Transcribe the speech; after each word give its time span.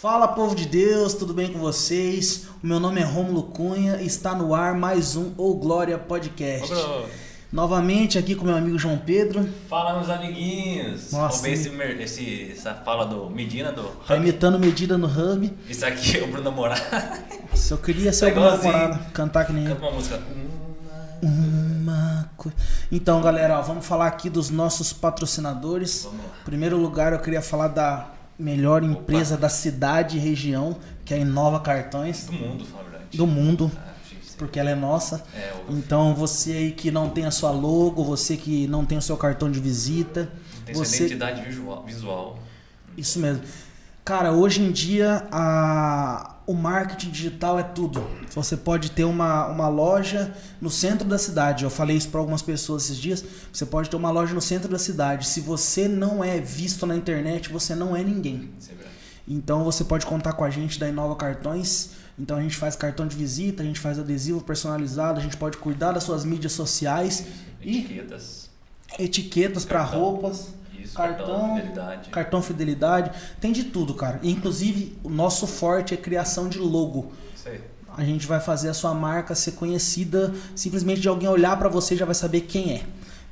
Fala 0.00 0.28
povo 0.28 0.54
de 0.54 0.66
Deus, 0.66 1.14
tudo 1.14 1.34
bem 1.34 1.52
com 1.52 1.58
vocês? 1.58 2.46
O 2.62 2.66
meu 2.66 2.80
nome 2.80 3.00
é 3.00 3.04
Romulo 3.04 3.42
Cunha 3.44 3.96
e 4.00 4.06
está 4.06 4.34
no 4.34 4.54
ar 4.54 4.74
mais 4.74 5.14
um 5.16 5.32
Ou 5.36 5.54
Glória 5.56 5.98
Podcast. 5.98 6.72
Ô, 6.72 7.02
Novamente 7.52 8.16
aqui 8.16 8.36
com 8.36 8.44
meu 8.44 8.54
amigo 8.56 8.78
João 8.78 8.96
Pedro. 8.96 9.46
Fala, 9.68 9.94
meus 9.98 10.08
amiguinhos. 10.08 11.10
Nossa, 11.10 11.48
esse, 11.48 11.68
esse- 11.98 12.52
essa 12.52 12.74
fala 12.74 13.04
do 13.04 13.28
Medina, 13.28 13.72
do 13.72 13.82
Tá 14.06 14.14
Hub. 14.14 14.22
imitando 14.22 14.56
medida 14.58 14.96
no 14.96 15.08
hub. 15.08 15.52
Isso 15.68 15.84
aqui 15.84 16.18
é 16.18 16.22
o 16.22 16.28
Bruno 16.28 16.52
Moraes. 16.52 16.80
Se 17.54 17.72
eu 17.72 17.78
queria 17.78 18.12
ser 18.12 18.26
É 18.28 18.30
o 18.30 18.34
Bruno. 18.34 18.62
Morado, 18.62 19.12
cantar 19.12 19.44
que 19.46 19.52
nem. 19.52 19.64
Canta 19.66 19.80
uma 19.82 19.90
música. 19.90 20.20
Uma 21.22 21.59
co- 22.36 22.52
Então, 22.90 23.20
galera, 23.20 23.58
ó, 23.58 23.62
vamos 23.62 23.84
falar 23.86 24.06
aqui 24.06 24.28
dos 24.30 24.50
nossos 24.50 24.92
patrocinadores. 24.92 26.06
Em 26.06 26.44
primeiro 26.44 26.76
lugar, 26.76 27.12
eu 27.12 27.18
queria 27.20 27.42
falar 27.42 27.68
da 27.68 28.08
melhor 28.38 28.82
empresa 28.82 29.36
da 29.36 29.48
cidade 29.48 30.16
e 30.16 30.20
região, 30.20 30.76
que 31.04 31.12
é 31.14 31.18
a 31.18 31.20
Inova 31.20 31.60
Cartões, 31.60 32.26
Do 32.26 32.32
mundo, 32.32 32.64
fala 32.64 32.82
verdade. 32.84 33.16
do 33.18 33.26
mundo, 33.26 33.70
Ah, 33.76 33.90
porque 34.38 34.58
ela 34.58 34.70
é 34.70 34.74
nossa. 34.74 35.22
É. 35.34 35.52
Então, 35.68 36.14
você 36.14 36.52
aí 36.52 36.72
que 36.72 36.90
não 36.90 37.10
tem 37.10 37.26
a 37.26 37.30
sua 37.30 37.50
logo, 37.50 38.02
você 38.02 38.36
que 38.36 38.66
não 38.66 38.84
tem 38.86 38.96
o 38.96 39.02
seu 39.02 39.16
cartão 39.16 39.50
de 39.50 39.60
visita, 39.60 40.30
tem 40.64 40.74
sua 40.74 40.84
você 40.84 40.96
identidade 41.04 41.42
visual. 41.42 41.84
visual. 41.84 42.38
Isso 42.96 43.18
mesmo. 43.18 43.42
Cara, 44.04 44.32
hoje 44.32 44.62
em 44.62 44.72
dia 44.72 45.26
a... 45.30 46.36
o 46.50 46.52
marketing 46.52 47.10
digital 47.10 47.60
é 47.60 47.62
tudo. 47.62 48.04
Você 48.34 48.56
pode 48.56 48.90
ter 48.90 49.04
uma, 49.04 49.46
uma 49.46 49.68
loja 49.68 50.34
no 50.60 50.68
centro 50.68 51.06
da 51.06 51.16
cidade. 51.16 51.62
Eu 51.62 51.70
falei 51.70 51.96
isso 51.96 52.08
para 52.08 52.18
algumas 52.18 52.42
pessoas 52.42 52.86
esses 52.86 52.96
dias. 52.96 53.24
Você 53.52 53.64
pode 53.64 53.88
ter 53.88 53.94
uma 53.94 54.10
loja 54.10 54.34
no 54.34 54.40
centro 54.40 54.68
da 54.68 54.78
cidade. 54.78 55.28
Se 55.28 55.40
você 55.40 55.86
não 55.86 56.24
é 56.24 56.40
visto 56.40 56.86
na 56.86 56.96
internet, 56.96 57.48
você 57.50 57.72
não 57.76 57.94
é 57.94 58.02
ninguém. 58.02 58.50
É. 58.68 58.72
Então 59.28 59.62
você 59.62 59.84
pode 59.84 60.04
contar 60.04 60.32
com 60.32 60.42
a 60.42 60.50
gente 60.50 60.76
da 60.80 60.88
Inova 60.88 61.14
Cartões. 61.14 61.90
Então 62.18 62.36
a 62.36 62.42
gente 62.42 62.56
faz 62.56 62.74
cartão 62.74 63.06
de 63.06 63.14
visita, 63.14 63.62
a 63.62 63.66
gente 63.66 63.78
faz 63.78 63.96
adesivo 64.00 64.40
personalizado, 64.40 65.20
a 65.20 65.22
gente 65.22 65.36
pode 65.36 65.56
cuidar 65.56 65.92
das 65.92 66.02
suas 66.02 66.24
mídias 66.24 66.52
sociais 66.52 67.26
e 67.62 67.78
Etiquetas. 67.78 68.50
etiquetas 68.98 69.64
para 69.64 69.84
roupas. 69.84 70.48
Isso, 70.82 70.94
Cartão, 70.94 71.26
cartão, 71.26 71.56
fidelidade. 71.56 72.10
Cartão 72.10 72.42
fidelidade, 72.42 73.10
tem 73.40 73.52
de 73.52 73.64
tudo, 73.64 73.94
cara. 73.94 74.20
Inclusive, 74.22 74.96
o 75.02 75.10
nosso 75.10 75.46
forte 75.46 75.94
é 75.94 75.96
criação 75.96 76.48
de 76.48 76.58
logo. 76.58 77.12
Isso 77.34 77.48
aí. 77.48 77.60
A 77.96 78.04
gente 78.04 78.26
vai 78.26 78.40
fazer 78.40 78.68
a 78.68 78.74
sua 78.74 78.94
marca 78.94 79.34
ser 79.34 79.52
conhecida, 79.52 80.32
simplesmente 80.54 81.00
de 81.00 81.08
alguém 81.08 81.28
olhar 81.28 81.58
pra 81.58 81.68
você 81.68 81.96
já 81.96 82.04
vai 82.04 82.14
saber 82.14 82.42
quem 82.42 82.72
é. 82.72 82.82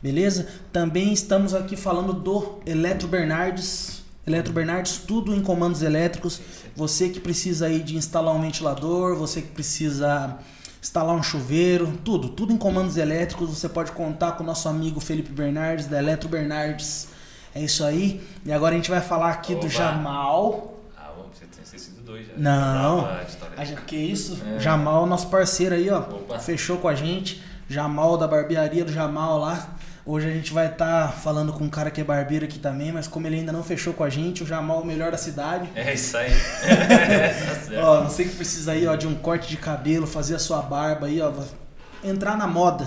Beleza? 0.02 0.46
Também 0.72 1.12
estamos 1.12 1.54
aqui 1.54 1.76
falando 1.76 2.12
do 2.12 2.58
Eletro 2.66 3.08
Bernardes. 3.08 4.02
Eletro 4.26 4.52
Bernardes, 4.52 4.98
tudo 4.98 5.34
em 5.34 5.41
comandos 5.41 5.82
elétricos. 5.82 6.41
Você 6.76 7.08
que 7.08 7.19
precisa 7.19 7.66
aí 7.66 7.82
de 7.82 7.96
instalar 7.96 8.34
um 8.34 8.41
ventilador, 8.41 9.16
você 9.16 9.41
que 9.41 9.48
precisa 9.48 10.38
instalar 10.80 11.16
um 11.16 11.22
chuveiro, 11.22 11.98
tudo, 12.04 12.28
tudo 12.28 12.52
em 12.52 12.56
comandos 12.56 12.96
elétricos. 12.96 13.50
Você 13.50 13.69
pode 13.69 13.92
contar 13.92 14.32
com 14.32 14.42
o 14.42 14.46
nosso 14.46 14.69
amigo 14.69 15.00
Felipe 15.00 15.32
Bernardes, 15.32 15.86
da 15.86 15.98
Eletro 15.98 16.28
Bernardes. 16.28 17.08
É 17.58 17.64
isso 17.64 17.82
aí. 17.82 18.20
E 18.46 18.52
agora 18.52 18.72
a 18.72 18.76
gente 18.76 18.88
vai 18.88 19.00
falar 19.00 19.30
aqui 19.30 19.52
do 19.52 19.62
Oba. 19.62 19.68
Jamal. 19.68 20.78
Ah, 20.96 21.10
você 21.32 21.44
tem 21.44 21.64
esquecido 21.64 22.00
dois 22.02 22.24
já. 22.24 22.34
Não. 22.36 23.04
A 23.56 23.64
gente, 23.64 23.80
que 23.82 23.96
isso? 23.96 24.40
É. 24.54 24.60
Jamal, 24.60 25.06
nosso 25.06 25.26
parceiro 25.26 25.74
aí, 25.74 25.90
ó. 25.90 25.98
Opa. 25.98 26.38
Fechou 26.38 26.78
com 26.78 26.86
a 26.86 26.94
gente. 26.94 27.42
Jamal 27.68 28.16
da 28.16 28.28
barbearia 28.28 28.84
do 28.84 28.92
Jamal 28.92 29.40
lá. 29.40 29.70
Hoje 30.06 30.28
a 30.28 30.30
gente 30.30 30.52
vai 30.52 30.68
estar 30.68 31.12
falando 31.14 31.52
com 31.52 31.64
um 31.64 31.68
cara 31.68 31.90
que 31.90 32.00
é 32.00 32.04
barbeiro 32.04 32.44
aqui 32.44 32.60
também, 32.60 32.92
mas 32.92 33.08
como 33.08 33.26
ele 33.26 33.36
ainda 33.36 33.50
não 33.50 33.64
fechou 33.64 33.92
com 33.92 34.04
a 34.04 34.08
gente, 34.08 34.44
o 34.44 34.46
Jamal 34.46 34.78
é 34.78 34.82
o 34.82 34.86
melhor 34.86 35.10
da 35.10 35.18
cidade. 35.18 35.68
É 35.74 35.92
isso 35.92 36.16
aí. 36.16 36.30
tá. 37.74 37.82
Ó, 37.82 38.04
você 38.04 38.22
que 38.22 38.36
precisa 38.36 38.70
aí, 38.70 38.86
ó, 38.86 38.94
de 38.94 39.08
um 39.08 39.16
corte 39.16 39.48
de 39.48 39.56
cabelo, 39.56 40.06
fazer 40.06 40.36
a 40.36 40.38
sua 40.38 40.62
barba 40.62 41.08
aí, 41.08 41.20
ó, 41.20 41.32
entrar 42.04 42.36
na 42.36 42.47
moda. 42.47 42.86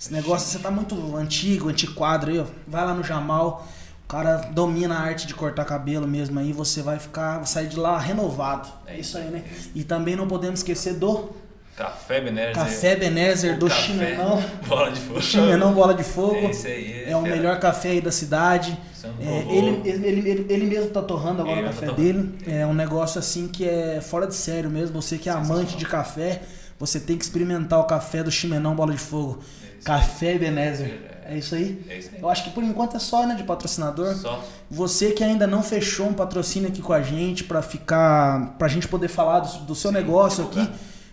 Esse 0.00 0.12
negócio, 0.12 0.48
você 0.48 0.58
tá 0.60 0.70
muito 0.70 1.16
antigo, 1.16 1.68
antiquado 1.68 2.30
aí, 2.30 2.38
ó. 2.38 2.44
Vai 2.66 2.84
lá 2.84 2.94
no 2.94 3.02
Jamal. 3.02 3.66
O 4.04 4.06
cara 4.06 4.36
domina 4.52 4.94
a 4.96 5.00
arte 5.00 5.26
de 5.26 5.34
cortar 5.34 5.64
cabelo 5.64 6.06
mesmo 6.06 6.38
aí, 6.38 6.52
você 6.52 6.82
vai 6.82 6.98
ficar, 6.98 7.36
vai 7.38 7.46
sair 7.46 7.68
de 7.68 7.78
lá 7.78 7.98
renovado. 7.98 8.68
É 8.86 8.98
isso 8.98 9.16
aí, 9.16 9.24
né? 9.24 9.42
E 9.74 9.82
também 9.82 10.14
não 10.14 10.28
podemos 10.28 10.60
esquecer 10.60 10.94
do 10.94 11.30
Café 11.76 12.20
Benézer. 12.20 12.54
Café 12.54 12.96
Benézer 12.96 13.58
do 13.58 13.66
Café, 13.66 13.80
Chimenão. 13.80 14.44
Bola 14.68 14.90
de 14.92 15.00
fogo. 15.00 15.20
Chimenão 15.22 15.72
Bola 15.74 15.94
de 15.94 16.04
Fogo. 16.04 16.36
É 16.36 16.50
isso 16.50 16.66
aí. 16.66 17.04
É 17.04 17.16
o 17.16 17.22
fera. 17.22 17.34
melhor 17.36 17.58
café 17.58 17.88
aí 17.90 18.00
da 18.00 18.12
cidade. 18.12 18.78
É, 19.20 19.44
ele, 19.52 19.80
ele, 19.84 20.08
ele, 20.30 20.46
ele 20.48 20.66
mesmo 20.66 20.90
tá 20.90 21.02
torrando 21.02 21.42
agora 21.42 21.58
Ele 21.58 21.66
o 21.66 21.70
tá 21.70 21.74
café 21.74 21.86
torrando. 21.86 22.02
dele. 22.02 22.38
É 22.46 22.64
um 22.64 22.72
negócio 22.74 23.18
assim 23.18 23.48
que 23.48 23.68
é 23.68 24.00
fora 24.00 24.26
de 24.26 24.34
sério 24.34 24.70
mesmo. 24.70 25.00
Você 25.02 25.18
que 25.18 25.28
é 25.28 25.32
amante 25.32 25.76
de 25.76 25.84
café, 25.84 26.42
você 26.78 27.00
tem 27.00 27.18
que 27.18 27.24
experimentar 27.24 27.80
o 27.80 27.84
café 27.84 28.22
do 28.22 28.30
Chimenão 28.30 28.76
Bola 28.76 28.92
de 28.92 28.98
Fogo. 28.98 29.40
É 29.42 29.76
isso 29.78 29.84
Café 29.84 30.38
Benézer. 30.38 31.13
É. 31.24 31.34
É 31.34 31.38
isso 31.38 31.54
aí? 31.54 31.84
É 31.88 31.98
isso 31.98 32.10
aí. 32.14 32.20
Eu 32.20 32.28
acho 32.28 32.44
que 32.44 32.50
por 32.50 32.62
enquanto 32.62 32.96
é 32.96 33.00
só, 33.00 33.26
né, 33.26 33.34
de 33.34 33.42
patrocinador. 33.44 34.14
Só. 34.14 34.44
Você 34.70 35.12
que 35.12 35.24
ainda 35.24 35.46
não 35.46 35.62
fechou 35.62 36.08
um 36.08 36.14
patrocínio 36.14 36.68
aqui 36.68 36.82
com 36.82 36.92
a 36.92 37.02
gente 37.02 37.44
pra 37.44 37.62
ficar, 37.62 38.54
pra 38.58 38.68
gente 38.68 38.88
poder 38.88 39.08
falar 39.08 39.40
do, 39.40 39.58
do 39.60 39.74
seu 39.74 39.90
Sim, 39.90 39.96
negócio 39.96 40.44
aqui, 40.44 40.68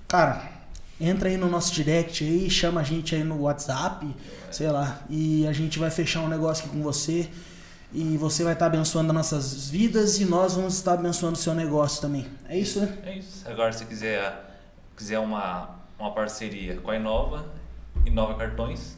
cara, 0.08 0.44
entra 1.00 1.30
aí 1.30 1.38
no 1.38 1.50
nosso 1.50 1.74
direct 1.74 2.24
aí, 2.24 2.50
chama 2.50 2.82
a 2.82 2.84
gente 2.84 3.16
aí 3.16 3.24
no 3.24 3.42
WhatsApp, 3.42 4.08
sei 4.52 4.70
lá, 4.70 5.02
e 5.10 5.48
a 5.48 5.54
gente 5.54 5.80
vai 5.80 5.90
fechar 5.90 6.22
um 6.22 6.28
negócio 6.28 6.66
aqui 6.66 6.76
com 6.76 6.84
você. 6.84 7.30
E 7.94 8.16
você 8.16 8.42
vai 8.42 8.54
estar 8.54 8.68
abençoando 8.68 9.10
as 9.10 9.16
nossas 9.16 9.70
vidas 9.70 10.18
e 10.18 10.24
nós 10.24 10.56
vamos 10.56 10.76
estar 10.76 10.94
abençoando 10.94 11.34
o 11.34 11.42
seu 11.42 11.54
negócio 11.54 12.02
também. 12.02 12.26
É 12.48 12.58
isso, 12.58 12.80
né? 12.80 12.98
É 13.04 13.18
isso. 13.18 13.44
Agora, 13.46 13.74
se 13.74 13.84
quiser, 13.84 14.34
quiser 14.96 15.20
uma, 15.20 15.72
uma 16.00 16.12
parceria 16.12 16.78
com 16.78 16.90
a 16.90 16.96
Inova, 16.96 17.46
Inova 18.06 18.36
Cartões, 18.36 18.98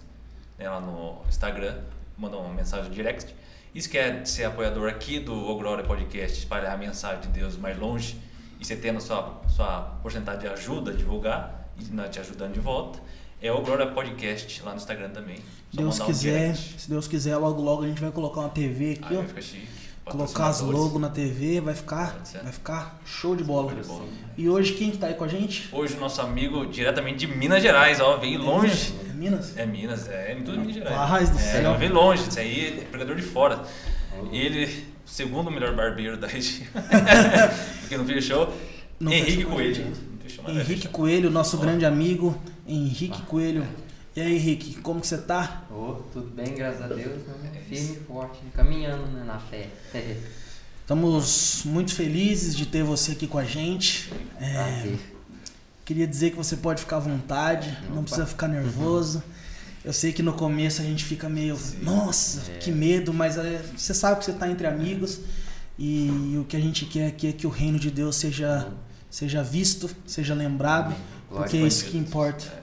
lá 0.70 0.80
no 0.80 1.22
Instagram, 1.28 1.78
manda 2.18 2.38
uma 2.38 2.54
mensagem 2.54 2.92
direct. 2.92 3.34
E 3.74 3.82
se 3.82 3.90
quer 3.90 4.26
ser 4.26 4.44
apoiador 4.46 4.90
aqui 4.90 5.20
do 5.20 5.34
O 5.34 5.58
Glória 5.58 5.84
Podcast, 5.84 6.38
espalhar 6.38 6.74
a 6.74 6.78
mensagem 6.78 7.22
de 7.22 7.28
Deus 7.30 7.58
mais 7.58 7.78
longe, 7.78 8.20
e 8.60 8.66
você 8.66 8.76
tendo 8.76 9.02
sua, 9.02 9.42
sua 9.48 9.98
porcentagem 10.02 10.42
de 10.42 10.48
ajuda 10.48 10.92
a 10.92 10.94
divulgar, 10.94 11.70
e 11.80 11.92
nós 11.94 12.10
te 12.10 12.20
ajudando 12.20 12.54
de 12.54 12.60
volta, 12.60 13.00
é 13.42 13.52
o 13.52 13.62
Glória 13.62 13.88
Podcast 13.88 14.62
lá 14.64 14.72
no 14.72 14.78
Instagram 14.78 15.10
também. 15.10 15.38
Só 15.38 15.82
Deus 15.82 16.00
um 16.00 16.06
quiser, 16.06 16.54
direct. 16.54 16.82
se 16.82 16.90
Deus 16.90 17.08
quiser, 17.08 17.36
logo 17.38 17.62
logo 17.62 17.84
a 17.84 17.88
gente 17.88 18.00
vai 18.00 18.12
colocar 18.12 18.42
uma 18.42 18.50
TV 18.50 18.94
aqui, 18.94 19.16
ó. 19.16 19.18
vai 19.18 19.28
ficar 19.28 19.42
chique. 19.42 19.68
Colocar 20.06 20.48
as 20.48 20.60
logos 20.60 21.00
na 21.00 21.10
TV, 21.10 21.62
vai 21.62 21.74
ficar, 21.74 22.22
vai 22.44 22.52
ficar 22.52 23.00
show 23.06 23.36
de 23.36 23.44
bola. 23.44 23.72
Show 23.72 23.82
de 23.82 23.88
bola. 23.88 24.06
E 24.38 24.50
hoje 24.50 24.74
quem 24.74 24.92
que 24.92 24.98
tá 24.98 25.08
aí 25.08 25.14
com 25.14 25.24
a 25.24 25.28
gente? 25.28 25.70
Hoje 25.72 25.96
o 25.96 26.00
nosso 26.00 26.22
amigo 26.22 26.66
diretamente 26.66 27.26
de 27.26 27.28
Minas 27.28 27.62
Gerais, 27.62 28.02
ó, 28.02 28.18
veio 28.18 28.42
longe. 28.42 28.94
É 29.10 29.14
Minas? 29.14 29.58
É 29.58 29.66
Minas, 29.66 30.10
é 30.10 30.36
tudo 30.44 30.60
Minas 30.60 30.76
Gerais. 30.76 30.96
Rapaz 30.96 31.30
do 31.30 31.38
é, 31.38 31.42
céu. 31.42 31.78
veio 31.78 31.94
longe, 31.94 32.28
isso 32.28 32.40
aí 32.40 32.80
é 32.80 32.84
pregador 32.84 33.16
de 33.16 33.22
fora. 33.22 33.64
Ele, 34.32 34.66
o 35.06 35.10
segundo 35.10 35.50
melhor 35.50 35.74
barbeiro 35.74 36.18
da 36.18 36.28
região. 36.28 36.68
Porque 37.82 37.98
não 37.98 38.06
fechou. 38.06 38.54
Não 39.00 39.12
Henrique 39.12 39.38
fechou 39.38 39.52
Coelho. 39.52 39.76
gente. 39.76 39.88
Não 39.90 40.20
fechou, 40.20 40.50
Henrique. 40.50 40.88
Coelho, 40.90 41.30
nosso 41.30 41.58
Ó. 41.58 41.62
grande 41.62 41.86
amigo. 41.86 42.38
Henrique 42.68 43.22
Coelho. 43.24 43.66
E 44.16 44.22
aí, 44.22 44.36
Henrique, 44.36 44.76
como 44.82 45.02
que 45.02 45.08
você 45.08 45.18
tá? 45.18 45.64
Ô, 45.72 45.96
tudo 46.12 46.30
bem, 46.36 46.54
graças 46.54 46.82
a 46.84 46.88
Deus, 46.88 47.26
né? 47.28 47.62
firme 47.68 47.98
e 48.00 48.06
forte, 48.06 48.40
caminhando 48.56 49.08
né, 49.08 49.24
na 49.26 49.40
fé. 49.40 49.70
Estamos 50.82 51.64
muito 51.66 51.96
felizes 51.96 52.56
de 52.56 52.66
ter 52.66 52.84
você 52.84 53.14
aqui 53.14 53.26
com 53.26 53.38
a 53.40 53.46
gente. 53.46 54.12
É, 54.40 54.96
queria 55.86 56.06
dizer 56.06 56.32
que 56.32 56.36
você 56.36 56.58
pode 56.58 56.82
ficar 56.82 56.98
à 56.98 57.00
vontade, 57.00 57.76
não 57.86 57.94
Opa. 57.94 58.02
precisa 58.04 58.26
ficar 58.28 58.48
nervoso. 58.50 59.24
Eu 59.84 59.94
sei 59.94 60.14
que 60.14 60.22
no 60.22 60.34
começo 60.34 60.82
a 60.82 60.86
gente 60.86 61.04
fica 61.04 61.28
meio, 61.28 61.58
nossa, 61.82 62.52
É. 62.52 62.58
que 62.58 62.72
medo, 62.72 63.14
mas 63.14 63.38
é, 63.38 63.64
você 63.76 63.94
sabe 63.94 64.20
que 64.20 64.26
você 64.26 64.32
está 64.32 64.50
entre 64.50 64.68
amigos 64.68 65.22
e 65.80 66.38
o 66.40 66.44
que 66.46 66.56
a 66.56 66.60
gente 66.60 66.86
quer 66.86 67.08
aqui 67.08 67.28
é 67.28 67.32
que 67.32 67.48
o 67.48 67.50
reino 67.50 67.80
de 67.80 67.90
Deus 67.90 68.16
seja, 68.18 68.68
seja 69.10 69.42
visto, 69.42 69.90
seja 70.06 70.34
lembrado, 70.36 70.96
Glória 71.30 71.46
porque 71.50 71.58
é 71.58 71.68
isso 71.68 71.82
Deus. 71.82 71.92
que 71.92 71.98
importa. 71.98 72.63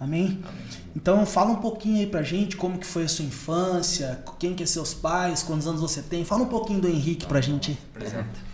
Amém? 0.00 0.24
amém. 0.26 0.42
Então 0.94 1.24
fala 1.26 1.50
um 1.50 1.56
pouquinho 1.56 1.98
aí 1.98 2.06
pra 2.06 2.22
gente 2.22 2.56
como 2.56 2.78
que 2.78 2.86
foi 2.86 3.04
a 3.04 3.08
sua 3.08 3.24
infância, 3.24 4.22
quem 4.38 4.54
que 4.54 4.62
é 4.62 4.66
seus 4.66 4.94
pais, 4.94 5.42
quantos 5.42 5.66
anos 5.66 5.80
você 5.80 6.02
tem. 6.02 6.24
Fala 6.24 6.42
um 6.42 6.48
pouquinho 6.48 6.80
do 6.80 6.88
Henrique 6.88 7.26
pra 7.26 7.40
gente. 7.40 7.76
Apresenta. 7.94 8.48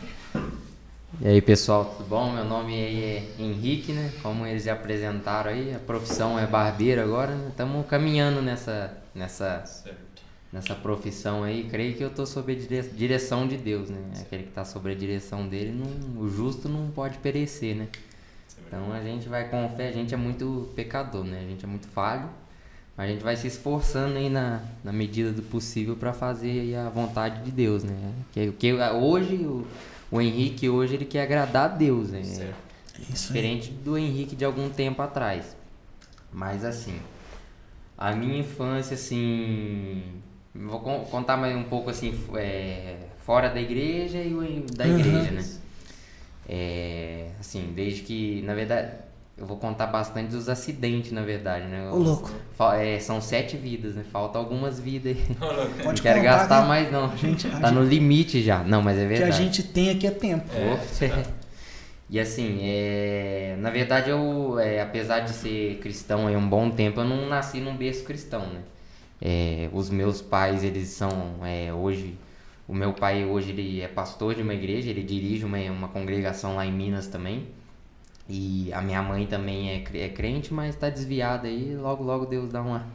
E 1.20 1.29
aí 1.29 1.41
pessoal, 1.41 1.94
tudo 1.96 2.08
bom? 2.08 2.32
Meu 2.32 2.44
nome 2.44 2.75
é 2.75 3.31
Henrique, 3.38 3.93
né? 3.93 4.12
Como 4.20 4.44
eles 4.46 4.64
já 4.64 4.73
apresentaram 4.73 5.50
aí, 5.50 5.73
a 5.75 5.79
profissão 5.79 6.38
é 6.38 6.46
barbeiro 6.46 7.00
agora, 7.02 7.35
né? 7.35 7.49
Estamos 7.50 7.87
caminhando 7.87 8.43
nessa, 8.43 8.93
nessa, 9.14 9.62
nessa 10.52 10.75
profissão 10.75 11.44
aí. 11.44 11.64
Creio 11.70 11.94
que 11.94 12.02
eu 12.02 12.11
tô 12.11 12.26
sob 12.26 12.52
a 12.52 12.56
dire- 12.56 12.90
direção 12.94 13.47
de 13.47 13.56
Deus, 13.56 13.90
né? 13.90 13.99
Aquele 14.20 14.43
que 14.43 14.50
tá 14.50 14.64
sobre 14.64 14.90
a 14.93 14.94
direção 14.94 15.47
dele, 15.47 15.70
não, 15.73 16.20
o 16.23 16.29
justo 16.29 16.69
não 16.69 16.90
pode 16.90 17.17
perecer, 17.19 17.76
né? 17.76 17.88
É. 18.75 18.81
Então 18.81 18.93
a 18.93 19.00
gente 19.03 19.29
vai 19.29 19.49
com 19.49 19.69
fé, 19.76 19.88
a 19.88 19.93
gente 19.93 20.12
é 20.15 20.17
muito 20.17 20.69
pecador, 20.75 21.25
né? 21.25 21.38
A 21.44 21.49
gente 21.49 21.65
é 21.65 21.69
muito 21.69 21.87
falho, 21.88 22.29
Mas 22.97 23.09
a 23.09 23.12
gente 23.12 23.25
vai 23.25 23.37
se 23.37 23.47
esforçando 23.49 24.17
aí 24.17 24.29
na, 24.31 24.61
na 24.85 24.93
medida 24.93 25.32
do 25.32 25.43
possível 25.43 25.97
para 25.97 26.12
fazer 26.12 26.61
aí 26.61 26.76
a 26.76 26.88
vontade 26.88 27.43
de 27.44 27.50
Deus, 27.50 27.82
né? 27.82 28.12
Que, 28.32 28.53
que 28.53 28.73
hoje 28.73 29.35
o, 29.37 29.67
o 30.11 30.21
Henrique 30.21 30.69
hoje 30.69 30.94
ele 30.94 31.05
quer 31.05 31.23
agradar 31.23 31.65
a 31.65 31.69
Deus, 31.75 32.11
né? 32.11 32.19
Aí. 32.21 32.55
Diferente 33.11 33.71
do 33.73 33.99
Henrique 33.99 34.37
de 34.37 34.44
algum 34.44 34.69
tempo 34.69 35.03
atrás. 35.03 35.56
Mas 36.32 36.65
assim, 36.65 37.00
a 37.99 38.12
minha 38.12 38.38
infância, 38.38 38.94
assim. 38.94 40.03
Vou 40.55 40.79
con- 40.79 41.05
contar 41.11 41.37
mais 41.37 41.56
um 41.56 41.65
pouco 41.65 41.91
assim, 41.91 42.17
é, 42.37 43.09
fora 43.25 43.49
da 43.49 43.61
igreja 43.61 44.19
e 44.19 44.31
da 44.76 44.85
Uhum. 44.85 44.99
igreja, 45.00 45.31
né? 45.32 45.44
É, 46.49 47.29
assim, 47.41 47.73
desde 47.75 48.02
que, 48.02 48.43
na 48.43 48.55
verdade, 48.55 48.93
eu 49.37 49.46
vou 49.46 49.56
contar 49.56 49.87
bastante 49.87 50.31
dos 50.31 50.49
acidentes, 50.49 51.11
na 51.11 51.23
verdade, 51.23 51.67
né? 51.67 51.91
Ô, 51.91 51.96
louco. 51.96 52.31
É, 52.79 52.99
são 53.00 53.20
sete 53.20 53.56
vidas, 53.56 53.94
né? 53.94 54.05
Falta 54.12 54.38
algumas 54.38 54.79
vidas 54.79 55.17
aí. 55.17 55.35
Pode 55.82 55.96
não 55.99 56.02
quero 56.02 56.20
contar 56.20 56.23
gastar 56.23 56.62
que- 56.62 56.69
mais, 56.69 56.93
não. 56.93 57.11
a 57.11 57.17
gente- 57.17 57.46
a 57.49 57.61
tá 57.61 57.70
no 57.70 57.82
limite 57.82 58.43
já. 58.43 58.62
Não, 58.62 58.81
mas 58.82 58.96
é 58.99 59.05
O 59.05 59.08
que 59.08 59.14
a 59.14 59.19
verdade. 59.19 59.43
gente 59.43 59.62
tem 59.62 59.91
aqui 59.91 60.06
é 60.06 60.11
tempo. 60.11 60.44
É, 60.55 60.76
Pô. 60.76 61.35
E 62.11 62.20
assim, 62.20 62.58
é, 62.62 63.56
na 63.58 63.70
verdade 63.70 64.11
eu, 64.11 64.58
é, 64.61 64.81
apesar 64.82 65.20
de 65.20 65.31
ser 65.32 65.79
cristão 65.79 66.29
há 66.29 66.31
um 66.32 66.47
bom 66.49 66.69
tempo, 66.70 67.00
eu 67.00 67.05
não 67.05 67.26
nasci 67.29 67.58
num 67.61 67.75
berço 67.75 68.05
cristão, 68.05 68.40
né? 68.40 68.61
É, 69.23 69.69
os 69.73 69.88
meus 69.88 70.20
pais, 70.20 70.62
eles 70.62 70.88
são 70.88 71.11
é, 71.43 71.73
hoje, 71.73 72.14
o 72.66 72.75
meu 72.75 72.93
pai 72.93 73.25
hoje 73.25 73.50
ele 73.50 73.81
é 73.81 73.88
pastor 73.88 74.34
de 74.34 74.43
uma 74.43 74.55
igreja, 74.55 74.90
ele 74.90 75.02
dirige 75.02 75.44
uma, 75.44 75.58
uma 75.70 75.88
congregação 75.88 76.56
lá 76.56 76.64
em 76.66 76.72
Minas 76.72 77.06
também. 77.06 77.49
E 78.28 78.72
a 78.72 78.81
minha 78.81 79.02
mãe 79.02 79.26
também 79.26 79.70
é, 79.70 79.84
é 79.99 80.08
crente, 80.08 80.52
mas 80.52 80.75
tá 80.75 80.88
desviada 80.88 81.46
aí, 81.46 81.76
logo 81.76 82.02
logo 82.02 82.25
Deus 82.25 82.50
dá 82.50 82.62
uma, 82.62 82.87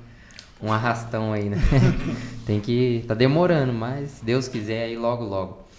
um 0.62 0.71
arrastão 0.71 1.33
aí, 1.33 1.50
né? 1.50 1.57
Tem 2.45 2.60
que. 2.60 3.04
tá 3.07 3.13
demorando, 3.13 3.71
mas 3.71 4.10
se 4.12 4.25
Deus 4.25 4.48
quiser 4.48 4.86
aí 4.86 4.98
logo 4.98 5.24
logo. 5.24 5.69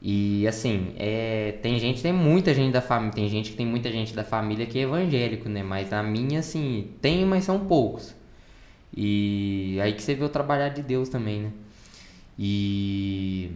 E 0.00 0.46
assim, 0.46 0.94
é, 0.98 1.52
tem 1.62 1.78
gente, 1.78 2.02
tem 2.02 2.12
muita 2.12 2.52
gente 2.52 2.72
da 2.72 2.82
família, 2.82 3.14
tem 3.14 3.28
gente 3.28 3.50
que 3.52 3.56
tem 3.56 3.66
muita 3.66 3.90
gente 3.90 4.14
da 4.14 4.22
família 4.22 4.66
que 4.66 4.78
é 4.78 4.82
evangélico, 4.82 5.48
né? 5.48 5.62
Mas 5.62 5.94
a 5.94 6.02
minha, 6.02 6.40
assim, 6.40 6.90
tem, 7.00 7.24
mas 7.24 7.44
são 7.44 7.60
poucos. 7.60 8.14
E 8.94 9.78
aí 9.80 9.94
que 9.94 10.02
você 10.02 10.14
vê 10.14 10.22
o 10.22 10.28
trabalhar 10.28 10.68
de 10.68 10.82
Deus 10.82 11.08
também, 11.08 11.40
né? 11.40 11.50
E 12.38 13.50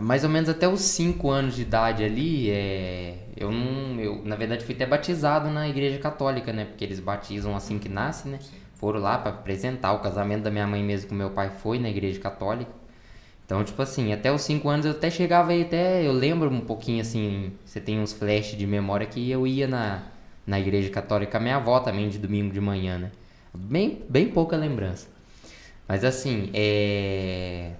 mais 0.00 0.24
ou 0.24 0.30
menos 0.30 0.48
até 0.48 0.68
os 0.68 0.80
5 0.80 1.30
anos 1.30 1.54
de 1.56 1.62
idade 1.62 2.04
ali, 2.04 2.50
é, 2.50 3.16
eu 3.36 3.50
não, 3.50 4.00
eu 4.00 4.22
na 4.24 4.36
verdade 4.36 4.64
fui 4.64 4.74
até 4.74 4.86
batizado 4.86 5.48
na 5.50 5.68
igreja 5.68 5.98
católica, 5.98 6.52
né? 6.52 6.64
Porque 6.64 6.84
eles 6.84 7.00
batizam 7.00 7.56
assim 7.56 7.78
que 7.78 7.88
nasce, 7.88 8.28
né? 8.28 8.38
Foram 8.74 9.00
lá 9.00 9.16
para 9.18 9.30
apresentar 9.30 9.92
o 9.94 10.00
casamento 10.00 10.42
da 10.42 10.50
minha 10.50 10.66
mãe 10.66 10.82
mesmo 10.82 11.08
com 11.08 11.14
meu 11.14 11.30
pai 11.30 11.50
foi 11.50 11.78
na 11.78 11.88
igreja 11.88 12.20
católica. 12.20 12.70
Então, 13.44 13.62
tipo 13.62 13.80
assim, 13.80 14.12
até 14.12 14.32
os 14.32 14.42
5 14.42 14.68
anos 14.68 14.86
eu 14.86 14.92
até 14.92 15.08
chegava 15.08 15.52
aí, 15.52 15.62
até 15.62 16.06
eu 16.06 16.12
lembro 16.12 16.50
um 16.50 16.60
pouquinho 16.60 17.00
assim, 17.00 17.52
você 17.64 17.80
tem 17.80 18.00
uns 18.00 18.12
flashes 18.12 18.58
de 18.58 18.66
memória 18.66 19.06
que 19.06 19.30
eu 19.30 19.46
ia 19.46 19.68
na, 19.68 20.02
na 20.46 20.58
igreja 20.60 20.90
católica 20.90 21.38
minha 21.38 21.56
avó 21.56 21.78
também 21.80 22.08
de 22.08 22.18
domingo 22.18 22.52
de 22.52 22.60
manhã, 22.60 22.98
né? 22.98 23.12
Bem, 23.54 24.02
bem 24.10 24.28
pouca 24.28 24.56
lembrança. 24.56 25.15
Mas 25.88 26.04
assim, 26.04 26.50
é 26.54 27.72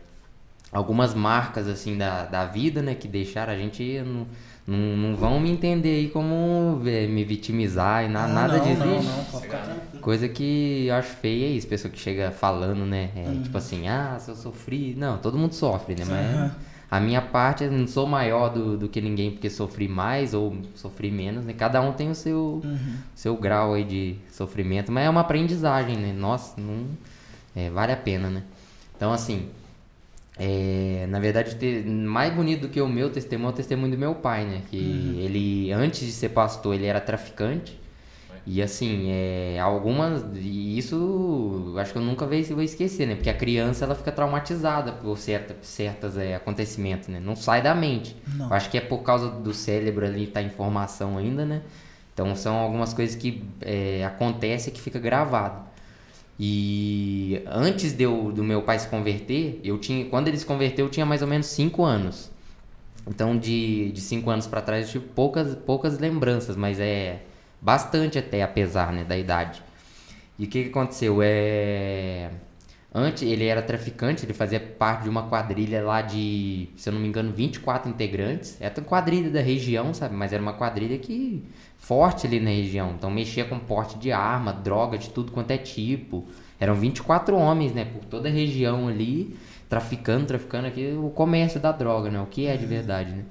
algumas 0.73 1.15
marcas 1.15 1.69
assim 1.69 1.97
da, 1.97 2.25
da 2.27 2.45
vida, 2.45 2.83
né, 2.83 2.95
que 2.95 3.09
deixaram 3.09 3.53
a 3.53 3.57
gente 3.57 4.03
não, 4.05 4.27
não, 4.67 4.97
não 4.97 5.17
vão 5.17 5.41
me 5.41 5.51
entender 5.51 5.91
aí 5.97 6.09
como 6.09 6.83
é, 6.87 7.07
me 7.07 7.25
vitimizar 7.25 8.05
e 8.05 8.09
na, 8.09 8.25
Ah, 8.25 8.29
nada 8.29 8.59
não, 8.59 8.65
disso. 8.65 8.83
Não, 8.85 9.03
não, 9.03 9.25
pode 9.25 9.45
ficar 9.45 9.59
tranquilo. 9.59 10.03
Coisa 10.03 10.29
que 10.29 10.87
eu 10.87 10.95
acho 10.97 11.09
feia 11.17 11.47
é 11.47 11.51
isso, 11.51 11.67
pessoa 11.67 11.91
que 11.91 11.99
chega 11.99 12.31
falando, 12.31 12.85
né? 12.85 13.11
é, 13.17 13.29
Uhum. 13.29 13.43
Tipo 13.43 13.57
assim, 13.59 13.89
ah, 13.89 14.17
se 14.19 14.31
eu 14.31 14.35
sofri. 14.37 14.95
Não, 14.97 15.19
todo 15.19 15.39
mundo 15.39 15.53
sofre, 15.55 15.95
né? 15.95 16.05
Mas 16.05 16.53
a 16.91 17.01
minha 17.01 17.23
parte, 17.23 17.65
eu 17.65 17.73
não 17.73 17.87
sou 17.87 18.07
maior 18.07 18.49
do, 18.51 18.77
do 18.77 18.89
que 18.89 19.01
ninguém 19.01 19.31
porque 19.31 19.49
sofri 19.49 19.89
mais 19.89 20.35
ou 20.35 20.57
sofri 20.75 21.11
menos, 21.11 21.45
né? 21.45 21.53
Cada 21.55 21.81
um 21.81 21.93
tem 21.93 22.11
o 22.11 22.15
seu, 22.15 22.61
Uhum. 22.63 22.97
seu 23.15 23.37
grau 23.37 23.73
aí 23.75 23.85
de 23.85 24.17
sofrimento, 24.31 24.93
mas 24.93 25.07
é 25.07 25.11
uma 25.11 25.23
aprendizagem, 25.23 25.97
né? 25.97 26.13
Nossa, 26.13 26.61
não, 26.61 26.85
é, 27.57 27.71
vale 27.71 27.93
a 27.93 27.97
pena, 27.97 28.29
né? 28.29 28.43
Então, 28.95 29.13
assim, 29.13 29.49
é, 30.39 31.07
na 31.09 31.19
verdade, 31.19 31.57
mais 31.87 32.33
bonito 32.35 32.63
do 32.63 32.69
que 32.69 32.81
o 32.81 32.89
meu 32.89 33.09
testemunho 33.11 33.49
é 33.49 33.53
o 33.53 33.55
testemunho 33.55 33.93
do 33.93 33.99
meu 33.99 34.15
pai, 34.15 34.45
né? 34.45 34.63
Que 34.71 34.77
ele, 35.19 35.73
antes 35.73 36.01
de 36.01 36.13
ser 36.13 36.29
pastor, 36.29 36.75
ele 36.75 36.85
era 36.85 37.01
traficante. 37.01 37.81
E 38.47 38.63
assim, 38.63 39.11
é, 39.11 39.59
algumas. 39.59 40.23
E 40.37 40.79
isso 40.79 41.75
acho 41.79 41.93
que 41.93 41.99
eu 41.99 42.03
nunca 42.03 42.25
vou 42.27 42.41
vou 42.43 42.63
esquecer, 42.63 43.07
né? 43.07 43.17
Porque 43.17 43.31
a 43.31 43.35
criança 43.35 43.85
ela 43.85 43.95
fica 43.95 44.13
traumatizada 44.13 44.93
por 44.93 45.19
certa, 45.19 45.57
certos 45.63 46.17
é, 46.17 46.37
acontecimentos, 46.37 47.09
né? 47.09 47.19
Não 47.19 47.35
sai 47.35 47.61
da 47.61 47.75
mente. 47.75 48.15
Não. 48.37 48.47
Eu 48.47 48.55
acho 48.55 48.71
que 48.71 48.79
é 48.79 48.81
por 48.81 48.99
causa 48.99 49.31
do 49.31 49.53
cérebro 49.53 50.07
ali 50.07 50.29
tá 50.29 50.41
em 50.41 50.51
formação 50.51 51.19
ainda, 51.19 51.45
né? 51.45 51.63
Então 52.15 52.37
são 52.37 52.57
algumas 52.57 52.95
coisas 52.95 53.17
que 53.17 53.43
é, 53.61 54.05
acontecem 54.05 54.73
que 54.73 54.81
fica 54.81 55.01
gravado. 55.01 55.67
E 56.39 57.43
antes 57.47 57.93
de 57.93 58.05
eu, 58.05 58.31
do 58.33 58.45
meu 58.45 58.63
pai 58.63 58.79
se 58.79 58.89
converter, 58.89 59.61
eu 59.65 59.79
tinha, 59.79 60.05
quando 60.07 60.29
ele 60.29 60.37
se 60.37 60.45
converteu, 60.45 60.87
eu 60.87 60.91
tinha 60.91 61.07
mais 61.07 61.23
ou 61.23 61.29
menos 61.29 61.47
5 61.47 61.83
anos. 61.83 62.31
Então 63.07 63.39
de, 63.39 63.93
de 63.93 64.01
cinco 64.01 64.31
anos 64.31 64.47
para 64.47 64.61
trás 64.61 64.87
eu 64.87 64.93
tive 64.93 65.13
poucas, 65.15 65.55
poucas 65.55 65.99
lembranças, 65.99 66.57
mas 66.57 66.81
é 66.81 67.23
bastante 67.61 68.19
até, 68.19 68.43
apesar 68.43 68.93
né, 68.93 69.05
da 69.05 69.17
idade. 69.17 69.63
E 70.39 70.45
o 70.45 70.49
que, 70.49 70.65
que 70.65 70.71
aconteceu? 70.71 71.21
É... 71.23 72.31
Antes 72.93 73.23
ele 73.23 73.47
era 73.47 73.63
traficante, 73.63 74.25
ele 74.25 74.33
fazia 74.33 74.59
parte 74.59 75.05
de 75.05 75.09
uma 75.09 75.29
quadrilha 75.29 75.83
lá 75.85 76.01
de, 76.01 76.69
se 76.77 76.89
eu 76.89 76.95
não 76.95 77.01
me 77.01 77.07
engano, 77.09 77.31
24 77.33 77.91
integrantes. 77.91 78.57
Era 78.61 78.75
uma 78.79 78.87
quadrilha 78.87 79.31
da 79.31 79.41
região, 79.41 79.93
sabe? 79.93 80.15
Mas 80.15 80.33
era 80.33 80.43
uma 80.43 80.55
quadrilha 80.55 80.99
que 80.99 81.45
forte 81.87 82.27
ali 82.27 82.41
na 82.41 82.51
região. 82.51 82.93
Então 82.97 83.09
mexia 83.09 83.45
com 83.45 83.59
porte 83.61 83.97
de 83.97 84.11
arma, 84.11 84.53
droga, 84.53 84.99
de 84.99 85.09
tudo 85.11 85.31
quanto 85.31 85.53
é 85.53 85.57
tipo. 85.59 86.25
Eram 86.59 86.75
24 86.75 87.37
homens, 87.37 87.73
né? 87.73 87.85
Por 87.85 88.05
toda 88.05 88.29
a 88.29 88.33
região 88.33 88.89
ali, 88.89 89.37
traficando, 89.69 90.27
traficando 90.27 90.67
aqui 90.67 90.99
o 91.01 91.11
comércio 91.11 91.61
da 91.61 91.71
droga, 91.71 92.11
né? 92.11 92.21
O 92.21 92.27
que 92.27 92.47
é 92.47 92.57
de 92.57 92.67
verdade, 92.67 93.13
né? 93.13 93.25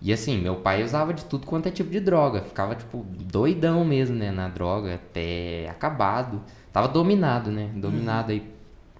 E 0.00 0.12
assim, 0.12 0.38
meu 0.38 0.56
pai 0.56 0.84
usava 0.84 1.12
de 1.12 1.24
tudo 1.24 1.46
quanto 1.46 1.66
é 1.66 1.70
tipo 1.70 1.90
de 1.90 1.98
droga. 1.98 2.40
Ficava, 2.42 2.76
tipo, 2.76 3.04
doidão 3.24 3.84
mesmo, 3.84 4.14
né? 4.14 4.30
Na 4.30 4.48
droga, 4.48 4.94
até 4.94 5.68
acabado. 5.68 6.40
Tava 6.72 6.86
dominado, 6.86 7.50
né? 7.50 7.70
Dominado 7.74 8.30
aí 8.30 8.48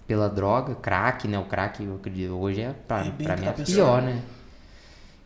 pela 0.05 0.27
droga, 0.27 0.75
crack, 0.75 1.29
né? 1.29 1.39
O 1.39 1.45
crack, 1.45 1.81
eu 1.81 1.95
acredito, 1.95 2.33
hoje 2.33 2.61
é 2.61 2.75
pra, 2.87 3.05
É 3.05 3.09
pra 3.11 3.37
mim 3.37 3.43
é 3.43 3.45
cabeçudo. 3.45 3.77
pior, 3.77 4.01
né? 4.01 4.21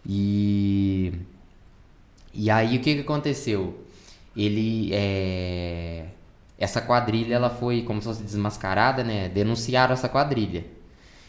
E... 0.05 1.13
E 2.35 2.49
aí, 2.49 2.77
o 2.77 2.81
que 2.81 2.95
que 2.95 3.01
aconteceu? 3.01 3.85
Ele, 4.35 4.89
é... 4.93 6.05
Essa 6.57 6.81
quadrilha, 6.81 7.35
ela 7.35 7.49
foi 7.49 7.81
como 7.83 8.01
se 8.01 8.07
fosse 8.07 8.23
desmascarada, 8.23 9.03
né? 9.03 9.29
Denunciaram 9.29 9.93
essa 9.93 10.07
quadrilha. 10.09 10.65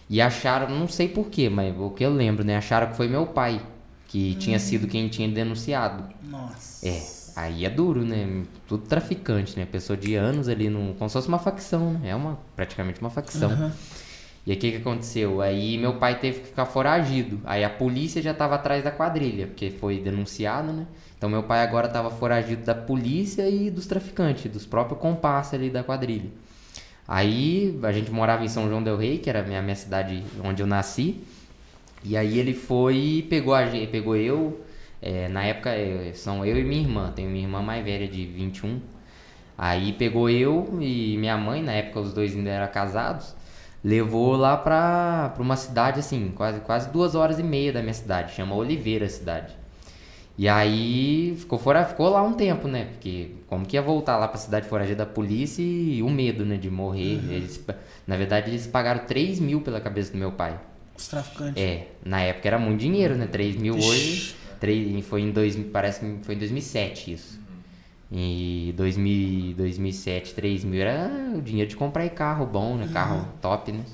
E 0.08 0.20
acharam, 0.20 0.68
não 0.68 0.86
sei 0.86 1.08
porquê, 1.08 1.48
mas 1.48 1.75
o 1.78 1.90
que 1.90 2.04
eu 2.04 2.12
lembro, 2.12 2.44
né? 2.44 2.56
Acharam 2.56 2.88
que 2.88 2.96
foi 2.96 3.08
meu 3.08 3.26
pai, 3.26 3.60
que 4.06 4.34
tinha 4.36 4.58
sido 4.58 4.86
quem 4.86 5.08
tinha 5.08 5.28
denunciado. 5.28 6.04
Nossa. 6.22 6.86
É, 6.86 7.02
aí 7.34 7.64
é 7.64 7.70
duro, 7.70 8.04
né? 8.04 8.44
Tudo 8.68 8.86
traficante, 8.86 9.58
né? 9.58 9.66
Pessoa 9.66 9.96
de 9.96 10.14
anos 10.14 10.48
ali, 10.48 10.68
no, 10.70 10.94
como 10.94 11.08
se 11.08 11.14
fosse 11.14 11.28
uma 11.28 11.40
facção, 11.40 11.92
né? 11.94 12.10
É 12.10 12.14
uma, 12.14 12.38
praticamente 12.54 13.00
uma 13.00 13.10
facção. 13.10 13.50
Aham. 13.50 13.72
E 14.46 14.52
aí 14.52 14.56
o 14.56 14.60
que, 14.60 14.70
que 14.70 14.76
aconteceu? 14.76 15.40
Aí 15.40 15.76
meu 15.76 15.94
pai 15.94 16.20
teve 16.20 16.40
que 16.40 16.46
ficar 16.46 16.66
foragido. 16.66 17.40
Aí 17.44 17.64
a 17.64 17.70
polícia 17.70 18.22
já 18.22 18.30
estava 18.30 18.54
atrás 18.54 18.84
da 18.84 18.92
quadrilha, 18.92 19.48
porque 19.48 19.70
foi 19.70 19.98
denunciado, 19.98 20.72
né? 20.72 20.86
Então 21.18 21.28
meu 21.28 21.42
pai 21.42 21.62
agora 21.62 21.88
estava 21.88 22.10
foragido 22.10 22.64
da 22.64 22.74
polícia 22.74 23.48
e 23.48 23.70
dos 23.70 23.86
traficantes, 23.86 24.50
dos 24.52 24.64
próprios 24.64 25.00
comparsas 25.00 25.54
ali 25.54 25.68
da 25.68 25.82
quadrilha. 25.82 26.30
Aí 27.08 27.78
a 27.82 27.92
gente 27.92 28.10
morava 28.10 28.44
em 28.44 28.48
São 28.48 28.68
João 28.68 28.82
del 28.82 28.96
Rei, 28.96 29.18
que 29.18 29.28
era 29.30 29.40
a 29.40 29.42
minha, 29.42 29.62
minha 29.62 29.76
cidade 29.76 30.22
onde 30.44 30.62
eu 30.62 30.66
nasci. 30.66 31.20
E 32.04 32.16
aí 32.16 32.38
ele 32.38 32.54
foi 32.54 33.26
pegou, 33.28 33.54
a, 33.54 33.64
pegou 33.90 34.16
eu. 34.16 34.60
é, 35.02 35.28
na 35.28 35.44
época 35.44 35.70
é, 35.70 36.12
são 36.14 36.44
eu 36.44 36.56
e 36.58 36.64
minha 36.64 36.82
irmã. 36.82 37.12
Tenho 37.14 37.30
minha 37.30 37.44
irmã 37.44 37.62
mais 37.62 37.84
velha 37.84 38.06
de 38.08 38.24
21. 38.26 38.80
Aí 39.58 39.92
pegou 39.94 40.28
eu 40.28 40.78
e 40.80 41.16
minha 41.18 41.36
mãe, 41.36 41.62
na 41.62 41.72
época 41.72 42.00
os 42.00 42.12
dois 42.12 42.36
ainda 42.36 42.50
eram 42.50 42.70
casados, 42.70 43.34
levou 43.83 44.37
lá 44.37 44.56
pra, 44.56 45.33
pra 45.35 45.42
uma 45.42 45.56
cidade 45.56 46.00
assim, 46.00 46.33
quase, 46.35 46.61
quase 46.61 46.90
duas 46.90 47.14
horas 47.14 47.38
e 47.38 47.42
meia 47.42 47.73
da 47.73 47.80
minha 47.80 47.95
cidade, 47.95 48.35
chama 48.35 48.54
Oliveira 48.54 49.06
a 49.06 49.09
cidade. 49.09 49.54
E 50.38 50.49
aí 50.49 51.35
ficou, 51.38 51.59
fora, 51.59 51.85
ficou 51.85 52.11
lá 52.11 52.23
um 52.23 52.35
tempo, 52.35 52.68
né? 52.68 52.88
Porque 52.92 53.30
como 53.47 53.64
que 53.64 53.76
ia 53.76 53.80
voltar 53.80 54.18
lá 54.18 54.28
pra 54.28 54.37
cidade 54.37 54.68
foragida 54.68 55.04
da 55.04 55.11
polícia 55.11 55.62
e 55.62 56.02
o 56.02 56.11
medo, 56.11 56.45
né, 56.45 56.56
de 56.56 56.71
morrer. 56.71 57.21
Eles, 57.30 57.64
na 58.06 58.16
verdade, 58.16 58.50
eles 58.50 58.66
pagaram 58.66 59.06
3 59.06 59.40
mil 59.40 59.62
pela 59.62 59.80
cabeça 59.80 60.12
do 60.12 60.18
meu 60.18 60.33
pai. 60.33 60.61
Os 60.95 61.09
traficantes. 61.09 61.62
É, 61.62 61.88
na 62.04 62.21
época 62.21 62.49
era 62.49 62.59
muito 62.59 62.80
dinheiro, 62.80 63.14
né? 63.14 63.26
3 63.26 63.56
mil 63.56 63.75
Vixe. 63.75 63.88
hoje. 63.88 64.37
Três, 64.61 65.06
foi 65.06 65.21
em 65.21 65.30
dois, 65.30 65.56
parece 65.73 66.00
que 66.00 66.25
foi 66.25 66.35
em 66.35 66.38
2007 66.38 67.12
isso. 67.12 67.38
E 68.10 68.72
2000, 68.76 69.56
2007, 69.56 70.34
3 70.34 70.64
mil 70.64 70.80
era 70.80 71.10
o 71.34 71.42
dinheiro 71.42 71.68
de 71.68 71.76
comprar 71.76 72.08
carro 72.10 72.46
bom, 72.46 72.76
né? 72.76 72.88
Carro 72.92 73.26
top, 73.40 73.72
né? 73.72 73.84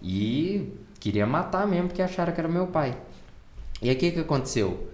E 0.00 0.72
queria 1.00 1.26
matar 1.26 1.66
mesmo 1.66 1.88
porque 1.88 2.02
acharam 2.02 2.32
que 2.32 2.40
era 2.40 2.48
meu 2.48 2.68
pai. 2.68 2.96
E 3.80 3.88
aí 3.88 3.96
o 3.96 3.98
que 3.98 4.12
que 4.12 4.20
aconteceu? 4.20 4.88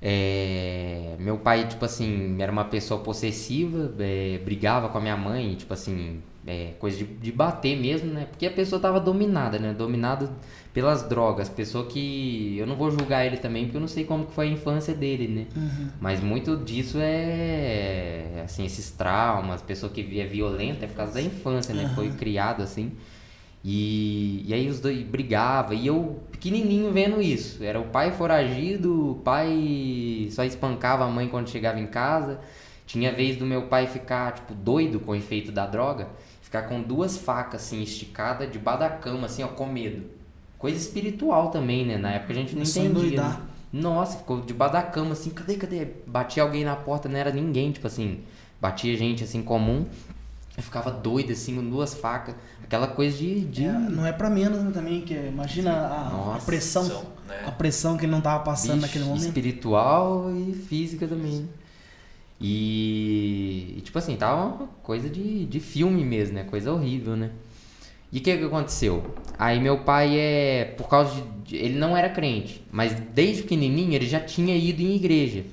É, 0.00 1.16
meu 1.18 1.38
pai, 1.38 1.66
tipo 1.66 1.84
assim, 1.84 2.40
era 2.40 2.52
uma 2.52 2.64
pessoa 2.64 3.00
possessiva, 3.00 3.92
é, 3.98 4.38
brigava 4.44 4.88
com 4.88 4.98
a 4.98 5.00
minha 5.00 5.16
mãe, 5.16 5.56
tipo 5.56 5.74
assim, 5.74 6.22
é, 6.46 6.74
coisa 6.78 6.98
de, 6.98 7.04
de 7.04 7.32
bater 7.32 7.76
mesmo, 7.76 8.12
né? 8.12 8.26
Porque 8.30 8.46
a 8.46 8.50
pessoa 8.50 8.80
tava 8.80 9.00
dominada, 9.00 9.58
né? 9.58 9.74
Dominado 9.74 10.30
pelas 10.78 11.02
drogas. 11.02 11.48
Pessoa 11.48 11.86
que. 11.86 12.56
Eu 12.56 12.64
não 12.64 12.76
vou 12.76 12.88
julgar 12.88 13.26
ele 13.26 13.36
também, 13.36 13.64
porque 13.64 13.76
eu 13.76 13.80
não 13.80 13.88
sei 13.88 14.04
como 14.04 14.26
que 14.26 14.32
foi 14.32 14.46
a 14.46 14.50
infância 14.52 14.94
dele, 14.94 15.26
né? 15.26 15.46
Uhum. 15.56 15.88
Mas 16.00 16.20
muito 16.20 16.56
disso 16.56 16.98
é. 17.00 18.42
Assim, 18.44 18.64
esses 18.64 18.92
traumas, 18.92 19.60
pessoa 19.60 19.90
que 19.90 20.20
é 20.20 20.24
violenta 20.24 20.84
é 20.84 20.88
por 20.88 20.94
causa 20.94 21.14
da 21.14 21.20
infância, 21.20 21.74
né? 21.74 21.90
Foi 21.96 22.10
criado 22.12 22.62
assim. 22.62 22.92
E, 23.64 24.44
e 24.46 24.54
aí 24.54 24.68
os 24.68 24.78
dois 24.78 25.02
brigavam, 25.02 25.74
e 25.74 25.88
eu 25.88 26.22
pequenininho 26.30 26.92
vendo 26.92 27.20
isso. 27.20 27.64
Era 27.64 27.80
o 27.80 27.88
pai 27.88 28.12
foragido, 28.12 29.10
o 29.10 29.14
pai 29.16 30.28
só 30.30 30.44
espancava 30.44 31.04
a 31.04 31.08
mãe 31.08 31.26
quando 31.26 31.50
chegava 31.50 31.80
em 31.80 31.88
casa. 31.88 32.38
Tinha 32.86 33.12
vez 33.12 33.36
do 33.36 33.44
meu 33.44 33.62
pai 33.62 33.88
ficar, 33.88 34.32
tipo, 34.32 34.54
doido 34.54 35.00
com 35.00 35.10
o 35.10 35.16
efeito 35.16 35.50
da 35.50 35.66
droga, 35.66 36.08
ficar 36.40 36.62
com 36.62 36.80
duas 36.80 37.18
facas, 37.18 37.62
assim, 37.62 37.82
esticadas 37.82 38.50
debaixo 38.50 38.78
da 38.78 38.88
cama, 38.88 39.26
assim, 39.26 39.42
ó, 39.42 39.48
com 39.48 39.66
medo. 39.66 40.17
Coisa 40.58 40.76
espiritual 40.76 41.50
também, 41.50 41.86
né? 41.86 41.96
Na 41.96 42.10
época 42.12 42.32
a 42.32 42.36
gente 42.36 42.56
não 42.56 42.64
Só 42.64 42.80
entendia. 42.82 43.22
né? 43.22 43.36
Nossa, 43.72 44.18
ficou 44.18 44.40
debaixo 44.40 44.72
da 44.72 44.82
cama, 44.82 45.12
assim, 45.12 45.30
cadê, 45.30 45.56
cadê? 45.56 45.86
Batia 46.06 46.42
alguém 46.42 46.64
na 46.64 46.74
porta, 46.74 47.08
não 47.08 47.18
era 47.18 47.30
ninguém, 47.30 47.70
tipo 47.70 47.86
assim, 47.86 48.20
batia 48.60 48.96
gente, 48.96 49.22
assim, 49.22 49.42
comum. 49.42 49.86
Eu 50.56 50.62
ficava 50.62 50.90
doido, 50.90 51.30
assim, 51.32 51.54
com 51.54 51.62
duas 51.70 51.94
facas. 51.94 52.34
Aquela 52.64 52.88
coisa 52.88 53.16
de... 53.16 53.42
de... 53.44 53.64
É, 53.64 53.72
não 53.72 54.04
é 54.04 54.12
pra 54.12 54.28
menos 54.28 54.58
né, 54.64 54.70
também, 54.72 55.02
que 55.02 55.14
é- 55.14 55.28
imagina 55.28 55.70
a, 55.72 56.36
a 56.36 56.38
pressão, 56.40 56.84
são, 56.84 57.02
né? 57.28 57.44
a 57.46 57.52
pressão 57.52 57.96
que 57.96 58.04
ele 58.06 58.12
não 58.12 58.20
tava 58.20 58.42
passando 58.42 58.72
Bicho, 58.74 58.86
naquele 58.86 59.04
momento. 59.04 59.22
espiritual 59.22 60.30
e 60.34 60.54
física 60.54 61.06
também. 61.06 61.42
né? 61.42 61.48
E, 62.40 63.74
e, 63.78 63.80
tipo 63.82 63.98
assim, 63.98 64.16
tava 64.16 64.44
uma 64.46 64.66
coisa 64.82 65.08
de, 65.08 65.44
de 65.46 65.60
filme 65.60 66.04
mesmo, 66.04 66.34
né? 66.34 66.44
Coisa 66.44 66.72
horrível, 66.72 67.16
né? 67.16 67.30
E 68.12 68.18
o 68.18 68.22
que 68.22 68.36
que 68.36 68.44
aconteceu? 68.44 69.04
Aí 69.38 69.60
meu 69.60 69.78
pai 69.78 70.18
é, 70.18 70.64
por 70.76 70.88
causa 70.88 71.22
de, 71.44 71.56
ele 71.56 71.78
não 71.78 71.96
era 71.96 72.08
crente, 72.08 72.62
mas 72.72 72.92
desde 73.14 73.42
pequenininho 73.42 73.92
ele 73.94 74.06
já 74.06 74.20
tinha 74.20 74.56
ido 74.56 74.80
em 74.82 74.94
igreja. 74.96 75.44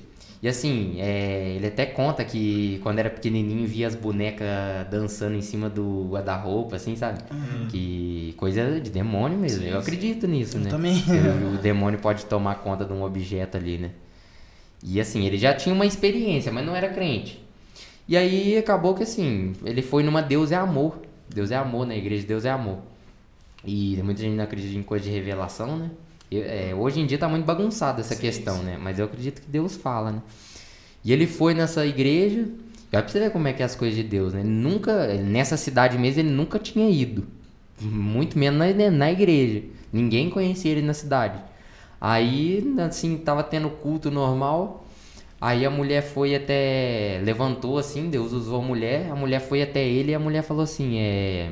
E 0.42 0.48
assim, 0.48 0.96
é, 0.98 1.54
ele 1.56 1.66
até 1.66 1.86
conta 1.86 2.22
que 2.24 2.78
quando 2.82 2.98
era 2.98 3.08
pequenininho 3.10 3.66
via 3.66 3.86
as 3.86 3.94
bonecas 3.94 4.46
dançando 4.90 5.34
em 5.34 5.40
cima 5.40 5.68
do 5.68 6.08
guarda-roupa, 6.10 6.76
assim, 6.76 6.94
sabe? 6.94 7.20
Que 7.70 8.34
coisa 8.36 8.80
de 8.80 8.90
demônio 8.90 9.38
mesmo. 9.38 9.62
Sim, 9.62 9.70
Eu 9.70 9.78
acredito 9.78 10.26
nisso, 10.26 10.56
Eu 10.58 10.60
né? 10.60 10.70
também. 10.70 11.02
O, 11.50 11.54
o 11.54 11.58
demônio 11.58 11.98
pode 11.98 12.26
tomar 12.26 12.56
conta 12.56 12.84
de 12.84 12.92
um 12.92 13.02
objeto 13.02 13.56
ali, 13.56 13.78
né? 13.78 13.90
E 14.84 15.00
assim, 15.00 15.24
ele 15.26 15.38
já 15.38 15.54
tinha 15.54 15.74
uma 15.74 15.86
experiência, 15.86 16.52
mas 16.52 16.64
não 16.64 16.76
era 16.76 16.88
crente. 16.90 17.42
E 18.06 18.16
aí 18.16 18.56
acabou 18.56 18.94
que 18.94 19.02
assim, 19.02 19.52
ele 19.64 19.82
foi 19.82 20.02
numa 20.02 20.22
Deus 20.22 20.52
é 20.52 20.56
amor. 20.56 21.00
Deus 21.34 21.50
é 21.50 21.56
amor, 21.56 21.86
na 21.86 21.96
igreja 21.96 22.26
Deus 22.26 22.44
é 22.44 22.50
amor. 22.50 22.78
E 23.64 24.00
muita 24.02 24.20
gente 24.22 24.36
não 24.36 24.44
acredita 24.44 24.76
em 24.78 24.82
coisa 24.82 25.04
de 25.04 25.10
revelação, 25.10 25.76
né? 25.76 25.90
Eu- 26.30 26.42
é, 26.44 26.74
hoje 26.74 27.00
em 27.00 27.06
dia 27.06 27.18
tá 27.18 27.28
muito 27.28 27.44
bagunçada 27.44 28.00
essa 28.00 28.14
Sim, 28.14 28.20
questão, 28.20 28.58
sim. 28.58 28.64
né? 28.64 28.78
Mas 28.80 28.98
eu 28.98 29.04
acredito 29.06 29.40
que 29.42 29.48
Deus 29.48 29.76
fala, 29.76 30.12
né? 30.12 30.22
E 31.04 31.12
ele 31.12 31.26
foi 31.26 31.54
nessa 31.54 31.86
igreja, 31.86 32.48
vai 32.92 33.02
pra 33.02 33.08
você 33.08 33.20
ver 33.20 33.30
como 33.30 33.46
é 33.48 33.52
que 33.52 33.62
é 33.62 33.66
as 33.66 33.74
coisas 33.76 33.96
de 33.96 34.02
Deus, 34.02 34.32
né? 34.34 34.40
Ele 34.40 34.48
nunca, 34.48 35.06
nessa 35.14 35.56
cidade 35.56 35.98
mesmo, 35.98 36.20
ele 36.20 36.30
nunca 36.30 36.58
tinha 36.58 36.88
ido. 36.90 37.26
Muito 37.80 38.38
menos 38.38 38.58
na, 38.58 38.90
na 38.90 39.12
igreja. 39.12 39.62
Ninguém 39.92 40.30
conhecia 40.30 40.72
ele 40.72 40.82
na 40.82 40.94
cidade. 40.94 41.38
Aí, 42.00 42.74
assim, 42.86 43.16
tava 43.18 43.42
tendo 43.42 43.70
culto 43.70 44.10
normal. 44.10 44.85
Aí 45.40 45.66
a 45.66 45.70
mulher 45.70 46.02
foi 46.02 46.34
até. 46.34 47.20
Levantou 47.22 47.78
assim, 47.78 48.08
Deus 48.08 48.32
usou 48.32 48.60
a 48.60 48.64
mulher. 48.64 49.10
A 49.10 49.14
mulher 49.14 49.40
foi 49.40 49.62
até 49.62 49.84
ele 49.84 50.12
e 50.12 50.14
a 50.14 50.18
mulher 50.18 50.42
falou 50.42 50.62
assim: 50.62 50.98
É. 50.98 51.50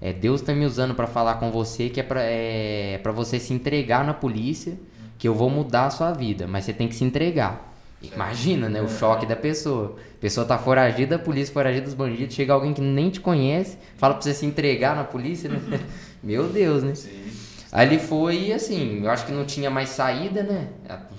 é 0.00 0.12
Deus 0.12 0.42
tá 0.42 0.52
me 0.52 0.66
usando 0.66 0.94
pra 0.94 1.06
falar 1.06 1.34
com 1.36 1.50
você 1.50 1.88
que 1.88 2.00
é 2.00 2.02
pra, 2.02 2.20
é 2.22 2.98
pra 3.02 3.12
você 3.12 3.40
se 3.40 3.54
entregar 3.54 4.04
na 4.04 4.12
polícia, 4.12 4.78
que 5.18 5.26
eu 5.26 5.34
vou 5.34 5.48
mudar 5.48 5.86
a 5.86 5.90
sua 5.90 6.12
vida, 6.12 6.46
mas 6.46 6.64
você 6.64 6.72
tem 6.72 6.88
que 6.88 6.94
se 6.94 7.04
entregar. 7.04 7.74
Imagina, 8.02 8.68
né? 8.68 8.82
O 8.82 8.88
choque 8.88 9.24
da 9.24 9.34
pessoa. 9.34 9.96
A 10.16 10.20
pessoa 10.20 10.46
tá 10.46 10.58
foragida, 10.58 11.16
a 11.16 11.18
polícia 11.18 11.52
foragida 11.52 11.84
dos 11.86 11.94
bandidos, 11.94 12.34
chega 12.34 12.52
alguém 12.52 12.74
que 12.74 12.80
nem 12.80 13.08
te 13.10 13.20
conhece, 13.20 13.78
fala 13.96 14.14
pra 14.14 14.22
você 14.22 14.34
se 14.34 14.44
entregar 14.44 14.94
na 14.94 15.04
polícia, 15.04 15.48
né? 15.48 15.60
Meu 16.22 16.48
Deus, 16.48 16.82
né? 16.82 16.94
Sim. 16.94 17.45
Aí 17.72 17.86
ele 17.88 17.98
foi 17.98 18.44
e 18.48 18.52
assim, 18.52 19.02
eu 19.04 19.10
acho 19.10 19.26
que 19.26 19.32
não 19.32 19.44
tinha 19.44 19.70
mais 19.70 19.88
saída, 19.90 20.42
né? 20.42 20.68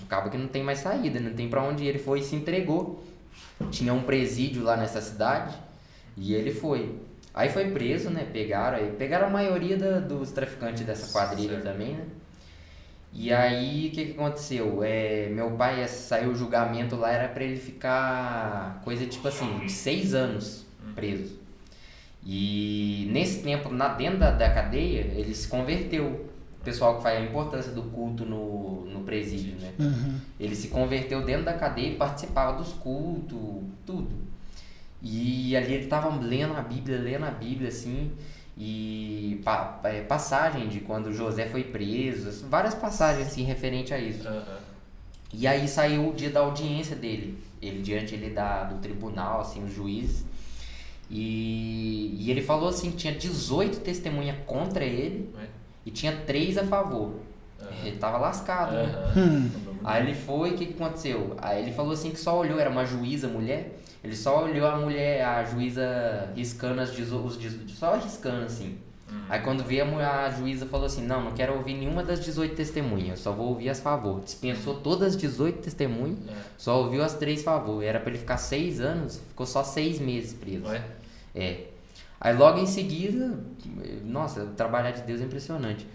Acaba 0.06 0.30
que 0.30 0.38
não 0.38 0.48
tem 0.48 0.64
mais 0.64 0.80
saída, 0.80 1.20
não 1.20 1.34
tem 1.34 1.50
pra 1.50 1.62
onde 1.62 1.84
ir. 1.84 1.88
Ele 1.88 2.00
foi 2.00 2.20
e 2.20 2.24
se 2.24 2.36
entregou. 2.36 3.04
Tinha 3.72 3.94
um 3.94 4.04
presídio 4.04 4.64
lá 4.64 4.78
nessa 4.78 5.02
cidade 5.02 5.56
e 6.16 6.34
ele 6.34 6.52
foi. 6.52 6.96
Aí 7.34 7.50
foi 7.50 7.70
preso, 7.72 8.10
né? 8.10 8.26
Pegaram 8.32 8.78
aí, 8.78 8.92
pegaram 8.98 9.28
a 9.28 9.30
maioria 9.30 9.78
da- 9.78 10.00
dos 10.00 10.32
traficantes 10.32 10.84
dessa 10.86 11.12
quadrilha 11.12 11.62
Certo. 11.62 11.64
também, 11.64 11.94
né? 11.94 12.06
E 13.14 13.32
aí 13.34 13.88
o 13.88 13.92
que, 13.92 14.06
que 14.06 14.12
aconteceu? 14.12 14.84
É, 14.84 15.28
meu 15.30 15.52
pai 15.52 15.82
eh, 15.82 15.88
saiu 15.88 16.32
o 16.32 16.36
julgamento 16.36 16.96
lá, 16.96 17.12
era 17.12 17.28
pra 17.28 17.44
ele 17.44 17.58
ficar 17.58 18.82
coisa 18.84 19.06
tipo 19.06 19.28
assim, 19.28 19.60
de 19.66 19.72
seis 19.72 20.14
anos 20.14 20.66
preso. 20.96 21.38
E 22.26 23.08
nesse 23.12 23.42
tempo, 23.42 23.70
na, 23.70 23.90
dentro 23.90 24.20
da, 24.20 24.32
da 24.32 24.50
cadeia, 24.54 25.02
ele 25.16 25.34
se 25.34 25.48
converteu. 25.48 26.27
Pessoal 26.68 26.98
que 26.98 27.04
faz 27.04 27.18
a 27.18 27.22
importância 27.22 27.72
do 27.72 27.82
culto 27.84 28.26
no, 28.26 28.84
no 28.88 29.00
presídio, 29.06 29.56
né? 29.56 29.72
Uhum. 29.80 30.20
Ele 30.38 30.54
se 30.54 30.68
converteu 30.68 31.24
dentro 31.24 31.46
da 31.46 31.54
cadeia 31.54 31.94
e 31.94 31.96
participava 31.96 32.58
dos 32.58 32.74
cultos, 32.74 33.40
tudo. 33.86 34.10
E 35.02 35.56
ali 35.56 35.76
ele 35.76 35.86
estava 35.86 36.14
lendo 36.14 36.58
a 36.58 36.62
Bíblia, 36.62 37.00
lendo 37.00 37.24
a 37.24 37.32
Bíblia, 37.32 37.70
assim, 37.70 38.12
e 38.58 39.40
pa, 39.46 39.80
é, 39.86 40.02
passagem 40.02 40.68
de 40.68 40.82
quando 40.82 41.14
José 41.14 41.46
foi 41.46 41.64
preso, 41.64 42.46
várias 42.50 42.76
passagens, 42.76 43.28
assim, 43.28 43.44
referente 43.44 43.94
a 43.94 43.98
isso. 43.98 44.28
Aham. 44.28 44.58
E 45.32 45.48
aí 45.48 45.70
saiu 45.70 46.10
o 46.10 46.14
dia 46.14 46.30
da 46.30 46.42
audiência 46.42 46.98
dele. 46.98 47.42
Ele 47.62 47.82
diante 47.82 48.14
ele 48.14 48.32
da, 48.32 48.66
do 48.66 48.82
tribunal, 48.82 49.40
assim, 49.40 49.64
os 49.64 49.74
juízes. 49.74 50.26
E, 51.10 52.18
e 52.20 52.30
ele 52.30 52.42
falou 52.42 52.68
assim 52.68 52.92
tinha 52.92 53.14
18 53.14 53.80
testemunhas 53.80 54.36
contra 54.46 54.84
ele 54.84 55.30
Ué? 55.38 55.48
E 55.88 55.92
tinha 55.92 56.12
3 56.26 56.58
a 56.58 56.64
favor. 56.66 57.14
Aham. 57.62 57.70
Ele 57.86 57.98
tava 57.98 58.18
lascado, 58.18 58.74
né? 58.74 58.84
Aham. 59.16 59.22
Hum. 59.24 59.50
Aí 59.84 60.04
ele 60.04 60.14
foi, 60.16 60.52
o 60.52 60.54
que, 60.58 60.66
que 60.66 60.74
aconteceu? 60.74 61.36
Aí 61.42 61.62
ele 61.64 61.72
falou 61.72 61.94
assim 61.94 62.12
que 62.12 62.20
só 62.20 62.38
olhou, 62.38 62.60
era 62.60 62.70
uma 62.70 62.86
juíza 62.86 63.28
mulher, 63.28 63.80
ele 64.04 64.16
só 64.16 64.44
olhou 64.44 64.68
a 64.68 64.76
mulher, 64.78 65.24
a 65.24 65.44
juíza 65.46 66.30
riscando 66.36 66.82
as 66.82 66.90
os 66.98 67.38
só 67.78 67.96
riscando 67.96 68.44
assim. 68.46 68.78
Aí 69.30 69.40
quando 69.40 69.64
veio 69.64 69.86
a, 70.02 70.30
juíza 70.30 70.66
falou 70.66 70.86
assim, 70.86 71.02
não, 71.06 71.24
não 71.24 71.32
quero 71.34 71.54
ouvir 71.56 71.74
nenhuma 71.74 72.04
das 72.04 72.20
18 72.24 72.56
testemunhas, 72.56 73.10
eu 73.12 73.18
só 73.18 73.32
vou 73.32 73.48
ouvir 73.50 73.70
as 73.70 73.80
favor. 73.80 74.20
Dispensou 74.22 74.76
todas 74.76 75.10
as 75.16 75.18
18 75.18 75.60
testemunhas, 75.62 76.18
É. 76.28 76.34
só 76.58 76.82
ouviu 76.84 77.02
as 77.02 77.14
três 77.16 77.42
favor. 77.44 77.82
Era 77.82 78.00
pra 78.02 78.10
ele 78.10 78.20
ficar 78.20 78.38
seis 78.38 78.82
anos, 78.82 79.22
ficou 79.30 79.46
só 79.46 79.64
seis 79.64 80.00
meses 80.00 80.34
preso. 80.34 80.66
Ué? 80.66 80.82
É. 81.34 81.62
Aí 82.20 82.36
logo 82.36 82.60
em 82.60 82.66
seguida, 82.66 83.40
nossa, 84.04 84.44
o 84.44 84.48
trabalhar 84.48 84.92
de 84.92 85.02
Deus 85.04 85.22
é 85.22 85.24
impressionante. 85.24 85.88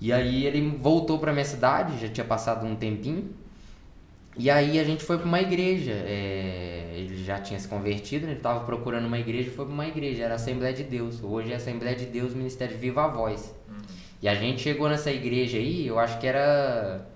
E 0.00 0.12
aí 0.12 0.46
ele 0.46 0.76
voltou 0.76 1.18
pra 1.18 1.32
minha 1.32 1.44
cidade, 1.44 2.00
já 2.00 2.08
tinha 2.08 2.26
passado 2.26 2.66
um 2.66 2.74
tempinho. 2.74 3.30
E 4.36 4.48
aí 4.50 4.78
a 4.78 4.84
gente 4.84 5.04
foi 5.04 5.18
pra 5.18 5.26
uma 5.26 5.40
igreja. 5.40 5.92
é, 5.92 6.92
ele 6.96 7.24
já 7.24 7.40
tinha 7.40 7.58
se 7.58 7.68
convertido, 7.68 8.26
né? 8.26 8.32
ele 8.32 8.40
tava 8.40 8.60
procurando 8.64 9.06
uma 9.06 9.18
igreja 9.18 9.50
foi 9.50 9.64
pra 9.64 9.74
uma 9.74 9.86
igreja, 9.86 10.24
era 10.24 10.34
a 10.34 10.36
Assembleia 10.36 10.74
de 10.74 10.84
Deus. 10.84 11.22
Hoje 11.22 11.52
é 11.52 11.56
Assembleia 11.56 11.96
de 11.96 12.06
Deus, 12.06 12.34
Ministério 12.34 12.76
Viva 12.76 13.04
a 13.04 13.08
Voz. 13.08 13.54
E 14.22 14.28
a 14.28 14.34
gente 14.34 14.60
chegou 14.62 14.88
nessa 14.88 15.10
igreja 15.10 15.58
aí, 15.58 15.86
eu 15.86 15.98
acho 15.98 16.18
que 16.18 16.26
era. 16.26 17.06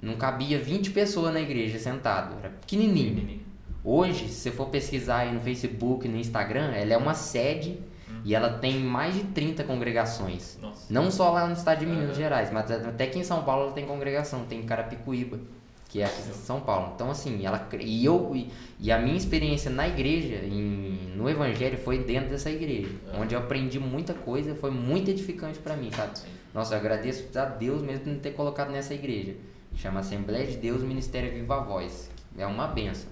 Não 0.00 0.16
cabia 0.16 0.58
20 0.58 0.90
pessoas 0.90 1.32
na 1.32 1.40
igreja 1.40 1.78
sentado, 1.78 2.36
era 2.38 2.48
pequenininho. 2.48 3.14
Pequenininho. 3.14 3.41
Hoje, 3.84 4.28
se 4.28 4.34
você 4.34 4.50
for 4.50 4.68
pesquisar 4.68 5.18
aí 5.18 5.32
no 5.32 5.40
Facebook, 5.40 6.06
no 6.08 6.16
Instagram, 6.16 6.72
ela 6.72 6.92
é 6.92 6.96
uma 6.96 7.14
sede 7.14 7.78
e 8.24 8.34
ela 8.34 8.58
tem 8.58 8.78
mais 8.78 9.14
de 9.14 9.24
30 9.24 9.64
congregações. 9.64 10.56
Nossa. 10.60 10.92
Não 10.92 11.10
só 11.10 11.30
lá 11.30 11.46
no 11.46 11.52
estado 11.54 11.80
de 11.80 11.86
Minas 11.86 12.10
Aham. 12.10 12.14
Gerais, 12.14 12.52
mas 12.52 12.70
até 12.70 13.04
aqui 13.04 13.18
em 13.18 13.24
São 13.24 13.42
Paulo 13.42 13.64
ela 13.64 13.72
tem 13.72 13.84
congregação, 13.84 14.44
tem 14.44 14.62
Carapicuíba, 14.62 15.40
que 15.88 16.00
é 16.00 16.04
aqui 16.04 16.20
em 16.30 16.32
São 16.32 16.60
Paulo. 16.60 16.92
Então 16.94 17.10
assim, 17.10 17.44
ela 17.44 17.68
e 17.80 18.04
eu 18.04 18.32
e, 18.78 18.92
a 18.92 18.98
minha 18.98 19.16
experiência 19.16 19.70
na 19.70 19.88
igreja, 19.88 20.36
em, 20.44 21.12
no 21.16 21.28
evangelho 21.28 21.76
foi 21.78 21.98
dentro 21.98 22.30
dessa 22.30 22.50
igreja, 22.50 22.90
Aham. 23.08 23.22
onde 23.22 23.34
eu 23.34 23.40
aprendi 23.40 23.80
muita 23.80 24.14
coisa, 24.14 24.54
foi 24.54 24.70
muito 24.70 25.10
edificante 25.10 25.58
para 25.58 25.76
mim, 25.76 25.90
sabe? 25.90 26.18
Sim. 26.18 26.28
Nossa, 26.54 26.74
eu 26.74 26.78
agradeço 26.78 27.36
a 27.36 27.44
Deus 27.46 27.82
mesmo 27.82 28.04
por 28.04 28.12
me 28.12 28.20
ter 28.20 28.30
colocado 28.32 28.70
nessa 28.70 28.94
igreja. 28.94 29.34
Chama 29.74 30.00
Assembleia 30.00 30.46
de 30.46 30.58
Deus 30.58 30.82
Ministério 30.82 31.32
Viva 31.32 31.58
Voz. 31.60 32.10
É 32.38 32.46
uma 32.46 32.66
benção. 32.66 33.10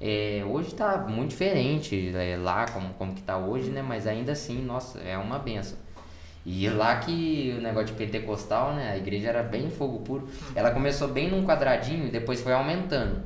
É, 0.00 0.42
hoje 0.48 0.74
tá 0.74 0.98
muito 1.06 1.30
diferente 1.30 2.10
é, 2.16 2.36
lá, 2.36 2.66
como, 2.66 2.94
como 2.94 3.14
que 3.14 3.22
tá 3.22 3.36
hoje, 3.36 3.70
né? 3.70 3.82
Mas 3.82 4.06
ainda 4.06 4.32
assim, 4.32 4.62
nossa, 4.62 4.98
é 5.00 5.18
uma 5.18 5.38
benção. 5.38 5.76
E 6.44 6.68
lá 6.70 6.96
que 6.96 7.54
o 7.58 7.60
negócio 7.60 7.88
de 7.88 7.92
pentecostal, 7.92 8.72
né? 8.74 8.92
A 8.92 8.96
igreja 8.96 9.28
era 9.28 9.42
bem 9.42 9.68
fogo 9.68 9.98
puro. 10.00 10.28
Ela 10.54 10.70
começou 10.70 11.08
bem 11.08 11.30
num 11.30 11.44
quadradinho 11.44 12.06
e 12.06 12.10
depois 12.10 12.40
foi 12.40 12.52
aumentando. 12.52 13.22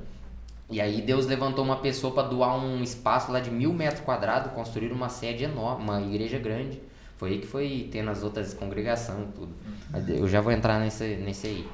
E 0.68 0.80
aí 0.80 1.00
Deus 1.00 1.26
levantou 1.26 1.64
uma 1.64 1.76
pessoa 1.76 2.12
para 2.12 2.26
doar 2.26 2.56
um 2.56 2.82
espaço 2.82 3.30
lá 3.30 3.38
de 3.38 3.50
mil 3.50 3.72
metros 3.72 4.00
quadrados, 4.00 4.50
construir 4.52 4.90
uma 4.90 5.08
sede 5.08 5.44
enorme, 5.44 5.84
uma 5.84 6.02
igreja 6.02 6.38
grande. 6.38 6.80
Foi 7.16 7.30
aí 7.30 7.38
que 7.38 7.46
foi 7.46 7.88
tendo 7.92 8.10
as 8.10 8.24
outras 8.24 8.52
congregações 8.52 9.28
tudo. 9.34 9.54
Mas 9.90 10.08
Eu 10.08 10.26
já 10.26 10.40
vou 10.40 10.50
entrar 10.52 10.80
nesse, 10.80 11.16
nesse 11.16 11.46
aí. 11.46 11.68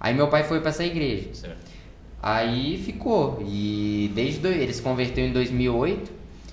Aí 0.00 0.14
meu 0.14 0.28
pai 0.28 0.44
foi 0.44 0.60
para 0.60 0.70
essa 0.70 0.84
igreja. 0.84 1.34
Certo. 1.34 1.75
Aí 2.22 2.78
ficou. 2.78 3.42
E 3.46 4.10
desde 4.14 4.40
do, 4.40 4.48
ele 4.48 4.72
se 4.72 4.82
converteu 4.82 5.24
em 5.26 5.32
2008. 5.32 6.10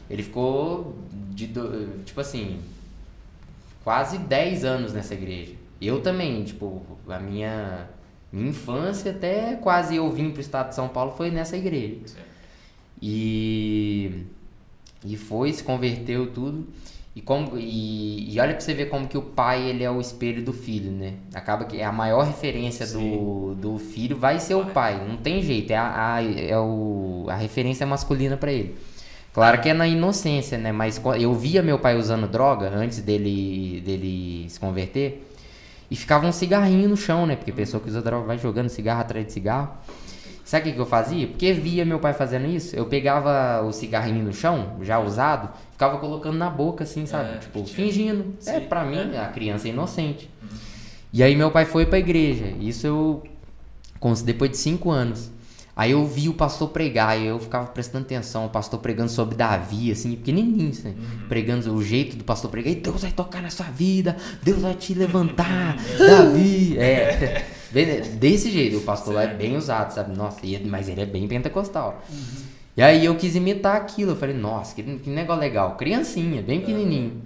Ele 0.09 0.23
ficou 0.23 0.95
de 1.31 1.47
do- 1.47 2.03
tipo 2.05 2.19
assim, 2.21 2.59
quase 3.83 4.17
10 4.17 4.63
anos 4.65 4.93
nessa 4.93 5.13
igreja. 5.13 5.53
Eu 5.81 6.01
também, 6.01 6.43
tipo, 6.43 6.81
a 7.07 7.19
minha 7.19 7.89
minha 8.31 8.49
infância 8.49 9.11
até 9.11 9.55
quase 9.55 9.95
eu 9.95 10.09
vim 10.11 10.31
pro 10.31 10.41
estado 10.41 10.69
de 10.69 10.75
São 10.75 10.87
Paulo 10.89 11.11
foi 11.15 11.29
nessa 11.29 11.55
igreja. 11.55 11.99
Certo. 12.05 12.25
E 13.01 14.23
e 15.05 15.17
foi, 15.17 15.51
se 15.51 15.63
converteu 15.63 16.31
tudo. 16.31 16.65
E 17.15 17.21
como 17.21 17.57
e, 17.57 18.33
e 18.33 18.39
olha 18.39 18.53
pra 18.53 18.61
você 18.61 18.73
ver 18.73 18.87
como 18.87 19.07
que 19.07 19.17
o 19.17 19.21
pai 19.21 19.69
ele 19.69 19.83
é 19.83 19.91
o 19.91 20.01
espelho 20.01 20.43
do 20.43 20.51
filho, 20.51 20.91
né? 20.91 21.13
Acaba 21.33 21.65
que 21.65 21.81
a 21.81 21.91
maior 21.91 22.25
referência 22.25 22.87
do, 22.87 23.53
do 23.53 23.77
filho 23.77 24.17
vai 24.17 24.39
ser 24.39 24.55
o 24.55 24.65
pai, 24.65 24.99
não 25.07 25.17
tem 25.17 25.41
jeito, 25.41 25.71
é 25.71 25.77
a, 25.77 26.15
a, 26.15 26.23
é 26.23 26.57
o, 26.57 27.27
a 27.29 27.35
referência 27.35 27.85
masculina 27.85 28.35
pra 28.35 28.51
ele. 28.51 28.75
Claro 29.31 29.61
que 29.61 29.69
é 29.69 29.73
na 29.73 29.87
inocência, 29.87 30.57
né? 30.57 30.71
Mas 30.71 31.01
eu 31.19 31.33
via 31.33 31.61
meu 31.61 31.77
pai 31.77 31.97
usando 31.97 32.27
droga 32.27 32.69
antes 32.69 32.99
dele 32.99 33.81
dele 33.81 34.45
se 34.49 34.59
converter 34.59 35.27
e 35.89 35.95
ficava 35.95 36.25
um 36.25 36.31
cigarrinho 36.31 36.89
no 36.89 36.97
chão, 36.97 37.27
né? 37.27 37.35
Porque 37.35 37.51
a 37.51 37.53
pessoa 37.53 37.81
que 37.81 37.89
usa 37.89 38.01
droga 38.01 38.25
vai 38.25 38.39
jogando 38.39 38.69
cigarro 38.69 39.01
atrás 39.01 39.25
de 39.25 39.31
cigarro. 39.31 39.69
Sabe 40.53 40.69
o 40.69 40.73
que, 40.75 40.79
eu 40.79 40.85
fazia? 40.85 41.25
Porque 41.25 41.51
via 41.51 41.83
meu 41.83 41.97
pai 41.97 42.13
fazendo 42.13 42.45
isso, 42.45 42.75
eu 42.75 42.85
pegava 42.85 43.63
o 43.65 43.71
cigarrinho 43.71 44.23
no 44.23 44.31
chão, 44.31 44.77
já 44.83 44.99
usado, 44.99 45.49
ficava 45.71 45.97
colocando 45.97 46.37
na 46.37 46.47
boca, 46.47 46.83
assim, 46.83 47.07
sabe? 47.07 47.33
É, 47.33 47.37
tipo, 47.39 47.65
fingindo. 47.65 48.35
É, 48.45 48.59
Sim, 48.59 48.67
pra 48.67 48.85
mim, 48.85 49.15
é. 49.15 49.17
a 49.17 49.29
criança 49.29 49.67
é 49.67 49.71
inocente. 49.71 50.29
E 51.11 51.23
aí 51.23 51.35
meu 51.35 51.49
pai 51.49 51.65
foi 51.65 51.87
pra 51.87 51.97
igreja. 51.97 52.53
Isso 52.59 52.85
eu. 52.85 53.23
Depois 54.23 54.51
de 54.51 54.57
cinco 54.57 54.91
anos. 54.91 55.31
Aí 55.75 55.89
eu 55.89 56.05
vi 56.05 56.29
o 56.29 56.35
pastor 56.35 56.69
pregar 56.69 57.19
e 57.19 57.25
eu 57.25 57.39
ficava 57.39 57.65
prestando 57.65 58.05
atenção, 58.05 58.45
o 58.45 58.49
pastor 58.49 58.79
pregando 58.79 59.09
sobre 59.09 59.35
Davi, 59.35 59.91
assim, 59.91 60.15
pequenininho, 60.15 60.69
assim, 60.69 60.95
pregando 61.27 61.73
o 61.73 61.83
jeito 61.83 62.15
do 62.15 62.23
pastor 62.23 62.51
pregar, 62.51 62.71
e 62.71 62.75
Deus 62.75 63.01
vai 63.01 63.11
tocar 63.11 63.41
na 63.41 63.49
sua 63.49 63.65
vida, 63.65 64.15
Deus 64.43 64.61
vai 64.61 64.75
te 64.75 64.93
levantar, 64.93 65.77
Davi, 65.97 66.77
é, 66.77 67.43
desse 68.19 68.51
jeito, 68.51 68.77
o 68.77 68.81
pastor 68.81 69.15
lá 69.15 69.23
é 69.23 69.33
bem 69.33 69.57
usado, 69.57 69.91
sabe, 69.91 70.15
nossa, 70.15 70.39
mas 70.65 70.87
ele 70.87 71.01
é 71.01 71.05
bem 71.05 71.27
pentecostal. 71.27 72.03
E 72.77 72.81
aí 72.81 73.05
eu 73.05 73.15
quis 73.15 73.35
imitar 73.35 73.75
aquilo, 73.75 74.11
eu 74.11 74.15
falei, 74.15 74.35
nossa, 74.35 74.75
que, 74.75 74.83
que 74.83 75.09
negócio 75.09 75.41
legal, 75.41 75.75
criancinha, 75.75 76.41
bem 76.41 76.59
pequenininho. 76.59 77.21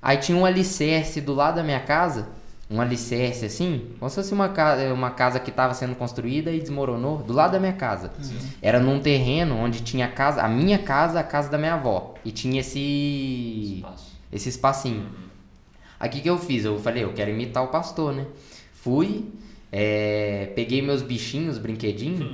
Aí 0.00 0.16
tinha 0.18 0.36
um 0.36 0.44
alicerce 0.44 1.20
do 1.20 1.34
lado 1.34 1.56
da 1.56 1.62
minha 1.62 1.80
casa, 1.80 2.28
um 2.68 2.80
alicerce 2.80 3.44
assim, 3.44 3.90
como 3.98 4.08
se 4.10 4.16
fosse 4.16 4.34
uma 4.34 4.48
casa, 4.48 4.92
uma 4.92 5.10
casa 5.10 5.38
que 5.38 5.50
estava 5.50 5.72
sendo 5.72 5.94
construída 5.94 6.50
e 6.50 6.60
desmoronou, 6.60 7.18
do 7.18 7.32
lado 7.32 7.52
da 7.52 7.60
minha 7.60 7.72
casa. 7.72 8.10
Era 8.60 8.80
num 8.80 9.00
terreno 9.00 9.56
onde 9.56 9.82
tinha 9.82 10.06
a 10.06 10.10
casa, 10.10 10.42
a 10.42 10.48
minha 10.48 10.78
casa, 10.78 11.20
a 11.20 11.24
casa 11.24 11.48
da 11.48 11.58
minha 11.58 11.74
avó. 11.74 12.14
E 12.24 12.32
tinha 12.32 12.60
esse 12.60 13.76
Espaço. 13.76 14.12
esse 14.32 14.48
espacinho. 14.48 15.06
O 16.00 16.08
que, 16.08 16.20
que 16.20 16.28
eu 16.28 16.38
fiz? 16.38 16.64
Eu 16.64 16.78
falei, 16.78 17.04
eu 17.04 17.12
quero 17.12 17.30
imitar 17.30 17.62
o 17.64 17.68
pastor, 17.68 18.12
né? 18.12 18.26
Fui, 18.74 19.24
é, 19.78 20.52
peguei 20.54 20.80
meus 20.80 21.02
bichinhos, 21.02 21.58
brinquedinhos, 21.58 22.26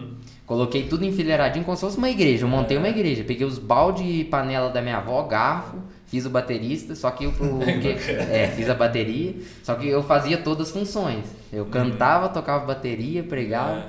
coloquei 0.47 0.85
tudo 0.85 1.05
enfileiradinho 1.05 1.65
como 1.65 1.77
se 1.77 1.81
fosse 1.81 1.99
uma 1.99 2.09
igreja. 2.09 2.45
Eu 2.45 2.49
montei 2.49 2.77
uma 2.77 2.89
igreja. 2.89 3.25
Peguei 3.25 3.45
os 3.47 3.59
balde 3.59 4.05
e 4.05 4.25
panela 4.25 4.71
da 4.71 4.81
minha 4.81 4.99
avó, 4.99 5.21
garfo, 5.25 5.79
fiz 6.07 6.25
o 6.25 6.31
baterista, 6.31 6.95
só 6.95 7.11
que 7.11 7.25
eu 7.25 7.31
o 7.31 7.59
que- 7.83 8.11
é, 8.11 8.53
fiz 8.55 8.69
a 8.71 8.75
bateria, 8.75 9.35
só 9.63 9.75
que 9.75 9.89
eu 9.89 10.03
fazia 10.03 10.39
todas 10.39 10.69
as 10.69 10.73
funções. 10.73 11.25
Eu 11.53 11.67
cantava, 11.67 12.29
tocava 12.29 12.65
bateria, 12.65 13.23
pregava. 13.25 13.87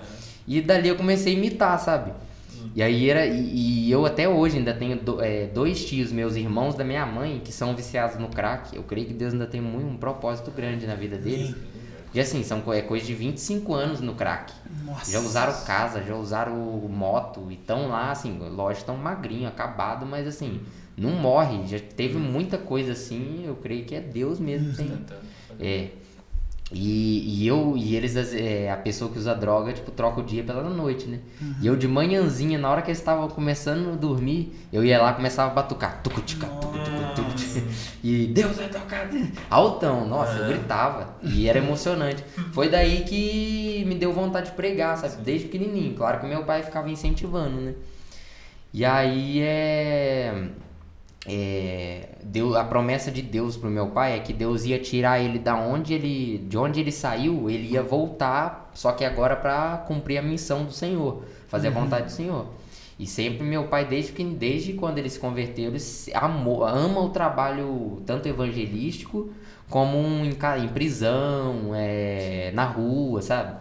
E 0.47 0.59
dali 0.59 0.87
eu 0.89 0.95
comecei 0.95 1.33
a 1.33 1.37
imitar, 1.37 1.79
sabe? 1.79 2.11
E 2.75 2.81
aí 2.81 3.09
era. 3.09 3.25
E, 3.25 3.85
e 3.87 3.91
eu 3.91 4.05
até 4.05 4.27
hoje 4.27 4.57
ainda 4.57 4.73
tenho 4.73 4.97
do- 4.97 5.21
é, 5.21 5.45
dois 5.47 5.85
tios, 5.85 6.11
meus 6.11 6.35
irmãos 6.35 6.75
da 6.75 6.83
minha 6.83 7.05
mãe, 7.05 7.41
que 7.43 7.51
são 7.51 7.75
viciados 7.75 8.17
no 8.17 8.29
crack. 8.29 8.75
Eu 8.75 8.83
creio 8.83 9.05
que 9.05 9.13
Deus 9.13 9.33
ainda 9.33 9.45
tem 9.45 9.61
muito, 9.61 9.87
um 9.87 9.97
propósito 9.97 10.49
grande 10.49 10.87
na 10.87 10.95
vida 10.95 11.17
deles. 11.17 11.53
E 12.13 12.19
assim, 12.19 12.43
são 12.43 12.61
é 12.71 12.81
coisa 12.81 13.05
de 13.05 13.13
25 13.13 13.73
anos 13.73 13.99
no 13.99 14.13
crack. 14.13 14.53
Nossa. 14.85 15.11
Já 15.11 15.19
usaram 15.19 15.65
casa, 15.65 16.03
já 16.03 16.15
usaram 16.15 16.55
moto 16.87 17.47
e 17.49 17.55
estão 17.55 17.87
lá, 17.87 18.11
assim, 18.11 18.37
lógico, 18.37 18.81
estão 18.81 18.97
magrinho, 18.97 19.47
acabado, 19.47 20.05
mas 20.05 20.27
assim, 20.27 20.61
não 20.95 21.11
morre. 21.11 21.65
Já 21.65 21.79
teve 21.79 22.17
muita 22.17 22.57
coisa 22.57 22.91
assim, 22.91 23.43
eu 23.45 23.55
creio 23.55 23.85
que 23.85 23.95
é 23.95 24.01
Deus 24.01 24.39
mesmo 24.39 24.75
tem. 24.75 24.87
Tentando. 24.87 25.21
É. 25.59 25.89
E, 26.71 27.41
e 27.41 27.47
eu 27.47 27.75
e 27.77 27.95
eles, 27.95 28.15
é, 28.33 28.71
a 28.71 28.77
pessoa 28.77 29.11
que 29.11 29.19
usa 29.19 29.35
droga, 29.35 29.73
tipo, 29.73 29.91
troca 29.91 30.21
o 30.21 30.23
dia 30.23 30.43
pela 30.43 30.63
noite, 30.63 31.07
né? 31.07 31.19
E 31.61 31.67
eu 31.67 31.75
de 31.75 31.87
manhãzinha, 31.87 32.57
na 32.57 32.69
hora 32.69 32.81
que 32.81 32.89
eles 32.89 32.97
estavam 32.97 33.27
começando 33.27 33.93
a 33.93 33.95
dormir, 33.95 34.55
eu 34.71 34.83
ia 34.83 34.99
lá 35.01 35.11
e 35.11 35.15
começava 35.15 35.51
a 35.51 35.53
batucar. 35.53 36.01
Tucutica, 36.01 36.47
tucu, 36.47 36.61
tucu, 36.61 36.67
tucu. 36.67 36.72
E 38.03 38.27
Deus 38.27 38.57
vai 38.57 38.67
tocar. 38.67 39.09
Altão, 39.49 40.05
nossa, 40.05 40.33
eu 40.33 40.47
gritava. 40.49 41.15
E 41.23 41.47
era 41.47 41.59
emocionante. 41.59 42.21
Foi 42.51 42.67
daí 42.67 43.05
que 43.05 43.85
me 43.87 43.95
deu 43.95 44.11
vontade 44.11 44.49
de 44.49 44.55
pregar, 44.57 44.97
sabe? 44.97 45.23
Desde 45.23 45.47
pequenininho. 45.47 45.95
Claro 45.95 46.19
que 46.19 46.27
meu 46.27 46.43
pai 46.43 46.63
ficava 46.63 46.89
incentivando, 46.89 47.61
né? 47.61 47.73
E 48.73 48.83
aí 48.83 49.39
é. 49.39 50.47
é, 51.25 52.09
deu, 52.23 52.57
a 52.57 52.65
promessa 52.65 53.09
de 53.09 53.21
Deus 53.21 53.55
pro 53.55 53.69
meu 53.69 53.87
pai 53.87 54.17
é 54.17 54.19
que 54.19 54.33
Deus 54.33 54.65
ia 54.65 54.79
tirar 54.79 55.21
ele 55.21 55.39
da 55.39 55.55
onde 55.55 55.93
ele, 55.93 56.39
de 56.39 56.57
onde 56.57 56.81
ele 56.81 56.91
saiu, 56.91 57.49
ele 57.49 57.69
ia 57.69 57.83
voltar, 57.83 58.69
só 58.73 58.91
que 58.91 59.05
agora 59.05 59.35
para 59.37 59.77
cumprir 59.87 60.17
a 60.17 60.21
missão 60.21 60.65
do 60.65 60.73
Senhor, 60.73 61.23
fazer 61.47 61.69
a 61.69 61.71
vontade 61.71 62.07
do 62.07 62.11
Senhor. 62.11 62.47
E 62.99 63.07
sempre 63.07 63.43
meu 63.43 63.65
pai, 63.65 63.87
desde, 63.87 64.11
que, 64.11 64.23
desde 64.23 64.73
quando 64.73 64.99
ele 64.99 65.09
se 65.09 65.19
converteu, 65.19 65.69
ele 65.69 65.83
amou, 66.13 66.63
ama 66.63 67.01
o 67.01 67.09
trabalho 67.09 68.01
tanto 68.05 68.27
evangelístico 68.27 69.31
como 69.69 69.97
um, 69.97 70.23
em, 70.23 70.37
em 70.63 70.67
prisão, 70.67 71.71
é, 71.73 72.51
na 72.53 72.63
rua, 72.63 73.23
sabe? 73.23 73.55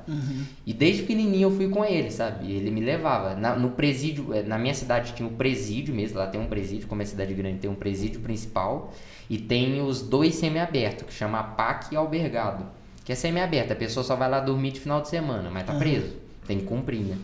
E 0.66 0.74
desde 0.74 1.02
pequenininho 1.02 1.46
eu 1.46 1.50
fui 1.50 1.68
com 1.70 1.82
ele, 1.82 2.10
sabe? 2.10 2.52
Ele 2.52 2.70
me 2.70 2.82
levava. 2.82 3.34
Na, 3.34 3.56
no 3.56 3.70
presídio, 3.70 4.34
eh, 4.34 4.42
na 4.42 4.58
minha 4.58 4.74
cidade 4.74 5.14
tinha 5.14 5.26
o 5.26 5.32
presídio 5.32 5.94
mesmo, 5.94 6.18
lá 6.18 6.26
tem 6.26 6.38
um 6.38 6.46
presídio, 6.48 6.86
como 6.86 7.00
é 7.00 7.04
cidade 7.06 7.32
grande, 7.32 7.60
tem 7.60 7.70
um 7.70 7.74
presídio 7.74 8.20
principal 8.20 8.92
e 9.30 9.38
tem 9.38 9.80
os 9.80 10.02
dois 10.02 10.34
semiabertos, 10.34 11.06
que 11.06 11.14
chama 11.14 11.42
PAC 11.42 11.94
e 11.94 11.96
albergado. 11.96 12.66
Que 13.04 13.12
é 13.12 13.14
semiaberto, 13.14 13.72
a 13.72 13.76
pessoa 13.76 14.04
só 14.04 14.14
vai 14.14 14.28
lá 14.28 14.40
dormir 14.40 14.72
de 14.72 14.80
final 14.80 15.00
de 15.00 15.08
semana, 15.08 15.50
mas 15.50 15.64
tá 15.64 15.74
preso. 15.74 16.16
Tem 16.46 16.58
que 16.58 16.64
cumprir, 16.64 17.00
né? 17.00 17.16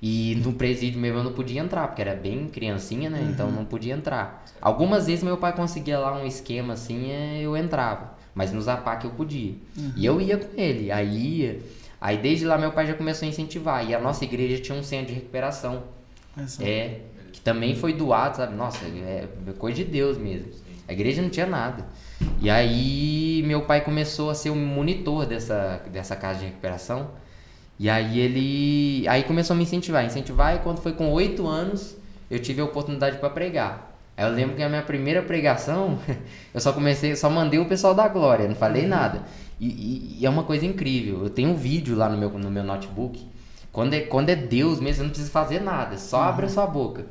E 0.00 0.40
no 0.44 0.52
presídio 0.52 1.00
mesmo 1.00 1.18
eu 1.18 1.24
não 1.24 1.32
podia 1.32 1.60
entrar, 1.60 1.88
porque 1.88 2.00
era 2.00 2.14
bem 2.14 2.46
criancinha, 2.48 3.10
né? 3.10 3.26
Então 3.30 3.50
não 3.50 3.64
podia 3.64 3.94
entrar. 3.94 4.44
Algumas 4.60 5.06
vezes 5.06 5.24
meu 5.24 5.36
pai 5.36 5.52
conseguia 5.54 5.98
lá 5.98 6.16
um 6.16 6.26
esquema 6.26 6.74
assim, 6.74 7.10
eh, 7.10 7.40
eu 7.42 7.56
entrava. 7.56 8.16
Mas 8.34 8.52
nos 8.52 8.68
APAC 8.68 9.04
eu 9.04 9.10
podia. 9.10 9.54
E 9.96 10.06
eu 10.06 10.20
ia 10.20 10.38
com 10.38 10.60
ele. 10.60 10.92
Aí 10.92 11.40
ia. 11.40 11.60
Aí 12.00 12.16
desde 12.16 12.44
lá 12.44 12.56
meu 12.56 12.70
pai 12.70 12.86
já 12.86 12.94
começou 12.94 13.26
a 13.26 13.28
incentivar. 13.28 13.88
E 13.88 13.92
a 13.92 13.98
nossa 13.98 14.22
igreja 14.24 14.62
tinha 14.62 14.78
um 14.78 14.82
centro 14.82 15.08
de 15.08 15.14
recuperação. 15.14 15.82
É. 16.64 17.00
Que 17.32 17.40
também 17.40 17.74
foi 17.74 17.92
doado, 17.92 18.36
sabe? 18.36 18.54
Nossa, 18.54 18.84
é 18.86 19.26
coisa 19.58 19.78
de 19.78 19.84
Deus 19.84 20.16
mesmo. 20.16 20.52
A 20.86 20.92
igreja 20.92 21.20
não 21.20 21.28
tinha 21.28 21.46
nada. 21.46 21.84
E 22.40 22.48
aí 22.48 23.42
meu 23.44 23.62
pai 23.62 23.80
começou 23.80 24.30
a 24.30 24.34
ser 24.34 24.50
o 24.50 24.56
monitor 24.56 25.26
dessa, 25.26 25.82
dessa 25.92 26.14
casa 26.14 26.38
de 26.38 26.46
recuperação. 26.46 27.10
E 27.78 27.88
aí 27.88 28.18
ele. 28.18 29.06
Aí 29.08 29.22
começou 29.22 29.54
a 29.54 29.56
me 29.56 29.62
incentivar, 29.62 30.04
incentivar, 30.04 30.56
e 30.56 30.58
quando 30.60 30.80
foi 30.80 30.92
com 30.92 31.10
oito 31.12 31.46
anos, 31.46 31.96
eu 32.30 32.38
tive 32.40 32.60
a 32.60 32.64
oportunidade 32.64 33.18
para 33.18 33.30
pregar. 33.30 33.96
Aí 34.16 34.24
eu 34.24 34.32
lembro 34.34 34.56
que 34.56 34.62
a 34.62 34.68
minha 34.68 34.82
primeira 34.82 35.22
pregação, 35.22 35.98
eu 36.52 36.60
só 36.60 36.72
comecei, 36.72 37.14
só 37.14 37.30
mandei 37.30 37.60
o 37.60 37.66
pessoal 37.66 37.94
da 37.94 38.08
glória, 38.08 38.48
não 38.48 38.54
falei 38.56 38.86
nada. 38.86 39.22
E, 39.60 39.66
e- 39.68 40.16
e 40.20 40.26
é 40.26 40.30
uma 40.30 40.42
coisa 40.42 40.66
incrível. 40.66 41.22
Eu 41.22 41.30
tenho 41.30 41.50
um 41.50 41.54
vídeo 41.54 41.96
lá 41.96 42.08
no 42.08 42.18
meu, 42.18 42.30
no 42.30 42.50
meu 42.50 42.64
notebook. 42.64 43.24
Quando 43.72 43.94
é, 43.94 44.00
quando 44.00 44.30
é 44.30 44.34
Deus 44.36 44.80
mesmo, 44.80 44.96
você 44.96 45.02
não 45.02 45.10
precisa 45.10 45.30
fazer 45.30 45.60
nada, 45.60 45.96
só 45.98 46.22
abre 46.22 46.46
a 46.46 46.48
sua 46.48 46.66
boca. 46.66 47.06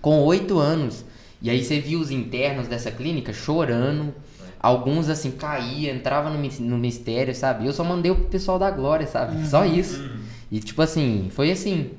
Com 0.00 0.20
oito 0.24 0.58
anos. 0.58 1.04
E 1.40 1.48
aí 1.50 1.62
você 1.62 1.78
viu 1.78 2.00
os 2.00 2.10
internos 2.10 2.66
dessa 2.66 2.90
clínica 2.90 3.32
chorando. 3.32 4.12
Alguns 4.60 5.08
assim 5.08 5.30
caía, 5.32 5.92
entrava 5.92 6.30
no, 6.30 6.38
no 6.60 6.78
mistério, 6.78 7.34
sabe? 7.34 7.66
Eu 7.66 7.72
só 7.72 7.84
mandei 7.84 8.10
o 8.10 8.16
pessoal 8.26 8.58
da 8.58 8.70
glória, 8.70 9.06
sabe? 9.06 9.46
Só 9.46 9.64
isso. 9.64 10.10
E 10.50 10.58
tipo 10.60 10.80
assim, 10.82 11.28
foi 11.30 11.50
assim. 11.50 11.90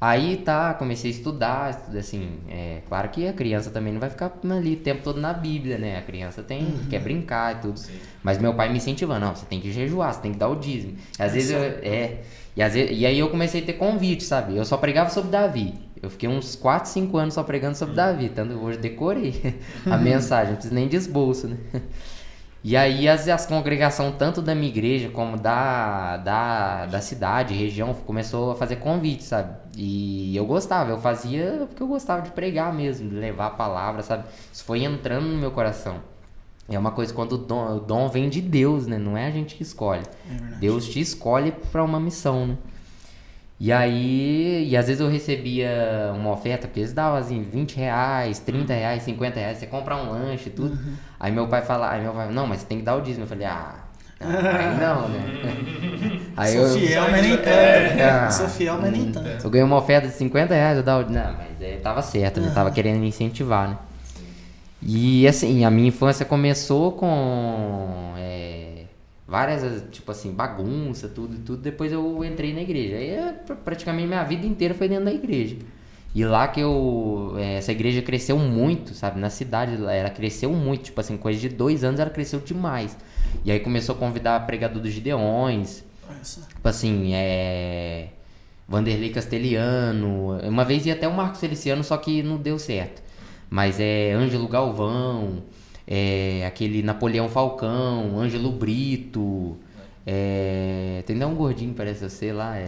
Aí 0.00 0.36
tá, 0.36 0.74
comecei 0.74 1.10
a 1.10 1.14
estudar, 1.14 1.70
estudar, 1.70 1.98
assim, 1.98 2.28
é 2.50 2.80
claro 2.88 3.08
que 3.08 3.26
a 3.26 3.32
criança 3.32 3.70
também 3.70 3.90
não 3.90 4.00
vai 4.00 4.10
ficar 4.10 4.30
ali 4.50 4.74
o 4.74 4.76
tempo 4.80 5.02
todo 5.02 5.18
na 5.18 5.32
Bíblia, 5.32 5.78
né? 5.78 5.96
A 5.96 6.02
criança 6.02 6.42
tem, 6.42 6.62
Uhum. 6.62 6.86
quer 6.90 7.00
brincar 7.00 7.56
e 7.56 7.58
tudo. 7.60 7.78
Sim. 7.78 7.94
Mas 8.22 8.36
meu 8.38 8.52
pai 8.52 8.68
me 8.70 8.76
incentivando, 8.76 9.20
não, 9.24 9.34
você 9.34 9.46
tem 9.46 9.60
que 9.60 9.72
jejuar, 9.72 10.12
você 10.12 10.20
tem 10.20 10.32
que 10.32 10.38
dar 10.38 10.48
o 10.48 10.56
dízimo. 10.56 10.94
Às 11.18 11.32
vezes 11.32 11.52
eu, 11.52 11.58
é, 11.58 12.18
e, 12.54 12.62
às 12.62 12.74
vezes, 12.74 12.98
e 12.98 13.06
aí 13.06 13.18
eu 13.18 13.30
comecei 13.30 13.62
a 13.62 13.64
ter 13.64 13.74
convite, 13.74 14.24
sabe? 14.24 14.54
Eu 14.56 14.64
só 14.66 14.76
pregava 14.76 15.08
sobre 15.08 15.30
Davi. 15.30 15.72
Eu 16.04 16.10
fiquei 16.10 16.28
uns 16.28 16.54
4, 16.54 16.90
5 16.90 17.16
anos 17.16 17.34
só 17.34 17.42
pregando 17.42 17.76
sobre 17.76 17.94
Davi, 17.94 18.28
tanto 18.28 18.54
hoje 18.54 18.76
eu 18.76 18.82
decorei 18.82 19.58
a 19.90 19.96
mensagem, 19.96 20.48
não 20.48 20.54
preciso 20.56 20.74
nem 20.74 20.86
de 20.86 20.96
esboço, 20.96 21.48
né? 21.48 21.56
E 22.62 22.76
aí 22.78 23.06
as, 23.06 23.28
as 23.28 23.44
congregações, 23.44 24.14
tanto 24.18 24.40
da 24.40 24.54
minha 24.54 24.68
igreja 24.68 25.10
como 25.10 25.36
da, 25.36 26.16
da, 26.16 26.86
da 26.86 27.00
cidade, 27.00 27.52
região, 27.52 27.92
começou 27.92 28.52
a 28.52 28.54
fazer 28.54 28.76
convite, 28.76 29.22
sabe? 29.22 29.54
E 29.76 30.34
eu 30.34 30.46
gostava, 30.46 30.90
eu 30.90 30.98
fazia 30.98 31.66
porque 31.68 31.82
eu 31.82 31.86
gostava 31.86 32.22
de 32.22 32.30
pregar 32.30 32.72
mesmo, 32.72 33.08
de 33.08 33.16
levar 33.16 33.48
a 33.48 33.50
palavra, 33.50 34.02
sabe? 34.02 34.24
Isso 34.50 34.64
foi 34.64 34.82
entrando 34.82 35.26
no 35.26 35.36
meu 35.36 35.50
coração. 35.50 36.00
É 36.66 36.78
uma 36.78 36.90
coisa 36.90 37.12
quando 37.12 37.32
o 37.32 37.38
dom, 37.38 37.76
o 37.76 37.80
dom 37.80 38.08
vem 38.08 38.30
de 38.30 38.40
Deus, 38.40 38.86
né? 38.86 38.96
Não 38.96 39.16
é 39.16 39.26
a 39.26 39.30
gente 39.30 39.54
que 39.54 39.62
escolhe. 39.62 40.02
É. 40.30 40.56
Deus 40.56 40.88
te 40.88 41.00
escolhe 41.00 41.52
para 41.70 41.84
uma 41.84 42.00
missão, 42.00 42.46
né? 42.46 42.56
E 43.58 43.72
aí, 43.72 44.68
e 44.68 44.76
às 44.76 44.86
vezes 44.86 45.00
eu 45.00 45.08
recebia 45.08 46.12
uma 46.14 46.32
oferta, 46.32 46.66
porque 46.66 46.80
eles 46.80 46.92
davam 46.92 47.18
assim, 47.18 47.42
20 47.42 47.76
reais, 47.76 48.40
30 48.40 48.74
reais, 48.74 49.02
50 49.04 49.38
reais, 49.38 49.58
você 49.58 49.66
comprar 49.66 49.96
um 49.96 50.10
lanche 50.10 50.48
e 50.48 50.52
tudo. 50.52 50.74
Uhum. 50.74 50.94
Aí 51.20 51.30
meu 51.30 51.46
pai 51.46 51.62
fala, 51.62 51.90
aí 51.90 52.02
meu 52.02 52.12
pai, 52.12 52.30
não, 52.32 52.46
mas 52.46 52.60
você 52.60 52.66
tem 52.66 52.78
que 52.78 52.84
dar 52.84 52.96
o 52.96 53.00
dízimo. 53.00 53.24
Eu 53.24 53.28
falei, 53.28 53.46
ah, 53.46 53.76
aí 54.20 54.80
não, 54.80 55.08
né? 55.08 56.20
Aí 56.36 56.52
Sou 56.52 56.62
eu, 56.62 56.78
fiel, 56.80 57.10
mas 57.12 57.22
nem 57.22 57.36
tanto. 57.36 57.48
É. 57.48 57.94
né? 57.94 58.30
Sou 58.30 58.48
fiel, 58.48 58.78
mas 58.80 58.90
nem 58.90 59.12
tanto. 59.12 59.44
eu 59.44 59.50
ganhei 59.50 59.64
uma 59.64 59.76
oferta 59.76 60.08
de 60.08 60.14
50 60.14 60.52
reais, 60.52 60.76
eu 60.76 60.82
dava 60.82 61.06
o 61.06 61.12
Não, 61.12 61.32
mas 61.34 61.60
é, 61.60 61.76
tava 61.76 62.02
certo, 62.02 62.40
né? 62.40 62.50
Tava 62.52 62.72
querendo 62.72 62.98
me 62.98 63.06
incentivar, 63.06 63.68
né? 63.68 63.78
E 64.82 65.26
assim, 65.28 65.64
a 65.64 65.70
minha 65.70 65.88
infância 65.88 66.26
começou 66.26 66.92
com 66.92 68.14
é, 68.18 68.63
várias, 69.26 69.84
tipo 69.90 70.10
assim, 70.10 70.32
bagunça, 70.32 71.08
tudo, 71.08 71.38
tudo. 71.38 71.62
Depois 71.62 71.92
eu 71.92 72.24
entrei 72.24 72.52
na 72.54 72.62
igreja. 72.62 72.96
Aí 72.96 73.10
é, 73.10 73.32
pr- 73.32 73.54
praticamente 73.54 74.06
minha 74.06 74.22
vida 74.24 74.46
inteira 74.46 74.74
foi 74.74 74.88
dentro 74.88 75.06
da 75.06 75.12
igreja. 75.12 75.56
E 76.14 76.24
lá 76.24 76.46
que 76.48 76.60
eu. 76.60 77.34
é, 77.36 77.54
essa 77.56 77.72
igreja 77.72 78.00
cresceu 78.02 78.38
muito, 78.38 78.94
sabe? 78.94 79.18
Na 79.18 79.30
cidade, 79.30 79.76
lá, 79.76 79.92
ela 79.92 80.10
cresceu 80.10 80.52
muito. 80.52 80.84
Tipo 80.84 81.00
assim, 81.00 81.16
coisa 81.16 81.40
de 81.40 81.48
dois 81.48 81.82
anos 81.82 81.98
ela 81.98 82.10
cresceu 82.10 82.38
demais. 82.40 82.96
E 83.44 83.50
aí 83.50 83.58
começou 83.60 83.94
a 83.96 83.98
convidar 83.98 84.46
pregador 84.46 84.80
dos 84.80 84.92
Gideões. 84.92 85.82
Tipo 86.48 86.68
assim, 86.68 87.10
é. 87.14 88.08
Vanderlei 88.68 89.10
Castelhano. 89.10 90.38
Uma 90.48 90.64
vez 90.64 90.86
ia 90.86 90.94
até 90.94 91.06
o 91.08 91.12
Marcos 91.12 91.40
Feliciano, 91.40 91.82
só 91.82 91.96
que 91.96 92.22
não 92.22 92.36
deu 92.36 92.58
certo. 92.58 93.02
Mas 93.50 93.78
é 93.80 94.12
Ângelo 94.12 94.48
Galvão, 94.48 95.42
é 95.86 96.44
aquele 96.46 96.82
Napoleão 96.82 97.28
Falcão, 97.28 98.18
Ângelo 98.18 98.50
Brito. 98.50 99.56
É. 100.06 101.02
Tem 101.06 101.16
até 101.16 101.26
um 101.26 101.34
gordinho, 101.34 101.72
parece 101.74 102.06
você 102.06 102.30
lá. 102.32 102.56
É. 102.56 102.66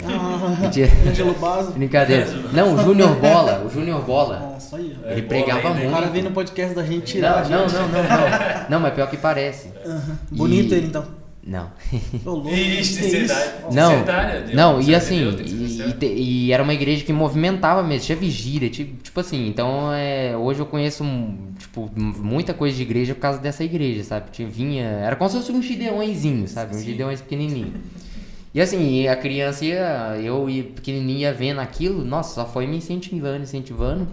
Mentira. 0.60 0.90
Ângelo 1.06 1.34
Basso. 1.34 1.72
Brincadeira. 1.72 2.26
Não, 2.52 2.74
o 2.74 2.78
Júnior 2.78 3.14
Bola. 3.16 3.62
O 3.66 3.70
Júnior 3.70 4.00
Bola. 4.02 4.38
Nossa, 4.40 4.76
aí. 4.76 4.96
Ele 5.04 5.22
bola 5.22 5.22
pregava 5.22 5.68
aí, 5.68 5.74
né? 5.74 5.86
O 5.86 5.90
cara 5.90 6.00
muito. 6.02 6.12
vem 6.14 6.22
no 6.22 6.30
podcast 6.30 6.74
da 6.74 6.82
gente 6.82 7.04
tirar. 7.04 7.46
Não, 7.48 7.66
não, 7.66 7.68
não, 7.68 7.88
não, 7.88 8.02
não. 8.02 8.70
Não, 8.70 8.80
mas 8.80 8.94
pior 8.94 9.10
que 9.10 9.18
parece. 9.18 9.68
Bonito 10.30 10.72
E- 10.72 10.78
ele 10.78 10.86
então. 10.86 11.04
Não. 11.46 11.70
Ixi, 12.52 13.22
isso? 13.22 13.34
Não, 13.72 13.90
Seriedade, 13.90 14.56
não, 14.56 14.80
e 14.80 14.94
assim, 14.96 15.30
e, 15.46 15.90
e 15.90 15.92
te- 15.92 16.06
e 16.12 16.52
era 16.52 16.60
uma 16.60 16.74
igreja 16.74 17.04
que 17.04 17.12
movimentava 17.12 17.84
mesmo, 17.84 18.04
tinha 18.06 18.16
vigília, 18.18 18.68
tipo, 18.68 19.00
tipo 19.00 19.20
assim, 19.20 19.46
então 19.46 19.92
é, 19.92 20.36
hoje 20.36 20.58
eu 20.58 20.66
conheço, 20.66 21.04
um, 21.04 21.52
tipo, 21.56 21.88
muita 21.96 22.52
coisa 22.52 22.76
de 22.76 22.82
igreja 22.82 23.14
por 23.14 23.20
causa 23.20 23.38
dessa 23.38 23.62
igreja, 23.62 24.02
sabe, 24.02 24.30
tinha, 24.32 24.48
vinha, 24.48 24.82
era 24.84 25.14
como 25.14 25.30
se 25.30 25.36
fosse 25.36 25.52
um 25.52 25.62
gideõezinho, 25.62 26.48
sabe, 26.48 26.74
um 26.74 26.80
gideões 26.82 27.20
pequenininho. 27.20 27.74
E 28.52 28.60
assim, 28.60 29.06
a 29.06 29.14
criança 29.14 29.64
ia, 29.64 30.16
eu 30.20 30.50
ia 30.50 30.64
pequenininho 30.64 31.20
ia 31.20 31.32
vendo 31.32 31.60
aquilo, 31.60 32.04
nossa, 32.04 32.34
só 32.34 32.44
foi 32.46 32.66
me 32.66 32.76
incentivando, 32.78 33.44
incentivando, 33.44 34.08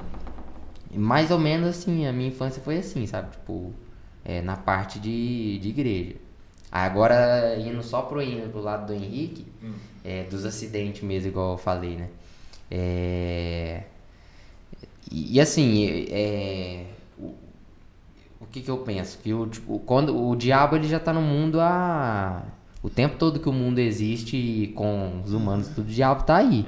e 0.92 1.00
mais 1.00 1.32
ou 1.32 1.40
menos 1.40 1.70
assim, 1.70 2.06
a 2.06 2.14
minha 2.14 2.28
infância 2.30 2.62
foi 2.64 2.78
assim, 2.78 3.08
sabe, 3.08 3.32
tipo, 3.32 3.74
é, 4.24 4.42
na 4.42 4.56
parte 4.56 5.00
de, 5.00 5.58
de 5.60 5.70
igreja. 5.70 6.16
Agora, 6.76 7.56
indo 7.60 7.84
só 7.84 8.02
pro, 8.02 8.20
indo 8.20 8.50
pro 8.50 8.60
lado 8.62 8.88
do 8.88 8.94
Henrique, 8.94 9.46
Hum. 9.64 9.74
é, 10.04 10.24
dos 10.24 10.44
acidentes 10.44 11.04
mesmo, 11.04 11.30
igual 11.30 11.52
eu 11.52 11.58
falei, 11.60 11.96
né? 11.98 12.08
É, 12.72 13.84
e, 15.12 15.36
e 15.36 15.40
assim, 15.40 16.08
é, 16.10 16.86
o, 17.20 17.34
o 18.42 18.46
que 18.52 18.62
que 18.62 18.72
eu 18.72 18.78
penso? 18.80 19.20
Que 19.22 19.32
o, 19.34 19.46
tipo, 19.46 19.78
quando, 19.86 20.18
o 20.18 20.36
diabo 20.36 20.76
ele 20.76 20.88
já 20.88 21.00
tá 21.00 21.14
no 21.14 21.22
mundo 21.22 21.60
há... 21.62 22.42
O 22.82 22.90
tempo 22.90 23.16
todo 23.18 23.40
que 23.40 23.48
o 23.48 23.54
mundo 23.54 23.78
existe 23.80 24.74
com 24.76 25.22
os 25.24 25.32
humanos, 25.32 25.68
tudo, 25.70 25.88
o 25.88 25.92
diabo 25.94 26.24
tá 26.24 26.38
aí. 26.38 26.66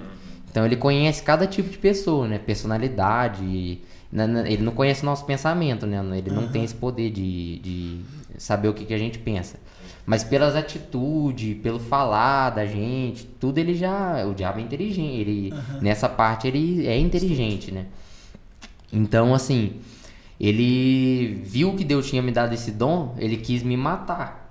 Então 0.50 0.66
ele 0.66 0.78
conhece 0.78 1.22
cada 1.24 1.46
tipo 1.48 1.68
de 1.70 1.78
pessoa, 1.78 2.26
né? 2.28 2.38
Personalidade. 2.38 3.80
na- 4.10 4.26
na- 4.26 4.50
Ele 4.50 4.64
não 4.64 4.72
conhece 4.72 5.02
o 5.04 5.06
nosso 5.06 5.26
pensamento, 5.26 5.86
né? 5.86 5.98
Ele 6.18 6.30
não 6.30 6.48
tem 6.48 6.64
esse 6.64 6.74
poder 6.76 7.10
de, 7.10 7.60
de 7.60 8.02
saber 8.38 8.70
o 8.70 8.74
que, 8.74 8.86
que 8.86 8.94
a 8.94 8.98
gente 8.98 9.18
pensa. 9.20 9.58
Mas 10.06 10.24
pelas 10.24 10.56
atitudes, 10.56 11.58
pelo 11.62 11.80
falar 11.80 12.52
da 12.52 12.66
gente, 12.66 13.26
tudo 13.40 13.58
ele 13.58 13.74
já. 13.74 14.26
O 14.28 14.34
diabo 14.36 14.60
é 14.60 14.62
inteligente. 14.62 15.20
Ele, 15.20 15.54
Nessa 15.82 16.08
parte 16.08 16.48
ele 16.48 16.86
é 16.88 16.98
inteligente, 16.98 17.72
né? 17.72 17.86
Então, 18.94 19.34
assim, 19.34 19.74
ele 20.40 21.42
viu 21.44 21.76
que 21.76 21.84
Deus 21.84 22.08
tinha 22.08 22.22
me 22.22 22.32
dado 22.32 22.54
esse 22.54 22.72
dom, 22.72 23.16
ele 23.18 23.38
quis 23.38 23.64
me 23.64 23.76
matar. 23.76 24.44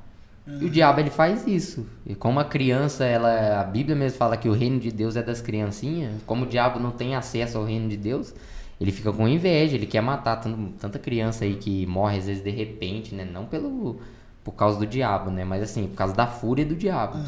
E 0.60 0.66
o 0.66 0.70
diabo 0.70 1.00
ele 1.00 1.08
faz 1.08 1.46
isso. 1.46 1.86
E 2.04 2.14
como 2.14 2.38
a 2.38 2.44
criança, 2.44 3.04
ela, 3.04 3.60
a 3.60 3.64
Bíblia 3.64 3.96
mesmo 3.96 4.18
fala 4.18 4.36
que 4.36 4.48
o 4.48 4.52
reino 4.52 4.78
de 4.78 4.90
Deus 4.90 5.16
é 5.16 5.22
das 5.22 5.40
criancinhas, 5.40 6.12
como 6.26 6.44
o 6.44 6.48
diabo 6.48 6.78
não 6.78 6.90
tem 6.90 7.14
acesso 7.14 7.56
ao 7.56 7.64
reino 7.64 7.88
de 7.88 7.96
Deus, 7.96 8.34
ele 8.78 8.92
fica 8.92 9.10
com 9.12 9.26
inveja, 9.26 9.74
ele 9.76 9.86
quer 9.86 10.02
matar 10.02 10.36
tanto- 10.36 10.72
tanta 10.78 10.98
criança 10.98 11.44
aí 11.44 11.54
que 11.54 11.86
morre 11.86 12.18
às 12.18 12.26
vezes 12.26 12.42
de 12.42 12.50
repente, 12.50 13.14
né? 13.14 13.24
Não 13.24 13.46
pelo 13.46 14.00
por 14.44 14.52
causa 14.52 14.78
do 14.78 14.87
diabo, 14.87 15.30
né? 15.30 15.44
Mas 15.44 15.62
assim, 15.62 15.88
por 15.88 15.96
causa 15.96 16.14
da 16.14 16.26
fúria 16.26 16.64
do 16.64 16.76
diabo. 16.76 17.18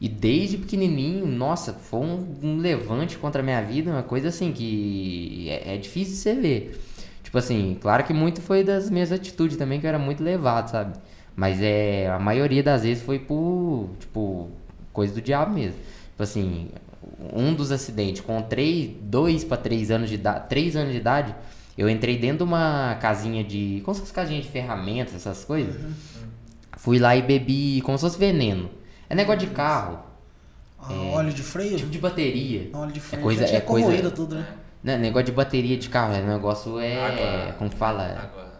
E 0.00 0.08
desde 0.08 0.56
pequenininho, 0.56 1.26
nossa, 1.26 1.74
foi 1.74 2.00
um, 2.00 2.34
um 2.42 2.58
levante 2.58 3.18
contra 3.18 3.42
a 3.42 3.44
minha 3.44 3.60
vida, 3.60 3.90
uma 3.90 4.02
coisa 4.02 4.28
assim 4.28 4.50
que 4.50 5.46
é, 5.50 5.74
é 5.74 5.76
difícil 5.76 6.14
de 6.14 6.20
você 6.20 6.34
ver. 6.34 6.80
Tipo 7.22 7.36
assim, 7.36 7.76
claro 7.80 8.02
que 8.04 8.14
muito 8.14 8.40
foi 8.40 8.64
das 8.64 8.88
minhas 8.88 9.12
atitudes 9.12 9.58
também, 9.58 9.78
que 9.78 9.86
eu 9.86 9.88
era 9.88 9.98
muito 9.98 10.24
levado, 10.24 10.70
sabe? 10.70 10.98
Mas 11.36 11.60
é, 11.60 12.08
a 12.08 12.18
maioria 12.18 12.62
das 12.62 12.82
vezes 12.82 13.02
foi 13.02 13.18
por, 13.18 13.90
tipo, 14.00 14.48
coisa 14.92 15.14
do 15.14 15.20
diabo 15.20 15.54
mesmo. 15.54 15.78
Tipo 16.10 16.22
assim, 16.22 16.70
um 17.32 17.54
dos 17.54 17.70
acidentes, 17.70 18.22
com 18.22 18.40
três, 18.42 18.90
dois 19.02 19.44
para 19.44 19.58
três 19.58 19.90
anos 19.90 20.08
de 20.08 20.14
idade, 20.14 20.48
três 20.48 20.76
anos 20.76 20.92
de 20.92 20.98
idade, 20.98 21.34
eu 21.76 21.88
entrei 21.88 22.18
dentro 22.18 22.38
de 22.38 22.42
uma 22.44 22.96
casinha 23.00 23.44
de, 23.44 23.80
como 23.84 23.94
se 23.94 24.00
fosse 24.00 24.12
casinha 24.12 24.40
de 24.40 24.48
ferramentas, 24.48 25.14
essas 25.14 25.44
coisas. 25.44 25.76
Fui 26.80 26.98
lá 26.98 27.14
e 27.14 27.20
bebi 27.20 27.82
como 27.82 27.98
se 27.98 28.02
fosse 28.06 28.18
veneno. 28.18 28.70
É 29.08 29.14
negócio 29.14 29.40
de 29.46 29.48
carro, 29.48 29.98
Ah, 30.78 30.90
óleo 31.12 31.30
de 31.30 31.42
freio? 31.42 31.76
tipo 31.76 31.90
de 31.90 31.98
bateria. 31.98 32.70
Óleo 32.72 32.90
de 32.90 33.00
freio. 33.00 33.22
coisa- 33.22 33.42
Já 33.42 33.48
tinha 33.48 33.58
é 33.58 33.60
coisa- 33.60 33.86
corroído 33.86 34.10
tudo, 34.10 34.34
né? 34.36 34.46
Né, 34.82 34.96
negócio 34.96 35.26
de 35.26 35.32
bateria 35.32 35.76
de 35.76 35.90
carro, 35.90 36.14
é 36.14 36.22
negócio 36.22 36.78
é. 36.80 37.04
Água. 37.04 37.52
Como 37.58 37.70
fala? 37.70 38.02
Água. 38.18 38.50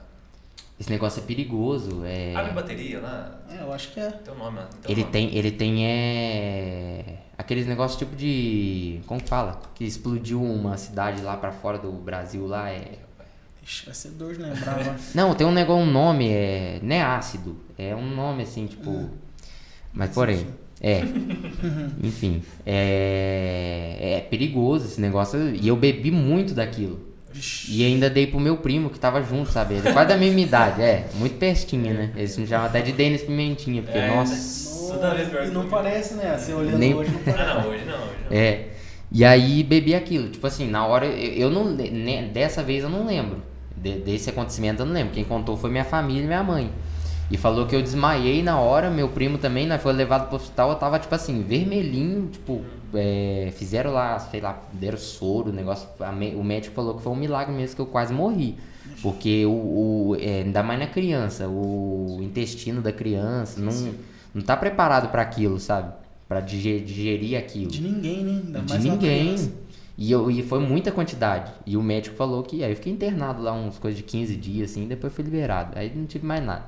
Esse 0.79 0.91
negócio 0.91 1.21
é 1.23 1.25
perigoso. 1.25 2.03
É, 2.05 2.35
Água 2.37 2.51
e 2.51 2.55
bateria 2.55 3.01
lá. 3.01 3.41
É, 3.51 3.63
eu 3.63 3.73
acho 3.73 3.91
que 3.91 4.01
é. 4.01 4.11
Tem 4.11 4.35
um 4.35 4.37
nome. 4.37 4.59
tem 4.83 4.93
ele 4.93 5.01
nome. 5.01 5.13
tem. 5.13 5.35
Ele 5.35 5.51
tem 5.51 5.87
é. 5.87 7.05
Aqueles 7.39 7.67
negócios 7.67 7.99
tipo 7.99 8.15
de. 8.15 9.01
Como 9.07 9.19
que 9.23 9.29
fala? 9.31 9.63
Que 9.75 9.85
explodiu 9.85 10.43
uma 10.43 10.77
cidade 10.77 11.23
lá 11.23 11.39
pra 11.39 11.53
fora 11.53 11.79
do 11.79 11.91
Brasil 11.93 12.47
lá. 12.47 12.69
É. 12.71 12.99
Vai 13.85 13.95
ser 13.95 14.11
dor 14.11 14.35
de 14.35 14.41
lembrar. 14.43 14.99
Não, 15.15 15.35
tem 15.35 15.47
um 15.47 15.53
negócio, 15.53 15.83
um 15.83 15.91
nome, 15.91 16.29
é. 16.29 16.79
Não 16.83 16.95
é 16.97 17.03
ácido. 17.03 17.57
É 17.79 17.95
um 17.95 18.07
nome 18.15 18.43
assim, 18.43 18.67
tipo. 18.67 19.09
Mas 19.93 20.11
porém. 20.11 20.47
É. 20.81 21.03
Enfim. 22.03 22.43
É. 22.65 23.97
É 24.01 24.21
perigoso 24.29 24.87
esse 24.87 25.01
negócio. 25.01 25.55
E 25.55 25.67
eu 25.69 25.77
bebi 25.77 26.11
muito 26.11 26.55
daquilo. 26.55 27.09
E 27.69 27.85
ainda 27.85 28.11
dei 28.11 28.27
pro 28.27 28.41
meu 28.41 28.57
primo 28.57 28.91
que 28.91 28.99
tava 28.99 29.23
junto, 29.23 29.51
sabe? 29.53 29.75
Ele 29.75 29.89
é 29.89 29.93
quase 29.93 30.09
da 30.09 30.17
mesma 30.17 30.41
idade, 30.41 30.83
é. 30.83 31.07
Muito 31.15 31.37
pestinha, 31.39 31.95
né? 31.95 32.13
Eles 32.17 32.37
me 32.37 32.47
chamam 32.47 32.67
até 32.67 32.81
de 32.81 32.91
Denis 32.93 33.23
Pimentinha, 33.23 33.83
porque, 33.83 33.97
É, 33.99 34.09
nossa. 34.09 34.71
Toda 34.93 35.15
vez 35.15 35.29
pior 35.29 35.47
E 35.47 35.51
não 35.51 35.69
parece, 35.69 36.15
né? 36.15 36.37
Você 36.37 36.53
olhando 36.53 36.79
Nem- 36.79 36.93
hoje 36.95 37.13
não 37.13 37.21
parece. 37.21 37.43
Ah, 37.43 37.55
não, 37.63 37.71
hoje 37.71 37.85
não, 37.85 37.95
hoje 38.03 38.15
não. 38.29 38.37
É. 38.37 38.69
E 39.13 39.25
aí 39.25 39.63
bebi 39.63 39.95
aquilo. 39.95 40.29
Tipo 40.29 40.45
assim, 40.47 40.69
na 40.69 40.85
hora, 40.85 41.07
eu, 41.07 41.33
eu 41.35 41.51
não. 41.51 41.71
né, 41.73 42.29
dessa 42.33 42.63
vez 42.65 42.83
eu 42.83 42.91
não 42.91 43.07
lembro. 43.07 43.41
De- 43.83 43.99
desse 44.01 44.31
acontecimento 44.31 44.81
eu 44.83 44.87
não 44.87 44.93
lembro. 44.93 45.13
Quem 45.15 45.25
contou 45.25 45.57
foi 45.57 45.71
minha 45.71 45.85
família 45.85 46.23
e 46.25 46.27
minha 46.27 46.43
mãe. 46.43 46.71
E 47.31 47.37
falou 47.37 47.67
que 47.67 47.77
eu 47.77 47.81
desmaiei 47.83 48.43
na 48.43 48.59
hora, 48.59 48.91
meu 48.91 49.09
primo 49.09 49.39
também, 49.39 49.67
né? 49.67 49.79
Foi 49.79 49.93
levado 49.93 50.27
pro 50.27 50.37
hospital, 50.37 50.71
eu 50.71 50.77
tava, 50.77 50.99
tipo 50.99 51.15
assim, 51.15 51.43
vermelhinho, 51.43 52.27
tipo, 52.29 52.63
é, 52.93 53.53
fizeram 53.57 53.93
lá, 53.93 54.19
sei 54.19 54.41
lá, 54.41 54.61
deram 54.73 54.99
soro, 54.99 55.51
o 55.51 55.53
negócio. 55.53 55.89
O 56.37 56.43
médico 56.43 56.75
falou 56.75 56.95
que 56.97 57.03
foi 57.03 57.13
um 57.13 57.17
milagre 57.17 57.55
mesmo 57.55 57.77
que 57.77 57.83
eu 57.83 57.87
quase 57.87 58.13
morri. 58.13 58.57
Porque 59.01 59.47
o, 59.47 59.51
o 59.51 60.17
é, 60.19 60.43
ainda 60.43 60.63
mais 60.63 60.81
na 60.81 60.87
criança, 60.89 61.47
o 61.49 62.19
intestino 62.21 62.83
da 62.83 62.93
criança 62.93 63.61
não, 63.61 63.95
não 64.35 64.43
tá 64.43 64.57
preparado 64.57 65.11
para 65.11 65.23
aquilo, 65.23 65.61
sabe? 65.61 65.93
Para 66.29 66.41
digerir, 66.41 66.85
digerir 66.85 67.39
aquilo. 67.39 67.71
De 67.71 67.81
ninguém, 67.81 68.25
né? 68.25 68.43
Ainda 68.45 68.61
De 68.61 68.79
ninguém. 68.79 69.53
E, 70.01 70.11
eu, 70.11 70.31
e 70.31 70.43
foi 70.43 70.59
muita 70.61 70.91
quantidade. 70.91 71.53
E 71.67 71.77
o 71.77 71.83
médico 71.83 72.17
falou 72.17 72.43
que. 72.43 72.65
Aí 72.65 72.73
eu 72.73 72.77
fiquei 72.77 72.91
internado 72.91 73.43
lá 73.43 73.53
uns 73.53 73.79
coisas 73.79 73.99
de 73.99 74.03
15 74.03 74.35
dias, 74.35 74.71
assim, 74.71 74.89
depois 74.89 75.13
fui 75.13 75.23
liberado. 75.23 75.79
Aí 75.79 75.93
não 75.95 76.07
tive 76.07 76.27
mais 76.27 76.43
nada. 76.43 76.65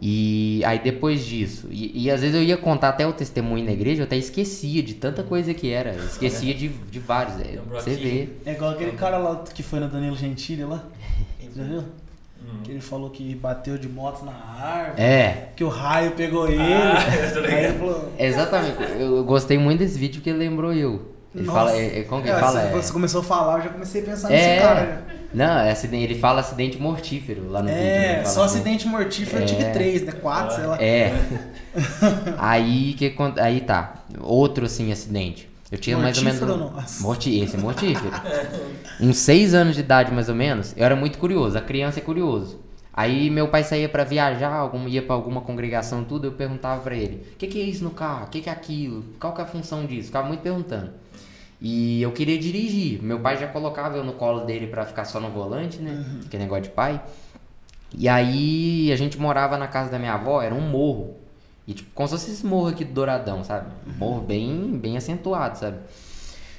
E 0.00 0.62
aí 0.66 0.78
depois 0.78 1.24
disso, 1.24 1.68
e, 1.70 2.04
e 2.04 2.10
às 2.10 2.20
vezes 2.20 2.36
eu 2.36 2.42
ia 2.42 2.58
contar 2.58 2.90
até 2.90 3.06
o 3.06 3.14
testemunho 3.14 3.64
na 3.64 3.72
igreja, 3.72 4.02
eu 4.02 4.04
até 4.04 4.14
esquecia 4.14 4.82
de 4.82 4.92
tanta 4.92 5.22
coisa 5.22 5.54
que 5.54 5.70
era. 5.70 5.94
Eu 5.94 6.04
esquecia 6.04 6.52
de, 6.52 6.68
de 6.68 6.98
vários. 6.98 7.40
É, 7.40 7.58
você 7.72 7.94
ver. 7.94 8.42
É 8.44 8.52
igual 8.52 8.72
aquele 8.72 8.92
cara 8.92 9.16
lá 9.16 9.42
que 9.54 9.62
foi 9.62 9.80
na 9.80 9.86
Danilo 9.86 10.14
Gentili 10.16 10.64
lá. 10.64 10.84
Já 11.56 11.64
viu? 11.64 11.78
Hum. 11.80 12.60
Que 12.62 12.72
ele 12.72 12.80
falou 12.82 13.08
que 13.08 13.34
bateu 13.34 13.78
de 13.78 13.88
moto 13.88 14.22
na 14.22 14.32
árvore. 14.32 15.00
É, 15.00 15.48
Que 15.56 15.64
o 15.64 15.68
raio 15.70 16.10
pegou 16.10 16.46
ele. 16.46 16.60
Ah, 16.60 16.98
eu 17.24 17.32
tô 17.32 17.40
ligado. 17.40 17.78
falou. 17.78 18.12
exatamente. 18.18 18.82
Eu, 18.82 19.16
eu 19.16 19.24
gostei 19.24 19.56
muito 19.56 19.78
desse 19.78 19.98
vídeo 19.98 20.16
porque 20.16 20.28
ele 20.28 20.40
lembrou 20.40 20.74
eu. 20.74 21.15
Ele 21.36 21.44
Nossa. 21.46 21.58
fala. 21.58 21.76
É, 21.76 21.98
é, 21.98 22.02
como 22.04 22.22
que 22.22 22.28
ele 22.28 22.36
É, 22.36 22.40
fala? 22.40 22.60
você- 22.60 22.66
É, 22.68 22.70
Você 22.82 22.92
começou 22.92 23.20
a 23.20 23.24
falar, 23.24 23.58
eu 23.58 23.62
já 23.64 23.68
comecei 23.68 24.00
a 24.00 24.04
pensar 24.04 24.28
nesse 24.30 24.60
cara. 24.60 24.80
é, 24.80 24.98
não, 25.34 25.58
é 25.58 25.70
acidente, 25.70 26.04
ele 26.04 26.18
fala 26.18 26.40
acidente 26.40 26.80
mortífero 26.80 27.50
lá 27.50 27.60
no 27.60 27.68
vídeo. 27.68 27.80
É, 27.80 28.06
ele 28.06 28.14
fala 28.22 28.28
só 28.34 28.44
assim. 28.44 28.54
acidente 28.60 28.88
mortífero 28.88 29.42
eu 29.42 29.46
tive 29.46 29.62
É. 29.64 29.70
três, 29.70 30.02
né? 30.02 30.12
Quatro, 30.12 30.56
sei 30.56 30.66
lá. 30.66 30.80
É. 30.82 31.12
aí 32.38 32.94
que 32.94 33.14
aí 33.40 33.60
tá. 33.60 33.94
Outro 34.20 34.64
assim 34.66 34.90
acidente. 34.92 35.48
Eu 35.70 35.78
tinha 35.78 35.98
mais 35.98 36.16
ou 36.16 36.22
menos 36.24 36.40
Mortífero 36.40 36.64
ou 36.64 36.72
não? 36.72 36.84
Morti, 37.00 37.40
esse 37.40 37.56
é 37.56 37.58
mortífero. 37.58 38.12
Uns 39.00 39.18
seis 39.18 39.52
anos 39.52 39.74
de 39.74 39.80
idade 39.80 40.12
mais 40.12 40.28
ou 40.28 40.34
menos. 40.34 40.72
Eu 40.76 40.84
era 40.84 40.94
muito 40.94 41.18
curioso. 41.18 41.58
A 41.58 41.60
criança 41.60 41.98
é 41.98 42.02
curioso. 42.02 42.60
Aí 42.94 43.28
meu 43.28 43.48
pai 43.48 43.62
saía 43.64 43.88
pra 43.90 44.04
viajar, 44.04 44.54
algum, 44.54 44.86
ia 44.88 45.02
pra 45.02 45.14
alguma 45.14 45.40
congregação 45.42 46.02
tudo, 46.04 46.28
eu 46.28 46.32
perguntava 46.32 46.80
pra 46.80 46.94
ele: 46.94 47.16
"O 47.34 47.36
que, 47.36 47.46
que 47.48 47.60
é 47.60 47.64
isso 47.64 47.84
no 47.84 47.90
carro? 47.90 48.26
O 48.26 48.28
que, 48.30 48.40
que 48.40 48.48
é 48.48 48.52
aquilo? 48.52 49.04
Qual 49.20 49.34
que 49.34 49.40
é 49.40 49.44
a 49.44 49.46
função 49.46 49.84
disso?" 49.84 50.06
Ficava 50.06 50.26
muito 50.28 50.40
perguntando. 50.40 50.92
E 51.60 52.02
eu 52.02 52.12
queria 52.12 52.38
dirigir. 52.38 53.02
Meu 53.02 53.20
pai 53.20 53.36
já 53.36 53.46
colocava 53.46 53.96
eu 53.96 54.04
no 54.04 54.12
colo 54.12 54.44
dele 54.44 54.66
pra 54.66 54.84
ficar 54.84 55.04
só 55.04 55.20
no 55.20 55.30
volante, 55.30 55.78
né? 55.78 56.04
Que 56.30 56.36
é 56.36 56.38
negócio 56.38 56.64
de 56.64 56.70
pai. 56.70 57.00
E 57.96 58.08
aí 58.08 58.92
a 58.92 58.96
gente 58.96 59.18
morava 59.18 59.56
na 59.56 59.66
casa 59.66 59.90
da 59.90 59.98
minha 59.98 60.14
avó, 60.14 60.42
era 60.42 60.54
um 60.54 60.60
morro. 60.60 61.16
E 61.66 61.72
tipo, 61.72 61.90
como 61.94 62.06
se 62.08 62.14
fosse 62.14 62.30
esse 62.30 62.46
morro 62.46 62.68
aqui 62.68 62.84
do 62.84 62.92
Douradão, 62.92 63.42
sabe? 63.42 63.70
Morro 63.96 64.20
bem, 64.20 64.78
bem 64.78 64.96
acentuado, 64.96 65.58
sabe? 65.58 65.78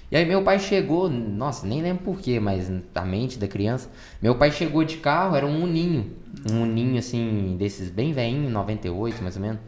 E 0.09 0.15
aí 0.15 0.25
meu 0.25 0.41
pai 0.41 0.57
chegou, 0.57 1.09
nossa, 1.09 1.67
nem 1.67 1.81
lembro 1.81 2.05
porquê, 2.05 2.39
mas 2.39 2.71
a 2.95 3.01
mente 3.05 3.37
da 3.37 3.47
criança. 3.47 3.89
Meu 4.21 4.35
pai 4.35 4.51
chegou 4.51 4.83
de 4.83 4.97
carro, 4.97 5.35
era 5.35 5.45
um 5.45 5.63
uninho. 5.63 6.13
Um 6.49 6.63
uninho 6.63 6.97
assim, 6.97 7.55
desses 7.57 7.89
bem 7.89 8.13
velhinho, 8.13 8.49
98 8.49 9.21
mais 9.21 9.35
ou 9.35 9.41
menos. 9.41 9.59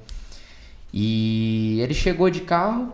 E 0.94 1.80
ele 1.82 1.94
chegou 1.94 2.30
de 2.30 2.42
carro, 2.42 2.94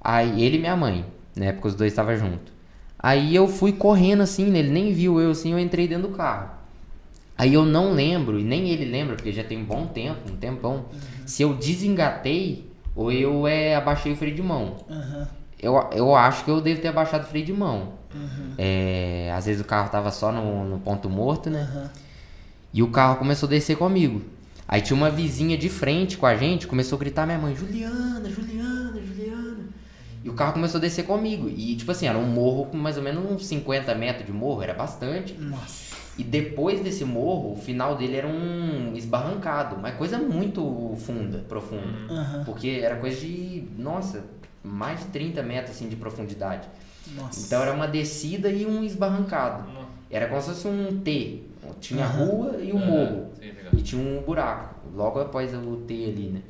aí 0.00 0.42
ele 0.42 0.56
e 0.56 0.60
minha 0.60 0.76
mãe, 0.76 1.04
na 1.36 1.46
época 1.46 1.68
os 1.68 1.74
dois 1.74 1.92
estavam 1.92 2.16
juntos. 2.16 2.52
Aí 2.98 3.34
eu 3.34 3.46
fui 3.46 3.72
correndo 3.72 4.22
assim, 4.22 4.46
né? 4.46 4.60
ele 4.60 4.70
nem 4.70 4.92
viu 4.92 5.20
eu 5.20 5.30
assim, 5.30 5.52
eu 5.52 5.58
entrei 5.58 5.86
dentro 5.86 6.08
do 6.08 6.16
carro. 6.16 6.50
Aí 7.36 7.52
eu 7.52 7.64
não 7.64 7.92
lembro, 7.92 8.38
e 8.38 8.44
nem 8.44 8.68
ele 8.68 8.84
lembra, 8.84 9.16
porque 9.16 9.32
já 9.32 9.42
tem 9.42 9.58
um 9.58 9.64
bom 9.64 9.86
tempo, 9.86 10.32
um 10.32 10.36
tempão, 10.36 10.86
se 11.26 11.42
eu 11.42 11.52
desengatei 11.54 12.70
ou 12.94 13.10
eu 13.10 13.46
é, 13.46 13.74
abaixei 13.74 14.12
o 14.12 14.16
freio 14.16 14.34
de 14.34 14.42
mão. 14.42 14.76
Aham. 14.88 15.28
Eu, 15.60 15.90
eu 15.92 16.14
acho 16.14 16.44
que 16.44 16.50
eu 16.50 16.60
devo 16.60 16.80
ter 16.80 16.88
abaixado 16.88 17.24
o 17.24 17.26
freio 17.26 17.44
de 17.44 17.52
mão. 17.52 17.94
É, 18.56 19.32
às 19.34 19.46
vezes 19.46 19.60
o 19.60 19.64
carro 19.64 19.88
tava 19.90 20.10
só 20.10 20.30
no, 20.30 20.64
no 20.64 20.78
ponto 20.78 21.08
morto, 21.10 21.50
né? 21.50 21.90
E 22.72 22.82
o 22.82 22.88
carro 22.88 23.16
começou 23.16 23.46
a 23.46 23.50
descer 23.50 23.76
comigo. 23.76 24.22
Aí 24.66 24.80
tinha 24.80 24.96
uma 24.96 25.10
vizinha 25.10 25.58
de 25.58 25.68
frente 25.68 26.16
com 26.16 26.26
a 26.26 26.36
gente, 26.36 26.66
começou 26.66 26.96
a 26.96 27.00
gritar 27.00 27.26
minha 27.26 27.38
mãe, 27.38 27.54
Juliana, 27.54 28.28
Juliana. 28.30 28.73
E 30.24 30.30
o 30.30 30.32
carro 30.32 30.54
começou 30.54 30.78
a 30.78 30.80
descer 30.80 31.04
comigo. 31.04 31.48
E 31.50 31.76
tipo 31.76 31.90
assim, 31.92 32.06
era 32.06 32.16
um 32.16 32.26
morro 32.26 32.64
com 32.66 32.76
mais 32.78 32.96
ou 32.96 33.02
menos 33.02 33.30
uns 33.30 33.46
50 33.46 33.94
metros 33.94 34.24
de 34.24 34.32
morro, 34.32 34.62
era 34.62 34.72
bastante. 34.72 35.34
Nossa. 35.34 35.94
E 36.16 36.24
depois 36.24 36.80
desse 36.80 37.04
morro, 37.04 37.52
o 37.52 37.56
final 37.56 37.96
dele 37.96 38.16
era 38.16 38.26
um 38.26 38.94
esbarrancado, 38.96 39.76
mas 39.76 39.94
coisa 39.96 40.16
muito 40.16 40.94
funda, 41.04 41.38
profunda. 41.48 41.98
Aham. 42.08 42.42
Porque 42.44 42.80
era 42.82 42.96
coisa 42.96 43.20
de, 43.20 43.64
nossa, 43.76 44.24
mais 44.62 45.00
de 45.00 45.06
30 45.06 45.42
metros 45.42 45.76
assim 45.76 45.88
de 45.88 45.96
profundidade. 45.96 46.68
Nossa. 47.14 47.44
Então 47.46 47.60
era 47.60 47.72
uma 47.74 47.86
descida 47.86 48.48
e 48.48 48.64
um 48.64 48.82
esbarrancado. 48.82 49.70
Não. 49.72 49.84
Era 50.10 50.26
como 50.28 50.40
se 50.40 50.48
fosse 50.48 50.68
um 50.68 51.00
T. 51.00 51.42
Tinha 51.80 52.04
a 52.04 52.08
Aham. 52.08 52.24
rua 52.24 52.56
e 52.62 52.72
o 52.72 52.76
Ah, 52.76 52.80
morro. 52.80 53.30
sim. 53.38 53.50
E 53.76 53.82
tinha 53.82 54.00
um 54.00 54.22
buraco, 54.22 54.74
logo 54.94 55.18
após 55.20 55.52
o 55.52 55.76
T 55.86 55.92
ali, 55.94 56.28
né? 56.32 56.40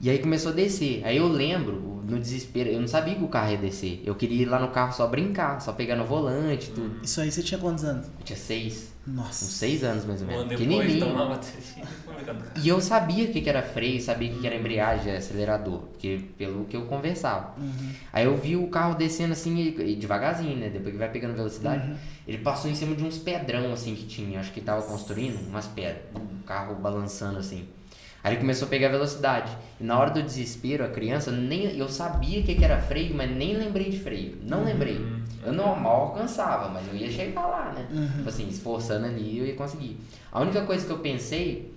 E 0.00 0.10
aí 0.10 0.18
começou 0.18 0.52
a 0.52 0.54
descer. 0.54 1.00
Aí 1.04 1.16
eu 1.16 1.28
lembro, 1.28 2.02
no 2.06 2.18
desespero, 2.18 2.68
eu 2.68 2.80
não 2.80 2.88
sabia 2.88 3.14
que 3.14 3.24
o 3.24 3.28
carro 3.28 3.52
ia 3.52 3.56
descer. 3.58 4.02
Eu 4.04 4.14
queria 4.14 4.42
ir 4.42 4.44
lá 4.46 4.58
no 4.58 4.68
carro 4.68 4.92
só 4.92 5.06
brincar, 5.06 5.60
só 5.60 5.72
pegar 5.72 5.96
no 5.96 6.04
volante, 6.04 6.70
tudo. 6.70 7.00
Isso 7.02 7.20
aí 7.20 7.30
você 7.32 7.42
tinha 7.42 7.58
quantos 7.58 7.84
anos? 7.84 8.06
Eu 8.18 8.24
tinha 8.24 8.36
seis, 8.36 8.92
uns 9.08 9.14
Nossa. 9.14 9.44
seis 9.46 9.82
anos 9.82 10.04
mais 10.04 10.20
ou 10.20 10.26
Um 10.26 10.30
menos. 10.30 10.42
ano 10.44 10.50
depois, 10.50 10.68
Pequenininho. 10.68 10.96
então, 11.14 11.28
bateria. 11.28 11.86
foi 12.04 12.14
ligado. 12.18 12.44
E 12.62 12.68
eu 12.68 12.80
sabia 12.82 13.24
o 13.24 13.28
que 13.32 13.40
que 13.40 13.48
era 13.48 13.62
freio, 13.62 14.02
sabia 14.02 14.30
o 14.30 14.34
que 14.34 14.40
que 14.40 14.46
era 14.46 14.56
embreagem, 14.56 15.14
acelerador, 15.16 15.78
porque 15.82 16.20
pelo 16.36 16.64
que 16.66 16.76
eu 16.76 16.82
conversava. 16.86 17.54
Uhum. 17.58 17.90
Aí 18.12 18.26
eu 18.26 18.36
vi 18.36 18.56
o 18.56 18.66
carro 18.66 18.94
descendo 18.96 19.32
assim, 19.32 19.56
e- 19.56 19.92
e 19.92 19.96
devagarzinho, 19.96 20.56
né? 20.56 20.68
Depois 20.68 20.92
que 20.92 20.98
vai 20.98 21.10
pegando 21.10 21.34
velocidade. 21.34 21.88
Uhum. 21.88 21.96
Ele 22.28 22.38
passou 22.38 22.70
em 22.70 22.74
cima 22.74 22.94
de 22.94 23.02
uns 23.04 23.16
pedrão 23.16 23.72
assim 23.72 23.94
que 23.94 24.04
tinha, 24.04 24.40
acho 24.40 24.52
que 24.52 24.60
tava 24.60 24.82
construindo, 24.82 25.38
umas 25.48 25.66
pedras, 25.68 26.02
um 26.14 26.42
carro 26.42 26.74
balançando 26.74 27.38
assim. 27.38 27.66
Aí 28.24 28.32
ele 28.32 28.40
começou 28.40 28.66
a 28.66 28.70
pegar 28.70 28.88
velocidade. 28.88 29.54
E 29.78 29.84
na 29.84 29.98
hora 29.98 30.10
do 30.10 30.22
desespero, 30.22 30.82
a 30.82 30.88
criança, 30.88 31.30
nem 31.30 31.76
eu 31.76 31.86
sabia 31.90 32.40
o 32.40 32.42
que 32.42 32.54
que 32.54 32.64
era 32.64 32.80
freio, 32.80 33.14
mas 33.14 33.30
nem 33.30 33.54
lembrei 33.54 33.90
de 33.90 33.98
freio. 33.98 34.38
Não 34.42 34.64
lembrei. 34.64 34.98
Eu 35.44 35.52
não 35.52 35.76
mal 35.76 36.06
alcançava, 36.06 36.70
mas 36.70 36.88
eu 36.88 36.94
ia 36.96 37.10
chegar 37.10 37.46
lá, 37.46 37.72
né? 37.72 37.86
Tipo 38.16 38.28
assim, 38.30 38.48
esforçando 38.48 39.04
ali, 39.04 39.38
eu 39.38 39.44
ia 39.44 39.54
conseguir. 39.54 40.00
A 40.32 40.40
única 40.40 40.62
coisa 40.62 40.86
que 40.86 40.90
eu 40.90 41.00
pensei, 41.00 41.70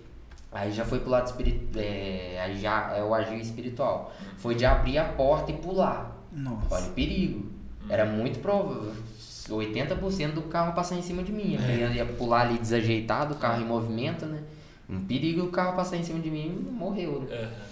aí 0.50 0.72
já 0.72 0.86
foi 0.86 1.02
pro 1.02 1.10
lado 1.10 1.26
espiritual, 1.28 1.84
é, 1.84 2.40
aí 2.42 2.58
já 2.58 2.94
é 2.96 3.04
o 3.04 3.14
agir 3.14 3.42
espiritual, 3.42 4.14
foi 4.38 4.56
de 4.56 4.66
abrir 4.66 5.00
a 5.00 5.04
porta 5.04 5.52
e 5.52 5.56
pular. 5.56 6.16
Nossa. 6.32 6.76
Olha 6.76 6.86
o 6.86 6.92
perigo. 6.92 7.52
Era 7.90 8.06
muito 8.06 8.40
provável. 8.40 8.94
80% 9.50 10.32
do 10.32 10.44
carro 10.44 10.74
passar 10.74 10.96
em 10.96 11.02
cima 11.02 11.24
de 11.24 11.32
mim. 11.34 11.58
A 11.58 11.62
criança 11.62 11.94
ia 11.94 12.06
pular 12.06 12.42
ali 12.42 12.58
desajeitado, 12.58 13.34
o 13.34 13.38
carro 13.38 13.62
em 13.62 13.66
movimento, 13.66 14.26
né? 14.26 14.40
Um 14.90 15.06
perigo 15.06 15.44
o 15.44 15.52
carro 15.52 15.76
passar 15.76 15.98
em 15.98 16.04
cima 16.04 16.20
de 16.20 16.30
mim 16.32 16.68
morreu, 16.72 17.22
né? 17.22 17.36
Aham. 17.36 17.68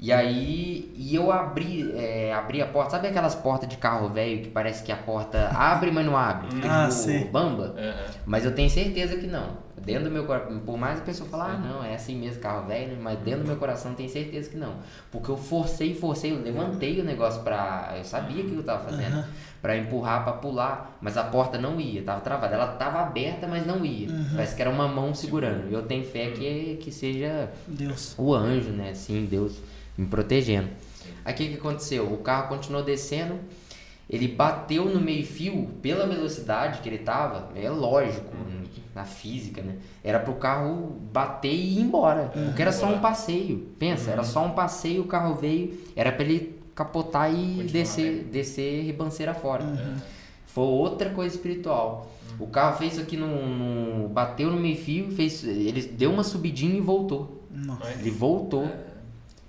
E 0.00 0.12
aí, 0.12 0.92
e 0.94 1.14
eu 1.16 1.32
abri, 1.32 1.92
é, 1.96 2.32
abri 2.32 2.62
a 2.62 2.66
porta, 2.68 2.92
sabe 2.92 3.08
aquelas 3.08 3.34
portas 3.34 3.68
de 3.68 3.76
carro 3.76 4.08
velho 4.08 4.42
que 4.42 4.48
parece 4.48 4.84
que 4.84 4.92
a 4.92 4.96
porta 4.96 5.48
abre, 5.48 5.90
mas 5.90 6.06
não 6.06 6.16
abre? 6.16 6.52
Fica 6.52 6.68
Ah, 6.68 6.88
tipo 6.88 7.00
sei. 7.00 7.24
bamba? 7.24 7.74
Aham. 7.76 8.06
Mas 8.24 8.44
eu 8.44 8.54
tenho 8.54 8.70
certeza 8.70 9.16
que 9.16 9.26
não. 9.26 9.56
Dentro 9.84 10.04
do 10.04 10.10
meu 10.10 10.24
coração, 10.24 10.58
por 10.60 10.76
mais 10.76 10.98
a 11.00 11.02
pessoa 11.02 11.28
falar, 11.28 11.52
ah, 11.52 11.58
não, 11.58 11.84
é 11.84 11.94
assim 11.94 12.16
mesmo, 12.16 12.40
carro 12.40 12.66
velho, 12.66 12.96
mas 13.00 13.18
dentro 13.20 13.40
do 13.40 13.46
meu 13.46 13.56
coração 13.56 13.94
tenho 13.94 14.08
certeza 14.08 14.50
que 14.50 14.56
não. 14.56 14.76
Porque 15.10 15.30
eu 15.30 15.36
forcei, 15.36 15.94
forcei, 15.94 16.32
eu 16.32 16.40
levantei 16.42 17.00
o 17.00 17.04
negócio 17.04 17.42
pra. 17.42 17.94
Eu 17.96 18.04
sabia 18.04 18.42
que 18.44 18.54
eu 18.54 18.62
tava 18.62 18.84
fazendo. 18.90 19.24
Pra 19.60 19.76
empurrar, 19.76 20.22
pra 20.22 20.34
pular, 20.34 20.96
mas 21.00 21.16
a 21.16 21.24
porta 21.24 21.58
não 21.58 21.80
ia, 21.80 22.00
tava 22.02 22.20
travada. 22.20 22.54
Ela 22.54 22.68
tava 22.74 23.00
aberta, 23.00 23.48
mas 23.48 23.66
não 23.66 23.84
ia. 23.84 24.08
Parece 24.32 24.54
que 24.54 24.62
era 24.62 24.70
uma 24.70 24.86
mão 24.86 25.12
segurando. 25.12 25.68
E 25.68 25.74
eu 25.74 25.82
tenho 25.82 26.04
fé 26.04 26.30
que, 26.30 26.78
que 26.80 26.92
seja 26.92 27.50
Deus. 27.66 28.14
o 28.16 28.32
anjo, 28.32 28.70
né? 28.70 28.94
Sim, 28.94 29.26
Deus 29.28 29.60
me 29.96 30.06
protegendo. 30.06 30.68
Aí 31.24 31.34
o 31.34 31.36
que, 31.36 31.48
que 31.48 31.54
aconteceu? 31.54 32.04
O 32.12 32.18
carro 32.18 32.48
continuou 32.48 32.84
descendo, 32.84 33.40
ele 34.08 34.28
bateu 34.28 34.84
no 34.84 35.00
meio-fio 35.00 35.68
pela 35.82 36.06
velocidade 36.06 36.80
que 36.80 36.88
ele 36.88 36.98
tava, 36.98 37.50
é 37.54 37.68
lógico, 37.68 38.32
na 38.98 39.04
física, 39.04 39.62
né? 39.62 39.76
Era 40.02 40.18
pro 40.18 40.34
carro 40.34 40.96
bater 41.12 41.52
e 41.52 41.78
ir 41.78 41.80
embora, 41.80 42.30
porque 42.46 42.60
era 42.62 42.72
só 42.72 42.86
um 42.86 42.98
passeio. 43.00 43.58
Pensa, 43.78 44.10
era 44.10 44.24
só 44.24 44.44
um 44.44 44.50
passeio, 44.50 45.02
o 45.02 45.06
carro 45.06 45.34
veio, 45.36 45.78
era 45.94 46.10
pra 46.10 46.24
ele 46.24 46.58
capotar 46.74 47.30
e 47.32 47.34
Continuar, 47.36 47.66
descer, 47.72 48.24
descer 48.24 48.82
ribanceira 48.84 49.34
fora. 49.34 49.64
Foi 50.46 50.64
outra 50.64 51.10
coisa 51.10 51.34
espiritual. 51.34 52.10
O 52.40 52.46
carro 52.46 52.76
fez 52.78 52.92
isso 52.94 53.02
aqui 53.02 53.16
no, 53.16 53.26
no- 53.26 54.08
bateu 54.08 54.50
no 54.50 54.58
meio-fio, 54.58 55.10
fez, 55.12 55.44
ele 55.44 55.82
deu 55.82 56.10
uma 56.12 56.24
subidinha 56.24 56.76
e 56.76 56.80
voltou. 56.80 57.42
Nossa. 57.50 57.90
Ele 57.92 58.10
voltou. 58.10 58.68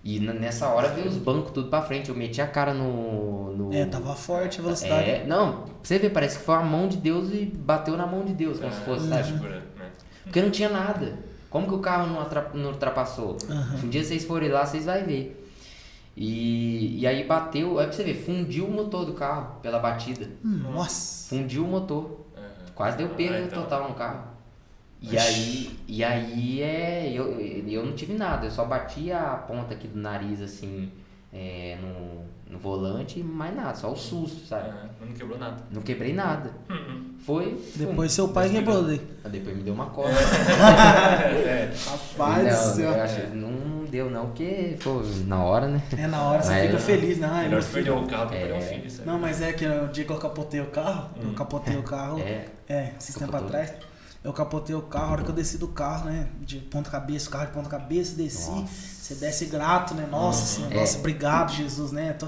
E 0.04 0.20
nessa 0.20 0.68
hora 0.70 0.88
veio 0.90 1.08
os 1.08 1.18
bancos 1.18 1.52
tudo 1.52 1.70
pra 1.70 1.82
frente. 1.82 2.10
Eu 2.10 2.16
meti 2.16 2.42
a 2.42 2.48
cara 2.48 2.74
no. 2.74 3.54
no- 3.56 3.74
É, 3.74 3.86
tava 3.86 4.16
forte 4.16 4.60
a 4.60 4.64
velocidade. 4.64 5.10
É, 5.10 5.26
não, 5.28 5.64
pra 5.64 5.74
você 5.84 6.00
ver, 6.00 6.10
parece 6.12 6.40
que 6.40 6.46
foi 6.46 6.56
a 6.56 6.62
mão 6.62 6.88
de 6.88 6.98
Deus 6.98 7.30
e 7.34 7.46
bateu 7.46 7.98
na 7.98 8.08
mão 8.08 8.24
de 8.24 8.34
Deus, 8.34 8.60
como 8.60 8.72
se 8.72 8.80
fosse, 8.82 9.10
Tá 9.10 9.22
sabe? 9.24 9.34
né? 9.44 9.62
Porque 10.24 10.42
não 10.42 10.50
tinha 10.50 10.70
nada. 10.70 11.18
Como 11.50 11.68
que 11.68 11.74
o 11.74 11.80
carro 11.80 12.08
não, 12.08 12.22
atra- 12.22 12.52
não 12.54 12.70
ultrapassou? 12.70 13.36
Aham. 13.50 13.80
Um 13.84 13.90
dia 13.90 14.04
vocês 14.04 14.24
forem 14.24 14.50
lá, 14.50 14.66
vocês 14.66 14.86
vão 14.86 15.04
ver. 15.04 15.36
E, 16.16 17.00
e 17.00 17.08
aí 17.08 17.24
bateu, 17.26 17.80
aí 17.80 17.86
pra 17.88 17.94
você 17.96 18.04
ver, 18.04 18.14
fundiu 18.16 18.66
o 18.66 18.72
motor 18.72 19.06
do 19.06 19.14
carro 19.14 19.56
pela 19.62 19.80
batida. 19.80 20.28
Nossa. 20.44 21.30
Fundiu 21.30 21.64
o 21.64 21.68
motor. 21.68 22.20
Aham. 22.38 22.46
Quase 22.76 22.98
deu 22.98 23.10
perda 23.10 23.38
Ah, 23.38 23.42
então. 23.42 23.64
total 23.64 23.90
no 23.90 23.96
carro. 23.96 24.24
E 25.02 25.18
aí, 25.18 25.80
e 25.88 26.04
aí 26.04 26.62
é. 26.62 27.12
Eu, 27.14 27.40
eu 27.40 27.86
não 27.86 27.94
tive 27.94 28.14
nada, 28.14 28.46
eu 28.48 28.52
só 28.52 28.66
bati 28.66 29.12
a 29.12 29.36
ponta 29.48 29.74
aqui 29.74 29.88
do 29.88 29.98
nariz 30.00 30.42
assim 30.42 30.92
é, 31.34 31.78
no, 31.82 32.54
no 32.54 32.60
volante 32.60 33.20
e 33.20 33.24
mais 33.24 33.56
nada, 33.56 33.76
só 33.76 33.92
o 33.92 33.96
susto, 33.96 34.46
sabe? 34.46 34.70
Aham. 34.70 34.90
Não 35.02 35.14
quebrou 35.14 35.38
nada. 35.40 35.58
Não 35.72 35.82
quebrei 35.82 36.14
nada. 36.14 36.52
Foi. 37.26 37.58
Depois 37.76 38.12
seu 38.12 38.28
pai 38.30 38.50
quebrou 38.50 38.84
daí. 38.84 39.00
pum. 39.00 39.30
Depois 39.30 39.56
me 39.56 39.64
deu 39.64 39.74
uma 39.74 39.86
cola. 39.88 40.10
É. 41.50 41.72
Rapaz 41.86 42.44
do 42.44 42.50
não, 42.68 42.74
céu. 42.76 42.92
eu 42.92 43.02
acho, 43.04 43.28
não 43.36 43.86
deu 43.86 44.10
não, 44.10 44.26
porque, 44.28 44.78
pô, 44.84 45.02
na 45.26 45.44
hora, 45.44 45.68
né? 45.68 45.82
É 45.98 46.08
na 46.08 46.22
hora 46.22 46.42
você 46.42 46.52
Mas- 46.52 46.66
fica 46.68 46.78
feliz, 46.80 47.18
né? 47.20 47.28
Ai, 47.32 47.46
Melhor 47.48 47.64
perder 47.64 47.92
o 47.92 48.08
carro 48.08 48.26
do 48.26 48.32
que 48.32 48.38
perder 48.38 48.54
um 48.54 48.58
É. 48.58 48.62
filho, 48.62 48.92
sabe? 48.92 49.08
Não, 49.08 49.20
mas 49.20 49.42
é 49.42 49.54
que 49.54 49.66
o 49.66 49.88
dia 49.88 50.06
que 50.06 50.12
eu 50.12 50.18
capotei 50.18 50.62
o 50.62 50.68
carro, 50.68 51.10
eu 51.22 51.30
Hum. 51.30 51.34
capotei 51.34 51.78
o 51.78 51.84
carro, 51.84 52.20
É. 52.20 52.46
é, 52.68 52.94
esses 53.00 53.16
tempos 53.16 53.36
atrás, 53.36 53.74
eu 54.24 54.34
capotei 54.34 54.76
o 54.76 54.82
carro, 54.82 55.08
a 55.08 55.12
hora 55.14 55.24
que 55.24 55.30
eu 55.30 55.36
desci 55.36 55.58
do 55.58 55.68
carro, 55.70 56.06
né, 56.06 56.28
de 56.42 56.58
ponta 56.60 56.90
cabeça, 56.90 57.30
o 57.30 57.32
carro 57.32 57.46
de 57.48 57.52
ponta 57.54 57.70
cabeça, 57.70 58.16
desci, 58.16 58.50
Nossa. 58.52 58.68
você 59.02 59.16
desce 59.16 59.46
grato, 59.46 59.94
né, 59.94 60.08
nossa 60.12 60.46
senhora, 60.46 60.76
É. 60.76 60.80
nossa, 60.80 60.98
obrigado 61.00 61.54
Jesus, 61.54 61.92
né, 61.92 62.14
tô- 62.14 62.28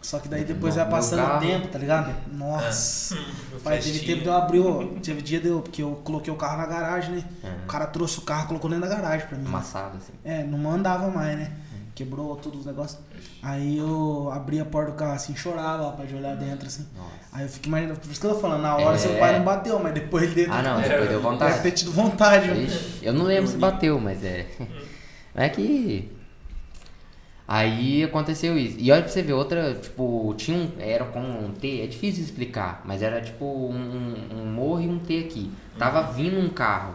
só 0.00 0.18
que 0.18 0.28
daí 0.28 0.44
depois 0.44 0.74
vai 0.74 0.86
passando 0.88 1.22
o 1.36 1.40
tempo, 1.40 1.68
tá 1.68 1.78
ligado? 1.78 2.14
Nossa, 2.30 3.14
Meu 3.50 3.58
pai, 3.60 3.78
teve 3.80 4.00
tempo 4.00 4.20
de 4.20 4.26
eu 4.26 4.34
abrir, 4.34 4.62
teve 5.02 5.22
dia 5.22 5.40
de 5.40 5.48
eu, 5.48 5.60
porque 5.62 5.82
eu 5.82 6.00
coloquei 6.04 6.30
o 6.32 6.36
carro 6.36 6.58
na 6.58 6.66
garagem, 6.66 7.14
né, 7.16 7.24
o 7.64 7.66
cara 7.66 7.86
trouxe 7.86 8.18
o 8.18 8.22
carro, 8.22 8.46
colocou 8.46 8.68
dentro 8.70 8.86
da 8.88 8.94
garagem 8.94 9.26
pra 9.26 9.38
mim, 9.38 9.46
Amassado, 9.48 9.96
assim. 9.96 10.12
é, 10.22 10.44
não 10.44 10.58
mandava 10.58 11.08
mais, 11.10 11.38
né? 11.38 11.52
Quebrou 11.94 12.34
tudo 12.36 12.58
os 12.58 12.66
negócios. 12.66 13.00
Aí 13.42 13.78
eu 13.78 14.28
abri 14.32 14.58
a 14.58 14.64
porta 14.64 14.90
do 14.90 14.96
carro 14.96 15.12
assim, 15.12 15.36
chorava, 15.36 15.90
rapaz, 15.90 16.08
de 16.08 16.16
olhar 16.16 16.34
dentro 16.36 16.66
assim. 16.66 16.86
Nossa. 16.96 17.10
Aí 17.32 17.44
eu 17.44 17.48
fico 17.48 17.68
imaginando, 17.68 18.00
por 18.00 18.10
isso 18.10 18.20
que 18.20 18.26
eu 18.26 18.34
tô 18.34 18.40
falando, 18.40 18.62
na 18.62 18.76
hora 18.76 18.96
É. 18.96 18.98
seu 18.98 19.16
pai 19.18 19.38
não 19.38 19.44
bateu, 19.44 19.78
mas 19.78 19.94
depois 19.94 20.24
ele 20.24 20.34
deu. 20.34 20.52
Ah, 20.52 20.60
não, 20.62 20.80
depois 20.80 20.98
deu 20.98 21.08
Deve 21.08 21.20
vontade. 21.20 21.62
ter 21.62 21.70
tido 21.70 21.92
vontade. 21.92 22.50
viu? 22.50 22.62
Ixi, 22.64 22.98
eu 23.02 23.12
não 23.12 23.24
lembro 23.26 23.48
se 23.48 23.56
bateu, 23.56 24.00
mas 24.00 24.24
é. 24.24 24.46
É 25.36 25.48
que. 25.48 26.10
Aí 27.46 28.02
aconteceu 28.02 28.56
isso. 28.58 28.76
E 28.78 28.90
olha 28.90 29.02
pra 29.02 29.10
você 29.12 29.22
ver, 29.22 29.34
outra, 29.34 29.74
tipo, 29.74 30.34
tinha 30.36 30.56
um. 30.56 30.70
Era 30.78 31.04
como 31.04 31.44
um 31.44 31.52
T, 31.52 31.82
é 31.82 31.86
difícil 31.86 32.24
de 32.24 32.30
explicar, 32.30 32.82
mas 32.86 33.02
era 33.02 33.20
tipo 33.20 33.44
um, 33.44 34.14
um 34.32 34.46
morro 34.46 34.80
e 34.80 34.88
um 34.88 34.98
T 34.98 35.18
aqui. 35.20 35.50
Tava 35.78 36.02
vindo 36.12 36.38
um 36.40 36.48
carro. 36.48 36.94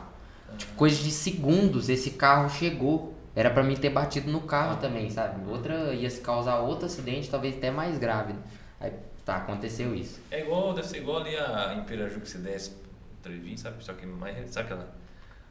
Tipo, 0.58 0.74
coisa 0.74 1.02
de 1.02 1.12
segundos, 1.12 1.88
esse 1.88 2.12
carro 2.12 2.50
chegou. 2.50 3.14
Era 3.36 3.50
pra 3.52 3.64
mim 3.64 3.76
ter 3.76 3.90
batido 3.90 4.32
no 4.32 4.42
carro 4.42 4.80
também, 4.82 5.10
sabe? 5.10 5.48
Outra 5.50 5.94
ia 5.94 6.10
se 6.10 6.20
causar 6.22 6.60
outro 6.60 6.86
acidente, 6.88 7.30
talvez 7.30 7.56
até 7.58 7.70
mais 7.72 7.98
grave. 7.98 8.34
né? 8.34 8.40
Aí, 8.80 8.94
tá, 9.24 9.38
aconteceu 9.38 9.94
isso. 9.96 10.20
É 10.32 10.42
igual, 10.42 10.74
deve 10.74 10.88
ser 10.88 10.98
igual 10.98 11.18
ali 11.22 11.36
a 11.38 11.76
em 11.78 11.84
Piraju 11.84 12.20
que 12.20 12.30
você 12.30 12.38
desce 12.40 12.74
Trevinho, 13.22 13.58
sabe? 13.58 13.84
Só 13.84 13.94
que 13.94 14.06
mais. 14.06 14.36
Sabe 14.52 14.66
aquela. 14.68 14.88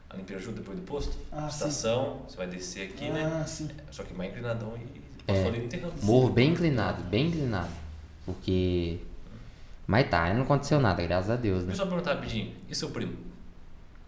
Ali 0.09 0.21
em 0.23 0.25
Piraju 0.25 0.51
depois 0.51 0.77
do 0.77 0.83
posto? 0.85 1.15
Ah, 1.31 1.47
Estação, 1.47 2.23
você 2.27 2.35
vai 2.35 2.47
descer 2.47 2.89
aqui, 2.89 3.09
né? 3.09 3.23
Ah, 3.41 3.45
sim. 3.45 3.69
Só 3.91 4.03
que 4.03 4.13
mais 4.13 4.31
inclinadão 4.31 4.73
e 4.75 5.01
É. 5.27 5.33
passou 5.33 5.47
ali 5.49 5.59
no 5.61 5.67
terreno. 5.69 5.93
Morro 6.01 6.29
bem 6.29 6.49
inclinado, 6.51 7.03
bem 7.03 7.27
inclinado. 7.27 7.69
Porque. 8.25 8.99
Mas 9.87 10.09
tá, 10.09 10.31
não 10.33 10.43
aconteceu 10.43 10.79
nada, 10.79 11.01
graças 11.03 11.29
a 11.31 11.35
Deus, 11.35 11.61
né? 11.61 11.67
Deixa 11.67 11.81
eu 11.81 11.85
só 11.85 11.91
perguntar 11.91 12.13
rapidinho. 12.15 12.53
E 12.67 12.75
seu 12.75 12.89
primo? 12.89 13.13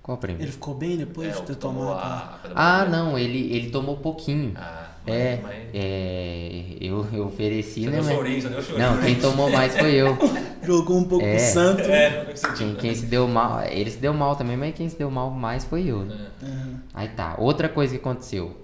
Qual 0.03 0.17
prêmio? 0.17 0.41
Ele 0.41 0.51
ficou 0.51 0.73
bem 0.73 0.97
depois 0.97 1.29
é, 1.29 1.31
de 1.39 1.41
ter 1.43 1.55
tomado. 1.55 1.91
a. 1.91 2.39
Ah, 2.55 2.85
não, 2.85 3.17
ele, 3.17 3.53
ele 3.53 3.69
tomou 3.69 3.97
pouquinho. 3.97 4.53
Ah, 4.55 4.87
mas, 5.05 5.15
É, 5.15 5.39
mas... 5.43 5.53
é, 5.73 6.63
eu, 6.81 7.05
eu 7.13 7.25
ofereci, 7.27 7.83
Você 7.83 7.89
né? 7.89 8.01
deu 8.01 8.03
mas- 8.23 8.43
você 8.43 8.49
deu. 8.71 8.79
Não, 8.79 8.99
quem 9.01 9.15
tomou 9.19 9.49
mais 9.51 9.77
foi 9.77 9.93
eu. 9.93 10.17
Jogou 10.63 10.97
um 10.97 11.03
pouco 11.05 11.25
É. 11.25 11.37
santo. 11.39 11.81
É, 11.83 12.33
Quem, 12.57 12.75
quem 12.75 12.93
se 12.95 13.05
deu 13.07 13.27
mal, 13.27 13.63
ele 13.63 13.89
se 13.91 13.97
deu 13.97 14.13
mal 14.13 14.35
também, 14.35 14.55
mas 14.57 14.75
quem 14.75 14.87
se 14.89 14.95
deu 14.97 15.09
mal 15.11 15.29
mais 15.31 15.65
foi 15.65 15.85
eu. 15.87 15.99
né? 15.99 16.27
Aham. 16.41 16.79
Aí 16.93 17.07
tá, 17.09 17.35
outra 17.37 17.67
coisa 17.69 17.93
que 17.93 17.99
aconteceu. 17.99 18.57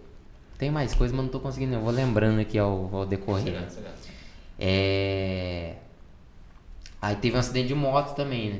Tem 0.59 0.71
mais 0.71 0.93
coisa, 0.95 1.13
mas 1.15 1.23
não 1.23 1.31
tô 1.31 1.39
conseguindo, 1.39 1.75
eu 1.75 1.81
vou 1.81 1.91
lembrando 1.91 2.39
aqui 2.39 2.57
ao, 2.57 2.89
ao 2.93 3.05
decorrer. 3.05 3.63
É. 4.59 5.73
Aí 7.01 7.15
teve 7.15 7.35
um 7.35 7.39
acidente 7.39 7.67
de 7.67 7.75
moto 7.75 8.15
também, 8.15 8.49
né? 8.49 8.59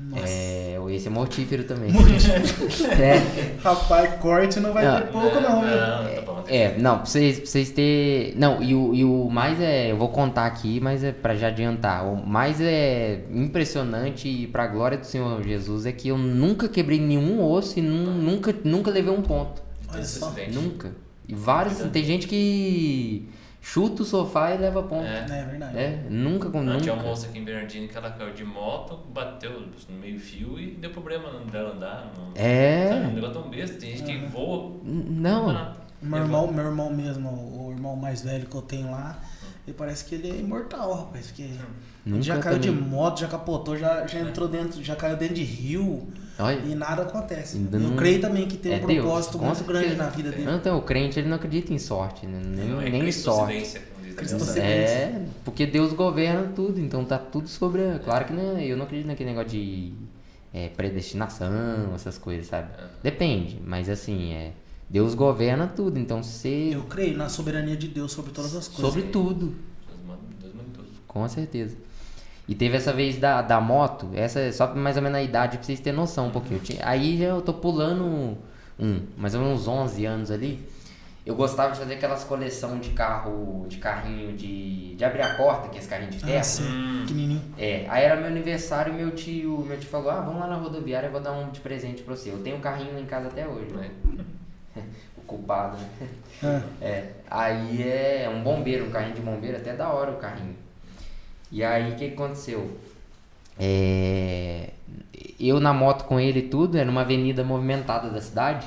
Nossa. 0.00 0.28
É, 0.28 0.78
esse 0.90 1.08
é 1.08 1.10
mortífero 1.10 1.64
também. 1.64 1.90
é, 3.00 3.58
Rapaz, 3.62 4.14
corte 4.20 4.60
não 4.60 4.72
vai 4.72 4.84
Não. 4.84 5.00
ter 5.00 5.06
pouco, 5.08 5.40
não, 5.40 5.60
viu? 5.60 5.70
Não, 5.70 6.14
tá 6.14 6.22
bom. 6.24 6.44
é, 6.46 6.78
não, 6.78 6.96
pra 6.98 7.06
vocês, 7.06 7.38
pra 7.40 7.46
vocês 7.46 7.70
terem. 7.70 8.34
Não, 8.36 8.62
e 8.62 8.74
o, 8.74 8.94
e 8.94 9.04
o 9.04 9.28
mais 9.28 9.60
é. 9.60 9.90
Eu 9.90 9.96
vou 9.96 10.08
contar 10.08 10.46
aqui, 10.46 10.78
mas 10.80 11.02
é 11.02 11.10
pra 11.10 11.34
já 11.34 11.48
adiantar. 11.48 12.06
O 12.06 12.16
mais 12.24 12.60
é 12.60 13.24
impressionante 13.32 14.28
e 14.28 14.46
pra 14.46 14.66
glória 14.68 14.98
do 14.98 15.04
Senhor 15.04 15.42
Jesus 15.42 15.84
é 15.84 15.90
que 15.92 16.08
eu 16.08 16.16
nunca 16.16 16.68
quebrei 16.68 17.00
nenhum 17.00 17.42
osso 17.44 17.78
e 17.78 17.82
nun- 17.82 18.14
nunca, 18.14 18.54
nunca 18.64 18.90
levei 18.90 19.12
um 19.12 19.22
ponto. 19.22 19.60
Olha 19.92 20.04
só. 20.04 20.32
Nunca. 20.52 20.92
E 21.26 21.34
vários. 21.34 21.78
Tem 21.90 22.04
gente 22.04 22.26
que 22.28 23.28
chuta 23.60 24.02
o 24.02 24.04
sofá 24.04 24.54
e 24.54 24.58
leva 24.58 24.82
ponto. 24.82 25.04
É. 25.06 25.26
É 25.28 25.44
verdade. 25.44 25.78
É, 25.78 26.02
nunca 26.08 26.48
com 26.50 26.58
Não, 26.62 26.72
nunca. 26.74 26.82
tinha 26.82 26.94
uma 26.94 27.02
moça 27.02 27.26
aqui 27.26 27.38
em 27.38 27.44
Bernardino 27.44 27.88
que 27.88 27.96
ela 27.96 28.10
caiu 28.10 28.32
de 28.32 28.44
moto, 28.44 28.98
bateu 29.12 29.62
no 29.88 29.96
meio 29.98 30.18
fio 30.18 30.58
e 30.58 30.72
deu 30.72 30.90
problema 30.90 31.30
dela 31.50 31.74
andar. 31.74 32.12
No... 32.16 32.32
É. 32.34 32.88
Sabe, 32.88 33.06
um 33.06 33.12
negócio 33.14 33.34
tão 33.40 33.50
besta. 33.50 33.76
Tem 33.78 33.96
gente 33.96 34.04
que 34.04 34.26
voa. 34.26 34.72
N- 34.84 35.04
Não. 35.20 35.52
nada. 35.52 35.76
Meu 36.00 36.20
irmão, 36.20 36.46
meu 36.52 36.64
irmão 36.64 36.90
mesmo, 36.94 37.28
o 37.28 37.72
irmão 37.72 37.96
mais 37.96 38.22
velho 38.22 38.46
que 38.46 38.54
eu 38.54 38.62
tenho 38.62 38.88
lá, 38.88 39.18
ele 39.66 39.76
parece 39.76 40.04
que 40.04 40.14
ele 40.14 40.30
é 40.30 40.36
imortal, 40.36 40.94
rapaz. 40.94 41.26
Porque 41.26 41.42
ele 41.42 41.58
Nunca 42.06 42.22
já 42.22 42.38
caiu 42.38 42.58
de 42.60 42.68
também. 42.68 42.84
moto, 42.84 43.18
já 43.20 43.26
capotou, 43.26 43.76
já, 43.76 44.06
já 44.06 44.20
entrou 44.20 44.46
dentro, 44.46 44.80
já 44.82 44.94
caiu 44.94 45.16
dentro 45.16 45.34
de 45.34 45.42
rio 45.42 46.06
Olha. 46.38 46.60
e 46.64 46.74
nada 46.74 47.02
acontece. 47.02 47.56
Ainda 47.56 47.76
eu 47.76 47.80
não- 47.80 47.96
creio 47.96 48.20
também 48.20 48.46
que 48.46 48.56
tem 48.56 48.72
É 48.72 48.76
um 48.82 48.86
Deus, 48.86 49.02
propósito 49.04 49.38
muito 49.38 49.56
certeza. 49.56 49.78
grande 49.80 49.96
na 49.96 50.08
vida 50.08 50.30
dele. 50.30 50.50
Então, 50.50 50.78
o 50.78 50.82
crente 50.82 51.18
ele 51.18 51.28
não 51.28 51.36
acredita 51.36 51.72
em 51.72 51.78
sorte, 51.78 52.26
né? 52.26 52.40
nem, 52.44 52.68
Não, 52.68 52.80
é 52.80 52.88
nem 52.90 53.08
em 53.08 53.12
sorte. 53.12 53.80
É, 54.56 55.22
porque 55.44 55.64
Deus 55.66 55.92
governa 55.92 56.50
tudo, 56.54 56.80
então 56.80 57.04
tá 57.04 57.18
tudo 57.18 57.48
sobre. 57.48 57.82
a- 57.82 57.98
Claro 57.98 58.24
que 58.24 58.32
né, 58.32 58.64
eu 58.66 58.76
não 58.76 58.84
acredito 58.84 59.06
naquele 59.06 59.30
negócio 59.30 59.50
de 59.50 59.92
é, 60.52 60.68
predestinação, 60.68 61.92
essas 61.94 62.18
coisas, 62.18 62.46
sabe? 62.46 62.68
É. 62.78 62.84
Depende, 63.02 63.60
mas 63.64 63.88
assim, 63.88 64.32
é. 64.32 64.52
Deus 64.90 65.14
governa 65.14 65.66
tudo, 65.66 65.98
então 65.98 66.22
você. 66.22 66.70
Eu 66.72 66.82
creio 66.84 67.16
na 67.16 67.28
soberania 67.28 67.76
de 67.76 67.88
Deus 67.88 68.10
sobre 68.12 68.32
todas 68.32 68.56
as 68.56 68.66
coisas. 68.66 68.86
Sobre 68.94 69.02
tudo, 69.10 69.54
Deus 69.86 70.00
manda, 70.06 70.20
Deus 70.40 70.54
manda 70.54 70.68
tudo. 70.74 70.88
com 71.06 71.28
certeza. 71.28 71.76
E 72.48 72.54
teve 72.54 72.76
essa 72.78 72.92
vez 72.92 73.18
da, 73.18 73.42
da 73.42 73.60
moto, 73.60 74.08
essa 74.14 74.40
é 74.40 74.50
só 74.50 74.74
mais 74.74 74.96
ou 74.96 75.02
menos 75.02 75.18
a 75.18 75.22
idade 75.22 75.58
pra 75.58 75.64
vocês 75.66 75.80
terem 75.80 75.98
noção 75.98 76.28
um 76.28 76.30
pouquinho. 76.30 76.56
Eu 76.58 76.62
tinha- 76.62 76.80
aí 76.88 77.18
já 77.18 77.26
eu 77.26 77.42
tô 77.42 77.52
pulando 77.52 78.38
um, 78.78 79.02
mais 79.18 79.34
ou 79.34 79.42
menos 79.42 79.60
uns 79.62 79.68
11 79.68 80.04
anos 80.06 80.30
ali. 80.30 80.66
Eu 81.26 81.34
gostava 81.34 81.72
de 81.74 81.78
fazer 81.78 81.94
aquelas 81.94 82.24
coleção 82.24 82.78
de 82.78 82.88
carro, 82.90 83.66
de 83.68 83.76
carrinho 83.76 84.34
de, 84.34 84.94
de 84.94 85.04
abrir 85.04 85.20
a 85.20 85.34
porta, 85.34 85.68
que 85.68 85.76
é 85.76 85.78
esse 85.78 85.88
carrinho 85.88 86.10
de 86.10 86.18
ferro. 86.20 86.38
Ah, 86.38 86.42
sim, 86.42 86.62
Hum. 86.64 87.00
pequenininho. 87.02 87.42
É, 87.58 87.84
aí 87.86 88.02
era 88.04 88.16
meu 88.16 88.28
aniversário 88.28 88.94
e 88.94 88.96
meu 88.96 89.10
tio, 89.10 89.58
meu 89.66 89.78
tio 89.78 89.90
falou, 89.90 90.10
ah, 90.10 90.20
vamos 90.20 90.40
lá 90.40 90.46
na 90.46 90.56
rodoviária, 90.56 91.08
eu 91.08 91.12
vou 91.12 91.20
dar 91.20 91.32
um 91.32 91.50
de 91.50 91.60
presente 91.60 92.02
pra 92.02 92.16
você. 92.16 92.30
Eu 92.30 92.38
tenho 92.38 92.56
um 92.56 92.60
carrinho 92.60 92.94
lá 92.94 93.00
em 93.00 93.04
casa 93.04 93.28
até 93.28 93.46
hoje, 93.46 93.70
né? 93.74 93.90
o 95.18 95.20
culpado, 95.26 95.76
né? 95.76 96.08
Ah, 96.42 96.62
É, 96.80 97.10
aí 97.30 97.82
é 97.82 98.30
um 98.34 98.42
bombeiro, 98.42 98.86
um 98.86 98.90
carrinho 98.90 99.14
de 99.16 99.20
bombeiro, 99.20 99.58
até 99.58 99.74
da 99.74 99.90
hora 99.90 100.12
o 100.12 100.16
carrinho. 100.16 100.56
E 101.50 101.64
aí 101.64 101.92
o 101.92 101.96
que 101.96 102.06
aconteceu? 102.06 102.78
É, 103.58 104.70
eu 105.40 105.58
na 105.60 105.72
moto 105.72 106.04
com 106.04 106.20
ele 106.20 106.40
e 106.40 106.42
tudo, 106.42 106.76
era 106.76 106.86
numa 106.86 107.00
avenida 107.00 107.42
movimentada 107.42 108.10
da 108.10 108.20
cidade, 108.20 108.66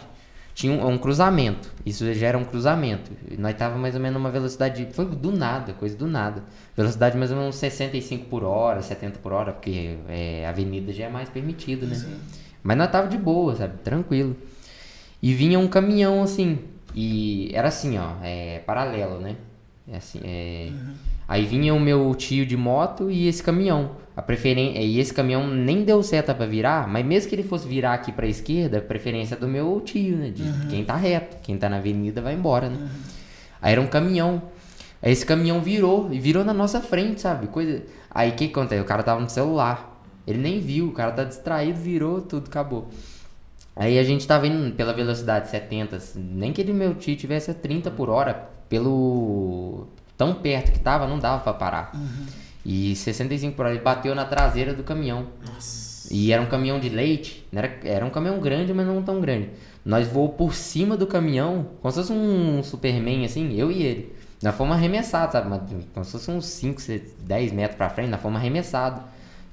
tinha 0.53 0.73
um, 0.73 0.89
um 0.89 0.97
cruzamento. 0.97 1.71
Isso 1.85 2.11
já 2.13 2.27
era 2.27 2.37
um 2.37 2.43
cruzamento. 2.43 3.11
E 3.29 3.37
Nós 3.37 3.55
tava 3.55 3.77
mais 3.77 3.95
ou 3.95 4.01
menos 4.01 4.19
numa 4.19 4.29
velocidade, 4.29 4.87
foi 4.91 5.05
do 5.05 5.31
nada, 5.31 5.73
coisa 5.73 5.95
do 5.95 6.07
nada. 6.07 6.43
Velocidade 6.75 7.17
mais 7.17 7.31
ou 7.31 7.37
menos 7.37 7.55
65 7.55 8.25
por 8.25 8.43
hora, 8.43 8.81
70 8.81 9.19
por 9.19 9.31
hora, 9.31 9.53
porque 9.53 9.97
é, 10.09 10.45
a 10.45 10.49
avenida 10.49 10.91
já 10.91 11.05
é 11.05 11.09
mais 11.09 11.29
permitida, 11.29 11.85
né? 11.85 11.95
Mas 12.63 12.77
nós 12.77 12.91
tava 12.91 13.07
de 13.07 13.17
boa, 13.17 13.55
sabe? 13.55 13.77
Tranquilo. 13.83 14.35
E 15.21 15.33
vinha 15.33 15.57
um 15.57 15.67
caminhão 15.67 16.21
assim. 16.21 16.59
E 16.93 17.49
era 17.53 17.69
assim, 17.69 17.97
ó, 17.97 18.15
é 18.21 18.59
paralelo, 18.59 19.19
né? 19.19 19.35
É 19.87 19.97
assim, 19.97 20.19
é... 20.23 20.71
Aí 21.31 21.45
vinha 21.45 21.73
o 21.73 21.79
meu 21.79 22.13
tio 22.13 22.45
de 22.45 22.57
moto 22.57 23.09
e 23.09 23.25
esse 23.25 23.41
caminhão. 23.41 23.91
A 24.17 24.21
preferência 24.21 24.81
e 24.81 24.99
esse 24.99 25.13
caminhão 25.13 25.47
nem 25.47 25.85
deu 25.85 26.03
seta 26.03 26.35
pra 26.35 26.45
virar, 26.45 26.89
mas 26.89 27.05
mesmo 27.05 27.29
que 27.29 27.35
ele 27.35 27.43
fosse 27.43 27.65
virar 27.65 27.93
aqui 27.93 28.11
pra 28.11 28.27
esquerda, 28.27 28.79
a 28.79 28.81
preferência 28.81 29.35
é 29.35 29.37
do 29.37 29.47
meu 29.47 29.79
tio, 29.79 30.17
né? 30.17 30.29
De 30.29 30.43
quem 30.67 30.83
tá 30.83 30.93
reto, 30.97 31.37
quem 31.41 31.57
tá 31.57 31.69
na 31.69 31.77
avenida 31.77 32.21
vai 32.21 32.33
embora, 32.33 32.67
né? 32.67 32.85
Aí 33.61 33.71
era 33.71 33.79
um 33.79 33.87
caminhão. 33.87 34.41
Aí 35.01 35.13
esse 35.13 35.25
caminhão 35.25 35.61
virou 35.61 36.09
e 36.11 36.19
virou 36.19 36.43
na 36.43 36.53
nossa 36.53 36.81
frente, 36.81 37.21
sabe? 37.21 37.47
Coisa. 37.47 37.81
Aí 38.13 38.31
o 38.31 38.33
que 38.33 38.49
que 38.49 38.51
acontece? 38.51 38.81
O 38.81 38.85
cara 38.85 39.01
tava 39.01 39.21
no 39.21 39.29
celular. 39.29 40.03
Ele 40.27 40.37
nem 40.37 40.59
viu, 40.59 40.87
o 40.87 40.91
cara 40.91 41.13
tá 41.13 41.23
distraído, 41.23 41.79
virou, 41.79 42.19
tudo 42.19 42.47
acabou. 42.47 42.89
Aí 43.73 43.97
a 43.97 44.03
gente 44.03 44.27
tava 44.27 44.47
indo 44.47 44.75
pela 44.75 44.91
velocidade 44.91 45.49
70, 45.49 45.97
nem 46.13 46.51
que 46.51 46.59
ele 46.59 46.73
meu 46.73 46.93
tio 46.93 47.15
tivesse 47.15 47.49
a 47.49 47.53
30 47.53 47.89
por 47.89 48.09
hora, 48.09 48.49
pelo 48.67 49.87
tão 50.21 50.35
perto 50.35 50.71
que 50.71 50.79
tava, 50.79 51.07
não 51.07 51.17
dava 51.17 51.41
pra 51.41 51.51
parar. 51.53 51.91
E 52.63 52.95
65 52.95 53.55
por 53.55 53.65
hora, 53.65 53.73
ele 53.73 53.83
bateu 53.83 54.13
na 54.13 54.23
traseira 54.23 54.71
do 54.71 54.83
caminhão. 54.83 55.25
Nossa. 55.51 56.13
E 56.13 56.31
era 56.31 56.39
um 56.41 56.45
caminhão 56.45 56.79
de 56.79 56.89
leite, 56.89 57.47
não 57.51 57.59
era, 57.63 57.79
era 57.83 58.05
um 58.05 58.11
caminhão 58.11 58.39
grande, 58.39 58.71
mas 58.71 58.85
não 58.85 59.01
tão 59.01 59.19
grande. 59.19 59.49
Nós 59.83 60.07
voamos 60.07 60.35
por 60.35 60.53
cima 60.53 60.95
do 60.95 61.07
caminhão, 61.07 61.65
como 61.81 61.91
se 61.91 61.97
fosse 62.01 62.11
um 62.13 62.61
Superman, 62.61 63.25
assim, 63.25 63.55
eu 63.57 63.71
e 63.71 63.81
ele. 63.81 64.15
Nós 64.43 64.53
fomos 64.55 64.75
arremessados, 64.75 65.33
sabe? 65.33 65.49
Mas 65.49 65.61
Como 65.93 66.05
se 66.05 66.11
fosse 66.11 66.29
uns 66.29 66.45
5, 66.45 66.81
10 67.21 67.51
metros 67.51 67.77
pra 67.77 67.89
frente, 67.89 68.09
nós 68.09 68.21
fomos 68.21 68.39
arremessados. 68.39 69.01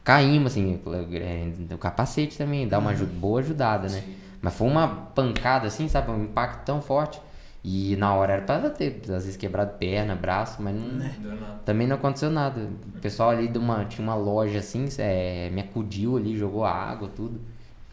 Caímos, 0.05 0.53
assim, 0.53 0.79
é, 1.15 1.75
o 1.75 1.79
capacete 1.79 2.37
também 2.37 2.67
dá 2.69 2.79
uma 2.79 2.91
aju- 2.91 3.07
boa 3.07 3.41
ajudada, 3.41 3.89
né? 3.89 4.03
Mas 4.43 4.55
foi 4.55 4.67
uma 4.69 4.87
pancada, 4.89 5.67
assim, 5.67 5.89
sabe? 5.89 6.11
Um 6.11 6.25
impacto 6.25 6.65
tão 6.65 6.81
forte. 6.83 7.19
E 7.65 7.97
na 7.97 8.15
hora 8.15 8.35
era 8.35 8.43
pra 8.43 8.71
ter, 8.71 9.01
às 9.05 9.25
vezes, 9.25 9.37
quebrado 9.37 9.77
perna, 9.79 10.15
braço, 10.15 10.63
mas 10.63 10.75
não, 10.75 10.89
nada. 11.35 11.61
também 11.65 11.87
não 11.87 11.97
aconteceu 11.97 12.31
nada. 12.31 12.69
O 12.97 13.01
pessoal 13.01 13.31
ali 13.31 13.49
de 13.49 13.59
uma, 13.59 13.85
tinha 13.85 14.03
uma 14.07 14.15
loja 14.15 14.61
assim, 14.61 14.87
é, 14.99 15.51
me 15.53 15.61
acudiu 15.61 16.17
ali, 16.17 16.37
jogou 16.37 16.65
água, 16.65 17.11
tudo. 17.15 17.41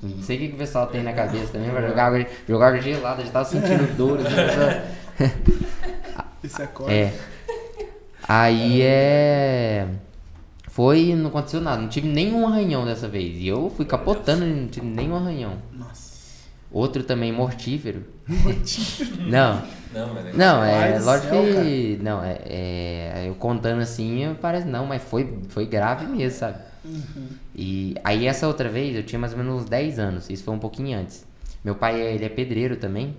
Não 0.01 0.21
sei 0.21 0.37
o 0.37 0.39
que, 0.39 0.47
que 0.49 0.53
o 0.55 0.57
pessoal 0.57 0.85
tem 0.87 1.01
na 1.01 1.13
cabeça 1.13 1.53
também, 1.53 1.71
vai 1.71 1.87
jogar 1.87 2.05
água, 2.07 2.25
jogar 2.47 2.67
água 2.67 2.79
gelada, 2.81 3.23
já 3.25 3.31
tava 3.31 3.45
sentindo 3.45 3.87
dor. 3.97 4.19
Assim, 4.19 4.35
pessoal- 4.35 5.31
Esse 6.43 6.61
acorda. 6.61 6.93
é. 6.93 7.13
Aí 8.27 8.81
é. 8.81 9.87
Foi, 10.69 11.15
não 11.15 11.29
aconteceu 11.29 11.61
nada, 11.61 11.81
não 11.81 11.87
tive 11.89 12.07
nenhum 12.07 12.45
arranhão 12.47 12.85
dessa 12.85 13.07
vez. 13.07 13.37
E 13.37 13.47
eu 13.47 13.69
fui 13.69 13.85
capotando, 13.85 14.45
não 14.45 14.67
tive 14.67 14.85
nenhum 14.85 15.15
arranhão. 15.15 15.53
Nossa. 15.71 16.15
Outro 16.71 17.03
também 17.03 17.31
mortífero. 17.31 18.03
Não, 19.27 19.61
Não, 19.93 20.13
mas 20.13 20.25
é- 20.25 20.33
não, 20.33 20.63
é 20.63 20.99
lógico 20.99 21.29
céu, 21.29 21.43
que. 21.53 21.99
Não, 22.01 22.23
é, 22.23 22.39
é- 22.45 23.25
Eu 23.27 23.35
contando 23.35 23.81
assim, 23.81 24.35
parece 24.41 24.67
não, 24.67 24.85
mas 24.85 25.01
foi, 25.03 25.39
foi 25.49 25.65
grave 25.65 26.05
mesmo, 26.05 26.37
sabe? 26.39 26.57
E 27.55 27.95
aí 28.03 28.27
essa 28.27 28.47
outra 28.47 28.69
vez 28.69 28.95
eu 28.95 29.03
tinha 29.03 29.17
mais 29.19 29.31
ou 29.33 29.39
menos 29.39 29.63
uns 29.63 29.69
10 29.69 29.97
anos, 29.99 30.29
isso 30.29 30.43
foi 30.43 30.53
um 30.53 30.59
pouquinho 30.59 30.97
antes. 30.99 31.25
Meu 31.63 31.75
pai, 31.75 31.99
ele 31.99 32.25
é 32.25 32.29
pedreiro 32.29 32.75
também. 32.77 33.15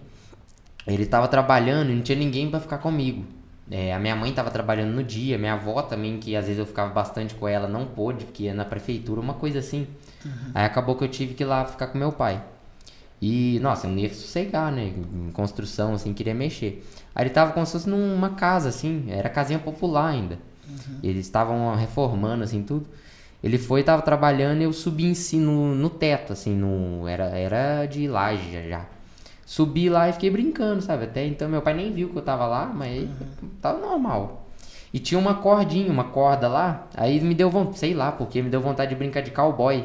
Ele 0.86 1.04
tava 1.06 1.26
trabalhando 1.26 1.90
e 1.90 1.94
não 1.94 2.02
tinha 2.02 2.16
ninguém 2.18 2.48
pra 2.48 2.60
ficar 2.60 2.78
comigo. 2.78 3.24
É, 3.68 3.92
a 3.92 3.98
minha 3.98 4.14
mãe 4.14 4.32
tava 4.32 4.50
trabalhando 4.52 4.92
no 4.94 5.02
dia, 5.02 5.36
minha 5.36 5.54
avó 5.54 5.82
também, 5.82 6.18
que 6.18 6.36
às 6.36 6.44
vezes 6.44 6.58
eu 6.60 6.66
ficava 6.66 6.92
bastante 6.92 7.34
com 7.34 7.48
ela, 7.48 7.66
não 7.66 7.84
pôde, 7.86 8.24
porque 8.24 8.44
ia 8.44 8.54
na 8.54 8.64
prefeitura, 8.64 9.20
uma 9.20 9.34
coisa 9.34 9.58
assim. 9.58 9.88
Aí 10.54 10.64
acabou 10.64 10.94
que 10.94 11.02
eu 11.02 11.08
tive 11.08 11.34
que 11.34 11.42
ir 11.42 11.46
lá 11.46 11.64
ficar 11.64 11.88
com 11.88 11.98
meu 11.98 12.12
pai. 12.12 12.40
E, 13.20 13.58
nossa, 13.60 13.86
eu 13.86 13.90
não 13.90 13.98
ia 13.98 14.12
sossegar, 14.12 14.70
né? 14.70 14.92
Em 14.94 15.30
construção, 15.32 15.94
assim, 15.94 16.12
queria 16.12 16.34
mexer. 16.34 16.84
Aí 17.14 17.24
ele 17.24 17.30
tava 17.30 17.52
como 17.52 17.64
se 17.64 17.72
fosse 17.72 17.88
numa 17.88 18.30
casa, 18.30 18.68
assim, 18.68 19.06
era 19.08 19.28
casinha 19.28 19.58
popular 19.58 20.08
ainda. 20.08 20.38
Eles 21.02 21.26
estavam 21.26 21.74
reformando, 21.74 22.44
assim, 22.44 22.62
tudo. 22.62 22.86
Ele 23.42 23.58
foi, 23.58 23.82
tava 23.82 24.02
trabalhando 24.02 24.60
e 24.60 24.64
eu 24.64 24.72
subi 24.72 25.06
em 25.06 25.14
si 25.14 25.36
no, 25.36 25.74
no 25.74 25.88
teto, 25.88 26.32
assim, 26.32 26.54
no, 26.54 27.06
era, 27.06 27.26
era 27.26 27.86
de 27.86 28.08
laje 28.08 28.52
já, 28.52 28.62
já. 28.62 28.86
Subi 29.44 29.88
lá 29.88 30.08
e 30.08 30.12
fiquei 30.12 30.28
brincando, 30.30 30.82
sabe? 30.82 31.04
Até 31.04 31.24
então 31.24 31.48
meu 31.48 31.62
pai 31.62 31.72
nem 31.72 31.92
viu 31.92 32.08
que 32.08 32.16
eu 32.16 32.22
tava 32.22 32.46
lá, 32.46 32.66
mas 32.66 33.08
tava 33.62 33.78
normal. 33.78 34.48
E 34.92 34.98
tinha 34.98 35.18
uma 35.18 35.34
cordinha, 35.34 35.92
uma 35.92 36.04
corda 36.04 36.48
lá, 36.48 36.88
aí 36.96 37.20
me 37.20 37.34
deu 37.34 37.48
vontade, 37.48 37.78
sei 37.78 37.94
lá 37.94 38.10
porque, 38.10 38.42
me 38.42 38.50
deu 38.50 38.60
vontade 38.60 38.90
de 38.90 38.96
brincar 38.96 39.20
de 39.20 39.30
cowboy. 39.30 39.84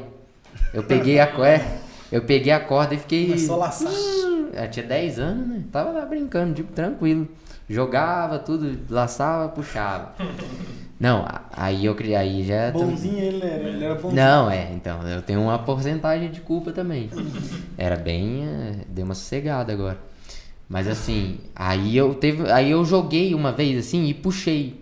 Eu 0.73 0.83
peguei 0.83 1.19
a 1.19 1.27
corda, 1.29 1.63
eu 2.11 2.21
peguei 2.23 2.51
a 2.51 2.59
corda 2.59 2.95
e 2.95 2.97
fiquei... 2.97 3.27
Começou 3.27 3.55
a 3.55 3.59
laçar. 3.59 3.91
Eu 3.91 4.69
tinha 4.69 4.85
10 4.85 5.19
anos, 5.19 5.47
né? 5.47 5.63
Tava 5.71 5.91
lá 5.91 6.05
brincando, 6.05 6.53
tipo, 6.53 6.73
tranquilo. 6.73 7.27
Jogava 7.69 8.37
tudo, 8.39 8.77
laçava, 8.89 9.49
puxava. 9.49 10.13
Não, 10.99 11.25
aí 11.51 11.85
eu 11.85 11.95
criei, 11.95 12.15
aí 12.15 12.43
já... 12.43 12.69
Bonzinho 12.69 13.17
ele 13.17 13.43
era, 13.43 13.63
ele 13.63 13.83
era 13.83 13.95
bonzinho. 13.95 14.13
Não, 14.13 14.51
é, 14.51 14.71
então, 14.71 15.01
eu 15.07 15.21
tenho 15.23 15.41
uma 15.41 15.57
porcentagem 15.57 16.29
de 16.29 16.41
culpa 16.41 16.71
também. 16.71 17.09
Era 17.75 17.95
bem. 17.95 18.45
é, 18.45 18.85
deu 18.87 19.05
uma 19.05 19.15
sossegada 19.15 19.73
agora. 19.73 19.97
Mas 20.69 20.87
assim, 20.87 21.39
aí 21.53 21.97
eu 21.97 22.13
teve. 22.13 22.49
Aí 22.51 22.71
eu 22.71 22.85
joguei 22.85 23.33
uma 23.33 23.51
vez 23.51 23.77
assim 23.77 24.05
e 24.05 24.13
puxei. 24.13 24.79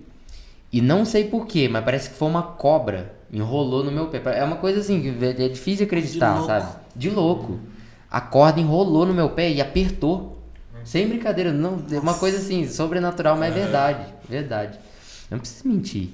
E 0.71 0.82
não 0.82 1.03
sei 1.03 1.23
porquê, 1.23 1.67
mas 1.67 1.84
parece 1.84 2.09
que 2.09 2.15
foi 2.15 2.27
uma 2.27 2.43
cobra. 2.43 3.13
Enrolou 3.34 3.84
no 3.84 3.91
meu 3.91 4.07
pé. 4.07 4.21
É 4.38 4.43
uma 4.43 4.57
coisa 4.57 4.82
assim, 4.82 5.01
que 5.01 5.25
é 5.25 5.45
é 5.45 5.47
difícil 5.47 5.86
acreditar, 5.86 6.43
sabe? 6.43 6.67
De 6.96 7.10
louco. 7.10 7.60
A 8.12 8.20
corda 8.22 8.60
enrolou 8.60 9.06
no 9.06 9.14
meu 9.14 9.30
pé 9.30 9.52
e 9.52 9.62
apertou. 9.62 10.38
Sem 10.84 11.08
brincadeira, 11.08 11.52
não. 11.52 11.84
É 11.92 12.00
uma 12.00 12.14
coisa 12.16 12.38
assim, 12.38 12.68
sobrenatural, 12.68 13.38
mas 13.38 13.52
é 13.56 13.60
verdade. 13.60 14.06
Verdade. 14.28 14.80
Não 15.30 15.38
preciso 15.38 15.68
mentir. 15.68 16.10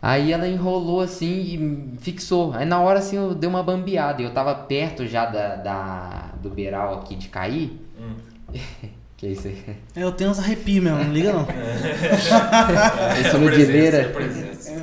Aí 0.00 0.32
ela 0.32 0.46
enrolou 0.46 1.00
assim 1.00 1.94
e 1.96 1.98
fixou. 2.00 2.52
Aí 2.52 2.66
na 2.66 2.78
hora 2.80 2.98
assim 2.98 3.16
eu 3.16 3.34
dei 3.34 3.48
uma 3.48 3.62
bambeada. 3.62 4.20
E 4.20 4.24
eu 4.24 4.30
tava 4.32 4.54
perto 4.54 5.06
já 5.06 5.24
da, 5.24 5.56
da- 5.56 6.30
do 6.42 6.50
beiral 6.50 6.98
aqui 7.00 7.16
de 7.16 7.28
cair. 7.28 7.80
Hum. 7.98 8.14
que 9.16 9.28
isso 9.28 9.48
aí? 9.48 9.76
Eu 9.96 10.12
tenho 10.12 10.30
uns 10.30 10.38
arrepios 10.38 10.84
mesmo, 10.84 10.98
não 11.02 11.12
liga 11.12 11.32
não. 11.32 11.46
Isso 13.20 13.38
no 13.38 13.46
Presença, 13.46 13.66
Dileira. 13.72 14.08
presença. 14.10 14.82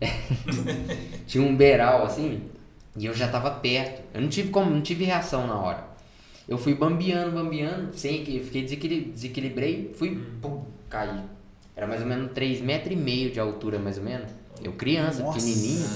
Tinha 1.26 1.44
um 1.44 1.54
beiral 1.56 2.04
assim. 2.04 2.42
E 2.96 3.06
eu 3.06 3.14
já 3.14 3.28
tava 3.28 3.50
perto. 3.50 4.02
Eu 4.14 4.20
não 4.20 4.28
tive 4.28 4.50
como, 4.50 4.70
não 4.70 4.82
tive 4.82 5.04
reação 5.04 5.46
na 5.46 5.56
hora. 5.58 5.84
Eu 6.48 6.58
fui 6.58 6.74
bambeando, 6.74 7.32
bambeando, 7.32 7.96
sem 7.96 8.24
que 8.24 8.40
fiquei 8.40 8.62
desequili- 8.62 9.04
desequilibrei, 9.12 9.92
fui, 9.96 10.20
pum, 10.40 10.64
caí. 10.90 11.20
Era 11.74 11.86
mais 11.86 12.02
ou 12.02 12.06
menos 12.06 12.32
3 12.32 12.60
metros 12.60 12.92
e 12.92 12.96
meio 12.96 13.30
de 13.30 13.40
altura, 13.40 13.78
mais 13.78 13.96
ou 13.96 14.04
menos. 14.04 14.30
Eu 14.62 14.72
criança, 14.72 15.22
Nossa. 15.22 15.38
pequenininho. 15.38 15.88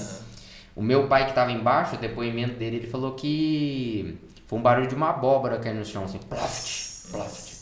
O 0.75 0.81
meu 0.81 1.07
pai 1.07 1.27
que 1.27 1.33
tava 1.33 1.51
embaixo, 1.51 1.95
o 1.95 1.99
depoimento 1.99 2.53
dele, 2.55 2.77
ele 2.77 2.87
falou 2.87 3.13
que 3.13 4.17
foi 4.45 4.57
um 4.57 4.61
barulho 4.61 4.87
de 4.87 4.95
uma 4.95 5.09
abóbora 5.09 5.57
caindo 5.59 5.79
no 5.79 5.85
chão, 5.85 6.03
assim, 6.05 6.17
ploft, 6.17 7.11
ploft. 7.11 7.57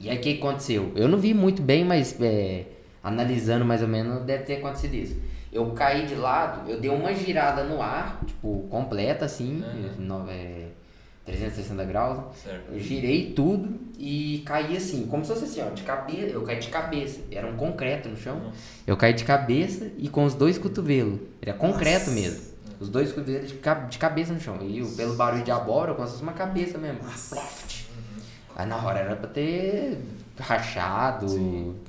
E 0.00 0.08
aí 0.10 0.16
o 0.18 0.20
que 0.20 0.34
aconteceu? 0.34 0.92
Eu 0.94 1.08
não 1.08 1.18
vi 1.18 1.32
muito 1.34 1.62
bem, 1.62 1.84
mas 1.84 2.16
é, 2.20 2.64
analisando 3.02 3.64
mais 3.64 3.82
ou 3.82 3.88
menos, 3.88 4.22
deve 4.24 4.44
ter 4.44 4.56
acontecido 4.56 4.94
isso. 4.94 5.16
Eu 5.52 5.70
caí 5.72 6.06
de 6.06 6.14
lado, 6.14 6.70
eu 6.70 6.78
dei 6.80 6.90
uma 6.90 7.14
girada 7.14 7.64
no 7.64 7.80
ar, 7.80 8.20
tipo, 8.26 8.66
completa 8.70 9.24
assim, 9.24 9.64
é, 10.28 10.66
360 11.24 11.84
graus. 11.84 12.36
Certo. 12.36 12.72
Eu 12.72 12.78
girei 12.78 13.32
tudo 13.32 13.78
e 13.98 14.42
caí 14.46 14.76
assim, 14.76 15.06
como 15.06 15.24
se 15.24 15.32
fosse 15.32 15.44
assim, 15.44 15.62
ó, 15.62 15.74
de 15.74 15.82
cabeça. 15.82 16.26
Eu 16.34 16.42
caí 16.42 16.58
de 16.58 16.68
cabeça. 16.68 17.20
Era 17.30 17.46
um 17.46 17.56
concreto 17.56 18.08
no 18.08 18.16
chão. 18.16 18.52
Eu 18.86 18.96
caí 18.96 19.12
de 19.14 19.24
cabeça 19.24 19.90
e 19.98 20.08
com 20.08 20.24
os 20.24 20.34
dois 20.34 20.58
cotovelos. 20.58 21.18
Era 21.40 21.54
concreto 21.54 22.10
Nossa. 22.10 22.20
mesmo. 22.20 22.48
Os 22.80 22.88
dois 22.88 23.10
cotovelos 23.12 23.48
de, 23.48 23.54
ca- 23.54 23.74
de 23.74 23.98
cabeça 23.98 24.32
no 24.32 24.40
chão. 24.40 24.58
E 24.62 24.82
o- 24.82 24.90
pelo 24.96 25.14
barulho 25.16 25.42
de 25.44 25.50
abóbora, 25.50 25.94
como 25.94 26.06
se 26.06 26.12
fosse 26.12 26.22
uma 26.22 26.32
cabeça 26.34 26.78
mesmo. 26.78 27.00
Ploft. 27.00 27.86
Aí 28.54 28.66
na 28.66 28.76
hora 28.76 28.98
era 29.00 29.16
pra 29.16 29.28
ter 29.28 29.98
rachado. 30.38 31.26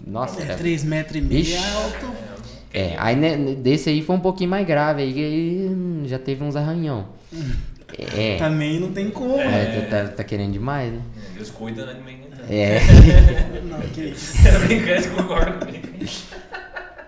Nossa, 0.06 0.42
É 0.42 0.46
era 0.46 0.56
3 0.58 0.84
metros 0.84 1.16
e 1.18 1.22
meio 1.22 1.42
Ixi. 1.42 1.54
é 1.54 1.72
alto. 1.74 2.39
É, 2.74 2.96
aí 2.98 3.16
né, 3.16 3.36
desse 3.56 3.90
aí 3.90 4.02
foi 4.02 4.16
um 4.16 4.20
pouquinho 4.20 4.50
mais 4.50 4.66
grave, 4.66 5.02
aí 5.02 5.72
já 6.06 6.20
teve 6.20 6.44
uns 6.44 6.56
arranhão. 6.56 7.08
É, 7.98 8.38
Também 8.38 8.80
não 8.80 8.92
tem 8.92 9.10
como. 9.10 9.40
é, 9.40 9.82
tá, 9.90 10.04
tá- 10.04 10.08
tá 10.10 10.24
querendo 10.24 10.54
demais, 10.54 10.94
né? 10.94 11.02
Deus 11.36 11.50
cuida, 11.50 11.86
né? 11.86 11.94
Entende. 12.00 12.54
É. 12.54 12.80
Não, 13.66 13.80
que 13.82 14.02
isso. 14.02 14.38
Brincando, 14.66 15.66
comigo. 15.66 15.88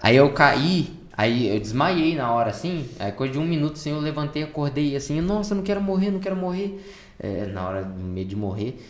Aí 0.02 0.16
eu 0.16 0.32
caí, 0.34 0.90
aí 1.16 1.50
eu 1.50 1.60
desmaiei 1.60 2.16
na 2.16 2.32
hora 2.34 2.50
assim, 2.50 2.88
aí 3.00 3.12
coisa 3.12 3.34
de 3.34 3.40
um 3.40 3.46
minuto 3.46 3.74
assim 3.74 3.92
eu 3.92 4.00
levantei, 4.00 4.44
acordei 4.44 4.96
assim, 4.96 5.22
nossa, 5.22 5.54
eu 5.54 5.58
não 5.58 5.64
quero 5.64 5.82
morrer, 5.82 6.10
não 6.12 6.20
quero 6.20 6.36
morrer. 6.36 6.80
É, 7.20 7.46
na 7.46 7.68
hora, 7.68 7.82
no 7.86 8.04
meio 8.04 8.26
de 8.28 8.36
morrer, 8.36 8.82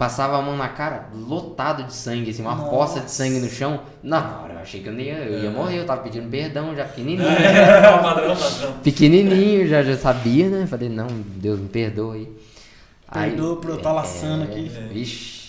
passava 0.00 0.38
a 0.38 0.40
mão 0.40 0.56
na 0.56 0.66
cara, 0.66 1.10
lotado 1.12 1.84
de 1.84 1.92
sangue, 1.92 2.30
assim, 2.30 2.40
uma 2.40 2.54
Nossa. 2.54 2.70
poça 2.70 3.00
de 3.00 3.10
sangue 3.10 3.38
no 3.38 3.50
chão. 3.50 3.80
Na 4.02 4.40
hora 4.40 4.54
eu 4.54 4.58
achei 4.60 4.80
que 4.80 4.88
eu, 4.88 4.94
nem 4.94 5.08
ia, 5.08 5.18
eu 5.18 5.44
ia 5.44 5.50
morrer, 5.50 5.78
eu 5.78 5.84
tava 5.84 6.00
pedindo 6.00 6.26
perdão 6.30 6.74
já 6.74 6.86
pequenininho. 6.86 7.28
padrão, 8.02 8.34
padrão. 8.34 8.72
pequenininho, 8.82 9.68
já, 9.68 9.82
já 9.82 9.98
sabia, 9.98 10.48
né? 10.48 10.66
Falei, 10.66 10.88
não, 10.88 11.06
Deus 11.06 11.60
me 11.60 11.68
perdoe. 11.68 12.34
Perdoa 13.12 13.56
por 13.56 13.70
eu 13.72 13.76
estar 13.76 13.92
laçando 13.92 14.44
aqui. 14.44 14.72
É, 14.74 14.88
Vixe. 14.88 15.39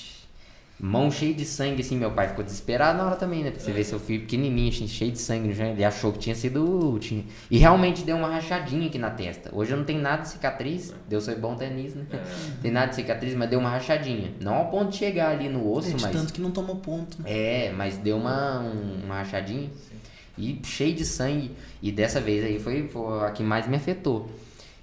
Mão 0.83 1.11
cheia 1.11 1.31
de 1.31 1.45
sangue, 1.45 1.81
assim, 1.81 1.95
meu 1.95 2.09
pai 2.09 2.29
ficou 2.29 2.43
desesperado 2.43 2.97
na 2.97 3.05
hora 3.05 3.15
também, 3.15 3.43
né? 3.43 3.51
Porque 3.51 3.63
você 3.63 3.71
vê 3.71 3.83
seu 3.83 3.99
filho 3.99 4.21
pequenininho, 4.21 4.69
assim, 4.69 4.87
cheio 4.87 5.11
de 5.11 5.19
sangue 5.19 5.47
no 5.47 5.53
chão, 5.53 5.67
ele 5.67 5.83
achou 5.85 6.11
que 6.11 6.17
tinha 6.17 6.33
sido... 6.33 6.97
Tinha... 6.99 7.23
E 7.51 7.59
realmente 7.59 8.01
deu 8.03 8.17
uma 8.17 8.27
rachadinha 8.27 8.87
aqui 8.87 8.97
na 8.97 9.11
testa. 9.11 9.51
Hoje 9.53 9.71
eu 9.71 9.77
não 9.77 9.83
tenho 9.83 10.01
nada 10.01 10.23
de 10.23 10.29
cicatriz, 10.29 10.91
Deus 11.07 11.23
foi 11.25 11.35
bom 11.35 11.53
até 11.53 11.69
nisso, 11.69 11.97
né? 11.99 12.05
Tem 12.63 12.71
nada 12.71 12.87
de 12.87 12.95
cicatriz, 12.95 13.35
mas 13.35 13.47
deu 13.47 13.59
uma 13.59 13.69
rachadinha. 13.69 14.31
Não 14.41 14.55
ao 14.55 14.69
ponto 14.71 14.89
de 14.89 14.97
chegar 14.97 15.29
ali 15.29 15.47
no 15.47 15.71
osso, 15.71 15.89
Gente, 15.91 16.01
mas... 16.01 16.11
tanto 16.15 16.33
que 16.33 16.41
não 16.41 16.49
tomou 16.49 16.77
ponto. 16.77 17.15
É, 17.25 17.71
mas 17.77 17.97
deu 17.97 18.17
uma, 18.17 18.61
um- 18.61 19.01
uma 19.05 19.17
rachadinha 19.17 19.69
e 20.35 20.59
cheio 20.63 20.95
de 20.95 21.05
sangue. 21.05 21.51
E 21.79 21.91
dessa 21.91 22.19
vez 22.19 22.43
aí 22.43 22.59
foi, 22.59 22.87
foi 22.87 23.23
a 23.27 23.29
que 23.29 23.43
mais 23.43 23.67
me 23.67 23.75
afetou. 23.75 24.27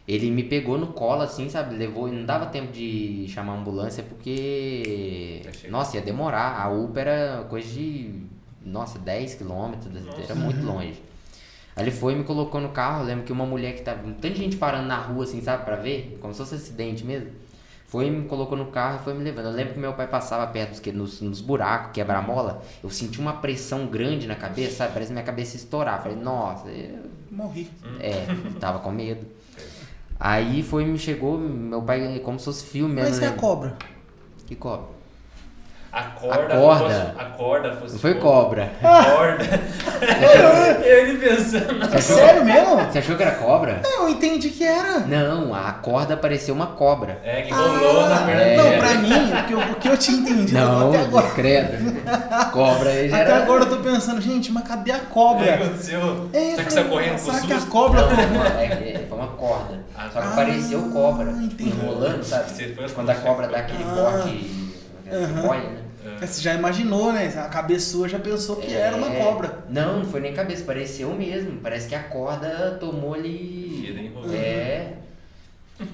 Ele 0.09 0.31
me 0.31 0.43
pegou 0.43 0.79
no 0.79 0.87
colo, 0.87 1.21
assim, 1.21 1.51
sabe? 1.51 1.77
Levou, 1.77 2.09
e 2.09 2.13
não 2.13 2.25
dava 2.25 2.47
tempo 2.47 2.73
de 2.73 3.27
chamar 3.29 3.53
a 3.53 3.57
ambulância 3.59 4.03
porque. 4.03 5.43
Nossa, 5.69 5.97
ia 5.97 6.03
demorar. 6.03 6.59
A 6.59 6.71
UPA 6.71 7.01
era 7.01 7.45
coisa 7.51 7.69
de. 7.69 8.23
Nossa, 8.65 8.99
10 8.99 9.35
quilômetros, 9.35 9.93
era 10.25 10.35
muito 10.35 10.65
longe. 10.65 11.03
Aí 11.77 11.85
ele 11.85 11.91
foi 11.91 12.15
e 12.15 12.17
me 12.17 12.25
colocou 12.25 12.59
no 12.59 12.71
carro. 12.71 13.03
Eu 13.03 13.07
lembro 13.07 13.25
que 13.25 13.33
uma 13.33 13.45
mulher 13.45 13.75
que 13.75 13.83
tava. 13.83 14.03
Tanta 14.15 14.35
gente 14.35 14.57
parando 14.57 14.89
na 14.89 14.97
rua, 14.97 15.25
assim, 15.25 15.43
sabe, 15.43 15.67
pra 15.67 15.77
ver, 15.77 16.19
como 16.23 16.33
se 16.33 16.39
fosse 16.39 16.55
acidente 16.55 17.05
mesmo. 17.05 17.31
Foi 17.87 18.07
e 18.07 18.11
me 18.11 18.27
colocou 18.27 18.57
no 18.57 18.67
carro 18.67 19.01
e 19.01 19.05
foi 19.05 19.13
me 19.15 19.23
levando. 19.23 19.47
Eu 19.47 19.53
lembro 19.53 19.75
que 19.75 19.79
meu 19.81 19.93
pai 19.93 20.07
passava 20.07 20.47
perto 20.47 20.71
dos, 20.71 20.93
nos, 20.93 21.21
nos 21.21 21.41
buracos, 21.43 21.93
quebra-mola. 21.93 22.63
Eu 22.83 22.89
senti 22.91 23.19
uma 23.21 23.35
pressão 23.35 23.87
grande 23.87 24.27
na 24.27 24.35
cabeça, 24.35 24.77
sabe? 24.77 24.93
Parece 24.93 25.09
que 25.09 25.15
minha 25.15 25.25
cabeça 25.25 25.57
ia 25.57 25.61
estourar. 25.61 26.03
Falei, 26.03 26.17
nossa, 26.17 26.69
eu 26.69 26.99
Morri. 27.31 27.71
é, 28.01 28.27
tava 28.59 28.79
com 28.81 28.91
medo. 28.91 29.38
Aí 30.21 30.63
foi, 30.63 30.85
me 30.85 30.99
chegou, 30.99 31.39
meu 31.39 31.81
pai, 31.83 32.21
como 32.21 32.39
se 32.39 32.47
fosse 32.47 32.65
filme 32.65 32.95
Mas 32.95 33.11
mesmo. 33.11 33.25
é 33.25 33.29
a 33.29 33.31
né? 33.31 33.37
cobra. 33.37 33.77
Que 34.47 34.57
cobra? 34.57 34.98
A 35.91 36.03
corda, 36.03 36.55
A 36.55 36.59
corda. 36.59 36.85
Fosse, 36.85 37.01
a 37.19 37.25
corda 37.25 37.73
fosse. 37.77 37.93
Não 37.95 37.99
foi 38.01 38.15
cobra. 38.15 38.71
A 38.83 39.05
corda. 39.05 39.45
eu 40.85 40.99
ele 41.09 41.19
pensando. 41.19 41.95
É 41.95 42.01
sério 42.01 42.45
mesmo? 42.45 42.77
Você 42.77 42.99
achou 42.99 43.17
que 43.17 43.23
era 43.23 43.33
cobra? 43.37 43.81
Eu 43.85 44.09
entendi 44.09 44.51
que 44.51 44.65
era. 44.65 45.01
Não, 45.01 45.55
a 45.55 45.73
corda 45.73 46.15
parecia 46.17 46.53
uma 46.53 46.67
cobra. 46.69 47.19
É, 47.25 47.43
que 47.43 47.53
rolou 47.55 48.07
na 48.09 48.19
perna 48.19 48.43
é. 48.43 48.57
Não, 48.57 48.79
pra 48.79 48.95
mim, 48.97 49.33
o 49.33 49.45
que 49.47 49.53
eu, 49.55 49.59
o 49.61 49.75
que 49.77 49.89
eu 49.89 49.97
tinha 49.97 50.19
entendido 50.19 50.59
Não, 50.61 50.89
até 50.91 51.01
agora. 51.01 51.31
credo. 51.31 52.03
Cobra 52.53 52.91
aí 52.91 53.09
já 53.09 53.17
Até 53.17 53.31
era... 53.33 53.43
agora 53.43 53.65
eu 53.65 53.71
tô 53.71 53.77
pensando, 53.79 54.21
gente, 54.21 54.53
mas 54.53 54.69
cadê 54.69 54.93
a 54.93 54.95
É, 54.95 54.99
o 54.99 55.01
que 55.01 55.07
cobra? 55.07 55.55
aconteceu? 55.55 56.29
É, 56.35 56.51
Será 56.51 56.65
que 56.65 56.73
você 56.73 56.85
correndo 56.85 57.13
com 57.13 57.19
será 57.19 57.41
que 57.41 57.53
a 57.53 57.57
susto? 57.57 57.71
cobra 57.71 58.01
Não, 58.03 58.45
é, 58.61 58.65
é, 58.67 59.07
foi 59.09 59.19
uma 59.19 59.29
corda. 59.29 59.79
Ah, 59.97 60.09
Só 60.13 60.21
que 60.21 60.27
ah, 60.27 60.33
pareceu 60.37 60.83
cobra. 60.93 61.31
entendi. 61.31 61.71
Enrolando, 61.71 62.23
sabe? 62.23 62.77
Quando 62.95 63.11
a 63.11 63.15
cobra 63.15 63.49
dá 63.49 63.59
aquele 63.59 63.85
Ah. 65.11 65.17
corte. 65.17 65.33
Aham. 65.39 65.47
Boia, 65.47 65.61
né? 65.63 65.79
Você 66.21 66.41
já 66.41 66.55
imaginou, 66.55 67.13
né? 67.13 67.33
A 67.37 67.49
cabeça 67.49 67.91
sua 67.91 68.09
já 68.09 68.19
pensou 68.19 68.57
que 68.57 68.75
era 68.75 68.97
uma 68.97 69.09
É. 69.15 69.21
cobra. 69.23 69.59
Não, 69.69 69.99
não 69.99 70.05
foi 70.05 70.21
nem 70.21 70.33
cabeça, 70.33 70.65
pareceu 70.65 71.11
mesmo. 71.15 71.59
Parece 71.63 71.89
que 71.89 71.95
a 71.95 72.03
corda 72.03 72.77
tomou 72.81 73.15
ali. 73.15 74.13
É. 74.33 74.93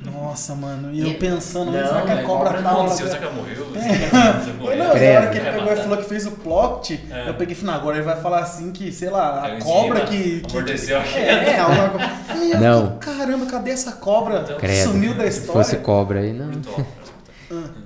Nossa, 0.03 0.55
mano. 0.55 0.91
E 0.95 1.01
eu 1.01 1.09
E- 1.09 1.15
pensando, 1.15 1.71
Não, 1.71 1.87
será 1.87 2.03
que 2.03 2.11
a 2.13 2.15
mas 2.17 2.25
cobra 2.25 2.45
cobra 2.47 2.63
tá 2.63 2.71
não, 2.71 2.71
uma- 2.81 2.85
Aconteceu, 2.87 3.07
será 3.07 3.19
que 3.19 3.25
ela 3.27 3.35
morreu? 3.35 3.67
É. 3.75 4.45
que 4.45 4.57
não, 4.57 4.67
na 4.67 4.85
hora 5.21 5.27
que 5.31 5.37
ele 5.37 5.45
Vai 5.51 5.59
pegou 5.59 5.73
e 5.75 5.77
falou 5.77 5.97
que 5.99 6.05
fez 6.05 6.27
o 6.27 6.31
plot, 6.33 7.01
É. 7.11 7.29
eu 7.29 7.35
peguei 7.35 7.53
e 7.53 7.59
falei, 7.59 7.75
não, 7.75 7.81
agora 7.81 7.97
ele 7.99 8.05
vai 8.07 8.17
falar 8.19 8.39
assim 8.39 8.73
que, 8.73 8.91
sei 8.91 9.11
lá, 9.11 9.45
a 9.45 9.61
cobra 9.61 10.01
que, 10.07 10.41
que. 10.41 10.57
amorteceu 10.57 10.99
a 10.99 11.03
É, 11.03 11.57
é, 11.57 11.59
eu 12.55 12.61
Não. 12.61 12.97
Caramba, 12.99 13.45
cadê 13.45 13.73
essa 13.73 13.93
cobra? 13.93 14.41
Então, 14.45 14.57
Credo. 14.57 14.85
Sumiu 14.91 15.13
da 15.15 15.25
Se 15.25 15.41
história. 15.41 15.53
fosse 15.63 15.77
cobra 15.77 16.21
aí, 16.21 16.33
não. 16.33 16.51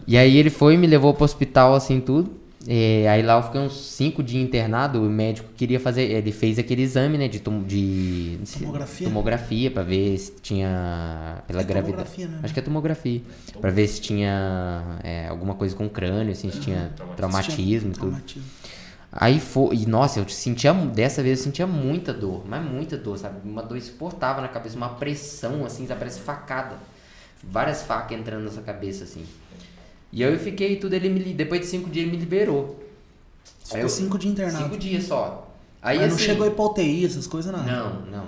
E 0.06 0.16
aí 0.16 0.36
ele 0.36 0.50
foi 0.50 0.74
e 0.74 0.76
me 0.76 0.86
levou 0.86 1.12
pro 1.14 1.24
hospital, 1.24 1.74
assim, 1.74 2.00
tudo. 2.00 2.30
E 2.66 3.06
aí 3.06 3.22
lá 3.22 3.38
eu 3.38 3.42
fiquei 3.44 3.61
uns 3.61 3.72
5 3.92 4.22
dias 4.22 4.42
internado, 4.44 5.00
o 5.02 5.09
médico 5.09 5.48
queria 5.56 5.80
fazer, 5.80 6.02
ele 6.02 6.30
fez 6.32 6.59
aquele 6.59 6.82
exame, 6.82 7.16
né, 7.16 7.26
de, 7.26 7.38
tom- 7.40 7.62
de 7.62 8.38
Tomografia? 8.59 9.06
tomografia 9.06 9.70
pra 9.70 9.82
ver 9.82 10.18
se 10.18 10.32
tinha 10.42 11.42
pela 11.46 11.62
É 11.62 11.64
gravidade. 11.64 12.11
tomografia, 12.11 12.28
né? 12.28 12.40
Acho 12.42 12.52
que 12.52 12.61
é 12.61 12.62
tomografia, 12.62 13.22
Pra 13.61 13.70
ver 13.70 13.86
se 13.86 14.00
tinha 14.02 14.98
é, 15.02 15.28
alguma 15.28 15.54
coisa 15.54 15.74
com 15.74 15.86
o 15.86 15.90
crânio, 15.90 16.32
assim, 16.32 16.50
se 16.50 16.61
tinha 16.61 16.92
Traumatismo. 16.96 17.16
traumatismo 17.16 17.88
e 17.88 17.92
tudo. 17.92 18.00
Traumatismo. 18.11 18.42
Aí 19.11 19.40
foi, 19.40 19.76
e 19.76 19.86
nossa, 19.86 20.20
eu 20.20 20.28
sentia, 20.28 20.74
dessa 20.74 21.22
vez 21.22 21.38
eu 21.38 21.44
sentia 21.44 21.66
muita 21.66 22.12
dor, 22.12 22.42
mas 22.46 22.62
muita 22.62 22.98
dor, 22.98 23.16
sabe? 23.16 23.36
Uma 23.48 23.62
dor 23.62 23.78
insuportável 23.78 24.42
na 24.42 24.48
cabeça, 24.48 24.76
uma 24.76 24.90
pressão 24.90 25.64
assim, 25.64 25.86
sabe? 25.86 26.00
Parece 26.00 26.20
facada. 26.20 26.76
Várias 27.42 27.82
facas 27.82 28.18
entrando 28.18 28.44
nessa 28.44 28.61
cabeça 28.61 29.04
assim. 29.04 29.22
E 30.12 30.24
aí 30.24 30.32
eu 30.32 30.38
fiquei 30.38 30.76
tudo, 30.76 30.94
ele 30.94 31.09
me, 31.09 31.20
depois 31.34 31.61
de 31.61 31.66
cinco 31.66 31.90
dias 31.90 32.06
ele 32.06 32.16
me 32.16 32.20
liberou. 32.22 32.78
Aí 33.72 33.80
eu- 33.82 33.88
cinco 33.88 34.16
dias 34.18 34.32
internado. 34.32 34.64
Cinco 34.64 34.76
dias 34.78 35.04
só. 35.04 35.46
Aí 35.82 35.98
Mas 35.98 36.09
não 36.09 36.16
assim, 36.16 36.24
chegou 36.24 36.46
a 36.48 36.70
UTI, 36.70 37.04
essas 37.04 37.26
coisas, 37.26 37.52
não. 37.52 37.64
não, 37.64 38.00
não. 38.06 38.26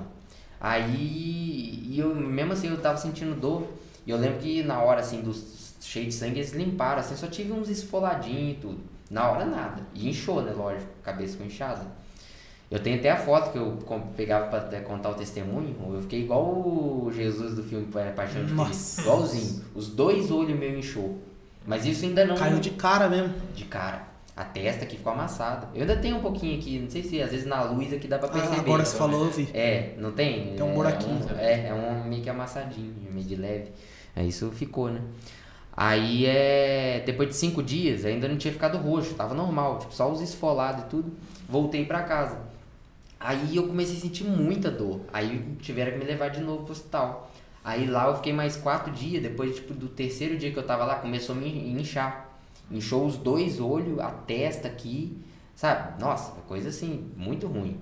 Aí, 0.60 1.82
e 1.88 1.98
eu, 1.98 2.14
mesmo 2.14 2.52
assim, 2.52 2.68
eu 2.68 2.78
tava 2.80 2.98
sentindo 2.98 3.34
dor. 3.38 3.66
E 4.06 4.10
eu 4.10 4.16
lembro 4.18 4.38
que 4.38 4.62
na 4.62 4.80
hora, 4.82 5.00
assim, 5.00 5.20
do 5.22 5.34
cheio 5.80 6.06
de 6.06 6.12
sangue, 6.14 6.38
eles 6.40 6.52
limparam, 6.52 7.00
assim, 7.00 7.16
só 7.16 7.26
tive 7.26 7.52
uns 7.52 7.68
esfoladinhos 7.68 8.52
e 8.52 8.60
tudo. 8.60 8.78
Na 9.10 9.28
hora, 9.30 9.44
nada. 9.46 9.82
E 9.94 10.08
inchou, 10.08 10.42
né, 10.42 10.52
lógico, 10.52 10.86
cabeça 11.02 11.36
com 11.36 11.44
inchada. 11.44 11.84
Eu 12.70 12.78
tenho 12.78 12.98
até 12.98 13.10
a 13.10 13.16
foto 13.16 13.50
que 13.50 13.58
eu 13.58 13.76
pegava 14.16 14.46
pra 14.46 14.60
até 14.60 14.80
contar 14.80 15.10
o 15.10 15.14
testemunho. 15.14 15.74
Eu 15.92 16.00
fiquei 16.02 16.20
igual 16.22 16.44
o 16.44 17.10
Jesus 17.12 17.56
do 17.56 17.64
filme 17.64 17.86
Pa- 17.86 18.12
Paixão 18.14 18.44
de. 18.44 18.54
Cristo. 18.54 19.00
Igualzinho. 19.00 19.64
Os 19.74 19.88
dois 19.88 20.30
olhos 20.30 20.56
meio 20.56 20.78
inchou. 20.78 21.18
Mas 21.66 21.84
isso 21.86 22.04
ainda 22.04 22.24
não... 22.24 22.34
Caiu 22.36 22.58
de 22.58 22.70
cara 22.70 23.08
mesmo. 23.08 23.34
de 23.54 23.64
cara. 23.64 24.08
A 24.36 24.44
testa 24.44 24.84
aqui 24.84 24.96
ficou 24.96 25.12
amassada. 25.12 25.68
Eu 25.74 25.82
ainda 25.82 25.96
tenho 25.96 26.16
um 26.16 26.20
pouquinho 26.20 26.58
aqui, 26.58 26.78
não 26.78 26.88
sei 26.88 27.02
se 27.02 27.20
às 27.20 27.30
vezes 27.30 27.44
na 27.46 27.62
luz 27.64 27.92
aqui 27.92 28.08
dá 28.08 28.18
pra 28.18 28.28
Ah, 28.28 28.32
perceber. 28.32 28.60
agora 28.60 28.84
você 28.84 28.96
falou, 28.96 29.24
eu 29.26 29.30
vi. 29.30 29.48
É, 29.52 29.94
não 29.98 30.12
tem? 30.12 30.54
Tem 30.54 30.62
um 30.64 30.70
É 30.70 30.74
buraquinho. 30.74 31.26
um- 31.26 31.38
É, 31.38 31.66
é 31.68 31.74
um 31.74 32.04
meio 32.08 32.22
que 32.22 32.30
amassadinho, 32.30 32.94
meio 33.12 33.26
de 33.26 33.36
leve. 33.36 33.70
Aí 34.16 34.28
isso 34.28 34.50
ficou, 34.50 34.88
né? 34.90 35.00
Aí 35.76 36.24
é. 36.26 37.02
Depois 37.04 37.28
de 37.28 37.34
cinco 37.36 37.62
dias, 37.62 38.04
ainda 38.06 38.26
não 38.28 38.36
tinha 38.38 38.52
ficado 38.52 38.78
roxo, 38.78 39.14
tava 39.14 39.34
normal, 39.34 39.78
tipo, 39.78 39.94
só 39.94 40.10
os 40.10 40.20
esfolados 40.22 40.84
e 40.84 40.86
tudo. 40.86 41.12
Voltei 41.48 41.84
pra 41.84 42.02
casa. 42.04 42.38
Aí 43.18 43.54
eu 43.56 43.66
comecei 43.66 43.96
a 43.98 44.00
sentir 44.00 44.24
muita 44.24 44.70
dor. 44.70 45.00
Aí 45.12 45.44
tiveram 45.60 45.92
que 45.92 45.98
me 45.98 46.04
levar 46.04 46.28
de 46.30 46.40
novo 46.40 46.62
pro 46.64 46.72
hospital. 46.72 47.29
Aí 47.62 47.86
lá 47.86 48.06
eu 48.08 48.16
fiquei 48.16 48.32
mais 48.32 48.56
quatro 48.56 48.90
dias, 48.92 49.22
depois 49.22 49.56
tipo, 49.56 49.74
do 49.74 49.88
terceiro 49.88 50.36
dia 50.38 50.50
que 50.50 50.58
eu 50.58 50.62
tava 50.62 50.84
lá, 50.84 50.96
começou 50.96 51.34
a 51.34 51.38
me 51.38 51.70
inchar. 51.78 52.28
Inchou 52.70 53.04
os 53.06 53.16
dois 53.16 53.60
olhos, 53.60 53.98
a 53.98 54.08
testa 54.10 54.68
aqui, 54.68 55.18
sabe? 55.54 56.00
Nossa, 56.00 56.32
coisa 56.48 56.68
assim, 56.70 57.10
muito 57.16 57.46
ruim. 57.46 57.78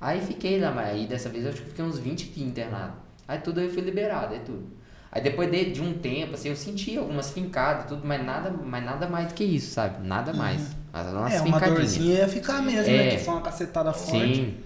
Aí 0.00 0.20
fiquei 0.20 0.58
lá, 0.58 0.70
mas 0.70 0.88
aí 0.88 1.06
dessa 1.06 1.28
vez 1.28 1.44
eu 1.44 1.50
acho 1.50 1.62
que 1.62 1.68
fiquei 1.68 1.84
uns 1.84 1.98
20 1.98 2.26
dias 2.30 2.48
internado. 2.48 2.94
Aí 3.28 3.38
tudo 3.38 3.60
eu 3.60 3.70
fui 3.70 3.82
liberado, 3.82 4.34
aí 4.34 4.40
tudo. 4.40 4.66
Aí 5.12 5.22
depois 5.22 5.48
de, 5.50 5.70
de 5.70 5.80
um 5.80 5.94
tempo, 5.94 6.34
assim, 6.34 6.48
eu 6.48 6.56
senti 6.56 6.98
algumas 6.98 7.30
fincadas 7.30 7.86
tudo, 7.86 8.02
mas 8.04 8.24
nada, 8.24 8.50
mas 8.50 8.84
nada 8.84 9.08
mais 9.08 9.28
do 9.28 9.34
que 9.34 9.44
isso, 9.44 9.70
sabe? 9.72 10.04
Nada 10.04 10.32
mais. 10.32 10.74
Mas 10.92 11.06
umas 11.12 11.32
É, 11.34 11.40
uma 11.42 11.60
dorzinha 11.60 12.18
ia 12.18 12.28
ficar 12.28 12.60
mesmo, 12.60 12.90
É. 12.90 13.04
né? 13.04 13.10
Que 13.16 13.18
foi 13.18 13.34
uma 13.34 13.42
cacetada 13.42 13.92
forte. 13.92 14.34
Sim. 14.34 14.56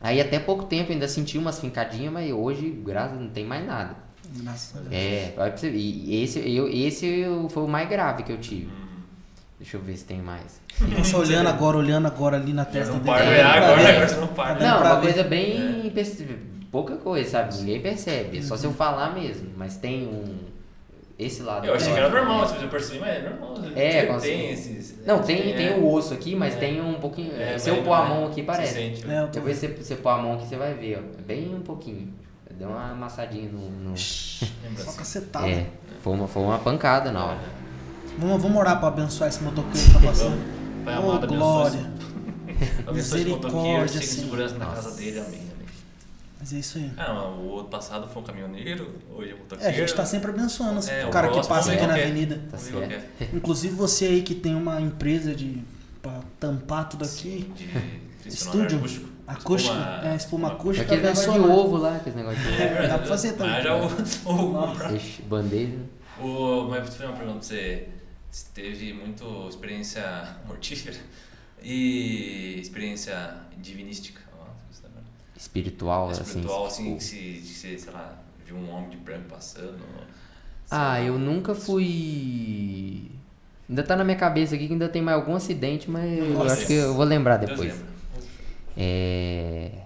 Aí 0.00 0.20
até 0.20 0.38
pouco 0.38 0.64
tempo 0.64 0.90
ainda 0.92 1.06
senti 1.06 1.36
umas 1.36 1.60
fincadinhas, 1.60 2.12
mas 2.12 2.32
hoje, 2.32 2.70
graças 2.84 3.10
a 3.10 3.14
Deus, 3.16 3.24
não 3.26 3.30
tem 3.30 3.44
mais 3.44 3.66
nada. 3.66 3.94
Graças 4.36 4.76
a 4.76 4.80
Deus. 4.80 4.92
É, 4.92 5.34
olha 5.36 5.50
pra 5.50 5.58
você 5.58 5.70
ver. 5.70 5.78
E 5.78 6.22
esse, 6.22 6.38
eu, 6.56 6.68
esse 6.68 7.24
foi 7.50 7.62
o 7.64 7.68
mais 7.68 7.88
grave 7.88 8.22
que 8.22 8.32
eu 8.32 8.38
tive. 8.38 8.68
Deixa 9.58 9.76
eu 9.76 9.82
ver 9.82 9.96
se 9.96 10.04
tem 10.04 10.22
mais. 10.22 10.58
Nossa, 10.80 11.18
olhando 11.18 11.48
agora, 11.48 11.76
olhando 11.76 12.06
agora 12.06 12.36
ali 12.38 12.52
na 12.54 12.64
testa 12.64 12.94
Não 12.94 13.00
dele. 13.00 13.10
para 13.14 13.24
de 13.26 13.30
É, 13.32 13.42
pra 13.42 13.50
agora, 13.52 13.88
agora 13.90 14.16
não 14.20 14.26
para. 14.28 14.58
Não, 14.58 14.80
uma 14.80 14.94
ver. 14.94 15.00
coisa 15.02 15.22
bem. 15.22 15.90
perce- 15.94 16.26
pouca 16.72 16.96
coisa, 16.96 17.28
sabe? 17.30 17.54
Ninguém 17.58 17.80
percebe. 17.82 18.38
É 18.38 18.42
só 18.42 18.56
se 18.56 18.64
eu 18.64 18.72
falar 18.72 19.12
mesmo. 19.14 19.50
Mas 19.58 19.76
tem 19.76 20.06
um. 20.06 20.49
Esse 21.20 21.42
lado. 21.42 21.66
Eu 21.66 21.74
achei 21.74 21.92
que 21.92 21.98
era 21.98 22.08
normal, 22.08 22.40
né? 22.42 22.46
se 22.48 22.54
você 22.54 22.66
perceber, 22.66 23.00
mas 23.00 23.10
é 23.10 23.28
normal. 23.28 23.54
É, 23.76 24.06
Tem- 24.06 24.18
tem 24.20 24.50
esses. 24.52 25.04
Não, 25.06 25.22
tem, 25.22 25.54
tem 25.54 25.66
é, 25.68 25.74
o 25.76 25.92
osso 25.92 26.14
aqui, 26.14 26.34
mas 26.34 26.54
É. 26.54 26.58
tem 26.58 26.80
um 26.80 26.94
pouquinho. 26.94 27.32
é, 27.38 27.58
se 27.58 27.68
eu 27.68 27.76
mas 27.76 27.84
pôr 27.84 27.92
a 27.92 28.04
é. 28.04 28.08
mão 28.08 28.24
aqui, 28.26 28.34
Se 28.36 28.42
parece. 28.42 28.72
sente, 28.74 29.10
É, 29.10 29.18
eu 29.20 29.26
tô 29.26 29.32
Depois 29.32 29.58
você, 29.58 29.68
você 29.68 29.96
pôr 29.96 30.08
a 30.08 30.16
mão 30.18 30.34
aqui, 30.34 30.46
você 30.46 30.56
vai 30.56 30.72
ver, 30.74 30.96
ó. 30.96 31.18
É 31.18 31.22
Bem 31.22 31.54
um 31.54 31.60
pouquinho. 31.60 32.12
Deu 32.58 32.68
uma 32.68 32.90
amassadinha 32.92 33.50
no. 33.50 33.58
no- 33.70 33.94
lembra 33.94 33.96
Só 34.82 34.90
assim. 34.90 34.98
cacetada. 34.98 35.46
É, 35.48 35.66
foi 36.02 36.12
uma, 36.14 36.26
foi 36.26 36.42
uma 36.42 36.58
pancada 36.58 37.10
na 37.12 37.24
hora. 37.26 37.38
Vamos, 38.18 38.42
vamos 38.42 38.58
orar 38.58 38.78
pra 38.78 38.88
abençoar 38.88 39.28
esse 39.28 39.42
motoqueiro 39.42 39.86
que 39.88 39.92
tá 39.92 40.00
passando. 40.00 40.38
Pai 40.84 40.98
Ô, 40.98 41.10
amado, 41.10 41.26
glória. 41.26 41.90
Abençoe 42.86 43.20
esse 43.20 43.28
motoqueiro, 43.30 43.82
Misericórdia, 43.82 44.02
segurança 44.02 44.58
na 44.58 44.64
Nossa. 44.66 44.82
casa 44.82 44.96
dele, 44.96 45.20
amém. 45.20 45.49
Mas 46.40 46.52
é 46.54 46.56
isso 46.56 46.78
aí. 46.78 46.90
Ah, 46.96 47.12
o 47.28 47.48
outro 47.48 47.68
passado 47.70 48.08
foi 48.08 48.22
um 48.22 48.24
caminhoneiro, 48.24 48.94
hoje 49.10 49.30
é 49.30 49.34
um 49.34 49.36
É, 49.36 49.40
motoqueiro. 49.40 49.68
a 49.68 49.72
gente 49.78 49.94
tá 49.94 50.06
sempre 50.06 50.30
abençoando 50.30 50.80
É, 50.90 51.04
o 51.06 51.10
cara 51.10 51.28
que 51.28 51.46
passa 51.46 51.72
aqui 51.72 51.86
na 51.86 51.94
quer. 51.94 52.04
avenida. 52.04 52.36
Tá 52.50 52.56
qual 52.56 52.80
certo. 52.82 53.04
é. 53.20 53.28
Inclusive 53.34 53.74
você 53.74 54.06
aí 54.06 54.22
que 54.22 54.34
tem 54.34 54.54
uma 54.54 54.80
empresa 54.80 55.34
de 55.34 55.62
pra 56.00 56.20
tampar 56.40 56.88
tudo 56.88 57.04
aqui. 57.04 57.52
De 57.54 58.30
funcionário 58.30 58.62
Estúdio. 58.64 58.78
acústico. 58.78 59.10
Acústica, 59.26 59.74
Espuma- 59.74 60.08
é, 60.08 60.16
espuma 60.16 60.48
acústica, 60.48 60.86
Aquele 60.86 61.02
negócio 61.02 61.32
de 61.32 61.38
ovo 61.38 61.76
lá, 61.76 61.96
aquele 61.96 62.16
negócio 62.16 62.40
de 62.40 62.48
ovo. 62.48 62.56
É, 62.62 62.88
dá 62.88 62.98
pra 62.98 63.06
fazer 63.06 63.32
também. 63.34 63.52
Mas 63.52 63.64
já 63.64 63.76
o, 64.26 64.90
o, 64.90 64.96
Ixi, 64.96 65.22
Bandeja. 65.22 65.76
o, 66.18 66.66
mas 66.68 66.80
vou 66.80 66.88
te 66.88 66.90
fazer 66.96 67.04
uma 67.06 67.16
pergunta 67.16 67.38
pra 67.38 67.46
você. 67.46 67.88
Você 68.30 68.46
teve 68.54 68.92
muito 68.94 69.46
experiência 69.48 70.36
mortífera 70.46 70.96
e 71.62 72.58
experiência 72.60 73.34
divinística. 73.58 74.20
ó, 74.40 74.44
você 74.70 74.82
tá 74.82 74.88
vendo? 74.94 75.04
Espiritual, 75.40 76.10
Espiritual, 76.12 76.66
assim. 76.66 76.82
assim, 76.88 76.96
que 76.96 77.02
se, 77.04 77.16
de 77.40 77.48
ser, 77.54 77.78
sei 77.78 77.92
lá, 77.92 78.12
viu 78.46 78.56
um 78.56 78.70
homem 78.70 78.90
de 78.90 78.98
branco 78.98 79.24
passando. 79.30 79.78
Ah, 80.70 80.76
lá. 80.76 81.00
eu 81.02 81.18
nunca 81.18 81.54
fui. 81.54 83.10
Ainda 83.68 83.82
tá 83.82 83.96
na 83.96 84.04
minha 84.04 84.16
cabeça 84.18 84.54
aqui 84.54 84.66
que 84.66 84.72
ainda 84.74 84.88
tem 84.88 85.00
mais 85.00 85.16
algum 85.16 85.34
acidente, 85.34 85.90
mas 85.90 86.18
eu 86.18 86.26
Nossa. 86.34 86.52
acho 86.54 86.66
que 86.66 86.74
eu 86.74 86.92
vou 86.94 87.04
lembrar 87.06 87.38
depois. 87.38 87.72
lembra. 87.72 87.86
É. 88.76 89.70
Eu 89.74 89.80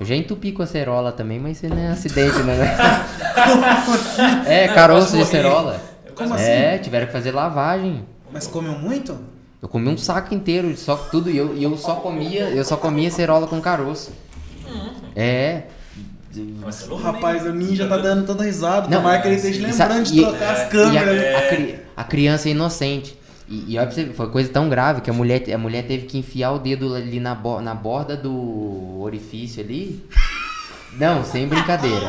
Eu 0.00 0.06
já 0.06 0.16
entupi 0.16 0.52
com 0.52 0.62
a 0.62 0.66
cerola 0.66 1.12
também, 1.12 1.38
mas 1.40 1.62
isso 1.62 1.72
não 1.72 1.78
é 1.80 1.88
acidente, 1.88 2.38
né? 2.42 2.76
é, 4.46 4.68
caroço 4.68 5.16
de 5.16 5.24
cerola. 5.24 5.80
Eu 6.04 6.12
Como 6.12 6.28
quase- 6.30 6.42
assim? 6.42 6.52
É, 6.52 6.78
tiveram 6.78 7.06
que 7.06 7.12
fazer 7.12 7.30
lavagem. 7.30 8.04
Mas 8.32 8.46
comeu 8.46 8.72
muito? 8.78 9.16
Eu 9.62 9.68
comi 9.68 9.88
um 9.88 9.96
saco 9.96 10.34
inteiro 10.34 10.68
de 10.72 10.78
só 10.78 10.94
tudo 10.96 11.30
e 11.30 11.36
eu, 11.38 11.56
e 11.56 11.62
eu 11.62 11.76
só 11.78 11.94
comia, 11.96 12.50
eu 12.50 12.64
só 12.64 12.76
comia 12.76 13.10
cerola 13.10 13.46
com 13.46 13.60
caroço. 13.60 14.12
É. 15.14 15.62
Mas 16.60 16.74
você 16.76 16.86
não 16.88 16.96
Rapaz, 16.96 17.42
nem- 17.44 17.52
o 17.52 17.54
ninja 17.54 17.86
tá 17.86 17.96
dando 17.96 18.26
tanta 18.26 18.42
risada. 18.42 18.88
Não, 18.88 18.98
Tomara 18.98 19.20
que 19.22 19.28
ele 19.28 19.34
é, 19.34 19.38
esteja 19.38 19.66
lembrando 19.66 20.04
de 20.10 20.20
trocar 20.20 20.42
é, 20.44 20.50
as 20.52 20.60
a, 20.60 20.66
câmeras. 20.66 21.16
né? 21.16 21.34
a 21.36 21.48
cri- 21.48 21.74
a 21.96 22.04
criança 22.04 22.48
é 22.48 22.52
inocente. 22.52 23.16
E, 23.48 23.72
e 23.74 23.78
olha 23.78 23.86
pra 23.86 23.94
você, 23.94 24.04
ver, 24.04 24.14
foi 24.14 24.28
coisa 24.30 24.48
tão 24.48 24.68
grave 24.68 25.00
que 25.00 25.10
a 25.10 25.12
mulher, 25.12 25.44
a 25.52 25.58
mulher 25.58 25.84
teve 25.86 26.06
que 26.06 26.18
enfiar 26.18 26.50
o 26.52 26.58
dedo 26.58 26.94
ali 26.94 27.20
na, 27.20 27.34
bo- 27.34 27.60
na 27.60 27.74
borda 27.74 28.16
do 28.16 29.00
orifício 29.02 29.62
ali. 29.62 30.04
Não, 30.98 31.24
sem 31.24 31.46
brincadeira. 31.46 32.06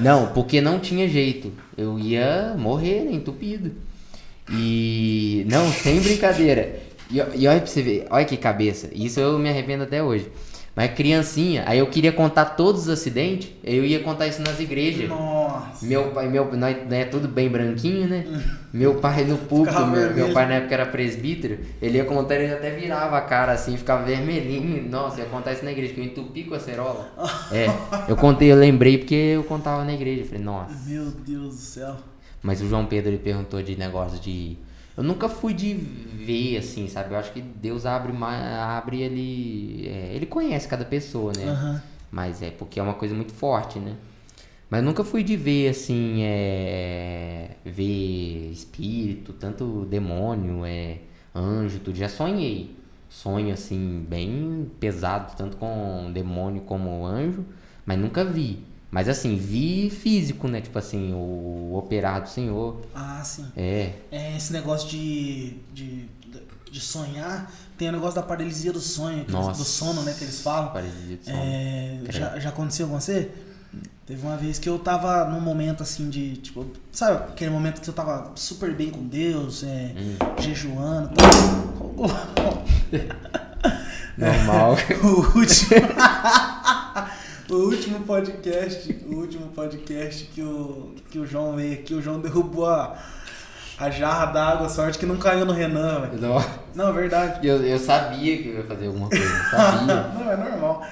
Não, 0.00 0.28
porque 0.28 0.60
não 0.60 0.78
tinha 0.78 1.06
jeito. 1.08 1.52
Eu 1.76 1.98
ia 1.98 2.54
morrer, 2.56 3.04
né, 3.04 3.12
entupido. 3.12 3.72
E. 4.50 5.46
Não, 5.48 5.70
sem 5.72 6.00
brincadeira. 6.00 6.80
E, 7.10 7.16
e 7.16 7.46
olha 7.46 7.58
pra 7.60 7.66
você 7.66 7.82
ver, 7.82 8.06
olha 8.10 8.24
que 8.24 8.36
cabeça. 8.36 8.88
Isso 8.92 9.20
eu 9.20 9.38
me 9.38 9.48
arrependo 9.48 9.82
até 9.84 10.02
hoje. 10.02 10.30
Mas 10.74 10.94
criancinha, 10.94 11.64
aí 11.66 11.78
eu 11.78 11.86
queria 11.86 12.12
contar 12.12 12.46
todos 12.46 12.82
os 12.82 12.88
acidentes, 12.88 13.50
eu 13.62 13.84
ia 13.84 14.00
contar 14.00 14.26
isso 14.26 14.40
nas 14.40 14.58
igrejas. 14.58 15.06
Nossa. 15.06 15.84
Meu 15.84 16.10
pai, 16.12 16.28
meu, 16.28 16.50
nós 16.56 16.76
é 16.90 17.04
tudo 17.04 17.28
bem 17.28 17.50
branquinho, 17.50 18.08
né? 18.08 18.24
Meu 18.72 18.94
pai 18.94 19.24
no 19.24 19.36
púlpito, 19.48 19.74
Ficava 19.74 19.90
meu, 19.90 20.14
meu 20.14 20.32
pai 20.32 20.46
na 20.46 20.54
época 20.54 20.74
era 20.74 20.86
presbítero, 20.86 21.58
ele 21.80 21.98
ia 21.98 22.06
contar, 22.06 22.36
ele 22.36 22.54
até 22.54 22.70
virava 22.70 23.18
a 23.18 23.20
cara 23.20 23.52
assim, 23.52 23.76
ficava 23.76 24.02
vermelhinho. 24.04 24.88
Nossa, 24.88 25.20
ia 25.20 25.26
contar 25.26 25.52
isso 25.52 25.64
na 25.64 25.72
igreja, 25.72 25.92
que 25.92 26.00
eu 26.00 26.04
entupi 26.04 26.44
com 26.44 26.54
a 26.54 26.60
cerola. 26.60 27.10
É, 27.52 27.66
eu 28.08 28.16
contei, 28.16 28.50
eu 28.50 28.56
lembrei 28.56 28.96
porque 28.96 29.14
eu 29.14 29.44
contava 29.44 29.84
na 29.84 29.92
igreja. 29.92 30.22
Eu 30.22 30.26
falei, 30.26 30.42
nossa. 30.42 30.88
Meu 30.88 31.04
Deus 31.04 31.54
do 31.54 31.60
céu. 31.60 31.96
Mas 32.42 32.62
o 32.62 32.68
João 32.68 32.86
Pedro 32.86 33.10
ele 33.10 33.18
perguntou 33.18 33.62
de 33.62 33.76
negócio 33.76 34.18
de. 34.18 34.56
Eu 34.96 35.02
nunca 35.02 35.28
fui 35.28 35.54
de 35.54 35.72
ver 35.72 36.58
assim, 36.58 36.88
sabe? 36.88 37.14
Eu 37.14 37.18
acho 37.18 37.32
que 37.32 37.40
Deus 37.40 37.86
abre, 37.86 38.12
abre 38.22 39.02
ele. 39.02 39.88
é, 39.88 40.14
ele 40.14 40.26
conhece 40.26 40.68
cada 40.68 40.84
pessoa, 40.84 41.32
né? 41.36 41.44
Aham. 41.48 41.82
Mas 42.10 42.42
é 42.42 42.50
porque 42.50 42.78
é 42.78 42.82
uma 42.82 42.94
coisa 42.94 43.14
muito 43.14 43.32
forte, 43.32 43.78
né? 43.78 43.96
Mas 44.68 44.80
eu 44.80 44.86
nunca 44.86 45.02
fui 45.04 45.22
de 45.22 45.36
ver 45.36 45.68
assim, 45.68 46.22
é. 46.22 47.50
ver 47.64 48.50
espírito, 48.52 49.32
tanto 49.32 49.86
demônio, 49.86 50.64
é. 50.64 50.98
anjo, 51.34 51.78
tudo. 51.80 51.96
Já 51.96 52.08
sonhei. 52.08 52.76
Sonho 53.08 53.52
assim, 53.52 54.06
bem 54.08 54.70
pesado, 54.80 55.36
tanto 55.36 55.58
com 55.58 56.10
demônio 56.12 56.62
como 56.62 57.04
anjo, 57.04 57.44
mas 57.84 57.98
nunca 57.98 58.24
vi. 58.24 58.60
Mas 58.92 59.08
assim, 59.08 59.36
vi 59.36 59.88
físico, 59.88 60.46
né? 60.46 60.60
Tipo 60.60 60.78
assim, 60.78 61.14
o 61.14 61.74
operar 61.74 62.20
do 62.22 62.28
Senhor. 62.28 62.82
Ah, 62.94 63.22
sim. 63.24 63.46
É. 63.56 63.94
É, 64.12 64.36
esse 64.36 64.52
negócio 64.52 64.86
de, 64.86 65.54
de, 65.72 66.06
de 66.70 66.78
sonhar, 66.78 67.50
tem 67.78 67.88
o 67.88 67.92
negócio 67.92 68.16
da 68.16 68.22
paralisia 68.22 68.70
do 68.70 68.80
sonho, 68.80 69.24
Nossa. 69.30 69.58
do 69.58 69.64
sono, 69.64 70.02
né, 70.02 70.14
que 70.16 70.22
eles 70.24 70.42
falam. 70.42 70.72
Parecia 70.74 71.16
de 71.16 71.24
sono. 71.24 71.38
É, 71.40 72.00
já, 72.10 72.38
já 72.38 72.50
aconteceu 72.50 72.86
com 72.86 73.00
você? 73.00 73.30
Teve 74.04 74.26
uma 74.26 74.36
vez 74.36 74.58
que 74.58 74.68
eu 74.68 74.78
tava 74.78 75.24
num 75.24 75.40
momento 75.40 75.82
assim 75.82 76.10
de, 76.10 76.36
tipo, 76.36 76.66
sabe 76.92 77.30
aquele 77.32 77.50
momento 77.50 77.80
que 77.80 77.88
eu 77.88 77.94
tava 77.94 78.32
super 78.34 78.74
bem 78.74 78.90
com 78.90 79.06
Deus, 79.06 79.62
é, 79.62 79.94
Hum. 79.96 80.16
jejuando, 80.38 81.08
tal. 81.14 82.62
Normal. 84.18 84.76
o 85.02 85.38
último 85.38 85.70
o 87.54 87.66
último 87.66 88.00
podcast 88.00 89.04
o 89.06 89.14
último 89.16 89.48
podcast 89.48 90.24
que 90.26 90.42
o 90.42 90.94
que 91.10 91.18
o 91.18 91.26
João 91.26 91.54
veio 91.56 91.74
aqui 91.74 91.94
o 91.94 92.00
João 92.02 92.20
derrubou 92.20 92.66
a, 92.66 92.96
a 93.78 93.90
jarra 93.90 94.26
d'água 94.26 94.68
sorte 94.68 94.98
que 94.98 95.06
não 95.06 95.16
caiu 95.16 95.44
no 95.44 95.52
Renan 95.52 96.00
velho. 96.00 96.20
Não, 96.20 96.44
não 96.74 96.88
é 96.88 96.92
verdade 96.92 97.46
eu, 97.46 97.62
eu 97.64 97.78
sabia 97.78 98.42
que 98.42 98.48
eu 98.48 98.54
ia 98.58 98.64
fazer 98.64 98.86
alguma 98.86 99.08
coisa. 99.08 99.24
eu 99.24 99.50
Sabia. 99.50 100.02
não 100.14 100.30
é 100.30 100.36
normal 100.36 100.82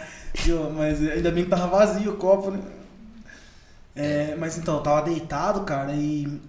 Eu- 0.47 0.71
mas 0.71 1.01
ainda 1.03 1.31
bem 1.31 1.45
que 1.45 1.51
tava 1.51 1.67
vazio 1.67 2.13
o 2.13 2.17
copo 2.17 2.51
né 2.51 2.61
É, 3.97 4.35
mas 4.39 4.57
então 4.59 4.77
eu 4.77 4.83
tava 4.83 5.03
deitado 5.03 5.61
cara 5.63 5.93
e 5.93 6.41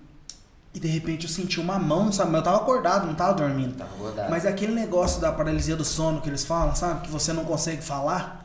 e 0.74 0.80
de 0.80 0.88
repente 0.88 1.26
eu 1.26 1.30
senti 1.30 1.60
uma 1.60 1.78
mão 1.78 2.12
sabe 2.14 2.32
mas 2.32 2.40
eu 2.40 2.44
tava 2.46 2.58
acordado 2.58 3.06
não 3.06 3.14
tava 3.14 3.34
dormindo 3.34 3.76
Tava 3.78 3.92
rodado. 3.98 4.30
Mas 4.30 4.46
é 4.46 4.50
aquele 4.50 4.74
negócio 4.74 5.20
da 5.20 5.32
paralisia 5.32 5.76
do 5.76 5.84
sono 5.84 6.22
que 6.22 6.30
eles 6.30 6.46
falam, 6.46 6.74
sabe? 6.76 7.02
Que 7.02 7.10
você 7.12 7.34
não 7.34 7.44
consegue 7.44 7.82
falar. 7.82 8.41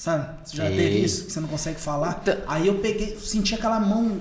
Sabe? 0.00 0.30
Você 0.42 0.56
já 0.56 0.66
Sei. 0.66 0.76
teve 0.76 0.98
isso? 1.04 1.26
Que 1.26 1.32
você 1.32 1.40
não 1.40 1.48
consegue 1.48 1.78
falar. 1.78 2.20
Então- 2.22 2.38
Aí 2.46 2.66
eu 2.68 2.78
peguei, 2.78 3.18
senti 3.20 3.54
aquela 3.54 3.78
mão 3.78 4.18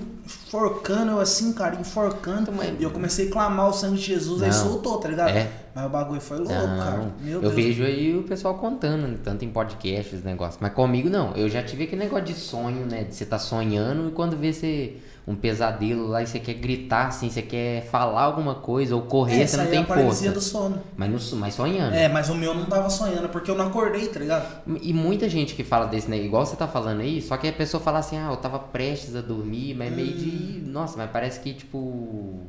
enforcando, 0.48 1.12
eu 1.12 1.20
assim, 1.20 1.54
cara, 1.54 1.76
enforcando. 1.80 2.52
E 2.80 2.84
eu 2.84 2.92
comecei 2.92 3.28
a 3.28 3.32
clamar 3.32 3.70
o 3.70 3.74
sangue 3.74 3.98
de 3.98 4.04
Jesus, 4.06 4.42
aí 4.42 4.50
Não. 4.50 4.56
soltou, 4.56 4.98
tá 4.98 5.08
ligado? 5.10 5.30
É. 5.30 5.50
Mas 5.74 5.86
o 5.86 5.90
bagulho 5.90 6.22
foi 6.22 6.38
louco, 6.38 6.52
cara. 6.54 6.98
Não, 6.98 7.12
Meu 7.22 7.36
eu 7.36 7.42
Deus. 7.42 7.54
vejo 7.54 7.84
aí 7.84 8.16
o 8.18 8.24
pessoal 8.24 8.56
contando, 8.56 9.08
né, 9.08 9.18
tanto 9.24 9.46
em 9.46 9.50
podcast, 9.50 10.16
os 10.16 10.24
negócios. 10.24 10.58
Mas 10.62 10.74
comigo 10.74 11.10
não. 11.10 11.34
Eu 11.36 11.48
já 11.50 11.64
tive 11.64 11.84
aquele 11.84 12.04
negócio 12.04 12.26
de 12.26 12.34
sonho, 12.34 12.86
né? 12.86 13.04
De 13.04 13.16
você 13.16 13.26
tá 13.26 13.38
sonhando 13.40 14.10
e 14.10 14.12
quando 14.12 14.36
vê 14.36 14.52
você 14.52 14.98
um 15.28 15.36
pesadelo 15.36 16.08
lá 16.08 16.24
e 16.24 16.28
você 16.28 16.40
quer 16.40 16.56
gritar, 16.56 17.08
assim, 17.10 17.30
você 17.30 17.44
quer 17.44 17.86
falar 17.86 18.24
alguma 18.24 18.56
coisa 18.56 18.96
ou 18.96 19.04
correr, 19.04 19.42
Essa 19.44 19.52
você 19.52 19.58
não 19.58 19.64
aí 19.66 19.68
é 19.68 19.72
tem 19.74 19.80
a 19.82 19.86
paralisia 19.86 20.32
força. 20.32 20.32
do 20.32 20.42
sono. 20.42 20.82
Mas, 20.98 21.32
no, 21.32 21.38
mas 21.38 21.54
sonhando. 21.54 21.94
É, 21.96 22.10
mas 22.10 22.30
o 22.30 22.36
meu 22.36 22.56
não 22.56 22.66
tava 22.66 22.90
sonhando, 22.90 23.30
porque 23.30 23.52
eu 23.52 23.56
não 23.56 23.68
acordei, 23.68 24.08
tá 24.08 24.20
ligado? 24.20 24.48
E 24.82 24.92
muita 24.92 25.30
gente 25.30 25.54
que 25.54 25.64
fala 25.64 25.86
desse, 25.86 26.10
né? 26.10 26.18
Igual 26.18 26.48
você 26.48 26.56
tá 26.56 26.68
falando 26.68 27.02
aí, 27.02 27.22
só 27.22 27.38
que 27.38 27.48
a 27.48 27.54
pessoa 27.54 27.80
fala 27.80 28.00
assim, 28.00 28.18
ah, 28.18 28.30
eu 28.32 28.38
tava 28.38 28.58
prestes 28.58 29.16
a 29.16 29.22
dormir, 29.22 29.76
mas 29.76 29.94
meio 29.96 30.14
de. 30.20 30.60
Nossa, 30.68 30.98
mas 30.98 31.10
parece 31.12 31.40
que, 31.40 31.54
tipo. 31.54 32.40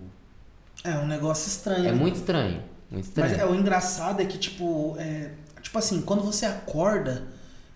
É 0.85 0.91
um 0.99 1.07
negócio 1.07 1.49
estranho. 1.49 1.87
É 1.87 1.93
né? 1.93 1.93
muito 1.93 2.17
estranho. 2.17 2.63
Muito 2.91 3.05
estranho. 3.05 3.31
Mas 3.31 3.39
é, 3.39 3.47
o 3.47 3.55
engraçado 3.55 4.21
é 4.21 4.25
que, 4.25 4.39
tipo, 4.39 4.97
é, 4.99 5.31
tipo 5.63 5.79
assim, 5.79 6.01
quando 6.01 6.23
você 6.23 6.47
acorda, 6.47 7.23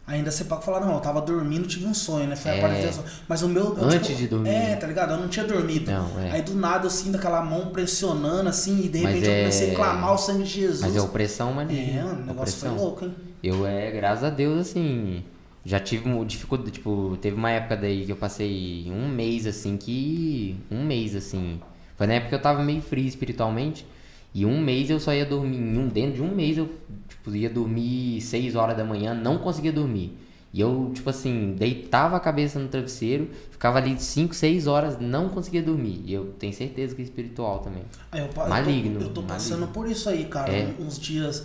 ainda 0.06 0.30
você 0.30 0.44
pode 0.44 0.64
falar, 0.64 0.80
não, 0.80 0.94
eu 0.94 1.00
tava 1.00 1.20
dormindo, 1.20 1.68
tive 1.68 1.86
um 1.86 1.92
sonho, 1.94 2.26
né? 2.26 2.34
Foi 2.34 2.50
a 2.50 2.54
É. 2.56 2.60
paralisia 2.62 2.88
do 2.88 2.94
sono. 2.94 3.06
Mas 3.28 3.42
o 3.42 3.48
meu. 3.48 3.76
eu, 3.76 3.84
Antes 3.84 4.06
tipo, 4.08 4.18
de 4.20 4.28
dormir. 4.28 4.48
É, 4.50 4.76
tá 4.76 4.86
ligado? 4.86 5.12
Eu 5.12 5.18
não 5.18 5.28
tinha 5.28 5.44
dormido. 5.46 5.90
Não, 5.92 6.18
é. 6.20 6.32
Aí 6.32 6.42
do 6.42 6.54
nada 6.54 6.86
eu 6.86 6.90
sinto 6.90 7.16
aquela 7.16 7.42
mão 7.42 7.68
pressionando 7.68 8.48
assim, 8.48 8.84
e 8.84 8.88
de 8.88 8.98
repente 8.98 9.26
eu 9.26 9.32
é- 9.32 9.38
comecei 9.40 9.72
a 9.72 9.74
clamar 9.76 10.14
o 10.14 10.18
sangue 10.18 10.44
de 10.44 10.50
Jesus. 10.60 10.80
Mas 10.80 10.96
é 10.96 11.00
opressão 11.02 11.52
maligna. 11.52 12.00
É, 12.00 12.02
mano, 12.04 12.22
o 12.22 12.26
negócio 12.26 12.56
foi 12.58 12.68
opressão. 12.70 12.76
louco, 12.76 13.04
hein? 13.04 13.14
Eu 13.42 13.66
é, 13.66 13.90
graças 13.90 14.24
a 14.24 14.30
Deus, 14.30 14.58
assim, 14.70 15.22
já 15.64 15.80
tive 15.80 16.24
dificuldade, 16.24 16.70
tipo, 16.72 17.16
teve 17.20 17.36
uma 17.36 17.50
época 17.50 17.76
daí 17.76 18.04
que 18.04 18.12
eu 18.12 18.16
passei 18.16 18.86
um 18.90 19.08
mês, 19.08 19.46
assim, 19.46 19.76
que... 19.76 20.56
Um 20.70 20.84
mês, 20.84 21.16
assim, 21.16 21.60
foi 21.96 22.06
na 22.06 22.14
época 22.14 22.30
que 22.30 22.34
eu 22.34 22.42
tava 22.42 22.62
meio 22.62 22.82
frio 22.82 23.06
espiritualmente, 23.06 23.86
e 24.34 24.44
um 24.44 24.60
mês 24.60 24.90
eu 24.90 24.98
só 25.00 25.14
ia 25.14 25.24
dormir, 25.24 25.56
em 25.56 25.78
um, 25.78 25.88
dentro 25.88 26.16
de 26.16 26.22
um 26.22 26.34
mês 26.34 26.58
eu, 26.58 26.68
tipo, 27.08 27.34
ia 27.34 27.48
dormir 27.48 28.20
6 28.20 28.56
horas 28.56 28.76
da 28.76 28.84
manhã, 28.84 29.14
não 29.14 29.38
conseguia 29.38 29.72
dormir. 29.72 30.18
E 30.52 30.60
eu, 30.60 30.92
tipo 30.94 31.10
assim, 31.10 31.56
deitava 31.58 32.16
a 32.16 32.20
cabeça 32.20 32.60
no 32.60 32.68
travesseiro, 32.68 33.28
ficava 33.50 33.78
ali 33.78 33.98
5, 33.98 34.32
6 34.34 34.68
horas, 34.68 34.98
não 35.00 35.28
conseguia 35.28 35.60
dormir. 35.62 36.00
E 36.04 36.12
eu 36.12 36.26
tenho 36.38 36.52
certeza 36.52 36.94
que 36.94 37.02
é 37.02 37.04
espiritual 37.04 37.58
também. 37.58 37.82
Aí 38.12 38.20
eu, 38.20 38.48
Maligno, 38.48 38.94
Eu 38.94 39.00
tô, 39.00 39.06
eu 39.06 39.14
tô 39.14 39.22
passando 39.24 39.60
maligno. 39.60 39.74
por 39.74 39.90
isso 39.90 40.08
aí, 40.08 40.24
cara. 40.26 40.52
É. 40.52 40.72
Uns 40.78 40.96
dias. 40.98 41.44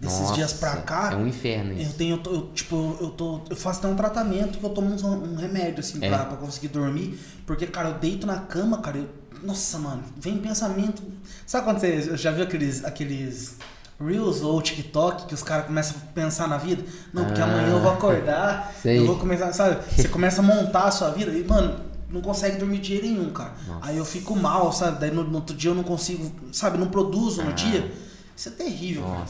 Desses 0.00 0.20
Nossa, 0.20 0.34
dias 0.34 0.52
pra 0.52 0.76
cá. 0.76 1.10
É 1.12 1.16
um 1.16 1.26
inferno 1.26 1.72
Eu 1.72 1.78
isso. 1.78 1.94
tenho, 1.94 2.14
eu, 2.14 2.18
tô- 2.22 2.30
eu, 2.32 2.42
tipo, 2.54 2.96
eu 3.00 3.10
tô. 3.10 3.40
Eu 3.50 3.56
faço 3.56 3.80
até 3.80 3.88
um 3.88 3.96
tratamento 3.96 4.58
que 4.58 4.64
eu 4.64 4.70
tomo 4.70 4.94
um, 4.94 5.32
um 5.32 5.34
remédio, 5.34 5.80
assim, 5.80 5.98
É. 6.00 6.08
pra, 6.08 6.24
pra 6.24 6.36
conseguir 6.36 6.68
dormir. 6.68 7.18
Porque, 7.44 7.66
cara, 7.66 7.88
eu 7.88 7.94
deito 7.98 8.24
na 8.26 8.36
cama, 8.36 8.78
cara. 8.78 8.98
Eu, 8.98 9.08
nossa, 9.42 9.76
mano, 9.78 10.04
vem 10.16 10.38
pensamento. 10.38 11.02
Sabe 11.44 11.64
quando 11.64 11.80
você 11.80 12.16
já 12.16 12.30
viu 12.30 12.44
aqueles, 12.44 12.84
aqueles 12.84 13.56
Reels 14.00 14.40
ou 14.42 14.62
TikTok 14.62 15.26
que 15.26 15.34
os 15.34 15.42
caras 15.42 15.66
começam 15.66 15.96
a 15.96 16.12
pensar 16.12 16.46
na 16.46 16.58
vida? 16.58 16.84
Não, 17.12 17.24
porque 17.24 17.40
Ah. 17.40 17.44
amanhã 17.44 17.68
eu 17.72 17.80
vou 17.80 17.90
acordar, 17.90 18.72
Sei. 18.80 18.98
eu 19.02 19.06
vou 19.06 19.16
começar, 19.18 19.52
sabe? 19.52 19.78
Você 20.00 20.06
começa 20.08 20.40
a 20.40 20.44
montar 20.44 20.84
a 20.84 20.90
sua 20.92 21.10
vida 21.10 21.32
e, 21.32 21.42
mano, 21.42 21.80
não 22.08 22.20
consegue 22.20 22.56
dormir 22.58 22.82
jeito 22.84 23.04
nenhum, 23.04 23.30
cara. 23.30 23.52
Nossa. 23.66 23.88
Aí 23.88 23.96
eu 23.96 24.04
fico 24.04 24.36
mal, 24.36 24.72
sabe? 24.72 25.00
Daí 25.00 25.10
no, 25.10 25.24
no 25.24 25.34
outro 25.36 25.56
dia 25.56 25.72
eu 25.72 25.74
não 25.74 25.82
consigo, 25.82 26.30
sabe? 26.52 26.78
Não 26.78 26.86
produzo 26.86 27.42
no 27.42 27.50
Ah. 27.50 27.54
dia. 27.54 27.92
Isso 28.36 28.48
é 28.48 28.52
terrível, 28.52 29.02
cara. 29.02 29.24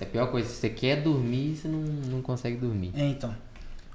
É 0.00 0.04
a 0.04 0.06
pior 0.06 0.30
coisa. 0.30 0.48
Você 0.48 0.68
quer 0.70 1.02
dormir, 1.02 1.56
você 1.56 1.68
não, 1.68 1.80
não 1.80 2.22
consegue 2.22 2.56
dormir. 2.56 2.92
É, 2.96 3.04
então. 3.04 3.34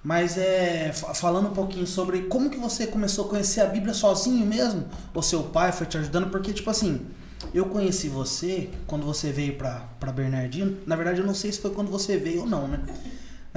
Mas 0.03 0.37
é. 0.37 0.91
fa- 0.93 1.13
Falando 1.13 1.47
um 1.49 1.53
pouquinho 1.53 1.87
sobre 1.87 2.23
como 2.23 2.49
que 2.49 2.57
você 2.57 2.87
começou 2.87 3.25
a 3.25 3.29
conhecer 3.29 3.61
a 3.61 3.65
Bíblia 3.67 3.93
sozinho 3.93 4.45
mesmo? 4.45 4.85
Ou 5.13 5.21
seu 5.21 5.43
pai 5.43 5.71
foi 5.71 5.87
te 5.87 5.97
ajudando? 5.97 6.29
Porque, 6.29 6.51
tipo 6.51 6.69
assim, 6.69 7.01
eu 7.53 7.65
conheci 7.67 8.09
você 8.09 8.69
quando 8.85 9.05
você 9.05 9.31
veio 9.31 9.55
pra, 9.55 9.87
pra 9.99 10.11
Bernardino. 10.11 10.77
Na 10.85 10.95
verdade, 10.95 11.19
eu 11.21 11.25
não 11.25 11.33
sei 11.33 11.51
se 11.51 11.59
foi 11.61 11.71
quando 11.71 11.89
você 11.89 12.17
veio 12.17 12.41
ou 12.41 12.45
não, 12.47 12.67
né? 12.67 12.79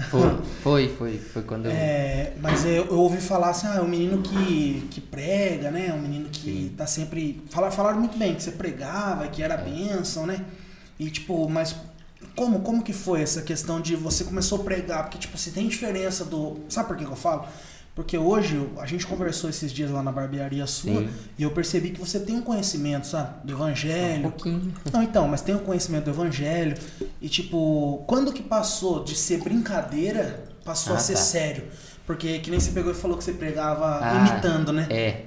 Foi, 0.09 0.21
foi, 0.63 0.89
foi, 0.91 1.19
foi 1.19 1.43
quando 1.43 1.67
eu. 1.67 1.73
É, 1.73 2.35
mas 2.41 2.65
eu, 2.65 2.85
eu 2.87 2.99
ouvi 2.99 3.21
falar 3.21 3.49
assim, 3.51 3.67
ah, 3.67 3.77
é 3.77 3.81
um 3.81 3.89
menino 3.89 4.23
que, 4.23 4.87
que 4.91 5.01
prega, 5.01 5.71
né? 5.73 5.87
É 5.89 5.93
um 5.95 6.01
menino 6.01 6.29
que 6.29 6.41
Sim. 6.69 6.75
tá 6.77 6.87
sempre. 6.87 7.43
Falaram, 7.51 7.73
falaram 7.75 7.99
muito 7.99 8.17
bem, 8.17 8.35
que 8.37 8.43
você 8.43 8.53
pregava, 8.53 9.27
que 9.29 9.43
era 9.43 9.57
bênção, 9.57 10.27
né? 10.27 10.45
E 10.99 11.11
tipo, 11.11 11.49
mas 11.49 11.75
Como, 12.35 12.61
como 12.61 12.83
que 12.83 12.93
foi 12.93 13.23
essa 13.23 13.43
questão 13.43 13.81
de 13.81 13.95
você 13.97 14.25
começou 14.25 14.61
a 14.61 14.65
pregar? 14.65 15.05
Porque, 15.05 15.19
tipo, 15.19 15.37
se 15.39 15.51
tem 15.51 15.69
diferença 15.69 16.25
do. 16.25 16.59
Sabe 16.69 16.89
por 16.89 16.97
que, 16.97 17.05
que 17.05 17.11
eu 17.11 17.17
falo? 17.17 17.47
Porque 17.95 18.19
hoje 18.19 18.69
a 18.79 18.85
gente 18.85 19.07
conversou 19.07 19.49
esses 19.49 19.73
dias 19.73 19.91
lá 19.91 20.03
na 20.03 20.13
barbearia 20.13 20.67
sua 20.67 21.01
Sim. 21.01 21.09
e 21.39 21.43
eu 21.43 21.51
percebi 21.51 21.91
que 21.91 21.99
você 21.99 22.21
tem 22.21 22.37
um 22.37 22.43
conhecimento, 22.43 23.07
sabe? 23.07 23.47
Do 23.47 23.55
Um 23.55 23.57
evangelho. 23.57 24.23
pouquinho. 24.25 24.75
Não, 24.93 25.03
então, 25.03 25.27
mas 25.27 25.41
tem 25.41 25.55
um 25.55 25.61
conhecimento 25.61 26.05
do 26.05 26.11
evangelho. 26.11 26.77
E 27.23 27.29
tipo, 27.29 28.05
quando 28.07 28.35
que 28.35 28.43
passou 28.43 29.03
de 29.03 29.15
ser 29.17 29.39
brincadeira, 29.43 30.45
passou 30.63 30.93
Ah, 30.93 30.97
a 30.97 31.01
ser 31.01 31.15
tá. 31.15 31.21
sério? 31.21 31.65
Porque 32.07 32.39
que 32.41 32.51
nem 32.51 32.61
você 32.61 32.71
pegou 32.71 32.93
e 32.93 32.95
falou 32.95 33.17
que 33.17 33.25
você 33.25 33.33
pregava 33.33 33.99
Ah, 34.03 34.29
imitando, 34.29 34.75
né? 34.75 34.87
É. 34.91 35.25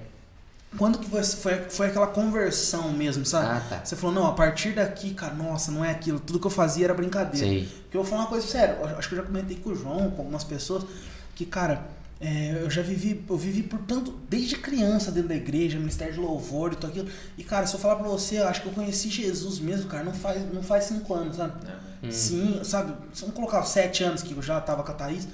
Quando 0.78 1.00
que 1.00 1.10
foi, 1.10 1.24
foi, 1.24 1.56
foi 1.70 1.88
aquela 1.88 2.08
conversão 2.08 2.92
mesmo, 2.92 3.26
sabe? 3.26 3.48
Ah, 3.48 3.62
tá. 3.68 3.84
Você 3.84 3.96
falou, 3.96 4.16
não, 4.16 4.28
a 4.28 4.34
partir 4.34 4.74
daqui, 4.74 5.14
cara, 5.14 5.34
nossa, 5.34 5.72
não 5.72 5.84
é 5.84 5.90
aquilo. 5.90 6.20
Tudo 6.20 6.40
que 6.40 6.46
eu 6.46 6.52
fazia 6.52 6.86
era 6.86 6.94
brincadeira. 6.94 7.48
Sei. 7.48 7.68
Porque 7.84 7.98
eu 7.98 8.04
vou 8.04 8.10
falar 8.10 8.22
uma 8.24 8.30
coisa 8.30 8.46
séria, 8.46 8.78
acho 8.98 9.10
que 9.10 9.16
eu 9.16 9.20
já 9.20 9.26
comentei 9.26 9.58
com 9.58 9.72
o 9.72 9.76
João, 9.76 10.12
com 10.12 10.22
algumas 10.22 10.44
pessoas, 10.44 10.86
que, 11.34 11.44
cara, 11.44 11.88
é, 12.22 12.60
eu 12.62 12.70
já 12.70 12.82
vivi, 12.82 13.24
eu 13.28 13.38
vivi 13.38 13.64
por 13.64 13.80
tanto, 13.80 14.14
desde 14.30 14.58
criança 14.58 15.12
dentro 15.12 15.30
da 15.30 15.36
igreja, 15.36 15.80
ministério 15.80 16.14
de 16.14 16.20
louvor 16.20 16.74
e 16.74 16.76
tudo 16.76 16.88
aquilo. 16.88 17.10
E, 17.38 17.44
cara, 17.44 17.66
se 17.66 17.74
eu 17.74 17.80
falar 17.80 17.96
pra 17.96 18.08
você, 18.08 18.40
eu 18.40 18.48
acho 18.48 18.62
que 18.62 18.68
eu 18.68 18.74
conheci 18.74 19.10
Jesus 19.10 19.60
mesmo, 19.60 19.90
cara, 19.90 20.04
não 20.04 20.14
faz, 20.14 20.54
não 20.54 20.62
faz 20.62 20.84
cinco 20.86 21.14
anos, 21.14 21.38
sabe? 21.38 21.54
Né? 21.66 22.12
Sim, 22.12 22.62
sabe? 22.64 22.94
Se 23.14 23.22
Vamos 23.22 23.36
colocar 23.36 23.62
os 23.62 23.70
sete 23.70 24.04
anos 24.04 24.22
que 24.22 24.34
eu 24.34 24.42
já 24.42 24.62
tava 24.62 24.84
com 24.84 24.92
a 24.92 24.96
Thaís, 24.96 25.28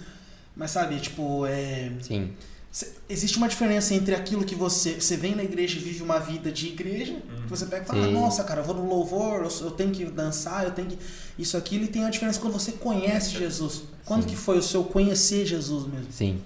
mas 0.55 0.71
sabe, 0.71 0.99
tipo, 0.99 1.45
é. 1.45 1.91
Sim. 2.01 2.33
Existe 3.07 3.37
uma 3.37 3.47
diferença 3.47 3.93
entre 3.93 4.13
aquilo 4.15 4.43
que 4.43 4.53
você 4.55 4.99
você 4.99 5.15
vem 5.15 5.33
na 5.35 5.43
igreja 5.43 5.77
e 5.77 5.81
vive 5.81 6.03
uma 6.03 6.19
vida 6.19 6.51
de 6.51 6.67
igreja, 6.67 7.13
que 7.43 7.49
você 7.49 7.65
pega 7.67 7.83
e 7.83 7.87
fala, 7.87 8.03
Sim. 8.05 8.11
nossa, 8.13 8.43
cara, 8.43 8.61
eu 8.61 8.65
vou 8.65 8.75
no 8.75 8.85
louvor, 8.89 9.43
eu, 9.45 9.65
eu 9.65 9.71
tenho 9.71 9.91
que 9.91 10.03
dançar, 10.05 10.65
eu 10.65 10.71
tenho 10.71 10.89
que. 10.89 10.97
Isso, 11.39 11.55
aquilo, 11.55 11.85
e 11.85 11.87
tem 11.87 12.01
uma 12.01 12.11
diferença 12.11 12.39
quando 12.39 12.53
você 12.53 12.73
conhece 12.73 13.31
Jesus. 13.37 13.83
Quando 14.03 14.23
Sim. 14.23 14.29
que 14.29 14.35
foi 14.35 14.57
o 14.57 14.61
seu 14.63 14.83
conhecer 14.83 15.45
Jesus 15.45 15.85
mesmo? 15.87 16.07
Sim. 16.11 16.41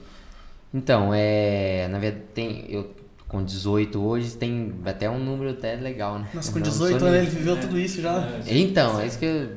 Então, 0.71 1.11
é. 1.13 1.87
Na 1.89 1.97
verdade, 1.97 2.25
tem. 2.35 2.65
Eu 2.69 2.93
com 3.27 3.43
18 3.43 3.99
hoje 4.01 4.31
tem 4.31 4.73
até 4.85 5.07
um 5.07 5.23
número 5.23 5.51
até 5.51 5.75
legal, 5.75 6.17
né? 6.17 6.27
Nossa, 6.33 6.51
com 6.51 6.57
Não 6.57 6.63
18 6.67 6.97
sou 6.99 7.07
anos 7.07 7.19
ele 7.21 7.29
viveu 7.29 7.55
É. 7.55 7.59
tudo 7.59 7.79
isso 7.79 8.01
já. 8.01 8.27
É, 8.45 8.57
Então, 8.57 8.99
é 8.99 9.05
isso 9.05 9.19
que 9.19 9.25
eu- 9.25 9.47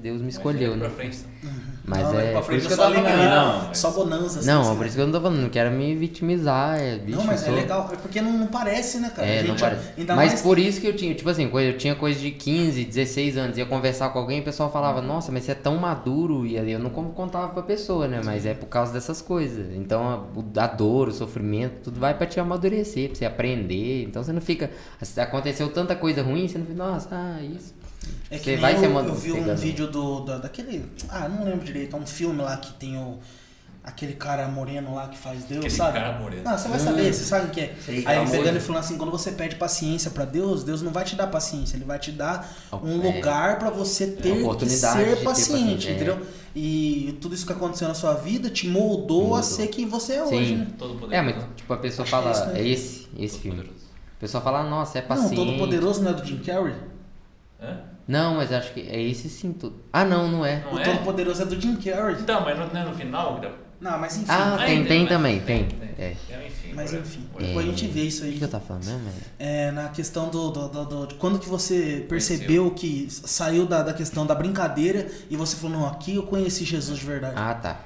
Deus- 0.00 0.22
me 0.22 0.28
escolheu, 0.30 0.70
Mas 0.70 0.80
né? 0.80 0.86
Pra 0.86 0.96
frente, 0.96 1.18
Mas 1.86 2.00
Não, 2.02 2.18
é. 2.18 2.30
pra 2.30 2.40
Por 2.40 2.46
frente 2.46 2.58
isso 2.60 2.68
que 2.68 2.72
eu 2.72 2.78
tava 2.78 2.94
liga, 2.94 3.08
falando. 3.08 3.28
não, 3.28 3.68
mas- 3.68 3.78
Só 3.78 3.90
bonança. 3.90 4.38
assim, 4.38 4.48
Não, 4.48 4.62
assim. 4.62 4.76
por 4.76 4.86
isso 4.86 4.94
que 4.96 5.02
eu 5.02 5.06
não 5.06 5.12
tô 5.12 5.20
falando, 5.20 5.40
não 5.42 5.50
quero 5.50 5.70
me 5.70 5.94
vitimizar. 5.94 6.80
É, 6.80 6.96
bicho, 6.96 7.18
Não, 7.18 7.24
mas 7.26 7.42
é 7.42 7.46
sou- 7.46 7.54
legal, 7.54 7.90
é 7.92 7.96
porque 7.96 8.22
não, 8.22 8.32
não 8.32 8.46
parece, 8.46 8.98
né, 9.00 9.12
cara? 9.14 9.28
É, 9.28 9.40
A 9.40 9.42
não 9.42 9.48
gente- 9.50 9.60
parece. 9.60 9.82
Ainda 9.98 10.16
Mas 10.16 10.28
mais 10.30 10.40
por 10.42 10.58
isso 10.58 10.80
que 10.80 10.86
eu 10.86 10.96
tinha, 10.96 11.14
tipo 11.14 11.28
assim, 11.28 11.46
quando 11.50 11.64
eu 11.64 11.76
tinha 11.76 11.94
coisa 11.94 12.18
de 12.18 12.30
15, 12.30 12.84
16 12.84 13.36
anos, 13.36 13.58
ia 13.58 13.66
conversar 13.66 14.08
com 14.08 14.18
alguém, 14.18 14.40
o 14.40 14.42
pessoal 14.42 14.72
falava, 14.72 15.02
nossa, 15.02 15.30
mas 15.30 15.44
você 15.44 15.52
é 15.52 15.54
tão 15.54 15.76
maduro, 15.76 16.46
e 16.46 16.58
aí 16.58 16.72
eu 16.72 16.78
não 16.78 16.88
con- 16.88 17.10
contava 17.10 17.48
pra 17.48 17.62
pessoa, 17.62 18.08
né? 18.08 18.22
Mas 18.24 18.46
é 18.46 18.54
por 18.54 18.66
causa 18.66 18.90
dessas 18.90 19.20
coisas. 19.20 19.66
Então 19.74 20.26
a, 20.56 20.66
dor, 20.66 21.08
o 21.08 21.12
sofrimento, 21.12 21.82
tudo 21.84 22.00
vai 22.00 22.14
pra 22.14 22.26
te 22.26 22.40
amadurecer, 22.40 23.08
pra 23.10 23.18
você 23.18 23.24
aprender. 23.26 24.04
Então 24.04 24.24
você 24.24 24.32
não 24.32 24.40
fica. 24.40 24.70
Aconteceu 25.18 25.68
tanta 25.68 25.94
coisa 25.94 26.22
ruim, 26.22 26.48
você 26.48 26.56
não 26.56 26.64
fica, 26.64 26.78
nossa, 26.78 27.08
ah, 27.12 27.42
isso. 27.42 27.74
É 28.30 28.38
que 28.38 28.56
vai 28.56 28.74
eu, 28.74 28.78
se 28.78 28.84
eu 28.86 29.14
vi 29.14 29.32
um 29.32 29.54
vídeo 29.54 29.86
do, 29.86 30.20
da- 30.20 30.38
daquele. 30.38 30.84
Ah, 31.08 31.28
não 31.28 31.44
lembro 31.44 31.64
direito. 31.64 31.94
É 31.94 31.98
um 31.98 32.06
filme 32.06 32.40
lá 32.42 32.56
que 32.56 32.72
tem 32.74 32.96
o. 32.98 33.18
Aquele 33.82 34.14
cara 34.14 34.48
moreno 34.48 34.94
lá 34.94 35.08
que 35.08 35.18
faz 35.18 35.44
Deus, 35.44 35.58
Aquele 35.66 35.76
sabe? 35.76 35.98
cara 35.98 36.18
moreno. 36.18 36.42
Ah, 36.46 36.56
você 36.56 36.68
vai 36.68 36.78
saber, 36.78 37.12
você 37.12 37.22
sabe 37.22 37.48
o 37.48 37.50
que 37.50 37.60
é. 37.60 37.74
Sei, 37.84 37.96
Aí 37.96 38.00
ele 38.00 38.14
famoso. 38.14 38.32
pegando 38.32 38.56
e 38.56 38.60
falando 38.60 38.80
assim, 38.82 38.96
quando 38.96 39.10
você 39.10 39.32
pede 39.32 39.56
paciência 39.56 40.10
pra 40.10 40.24
Deus, 40.24 40.64
Deus 40.64 40.80
não 40.80 40.90
vai 40.90 41.04
te 41.04 41.14
dar 41.14 41.26
paciência, 41.26 41.76
ele 41.76 41.84
vai 41.84 41.98
te 41.98 42.10
dar 42.10 42.50
um 42.82 42.98
É. 43.04 43.12
lugar 43.14 43.58
pra 43.58 43.68
você 43.68 44.06
ter 44.06 44.42
que 44.56 44.70
ser 44.70 45.16
ter 45.18 45.22
paciente, 45.22 45.88
é. 45.88 45.92
entendeu? 45.96 46.18
E 46.56 47.18
tudo 47.20 47.34
isso 47.34 47.44
que 47.44 47.52
aconteceu 47.52 47.86
na 47.86 47.92
sua 47.92 48.14
vida 48.14 48.48
te 48.48 48.66
moldou, 48.68 49.24
a 49.24 49.28
Moldou. 49.28 49.42
ser 49.42 49.66
quem 49.66 49.86
você 49.86 50.14
é 50.14 50.26
Sim. 50.28 50.34
hoje, 50.34 50.54
né? 50.54 50.66
Todo 50.78 50.98
poder. 50.98 51.16
É, 51.16 51.20
mas 51.20 51.44
tipo, 51.54 51.70
a 51.70 51.76
pessoa 51.76 52.04
Acho 52.06 52.10
que 52.10 52.16
é 52.16 52.22
fala, 52.22 52.32
isso, 52.32 52.46
né? 52.54 52.60
é 52.60 52.66
esse, 52.68 53.08
esse 53.18 53.38
filme. 53.38 53.58
Poderoso. 53.58 53.84
A 54.16 54.20
pessoa 54.20 54.42
fala, 54.42 54.62
nossa, 54.62 54.98
é 54.98 55.02
Não, 55.02 55.08
paciente. 55.08 55.36
Todo 55.36 55.58
Poderoso 55.58 56.00
não 56.02 56.12
é 56.12 56.14
do 56.14 56.24
Jim 56.24 56.38
Carrey? 56.38 56.72
Hã? 57.60 57.80
Não, 58.06 58.34
mas 58.36 58.52
acho 58.52 58.72
que 58.74 58.80
é 58.80 59.00
esse 59.00 59.28
sim 59.28 59.52
tudo. 59.52 59.76
Ah, 59.92 60.04
não, 60.04 60.28
não 60.28 60.44
é. 60.44 60.62
Não 60.64 60.74
o 60.74 60.78
é? 60.78 60.84
Todo 60.84 60.98
Poderoso 61.04 61.42
é 61.42 61.46
do 61.46 61.58
Jim 61.60 61.76
Carrey. 61.76 62.16
Então, 62.20 62.42
mas 62.42 62.58
não, 62.58 62.80
é 62.80 62.84
no 62.84 62.94
final? 62.94 63.38
Gra- 63.40 63.52
Não, 63.80 63.98
mas 63.98 64.16
enfim. 64.16 64.26
Ah, 64.28 64.56
tem, 64.58 64.76
Ainda, 64.78 64.88
tem 64.88 65.00
mas- 65.00 65.08
também, 65.08 65.40
tem. 65.40 65.68
É. 65.98 66.14
É, 66.30 66.46
enfim. 66.46 66.72
Mas 66.74 66.92
enfim, 66.92 67.20
Whatever. 67.32 67.46
depois 67.48 67.66
a 67.66 67.70
gente 67.70 67.86
vê 67.86 68.00
isso 68.02 68.22
O 68.22 68.26
aí. 68.26 68.32
que, 68.32 68.38
que 68.38 68.44
eu 68.44 68.48
tava 68.48 68.64
falando 68.64 68.84
mesmo? 68.84 69.02
É- 69.38 69.66
É, 69.68 69.70
na 69.70 69.88
questão 69.88 70.28
do, 70.28 70.50
do, 70.50 70.68
do- 70.68 70.84
do- 70.84 71.06
de 71.06 71.14
quando 71.14 71.38
que 71.38 71.48
você 71.48 72.04
percebeu 72.08 72.70
que 72.72 73.06
saiu 73.10 73.64
da, 73.64 73.82
da 73.82 73.94
questão 73.94 74.26
da 74.26 74.34
brincadeira 74.34 75.06
e 75.30 75.36
você 75.36 75.56
falou, 75.56 75.78
não, 75.78 75.86
aqui 75.88 76.16
eu 76.16 76.24
conheci 76.24 76.64
Jesus 76.64 76.98
de 76.98 77.06
verdade. 77.06 77.34
Ah, 77.36 77.54
tá. 77.54 77.80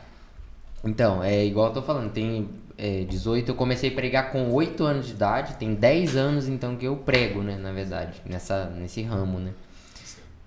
Então, 0.85 1.23
é 1.23 1.45
igual 1.45 1.69
eu 1.69 1.75
tô 1.75 1.83
falando, 1.83 2.11
tem 2.13 2.49
é, 2.77 3.05
18, 3.05 3.51
eu 3.51 3.55
comecei 3.55 3.91
a 3.91 3.93
pregar 3.93 4.31
com 4.33 4.51
8 4.53 4.85
anos 4.85 5.07
de 5.07 5.13
idade, 5.13 5.55
tem 5.55 5.75
10 5.75 6.17
anos 6.17 6.49
então 6.49 6.77
que 6.77 6.87
eu 6.87 6.97
prego, 6.97 7.43
né, 7.43 7.57
na 7.57 7.73
verdade, 7.73 8.13
nessa, 8.25 8.67
nesse 8.67 9.03
ramo, 9.03 9.39
né. 9.41 9.51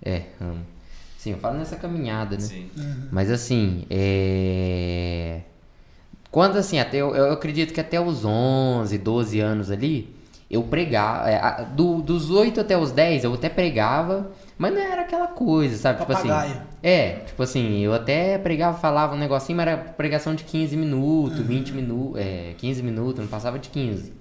É, 0.03 0.23
ramo. 0.39 0.59
Sim, 1.17 1.31
eu 1.33 1.37
falo 1.37 1.57
nessa 1.59 1.75
caminhada, 1.75 2.35
né. 2.35 2.41
Sim. 2.41 2.67
Mas 3.11 3.29
assim, 3.29 3.85
é... 3.89 5.41
Quando 6.31 6.57
assim, 6.57 6.79
até 6.79 6.97
eu, 6.97 7.13
eu 7.15 7.31
acredito 7.33 7.73
que 7.73 7.79
até 7.79 7.99
os 7.99 8.23
11, 8.23 8.97
12 8.97 9.39
anos 9.39 9.69
ali, 9.69 10.15
eu 10.49 10.63
pregava, 10.63 11.29
é, 11.29 11.35
a- 11.35 11.61
do, 11.63 12.01
dos 12.01 12.31
8 12.31 12.61
até 12.61 12.77
os 12.77 12.91
10 12.91 13.23
eu 13.25 13.33
até 13.33 13.49
pregava, 13.49 14.31
mas 14.57 14.73
não 14.73 14.79
era 14.81 15.01
aquela 15.01 15.27
coisa, 15.27 15.75
sabe? 15.77 15.99
Tipo 15.99 16.13
assim, 16.13 16.29
Papagaio. 16.29 16.61
é, 16.81 17.09
tipo 17.25 17.43
assim, 17.43 17.79
eu 17.79 17.93
até 17.93 18.37
pregava, 18.37 18.77
falava 18.79 19.13
um 19.13 19.19
negocinho, 19.19 19.57
mas 19.57 19.67
era 19.67 19.77
pregação 19.77 20.33
de 20.33 20.43
15 20.45 20.75
minutos, 20.77 21.39
20 21.39 21.71
minutos, 21.73 22.19
é, 22.21 22.53
15 22.57 22.81
minutos, 22.81 23.19
não 23.19 23.27
passava 23.27 23.59
de 23.59 23.69
15. 23.69 24.13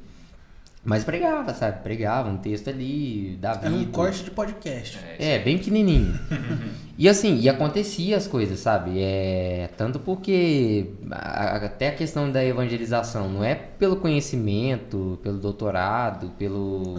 Mas 0.83 1.05
pregava, 1.05 1.53
sabe? 1.53 1.83
Pregava 1.83 2.29
um 2.31 2.39
texto 2.39 2.69
ali, 2.69 3.37
da 3.41 3.53
vida. 3.53 3.67
Era 3.67 3.75
um 3.75 3.85
corte 3.87 4.25
de 4.25 4.31
podcast. 4.31 4.99
É, 5.19 5.39
bem 5.39 5.59
pequenininho. 5.59 6.19
e 7.03 7.09
assim, 7.09 7.39
e 7.41 7.49
acontecia 7.49 8.17
as 8.17 8.27
coisas, 8.27 8.61
sabe? 8.61 9.01
É, 9.01 9.71
tanto 9.77 9.99
porque 9.99 10.91
a- 11.11 11.57
até 11.57 11.89
a 11.89 11.95
questão 11.95 12.31
da 12.31 12.45
evangelização 12.45 13.29
não 13.29 13.43
é 13.43 13.55
pelo 13.55 13.97
conhecimento, 13.97 15.19
pelo 15.23 15.39
doutorado, 15.39 16.31
pelo 16.39 16.95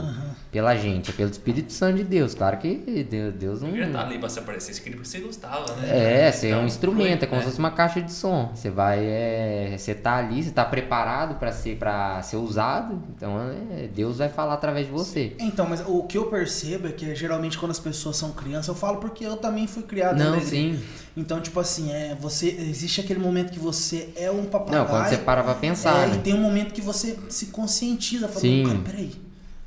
pela 0.52 0.76
gente, 0.76 1.12
é 1.12 1.14
pelo 1.14 1.30
Espírito 1.30 1.72
Santo 1.72 1.98
de 1.98 2.04
Deus. 2.04 2.34
Claro 2.34 2.58
que 2.58 2.76
Deus, 3.10 3.34
Deus 3.36 3.62
não 3.62 3.68
Não 3.68 3.74
queria 3.76 3.88
estar 3.88 4.02
ali 4.06 4.18
pra 4.20 4.28
se 4.28 4.40
aparecer, 4.40 4.74
você 4.74 4.82
queria 4.82 4.98
porque 4.98 5.08
você 5.10 5.20
gostava, 5.20 5.74
né? 5.76 6.26
é, 6.28 6.32
você 6.32 6.48
é 6.48 6.50
Então, 6.50 6.64
um 6.64 6.66
instrumento, 6.66 7.24
é 7.24 7.28
como 7.28 7.38
né? 7.38 7.44
se 7.44 7.50
fosse 7.52 7.60
uma 7.60 7.72
caixa 7.72 8.02
de 8.02 8.12
som. 8.12 8.52
Você 8.54 8.70
vai, 8.70 9.00
é, 9.06 9.76
você 9.78 9.94
tá 9.96 10.16
ali, 10.18 10.44
você 10.44 10.52
tá 10.52 10.66
preparado 10.66 11.36
para 11.36 11.52
ser 11.52 11.78
para 11.78 12.22
ser 12.24 12.38
usado. 12.38 13.02
Então, 13.16 13.38
é, 13.72 13.88
Deus 13.88 14.18
vai 14.18 14.30
falar 14.30 14.56
através 14.56 14.88
de 14.88 14.92
você. 14.92 15.36
Então, 15.40 15.68
mas 15.70 15.82
o 15.88 16.04
que 16.04 16.18
eu 16.18 16.26
percebo 16.26 16.88
é 16.88 16.92
que 16.92 17.14
geralmente 17.16 17.58
quando 17.58 17.72
as 17.72 17.80
pessoas 17.80 18.18
são 18.18 18.32
crianças, 18.32 18.68
eu 18.68 18.76
falo 18.76 18.98
porque 18.98 19.26
eu 19.26 19.38
também 19.38 19.68
fui 19.68 19.84
criado 19.92 20.18
Não, 20.18 20.36
igreja. 20.38 20.50
sim. 20.50 20.80
Então, 21.16 21.42
tipo 21.42 21.60
assim, 21.60 21.92
é, 21.92 22.16
você 22.20 22.48
existe 22.48 23.02
aquele 23.02 23.20
momento 23.20 23.52
que 23.52 23.60
você 23.60 24.10
é 24.16 24.32
um 24.32 24.46
papagaio. 24.46 24.84
Não, 24.84 24.90
quando 24.90 25.10
você 25.10 25.18
para 25.18 25.44
pra 25.44 25.54
pensar, 25.56 26.06
é, 26.06 26.08
né? 26.08 26.16
E 26.16 26.20
tem 26.20 26.34
um 26.34 26.40
momento 26.42 26.74
que 26.74 26.82
você 26.82 27.20
se 27.28 27.48
conscientiza, 27.48 28.28
falando, 28.30 28.42
Sim. 28.42 28.64
cara, 28.66 28.80
peraí, 28.80 29.12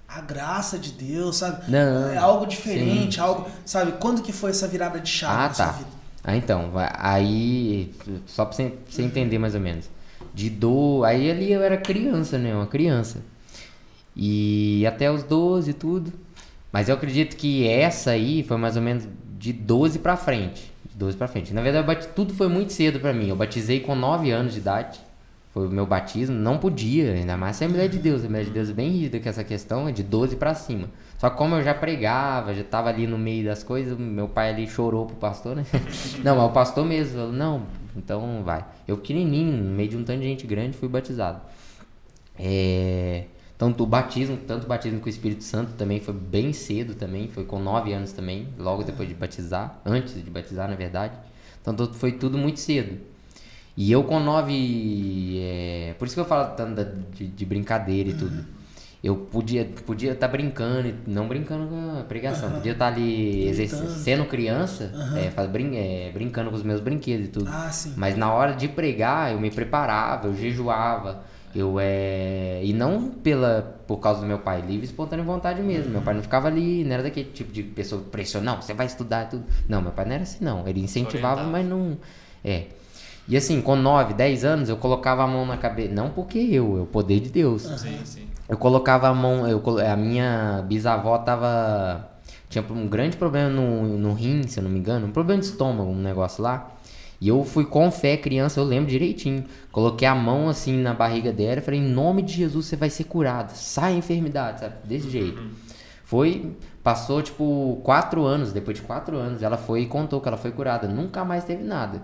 a 0.09 0.21
graça 0.23 0.79
de 0.79 0.93
Deus, 0.93 1.37
sabe? 1.37 1.71
Não, 1.71 2.09
é 2.09 2.17
algo 2.17 2.47
diferente, 2.47 3.17
sim. 3.17 3.21
algo, 3.21 3.47
sabe? 3.67 3.93
Quando 4.01 4.23
que 4.23 4.33
foi 4.33 4.51
essa 4.51 4.67
virada 4.67 4.99
de 4.99 5.09
chave 5.11 5.35
Ah, 5.35 5.49
na 5.49 5.55
sua 5.55 5.67
tá. 5.67 5.73
vida? 5.73 5.89
Ah, 6.25 6.35
então, 6.37 6.71
aí, 6.99 7.95
só 8.25 8.47
pra 8.47 8.57
você, 8.57 8.73
entender 9.03 9.39
mais 9.39 9.55
ou 9.55 9.61
menos. 9.61 9.91
De 10.33 10.49
do, 10.49 11.05
aí 11.05 11.31
ali 11.31 11.53
eu 11.53 11.63
era 11.63 11.77
criança, 11.77 12.39
né? 12.39 12.55
Uma 12.55 12.67
criança. 12.67 13.19
E 14.17 14.85
até 14.87 15.11
os 15.11 15.23
12 15.23 15.71
e 15.71 15.75
tudo. 15.75 16.13
Mas 16.73 16.89
eu 16.89 16.95
acredito 16.95 17.37
que 17.37 17.69
essa 17.69 18.13
aí 18.13 18.43
foi 18.43 18.57
mais 18.57 18.77
ou 18.77 18.83
menos 18.83 19.05
de 19.45 19.53
12 19.53 19.99
pra 19.99 20.17
frente. 20.17 20.73
De 20.89 20.97
12 20.97 21.19
pra 21.19 21.29
frente. 21.29 21.53
Na 21.53 21.61
verdade, 21.61 22.09
tudo 22.09 22.33
foi 22.33 22.49
muito 22.49 22.73
cedo 22.73 22.99
pra 22.99 23.13
mim. 23.13 23.29
Eu 23.29 23.37
batizei 23.37 23.81
com 23.81 23.95
9 23.95 24.31
anos 24.31 24.55
de 24.55 24.59
idade. 24.59 24.99
Foi 25.53 25.69
o 25.69 25.71
meu 25.71 25.85
batismo. 25.85 26.35
Não 26.35 26.57
podia, 26.57 27.13
ainda 27.13 27.37
mais 27.37 27.57
Assembleia 27.57 27.87
de 27.87 27.99
Deus. 27.99 28.17
A 28.17 28.19
Assembleia 28.21 28.45
de 28.47 28.51
Deus 28.51 28.71
é 28.71 28.73
bem 28.73 28.91
rígida 28.91 29.21
com 29.21 29.29
essa 29.29 29.45
questão, 29.45 29.87
é 29.87 29.93
de 29.93 30.03
12 30.03 30.37
pra 30.37 30.55
cima. 30.55 30.89
Só 31.19 31.29
que 31.29 31.37
como 31.37 31.57
eu 31.57 31.63
já 31.63 31.75
pregava, 31.75 32.55
já 32.55 32.65
tava 32.65 32.89
ali 32.89 33.07
no 33.07 33.19
meio 33.19 33.45
das 33.45 33.63
coisas, 33.63 33.99
meu 33.99 34.29
pai 34.29 34.51
ali 34.51 34.67
chorou 34.67 35.05
pro 35.05 35.17
pastor, 35.17 35.55
né? 35.55 35.67
Não, 36.25 36.37
mas 36.37 36.47
o 36.47 36.53
pastor 36.53 36.87
mesmo 36.87 37.19
falou, 37.19 37.33
não, 37.33 37.67
então 37.95 38.43
vai. 38.43 38.65
Eu 38.89 38.97
pequenininho, 38.97 39.57
no 39.59 39.75
meio 39.75 39.91
de 39.91 39.97
um 39.97 40.05
tanto 40.05 40.21
de 40.21 40.27
gente 40.27 40.47
grande, 40.47 40.77
fui 40.77 40.89
batizado. 40.89 41.41
É... 42.39 43.25
Tanto 43.65 43.83
o 43.83 43.87
batismo, 43.87 44.37
tanto 44.37 44.65
o 44.65 44.67
batismo 44.67 45.01
com 45.01 45.07
o 45.07 45.09
Espírito 45.09 45.43
Santo 45.43 45.73
também 45.73 45.99
foi 45.99 46.13
bem 46.13 46.53
cedo 46.53 46.95
também, 46.95 47.29
foi 47.29 47.47
com 47.47 47.59
9 47.59 47.95
anos 47.95 48.13
também, 48.13 48.49
logo 48.59 48.83
depois 48.83 49.09
de 49.09 49.15
batizar, 49.15 49.81
antes 49.87 50.23
de 50.23 50.31
batizar 50.31 50.69
na 50.69 50.75
verdade. 50.77 51.15
Então 51.63 51.75
foi 51.95 52.13
tudo 52.13 52.37
muito 52.37 52.61
cedo. 52.61 52.99
E 53.75 53.91
eu 53.91 54.05
com 54.05 54.21
9, 54.21 55.39
é... 55.41 55.95
por 55.99 56.05
isso 56.05 56.15
que 56.15 56.21
eu 56.21 56.27
falo 56.27 56.55
tanto 56.55 56.85
de, 57.15 57.27
de 57.27 57.45
brincadeira 57.47 58.11
e 58.11 58.13
tudo. 58.13 58.45
eu 59.03 59.17
podia 59.17 59.65
podia 59.87 60.13
estar 60.13 60.29
brincando, 60.29 60.93
não 61.07 61.27
brincando 61.27 61.67
com 61.67 61.99
a 62.01 62.03
pregação, 62.03 62.51
podia 62.51 62.73
estar 62.73 62.89
ali 62.89 63.49
exerci- 63.49 63.77
Gritando. 63.77 63.99
sendo 63.99 64.25
criança, 64.27 64.93
é, 65.17 65.31
faz- 65.31 65.49
brin- 65.49 65.75
é, 65.75 66.11
brincando 66.13 66.51
com 66.51 66.57
os 66.57 66.63
meus 66.63 66.81
brinquedos 66.83 67.29
e 67.29 67.31
tudo. 67.31 67.49
Ah. 67.51 67.71
Mas 67.97 68.15
na 68.15 68.31
hora 68.31 68.53
de 68.53 68.69
pregar, 68.69 69.33
eu 69.33 69.41
me 69.41 69.51
preparava, 69.51 70.27
eu 70.29 70.35
jejuava, 70.37 71.25
eu 71.55 71.77
é... 71.81 72.61
E 72.65 72.73
não 72.73 73.11
pela 73.11 73.75
por 73.87 73.99
causa 73.99 74.21
do 74.21 74.27
meu 74.27 74.39
pai, 74.39 74.61
livre 74.63 74.83
e 74.87 74.89
espontânea 74.89 75.25
vontade 75.25 75.63
mesmo. 75.63 75.91
Meu 75.93 76.01
pai 76.03 76.15
não 76.15 76.23
ficava 76.23 76.49
ali, 76.49 76.85
não 76.85 76.93
era 76.95 77.03
daquele 77.03 77.31
tipo 77.31 77.53
de 77.53 77.63
pessoa 77.63 78.03
que 78.03 78.09
pressiona, 78.09 78.53
não, 78.53 78.63
você 78.63 78.73
vai 78.75 78.87
estudar 78.87 79.29
tudo. 79.29 79.45
Não, 79.69 79.83
meu 79.83 79.93
pai 79.93 80.05
não 80.07 80.13
era 80.15 80.23
assim 80.23 80.43
não. 80.45 80.67
Ele 80.67 80.81
incentivava, 80.81 81.43
mas 81.45 81.67
não. 81.67 81.97
É. 82.45 82.65
E 83.29 83.37
assim, 83.37 83.61
com 83.61 83.75
9, 83.77 84.15
10 84.15 84.45
anos, 84.45 84.69
eu 84.69 84.77
colocava 84.77 85.23
a 85.23 85.27
mão 85.27 85.47
na 85.47 85.57
cabeça. 85.57 85.93
Não 85.95 86.11
porque 86.11 86.39
eu, 86.39 86.79
é 86.79 86.81
o 86.83 86.87
poder 86.87 87.21
de 87.21 87.31
Deus. 87.31 87.63
Sim, 87.63 87.99
sim. 88.05 88.29
Eu 88.49 88.59
colocava 88.59 89.09
a 89.09 89.15
mão, 89.15 89.49
eu, 89.49 89.61
colo- 89.61 89.81
a 89.81 89.97
minha 89.97 90.63
bisavó 90.69 91.17
tava. 91.19 92.11
Tinha 92.51 92.63
um 92.71 92.87
grande 92.87 93.17
problema 93.17 93.49
no, 93.49 93.99
no 93.99 94.13
rim, 94.13 94.43
se 94.47 94.61
eu 94.61 94.65
não 94.65 94.71
me 94.71 94.79
engano, 94.79 95.07
um 95.07 95.11
problema 95.11 95.41
de 95.41 95.47
estômago, 95.49 95.91
um 95.91 96.01
negócio 96.03 96.43
lá. 96.43 96.71
E 97.25 97.29
eu 97.29 97.43
fui 97.43 97.65
com 97.65 97.91
fé, 97.91 98.19
criança, 98.19 98.61
eu 98.61 98.65
lembro 98.65 98.91
direitinho. 98.91 99.47
Coloquei 99.73 100.07
a 100.07 100.15
mão 100.15 100.47
assim 100.47 100.77
na 100.77 100.93
barriga 100.93 101.33
dela 101.33 101.59
e 101.59 101.63
falei: 101.63 101.81
em 101.81 101.89
nome 101.89 102.21
de 102.21 102.35
Jesus 102.35 102.67
você 102.67 102.77
vai 102.77 102.91
ser 102.91 103.05
curada, 103.05 103.55
sai 103.55 103.95
a 103.95 103.97
enfermidade, 103.97 104.61
sabe? 104.61 104.75
Desse 104.85 105.09
jeito. 105.09 105.43
Foi, 106.05 106.55
passou 106.83 107.23
tipo 107.23 107.81
quatro 107.83 108.25
anos, 108.25 108.53
depois 108.53 108.77
de 108.77 108.83
quatro 108.83 109.17
anos, 109.17 109.43
ela 109.43 109.57
foi 109.57 109.81
e 109.81 109.87
contou 109.87 110.21
que 110.21 110.29
ela 110.29 110.37
foi 110.37 110.53
curada, 110.53 110.87
nunca 110.87 111.25
mais 111.25 111.45
teve 111.45 111.65
nada. 111.65 112.03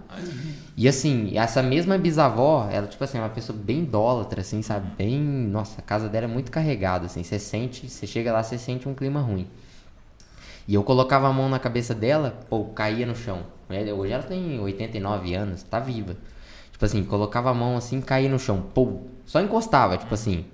E 0.74 0.88
assim, 0.88 1.36
essa 1.36 1.62
mesma 1.62 1.98
bisavó, 1.98 2.66
ela, 2.72 2.86
tipo 2.86 3.04
assim, 3.04 3.18
é 3.18 3.20
uma 3.20 3.28
pessoa 3.28 3.58
bem 3.62 3.80
idólatra, 3.80 4.40
assim, 4.40 4.62
sabe? 4.62 4.90
Bem. 4.96 5.20
Nossa, 5.20 5.82
a 5.82 5.84
casa 5.84 6.08
dela 6.08 6.24
é 6.24 6.28
muito 6.28 6.50
carregada, 6.50 7.04
assim. 7.04 7.22
Você 7.22 7.38
sente, 7.38 7.90
você 7.90 8.06
chega 8.06 8.32
lá, 8.32 8.42
você 8.42 8.56
sente 8.56 8.88
um 8.88 8.94
clima 8.94 9.20
ruim. 9.20 9.46
E 10.66 10.72
eu 10.72 10.82
colocava 10.82 11.28
a 11.28 11.32
mão 11.32 11.46
na 11.46 11.58
cabeça 11.58 11.94
dela, 11.94 12.40
pô, 12.48 12.64
caía 12.64 13.04
no 13.04 13.14
chão. 13.14 13.59
Hoje 13.92 14.12
ela 14.12 14.22
tem 14.22 14.58
89 14.60 15.34
anos, 15.34 15.62
tá 15.62 15.78
viva. 15.78 16.16
Tipo 16.72 16.84
assim, 16.84 17.04
colocava 17.04 17.50
a 17.50 17.54
mão 17.54 17.76
assim, 17.76 18.00
caía 18.00 18.28
no 18.28 18.38
chão, 18.38 18.62
pô, 18.74 19.00
só 19.26 19.40
encostava, 19.40 19.96
tipo 19.96 20.12
assim. 20.14 20.44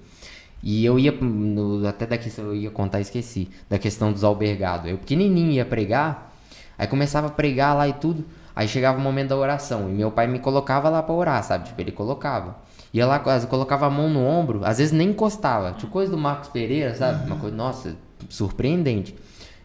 E 0.63 0.85
eu 0.85 0.99
ia, 0.99 1.13
no- 1.13 1.87
até 1.87 2.07
daqui 2.07 2.31
eu 2.39 2.55
ia 2.55 2.71
contar, 2.71 3.01
esqueci, 3.01 3.49
da 3.71 3.79
questão 3.79 4.13
dos 4.13 4.25
albergados. 4.25 4.91
Eu 4.91 4.99
pequenininho 4.99 5.53
ia 5.53 5.65
pregar, 5.65 6.35
aí 6.77 6.87
começava 6.87 7.29
a 7.29 7.31
pregar 7.31 7.77
lá 7.77 7.87
e 7.87 7.93
tudo, 7.93 8.25
aí 8.55 8.67
chegava 8.67 8.99
o 8.99 9.01
momento 9.01 9.29
da 9.29 9.37
oração, 9.37 9.89
e 9.89 9.93
meu 9.93 10.11
pai 10.11 10.27
me 10.27 10.39
colocava 10.41 10.89
lá 10.89 11.03
pra 11.03 11.15
orar, 11.15 11.43
sabe? 11.45 11.67
Tipo, 11.69 11.81
ele 11.81 11.93
colocava. 11.93 12.57
Ia 12.93 13.07
lá, 13.07 13.19
colocava 13.49 13.87
a 13.87 13.91
mão 13.91 14.09
no 14.09 14.25
ombro, 14.27 14.63
às 14.65 14.79
vezes 14.79 14.93
nem 14.93 15.11
encostava. 15.11 15.73
Tipo 15.73 15.93
coisa 15.93 16.11
do 16.11 16.19
Marcos 16.19 16.49
Pereira, 16.49 16.95
sabe? 16.95 17.27
Uma 17.27 17.37
coisa, 17.37 17.55
nossa, 17.55 17.95
surpreendente. 18.29 19.15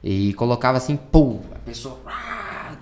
E 0.03 0.33
colocava 0.33 0.77
assim, 0.77 0.95
pô, 0.97 1.39
a 1.55 1.59
pessoa. 1.59 1.97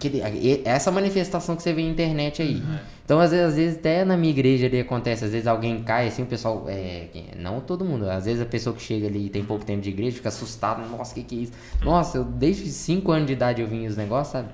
Aquele- 0.08 0.62
essa 0.66 0.92
manifestação 0.92 1.56
que 1.56 1.64
você 1.64 1.74
vê 1.74 1.84
na 1.84 1.90
internet 1.90 2.42
aí. 2.42 2.62
Então, 3.06 3.20
às 3.20 3.32
vezes, 3.32 3.46
às 3.48 3.56
vezes, 3.56 3.78
até 3.80 4.06
na 4.06 4.16
minha 4.16 4.32
igreja 4.32 4.68
ali 4.68 4.80
acontece, 4.80 5.26
às 5.26 5.32
vezes 5.32 5.48
alguém 5.48 5.82
cai 5.82 6.08
assim, 6.08 6.24
o 6.24 6.26
pessoal. 6.28 6.66
É, 6.68 7.08
não 7.38 7.60
todo 7.60 7.84
mundo, 7.84 8.10
às 8.10 8.26
vezes 8.26 8.42
a 8.42 8.46
pessoa 8.46 8.76
que 8.76 8.82
chega 8.82 9.08
ali 9.08 9.26
e 9.26 9.30
tem 9.30 9.44
pouco 9.44 9.66
tempo 9.66 9.82
de 9.82 9.90
igreja 9.90 10.16
fica 10.18 10.30
assustada, 10.30 10.86
nossa, 10.88 11.12
o 11.12 11.16
que, 11.16 11.24
que 11.24 11.36
é 11.36 11.42
isso? 11.44 11.52
Nossa, 11.84 12.18
eu, 12.20 12.24
desde 12.24 12.70
5 12.70 13.12
anos 13.12 13.28
de 13.28 13.34
idade 13.34 13.62
eu 13.62 13.68
vim 13.68 13.86
os 13.88 13.98
negócios, 13.98 14.32
sabe? 14.34 14.50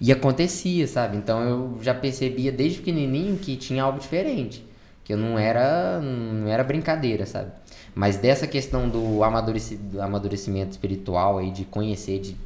E 0.00 0.10
acontecia, 0.12 0.86
sabe? 0.86 1.16
Então 1.16 1.42
eu 1.42 1.78
já 1.82 1.92
percebia 1.92 2.50
desde 2.50 2.78
pequenininho 2.78 3.36
que 3.36 3.56
tinha 3.56 3.82
algo 3.82 3.98
diferente. 3.98 4.64
Que 5.04 5.12
eu 5.12 5.18
não 5.18 5.38
era, 5.38 6.00
não 6.00 6.46
era 6.48 6.62
brincadeira, 6.62 7.26
sabe? 7.26 7.50
Mas 7.94 8.16
dessa 8.16 8.46
questão 8.46 8.88
do, 8.88 9.24
amadureci, 9.24 9.76
do 9.76 10.00
amadurecimento 10.00 10.70
espiritual 10.70 11.38
aí, 11.38 11.50
de 11.50 11.64
conhecer, 11.64 12.20
de 12.20 12.36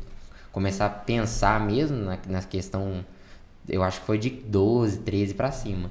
começar 0.55 0.87
a 0.87 0.91
pensar 0.91 1.61
mesmo 1.61 1.99
na, 1.99 2.17
na 2.29 2.41
questão, 2.43 3.05
eu 3.69 3.83
acho 3.83 4.01
que 4.01 4.07
foi 4.07 4.17
de 4.17 4.31
12, 4.31 4.99
13 4.99 5.35
pra 5.35 5.51
cima. 5.51 5.91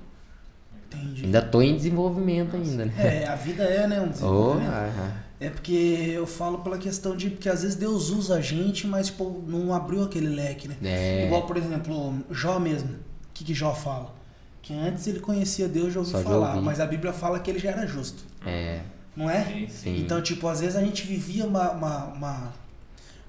Entendi. 0.88 1.26
Ainda 1.26 1.41
tô 1.41 1.61
em 1.61 1.76
desenvolvimento 1.76 2.55
ainda, 2.55 2.86
né? 2.86 2.93
É, 3.24 3.28
a 3.28 3.36
vida 3.36 3.64
é, 3.64 3.86
né? 3.88 3.99
Um 3.99 4.05
Oh, 4.05 4.09
desenvolvimento. 4.09 4.70
aham. 4.72 5.14
É 5.39 5.49
porque 5.49 5.74
eu 6.16 6.26
falo 6.26 6.59
pela 6.59 6.78
questão 6.78 7.18
de 7.18 7.32
que 7.32 7.49
às 7.49 7.64
vezes 7.64 7.76
Deus 7.76 8.09
usa 8.09 8.36
a 8.36 8.41
gente, 8.41 8.88
mas 8.88 9.07
tipo, 9.07 9.43
não 9.45 9.74
abriu 9.74 10.01
aquele 10.03 10.30
leque, 10.30 10.70
né? 10.70 10.78
É. 10.82 11.26
Igual, 11.26 11.45
por 11.45 11.57
exemplo, 11.57 12.16
Jó 12.32 12.59
mesmo. 12.59 12.89
O 12.91 13.34
que, 13.34 13.43
que 13.43 13.53
Jó 13.53 13.74
fala? 13.74 14.14
Que 14.61 14.74
antes 14.74 15.05
ele 15.07 15.20
conhecia 15.20 15.68
Deus, 15.68 15.93
já 15.93 15.99
ouviu 15.99 16.18
de 16.18 16.24
falar, 16.24 16.61
mas 16.61 16.80
a 16.80 16.86
Bíblia 16.86 17.11
fala 17.11 17.38
que 17.39 17.51
ele 17.51 17.59
já 17.59 17.72
era 17.72 17.86
justo, 17.86 18.24
é, 18.45 18.80
não 19.14 19.30
é? 19.30 19.43
Sim, 19.43 19.68
sim. 19.68 19.99
Então, 19.99 20.22
tipo, 20.22 20.47
às 20.47 20.61
vezes 20.61 20.78
a 20.78 20.82
gente 20.82 21.05
vivia 21.05 21.45
uma, 21.45 21.72
uma, 21.72 22.05
uma, 22.05 22.53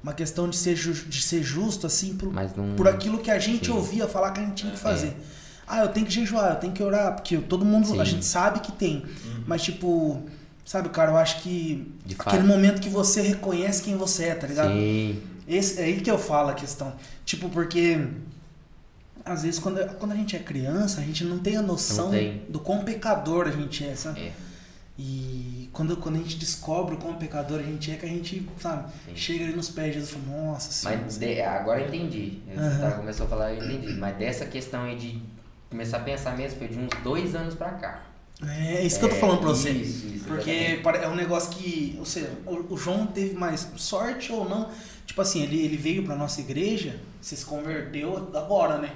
uma 0.05 0.13
questão 0.13 0.49
de 0.51 0.55
ser, 0.57 0.77
ju- 0.77 1.07
de 1.09 1.23
ser 1.23 1.43
justo, 1.43 1.87
assim, 1.87 2.15
por, 2.15 2.31
Mas 2.31 2.55
não. 2.55 2.75
por 2.77 2.87
aquilo 2.87 3.17
que 3.19 3.31
a 3.31 3.39
gente 3.39 3.67
Sim. 3.67 3.73
ouvia 3.73 4.07
falar 4.07 4.33
que 4.33 4.41
a 4.41 4.45
gente 4.45 4.55
tinha 4.57 4.71
que 4.71 4.79
fazer. 4.79 5.17
Ah, 5.67 5.81
eu 5.81 5.89
tenho 5.89 6.05
que 6.05 6.13
jejuar, 6.13 6.51
eu 6.51 6.57
tenho 6.57 6.75
que 6.75 6.83
orar, 6.83 7.15
porque 7.15 7.39
todo 7.39 7.65
mundo, 7.65 7.99
a 7.99 8.05
Sim. 8.05 8.11
gente 8.13 8.25
sabe 8.27 8.61
que 8.61 8.71
tem. 8.71 9.03
Mas, 9.47 9.63
tipo, 9.63 10.23
sabe, 10.63 10.91
cara, 10.91 11.13
eu 11.13 11.17
acho 11.17 11.41
que 11.41 11.91
De 12.05 12.15
aquele 12.19 12.37
fato. 12.43 12.47
momento 12.47 12.83
que 12.83 12.91
você 12.91 13.23
reconhece 13.23 13.83
quem 13.83 13.97
você 13.97 14.25
é, 14.25 14.35
tá 14.35 14.47
ligado? 14.47 14.73
Sim. 14.75 15.23
Esse, 15.49 15.81
é 15.81 15.85
aí 15.85 16.01
que 16.03 16.11
eu 16.11 16.19
falo 16.19 16.51
a 16.51 16.55
questão. 16.55 16.93
Tipo, 17.25 17.49
porque 17.49 18.07
às 19.25 19.43
vezes 19.43 19.59
quando, 19.59 19.79
quando 19.97 20.13
a 20.13 20.17
gente 20.17 20.37
é 20.37 20.39
criança, 20.39 21.01
a 21.01 21.05
gente 21.05 21.25
não 21.25 21.39
tem 21.39 21.57
a 21.57 21.63
noção 21.63 22.11
tem. 22.11 22.43
do 22.51 22.59
quão 22.61 22.85
pecador 22.85 23.47
a 23.49 23.51
gente 23.51 23.83
é, 23.87 23.97
sabe? 23.97 24.21
É. 24.21 24.33
E 24.99 25.54
quando, 25.75 25.97
quando 25.99 26.15
a 26.17 26.19
gente 26.19 26.37
descobre 26.37 26.95
o 26.95 26.99
quão 26.99 27.15
pecador 27.17 27.59
a 27.61 27.63
gente 27.63 27.91
é, 27.91 27.97
que 27.97 28.07
a 28.07 28.09
gente, 28.09 28.49
sabe, 28.59 28.91
Sim. 29.07 29.17
chega 29.17 29.45
ali 29.45 29.55
nos 29.55 29.69
pés 29.69 29.89
de 29.89 30.01
Jesus 30.01 30.11
e 30.11 30.15
fala, 30.27 30.43
nossa 30.47 30.73
senhora. 30.73 31.01
Mas 31.05 31.19
de- 31.19 31.41
agora 31.43 31.81
eu 31.81 31.89
entendi. 31.89 32.39
Eu 32.49 32.59
Aham. 32.61 32.81
tava- 32.81 32.97
começou 32.97 33.27
a 33.27 33.29
falar, 33.29 33.53
eu 33.53 33.63
entendi. 33.65 33.93
Mas 33.95 34.17
dessa 34.17 34.47
questão 34.47 34.85
aí 34.85 34.97
de 34.97 35.21
começar 35.69 35.99
a 35.99 36.01
pensar 36.01 36.37
mesmo 36.37 36.59
foi 36.59 36.69
de 36.69 36.79
uns 36.79 36.89
dois 37.03 37.35
anos 37.35 37.55
pra 37.55 37.71
cá. 37.73 38.03
É 38.47 38.85
isso 38.85 38.99
que 38.99 39.05
eu 39.05 39.09
tô 39.11 39.17
É, 39.17 39.19
falando 39.21 39.39
pra 39.41 39.49
você. 39.51 39.71
isso, 39.71 40.07
isso, 40.07 40.25
Porque 40.27 40.51
exatamente. 40.51 41.05
é 41.05 41.09
um 41.09 41.15
negócio 41.15 41.51
que, 41.51 41.97
ou 41.99 42.05
seja, 42.05 42.31
o, 42.47 42.75
o 42.75 42.77
João 42.77 43.07
teve 43.07 43.35
mais 43.35 43.69
sorte 43.77 44.33
ou 44.33 44.49
não. 44.49 44.71
Tipo 45.07 45.21
assim, 45.23 45.43
ele, 45.43 45.61
ele 45.65 45.77
veio 45.77 46.03
pra 46.05 46.17
nossa 46.17 46.41
igreja, 46.41 46.99
você 47.21 47.37
se 47.37 47.45
converteu 47.45 48.17
agora, 48.35 48.79
né? 48.79 48.91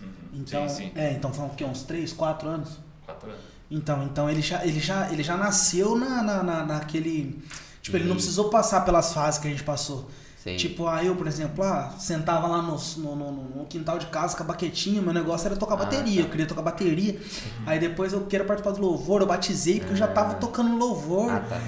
Uhum. 0.00 0.08
Então, 0.40 0.68
sim, 0.68 0.84
sim. 0.84 0.92
é, 0.94 1.12
então 1.12 1.32
foram 1.32 1.48
o 1.48 1.54
quê? 1.54 1.64
Uns 1.64 1.82
3, 1.82 2.12
4 2.12 2.48
anos? 2.48 2.78
Quatro 3.04 3.28
anos. 3.28 3.40
Então, 3.70 4.02
então 4.04 4.30
ele 4.30 4.40
já, 4.40 4.64
ele 4.64 4.80
já, 4.80 5.10
ele 5.12 5.22
já 5.22 5.36
nasceu 5.36 5.96
na, 5.96 6.22
na, 6.22 6.42
na- 6.42 6.64
naquele. 6.64 7.42
Tipo, 7.82 7.96
ele 7.96 8.04
não 8.04 8.12
Uhum. 8.12 8.16
precisou 8.16 8.48
passar 8.50 8.80
pelas 8.84 9.12
fases 9.12 9.38
que 9.40 9.46
a 9.46 9.50
gente 9.50 9.62
passou. 9.62 10.08
Sei. 10.42 10.56
Tipo, 10.56 10.86
ah, 10.86 11.02
eu, 11.04 11.14
por 11.16 11.26
exemplo, 11.26 11.62
ah, 11.64 11.92
sentava 11.98 12.46
lá 12.46 12.62
no, 12.62 12.76
no, 12.98 13.16
no- 13.16 13.32
no 13.32 13.64
quintal 13.66 13.98
de 13.98 14.06
casa 14.06 14.36
com 14.36 14.42
a 14.42 14.46
baquetinha, 14.46 15.02
meu 15.02 15.12
negócio 15.12 15.46
era 15.46 15.56
tocar 15.56 15.74
Ah, 15.74 15.78
bateria, 15.78 16.22
tá. 16.22 16.26
eu 16.28 16.30
queria 16.30 16.46
tocar 16.46 16.62
bateria. 16.62 17.20
Aí 17.66 17.78
depois 17.78 18.12
eu 18.12 18.20
queria 18.22 18.46
participar 18.46 18.74
do 18.74 18.80
louvor, 18.80 19.20
eu 19.20 19.26
batizei 19.26 19.80
porque 19.80 19.92
eu 19.92 19.96
já 19.96 20.06
tava 20.06 20.32
Ah. 20.32 20.36
tocando 20.36 20.76
louvor. 20.76 21.30
Ah, 21.30 21.40
tá. 21.40 21.60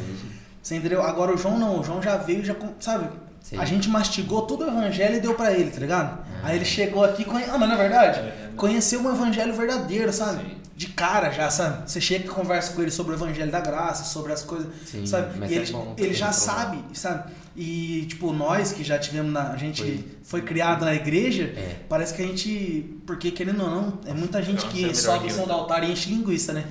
Você 0.62 0.76
entendeu? 0.76 1.02
Agora 1.02 1.34
o 1.34 1.36
João 1.36 1.58
não, 1.58 1.80
o 1.80 1.84
João 1.84 2.00
já 2.02 2.16
veio, 2.16 2.44
já, 2.44 2.54
com- 2.54 2.74
sabe? 2.80 3.08
Sim. 3.42 3.56
A 3.58 3.64
gente 3.64 3.88
mastigou 3.88 4.42
todo 4.42 4.64
o 4.64 4.68
evangelho 4.68 5.16
e 5.16 5.20
deu 5.20 5.34
pra 5.34 5.52
ele, 5.52 5.70
tá 5.70 5.80
ligado? 5.80 6.18
Ah. 6.42 6.48
Aí 6.48 6.56
ele 6.56 6.64
chegou 6.64 7.02
aqui, 7.04 7.24
conhe... 7.24 7.44
ah, 7.44 7.58
mas 7.58 7.68
não 7.68 7.74
é 7.74 7.78
verdade? 7.78 8.18
É, 8.20 8.50
Conheceu 8.56 9.00
um 9.00 9.10
evangelho 9.10 9.54
verdadeiro, 9.54 10.12
sabe? 10.12 10.42
Sim. 10.44 10.59
De 10.80 10.86
cara 10.88 11.30
já, 11.30 11.50
sabe? 11.50 11.90
Você 11.90 12.00
chega 12.00 12.24
e 12.24 12.28
conversa 12.28 12.72
com 12.72 12.80
ele 12.80 12.90
sobre 12.90 13.12
o 13.12 13.16
evangelho 13.16 13.50
da 13.52 13.60
graça, 13.60 14.02
sobre 14.04 14.32
as 14.32 14.42
coisas, 14.42 14.66
Sim, 14.86 15.04
sabe? 15.04 15.38
mas 15.38 15.50
E 15.50 15.54
é 15.54 15.56
ele, 15.58 15.72
bom 15.72 15.94
ele 15.98 16.14
já 16.14 16.28
provar. 16.28 16.40
sabe, 16.54 16.78
sabe? 16.94 17.32
E, 17.54 18.06
tipo, 18.08 18.32
nós 18.32 18.72
que 18.72 18.82
já 18.82 18.98
tivemos 18.98 19.30
na. 19.30 19.50
A 19.52 19.56
gente 19.58 19.82
Foi. 19.82 20.04
foi, 20.22 20.40
criado 20.42 20.86
na 20.86 20.94
igreja, 20.94 21.52
É. 21.54 21.76
parece 21.86 22.14
que 22.14 22.22
a 22.22 22.26
gente. 22.26 22.96
Porque, 23.06 23.30
querendo 23.30 23.62
ou 23.62 23.68
não, 23.70 23.98
é 24.06 24.14
muita 24.14 24.40
gente 24.42 24.64
Nossa, 24.64 24.68
é 24.78 24.88
que 24.88 24.94
sobe 24.96 25.26
em 25.26 25.30
cima 25.30 25.42
eu. 25.42 25.46
do 25.48 25.52
altar 25.52 25.84
e 25.86 25.92
enche 25.92 26.08
linguiça, 26.08 26.54
né? 26.54 26.64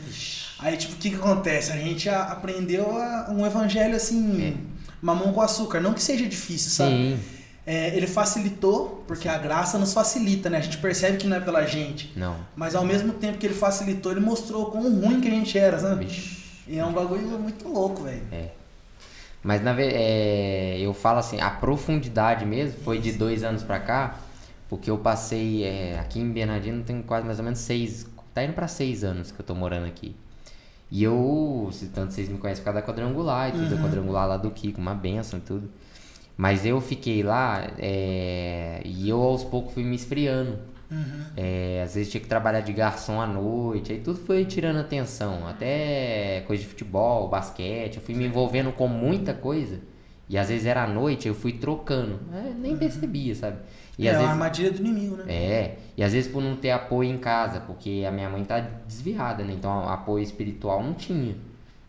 Aí, 0.57 0.76
tipo, 0.76 0.93
o 0.93 0.97
que 0.97 1.12
que 1.12 1.16
acontece? 1.16 1.72
A 1.72 1.78
gente 1.78 2.10
a- 2.10 2.24
aprendeu 2.24 2.97
a- 2.97 3.28
um 3.30 3.45
evangelho 3.45 3.95
assim, 3.95 4.57
mamão 4.99 5.32
com 5.34 5.41
açúcar. 5.41 5.80
Não 5.80 5.93
que 5.93 6.01
seja 6.01 6.26
difícil, 6.26 6.72
sabe? 6.72 6.89
Sim. 6.95 7.20
É, 7.72 7.96
ele 7.96 8.08
facilitou, 8.08 9.04
porque 9.06 9.30
a 9.30 9.38
graça 9.38 9.78
nos 9.78 9.94
facilita, 9.94 10.50
né? 10.50 10.58
A 10.58 10.62
gente 10.62 10.80
percebe 10.80 11.18
que 11.18 11.28
não 11.28 11.38
é 11.38 11.40
pela 11.40 11.68
gente. 11.68 12.12
Não. 12.16 12.36
Mas 12.56 12.74
ao 12.74 12.84
mesmo 12.84 13.14
tempo 13.14 13.38
que 13.38 13.46
ele 13.46 13.54
facilitou, 13.54 14.12
ele 14.12 14.22
mostrou 14.22 14.72
quão 14.72 14.92
ruim 15.00 15.22
que 15.22 15.28
a 15.28 15.32
gente 15.32 15.56
era, 15.56 15.78
sabe? 15.78 16.06
Vixe. 16.06 16.44
E 16.68 16.80
é 16.80 16.84
um 16.84 16.92
bagulho 16.92 17.28
muito 17.38 17.68
louco, 17.68 18.02
velho. 18.02 18.24
Mas 19.44 19.62
na 19.62 19.80
é, 19.80 20.80
eu 20.80 20.96
falo 20.96 21.20
assim, 21.20 21.40
a 21.40 21.52
profundidade 21.52 22.44
mesmo 22.44 22.80
foi 22.84 22.98
de 22.98 23.12
dois 23.12 23.44
anos 23.44 23.62
pra 23.62 23.80
cá, 23.80 24.18
porque 24.68 24.90
eu 24.90 24.98
passei 24.98 25.64
é, 25.64 26.00
aqui 26.00 26.20
em 26.20 26.32
Bernardino 26.32 26.84
tem 26.84 27.04
quase 27.04 27.24
mais 27.24 27.38
ou 27.38 27.46
menos 27.46 27.60
seis, 27.60 28.08
tá 28.34 28.44
indo 28.44 28.54
pra 28.54 28.68
seis 28.68 29.04
anos 29.04 29.32
que 29.32 29.40
eu 29.40 29.46
tô 29.46 29.54
morando 29.54 29.86
aqui. 29.86 30.16
E 30.90 31.04
eu, 31.04 31.70
se 31.72 31.86
tanto 31.90 32.16
vocês 32.16 32.30
me 32.30 32.40
conhecem 32.40 32.64
por 32.64 32.72
causa 32.72 32.82
da 32.82 32.88
quadrangular 32.88 33.50
e 33.50 33.52
tudo, 33.52 33.76
a 33.76 33.78
quadrangular 33.78 34.28
lá 34.28 34.38
do 34.38 34.50
Kiko, 34.50 34.82
uma 34.82 34.96
benção 34.96 35.38
e 35.38 35.42
tudo. 35.44 35.70
Mas 36.40 36.66
eu 36.66 36.80
fiquei 36.80 37.22
lá 37.22 37.70
é, 37.78 38.82
e 38.86 39.10
eu 39.10 39.22
aos 39.22 39.44
poucos 39.44 39.74
fui 39.74 39.84
me 39.84 39.94
esfriando. 39.94 40.58
Uhum. 40.90 41.26
É, 41.36 41.82
às 41.84 41.96
vezes 41.96 42.10
tinha 42.10 42.22
que 42.22 42.30
trabalhar 42.30 42.62
de 42.62 42.72
garçom 42.72 43.20
à 43.20 43.28
noite, 43.28 43.92
aí 43.92 44.00
tudo 44.00 44.20
foi 44.20 44.46
tirando 44.46 44.78
atenção. 44.78 45.46
Até 45.46 46.42
coisa 46.48 46.64
de 46.64 46.70
futebol, 46.70 47.28
basquete, 47.28 47.98
eu 47.98 48.02
fui 48.02 48.16
me 48.16 48.26
envolvendo 48.26 48.72
com 48.72 48.88
muita 48.88 49.34
coisa. 49.34 49.82
E 50.30 50.38
às 50.38 50.48
vezes 50.48 50.66
era 50.66 50.86
à 50.86 50.88
noite, 50.88 51.28
eu 51.28 51.36
fui 51.36 51.52
trocando. 51.52 52.18
É, 52.34 52.54
nem 52.54 52.78
percebia, 52.78 53.36
sabe? 53.36 53.58
E 53.98 54.08
é 54.08 54.12
às 54.12 54.16
a 54.16 54.20
vezes, 54.20 54.32
armadilha 54.32 54.72
do 54.72 54.80
inimigo, 54.80 55.18
né? 55.18 55.26
é, 55.28 55.78
e 55.98 56.02
às 56.02 56.14
vezes 56.14 56.32
por 56.32 56.42
não 56.42 56.56
ter 56.56 56.72
apoio 56.72 57.12
em 57.12 57.18
casa, 57.18 57.60
porque 57.60 58.06
a 58.08 58.12
minha 58.14 58.30
mãe 58.30 58.46
tá 58.46 58.62
desviada, 58.88 59.44
né? 59.44 59.52
Então 59.52 59.90
apoio 59.90 60.24
espiritual 60.24 60.82
não 60.82 60.94
tinha. 60.94 61.36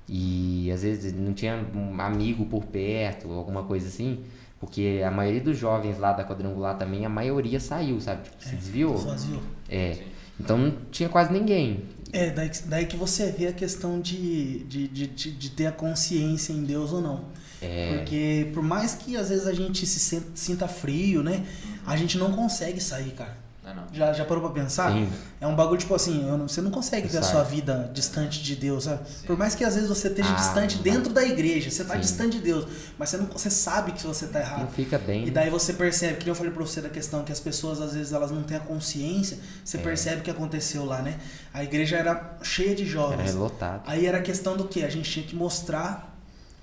E 0.09 0.68
às 0.72 0.82
vezes 0.82 1.12
não 1.12 1.32
tinha 1.32 1.64
um 1.72 2.01
amigo 2.01 2.44
por 2.46 2.64
perto, 2.64 3.30
alguma 3.32 3.62
coisa 3.62 3.86
assim. 3.86 4.24
Porque 4.61 5.00
a 5.04 5.11
maioria 5.11 5.40
dos 5.40 5.56
jovens 5.58 5.98
lá 5.98 6.12
da 6.12 6.22
quadrangular 6.22 6.76
também, 6.76 7.04
a 7.06 7.08
maioria 7.08 7.58
saiu, 7.58 7.98
sabe? 8.00 8.24
Tipo, 8.24 8.44
se 8.44 8.54
desviou. 8.56 8.98
Sozinho. 8.98 9.42
É. 9.68 9.96
Então 10.38 10.56
não 10.58 10.72
tinha 10.90 11.08
quase 11.08 11.32
ninguém. 11.32 11.84
É, 12.12 12.30
daí, 12.30 12.48
que- 12.50 12.62
daí 12.64 12.86
que 12.86 12.96
você 12.96 13.30
vê 13.32 13.46
a 13.48 13.52
questão 13.52 14.00
de, 14.00 14.64
de, 14.64 14.88
de, 14.88 15.06
de, 15.06 15.30
de 15.32 15.50
ter 15.50 15.66
a 15.66 15.72
consciência 15.72 16.52
em 16.52 16.62
Deus 16.64 16.92
ou 16.92 17.00
não. 17.00 17.24
É. 17.62 17.96
Porque 17.96 18.50
por 18.52 18.62
mais 18.62 18.94
que 18.94 19.16
às 19.16 19.28
vezes 19.30 19.46
a 19.46 19.52
gente 19.54 19.86
se 19.86 19.98
sinta, 20.00 20.26
sinta 20.34 20.68
frio, 20.68 21.22
né? 21.22 21.44
A 21.86 21.96
gente 21.96 22.18
não 22.18 22.32
consegue 22.32 22.80
sair, 22.80 23.12
cara. 23.12 23.36
Não, 23.74 23.82
não. 23.82 23.94
Já, 23.94 24.12
já 24.12 24.24
parou 24.24 24.42
pra 24.42 24.52
pensar? 24.62 24.92
Sim. 24.92 25.08
É 25.40 25.46
um 25.46 25.54
bagulho 25.54 25.78
tipo 25.78 25.94
assim, 25.94 26.22
não- 26.24 26.48
você 26.48 26.60
não 26.60 26.70
consegue 26.70 27.08
ver 27.08 27.18
a 27.18 27.22
sua 27.22 27.42
vida 27.42 27.90
distante 27.94 28.42
de 28.42 28.54
Deus, 28.56 28.84
sabe? 28.84 29.00
Por 29.26 29.36
mais 29.38 29.54
que 29.54 29.64
às 29.64 29.74
vezes 29.74 29.88
você 29.88 30.08
esteja 30.08 30.30
Ah, 30.30 30.34
distante 30.34 30.76
não. 30.76 30.82
dentro 30.82 31.12
da 31.12 31.22
igreja, 31.22 31.70
você 31.70 31.84
tá 31.84 31.94
Sim. 31.94 32.00
distante 32.00 32.36
de 32.38 32.42
Deus, 32.44 32.66
mas 32.98 33.08
você, 33.10 33.16
não, 33.16 33.26
você 33.26 33.50
sabe 33.50 33.92
que 33.92 34.06
você 34.06 34.26
tá 34.26 34.38
Não 34.40 34.46
errado. 34.46 34.72
fica 34.72 34.98
bem. 34.98 35.26
E 35.26 35.30
daí 35.30 35.48
você 35.50 35.72
percebe, 35.72 36.16
que 36.18 36.28
eu 36.28 36.34
falei 36.34 36.52
pra 36.52 36.64
você 36.64 36.80
da 36.80 36.88
questão 36.88 37.24
que 37.24 37.32
as 37.32 37.40
pessoas 37.40 37.80
às 37.80 37.94
vezes 37.94 38.12
elas 38.12 38.30
não 38.30 38.42
têm 38.42 38.56
a 38.56 38.60
consciência, 38.60 39.38
você 39.64 39.76
É. 39.76 39.80
percebe 39.80 40.20
o 40.20 40.22
que 40.22 40.30
aconteceu 40.30 40.84
lá, 40.84 41.00
né? 41.02 41.18
A 41.54 41.62
igreja 41.64 41.96
era 41.96 42.36
cheia 42.42 42.74
de 42.74 42.82
Era 42.82 42.90
jovens. 42.90 43.34
lotado. 43.34 43.82
Aí 43.86 44.06
era 44.06 44.20
questão 44.20 44.56
do 44.56 44.64
que? 44.64 44.84
A 44.84 44.88
gente 44.90 45.10
tinha 45.10 45.24
que 45.26 45.34
mostrar 45.36 46.08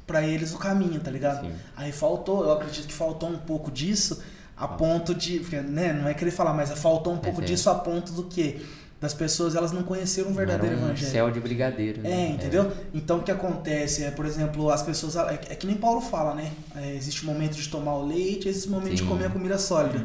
pra 0.05 0.21
eles 0.25 0.53
o 0.53 0.57
caminho, 0.57 0.99
tá 1.01 1.11
ligado? 1.11 1.47
Aí 1.75 1.91
faltou, 1.91 2.43
eu 2.45 2.51
acredito 2.53 2.87
que 2.87 2.93
faltou 2.93 3.29
um 3.29 3.37
pouco 3.37 3.69
disso, 3.69 4.21
a 4.57 4.67
ponto 4.67 5.13
de. 5.13 5.39
Né, 5.63 5.93
não 5.93 6.07
é 6.07 6.13
querer 6.13 6.31
falar, 6.31 6.53
mas 6.53 6.71
faltou 6.79 7.13
um 7.13 7.17
pouco 7.17 7.41
é. 7.41 7.45
disso 7.45 7.69
a 7.69 7.75
ponto 7.75 8.11
do 8.11 8.23
que? 8.23 8.65
Das 8.99 9.13
pessoas 9.13 9.55
elas 9.55 9.71
não 9.71 9.83
conheceram 9.83 10.31
o 10.31 10.33
verdadeiro 10.33 10.75
Era 10.75 10.81
um 10.83 10.87
evangelho. 10.87 11.11
céu 11.11 11.29
de 11.29 11.39
brigadeiro. 11.39 12.01
né? 12.01 12.09
É, 12.09 12.29
entendeu? 12.29 12.71
Então 12.91 13.19
o 13.19 13.23
que 13.23 13.29
acontece 13.29 14.03
é, 14.03 14.09
por 14.09 14.25
exemplo, 14.25 14.71
as 14.71 14.81
pessoas. 14.81 15.15
É 15.15 15.39
é 15.49 15.55
que 15.55 15.67
nem 15.67 15.75
Paulo 15.75 16.01
fala, 16.01 16.33
né? 16.33 16.51
É, 16.75 16.95
existe 16.95 17.21
o 17.21 17.27
momento 17.27 17.55
de 17.55 17.69
tomar 17.69 17.93
o 17.95 18.05
leite, 18.07 18.49
existe 18.49 18.67
o 18.67 18.71
momento 18.71 18.95
de 18.95 19.01
Sim. 19.03 19.07
comer 19.07 19.25
a 19.27 19.29
comida 19.29 19.59
sólida. 19.59 20.03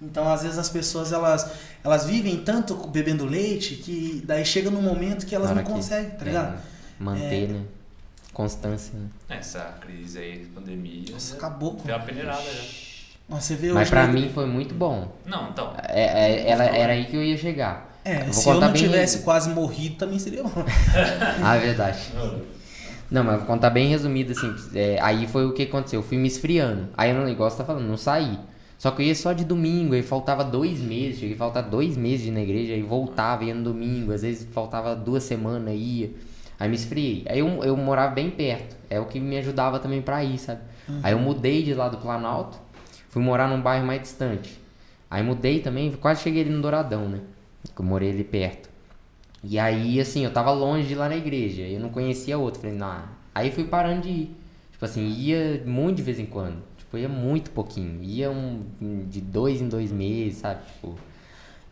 Então, 0.00 0.26
às 0.32 0.42
vezes, 0.42 0.58
as 0.58 0.68
pessoas 0.70 1.12
elas, 1.12 1.46
elas 1.84 2.06
vivem 2.06 2.38
tanto 2.38 2.74
bebendo 2.88 3.24
leite 3.26 3.76
que 3.76 4.22
daí 4.26 4.44
chega 4.46 4.70
num 4.70 4.82
momento 4.82 5.26
que 5.26 5.34
elas 5.34 5.50
não 5.54 5.62
que- 5.62 5.70
conseguem, 5.70 6.10
tá 6.10 6.24
ligado? 6.24 6.54
é, 6.54 6.58
manter, 6.98 7.48
né? 7.50 7.62
Constância, 8.32 8.94
né? 8.94 9.08
Essa 9.28 9.60
crise 9.80 10.18
aí, 10.18 10.46
pandemia. 10.54 11.12
Nossa, 11.12 11.34
acabou 11.36 11.72
com. 11.74 11.80
Foi 11.80 11.92
uma 11.92 12.00
peneirada 12.00 12.42
já. 12.42 12.91
Nossa, 13.32 13.46
você 13.46 13.54
vê 13.56 13.72
Mas 13.72 13.88
pra 13.88 14.06
mim 14.06 14.30
foi 14.32 14.46
muito 14.46 14.74
bom. 14.74 15.08
Não, 15.26 15.48
então. 15.50 15.72
É, 15.88 16.02
é, 16.44 16.50
ela, 16.50 16.64
era 16.64 16.92
aí 16.92 17.06
que 17.06 17.16
eu 17.16 17.22
ia 17.24 17.36
chegar. 17.36 17.90
É, 18.04 18.22
Eu 18.22 18.24
vou 18.26 18.32
se 18.34 18.48
eu 18.48 18.60
não 18.60 18.72
bem- 18.72 18.82
tivesse 18.82 19.18
quase 19.20 19.50
morrido, 19.50 19.96
também 19.96 20.18
seria 20.18 20.42
bom. 20.42 20.50
Ah, 21.42 21.56
é 21.56 21.60
verdade. 21.60 21.98
Não, 23.10 23.22
mas 23.24 23.36
vou 23.38 23.46
contar 23.46 23.70
bem 23.70 23.88
resumido 23.88 24.32
assim. 24.32 24.54
é, 24.74 24.98
aí 25.00 25.26
foi 25.26 25.46
o 25.46 25.52
que 25.52 25.62
aconteceu. 25.62 26.00
Eu 26.00 26.04
fui 26.04 26.16
me 26.18 26.26
esfriando. 26.28 26.88
Aí 26.96 27.10
eu 27.10 27.16
não, 27.16 27.28
igual 27.28 27.50
você 27.50 27.58
tá 27.58 27.64
falando, 27.64 27.86
não 27.86 27.96
saí. 27.96 28.38
Só 28.78 28.90
que 28.90 29.00
eu 29.02 29.06
ia 29.06 29.14
só 29.14 29.32
de 29.32 29.44
domingo, 29.44 29.94
aí 29.94 30.02
faltava 30.02 30.42
dois 30.42 30.80
meses, 30.80 31.20
cheguei 31.20 31.36
a 31.36 31.38
faltar 31.38 31.62
dois 31.62 31.96
meses 31.96 32.22
de 32.22 32.28
ir 32.28 32.32
na 32.32 32.40
igreja, 32.40 32.72
aí 32.72 32.82
voltava, 32.82 33.44
ia 33.44 33.54
no 33.54 33.62
domingo, 33.62 34.12
às 34.12 34.22
vezes 34.22 34.48
faltava 34.52 34.96
duas 34.96 35.22
semanas, 35.22 35.72
ia. 35.76 36.10
Aí 36.58 36.68
me 36.68 36.74
esfriei. 36.74 37.24
Aí 37.28 37.38
eu, 37.38 37.62
eu 37.62 37.76
morava 37.76 38.12
bem 38.12 38.28
perto, 38.30 38.74
é 38.90 38.98
o 38.98 39.04
que 39.04 39.20
me 39.20 39.38
ajudava 39.38 39.78
também 39.78 40.02
pra 40.02 40.24
ir, 40.24 40.36
sabe? 40.38 40.60
Aí 41.02 41.12
eu 41.12 41.18
mudei 41.18 41.62
de 41.62 41.74
lá 41.74 41.88
do 41.88 41.98
Planalto, 41.98 42.58
fui 43.12 43.22
morar 43.22 43.46
num 43.46 43.60
bairro 43.60 43.86
mais 43.86 44.00
distante. 44.00 44.58
Aí 45.10 45.22
mudei 45.22 45.60
também, 45.60 45.92
quase 45.92 46.22
cheguei 46.22 46.40
ali 46.40 46.50
no 46.50 46.62
Douradão, 46.62 47.10
né? 47.10 47.20
Eu 47.78 47.84
morei 47.84 48.10
ali 48.10 48.24
perto. 48.24 48.70
E 49.44 49.58
aí, 49.58 50.00
assim, 50.00 50.24
eu 50.24 50.32
tava 50.32 50.50
longe 50.50 50.88
de 50.88 50.94
lá 50.94 51.10
na 51.10 51.16
igreja, 51.16 51.60
eu 51.62 51.78
não 51.78 51.90
conhecia 51.90 52.38
outro. 52.38 52.62
Falei, 52.62 52.74
não. 52.74 53.02
Aí 53.34 53.50
fui 53.50 53.64
parando 53.64 54.00
de 54.00 54.08
ir. 54.08 54.36
Tipo 54.72 54.84
assim, 54.86 55.06
ia 55.08 55.62
muito 55.66 55.98
de 55.98 56.02
vez 56.02 56.18
em 56.18 56.24
quando. 56.24 56.56
Tipo, 56.78 56.96
ia 56.96 57.08
muito 57.08 57.50
pouquinho. 57.50 58.02
Ia 58.02 58.30
um, 58.30 58.62
de 59.06 59.20
dois 59.20 59.60
em 59.60 59.68
dois 59.68 59.92
meses, 59.92 60.38
sabe? 60.38 60.64
Tipo, 60.64 60.96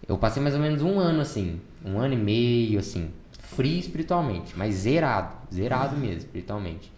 eu 0.06 0.18
passei 0.18 0.42
mais 0.42 0.54
ou 0.54 0.60
menos 0.60 0.82
um 0.82 0.98
ano 0.98 1.22
assim. 1.22 1.58
Um 1.82 1.98
ano 1.98 2.12
e 2.12 2.18
meio, 2.18 2.78
assim. 2.78 3.10
Frio 3.38 3.78
espiritualmente, 3.78 4.52
mas 4.58 4.74
zerado. 4.74 5.34
Zerado 5.50 5.96
mesmo, 5.96 6.18
espiritualmente. 6.18 6.92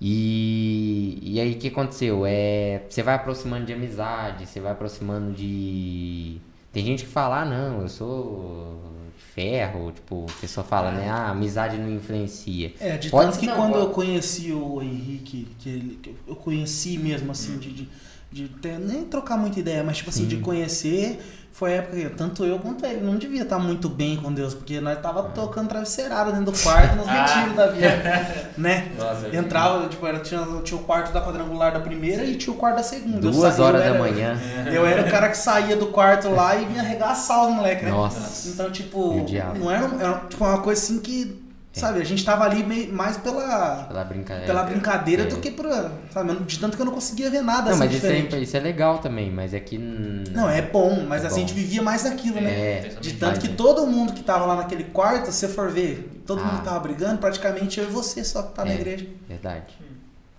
E, 0.00 1.18
e 1.22 1.40
aí 1.40 1.52
o 1.52 1.58
que 1.58 1.68
aconteceu? 1.68 2.24
É, 2.26 2.82
você 2.88 3.02
vai 3.02 3.14
aproximando 3.14 3.64
de 3.66 3.72
amizade, 3.72 4.46
você 4.46 4.60
vai 4.60 4.72
aproximando 4.72 5.32
de. 5.32 6.38
Tem 6.72 6.84
gente 6.84 7.04
que 7.04 7.10
fala, 7.10 7.40
ah, 7.42 7.44
não, 7.46 7.80
eu 7.80 7.88
sou 7.88 8.78
de 9.16 9.24
ferro, 9.24 9.90
tipo, 9.92 10.26
a 10.28 10.40
pessoa 10.40 10.64
fala, 10.64 10.90
né? 10.92 11.08
Ah, 11.08 11.30
amizade 11.30 11.78
não 11.78 11.90
influencia. 11.90 12.74
É, 12.78 12.98
de 12.98 13.08
Pode 13.08 13.28
tanto 13.28 13.40
que 13.40 13.46
não, 13.46 13.56
quando 13.56 13.76
eu 13.78 13.88
conheci 13.90 14.52
o 14.52 14.82
Henrique, 14.82 15.48
que, 15.58 15.68
ele, 15.70 15.98
que 16.02 16.14
eu 16.26 16.36
conheci 16.36 16.98
mesmo, 16.98 17.32
assim, 17.32 17.56
de, 17.56 17.72
de, 17.72 17.88
de 18.30 18.48
ter- 18.48 18.78
nem 18.78 19.04
trocar 19.06 19.38
muita 19.38 19.58
ideia, 19.58 19.82
mas 19.82 19.96
tipo 19.96 20.10
assim, 20.10 20.26
de 20.26 20.36
conhecer, 20.36 21.18
foi 21.58 21.72
a 21.72 21.76
época 21.76 21.96
que 21.96 22.08
tanto 22.10 22.44
eu 22.44 22.58
quanto 22.58 22.84
ele 22.84 23.00
não 23.00 23.16
devia 23.16 23.42
estar 23.42 23.58
muito 23.58 23.88
bem 23.88 24.14
com 24.18 24.30
Deus, 24.30 24.52
porque 24.52 24.78
nós 24.78 24.98
tava 25.00 25.22
tocando 25.22 25.68
travesseirada 25.68 26.30
dentro 26.30 26.52
do 26.52 26.58
quarto, 26.58 26.96
nos 26.96 27.06
retiros 27.06 27.56
da 27.56 27.66
vida, 27.68 28.50
né? 28.58 28.92
Nossa, 28.98 29.26
eu- 29.28 29.40
Entrava, 29.40 29.88
tipo, 29.88 30.06
era, 30.06 30.18
tinha, 30.18 30.46
tinha 30.62 30.78
o 30.78 30.82
quarto 30.84 31.14
da 31.14 31.22
quadrangular 31.24 31.72
da 31.72 31.80
primeira 31.80 32.24
e 32.24 32.36
tinha 32.36 32.52
o 32.52 32.58
quarto 32.58 32.76
da 32.76 32.82
segunda. 32.82 33.26
Eu 33.26 33.30
Duas 33.30 33.54
saía, 33.54 33.58
eu 33.64 33.68
horas 33.68 33.80
da 33.80 33.86
era- 33.88 33.98
manhã. 33.98 34.38
Eu 34.70 34.86
era 34.86 35.02
o 35.06 35.10
cara 35.10 35.30
que 35.30 35.38
saía 35.38 35.76
do 35.76 35.86
quarto 35.86 36.28
lá 36.28 36.56
e 36.56 36.66
vinha 36.66 36.82
arregaçar 36.82 37.48
os 37.48 37.54
moleques, 37.54 37.84
né? 37.84 37.90
Nossa. 37.90 38.48
Então, 38.50 38.70
tipo, 38.70 39.24
não 39.58 39.70
era, 39.70 39.86
era 39.98 40.18
tipo, 40.28 40.44
uma 40.44 40.58
coisa 40.60 40.78
assim 40.82 40.98
que, 40.98 41.42
sabe, 41.80 42.00
a 42.00 42.04
gente 42.04 42.24
tava 42.24 42.44
ali 42.44 42.62
meio, 42.64 42.92
mais 42.92 43.16
pela, 43.16 43.84
Pela 43.84 44.04
brincadeira. 44.04 44.46
pela 44.46 44.62
brincadeira 44.62 45.22
É. 45.24 45.26
do 45.26 45.36
que 45.38 45.50
por, 45.50 45.66
sabe, 46.10 46.34
de 46.44 46.58
tanto 46.58 46.76
que 46.76 46.82
eu 46.82 46.86
não 46.86 46.92
conseguia 46.92 47.30
ver 47.30 47.42
nada 47.42 47.62
Não, 47.64 47.70
assim 47.70 47.78
mas 47.80 47.90
isso 47.92 48.00
diferente. 48.00 48.34
é, 48.34 48.38
isso 48.40 48.56
é 48.56 48.60
legal 48.60 48.98
também, 48.98 49.30
mas 49.30 49.52
é 49.54 49.60
que. 49.60 49.76
hum, 49.78 50.24
Não, 50.32 50.48
é 50.48 50.62
bom, 50.62 51.04
mas 51.06 51.24
É 51.24 51.26
assim, 51.26 51.36
a 51.36 51.40
bom. 51.42 51.48
gente 51.48 51.54
vivia 51.54 51.82
mais 51.82 52.02
daquilo, 52.04 52.40
né? 52.40 52.50
É, 52.50 52.80
De 53.00 53.12
tanto 53.14 53.40
que 53.40 53.48
é. 53.48 53.50
todo 53.54 53.86
mundo 53.86 54.12
que 54.12 54.22
tava 54.22 54.46
lá 54.46 54.56
naquele 54.56 54.84
quarto, 54.84 55.26
se 55.26 55.32
você 55.32 55.48
for 55.48 55.70
ver, 55.70 56.22
todo 56.26 56.40
Ah. 56.40 56.44
mundo 56.44 56.58
que 56.58 56.64
tava 56.64 56.80
brigando, 56.80 57.18
praticamente 57.18 57.78
eu 57.80 57.86
e 57.88 57.90
você 57.92 58.24
só 58.24 58.42
que 58.42 58.54
tá 58.54 58.64
na 58.64 58.72
É. 58.72 58.74
igreja. 58.74 59.06
Verdade. 59.28 59.78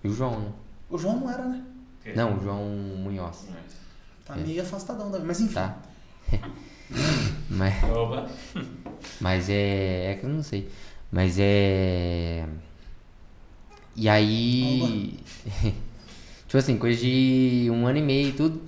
E 0.04 0.08
o 0.08 0.14
João, 0.14 0.40
né? 0.40 0.48
O 0.90 0.98
João 0.98 1.18
não 1.20 1.30
era, 1.32 1.44
né? 1.44 1.62
Não, 2.16 2.38
o 2.38 2.42
João 2.42 2.64
Munhoz. 2.64 3.46
Tá 4.26 4.36
É. 4.36 4.40
meio 4.40 4.62
afastadão 4.62 5.10
também, 5.12 5.28
mas 5.28 5.40
enfim. 5.42 5.54
Tá. 5.54 5.76
mas, 7.50 7.84
Opa. 7.84 8.28
mas 9.22 9.50
é. 9.50 10.12
É 10.12 10.18
que 10.20 10.26
eu 10.26 10.30
não 10.30 10.44
sei. 10.44 10.70
Mas 11.12 11.38
é. 11.40 12.46
E 13.96 14.08
aí. 14.08 15.14
tipo 16.48 16.58
assim, 16.58 16.78
coisa 16.78 17.00
de 17.02 17.68
um 17.72 17.88
ano 17.88 17.98
e 17.98 18.02
meio 18.02 18.30
e 18.30 18.34
tudo. 18.34 18.62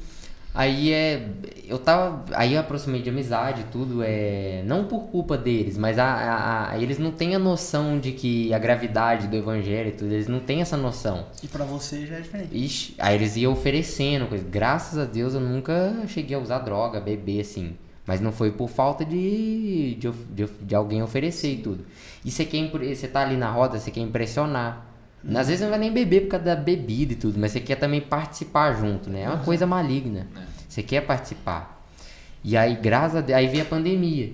Aí 0.54 0.92
é. 0.92 1.30
Eu 1.68 1.78
tava. 1.78 2.26
Aí 2.36 2.54
eu 2.56 2.60
aproximei 2.60 3.02
de 3.02 3.10
amizade 3.10 3.62
e 3.62 3.64
tudo. 3.66 4.02
É. 4.04 4.64
Não 4.66 4.86
por 4.86 5.02
culpa 5.10 5.38
deles, 5.38 5.78
mas 5.78 6.00
a, 6.00 6.06
a- 6.06 6.72
a- 6.72 6.80
eles 6.80 6.98
não 6.98 7.12
têm 7.12 7.36
a 7.36 7.40
noção 7.40 8.00
de 8.00 8.12
que 8.14 8.52
a 8.54 8.58
gravidade 8.58 9.28
do 9.28 9.36
evangelho 9.36 9.90
e 9.90 9.92
tudo. 9.92 10.12
Eles 10.12 10.28
não 10.28 10.40
têm 10.40 10.62
essa 10.62 10.76
noção. 10.76 11.28
E 11.44 11.48
pra 11.48 11.64
você 11.64 12.06
já 12.08 12.16
é 12.16 12.22
diferente. 12.22 12.50
Ixi, 12.58 12.96
aí 12.98 13.16
eles 13.16 13.36
iam 13.38 13.54
oferecendo 13.54 14.26
coisa. 14.28 14.44
Graças 14.50 14.98
a 14.98 15.06
Deus 15.06 15.36
eu 15.36 15.40
nunca 15.42 15.94
cheguei 16.08 16.36
a 16.36 16.40
usar 16.40 16.60
droga, 16.60 17.00
beber 17.00 17.42
assim. 17.42 17.76
Mas 18.10 18.20
não 18.20 18.32
foi 18.32 18.52
por 18.52 18.68
falta 18.68 19.06
de, 19.06 19.94
de, 19.94 20.10
de, 20.32 20.48
de 20.64 20.74
alguém 20.74 21.04
oferecer 21.04 21.54
e 21.54 21.58
tudo. 21.58 21.86
E 22.26 22.32
você 22.32 22.44
quer, 22.44 22.68
você 22.68 23.08
tá 23.08 23.22
ali 23.22 23.38
na 23.38 23.52
roda, 23.52 23.78
você 23.78 23.92
quer 23.92 24.00
impressionar. 24.00 24.84
Às 25.36 25.48
vezes 25.48 25.62
não 25.62 25.70
vai 25.70 25.78
nem 25.78 25.94
beber 25.94 26.22
por 26.22 26.30
causa 26.30 26.44
da 26.44 26.56
bebida 26.56 27.14
e 27.14 27.16
tudo, 27.16 27.40
mas 27.40 27.52
você 27.52 27.60
quer 27.60 27.76
também 27.76 28.02
participar 28.02 28.74
junto, 28.74 29.12
né? 29.12 29.22
É 29.22 29.30
uma 29.30 29.44
coisa 29.44 29.68
maligna. 29.68 30.26
Você 30.68 30.82
quer 30.82 31.02
participar. 31.02 31.86
E 32.44 32.58
aí, 32.58 32.78
graças 32.78 33.18
a 33.18 33.22
Deus, 33.22 33.38
aí 33.38 33.46
veio 33.46 33.62
a 33.62 33.68
pandemia. 33.68 34.34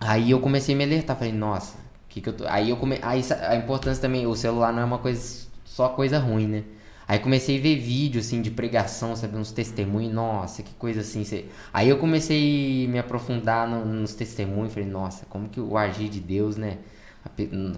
Aí 0.00 0.32
eu 0.32 0.40
comecei 0.40 0.74
a 0.74 0.78
me 0.78 0.82
alertar, 0.82 1.16
falei, 1.16 1.32
nossa, 1.32 1.76
que 2.08 2.20
que 2.20 2.28
eu 2.28 2.32
tô... 2.32 2.44
Aí 2.48 2.70
eu 2.70 2.76
come... 2.76 2.98
aí 3.02 3.22
a 3.46 3.54
importância 3.54 4.02
também, 4.02 4.26
o 4.26 4.34
celular 4.34 4.72
não 4.72 4.82
é 4.82 4.84
uma 4.84 4.98
coisa 4.98 5.46
só 5.64 5.90
coisa 5.90 6.18
ruim, 6.18 6.48
né? 6.48 6.64
Aí 7.12 7.18
comecei 7.18 7.58
a 7.58 7.60
ver 7.60 7.76
vídeo 7.76 8.20
assim 8.20 8.40
de 8.40 8.50
pregação, 8.50 9.14
sabe, 9.14 9.36
uns 9.36 9.52
testemunhos, 9.52 10.14
nossa, 10.14 10.62
que 10.62 10.72
coisa 10.76 11.02
assim. 11.02 11.22
Aí 11.70 11.86
eu 11.90 11.98
comecei 11.98 12.86
a 12.86 12.88
me 12.88 12.98
aprofundar 12.98 13.68
no- 13.68 13.84
nos 13.84 14.14
testemunhos, 14.14 14.72
falei, 14.72 14.88
nossa, 14.88 15.26
como 15.26 15.46
que 15.50 15.60
o 15.60 15.76
agir 15.76 16.08
de 16.08 16.20
Deus, 16.20 16.56
né? 16.56 16.78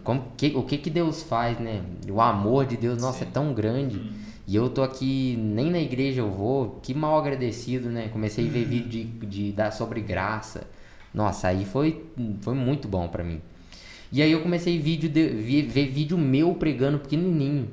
Como 0.04 0.22
que, 0.36 0.52
o 0.54 0.62
que 0.62 0.78
que 0.78 0.88
Deus 0.88 1.24
faz, 1.24 1.58
né? 1.58 1.82
O 2.08 2.20
amor 2.20 2.64
de 2.64 2.76
Deus, 2.76 3.02
nossa, 3.02 3.24
é 3.24 3.26
tão 3.26 3.52
grande. 3.52 4.00
E 4.46 4.54
eu 4.54 4.70
tô 4.70 4.84
aqui, 4.84 5.36
nem 5.36 5.68
na 5.68 5.80
igreja 5.80 6.20
eu 6.20 6.30
vou, 6.30 6.78
que 6.80 6.94
mal 6.94 7.18
agradecido, 7.18 7.88
né? 7.88 8.08
Comecei 8.12 8.46
a 8.46 8.50
ver 8.52 8.64
vídeo 8.66 8.88
de, 8.88 9.26
de 9.26 9.50
dar 9.52 9.72
sobre 9.72 10.00
graça. 10.00 10.64
Nossa, 11.12 11.48
aí 11.48 11.64
foi, 11.64 12.04
foi 12.40 12.54
muito 12.54 12.86
bom 12.86 13.08
pra 13.08 13.24
mim. 13.24 13.40
E 14.12 14.22
aí 14.22 14.30
eu 14.30 14.42
comecei 14.42 14.78
vídeo 14.78 15.08
de, 15.10 15.26
ver, 15.28 15.62
ver 15.62 15.88
vídeo 15.88 16.16
meu 16.16 16.54
pregando 16.54 17.00
pequenininho. 17.00 17.68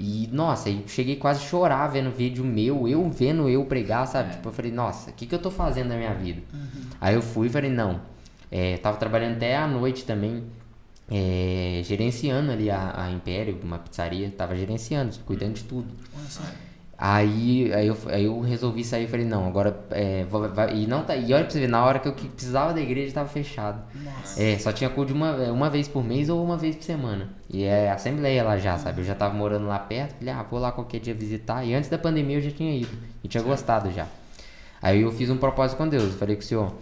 E, 0.00 0.28
nossa, 0.32 0.70
eu 0.70 0.82
cheguei 0.86 1.16
quase 1.16 1.44
a 1.44 1.48
chorar 1.48 1.88
vendo 1.88 2.08
vídeo 2.12 2.44
meu, 2.44 2.86
eu 2.86 3.08
vendo 3.10 3.48
eu 3.48 3.64
pregar, 3.64 4.06
sabe? 4.06 4.28
É. 4.28 4.32
Tipo, 4.34 4.48
eu 4.48 4.52
falei, 4.52 4.70
nossa, 4.70 5.10
o 5.10 5.12
que, 5.12 5.26
que 5.26 5.34
eu 5.34 5.40
tô 5.40 5.50
fazendo 5.50 5.88
na 5.88 5.96
minha 5.96 6.14
vida? 6.14 6.40
Uhum. 6.54 6.82
Aí 7.00 7.14
eu 7.16 7.22
fui 7.22 7.48
e 7.48 7.50
falei, 7.50 7.68
não. 7.70 8.00
É, 8.50 8.76
tava 8.76 8.96
trabalhando 8.96 9.34
até 9.36 9.56
à 9.56 9.66
noite 9.66 10.04
também, 10.04 10.44
é, 11.10 11.80
gerenciando 11.84 12.52
ali 12.52 12.70
a, 12.70 12.92
a 13.06 13.10
Império, 13.10 13.58
uma 13.62 13.78
pizzaria. 13.78 14.30
Tava 14.30 14.54
gerenciando, 14.54 15.16
cuidando 15.26 15.54
de 15.54 15.64
tudo. 15.64 15.88
Só. 16.28 16.42
Aí, 16.96 17.72
aí, 17.72 17.86
eu, 17.86 17.96
aí 18.06 18.24
eu 18.24 18.40
resolvi 18.40 18.82
sair 18.84 19.04
e 19.04 19.08
falei, 19.08 19.24
não, 19.26 19.46
agora 19.46 19.78
é, 19.90 20.24
vou- 20.24 20.48
vai- 20.52 20.76
e 20.76 20.86
não 20.86 21.04
tá. 21.04 21.14
E 21.16 21.32
olha 21.32 21.44
pra 21.44 21.50
você 21.50 21.60
ver, 21.60 21.68
na 21.68 21.84
hora 21.84 21.98
que 21.98 22.08
eu 22.08 22.12
que 22.12 22.28
precisava 22.28 22.72
da 22.74 22.80
igreja 22.80 23.12
tava 23.14 23.28
fechado. 23.28 23.82
Nossa. 23.94 24.42
É, 24.42 24.58
só 24.58 24.72
tinha 24.72 24.90
culto 24.90 25.12
de 25.12 25.16
uma, 25.18 25.32
uma 25.52 25.70
vez 25.70 25.86
por 25.88 26.02
mês 26.04 26.28
ou 26.28 26.44
uma 26.44 26.56
vez 26.56 26.74
por 26.76 26.82
semana. 26.84 27.30
E 27.50 27.64
é 27.64 27.90
assembleia 27.90 28.44
lá 28.44 28.58
já, 28.58 28.76
sabe? 28.76 29.00
Eu 29.00 29.04
já 29.04 29.14
tava 29.14 29.34
morando 29.34 29.66
lá 29.66 29.78
perto, 29.78 30.14
falei, 30.18 30.34
ah, 30.34 30.42
vou 30.42 30.60
lá 30.60 30.70
qualquer 30.70 31.00
dia 31.00 31.14
visitar. 31.14 31.64
E 31.64 31.74
antes 31.74 31.88
da 31.88 31.96
pandemia 31.98 32.36
eu 32.36 32.42
já 32.42 32.50
tinha 32.50 32.74
ido. 32.76 32.96
E 33.24 33.28
tinha 33.28 33.42
gostado 33.42 33.90
já. 33.90 34.06
Aí 34.82 35.00
eu 35.00 35.10
fiz 35.10 35.30
um 35.30 35.36
propósito 35.38 35.78
com 35.78 35.88
Deus. 35.88 36.04
Eu 36.04 36.18
falei 36.18 36.36
com 36.36 36.42
o 36.42 36.44
senhor. 36.44 36.72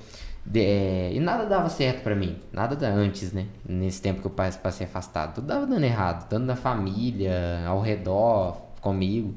de- 0.49 0.61
é, 0.61 1.11
e 1.13 1.19
nada 1.19 1.45
dava 1.47 1.69
certo 1.69 2.03
pra 2.03 2.15
mim. 2.15 2.37
Nada 2.53 2.77
da, 2.77 2.87
antes, 2.89 3.33
né? 3.33 3.47
Nesse 3.69 4.01
tempo 4.01 4.21
que 4.21 4.27
eu 4.29 4.31
pas- 4.31 4.57
passei 4.57 4.87
afastado. 4.87 5.35
Tudo 5.37 5.47
dava 5.49 5.67
dando 5.67 5.83
errado. 5.85 6.29
Tanto 6.29 6.45
na 6.47 6.55
família, 6.55 7.65
ao 7.67 7.81
redor, 7.81 8.57
comigo. 8.81 9.35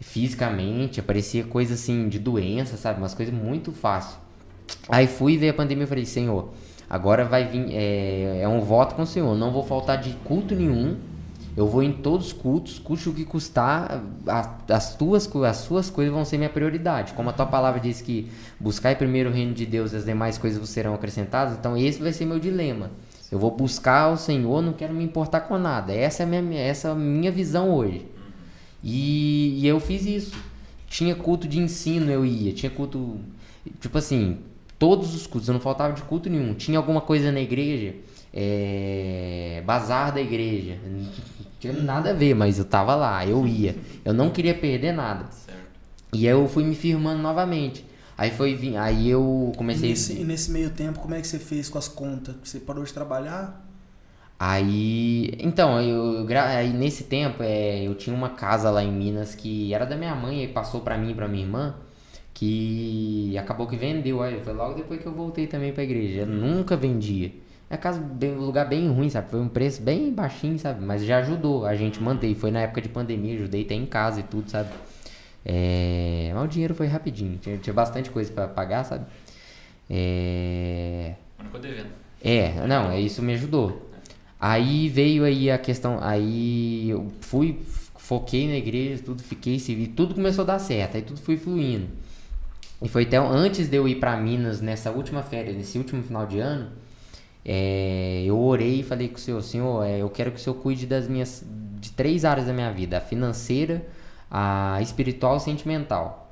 Fisicamente, 0.00 0.98
aparecia 1.00 1.44
coisa 1.44 1.74
assim 1.74 2.08
de 2.08 2.18
doença, 2.18 2.76
sabe? 2.76 2.98
Umas 2.98 3.14
coisas 3.14 3.32
muito 3.34 3.72
fácil. 3.72 4.18
Aí 4.88 5.06
fui 5.06 5.36
ver 5.38 5.50
a 5.50 5.54
pandemia 5.54 5.84
e 5.84 5.86
falei, 5.86 6.04
Senhor, 6.04 6.48
agora 6.92 7.24
vai 7.24 7.46
vir, 7.46 7.66
é, 7.72 8.40
é 8.42 8.48
um 8.48 8.60
voto 8.60 8.94
com 8.94 9.02
o 9.02 9.06
Senhor, 9.06 9.34
não 9.34 9.50
vou 9.50 9.64
faltar 9.64 9.98
de 9.98 10.10
culto 10.24 10.54
nenhum, 10.54 10.98
eu 11.56 11.66
vou 11.66 11.82
em 11.82 11.92
todos 11.92 12.26
os 12.28 12.32
cultos, 12.34 12.78
custe 12.78 13.08
o 13.08 13.14
que 13.14 13.24
custar, 13.24 14.02
a- 14.26 14.54
as, 14.68 14.94
tuas, 14.94 15.28
as 15.44 15.56
suas 15.56 15.88
coisas 15.90 16.12
vão 16.12 16.24
ser 16.24 16.36
minha 16.38 16.48
prioridade. 16.50 17.14
Como 17.14 17.28
a 17.30 17.32
tua 17.32 17.46
palavra 17.46 17.80
diz 17.80 18.00
que 18.02 18.30
buscar 18.60 18.94
primeiro 18.96 19.30
o 19.30 19.32
reino 19.32 19.52
de 19.54 19.66
Deus 19.66 19.92
e 19.92 19.96
as 19.96 20.04
demais 20.04 20.36
coisas 20.38 20.66
serão 20.68 20.94
acrescentadas, 20.94 21.58
então 21.58 21.76
esse 21.76 22.00
vai 22.00 22.12
ser 22.12 22.26
meu 22.26 22.38
dilema. 22.38 22.90
Eu 23.30 23.38
vou 23.38 23.50
buscar 23.50 24.10
o 24.12 24.16
Senhor, 24.18 24.60
não 24.62 24.74
quero 24.74 24.92
me 24.92 25.02
importar 25.02 25.40
com 25.40 25.56
nada. 25.58 25.92
Essa 25.94 26.22
é 26.22 26.26
a 26.26 26.42
minha, 26.42 26.60
essa 26.60 26.88
é 26.88 26.90
a 26.90 26.94
minha 26.94 27.32
visão 27.32 27.70
hoje. 27.74 28.06
E, 28.84 29.58
e 29.60 29.66
eu 29.66 29.80
fiz 29.80 30.04
isso. 30.04 30.36
Tinha 30.86 31.14
culto 31.14 31.48
de 31.48 31.58
ensino, 31.58 32.10
eu 32.10 32.24
ia. 32.26 32.52
Tinha 32.52 32.68
culto. 32.70 33.18
Tipo 33.80 33.96
assim, 33.98 34.38
todos 34.82 35.14
os 35.14 35.28
cultos, 35.28 35.46
eu 35.46 35.52
não 35.52 35.60
faltava 35.60 35.94
de 35.94 36.02
culto 36.02 36.28
nenhum. 36.28 36.54
Tinha 36.54 36.76
alguma 36.76 37.00
coisa 37.00 37.30
na 37.30 37.40
igreja, 37.40 37.94
é, 38.34 39.62
bazar 39.64 40.10
da 40.10 40.20
igreja. 40.20 40.76
Não 40.84 41.08
tinha 41.60 41.72
nada 41.72 42.10
a 42.10 42.12
ver, 42.12 42.34
mas 42.34 42.58
eu 42.58 42.64
tava 42.64 42.96
lá, 42.96 43.24
eu 43.24 43.46
ia. 43.46 43.76
Eu 44.04 44.12
não 44.12 44.28
queria 44.28 44.52
perder 44.52 44.90
nada. 44.90 45.26
Certo. 45.30 45.60
E 46.12 46.26
aí 46.26 46.34
eu 46.34 46.48
fui 46.48 46.64
me 46.64 46.74
firmando 46.74 47.22
novamente. 47.22 47.86
Aí 48.18 48.32
foi 48.32 48.58
aí 48.76 49.08
eu 49.08 49.52
E 49.54 49.56
comecei 49.56 49.90
nesse, 49.90 50.20
e 50.20 50.24
nesse 50.24 50.50
meio 50.50 50.70
tempo, 50.70 50.98
como 50.98 51.14
é 51.14 51.20
que 51.20 51.28
você 51.28 51.38
fez 51.38 51.68
com 51.68 51.78
as 51.78 51.86
contas? 51.86 52.34
Você 52.42 52.58
parou 52.58 52.82
de 52.82 52.92
trabalhar? 52.92 53.64
Aí, 54.36 55.32
então, 55.38 55.80
eu, 55.80 56.26
aí 56.44 56.72
nesse 56.72 57.04
tempo, 57.04 57.40
é, 57.44 57.86
eu 57.86 57.94
tinha 57.94 58.16
uma 58.16 58.30
casa 58.30 58.68
lá 58.68 58.82
em 58.82 58.90
Minas 58.90 59.36
que 59.36 59.72
era 59.72 59.84
da 59.84 59.94
minha 59.94 60.16
mãe 60.16 60.42
e 60.42 60.48
passou 60.48 60.80
pra 60.80 60.98
mim 60.98 61.12
e 61.12 61.14
pra 61.14 61.28
minha 61.28 61.44
irmã, 61.44 61.76
que 62.34 63.36
acabou 63.38 63.66
que 63.66 63.76
vendeu. 63.76 64.22
Aí 64.22 64.40
foi 64.40 64.52
logo 64.52 64.74
depois 64.74 65.00
que 65.00 65.06
eu 65.06 65.12
voltei 65.12 65.46
também 65.46 65.72
pra 65.72 65.82
igreja. 65.84 66.20
Eu 66.20 66.26
nunca 66.26 66.76
vendia. 66.76 67.32
É 67.70 67.76
casa 67.76 67.98
bem, 68.00 68.32
um 68.32 68.40
lugar 68.40 68.68
bem 68.68 68.88
ruim, 68.88 69.08
sabe? 69.08 69.30
Foi 69.30 69.40
um 69.40 69.48
preço 69.48 69.80
bem 69.82 70.12
baixinho, 70.12 70.58
sabe? 70.58 70.84
Mas 70.84 71.04
já 71.04 71.18
ajudou 71.18 71.64
a 71.64 71.74
gente 71.74 72.02
manter. 72.02 72.34
Foi 72.34 72.50
na 72.50 72.60
época 72.60 72.82
de 72.82 72.88
pandemia, 72.88 73.34
ajudei 73.36 73.62
até 73.62 73.74
em 73.74 73.86
casa 73.86 74.20
e 74.20 74.22
tudo, 74.24 74.50
sabe? 74.50 74.70
É, 75.44 76.30
mas 76.34 76.44
o 76.44 76.48
dinheiro 76.48 76.74
foi 76.74 76.86
rapidinho. 76.86 77.38
Tinha, 77.38 77.56
tinha 77.58 77.72
bastante 77.74 78.10
coisa 78.10 78.30
pra 78.32 78.46
pagar, 78.48 78.84
sabe? 78.84 79.06
É, 79.90 81.14
Mas 81.36 81.44
não 81.46 81.46
ficou 81.46 81.60
devendo. 81.60 81.90
é, 82.20 82.66
não, 82.66 82.90
é 82.90 83.00
isso 83.00 83.22
me 83.22 83.34
ajudou. 83.34 83.90
Aí 84.40 84.88
veio 84.88 85.24
aí 85.24 85.50
a 85.50 85.58
questão, 85.58 85.98
aí 86.02 86.90
eu 86.90 87.12
fui, 87.20 87.60
foquei 87.96 88.48
na 88.48 88.56
igreja, 88.56 89.02
tudo, 89.04 89.22
fiquei 89.22 89.58
civil, 89.58 89.92
tudo 89.96 90.14
começou 90.14 90.42
a 90.42 90.46
dar 90.46 90.58
certo, 90.58 90.96
aí 90.96 91.02
tudo 91.02 91.20
foi 91.20 91.36
fluindo. 91.36 91.86
E 92.82 92.88
foi 92.88 93.04
até 93.04 93.16
antes 93.16 93.68
de 93.68 93.76
eu 93.76 93.86
ir 93.86 93.96
pra 93.96 94.16
Minas 94.16 94.60
nessa 94.60 94.90
última 94.90 95.22
férias, 95.22 95.56
nesse 95.56 95.78
último 95.78 96.02
final 96.02 96.26
de 96.26 96.40
ano, 96.40 96.70
é, 97.44 98.22
eu 98.26 98.38
orei 98.38 98.80
e 98.80 98.82
falei 98.82 99.08
com 99.08 99.16
o 99.16 99.18
senhor, 99.18 99.42
senhor, 99.42 99.84
é, 99.84 99.98
eu 100.02 100.10
quero 100.10 100.32
que 100.32 100.38
o 100.38 100.40
senhor 100.40 100.56
cuide 100.56 100.86
das 100.86 101.08
minhas, 101.08 101.44
de 101.80 101.92
três 101.92 102.24
áreas 102.24 102.46
da 102.46 102.52
minha 102.52 102.72
vida, 102.72 102.98
a 102.98 103.00
financeira, 103.00 103.86
a 104.30 104.80
espiritual 104.82 105.36
e 105.36 105.40
sentimental. 105.40 106.22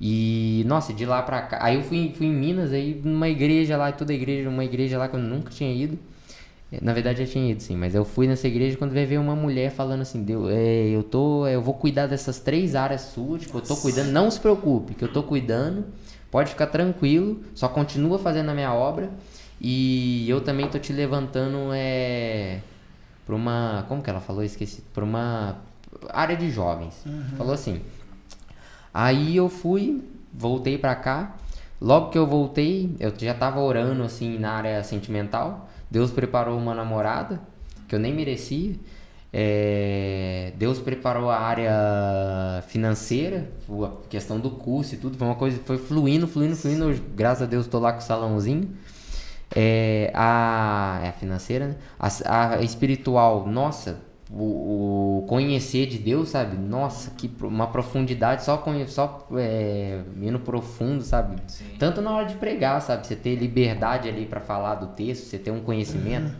E, 0.00 0.64
nossa, 0.66 0.92
de 0.92 1.06
lá 1.06 1.22
pra 1.22 1.42
cá. 1.42 1.58
Aí 1.62 1.76
eu 1.76 1.82
fui, 1.82 2.12
fui 2.16 2.26
em 2.26 2.32
Minas, 2.32 2.72
aí 2.72 3.00
numa 3.04 3.28
igreja 3.28 3.76
lá, 3.76 3.92
toda 3.92 4.12
igreja, 4.12 4.48
uma 4.48 4.64
igreja 4.64 4.98
lá 4.98 5.08
que 5.08 5.14
eu 5.14 5.20
nunca 5.20 5.50
tinha 5.50 5.72
ido. 5.72 5.98
É, 6.72 6.78
Na 6.80 6.92
verdade 6.92 7.24
já 7.24 7.30
tinha 7.30 7.52
ido, 7.52 7.62
sim, 7.62 7.76
mas 7.76 7.94
eu 7.94 8.04
fui 8.04 8.26
nessa 8.26 8.48
igreja 8.48 8.76
quando 8.76 8.92
veio 8.92 9.20
uma 9.20 9.36
mulher 9.36 9.70
falando 9.70 10.00
assim, 10.00 10.22
Deus, 10.22 10.50
é, 10.50 10.88
eu 10.88 11.02
tô, 11.02 11.46
eu 11.46 11.60
vou 11.60 11.74
cuidar 11.74 12.06
dessas 12.06 12.40
três 12.40 12.74
áreas 12.74 13.02
suas, 13.02 13.42
tipo, 13.42 13.58
eu 13.58 13.62
tô 13.62 13.76
cuidando, 13.76 14.10
não 14.10 14.30
se 14.30 14.40
preocupe, 14.40 14.94
que 14.94 15.04
eu 15.04 15.12
tô 15.12 15.22
cuidando, 15.22 15.84
pode 16.30 16.50
ficar 16.50 16.66
tranquilo, 16.68 17.42
só 17.54 17.68
continua 17.68 18.18
fazendo 18.18 18.48
a 18.48 18.54
minha 18.54 18.72
obra 18.72 19.10
e 19.60 20.28
eu 20.28 20.40
também 20.40 20.66
tô 20.68 20.78
te 20.78 20.92
levantando 20.92 21.70
é 21.72 22.60
pra 23.26 23.36
uma, 23.36 23.84
como 23.88 24.02
que 24.02 24.10
ela 24.10 24.20
falou, 24.20 24.42
esqueci, 24.42 24.82
pra 24.92 25.04
uma 25.04 25.58
área 26.10 26.36
de 26.36 26.50
jovens. 26.50 27.04
Falou 27.36 27.52
assim. 27.54 27.80
Aí 28.92 29.36
eu 29.36 29.48
fui, 29.48 30.02
voltei 30.32 30.76
pra 30.76 30.94
cá. 30.94 31.36
Logo 31.80 32.10
que 32.10 32.18
eu 32.18 32.26
voltei, 32.26 32.94
eu 33.00 33.12
já 33.16 33.34
tava 33.34 33.60
orando 33.60 34.02
assim 34.02 34.38
na 34.38 34.52
área 34.52 34.82
sentimental. 34.84 35.68
Deus 35.92 36.10
preparou 36.10 36.56
uma 36.58 36.74
namorada 36.74 37.38
que 37.86 37.94
eu 37.94 37.98
nem 37.98 38.14
merecia. 38.14 38.76
É, 39.30 40.54
Deus 40.56 40.78
preparou 40.78 41.28
a 41.28 41.38
área 41.38 42.64
financeira, 42.66 43.50
a 43.68 44.08
questão 44.08 44.40
do 44.40 44.52
curso 44.52 44.94
e 44.94 44.96
tudo. 44.96 45.18
Foi 45.18 45.26
uma 45.26 45.36
coisa 45.36 45.60
foi 45.66 45.76
fluindo, 45.76 46.26
fluindo, 46.26 46.56
fluindo. 46.56 46.98
Graças 47.14 47.42
a 47.42 47.46
Deus, 47.46 47.66
tô 47.66 47.78
lá 47.78 47.92
com 47.92 47.98
o 47.98 48.02
salãozinho. 48.02 48.70
É, 49.54 50.10
a, 50.14 51.00
é 51.04 51.08
a 51.10 51.12
financeira, 51.12 51.68
né? 51.68 51.76
A, 51.98 52.54
a 52.54 52.62
espiritual, 52.62 53.46
nossa, 53.46 54.00
o, 54.34 55.18
o 55.22 55.26
conhecer 55.28 55.86
de 55.86 55.98
Deus, 55.98 56.30
sabe? 56.30 56.56
Nossa, 56.56 57.10
que 57.10 57.30
uma 57.42 57.66
profundidade, 57.66 58.42
só, 58.44 58.62
só 58.88 59.26
é, 59.36 60.00
indo 60.20 60.38
profundo, 60.40 61.02
sabe? 61.02 61.36
Sim. 61.46 61.64
Tanto 61.78 62.00
na 62.00 62.10
hora 62.12 62.26
de 62.26 62.34
pregar, 62.36 62.80
sabe? 62.80 63.06
Você 63.06 63.14
ter 63.14 63.36
liberdade 63.36 64.08
ali 64.08 64.24
pra 64.26 64.40
falar 64.40 64.76
do 64.76 64.86
texto, 64.88 65.24
você 65.26 65.38
ter 65.38 65.50
um 65.50 65.60
conhecimento. 65.60 66.32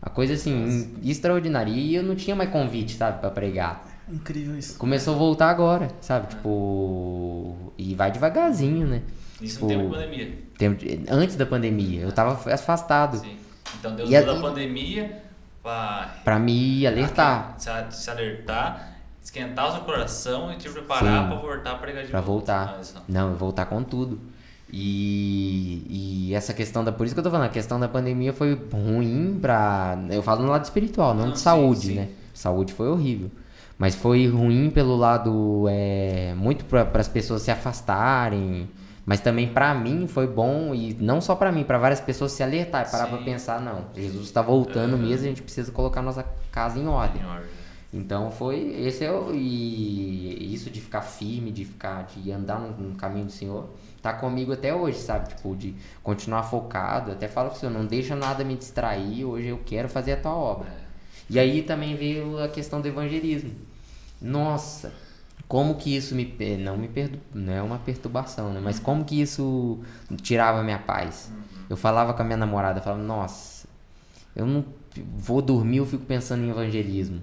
A 0.00 0.08
coisa 0.10 0.34
assim, 0.34 0.94
extraordinária. 1.02 1.70
E 1.72 1.94
eu 1.94 2.02
não 2.02 2.14
tinha 2.14 2.36
mais 2.36 2.50
convite, 2.50 2.94
sabe, 2.96 3.20
pra 3.20 3.30
pregar. 3.30 3.84
Incrível 4.10 4.56
isso. 4.56 4.78
Começou 4.78 5.14
a 5.14 5.18
voltar 5.18 5.50
agora, 5.50 5.88
sabe? 6.00 6.28
Tipo. 6.28 7.72
E 7.76 7.94
vai 7.94 8.10
devagarzinho, 8.10 8.86
né? 8.86 9.02
Isso 9.40 9.54
Tipo, 9.54 9.66
no 9.66 9.68
tempo 9.68 9.84
de 9.84 9.94
pandemia. 9.94 10.38
tempo 10.56 10.76
de- 10.84 11.04
Antes 11.10 11.36
da 11.36 11.46
pandemia, 11.46 12.00
eu 12.02 12.12
tava 12.12 12.32
afastado. 12.52 13.18
Sim. 13.18 13.36
Então 13.78 13.94
Deus 13.94 14.08
usou 14.08 14.36
a 14.36 14.40
pandemia 14.40 15.22
Pra 16.24 16.38
me 16.38 16.86
alertar. 16.86 17.54
se, 17.58 17.70
se 17.90 18.10
alertar, 18.10 18.88
esquentar 19.22 19.68
o 19.68 19.72
seu 19.72 19.80
coração 19.82 20.52
e 20.52 20.56
te 20.56 20.68
preparar 20.68 21.22
Sim. 21.22 21.28
pra 21.28 21.36
voltar 21.38 21.70
a 21.72 21.74
pregar 21.76 22.04
de 22.04 22.10
Pra 22.10 22.20
volta. 22.20 22.66
voltar. 22.66 22.80
Não, 23.08 23.34
voltar 23.34 23.66
com 23.66 23.82
tudo. 23.82 24.18
E, 24.70 26.26
e 26.28 26.34
essa 26.34 26.52
questão 26.52 26.84
da. 26.84 26.92
Por 26.92 27.06
isso 27.06 27.14
que 27.14 27.18
eu 27.20 27.24
tô 27.24 27.30
falando, 27.30 27.46
a 27.46 27.50
questão 27.50 27.80
da 27.80 27.88
pandemia 27.88 28.32
foi 28.32 28.54
ruim 28.72 29.38
pra. 29.40 29.98
Eu 30.10 30.22
falo 30.22 30.42
no 30.42 30.50
lado 30.50 30.64
espiritual, 30.64 31.14
não, 31.14 31.26
Não, 31.26 31.32
de 31.32 31.38
sim, 31.38 31.44
saúde, 31.44 31.86
sim. 31.88 31.94
né? 31.94 32.08
Saúde 32.34 32.72
foi 32.72 32.88
horrível. 32.88 33.30
Mas 33.78 33.94
foi 33.94 34.26
ruim 34.26 34.70
pelo 34.70 34.96
lado. 34.96 35.64
É, 35.70 36.34
muito 36.36 36.64
para 36.64 36.88
as 37.00 37.08
pessoas 37.08 37.42
se 37.42 37.50
afastarem. 37.50 38.68
Mas 39.08 39.20
também 39.20 39.48
pra 39.48 39.74
mim 39.74 40.06
foi 40.06 40.26
bom, 40.26 40.74
e 40.74 40.92
não 41.00 41.18
só 41.18 41.34
pra 41.34 41.50
mim, 41.50 41.64
pra 41.64 41.78
várias 41.78 41.98
pessoas 41.98 42.30
se 42.32 42.42
alertarem, 42.42 42.92
parar 42.92 43.06
Sim. 43.06 43.10
pra 43.12 43.24
pensar, 43.24 43.58
não, 43.58 43.86
Jesus 43.96 44.30
tá 44.30 44.42
voltando 44.42 44.98
mesmo, 44.98 45.24
a 45.24 45.28
gente 45.30 45.40
precisa 45.40 45.72
colocar 45.72 46.02
nossa 46.02 46.26
casa 46.52 46.78
em 46.78 46.86
ordem. 46.86 47.22
Em 47.22 47.24
ordem. 47.24 47.48
Então 47.90 48.30
foi 48.30 48.58
esse 48.82 49.02
é 49.02 49.10
o 49.10 49.34
e 49.34 50.52
isso 50.52 50.68
de 50.68 50.78
ficar 50.78 51.00
firme, 51.00 51.50
de 51.50 51.64
ficar 51.64 52.02
de 52.02 52.30
andar 52.30 52.60
no, 52.60 52.90
no 52.90 52.96
caminho 52.96 53.24
do 53.24 53.32
Senhor, 53.32 53.70
tá 54.02 54.12
comigo 54.12 54.52
até 54.52 54.74
hoje, 54.74 54.98
sabe? 54.98 55.30
Tipo 55.30 55.56
de 55.56 55.74
continuar 56.02 56.42
focado. 56.42 57.10
Até 57.10 57.28
falo 57.28 57.48
pro 57.48 57.58
Senhor, 57.58 57.72
não 57.72 57.86
deixa 57.86 58.14
nada 58.14 58.44
me 58.44 58.56
distrair. 58.56 59.24
Hoje 59.24 59.46
eu 59.46 59.58
quero 59.64 59.88
fazer 59.88 60.12
a 60.12 60.16
tua 60.18 60.34
obra. 60.34 60.68
É. 60.68 60.84
E 61.30 61.38
aí 61.38 61.62
também 61.62 61.96
veio 61.96 62.38
a 62.44 62.48
questão 62.48 62.78
do 62.82 62.88
evangelismo. 62.88 63.52
Nossa, 64.20 64.92
como 65.48 65.76
que 65.76 65.96
isso 65.96 66.14
me 66.14 66.36
não 66.58 66.76
me 66.76 66.86
perdu, 66.86 67.18
não 67.34 67.52
é 67.52 67.62
uma 67.62 67.78
perturbação, 67.78 68.52
né? 68.52 68.60
Mas 68.62 68.78
como 68.78 69.02
que 69.04 69.18
isso 69.18 69.80
tirava 70.20 70.60
a 70.60 70.62
minha 70.62 70.78
paz? 70.78 71.32
Eu 71.70 71.76
falava 71.76 72.12
com 72.12 72.20
a 72.20 72.24
minha 72.24 72.36
namorada, 72.36 72.82
falava, 72.82 73.02
nossa, 73.02 73.66
eu 74.36 74.46
não 74.46 74.64
vou 75.16 75.40
dormir, 75.40 75.78
eu 75.78 75.86
fico 75.86 76.04
pensando 76.04 76.44
em 76.44 76.50
evangelismo. 76.50 77.22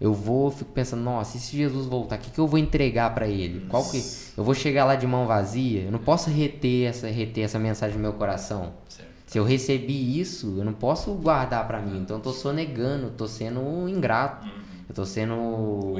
Eu 0.00 0.12
vou, 0.12 0.46
eu 0.46 0.50
fico 0.50 0.72
pensando, 0.72 1.02
nossa, 1.02 1.36
e 1.36 1.40
se 1.40 1.56
Jesus 1.56 1.86
voltar, 1.86 2.16
o 2.16 2.18
que, 2.18 2.30
que 2.30 2.38
eu 2.38 2.46
vou 2.46 2.58
entregar 2.58 3.12
pra 3.14 3.26
ele? 3.26 3.66
Qual 3.68 3.82
que 3.90 4.02
eu 4.36 4.44
vou 4.44 4.54
chegar 4.54 4.84
lá 4.84 4.94
de 4.94 5.06
mão 5.06 5.26
vazia? 5.26 5.82
Eu 5.82 5.90
não 5.90 5.98
posso 5.98 6.30
reter 6.30 6.88
essa 6.88 7.08
reter 7.08 7.44
essa 7.44 7.58
mensagem 7.58 7.96
no 7.96 8.02
meu 8.02 8.12
coração. 8.12 8.72
Certo. 8.88 9.08
Se 9.26 9.38
eu 9.38 9.44
recebi 9.44 10.20
isso, 10.20 10.54
eu 10.58 10.64
não 10.64 10.72
posso 10.72 11.12
guardar 11.14 11.66
pra 11.66 11.80
mim. 11.80 11.98
Então 11.98 12.18
eu 12.18 12.22
tô 12.22 12.32
sonegando, 12.32 13.10
tô 13.10 13.26
sendo 13.26 13.88
ingrato. 13.88 14.46
Eu 14.88 14.94
tô 14.94 15.04
sendo 15.04 15.94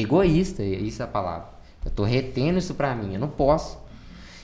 Egoísta. 0.00 0.62
egoísta, 0.62 0.84
isso 0.84 1.02
é 1.02 1.04
a 1.04 1.08
palavra. 1.08 1.48
Eu 1.84 1.90
tô 1.90 2.04
retendo 2.04 2.58
isso 2.58 2.74
pra 2.74 2.94
mim, 2.94 3.14
eu 3.14 3.20
não 3.20 3.28
posso. 3.28 3.78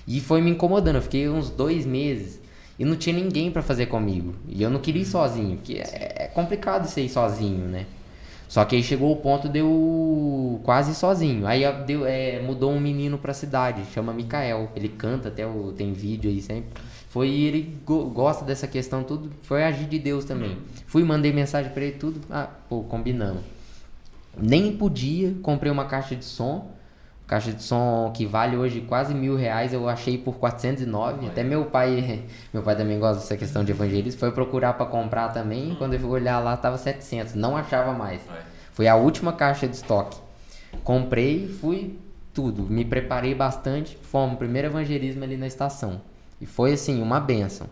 E 0.07 0.21
foi 0.21 0.41
me 0.41 0.51
incomodando, 0.51 0.97
eu 0.97 1.03
fiquei 1.03 1.29
uns 1.29 1.51
dois 1.51 1.85
meses 1.87 2.41
e 2.79 2.85
não 2.85 2.97
tinha 2.97 3.15
ninguém 3.15 3.51
pra 3.51 3.63
fazer 3.63 3.87
comigo. 3.87 4.35
E 4.49 4.63
eu 4.63 4.71
não 4.71 4.81
queria 4.81 5.03
ir 5.03 5.07
sozinho, 5.07 5.57
porque 5.57 5.75
é 5.75 6.25
é 6.25 6.27
complicado 6.29 6.87
você 6.87 7.03
ir 7.03 7.09
sozinho, 7.09 7.67
né? 7.67 7.87
Só 8.49 8.65
que 8.65 8.77
aí 8.77 8.83
chegou 8.83 9.11
o 9.11 9.17
ponto 9.17 9.49
de 9.49 9.59
eu 9.61 10.61
quase 10.63 10.93
ir 10.93 10.95
sozinho. 10.95 11.47
Aí 11.47 11.63
deu, 11.87 12.05
é, 12.07 12.41
mudou 12.41 12.71
um 12.71 12.79
menino 12.81 13.17
pra 13.19 13.33
cidade, 13.33 13.83
chama 13.93 14.13
Mikael. 14.13 14.71
Ele 14.77 14.89
canta 14.89 15.29
até, 15.29 15.47
o, 15.47 15.73
tem 15.73 15.93
vídeo 15.93 16.31
aí 16.31 16.41
sempre. 16.43 16.71
Foi 17.09 17.29
ele 17.31 17.77
go- 17.87 18.05
gosta 18.11 18.45
dessa 18.45 18.67
questão 18.69 19.03
tudo. 19.03 19.31
Foi 19.43 19.65
agir 19.65 19.87
de 19.87 19.99
Deus 19.99 20.25
também. 20.25 20.59
Fui, 20.87 21.03
mandei 21.03 21.33
mensagem 21.33 21.73
pra 21.73 21.83
ele 21.85 21.97
tudo. 21.97 22.21
Ah, 22.31 22.49
pô, 22.69 22.83
combinamos. 22.83 23.43
Nem 24.37 24.77
podia, 24.77 25.35
comprei 25.43 25.71
uma 25.71 25.85
caixa 25.85 26.15
de 26.17 26.25
som. 26.25 26.73
Caixa 27.27 27.53
de 27.53 27.63
som 27.63 28.13
que 28.15 28.27
vale 28.27 28.55
hoje 28.55 28.83
quase 28.83 29.15
mil 29.15 29.35
reais, 29.35 29.73
eu 29.73 29.89
achei 29.89 30.19
por 30.19 30.35
409. 30.35 31.27
Até 31.27 31.43
meu 31.43 31.65
pai, 31.67 32.25
meu 32.53 32.63
pai 32.63 32.77
também 32.77 32.99
gosta 32.99 33.21
dessa 33.23 33.37
questão 33.37 33.65
de 33.65 33.73
evangelismo, 33.73 34.21
foi 34.21 34.31
procurar 34.31 34.75
para 34.75 34.87
comprar 34.87 35.29
também. 35.29 35.75
Quando 35.77 35.95
eu 35.95 36.01
fui 36.01 36.11
olhar 36.11 36.39
lá, 36.41 36.57
tava 36.57 36.77
700, 36.77 37.35
não 37.35 37.57
achava 37.57 37.93
mais. 37.93 38.21
Vai. 38.27 38.43
Foi 38.73 38.89
a 38.89 38.97
última 38.97 39.33
caixa 39.33 39.67
de 39.67 39.77
estoque. 39.77 40.19
Comprei, 40.83 41.49
fui 41.49 41.99
tudo, 42.35 42.65
me 42.65 42.85
preparei 42.85 43.35
bastante. 43.35 43.97
Fomos, 44.03 44.37
primeiro 44.37 44.69
evangelismo 44.69 45.25
ali 45.25 45.37
na 45.37 45.47
estação. 45.47 46.03
E 46.41 46.45
foi 46.45 46.73
assim, 46.73 47.01
uma 47.01 47.21
benção. 47.21 47.69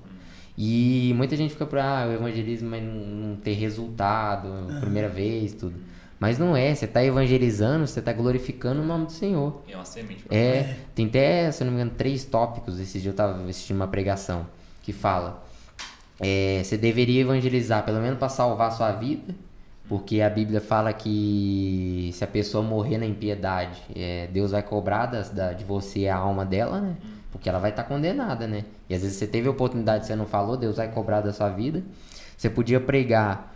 E 0.57 1.13
muita 1.17 1.37
gente 1.37 1.53
fica 1.53 1.67
por 1.67 1.79
ah, 1.79 2.07
o 2.09 2.13
evangelismo 2.13 2.71
mas 2.71 2.83
não, 2.83 2.95
não 2.95 3.37
ter 3.37 3.55
resultado, 3.55 4.49
primeira 4.81 5.09
vez, 5.09 5.55
tudo. 5.55 5.75
Mas 6.23 6.39
não 6.39 6.57
é, 6.57 6.73
você 6.73 6.85
está 6.85 7.05
evangelizando, 7.05 7.85
você 7.85 7.99
está 7.99 8.13
glorificando 8.13 8.81
o 8.81 8.85
nome 8.85 9.07
do 9.07 9.11
Senhor. 9.13 9.61
É 9.69 9.75
uma 9.75 9.85
semente 9.85 10.25
É, 10.31 10.77
tem 10.95 11.07
até, 11.07 11.51
se 11.51 11.65
eu 11.65 11.65
não 11.65 11.73
me 11.73 11.81
engano, 11.81 11.97
três 11.99 12.25
tópicos. 12.25 12.79
Esse 12.79 13.01
dia 13.01 13.09
eu 13.09 13.11
estava 13.11 13.43
assistindo 13.49 13.75
uma 13.75 13.89
pregação 13.89 14.47
que 14.85 14.93
fala: 14.93 15.43
é, 16.21 16.63
você 16.63 16.77
deveria 16.77 17.23
evangelizar, 17.23 17.85
pelo 17.85 17.99
menos 18.01 18.21
para 18.21 18.29
salvar 18.29 18.69
a 18.69 18.71
sua 18.71 18.93
vida, 18.93 19.35
porque 19.89 20.21
a 20.21 20.31
Bíblia 20.31 20.61
fala 20.61 20.93
que 20.93 22.11
se 22.13 22.23
a 22.23 22.29
pessoa 22.29 22.63
morrer 22.63 22.99
na 22.99 23.07
impiedade, 23.07 23.83
é, 23.93 24.29
Deus 24.33 24.53
vai 24.53 24.63
cobrar 24.63 25.07
das- 25.07 25.31
da, 25.31 25.53
de 25.53 25.65
você 25.65 26.07
a 26.07 26.15
alma 26.19 26.45
dela, 26.45 26.81
né? 26.81 26.95
Porque 27.33 27.49
ela 27.49 27.59
vai 27.59 27.71
estar 27.71 27.83
condenada, 27.83 28.47
né? 28.47 28.65
E 28.89 28.95
às 28.95 29.03
vezes 29.03 29.17
você 29.17 29.27
teve 29.27 29.49
a 29.49 29.51
oportunidade, 29.51 30.07
você 30.07 30.15
não 30.15 30.25
falou, 30.27 30.57
Deus 30.57 30.77
vai 30.77 30.87
cobrar 30.87 31.21
da 31.21 31.33
sua 31.33 31.49
vida. 31.49 31.83
Você 32.37 32.49
podia 32.49 32.79
pregar 32.81 33.52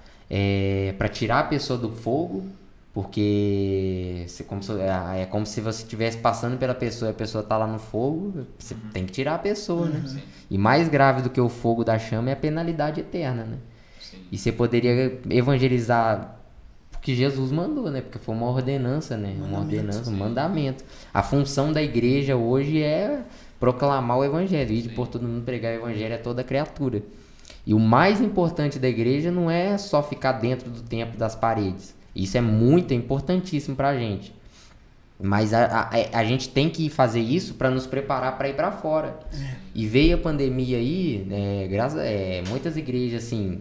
para 0.98 1.08
tirar 1.08 1.40
a 1.40 1.44
pessoa 1.44 1.78
do 1.78 1.90
fogo, 1.90 2.44
porque 2.92 4.26
como 4.46 4.62
se, 4.62 4.72
é, 4.72 5.22
é 5.22 5.26
como 5.26 5.44
se 5.44 5.60
você 5.60 5.82
estivesse 5.82 6.18
passando 6.18 6.56
pela 6.56 6.74
pessoa 6.74 7.10
e 7.10 7.12
a 7.12 7.14
pessoa 7.14 7.44
tá 7.44 7.56
lá 7.58 7.66
no 7.66 7.78
fogo, 7.78 8.46
você 8.58 8.74
tem 8.92 9.04
que 9.04 9.12
tirar 9.12 9.34
a 9.34 9.38
pessoa, 9.38 9.86
né? 9.86 10.02
Sim. 10.06 10.22
E 10.50 10.56
mais 10.56 10.88
grave 10.88 11.22
do 11.22 11.28
que 11.28 11.40
o 11.40 11.48
fogo 11.48 11.84
da 11.84 11.98
chama 11.98 12.30
é 12.30 12.32
a 12.32 12.36
penalidade 12.36 13.00
eterna, 13.00 13.44
né? 13.44 13.58
Sim. 14.00 14.18
E 14.32 14.38
você 14.38 14.50
poderia 14.50 15.20
evangelizar 15.28 16.36
porque 16.90 17.14
Jesus 17.14 17.52
mandou, 17.52 17.88
né? 17.88 18.00
Porque 18.00 18.18
foi 18.18 18.34
uma 18.34 18.48
ordenança, 18.48 19.16
né? 19.16 19.34
Uma 19.36 19.46
Mandamento, 19.46 19.76
ordenança, 19.76 20.00
um 20.00 20.12
sim. 20.14 20.18
mandamento. 20.18 20.84
A 21.14 21.22
função 21.22 21.72
da 21.72 21.80
igreja 21.80 22.34
hoje 22.34 22.82
é 22.82 23.22
proclamar 23.60 24.18
o 24.18 24.24
evangelho, 24.24 24.72
ir 24.72 24.82
Sim. 24.82 24.88
por 24.88 25.06
todo 25.06 25.26
mundo 25.26 25.44
pregar 25.44 25.72
o 25.74 25.76
evangelho 25.76 26.14
a 26.14 26.18
toda 26.18 26.42
criatura. 26.42 27.02
E 27.66 27.74
o 27.74 27.80
mais 27.80 28.20
importante 28.20 28.78
da 28.78 28.88
igreja 28.88 29.30
não 29.32 29.50
é 29.50 29.76
só 29.76 30.02
ficar 30.02 30.32
dentro 30.32 30.70
do 30.70 30.82
templo 30.82 31.18
das 31.18 31.34
paredes. 31.34 31.94
Isso 32.14 32.38
é 32.38 32.40
muito 32.40 32.92
é 32.92 32.94
importantíssimo 32.94 33.74
pra 33.76 33.96
gente. 33.98 34.32
Mas 35.18 35.52
a, 35.54 35.88
a, 36.14 36.18
a 36.20 36.24
gente 36.24 36.48
tem 36.50 36.68
que 36.68 36.88
fazer 36.90 37.20
isso 37.20 37.54
para 37.54 37.70
nos 37.70 37.86
preparar 37.86 38.36
para 38.38 38.48
ir 38.48 38.54
para 38.54 38.70
fora. 38.70 39.18
E 39.74 39.86
veio 39.86 40.16
a 40.16 40.18
pandemia 40.20 40.76
aí, 40.76 41.26
é, 41.30 41.66
graças, 41.68 41.98
é, 42.00 42.42
muitas 42.48 42.76
igrejas 42.76 43.24
assim 43.24 43.60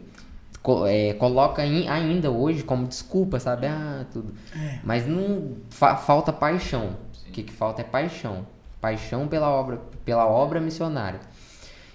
co, 0.61 0.85
é, 0.85 1.13
coloca 1.13 1.61
ai- 1.61 1.87
ainda 1.87 2.29
hoje 2.29 2.61
como 2.63 2.85
desculpa, 2.85 3.39
sabe? 3.39 3.67
Ah, 3.67 4.05
tudo. 4.11 4.33
É. 4.55 4.79
Mas 4.83 5.07
não 5.07 5.53
fa- 5.69 5.95
falta 5.95 6.31
paixão. 6.33 6.97
Sim. 7.13 7.29
O 7.29 7.31
que, 7.31 7.43
que 7.43 7.53
falta 7.53 7.81
é 7.81 7.85
paixão. 7.85 8.45
Paixão 8.81 9.27
pela 9.27 9.49
obra, 9.49 9.79
pela 10.03 10.27
obra 10.27 10.59
missionária. 10.59 11.21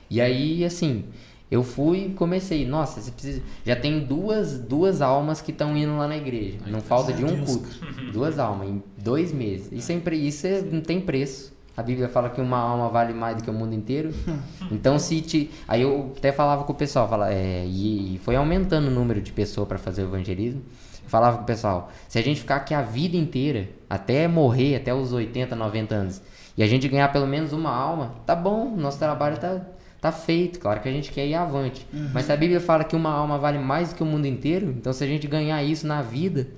E 0.09 0.21
aí, 0.21 0.65
assim, 0.65 1.05
eu 1.51 1.65
fui 1.65 2.07
e 2.07 2.11
comecei. 2.11 2.67
Nossa, 2.67 3.01
você 3.01 3.11
precisa. 3.11 3.43
Já 3.65 3.75
tem 3.75 4.01
duas, 4.01 4.59
duas 4.59 5.03
almas 5.03 5.41
que 5.41 5.51
estão 5.51 5.77
indo 5.77 5.97
lá 5.97 6.07
na 6.07 6.17
igreja. 6.17 6.59
Não 6.67 6.81
falta 6.81 7.13
de 7.13 7.25
um 7.25 7.29
Deus, 7.29 7.51
culto. 7.51 7.69
Duas 8.13 8.39
almas 8.39 8.69
em 8.69 8.83
dois 8.97 9.33
meses. 9.33 9.71
Isso, 9.73 9.91
é, 9.91 10.15
isso 10.15 10.47
é- 10.47 10.63
não 10.63 10.81
tem 10.81 11.01
preço. 11.01 11.53
A 11.77 11.83
Bíblia 11.83 12.09
fala 12.09 12.29
que 12.31 12.41
uma 12.41 12.59
alma 12.59 12.89
vale 12.89 13.13
mais 13.13 13.37
do 13.39 13.43
que 13.43 13.51
o 13.51 13.53
mundo 13.53 13.75
inteiro. 13.75 14.13
Então, 14.71 15.01
se 15.01 15.21
te. 15.21 15.51
Aí 15.67 15.83
eu 15.83 16.13
até 16.17 16.31
falava 16.31 16.63
com 16.63 16.73
o 16.73 16.77
pessoal, 16.77 17.09
fala, 17.09 17.33
é, 17.33 17.67
e, 17.67 18.21
foi 18.23 18.37
aumentando 18.37 18.87
o 18.87 18.91
número 18.91 19.21
de 19.21 19.33
pessoas 19.33 19.67
para 19.67 19.79
fazer 19.79 20.03
o 20.03 20.05
evangelismo. 20.05 20.63
Falava 21.09 21.39
com 21.39 21.43
o 21.43 21.47
pessoal, 21.47 21.91
se 22.09 22.21
a 22.21 22.23
gente 22.23 22.41
ficar 22.41 22.57
aqui 22.57 22.73
a 22.73 22.83
vida 22.83 23.17
inteira, 23.17 23.69
até 23.89 24.29
morrer, 24.29 24.77
até 24.77 24.95
os 24.95 25.13
80, 25.13 25.57
90 25.57 25.93
anos, 25.93 26.23
e 26.57 26.63
a 26.63 26.69
gente 26.69 26.87
ganhar 26.87 27.09
pelo 27.09 27.27
menos 27.27 27.53
uma 27.53 27.75
alma, 27.75 28.15
tá 28.25 28.37
bom, 28.37 28.77
nosso 28.77 29.01
trabalho 29.01 29.37
tá, 29.37 29.61
tá 30.01 30.11
feito. 30.11 30.59
Claro 30.59 30.81
que 30.81 30.89
a 30.89 30.93
gente 30.93 31.13
quer 31.13 31.27
ir 31.27 31.35
avante. 31.35 31.87
Mas 32.13 32.27
se 32.27 32.33
a 32.33 32.37
Bíblia 32.37 32.61
fala 32.61 32.85
que 32.85 32.97
uma 32.97 33.11
alma 33.11 33.39
vale 33.39 33.59
mais 33.59 33.91
do 33.91 33.97
que 33.97 34.03
o 34.03 34.07
mundo 34.07 34.27
inteiro, 34.27 34.75
então 34.79 34.93
se 34.93 35.05
a 35.05 35.07
gente 35.07 35.27
ganhar 35.27 35.63
isso 35.63 35.87
na 35.87 36.03
vida, 36.03 36.49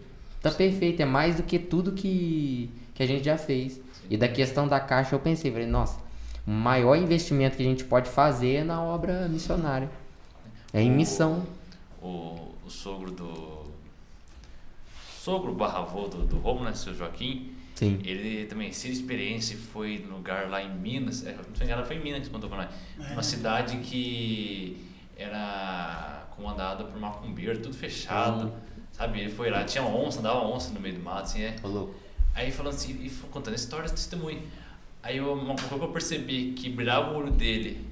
tá 0.41 0.51
perfeito. 0.51 1.01
É 1.01 1.05
mais 1.05 1.37
do 1.37 1.43
que 1.43 1.59
tudo 1.59 1.93
que, 1.93 2.71
que 2.95 3.03
a 3.03 3.07
gente 3.07 3.25
já 3.25 3.37
fez. 3.37 3.81
E 4.09 4.17
da 4.17 4.29
questão 4.29 4.69
da 4.69 4.79
caixa 4.79 5.15
eu 5.15 5.21
pensei, 5.21 5.51
falei, 5.51 5.67
nossa, 5.67 5.99
o 6.47 6.51
maior 6.51 6.97
investimento 6.97 7.57
que 7.57 7.63
a 7.63 7.67
gente 7.67 7.85
pode 7.85 8.11
fazer 8.11 8.57
é 8.57 8.65
na 8.65 8.83
obra 8.83 9.29
missionária. 9.29 9.91
É 10.73 10.81
em 10.81 10.91
missão. 10.91 11.47
O, 12.01 12.55
o 12.65 12.71
sogro 12.71 13.11
do. 13.11 13.63
Sogro 15.19 15.53
barra 15.53 15.79
avô 15.79 16.09
do, 16.09 16.25
do 16.25 16.39
Romo, 16.39 16.65
né? 16.65 16.73
Seu 16.75 16.95
Joaquim. 16.95 17.52
Sim. 17.83 17.99
Ele 18.05 18.47
também, 18.47 18.71
se 18.71 18.89
experiência, 18.89 19.59
foi 19.73 19.99
no 20.09 20.19
lugar 20.19 20.49
lá 20.49 20.63
em 20.63 20.73
Minas. 20.73 21.27
É, 21.27 21.35
não 21.35 21.55
sei 21.57 21.67
engano, 21.67 21.85
foi 21.85 21.97
em 21.97 22.01
Minas 22.01 22.23
que 22.23 22.31
contou 22.31 22.49
pra 22.49 22.59
nós. 22.59 23.11
Uma 23.11 23.25
cidade 23.25 23.79
que 23.79 24.77
era 25.17 26.29
comandada 26.31 26.85
por 26.85 27.01
macumbeiro, 27.01 27.59
tudo 27.61 27.77
fechado. 27.77 28.53
Sabe? 28.93 29.21
Ele 29.21 29.31
foi 29.31 29.51
lá, 29.51 29.65
tinha 29.65 29.83
onça, 29.83 30.21
andava 30.21 30.45
onça 30.45 30.73
no 30.73 30.79
meio 30.79 30.95
do 30.95 31.03
mato, 31.03 31.23
assim, 31.23 31.43
é. 31.43 31.57
Louco. 31.65 31.95
Aí 32.35 32.53
falando 32.53 32.75
assim, 32.75 32.93
e 33.05 33.11
contando 33.33 33.55
histórias 33.55 33.91
de 33.91 33.97
testemunho. 33.97 34.43
Aí 35.03 35.17
eu, 35.17 35.33
uma 35.33 35.57
coisa 35.57 35.69
que 35.69 35.75
eu 35.75 35.89
percebi 35.89 36.53
que 36.53 36.69
brilhava 36.69 37.13
o 37.13 37.17
olho 37.17 37.33
dele, 37.33 37.85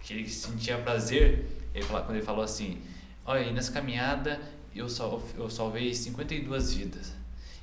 que 0.00 0.14
ele 0.14 0.26
sentia 0.26 0.78
prazer, 0.78 1.44
ele 1.74 1.84
falou, 1.84 2.02
quando 2.02 2.16
ele 2.16 2.24
falou 2.24 2.42
assim, 2.42 2.78
olha, 3.26 3.52
nessa 3.52 3.72
caminhada 3.72 4.40
eu, 4.74 4.88
sal, 4.88 5.22
eu 5.36 5.50
salvei 5.50 5.92
52 5.92 6.74
vidas. 6.74 7.17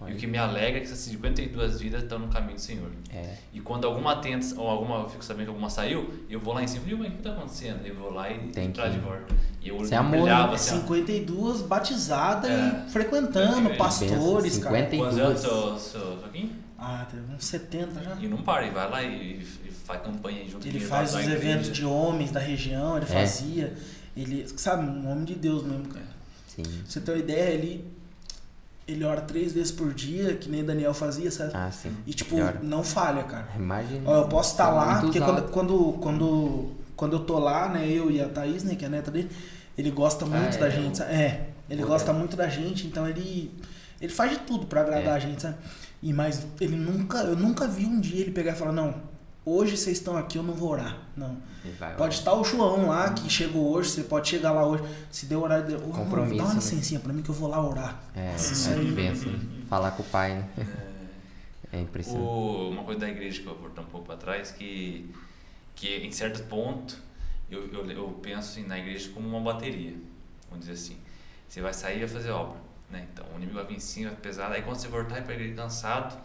E 0.07 0.11
o 0.11 0.15
que 0.17 0.27
me 0.27 0.37
alegra 0.37 0.77
é 0.77 0.81
que 0.81 0.87
essas 0.87 0.99
52 0.99 1.79
vidas 1.79 2.03
estão 2.03 2.19
no 2.19 2.27
caminho 2.27 2.55
do 2.55 2.61
Senhor. 2.61 2.91
É. 3.13 3.35
E 3.53 3.61
quando 3.61 3.85
alguma 3.87 4.17
tenta, 4.17 4.45
ou 4.59 4.67
alguma, 4.67 4.97
eu 5.03 5.09
fico 5.09 5.23
sabendo 5.23 5.45
que 5.45 5.49
alguma 5.51 5.69
saiu, 5.69 6.13
eu 6.29 6.39
vou 6.39 6.53
lá 6.53 6.61
em 6.61 6.67
cima 6.67 6.83
e 6.85 6.89
digo, 6.89 6.99
mas 7.01 7.07
o 7.07 7.11
que 7.13 7.17
está 7.19 7.31
acontecendo? 7.31 7.85
Eu 7.85 7.95
vou 7.95 8.11
lá 8.11 8.29
e 8.29 8.39
Tem 8.49 8.71
que- 8.71 8.89
de 8.89 8.99
volta. 8.99 9.33
E 9.61 9.71
olho 9.71 9.83
Isso 9.83 9.93
é 9.93 9.97
amor, 9.97 10.11
brilhava 10.11 10.49
né? 10.49 10.55
assim, 10.55 10.75
ó. 10.75 10.81
52 10.81 11.61
batizadas 11.61 12.51
É. 12.51 12.83
e 12.87 12.91
frequentando, 12.91 13.69
É. 13.71 13.75
pastores, 13.77 14.57
Benção, 14.57 14.71
cara. 14.71 14.89
50 14.89 14.97
Quantos 14.97 15.17
anos, 15.45 15.81
seu, 15.81 16.19
Joaquim? 16.19 16.51
Ah, 16.77 17.07
teve 17.09 17.23
uns 17.33 17.45
70 17.45 18.03
já. 18.03 18.15
E 18.19 18.27
não 18.27 18.37
para, 18.39 18.63
ele 18.65 18.73
vai 18.75 18.89
lá 18.91 19.01
e, 19.01 19.39
e 19.39 19.71
faz 19.85 20.01
campanha 20.01 20.45
junto 20.47 20.67
Ele 20.67 20.79
faz 20.79 21.15
os 21.15 21.25
eventos 21.25 21.71
de 21.71 21.85
homens 21.85 22.31
da 22.31 22.39
região, 22.39 22.97
ele 22.97 23.05
É. 23.05 23.07
fazia. 23.07 23.73
Ele, 24.15 24.45
sabe, 24.57 24.85
um 24.87 25.09
homem 25.09 25.23
de 25.23 25.35
Deus 25.35 25.63
mesmo, 25.63 25.85
cara. 25.87 26.05
Sim. 26.47 26.63
Você 26.85 26.99
ter 26.99 27.11
uma 27.13 27.17
ideia, 27.19 27.49
ele, 27.53 27.85
ele 28.87 29.03
ora 29.03 29.21
três 29.21 29.51
vezes 29.53 29.71
por 29.71 29.93
dia, 29.93 30.35
que 30.35 30.49
nem 30.49 30.63
Daniel 30.63 30.93
fazia, 30.93 31.31
sabe? 31.31 31.51
Ah, 31.55 31.71
sim. 31.71 31.91
E 32.05 32.13
tipo, 32.13 32.35
não 32.61 32.83
falha, 32.83 33.23
cara. 33.23 33.47
Imagina. 33.55 34.01
Ó, 34.05 34.21
eu 34.21 34.27
posso 34.27 34.51
estar 34.51 34.67
Tá 34.67 34.71
lá, 34.73 34.85
muito 34.91 35.01
porque 35.05 35.19
quando, 35.19 35.41
quando, 35.49 35.93
quando, 35.93 36.71
quando 36.95 37.13
eu 37.13 37.19
tô 37.19 37.39
lá, 37.39 37.69
né, 37.69 37.87
eu 37.89 38.11
e 38.11 38.21
a 38.21 38.27
Thaís, 38.29 38.63
né, 38.63 38.75
que 38.75 38.85
é 38.85 38.87
a 38.87 38.91
neta 38.91 39.09
dele, 39.09 39.29
ele 39.77 39.89
gosta 39.91 40.25
muito 40.25 40.55
é, 40.55 40.59
da 40.59 40.67
o- 40.67 40.71
gente, 40.71 40.97
sabe? 40.99 41.13
É, 41.13 41.49
ele 41.69 41.83
gosta 41.83 42.11
é. 42.11 42.13
muito 42.13 42.37
da 42.37 42.47
gente, 42.47 42.85
então 42.85 43.07
ele, 43.09 43.51
ele 43.99 44.11
faz 44.13 44.31
de 44.31 44.37
tudo 44.39 44.67
pra 44.67 44.81
agradar 44.81 45.13
É. 45.13 45.15
a 45.15 45.19
gente, 45.19 45.41
sabe? 45.41 45.55
E 46.03 46.13
mas 46.13 46.45
ele 46.61 46.75
nunca, 46.75 47.19
eu 47.19 47.35
nunca 47.35 47.67
vi 47.67 47.85
um 47.85 47.99
dia 47.99 48.21
ele 48.21 48.31
pegar 48.31 48.51
e 48.51 48.55
falar, 48.55 48.71
não, 48.71 48.93
hoje 49.45 49.77
vocês 49.77 49.97
estão 49.97 50.17
aqui, 50.17 50.37
eu 50.37 50.43
não 50.43 50.53
vou 50.53 50.71
orar. 50.71 50.97
Não. 51.15 51.37
Pode 51.97 52.15
estar 52.15 52.33
o 52.33 52.43
João 52.43 52.87
lá, 52.89 53.11
que 53.13 53.29
chegou 53.29 53.71
hoje, 53.71 53.89
você 53.89 54.03
pode 54.03 54.27
chegar 54.29 54.51
lá 54.51 54.65
hoje. 54.65 54.83
Se 55.11 55.25
deu 55.25 55.41
horário, 55.41 55.65
de... 55.67 55.75
oh, 55.75 55.89
Compromisso, 55.89 56.37
dá 56.37 56.43
uma 56.43 56.53
né? 56.53 56.59
licencinha 56.59 56.99
pra 56.99 57.11
mim 57.13 57.21
que 57.23 57.29
eu 57.29 57.35
vou 57.35 57.49
lá 57.49 57.65
orar. 57.65 57.99
É, 58.15 58.35
Isso 58.35 58.69
é 58.69 58.75
benção, 58.75 59.31
né? 59.31 59.39
Falar 59.69 59.91
com 59.91 60.03
o 60.03 60.05
pai, 60.05 60.35
né? 60.35 60.49
É 61.73 61.81
impressionante. 61.81 62.23
O- 62.23 62.69
uma 62.69 62.83
coisa 62.83 63.01
da 63.01 63.09
igreja 63.09 63.41
que 63.41 63.47
eu 63.47 63.53
vou 63.53 63.63
voltar 63.63 63.81
um 63.81 63.85
pouco 63.85 64.05
para 64.05 64.15
trás, 64.15 64.51
que, 64.51 65.09
que 65.75 65.97
em 65.97 66.11
certo 66.11 66.43
ponto 66.47 66.97
eu, 67.51 67.67
eu, 67.73 67.91
eu 67.91 68.07
penso 68.21 68.51
assim, 68.51 68.65
na 68.65 68.77
igreja 68.77 69.09
como 69.13 69.27
uma 69.27 69.41
bateria, 69.41 69.93
vamos 70.49 70.65
dizer 70.65 70.73
assim. 70.73 70.97
Você 71.49 71.59
vai 71.61 71.73
sair 71.73 71.97
e 71.97 71.99
vai 71.99 72.07
fazer 72.07 72.29
obra, 72.29 72.57
né? 72.89 73.05
Então 73.11 73.25
o 73.33 73.37
inimigo 73.37 73.55
vai 73.57 73.65
vir 73.65 73.75
em 73.75 73.79
cima, 73.79 74.11
vai 74.11 74.19
pesado. 74.19 74.53
Aí 74.53 74.61
quando 74.61 74.77
você 74.77 74.87
voltar 74.87 75.21
para 75.23 75.33
a 75.33 75.35
igreja 75.35 75.53
cansado, 75.55 76.17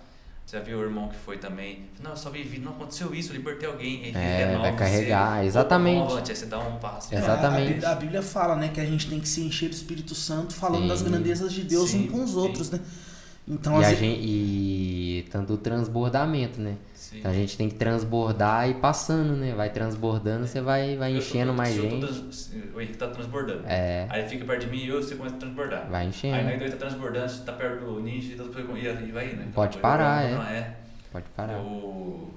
você 0.51 0.57
já 0.57 0.63
viu 0.65 0.79
o 0.79 0.83
irmão 0.83 1.09
que 1.09 1.15
foi 1.17 1.39
também, 1.39 1.85
não, 2.03 2.11
eu 2.11 2.17
só 2.17 2.29
vivi, 2.29 2.59
não 2.59 2.73
aconteceu 2.73 3.15
isso, 3.15 3.31
eu 3.31 3.37
libertei 3.37 3.69
alguém. 3.69 4.03
Aí 4.07 4.13
É, 4.17 4.47
renova 4.47 4.63
vai 4.63 4.73
você, 4.73 4.79
carregar, 4.79 5.33
opa, 5.37 5.45
exatamente. 5.45 5.97
vamos 5.99 6.13
avante, 6.13 6.31
aí 6.33 6.37
você 6.37 6.47
dá 6.47 6.59
um 6.59 6.77
passo. 6.79 7.15
É, 7.15 7.19
a- 7.19 7.21
Exatamente. 7.21 7.63
A, 7.63 7.69
Bíblia, 7.75 7.89
a 7.91 7.95
Bíblia 7.95 8.23
fala, 8.23 8.57
né, 8.57 8.69
que 8.75 8.81
a 8.81 8.85
gente 8.85 9.09
tem 9.09 9.21
que 9.21 9.29
se 9.29 9.43
encher 9.43 9.69
do 9.69 9.75
Espírito 9.75 10.13
Santo 10.13 10.53
falando 10.53 10.83
Sim. 10.83 10.89
das 10.89 11.03
grandezas 11.03 11.53
de 11.53 11.63
Deus 11.63 11.91
Sim, 11.91 12.09
um 12.09 12.13
com 12.13 12.25
os 12.25 12.31
sim. 12.31 12.37
outros, 12.37 12.69
né? 12.69 12.81
Então, 13.49 13.75
E, 13.75 13.77
às 13.79 13.87
a 13.87 13.89
vezes- 13.91 13.99
gente, 13.99 14.21
e 14.23 15.27
tanto 15.31 15.55
o 15.55 15.57
transbordamento, 15.57 16.61
né? 16.61 16.77
Sim. 16.95 17.19
Então 17.19 17.31
a 17.31 17.35
gente 17.35 17.57
tem 17.57 17.69
que 17.69 17.75
transbordar 17.75 18.69
e 18.69 18.75
passando, 18.75 19.35
né? 19.35 19.53
Vai 19.55 19.71
transbordando, 19.71 20.47
você 20.47 20.61
vai, 20.61 20.97
vai 20.97 21.13
Eu- 21.13 21.19
enchendo 21.19 21.51
eu- 21.51 21.55
mais 21.57 21.75
tô 21.75 21.83
gente. 21.83 22.07
trans- 22.07 22.53
O 22.75 22.81
Henrique 22.81 22.99
tá 22.99 23.09
transbordando. 23.09 23.65
É, 23.67 24.07
Aí 24.09 24.21
ele 24.21 24.29
fica 24.29 24.45
perto 24.45 24.61
de 24.67 24.71
mim 24.71 24.85
e 24.85 24.89
eu, 24.89 25.03
você 25.03 25.17
começa 25.17 25.35
a 25.35 25.39
transbordar. 25.39 25.89
vai 25.91 26.03
Aí 26.03 26.09
enchendo. 26.09 26.45
nós 26.49 26.59
dois 26.59 26.71
tá 26.71 26.77
transbordando, 26.77 27.29
você 27.29 27.43
tá 27.43 27.53
perto 27.53 27.85
do 27.85 28.01
ninja 28.01 28.33
e 28.33 28.37
e 28.37 29.09
e 29.09 29.13
vai 29.13 29.33
indo. 29.33 29.53
Pode 29.53 29.79
Então, 29.79 29.91
parar, 29.91 30.23
eu- 30.25 30.29
é. 30.31 30.35
não, 30.39 30.43
é. 30.51 30.77
Pode 31.11 31.25
parar. 31.37 31.53
Eu... 31.55 32.31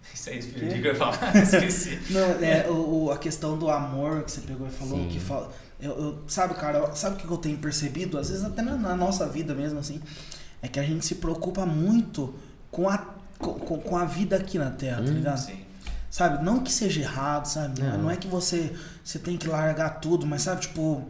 Isso 0.14 0.30
aí, 0.30 0.38
o 0.38 0.42
que 0.42 0.64
eu 0.64 0.80
ia 0.84 0.94
falar? 0.94 1.18
Esqueci. 1.36 1.98
Não, 2.12 2.20
é 2.42 2.66
o, 2.68 3.04
o- 3.04 3.10
a 3.12 3.18
questão 3.18 3.58
do 3.58 3.68
amor 3.70 4.22
que 4.22 4.30
você 4.30 4.40
pegou 4.40 4.66
e 4.66 4.70
falou, 4.70 4.96
Sim. 4.98 5.08
que 5.08 5.20
fala. 5.20 5.52
Eu, 5.80 5.90
eu- 5.92 6.24
sabe, 6.28 6.54
cara, 6.54 6.94
sabe 6.94 7.16
o 7.16 7.18
que 7.26 7.30
eu 7.32 7.38
tenho 7.38 7.58
percebido? 7.58 8.18
Às 8.18 8.28
vezes 8.30 8.44
até 8.44 8.60
na, 8.62 8.76
na 8.76 8.94
nossa 8.96 9.26
vida 9.28 9.54
mesmo, 9.54 9.78
assim, 9.78 10.00
é 10.62 10.68
que 10.68 10.78
a 10.78 10.82
gente 10.82 11.04
se 11.06 11.14
preocupa 11.16 11.64
muito 11.66 12.34
com 12.70 12.88
a, 12.88 12.98
com, 13.38 13.54
com- 13.54 13.96
a 13.96 14.04
vida 14.04 14.36
aqui 14.36 14.58
na 14.58 14.70
Terra, 14.70 15.02
tá 15.02 15.10
Hum. 15.10 15.14
ligado? 15.14 15.38
Sim. 15.38 15.60
Sabe? 16.10 16.44
Não 16.44 16.60
que 16.60 16.72
seja 16.72 17.00
errado, 17.00 17.46
sabe? 17.46 17.80
Não. 17.80 17.98
Não, 18.02 18.10
é 18.10 18.16
que 18.16 18.26
você, 18.26 18.72
você 19.04 19.18
tem 19.18 19.36
que 19.38 19.46
largar 19.48 20.00
tudo, 20.00 20.26
mas 20.26 20.42
sabe, 20.42 20.62
tipo, 20.62 21.04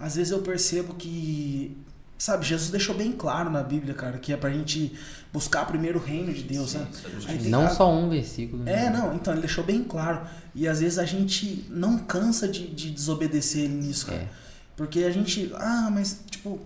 às 0.00 0.16
vezes 0.16 0.32
eu 0.32 0.40
percebo 0.42 0.94
que. 0.94 1.76
Sabe, 2.18 2.46
Jesus 2.46 2.70
deixou 2.70 2.94
bem 2.96 3.12
claro 3.12 3.50
na 3.50 3.62
Bíblia, 3.62 3.92
cara, 3.92 4.16
que 4.18 4.32
é 4.32 4.36
pra 4.38 4.48
gente 4.50 4.94
buscar 5.32 5.66
primeiro 5.66 5.98
o 5.98 6.02
reino 6.02 6.32
de 6.32 6.42
Deus, 6.44 6.70
Sim, 6.70 6.86
isso 7.18 7.28
é 7.30 7.34
Não 7.50 7.66
a- 7.66 7.70
só 7.70 7.92
um 7.92 8.08
versículo. 8.08 8.62
né? 8.64 8.86
É, 8.86 8.90
não, 8.90 9.14
então 9.14 9.34
ele 9.34 9.42
deixou 9.42 9.62
bem 9.62 9.84
claro. 9.84 10.22
E 10.54 10.66
às 10.66 10.80
vezes 10.80 10.98
a 10.98 11.04
gente 11.04 11.66
não 11.68 11.98
cansa 11.98 12.48
de, 12.48 12.68
de 12.68 12.90
desobedecer 12.90 13.64
ele 13.64 13.74
nisso, 13.74 14.06
cara. 14.06 14.22
É. 14.22 14.28
Porque 14.76 15.00
a 15.04 15.10
gente, 15.10 15.52
ah, 15.56 15.90
mas 15.92 16.20
tipo, 16.30 16.58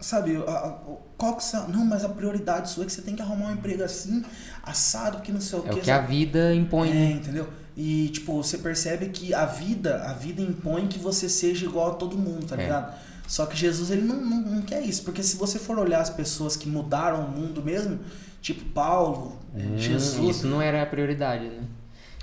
sabe, 0.00 0.36
a- 0.36 0.40
a- 0.50 0.78
qual 1.18 1.36
que 1.36 1.44
são. 1.44 1.68
Não, 1.68 1.84
mas 1.84 2.02
a 2.02 2.08
prioridade 2.08 2.70
sua 2.70 2.84
é 2.84 2.86
que 2.86 2.92
você 2.92 3.02
tem 3.02 3.14
que 3.14 3.20
arrumar 3.20 3.48
um 3.48 3.52
emprego 3.52 3.82
assim, 3.84 4.24
assado, 4.62 5.20
que 5.20 5.30
não 5.32 5.40
sei 5.40 5.58
o 5.58 5.66
É 5.66 5.70
o 5.70 5.74
quê, 5.74 5.80
que 5.80 5.90
a 5.90 5.96
sabe? 5.96 6.08
vida 6.16 6.54
impõe. 6.54 6.88
É, 6.90 6.94
né? 6.94 7.10
entendeu? 7.12 7.48
E 7.76 8.08
tipo, 8.10 8.40
você 8.42 8.58
percebe 8.58 9.08
que 9.08 9.34
a 9.34 9.44
vida, 9.46 10.04
a 10.04 10.12
vida 10.12 10.40
impõe 10.40 10.86
que 10.86 10.98
você 10.98 11.28
seja 11.28 11.64
igual 11.66 11.92
a 11.92 11.94
todo 11.94 12.16
mundo, 12.16 12.46
tá 12.46 12.54
É. 12.56 12.62
ligado? 12.62 12.94
Só 13.26 13.46
que 13.46 13.56
Jesus 13.56 13.90
ele 13.90 14.02
não, 14.02 14.16
não, 14.16 14.40
não 14.42 14.62
quer 14.62 14.82
isso, 14.82 15.02
porque 15.02 15.22
se 15.22 15.36
você 15.36 15.58
for 15.58 15.78
olhar 15.78 16.00
as 16.00 16.10
pessoas 16.10 16.56
que 16.56 16.68
mudaram 16.68 17.24
o 17.24 17.28
mundo 17.30 17.62
mesmo, 17.62 17.98
tipo 18.40 18.64
Paulo, 18.66 19.36
é, 19.56 19.62
Hum, 19.62 19.78
Jesus, 19.78 20.36
Isso 20.36 20.46
não 20.46 20.60
era 20.62 20.82
a 20.82 20.86
prioridade, 20.86 21.46
né? 21.46 21.62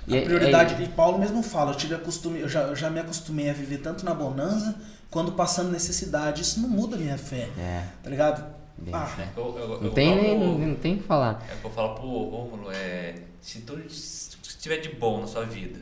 E 0.06 0.14
a 0.16 0.18
é- 0.20 0.24
prioridade, 0.24 0.74
é- 0.80 0.84
e 0.84 0.88
Paulo 0.88 1.18
mesmo 1.18 1.42
fala, 1.42 1.72
eu, 1.72 1.76
tive 1.76 1.94
acostume, 1.94 2.40
eu, 2.40 2.48
já, 2.48 2.62
eu 2.62 2.76
já 2.76 2.88
me 2.88 3.00
acostumei 3.00 3.50
a 3.50 3.52
viver 3.52 3.78
tanto 3.78 4.04
na 4.04 4.14
bonança 4.14 4.74
quanto 5.10 5.32
passando 5.32 5.70
necessidade. 5.70 6.40
Isso 6.42 6.60
não 6.60 6.68
muda 6.68 6.96
a 6.96 6.98
minha 6.98 7.18
fé, 7.18 7.48
É, 7.58 7.84
tá 8.02 8.08
ligado? 8.08 8.44
bem, 8.78 8.94
Ah, 8.94 9.08
É 9.18 9.28
eu- 9.38 9.58
eu- 9.58 9.72
eu 9.74 9.80
não 9.82 9.90
tem 9.90 10.08
falo 10.10 10.22
nem, 10.22 10.38
pro- 10.38 10.58
não 10.68 10.74
tem 10.76 10.94
o 10.94 10.98
que 10.98 11.02
falar. 11.04 11.46
É 11.50 11.54
o 11.54 11.58
que 11.58 11.64
eu 11.66 11.70
falo 11.70 11.94
pro 11.96 12.06
Rômulo, 12.06 12.70
é. 12.72 13.14
Se 13.40 13.58
tu 13.60 13.76
estiver 14.62 14.76
de 14.76 14.90
bom 14.90 15.20
na 15.20 15.26
sua 15.26 15.44
vida, 15.44 15.80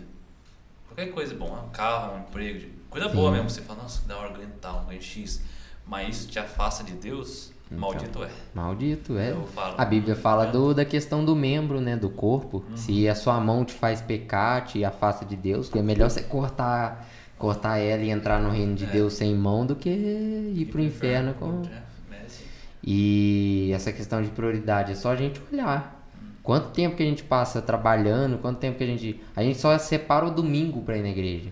qualquer 0.86 1.12
coisa 1.12 1.34
bom, 1.34 1.54
um 1.54 1.68
carro, 1.70 2.14
um 2.16 2.20
emprego, 2.20 2.66
coisa 2.88 3.10
Sim. 3.10 3.14
boa 3.14 3.30
mesmo, 3.30 3.50
você 3.50 3.60
fala, 3.60 3.82
nossa, 3.82 4.08
da 4.08 4.16
hora 4.16 4.32
ganhar 4.32 4.48
tal, 4.58 4.84
ganhar 4.86 5.00
X. 5.02 5.42
Mas 5.86 6.16
isso 6.16 6.28
te 6.28 6.38
afasta 6.38 6.82
de 6.84 6.92
Deus, 6.92 7.52
Então. 7.66 7.78
maldito 7.78 8.22
é. 8.24 8.30
Maldito, 8.54 9.18
é. 9.18 9.32
Eu 9.32 9.46
falo. 9.46 9.74
A 9.76 9.84
Bíblia 9.84 10.14
fala 10.16 10.46
É. 10.46 10.50
do, 10.50 10.72
da 10.72 10.84
questão 10.84 11.22
do 11.24 11.34
membro, 11.36 11.80
né? 11.80 11.94
Do 11.96 12.08
corpo. 12.08 12.64
Se 12.74 13.06
a 13.08 13.14
sua 13.14 13.38
mão 13.40 13.64
te 13.64 13.74
faz 13.74 14.00
pecar, 14.00 14.64
te 14.64 14.82
afasta 14.84 15.24
de 15.26 15.36
Deus, 15.36 15.68
que 15.68 15.78
é 15.78 15.82
melhor 15.82 16.08
você 16.08 16.22
cortar, 16.22 17.06
cortar 17.38 17.78
ela 17.78 18.02
e 18.02 18.10
entrar 18.10 18.40
no 18.40 18.50
reino 18.50 18.74
de 18.74 18.84
É. 18.84 18.88
Deus 18.88 19.14
sem 19.14 19.34
mão 19.34 19.66
do 19.66 19.74
que 19.76 19.90
ir 19.90 20.66
pro 20.70 20.80
inferno 20.80 21.34
com. 21.34 21.62
É, 21.70 22.14
é. 22.16 22.26
E 22.82 23.70
essa 23.74 23.92
questão 23.92 24.22
de 24.22 24.28
prioridade 24.30 24.92
é 24.92 24.94
só 24.94 25.10
a 25.10 25.16
gente 25.16 25.40
olhar. 25.52 25.99
Quanto 26.50 26.70
tempo 26.70 26.96
que 26.96 27.02
a 27.04 27.06
gente 27.06 27.22
passa 27.22 27.62
trabalhando, 27.62 28.38
quanto 28.38 28.58
tempo 28.58 28.76
que 28.76 28.82
a 28.82 28.86
gente. 28.88 29.20
A 29.36 29.42
gente 29.44 29.60
só 29.60 29.78
separa 29.78 30.26
o 30.26 30.30
domingo 30.32 30.82
pra 30.82 30.96
ir 30.96 31.02
na 31.02 31.08
igreja. 31.08 31.48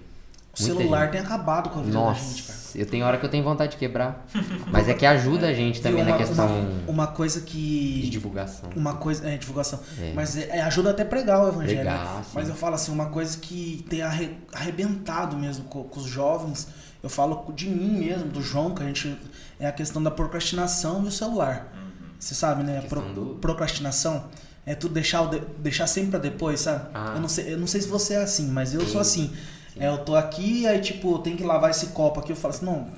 o 0.59 0.61
Muita 0.63 0.77
celular 0.77 1.03
gente. 1.03 1.11
tem 1.13 1.21
acabado 1.21 1.71
com 1.71 1.79
a 1.79 1.83
vida 1.85 1.97
da 1.97 2.13
gente, 2.15 2.43
cara. 2.43 2.59
Nossa, 2.59 2.79
eu 2.79 2.85
tenho 2.85 3.07
hora 3.07 3.17
que 3.17 3.25
eu 3.25 3.29
tenho 3.31 3.45
vontade 3.45 3.71
de 3.71 3.77
quebrar. 3.77 4.27
Mas 4.73 4.89
é 4.89 4.95
que 4.95 5.07
ajuda 5.07 5.47
a 5.47 5.53
gente 5.55 5.81
também 5.81 6.03
Viu, 6.03 6.11
na 6.11 6.17
uma- 6.19 6.27
questão 6.27 6.47
Uma, 6.49 6.91
uma 6.91 7.07
coisa 7.07 7.39
de 7.41 7.47
que. 7.47 8.09
divulgação. 8.11 8.71
Uma 8.75 8.95
coisa. 8.95 9.29
É, 9.31 9.37
divulgação. 9.37 9.79
É. 10.01 10.13
Mas 10.17 10.37
é- 10.37 10.49
é, 10.57 10.63
ajuda 10.63 10.91
até 10.91 11.05
pregar 11.05 11.45
o 11.45 11.49
evangelho. 11.49 11.77
Pregar, 11.79 12.05
né? 12.17 12.23
sim. 12.25 12.31
Mas 12.35 12.49
eu 12.49 12.57
falo 12.57 12.75
assim, 12.75 12.91
uma 12.91 13.07
coisa 13.07 13.39
que 13.39 13.85
tem 13.89 14.03
arre- 14.03 14.37
arrebentado 14.53 15.37
mesmo 15.37 15.67
com, 15.67 15.85
com 15.85 16.01
os 16.01 16.07
jovens, 16.07 16.67
eu 17.05 17.09
falo 17.09 17.53
de 17.55 17.69
mim 17.69 18.01
mesmo, 18.01 18.25
do 18.31 18.43
João, 18.43 18.75
que 18.75 18.83
a 18.83 18.87
gente. 18.87 19.17
É 19.61 19.67
a 19.69 19.73
questão 19.73 20.03
da 20.03 20.11
procrastinação 20.11 21.05
e 21.05 21.07
o 21.07 21.13
celular. 21.13 21.73
Você 22.19 22.35
sabe, 22.35 22.65
né? 22.65 22.81
Pro- 22.89 23.01
do- 23.03 23.35
Procrastinação 23.37 24.25
é 24.71 24.75
tu 24.75 24.89
deixar, 24.89 25.29
de- 25.31 25.41
deixar 25.59 25.87
sempre 25.87 26.11
pra 26.11 26.19
depois, 26.21 26.61
sabe? 26.61 26.89
Ah. 26.95 27.13
Eu, 27.15 27.21
não 27.21 27.29
sei, 27.29 27.53
eu 27.55 27.59
não 27.59 27.67
sei 27.67 27.81
se 27.81 27.89
você 27.89 28.15
é 28.15 28.23
assim, 28.23 28.49
mas 28.49 28.75
eu 28.75 28.81
Sim. 28.83 28.93
sou 28.93 29.01
assim. 29.01 29.33
É, 29.77 29.89
eu 29.89 29.99
tô 29.99 30.15
aqui, 30.17 30.67
aí 30.67 30.81
tipo, 30.81 31.19
tem 31.21 31.37
que 31.37 31.45
lavar 31.45 31.71
esse 31.71 31.89
copo 31.89 32.21
aqui. 32.21 32.33
Eu 32.33 32.37
falo 32.37 32.53
assim, 32.55 32.67
não, 32.67 32.89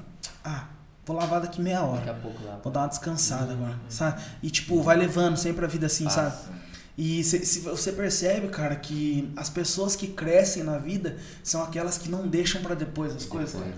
ah, 0.44 0.64
vou 1.04 1.16
lavar 1.16 1.40
daqui 1.40 1.60
meia 1.60 1.82
hora. 1.82 1.98
Daqui 1.98 2.10
a 2.10 2.14
pouco 2.14 2.44
lá. 2.44 2.58
Vou 2.62 2.72
dar 2.72 2.80
uma 2.80 2.88
descansada 2.88 3.52
agora, 3.52 3.74
sabe? 3.88 4.20
E 4.42 4.50
tipo, 4.50 4.82
vai 4.82 4.96
levando 4.96 5.36
sempre 5.36 5.64
a 5.64 5.68
vida 5.68 5.86
assim, 5.86 6.08
sabe? 6.08 6.30
Passa. 6.30 6.60
E 6.98 7.22
se, 7.24 7.44
se 7.46 7.60
você 7.60 7.92
percebe, 7.92 8.48
cara, 8.48 8.76
que 8.76 9.32
as 9.36 9.48
pessoas 9.48 9.94
que 9.96 10.06
crescem 10.08 10.62
na 10.62 10.76
vida 10.78 11.16
são 11.42 11.62
aquelas 11.62 11.96
que 11.96 12.10
não 12.10 12.26
deixam 12.26 12.60
pra 12.62 12.74
depois 12.74 13.14
as 13.14 13.24
coisas, 13.24 13.54
né? 13.60 13.72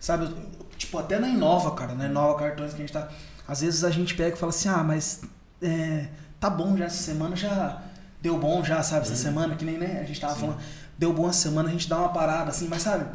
Sabe? 0.00 0.24
Eu- 0.26 0.58
Tipo, 0.78 0.96
até 0.98 1.18
na 1.18 1.28
Inova, 1.28 1.72
cara, 1.74 1.92
na 1.92 2.06
Inova 2.06 2.38
Cartões 2.38 2.70
que 2.70 2.76
a 2.76 2.80
gente 2.86 2.92
tá. 2.92 3.08
Às 3.48 3.62
vezes 3.62 3.82
a 3.82 3.90
gente 3.90 4.14
pega 4.14 4.36
e 4.36 4.38
fala 4.38 4.50
assim, 4.50 4.68
ah, 4.68 4.84
mas 4.84 5.22
é, 5.60 6.06
tá 6.40 6.48
bom 6.50 6.76
já 6.76 6.86
essa 6.86 7.02
semana, 7.02 7.36
já 7.36 7.82
deu 8.20 8.38
bom 8.38 8.62
já, 8.64 8.82
sabe? 8.82 9.02
Essa 9.02 9.16
semana, 9.16 9.54
que 9.54 9.64
nem 9.64 9.78
né, 9.78 10.00
a 10.00 10.04
gente 10.04 10.20
tava 10.20 10.34
Sim. 10.34 10.40
falando, 10.40 10.58
deu 10.96 11.12
bom 11.12 11.28
essa 11.28 11.40
semana, 11.40 11.68
a 11.68 11.72
gente 11.72 11.88
dá 11.88 11.98
uma 11.98 12.08
parada 12.10 12.50
assim, 12.50 12.68
mas 12.68 12.82
sabe? 12.82 13.06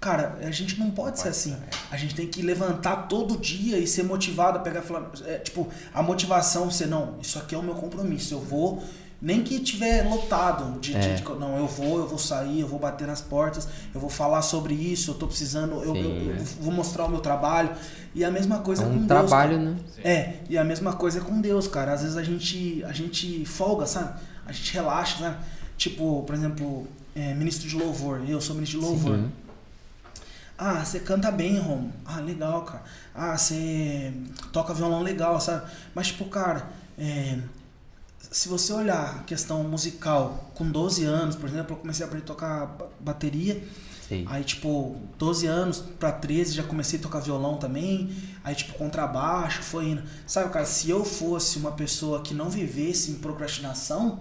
Cara, 0.00 0.38
a 0.40 0.50
gente 0.50 0.80
não 0.80 0.90
pode 0.90 1.18
ser 1.18 1.24
Pode 1.24 1.36
assim. 1.36 1.50
ser, 1.50 1.78
A 1.90 1.96
gente 1.98 2.14
tem 2.14 2.26
que 2.26 2.40
levantar 2.40 3.06
todo 3.06 3.36
dia 3.36 3.78
e 3.78 3.86
ser 3.86 4.02
motivado 4.02 4.56
a 4.56 4.60
pegar 4.62 4.80
e 4.80 4.82
falar. 4.82 5.10
é, 5.26 5.36
tipo, 5.36 5.68
a 5.92 6.02
motivação 6.02 6.70
ser, 6.70 6.86
não, 6.86 7.18
isso 7.20 7.38
aqui 7.38 7.54
é 7.54 7.58
o 7.58 7.62
meu 7.62 7.74
compromisso. 7.74 8.32
Eu 8.32 8.40
vou, 8.40 8.82
nem 9.22 9.42
que 9.42 9.60
tiver 9.60 10.02
lotado 10.08 10.80
de, 10.80 10.92
de- 10.92 10.96
É. 10.98 11.14
de- 11.14 11.22
não, 11.38 11.56
eu 11.58 11.66
vou, 11.66 11.98
eu 11.98 12.08
vou 12.08 12.18
sair, 12.18 12.60
eu 12.60 12.66
vou 12.68 12.78
bater 12.78 13.06
nas 13.06 13.20
portas, 13.20 13.68
eu 13.94 14.00
vou 14.00 14.08
falar 14.08 14.40
sobre 14.42 14.72
isso, 14.74 15.10
eu 15.10 15.14
tô 15.14 15.26
precisando, 15.26 15.82
eu, 15.82 15.92
Sim, 15.94 16.00
eu- 16.02 16.30
eu 16.30 16.36
é. 16.36 16.38
vou 16.60 16.72
mostrar 16.72 17.04
o 17.04 17.08
meu 17.10 17.20
trabalho. 17.20 17.70
E 18.14 18.24
a 18.24 18.30
mesma 18.30 18.58
coisa 18.60 18.82
É 18.82 18.86
com 18.86 18.92
um 18.92 18.96
Deus. 18.96 19.06
trabalho, 19.08 19.58
cara. 19.58 19.70
né? 19.70 19.76
Sim. 19.94 20.00
É, 20.02 20.34
e 20.48 20.56
a 20.58 20.64
mesma 20.64 20.92
coisa 20.94 21.18
é 21.18 21.22
com 21.22 21.40
Deus, 21.40 21.68
cara. 21.68 21.92
Às 21.92 22.02
vezes 22.02 22.16
a 22.16 22.22
gente, 22.22 22.82
a 22.84 22.92
gente 22.92 23.44
folga, 23.44 23.86
sabe? 23.86 24.18
A 24.46 24.52
gente 24.52 24.72
relaxa, 24.74 25.18
sabe? 25.18 25.36
Tipo, 25.76 26.22
por 26.24 26.34
exemplo, 26.34 26.86
é, 27.14 27.34
ministro 27.34 27.68
de 27.68 27.76
louvor. 27.76 28.22
Eu 28.28 28.40
sou 28.40 28.54
ministro 28.56 28.80
de 28.80 28.86
louvor. 28.86 29.16
Sim. 29.18 29.30
Ah, 30.58 30.84
você 30.84 31.00
canta 31.00 31.30
bem, 31.30 31.58
Rom. 31.58 31.88
Ah, 32.04 32.20
legal, 32.20 32.62
cara. 32.62 32.82
Ah, 33.14 33.36
você 33.38 34.12
toca 34.52 34.74
violão 34.74 35.02
legal, 35.02 35.40
sabe? 35.40 35.70
Mas, 35.94 36.08
tipo, 36.08 36.24
cara, 36.26 36.66
é, 36.98 37.38
se 38.30 38.48
você 38.48 38.72
olhar 38.72 39.18
a 39.20 39.22
questão 39.24 39.62
musical, 39.64 40.50
com 40.54 40.64
12 40.70 41.04
anos, 41.04 41.36
por 41.36 41.48
exemplo, 41.48 41.74
eu 41.74 41.80
comecei 41.80 42.04
a 42.04 42.08
aprender 42.08 42.24
a 42.24 42.26
tocar 42.26 42.66
ba- 42.66 42.86
bateria. 43.00 43.62
Sei. 44.08 44.24
Aí, 44.28 44.42
tipo, 44.42 44.96
12 45.18 45.46
anos 45.46 45.82
pra 45.98 46.10
13 46.10 46.52
já 46.52 46.62
comecei 46.64 46.98
a 46.98 47.02
tocar 47.02 47.20
violão 47.20 47.56
também. 47.58 48.10
Aí, 48.42 48.54
tipo, 48.54 48.74
contrabaixo, 48.74 49.62
foi 49.62 49.90
indo. 49.90 50.02
Sabe, 50.26 50.50
cara, 50.50 50.64
se 50.64 50.90
eu 50.90 51.04
fosse 51.04 51.58
uma 51.58 51.72
pessoa 51.72 52.20
que 52.20 52.34
não 52.34 52.50
vivesse 52.50 53.12
em 53.12 53.14
procrastinação, 53.14 54.18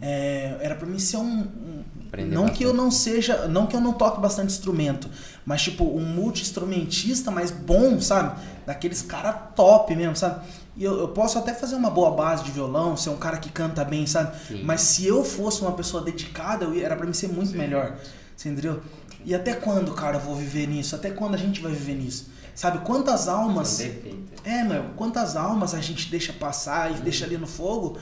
é, 0.00 0.56
era 0.60 0.74
pra 0.74 0.86
mim 0.86 0.98
ser 0.98 1.16
um, 1.18 1.22
um- 1.40 1.84
não 2.30 2.48
que 2.48 2.64
eu 2.64 2.68
bastante. 2.70 2.76
não 2.84 2.90
seja, 2.90 3.48
não 3.48 3.66
que 3.66 3.76
eu 3.76 3.80
não 3.80 3.92
toque 3.92 4.20
bastante 4.20 4.52
instrumento, 4.52 5.08
mas 5.44 5.62
tipo 5.62 5.84
um 5.84 6.04
multi-instrumentista, 6.04 7.30
mas 7.30 7.50
bom, 7.50 8.00
sabe? 8.00 8.40
Daqueles 8.66 9.02
cara 9.02 9.32
top 9.32 9.94
mesmo, 9.94 10.16
sabe? 10.16 10.44
E 10.78 10.84
eu, 10.84 10.96
eu 11.00 11.08
posso 11.08 11.36
até 11.38 11.52
fazer 11.52 11.74
uma 11.74 11.90
boa 11.90 12.12
base 12.12 12.44
de 12.44 12.52
violão, 12.52 12.96
ser 12.96 13.10
um 13.10 13.16
cara 13.16 13.36
que 13.38 13.50
canta 13.50 13.84
bem, 13.84 14.06
sabe? 14.06 14.34
Sim. 14.46 14.62
Mas 14.62 14.80
se 14.82 15.04
eu 15.04 15.24
fosse 15.24 15.60
uma 15.60 15.72
pessoa 15.72 16.02
dedicada, 16.04 16.64
eu 16.64 16.80
era 16.84 16.94
pra 16.96 17.04
mim 17.04 17.12
ser 17.12 17.28
muito 17.28 17.50
melhor. 17.56 17.98
Você 18.36 18.48
entendeu? 18.48 18.80
E 19.24 19.34
até 19.34 19.52
quando, 19.54 19.92
cara, 19.92 20.16
eu 20.18 20.20
vou 20.20 20.36
viver 20.36 20.68
nisso? 20.68 20.94
Até 20.94 21.10
quando 21.10 21.34
a 21.34 21.38
gente 21.38 21.60
vai 21.60 21.72
viver 21.72 21.94
nisso? 21.96 22.30
Sabe 22.54 22.78
quantas 22.84 23.28
almas 23.28 23.78
é, 24.44 24.62
meu, 24.64 24.84
quantas 24.96 25.36
almas 25.36 25.74
a 25.74 25.80
gente 25.80 26.08
deixa 26.10 26.32
passar 26.32 26.90
e 26.92 26.94
deixa 27.00 27.24
ali 27.24 27.36
no 27.36 27.46
fogo 27.46 27.98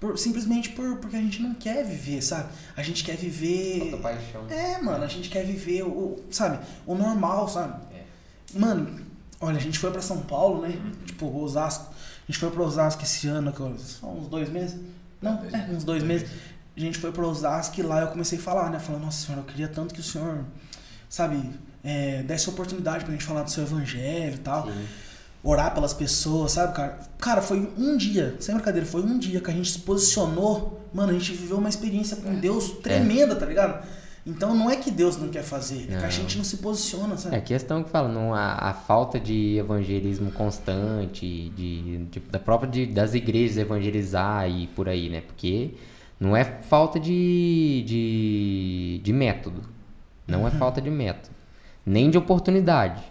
por- 0.00 0.16
simplesmente 0.18 0.70
por, 0.70 0.96
porque 0.98 1.16
a 1.16 1.20
gente 1.20 1.42
não 1.42 1.54
quer 1.54 1.84
viver, 1.84 2.22
sabe? 2.22 2.48
A 2.76 2.82
gente 2.82 3.04
quer 3.04 3.16
viver. 3.16 3.80
Falta 3.90 3.96
paixão. 3.98 4.42
É, 4.48 4.80
mano, 4.80 5.04
a 5.04 5.06
gente 5.08 5.28
quer 5.28 5.44
viver 5.44 5.82
o, 5.82 6.18
sabe, 6.30 6.58
o 6.86 6.94
normal, 6.94 7.48
sabe? 7.48 7.74
É. 7.94 8.02
Mano, 8.58 8.98
olha, 9.40 9.56
a 9.58 9.60
gente 9.60 9.78
foi 9.78 9.90
pra 9.90 10.00
São 10.02 10.20
Paulo, 10.22 10.62
né? 10.62 10.76
Tipo, 11.06 11.26
Osasco. 11.36 11.92
A 12.30 12.32
gente 12.32 12.38
foi 12.38 12.50
pra 12.52 12.62
Osasco 12.62 13.02
esse 13.02 13.26
ano, 13.26 13.52
que 13.52 13.60
uns 13.60 14.28
dois 14.28 14.48
meses? 14.48 14.78
Não, 15.20 15.34
Dois 15.38 15.52
é, 15.52 15.56
meses. 15.56 15.76
uns 15.76 15.82
dois 15.84 16.02
meses. 16.04 16.30
A 16.76 16.78
gente 16.80 16.96
foi 16.96 17.10
pra 17.10 17.26
Osasco 17.26 17.80
e 17.80 17.82
lá 17.82 18.02
eu 18.02 18.06
comecei 18.06 18.38
a 18.38 18.40
falar, 18.40 18.70
né? 18.70 18.78
Falando, 18.78 19.02
nossa 19.02 19.26
senhora, 19.26 19.42
eu 19.42 19.46
queria 19.46 19.66
tanto 19.66 19.92
que 19.92 19.98
o 19.98 20.02
senhor, 20.04 20.44
sabe, 21.08 21.50
é, 21.82 22.22
desse 22.22 22.48
oportunidade 22.48 23.04
pra 23.04 23.12
gente 23.12 23.24
falar 23.24 23.42
do 23.42 23.50
seu 23.50 23.64
evangelho 23.64 24.36
e 24.36 24.38
tal 24.38 24.68
Sim. 24.68 24.86
orar 25.42 25.74
pelas 25.74 25.92
pessoas, 25.92 26.52
sabe, 26.52 26.72
cara? 26.72 27.00
Cara, 27.18 27.42
foi 27.42 27.68
um 27.76 27.96
dia, 27.96 28.36
sem 28.38 28.54
brincadeira, 28.54 28.86
foi 28.86 29.02
um 29.02 29.18
dia 29.18 29.40
que 29.40 29.50
a 29.50 29.54
gente 29.54 29.72
se 29.72 29.80
posicionou, 29.80 30.88
mano, 30.94 31.10
a 31.10 31.14
gente 31.14 31.32
viveu 31.32 31.58
uma 31.58 31.68
experiência 31.68 32.16
com 32.16 32.32
Deus 32.36 32.70
tremenda, 32.80 33.34
tá 33.34 33.44
ligado? 33.44 33.84
Então 34.30 34.54
não 34.54 34.70
é 34.70 34.76
que 34.76 34.90
Deus 34.90 35.16
não 35.16 35.28
quer 35.28 35.42
fazer, 35.42 35.84
é 35.84 35.86
que 35.86 35.94
a 35.94 36.00
Não. 36.02 36.10
gente 36.10 36.36
não 36.38 36.44
se 36.44 36.58
posiciona, 36.58 37.16
sabe? 37.16 37.34
É 37.34 37.38
a 37.38 37.42
questão 37.42 37.82
que 37.82 37.90
fala, 37.90 38.08
não, 38.08 38.32
a, 38.34 38.54
a 38.70 38.72
falta 38.72 39.18
de 39.18 39.56
evangelismo 39.58 40.30
constante, 40.32 41.50
de, 41.56 42.04
de- 42.06 42.20
da 42.30 42.38
própria 42.38 42.70
de- 42.70 42.86
das 42.86 43.14
igrejas 43.14 43.56
evangelizar 43.58 44.48
e 44.50 44.66
por 44.68 44.88
aí, 44.88 45.08
né? 45.08 45.20
Porque 45.22 45.72
não 46.18 46.36
é 46.36 46.44
falta 46.44 47.00
de, 47.00 47.82
de, 47.86 49.00
de 49.02 49.12
método, 49.12 49.62
não 50.26 50.46
é 50.46 50.50
falta 50.50 50.80
de 50.80 50.90
método, 50.90 51.34
nem 51.84 52.10
de 52.10 52.16
oportunidade, 52.18 53.02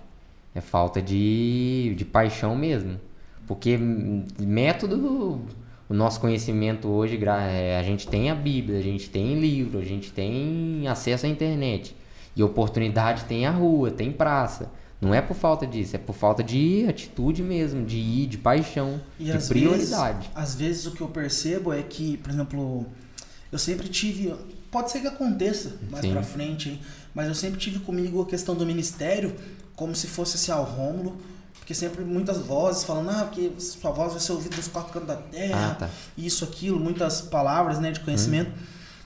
é 0.56 0.62
falta 0.62 1.02
de, 1.02 1.94
de 1.98 2.06
paixão 2.06 2.56
mesmo. 2.56 3.00
Porque 3.48 3.78
método, 4.40 5.42
o 5.90 5.94
nosso 5.94 6.20
conhecimento 6.20 6.88
hoje, 6.88 7.20
é, 7.26 7.80
a 7.80 7.84
gente 7.84 8.08
tem 8.08 8.30
a 8.30 8.36
Bíblia, 8.36 8.78
a 8.78 8.82
gente 8.82 9.10
tem 9.10 9.40
livro, 9.40 9.80
a 9.80 9.84
gente 9.84 10.12
tem 10.12 10.88
acesso 10.88 11.26
à 11.26 11.30
internet. 11.30 11.96
E 12.36 12.44
oportunidade 12.44 13.26
tem 13.26 13.48
a 13.48 13.52
rua, 13.52 13.90
tem 13.90 14.12
praça. 14.12 14.72
Não 15.02 15.14
é 15.14 15.22
por 15.22 15.34
falta 15.34 15.66
disso, 15.66 15.96
é 15.96 16.00
por 16.00 16.14
falta 16.14 16.44
de 16.44 16.86
atitude 16.88 17.42
mesmo, 17.42 17.84
de 17.84 17.98
ir, 17.98 18.28
de 18.28 18.38
paixão, 18.38 19.02
E 19.20 19.26
de 19.26 19.32
às 19.32 19.48
prioridade. 19.48 20.28
Vezes, 20.28 20.32
às 20.36 20.56
vezes 20.56 20.86
o 20.86 20.92
que 20.92 21.02
eu 21.02 21.08
percebo 21.08 21.74
é 21.74 21.82
que, 21.82 22.18
por 22.18 22.32
exemplo, 22.32 22.86
eu 23.52 23.58
sempre 23.58 23.88
tive. 23.88 24.36
Pode 24.70 24.92
ser 24.92 25.00
que 25.00 25.08
aconteça 25.08 25.78
mais 25.90 26.06
Sim. 26.06 26.12
pra 26.12 26.22
frente, 26.22 26.70
hein? 26.70 26.80
Mas 27.16 27.28
eu 27.28 27.34
sempre 27.34 27.60
tive 27.60 27.80
comigo 27.80 28.22
a 28.22 28.26
questão 28.26 28.54
do 28.54 28.66
ministério 28.66 29.34
como 29.76 29.96
se 29.96 30.06
fosse 30.06 30.36
assim, 30.36 30.52
ah, 30.52 30.62
o 30.62 30.66
Rômulo. 30.66 31.18
Porque 31.70 31.76
sempre 31.76 32.04
muitas 32.04 32.40
vozes 32.40 32.84
falando, 32.84 33.12
ah, 33.12 33.26
porque 33.26 33.52
sua 33.60 33.92
voz 33.92 34.14
vai 34.14 34.20
ser 34.20 34.32
ouvida 34.32 34.58
nos 34.58 34.68
quatro 34.68 34.92
cantos 34.92 35.08
da 35.08 35.18
terra. 35.18 35.74
Ah, 35.74 35.76
tá. 35.76 35.90
Isso, 36.18 36.44
aquilo, 36.44 36.80
muitas 36.80 37.22
palavras, 37.22 37.78
né, 37.78 37.92
de 37.92 38.00
conhecimento. 38.00 38.50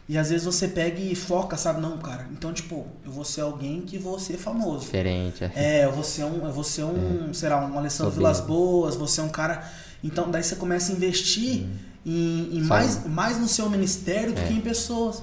E 0.08 0.18
às 0.18 0.30
vezes 0.30 0.46
você 0.46 0.70
pega 0.70 0.98
e 0.98 1.14
foca, 1.14 1.58
sabe? 1.58 1.82
Não, 1.82 1.98
cara. 1.98 2.26
Então, 2.32 2.54
tipo, 2.54 2.88
eu 3.06 3.12
vou 3.12 3.26
ser 3.26 3.42
alguém 3.42 3.82
que 3.82 3.98
vou 3.98 4.18
ser 4.18 4.38
famoso. 4.38 4.80
Diferente. 4.86 5.44
É. 5.44 5.52
É, 5.56 5.84
eu 5.84 5.92
vou 5.92 6.06
ser 6.06 6.24
um, 6.24 6.46
eu 6.46 6.54
vou 6.54 6.64
ser 6.64 6.86
um, 6.86 7.34
será 7.34 7.58
um 7.66 7.78
Alessandro. 7.78 8.14
Vilas 8.14 8.40
Boas, 8.40 8.96
você 8.96 9.20
é 9.20 9.24
um 9.26 9.30
cara. 9.30 9.70
Então 10.02 10.32
daí 10.32 10.42
você 10.42 10.56
começa 10.56 10.94
a 10.94 10.96
investir 10.96 11.66
em, 12.06 12.60
em 12.60 12.62
Só 12.62 12.70
mais, 12.70 13.06
mais 13.06 13.40
no 13.42 13.48
seu 13.50 13.70
ministério 13.70 14.32
do 14.32 14.40
É. 14.40 14.48
que 14.48 14.54
em 14.54 14.62
pessoas. 14.62 15.22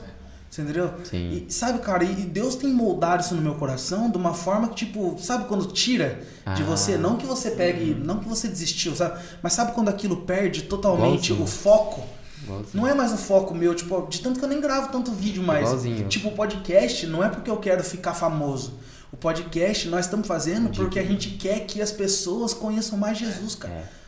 Entendeu? 0.62 0.92
Sim. 1.04 1.44
E 1.48 1.52
sabe, 1.52 1.78
cara, 1.80 2.04
e 2.04 2.14
Deus 2.14 2.54
tem 2.54 2.70
moldado 2.72 3.22
isso 3.22 3.34
no 3.34 3.42
meu 3.42 3.54
coração 3.54 4.10
de 4.10 4.16
uma 4.16 4.34
forma 4.34 4.68
que, 4.68 4.74
tipo, 4.86 5.16
sabe 5.20 5.44
quando 5.46 5.66
tira 5.72 6.20
de 6.56 6.62
Ah. 6.62 6.66
você? 6.66 6.96
Não 6.96 7.16
que 7.16 7.26
você 7.26 7.50
pegue, 7.52 7.94
não 7.94 8.18
que 8.18 8.28
você 8.28 8.48
desistiu, 8.48 8.94
sabe? 8.94 9.20
Mas 9.42 9.52
sabe 9.52 9.72
quando 9.72 9.88
aquilo 9.88 10.18
perde 10.18 10.62
totalmente 10.62 11.32
Igualzinho. 11.32 11.42
o 11.42 11.46
foco? 11.46 12.02
Igualzinho. 12.42 12.70
Não 12.74 12.86
é 12.88 12.94
mais 12.94 13.12
o 13.12 13.16
foco 13.18 13.54
meu, 13.54 13.74
tipo, 13.74 14.06
de 14.08 14.20
tanto 14.20 14.38
que 14.38 14.44
eu 14.44 14.48
nem 14.48 14.60
gravo 14.60 14.90
tanto 14.90 15.10
vídeo 15.12 15.42
mais. 15.42 15.66
Igualzinho. 15.66 16.08
Tipo, 16.08 16.28
o 16.28 16.32
podcast 16.32 17.06
não 17.06 17.22
é 17.24 17.28
porque 17.28 17.50
eu 17.50 17.56
quero 17.58 17.82
ficar 17.84 18.14
famoso. 18.14 18.78
O 19.12 19.16
podcast 19.16 19.88
nós 19.88 20.04
estamos 20.06 20.26
fazendo 20.26 20.70
De- 20.70 20.78
porque 20.78 20.98
a 20.98 21.02
gente 21.04 21.30
quer 21.30 21.60
que 21.66 21.82
as 21.82 21.90
pessoas 21.90 22.54
conheçam 22.54 22.96
mais 22.98 23.18
Jesus, 23.18 23.54
cara. 23.56 23.74
É. 23.74 23.99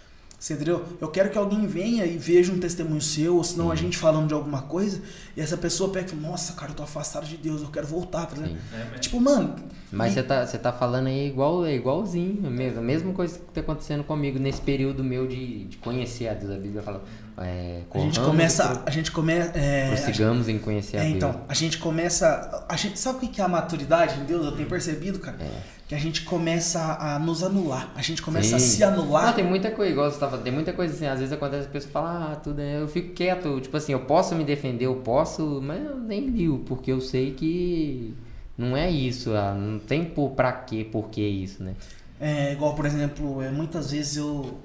Você 0.43 0.55
entendeu? 0.55 0.85
Eu 1.01 1.07
quero 1.07 1.31
que 1.31 1.39
alguém 1.39 1.69
venha 1.69 2.05
e 2.05 2.19
veja 2.19 2.53
um 2.53 2.59
testemunho 2.59 3.01
seu, 3.01 3.37
ou 3.37 3.45
senão 3.45 3.71
a 3.71 3.77
gente 3.77 3.97
falando 3.97 4.27
de 4.27 4.35
alguma 4.35 4.63
coisa, 4.63 5.01
e 5.37 5.41
essa 5.41 5.57
pessoa 5.57 5.89
pega 5.93 6.07
e 6.07 6.11
fala, 6.11 6.23
nossa, 6.23 6.53
cara, 6.55 6.73
eu 6.73 6.75
tô 6.75 6.83
afastado 6.83 7.25
de 7.25 7.37
Deus, 7.37 7.63
eu 7.63 7.69
quero 7.69 7.87
voltar, 7.87 8.27
tá 8.27 8.35
ligado? 8.35 8.51
Sim. 8.51 8.59
É, 8.75 8.87
mas- 8.91 9.01
Tipo, 9.01 9.21
mano. 9.21 9.55
Mas 9.93 10.11
e- 10.11 10.15
você 10.17 10.23
tá, 10.25 10.45
você 10.45 10.59
tá 10.59 10.73
falando 10.73 11.07
aí 11.07 11.29
igual, 11.29 11.65
é 11.65 11.77
igualzinho, 11.77 12.45
a 12.45 12.51
mesma, 12.51 12.81
a 12.81 12.83
mesma 12.83 13.13
coisa 13.13 13.39
que 13.39 13.53
tá 13.53 13.61
acontecendo 13.61 14.03
comigo 14.03 14.37
nesse 14.41 14.61
período 14.61 15.05
meu 15.05 15.29
de, 15.29 15.63
de 15.67 15.77
conhecer 15.77 16.27
a 16.27 16.35
Deus. 16.35 16.51
A 16.51 16.59
Bíblia 16.59 16.83
fala, 16.83 17.05
é, 17.39 17.81
a 17.93 17.99
gente 17.99 18.21
começa. 18.21 18.83
A 18.85 18.91
gente 18.91 19.11
começa. 19.11 19.59
É, 19.59 19.87
a 19.87 19.97
Prossigamos 19.97 20.49
em 20.49 20.59
conhecer 20.59 20.99
a 20.99 21.01
É, 21.01 21.05
Deus. 21.05 21.17
então, 21.17 21.41
a 21.49 21.55
gente 21.55 21.79
começa. 21.79 22.65
A 22.69 22.77
gente, 22.77 22.99
sabe 22.99 23.25
o 23.25 23.29
que 23.29 23.41
é 23.41 23.45
a 23.45 23.49
maturidade 23.49 24.21
em 24.21 24.25
Deus? 24.25 24.45
Eu 24.45 24.53
tenho 24.53 24.69
percebido, 24.69 25.19
cara. 25.19 25.37
É. 25.41 25.83
Que 25.89 25.95
a 25.95 25.99
gente 25.99 26.23
começa 26.23 26.81
a 26.99 27.19
nos 27.19 27.43
anular. 27.43 27.91
A 27.95 28.01
gente 28.03 28.23
começa 28.23 28.57
a 28.57 28.59
Sim. 28.59 28.77
se 28.77 28.85
anular. 28.85 29.27
Não, 29.27 29.33
tem 29.35 29.45
muita 29.45 29.71
coisa, 29.71 29.93
igual 29.93 30.11
você 30.11 30.19
tá 30.19 30.27
falando, 30.27 30.45
tem 30.45 30.53
muita 30.53 30.73
coisa 30.73 30.95
assim, 30.95 31.07
às 31.07 31.19
vezes 31.19 31.33
acontece, 31.33 31.67
a 31.67 31.71
pessoa 31.71 31.93
fala, 31.93 32.33
ah, 32.33 32.37
tudo 32.37 32.61
é, 32.63 32.81
eu 32.81 32.89
fico 32.89 33.13
quieto, 33.13 33.61
tipo 33.61 33.77
assim, 33.77 33.93
eu 33.93 34.01
posso 34.01 34.35
me 34.35 34.43
defender, 34.43 34.87
eu 34.87 34.95
posso, 34.97 35.61
mas 35.63 35.85
eu 35.85 35.97
nem 35.99 36.29
ligo, 36.29 36.61
porque 36.61 36.91
eu 36.91 37.01
sei 37.01 37.33
que 37.33 38.15
não 38.57 38.75
é 38.75 38.91
isso, 38.91 39.35
ah, 39.35 39.53
não 39.53 39.79
tem 39.79 40.05
por 40.05 40.31
pra 40.31 40.53
quê, 40.53 40.87
por 40.91 41.11
que 41.11 41.21
isso, 41.21 41.63
né? 41.63 41.75
É, 42.19 42.53
igual, 42.53 42.75
por 42.75 42.87
exemplo, 42.87 43.43
é, 43.43 43.51
muitas 43.51 43.91
vezes 43.91 44.17
eu. 44.17 44.59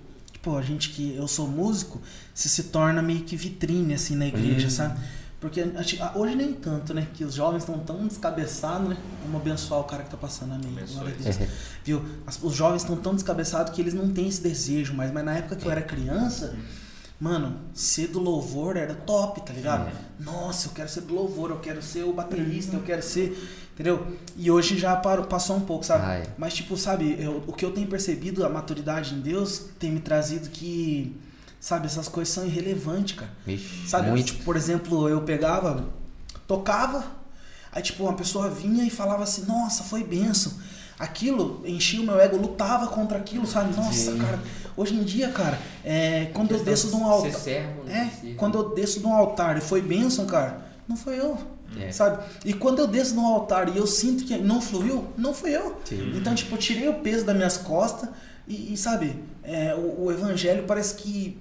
A 0.55 0.61
gente 0.61 0.89
que. 0.91 1.15
Eu 1.15 1.27
sou 1.27 1.47
músico, 1.47 1.99
se 2.33 2.47
se 2.47 2.63
torna 2.65 3.01
meio 3.01 3.21
que 3.21 3.35
vitrine, 3.35 3.95
assim, 3.95 4.15
na 4.15 4.27
igreja, 4.27 4.67
Hum. 4.67 4.69
sabe? 4.69 4.99
Porque 5.39 5.63
hoje 6.15 6.35
nem 6.35 6.53
tanto, 6.53 6.93
né? 6.95 7.07
Que 7.13 7.23
os 7.23 7.35
jovens 7.35 7.59
estão 7.59 7.77
tão 7.79 8.07
descabeçados, 8.07 8.89
né? 8.89 8.97
Vamos 9.23 9.39
abençoar 9.41 9.81
o 9.81 9.83
cara 9.83 10.03
que 10.03 10.09
tá 10.09 10.17
passando. 10.17 10.55
Glória 10.93 11.13
a 11.13 11.23
Deus. 11.23 11.37
Viu? 11.85 12.03
Os 12.41 12.53
jovens 12.55 12.81
estão 12.81 12.95
tão 12.97 13.13
descabeçados 13.13 13.71
que 13.73 13.79
eles 13.81 13.93
não 13.93 14.09
têm 14.11 14.27
esse 14.27 14.41
desejo 14.41 14.93
mais. 14.95 15.11
Mas 15.11 15.23
na 15.23 15.37
época 15.37 15.55
que 15.55 15.65
eu 15.67 15.71
era 15.71 15.81
criança, 15.83 16.55
mano, 17.19 17.55
ser 17.71 18.07
do 18.07 18.19
louvor 18.19 18.77
era 18.77 18.95
top, 18.95 19.41
tá 19.45 19.53
ligado? 19.53 19.91
Nossa, 20.19 20.69
eu 20.69 20.71
quero 20.71 20.89
ser 20.89 21.01
do 21.01 21.13
louvor, 21.13 21.51
eu 21.51 21.59
quero 21.59 21.83
ser 21.83 22.03
o 22.03 22.13
baterista, 22.13 22.75
eu 22.75 22.81
quero 22.81 23.03
ser. 23.03 23.37
Entendeu? 23.77 24.07
E 24.35 24.49
hoje 24.49 24.75
já 24.75 24.95
parou, 24.95 25.25
passou 25.25 25.55
um 25.55 25.59
pouco, 25.59 25.85
sabe? 25.85 26.03
É. 26.23 26.27
Mas, 26.35 26.55
tipo, 26.55 26.75
sabe, 26.75 27.15
eu- 27.19 27.43
o 27.45 27.53
que 27.53 27.63
eu 27.63 27.71
tenho 27.71 27.85
percebido, 27.85 28.43
a 28.43 28.49
maturidade 28.49 29.13
em 29.13 29.19
Deus, 29.19 29.65
tem 29.77 29.91
me 29.91 29.99
trazido 29.99 30.49
que, 30.49 31.15
sabe, 31.59 31.85
essas 31.85 32.07
coisas 32.07 32.33
são 32.33 32.43
irrelevantes, 32.43 33.15
cara. 33.19 33.29
Vixe, 33.45 33.87
Sabe, 33.87 34.09
muito. 34.09 34.25
tipo, 34.25 34.43
por 34.43 34.55
exemplo, 34.55 35.07
eu 35.07 35.21
pegava, 35.21 35.85
tocava, 36.47 37.03
aí 37.71 37.83
tipo, 37.83 38.03
uma 38.03 38.13
pessoa 38.13 38.49
vinha 38.49 38.83
e 38.83 38.89
falava 38.89 39.21
assim, 39.23 39.45
nossa, 39.45 39.83
foi 39.83 40.03
benção. 40.03 40.53
Aquilo 40.97 41.61
enchia 41.63 42.01
o 42.01 42.03
meu 42.03 42.19
ego, 42.19 42.35
lutava 42.37 42.87
contra 42.87 43.19
aquilo, 43.19 43.45
sabe? 43.45 43.75
Nossa, 43.75 44.13
Sim. 44.13 44.17
cara, 44.17 44.39
hoje 44.75 44.95
em 44.95 45.03
dia, 45.03 45.29
cara, 45.29 45.59
é, 45.85 46.31
quando 46.33 46.51
eu 46.51 46.63
desço 46.63 46.87
de 46.89 46.95
um 46.95 47.05
altar. 47.05 47.31
servo, 47.33 47.83
né? 47.83 48.11
É, 48.25 48.33
quando 48.33 48.57
eu 48.57 48.73
desço 48.73 48.99
de 48.99 49.05
um 49.05 49.13
altar 49.13 49.55
e 49.55 49.61
foi 49.61 49.79
bênção, 49.83 50.25
cara, 50.25 50.65
não 50.87 50.97
foi 50.97 51.19
eu. 51.19 51.37
É. 51.83 51.91
Sabe? 51.91 52.23
E 52.45 52.53
quando 52.53 52.79
eu 52.79 52.87
desço 52.87 53.15
no 53.15 53.25
altar 53.25 53.73
e 53.73 53.77
eu 53.77 53.87
sinto 53.87 54.23
que 54.25 54.37
não 54.37 54.61
fluiu, 54.61 55.07
não 55.17 55.33
fui 55.33 55.55
eu. 55.55 55.79
Sim. 55.85 56.13
Então, 56.15 56.33
tipo, 56.35 56.55
eu 56.55 56.59
tirei 56.59 56.87
o 56.87 56.95
peso 56.95 57.25
das 57.25 57.35
minhas 57.35 57.57
costas 57.57 58.09
e, 58.47 58.73
e, 58.73 58.77
sabe, 58.77 59.15
é, 59.43 59.75
o, 59.75 60.05
o 60.05 60.11
evangelho 60.11 60.63
parece 60.63 60.95
que 60.95 61.37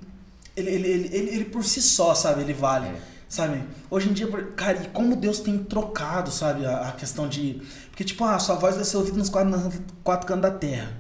ele, 0.57 0.71
ele, 0.71 0.89
ele, 0.89 1.17
ele, 1.17 1.31
ele 1.31 1.45
por 1.45 1.65
si 1.65 1.81
só, 1.83 2.15
sabe, 2.15 2.43
ele 2.43 2.55
vale. 2.55 2.89
É. 2.89 3.17
Sabe? 3.29 3.65
Hoje 3.91 4.09
em 4.09 4.13
dia, 4.13 4.29
cara, 4.55 4.79
e 4.85 4.89
como 4.89 5.17
Deus 5.17 5.41
tem 5.41 5.59
trocado, 5.59 6.31
sabe, 6.31 6.65
a, 6.65 6.89
a 6.89 6.93
questão 6.93 7.29
de. 7.29 7.61
Porque, 7.91 8.05
tipo, 8.05 8.25
ah, 8.25 8.39
sua 8.39 8.55
voz 8.55 8.77
vai 8.77 8.85
ser 8.85 8.97
ouvida 8.97 9.19
nos 9.19 9.29
quatro, 9.29 9.51
nos 9.51 9.81
quatro 10.05 10.27
cantos 10.27 10.43
da 10.43 10.51
terra. 10.57 10.93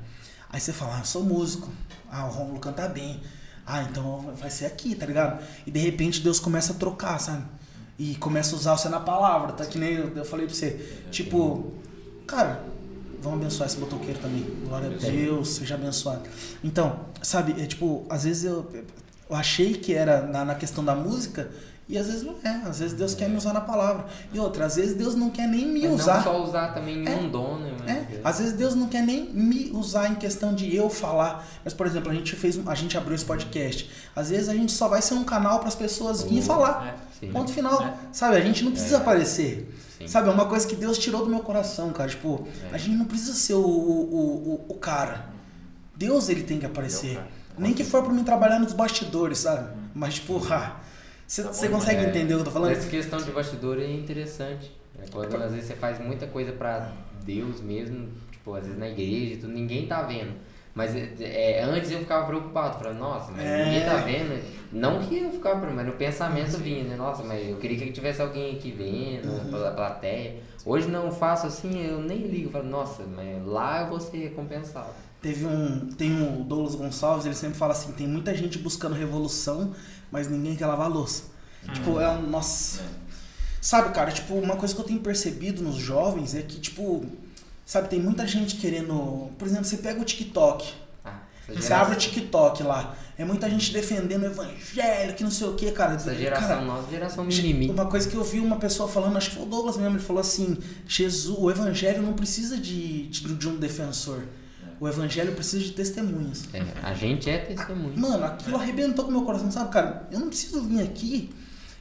Aí 0.50 0.60
você 0.60 0.72
fala, 0.72 0.96
ah, 0.96 1.00
eu 1.00 1.04
sou 1.04 1.22
músico. 1.22 1.68
Ah, 2.10 2.26
o 2.26 2.30
Rômulo 2.30 2.58
canta 2.58 2.88
bem. 2.88 3.20
Ah, 3.66 3.82
então 3.82 4.32
vai 4.38 4.50
ser 4.50 4.66
aqui, 4.66 4.94
tá 4.94 5.06
ligado? 5.06 5.42
E 5.66 5.70
de 5.70 5.78
repente 5.80 6.20
Deus 6.20 6.38
começa 6.38 6.72
a 6.72 6.76
trocar, 6.76 7.18
sabe? 7.18 7.44
E 7.98 8.14
começa 8.16 8.54
a 8.54 8.58
usar 8.58 8.76
você 8.76 8.88
na 8.88 9.00
palavra, 9.00 9.52
tá? 9.52 9.64
Que 9.64 9.78
nem 9.78 9.94
eu, 9.94 10.12
eu 10.16 10.24
falei 10.24 10.46
pra 10.46 10.54
você. 10.54 11.02
Tipo, 11.10 11.72
cara, 12.26 12.62
vamos 13.22 13.40
abençoar 13.40 13.68
esse 13.68 13.78
motoqueiro 13.78 14.18
também. 14.20 14.44
Glória 14.66 14.88
a 14.88 14.98
Deus, 15.10 15.48
seja 15.56 15.74
abençoado. 15.76 16.22
Então, 16.62 17.00
sabe, 17.22 17.60
é 17.60 17.66
tipo, 17.66 18.04
às 18.10 18.24
vezes 18.24 18.44
eu, 18.44 18.66
eu 19.30 19.36
achei 19.36 19.72
que 19.74 19.94
era 19.94 20.22
na, 20.26 20.44
na 20.44 20.54
questão 20.54 20.84
da 20.84 20.94
música 20.94 21.50
E 21.88 21.96
às 21.96 22.06
vezes 22.08 22.22
não 22.24 22.34
é. 22.44 22.62
Às 22.68 22.80
vezes 22.80 22.94
Deus 22.98 23.14
quer 23.14 23.28
me 23.30 23.36
usar 23.36 23.52
na 23.52 23.60
palavra. 23.60 24.06
E 24.32 24.38
outra, 24.40 24.66
às 24.66 24.74
vezes 24.74 24.94
Deus 24.96 25.14
não 25.14 25.30
quer 25.30 25.46
nem 25.46 25.64
me 25.66 25.86
usar. 25.86 26.16
Não 26.16 26.22
só 26.24 26.42
usar 26.42 26.74
também 26.74 27.06
É. 27.06 27.14
um 27.16 27.30
dom, 27.30 27.58
né? 27.58 27.72
mas- 27.78 27.88
É, 27.88 28.20
às 28.24 28.38
vezes 28.40 28.52
Deus 28.54 28.74
não 28.74 28.88
quer 28.88 29.02
nem 29.04 29.30
me 29.32 29.70
usar 29.72 30.10
em 30.10 30.16
questão 30.16 30.52
de 30.52 30.74
eu 30.74 30.90
falar. 30.90 31.46
Mas, 31.64 31.72
por 31.72 31.86
exemplo, 31.86 32.10
a 32.10 32.14
gente 32.14 32.34
fez, 32.34 32.58
a 32.66 32.74
gente 32.74 32.98
abriu 32.98 33.14
esse 33.14 33.24
podcast. 33.24 33.88
Às 34.16 34.30
vezes 34.30 34.48
a 34.48 34.54
gente 34.54 34.72
só 34.72 34.88
vai 34.88 35.00
ser 35.00 35.14
um 35.14 35.22
canal 35.24 35.60
para 35.60 35.68
as 35.68 35.76
pessoas 35.76 36.22
virem 36.22 36.42
falar. 36.42 36.88
É. 37.02 37.05
Sim. 37.20 37.30
Ponto 37.32 37.50
final. 37.52 37.82
É. 37.82 37.94
Sabe, 38.12 38.36
a 38.36 38.40
gente 38.40 38.64
não 38.64 38.72
precisa 38.72 38.98
aparecer. 38.98 39.72
Sim. 39.98 40.06
Sabe, 40.06 40.28
é 40.28 40.32
uma 40.32 40.46
coisa 40.46 40.66
que 40.66 40.76
Deus 40.76 40.98
tirou 40.98 41.24
do 41.24 41.30
meu 41.30 41.40
coração, 41.40 41.92
cara. 41.92 42.08
Tipo, 42.10 42.46
É. 42.70 42.74
a 42.74 42.78
gente 42.78 42.96
não 42.96 43.06
precisa 43.06 43.32
ser 43.32 43.54
o, 43.54 43.60
o, 43.60 44.64
o, 44.68 44.72
o 44.72 44.74
cara. 44.74 45.26
Deus 45.96 46.28
ele 46.28 46.42
tem 46.42 46.58
que 46.58 46.66
aparecer. 46.66 47.14
Cara. 47.14 47.28
Nem 47.58 47.72
que 47.72 47.82
for 47.84 48.02
pra 48.02 48.12
mim 48.12 48.22
trabalhar 48.22 48.58
nos 48.58 48.74
bastidores, 48.74 49.38
sabe? 49.38 49.70
Mas, 49.94 50.14
tipo, 50.16 50.38
você 51.26 51.42
Tá 51.42 51.68
consegue 51.68 52.04
É, 52.04 52.08
entender 52.10 52.34
o 52.34 52.36
que 52.36 52.40
eu 52.42 52.44
tô 52.44 52.50
falando? 52.50 52.72
Essa 52.72 52.88
questão 52.88 53.18
de 53.18 53.30
bastidor 53.30 53.78
é 53.78 53.90
interessante. 53.90 54.70
É 55.02 55.06
quando 55.10 55.34
às 55.42 55.52
vezes 55.52 55.66
você 55.66 55.74
faz 55.74 55.98
muita 55.98 56.26
coisa 56.26 56.52
pra 56.52 56.92
Deus 57.24 57.60
mesmo, 57.62 58.08
tipo, 58.30 58.54
às 58.54 58.64
vezes 58.64 58.78
na 58.78 58.88
igreja 58.88 59.34
e 59.34 59.36
tudo, 59.38 59.52
ninguém 59.52 59.86
tá 59.86 60.02
vendo. 60.02 60.32
Mas 60.76 60.94
é, 60.94 61.08
é, 61.20 61.62
antes 61.64 61.90
eu 61.90 61.98
ficava 62.00 62.26
preocupado, 62.26 62.78
falava, 62.78 62.98
nossa, 62.98 63.32
mas 63.32 63.42
É. 63.44 63.64
ninguém 63.64 63.84
tá 63.86 63.96
vendo. 63.96 64.44
Não 64.70 64.98
que 65.00 65.16
eu 65.18 65.30
ficava 65.32 65.56
preocupado, 65.58 65.74
mas 65.74 65.86
no 65.86 65.92
pensamento 65.94 66.58
vinha, 66.58 66.84
né? 66.84 66.96
Nossa, 66.96 67.24
mas 67.24 67.48
eu 67.48 67.56
queria 67.56 67.78
que 67.78 67.90
tivesse 67.92 68.20
alguém 68.20 68.56
aqui 68.56 68.70
vendo, 68.72 69.26
Uhum. 69.32 69.50
pela 69.50 69.70
plateia. 69.70 70.36
Hoje 70.66 70.86
não 70.88 71.10
faço 71.10 71.46
assim, 71.46 71.82
eu 71.82 71.98
nem 72.00 72.18
ligo, 72.26 72.50
falo, 72.50 72.66
nossa, 72.68 73.04
mas 73.04 73.42
lá 73.46 73.80
eu 73.82 73.86
vou 73.88 73.98
ser 73.98 74.18
recompensado. 74.18 74.90
Teve 75.22 75.46
um. 75.46 75.88
Tem 75.96 76.12
o 76.22 76.44
Douglas 76.44 76.74
Gonçalves, 76.74 77.24
ele 77.24 77.34
sempre 77.34 77.56
fala 77.56 77.72
assim: 77.72 77.92
tem 77.92 78.06
muita 78.06 78.34
gente 78.34 78.58
buscando 78.58 78.94
revolução, 78.94 79.72
mas 80.12 80.28
ninguém 80.28 80.54
quer 80.56 80.66
lavar 80.66 80.86
a 80.86 80.92
louça. 80.92 81.24
Tipo, 81.72 81.98
é 81.98 82.08
um. 82.10 82.20
Nossa. 82.20 82.82
É. 82.82 82.84
Sabe, 83.62 83.94
cara, 83.94 84.12
tipo, 84.12 84.34
uma 84.34 84.56
coisa 84.56 84.74
que 84.74 84.80
eu 84.80 84.84
tenho 84.84 85.00
percebido 85.00 85.62
nos 85.62 85.76
jovens 85.76 86.34
é 86.34 86.42
que, 86.42 86.60
tipo, 86.60 87.06
sabe, 87.66 87.88
tem 87.88 88.00
muita 88.00 88.26
gente 88.26 88.56
querendo. 88.56 89.28
Por 89.36 89.46
exemplo, 89.46 89.64
você 89.64 89.76
pega 89.76 90.00
o 90.00 90.04
TikTok. 90.04 90.72
Ah, 91.04 91.18
Você 91.54 91.72
abre 91.72 91.96
o 91.96 91.98
TikTok 91.98 92.62
lá. 92.62 92.96
É 93.18 93.24
muita 93.24 93.48
gente 93.48 93.72
defendendo 93.72 94.22
o 94.22 94.26
evangelho, 94.26 95.14
que 95.14 95.24
não 95.24 95.30
sei 95.30 95.46
o 95.48 95.54
que, 95.54 95.70
cara. 95.72 95.94
Essa 95.94 96.14
geração 96.14 96.48
Cara, 96.48 96.60
nossa, 96.60 96.90
geração 96.90 97.24
mimimi. 97.24 97.70
Uma 97.70 97.86
coisa 97.86 98.08
que 98.08 98.14
eu 98.14 98.22
vi 98.22 98.40
uma 98.40 98.56
pessoa 98.56 98.88
falando, 98.88 99.16
acho 99.16 99.30
que 99.30 99.36
foi 99.36 99.44
o 99.44 99.48
Douglas 99.48 99.76
mesmo, 99.76 99.96
ele 99.96 100.02
falou 100.04 100.20
assim: 100.20 100.56
Jesus, 100.86 101.36
o 101.38 101.50
evangelho 101.50 102.02
não 102.02 102.12
precisa 102.12 102.56
de, 102.56 103.08
de, 103.08 103.34
de 103.34 103.48
um 103.48 103.56
defensor. 103.56 104.22
O 104.78 104.86
evangelho 104.86 105.32
precisa 105.32 105.64
de 105.64 105.72
testemunhas. 105.72 106.44
É, 106.52 106.62
a 106.82 106.92
gente 106.92 107.30
é 107.30 107.38
testemunho. 107.38 107.98
Mano, 107.98 108.26
aquilo 108.26 108.56
arrebentou 108.58 109.06
com 109.06 109.10
o 109.10 109.14
meu 109.14 109.22
coração, 109.22 109.50
sabe, 109.50 109.72
cara? 109.72 110.06
Eu 110.12 110.20
não 110.20 110.28
preciso 110.28 110.62
vir 110.62 110.82
aqui 110.82 111.30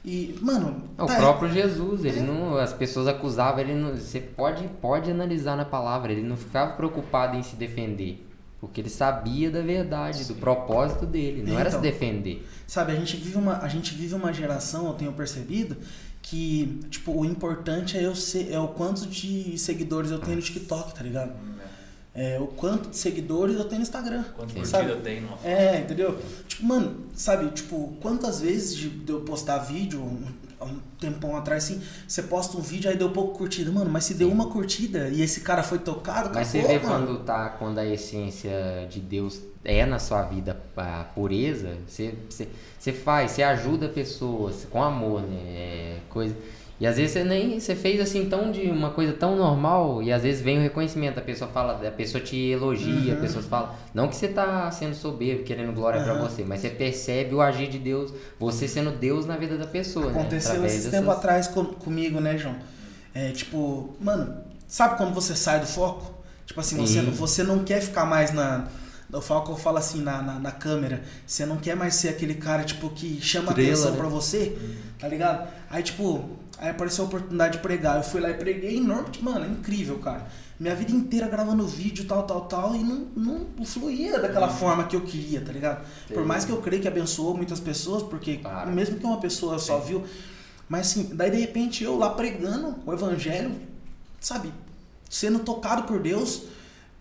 e. 0.06 0.38
Mano. 0.40 0.82
É, 0.96 1.02
O 1.02 1.06
tá, 1.06 1.16
próprio 1.16 1.52
Jesus, 1.52 2.04
ele 2.04 2.20
não, 2.20 2.56
as 2.56 2.72
pessoas 2.72 3.08
acusavam, 3.08 3.60
ele 3.60 3.74
não, 3.74 3.94
você 3.96 4.20
pode, 4.20 4.66
pode 4.80 5.10
analisar 5.10 5.56
na 5.56 5.64
palavra, 5.64 6.12
ele 6.12 6.22
não 6.22 6.36
ficava 6.36 6.72
preocupado 6.74 7.36
em 7.36 7.42
se 7.42 7.56
defender, 7.56 8.24
porque 8.60 8.80
ele 8.80 8.88
sabia 8.88 9.50
da 9.50 9.60
verdade, 9.60 10.24
do 10.24 10.34
propósito 10.36 11.04
dele, 11.04 11.42
não 11.42 11.58
era 11.58 11.70
se 11.70 11.76
Então. 11.76 11.82
defender. 11.90 12.46
Sabe, 12.66 12.92
a 12.92 12.94
gente 12.96 13.16
vive 13.16 13.36
uma, 13.36 13.58
a 13.58 13.68
gente 13.68 13.94
vive 13.94 14.14
uma 14.14 14.32
geração, 14.32 14.86
eu 14.86 14.94
tenho 14.94 15.12
percebido, 15.12 15.76
que, 16.22 16.80
tipo, 16.90 17.12
o 17.12 17.24
importante 17.24 17.96
é 17.96 18.04
eu 18.04 18.14
ser, 18.14 18.50
é 18.52 18.58
o 18.58 18.68
quanto 18.68 19.06
de 19.06 19.56
seguidores 19.58 20.10
eu 20.10 20.18
tenho 20.18 20.36
no 20.36 20.42
TikTok, 20.42 20.94
tá 20.94 21.02
ligado? 21.02 21.32
É 22.18 22.40
o 22.40 22.46
quanto 22.46 22.88
de 22.88 22.96
seguidores 22.96 23.56
eu 23.56 23.64
tenho 23.64 23.80
no 23.80 23.82
Instagram. 23.82 24.24
Quanto 24.34 24.54
curtida 24.54 24.96
tem 24.96 25.20
numa 25.20 25.36
foto. 25.36 25.46
É, 25.46 25.80
entendeu? 25.80 26.18
Tipo, 26.48 26.64
mano, 26.64 26.96
sabe, 27.14 27.50
tipo, 27.50 27.94
quantas 28.00 28.40
vezes 28.40 28.74
de 28.74 28.90
eu 29.06 29.20
postar 29.20 29.58
vídeo, 29.58 30.00
um, 30.00 30.24
há 30.58 30.64
um 30.64 30.78
tempão 30.98 31.36
atrás, 31.36 31.64
assim, 31.64 31.82
você 32.08 32.22
posta 32.22 32.56
um 32.56 32.62
vídeo, 32.62 32.90
aí 32.90 32.96
deu 32.96 33.10
pouco 33.10 33.36
curtida. 33.36 33.70
Mano, 33.70 33.90
mas 33.90 34.04
se 34.04 34.14
deu 34.14 34.30
uma 34.30 34.48
curtida 34.48 35.10
e 35.10 35.20
esse 35.20 35.42
cara 35.42 35.62
foi 35.62 35.78
tocado, 35.78 36.30
Mas 36.34 36.48
você 36.48 36.60
acabou, 36.60 36.78
vê 36.80 36.86
mano. 36.86 37.06
quando 37.06 37.24
tá, 37.24 37.48
quando 37.50 37.78
a 37.78 37.86
essência 37.86 38.86
de 38.88 38.98
Deus 38.98 39.42
é 39.62 39.84
na 39.84 39.98
sua 39.98 40.22
vida 40.22 40.56
a 40.74 41.04
pureza, 41.04 41.76
você, 41.86 42.14
você, 42.30 42.48
você 42.78 42.92
faz, 42.94 43.32
você 43.32 43.42
ajuda 43.42 43.90
pessoas 43.90 44.66
com 44.70 44.82
amor, 44.82 45.20
né? 45.20 45.36
É, 45.36 45.98
coisa. 46.08 46.34
E 46.78 46.86
às 46.86 46.96
vezes 46.98 47.12
você 47.12 47.24
nem 47.24 47.58
você 47.58 47.74
fez 47.74 47.98
assim 48.00 48.28
tão 48.28 48.50
de 48.52 48.62
uma 48.70 48.90
coisa 48.90 49.12
tão 49.14 49.34
normal 49.34 50.02
e 50.02 50.12
às 50.12 50.22
vezes 50.22 50.42
vem 50.42 50.58
o 50.58 50.60
reconhecimento, 50.62 51.18
a 51.18 51.22
pessoa 51.22 51.50
fala, 51.50 51.80
a 51.86 51.90
pessoa 51.90 52.22
te 52.22 52.36
elogia, 52.50 53.12
Uhum. 53.12 53.18
a 53.18 53.20
pessoa 53.22 53.42
fala, 53.42 53.74
não 53.94 54.08
que 54.08 54.14
você 54.16 54.28
tá 54.28 54.70
sendo 54.70 54.94
soberbo, 54.94 55.42
querendo 55.42 55.72
glória 55.72 56.02
pra 56.02 56.12
Aham. 56.12 56.28
você, 56.28 56.44
mas 56.44 56.60
você 56.60 56.68
percebe 56.68 57.34
o 57.34 57.40
agir 57.40 57.68
de 57.68 57.78
Deus, 57.78 58.12
você 58.38 58.68
sendo 58.68 58.90
Deus 58.90 59.24
na 59.24 59.38
vida 59.38 59.56
da 59.56 59.66
pessoa, 59.66 60.12
né? 60.12 60.20
Aconteceu 60.20 60.50
Através 60.52 60.74
esse 60.74 60.90
tempo 60.90 61.10
atrás 61.10 61.48
com- 61.48 61.64
comigo, 61.64 62.20
né, 62.20 62.36
João? 62.36 62.56
É 63.14 63.30
tipo, 63.30 63.96
mano, 63.98 64.36
sabe 64.68 64.98
quando 64.98 65.14
você 65.14 65.34
sai 65.34 65.60
do 65.60 65.66
foco? 65.66 66.14
Tipo 66.44 66.60
assim, 66.60 66.76
você, 66.76 67.00
Sim. 67.00 67.10
você 67.10 67.42
não 67.42 67.64
quer 67.64 67.80
ficar 67.80 68.04
mais 68.04 68.32
na. 68.34 68.68
O 69.12 69.20
foco 69.20 69.52
eu 69.52 69.56
falo 69.56 69.78
assim 69.78 70.02
na, 70.02 70.20
na, 70.20 70.38
na 70.38 70.50
câmera. 70.50 71.00
Você 71.26 71.46
não 71.46 71.56
quer 71.56 71.74
mais 71.76 71.94
ser 71.94 72.08
aquele 72.10 72.34
cara, 72.34 72.64
tipo, 72.64 72.90
que 72.90 73.20
chama 73.20 73.48
Estrela, 73.50 73.70
atenção 73.72 73.90
né? 73.92 73.96
pra 73.96 74.08
você, 74.08 74.58
tá 74.98 75.06
ligado? 75.08 75.48
Aí, 75.70 75.82
tipo, 75.82 76.28
aí 76.58 76.70
apareceu 76.70 77.04
a 77.04 77.06
oportunidade 77.08 77.56
de 77.56 77.62
pregar. 77.62 77.96
Eu 77.96 78.02
fui 78.02 78.20
lá 78.20 78.30
e 78.30 78.34
preguei 78.34 78.76
enorme. 78.78 79.10
tipo, 79.10 79.24
Mano, 79.24 79.44
é 79.44 79.48
incrível, 79.48 79.98
cara. 79.98 80.26
Minha 80.58 80.74
vida 80.74 80.90
inteira 80.90 81.28
gravando 81.28 81.66
vídeo, 81.66 82.06
tal, 82.06 82.22
tal, 82.22 82.42
tal, 82.46 82.74
e 82.74 82.78
não, 82.82 83.06
não 83.14 83.64
fluía 83.64 84.18
daquela 84.18 84.48
forma 84.48 84.84
que 84.84 84.96
eu 84.96 85.02
queria, 85.02 85.40
tá 85.42 85.52
ligado? 85.52 85.84
Por 86.08 86.24
mais 86.24 86.44
que 86.46 86.50
eu 86.52 86.62
creio 86.62 86.80
que 86.80 86.88
abençoou 86.88 87.36
muitas 87.36 87.60
pessoas, 87.60 88.02
porque 88.02 88.38
Claro. 88.38 88.70
mesmo 88.72 88.98
que 88.98 89.04
uma 89.04 89.20
pessoa 89.20 89.58
só 89.58 89.78
viu, 89.78 90.04
mas 90.68 90.86
assim, 90.88 91.10
daí 91.12 91.30
de 91.30 91.36
repente 91.38 91.84
eu 91.84 91.96
lá 91.98 92.10
pregando 92.10 92.74
o 92.86 92.92
evangelho, 92.92 93.54
sabe, 94.18 94.50
sendo 95.10 95.40
tocado 95.40 95.82
por 95.82 96.00
Deus, 96.00 96.44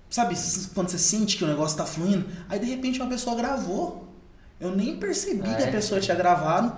sabe, 0.09 0.35
quando 0.73 0.89
você 0.89 0.99
sente 0.99 1.37
que 1.37 1.43
o 1.45 1.47
negócio 1.47 1.77
tá 1.77 1.85
fluindo, 1.85 2.25
aí 2.49 2.59
de 2.59 2.65
repente 2.65 2.99
uma 2.99 3.09
pessoa 3.09 3.35
gravou. 3.37 4.03
Eu 4.59 4.75
nem 4.75 4.97
percebi 4.97 5.41
que 5.55 5.63
a 5.63 5.67
é? 5.67 5.71
pessoa 5.71 5.99
tinha 5.99 6.15
gravado. 6.15 6.75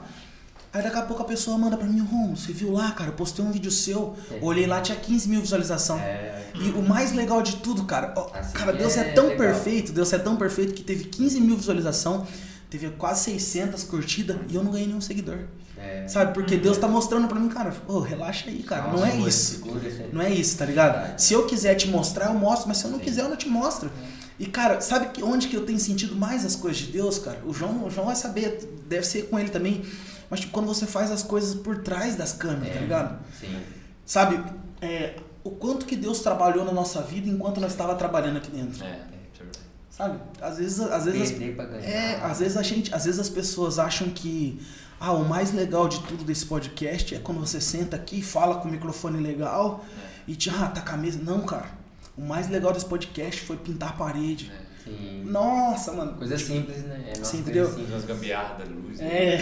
Aí 0.73 0.83
daqui 0.83 0.97
a 0.97 1.01
pouco 1.01 1.23
a 1.23 1.25
pessoa 1.25 1.57
manda 1.57 1.75
pra 1.77 1.87
mim, 1.87 1.99
Rom, 2.01 2.35
você 2.35 2.51
viu 2.51 2.71
lá, 2.73 2.91
cara, 2.91 3.09
eu 3.09 3.13
postei 3.13 3.43
um 3.43 3.51
vídeo 3.51 3.71
seu, 3.71 4.15
É. 4.31 4.37
olhei 4.41 4.67
lá, 4.67 4.81
tinha 4.81 4.97
15 4.97 5.27
mil 5.29 5.41
visualizações. 5.41 6.01
É, 6.01 6.51
E 6.55 6.69
o 6.71 6.81
mais 6.81 7.13
legal 7.13 7.41
de 7.41 7.57
tudo, 7.57 7.83
cara, 7.85 8.13
ó, 8.17 8.29
Assim 8.33 8.53
cara, 8.53 8.73
Deus 8.73 8.97
é, 8.97 9.01
é 9.01 9.03
tão 9.13 9.27
legal. 9.27 9.37
perfeito, 9.47 9.91
Deus 9.91 10.11
é 10.13 10.17
tão 10.19 10.35
perfeito 10.35 10.73
que 10.73 10.83
teve 10.83 11.05
15 11.05 11.39
mil 11.39 11.55
visualizações, 11.55 12.27
teve 12.69 12.89
quase 12.91 13.25
600 13.25 13.83
curtidas 13.83 14.37
e 14.49 14.55
eu 14.55 14.63
não 14.63 14.71
ganhei 14.71 14.87
nenhum 14.87 15.01
seguidor. 15.01 15.37
é. 15.77 16.07
Sabe? 16.07 16.33
Porque 16.33 16.57
Deus 16.57 16.77
tá 16.77 16.87
mostrando 16.87 17.27
pra 17.27 17.39
mim, 17.39 17.47
cara, 17.49 17.73
ô, 17.87 17.99
relaxa 17.99 18.49
aí, 18.49 18.63
cara, 18.63 18.91
não 18.91 19.05
é 19.05 19.13
Nossa, 19.13 19.29
isso. 19.29 19.63
Não 20.11 20.21
é 20.21 20.29
isso, 20.31 20.57
tá 20.57 20.65
ligado? 20.65 21.19
Se 21.19 21.33
eu 21.33 21.45
quiser 21.45 21.75
te 21.75 21.87
mostrar, 21.87 22.27
eu 22.27 22.33
mostro, 22.33 22.67
mas 22.67 22.77
se 22.77 22.85
eu 22.85 22.91
não 22.91 22.97
Sim. 22.99 23.03
quiser, 23.05 23.21
eu 23.21 23.29
não 23.29 23.37
te 23.37 23.47
mostro. 23.47 23.91
E, 24.39 24.45
cara, 24.47 24.81
sabe 24.81 25.09
que 25.09 25.23
onde 25.23 25.47
que 25.47 25.55
eu 25.55 25.65
tenho 25.65 25.79
sentido 25.79 26.15
mais 26.15 26.43
as 26.45 26.55
coisas 26.55 26.77
de 26.79 26.91
Deus, 26.91 27.17
cara? 27.19 27.39
O 27.45 27.53
João, 27.53 27.85
o 27.85 27.89
João 27.91 28.07
vai 28.07 28.15
saber, 28.15 28.67
deve 28.87 29.05
ser 29.05 29.23
com 29.29 29.37
ele 29.39 29.49
também. 29.49 29.83
Mas, 30.29 30.41
tipo, 30.41 30.51
quando 30.51 30.67
você 30.67 30.85
faz 30.85 31.09
as 31.11 31.23
coisas 31.23 31.55
por 31.55 31.79
trás 31.79 32.15
das 32.15 32.33
câmeras, 32.33 32.73
tá 32.73 32.79
É. 32.79 32.81
ligado? 32.81 33.19
Sim. 33.39 33.61
Sabe, 34.05 34.43
é, 34.81 35.15
o 35.43 35.51
quanto 35.51 35.85
que 35.85 35.95
Deus 35.95 36.19
trabalhou 36.19 36.65
na 36.65 36.71
nossa 36.71 37.01
vida 37.01 37.29
enquanto 37.29 37.59
nós 37.61 37.71
estava 37.71 37.95
trabalhando 37.95 38.37
aqui 38.37 38.51
dentro. 38.51 38.83
É, 38.83 38.87
é 38.87 38.91
verdade. 39.37 39.59
Sabe? 39.89 40.19
Às 40.41 40.57
vezes, 40.57 40.79
às 40.79 41.05
vezes 41.05 41.21
as- 41.31 41.83
é, 41.85 42.15
às 42.21 42.39
vezes 42.39 42.57
a 42.57 42.61
gente, 42.63 42.93
às 42.93 43.05
vezes 43.05 43.19
as 43.19 43.29
pessoas 43.29 43.79
acham 43.79 44.09
que 44.09 44.61
ah, 44.99 45.11
o 45.13 45.23
mais 45.27 45.51
legal 45.53 45.87
de 45.87 45.99
tudo 46.01 46.23
desse 46.23 46.45
podcast 46.45 47.13
é 47.15 47.19
quando 47.19 47.39
você 47.39 47.59
senta 47.61 47.95
aqui, 47.95 48.21
fala 48.21 48.55
com 48.55 48.67
o 48.67 48.71
microfone 48.71 49.19
legal 49.21 49.83
e 50.27 50.35
te 50.35 50.49
ah, 50.49 50.67
tá 50.67 50.81
com 50.81 50.91
a 50.93 50.97
mesa. 50.97 51.19
Não, 51.23 51.41
cara. 51.41 51.69
O 52.17 52.21
mais 52.21 52.49
legal 52.49 52.73
desse 52.73 52.85
podcast 52.85 53.41
foi 53.41 53.57
pintar 53.57 53.89
a 53.89 53.93
parede. 53.93 54.51
É. 54.51 54.66
Sim. 54.87 55.23
Nossa, 55.25 55.91
mano. 55.93 56.13
Coisa 56.17 56.37
simples, 56.37 56.83
né? 56.83 57.05
É, 57.09 57.13
coisa 57.15 57.37
entendeu? 57.37 57.67
simples. 57.67 57.89
Umas 57.89 58.05
gambiarras 58.05 58.57
da 58.59 58.63
luz. 58.65 58.99
né? 58.99 59.07
É, 59.35 59.39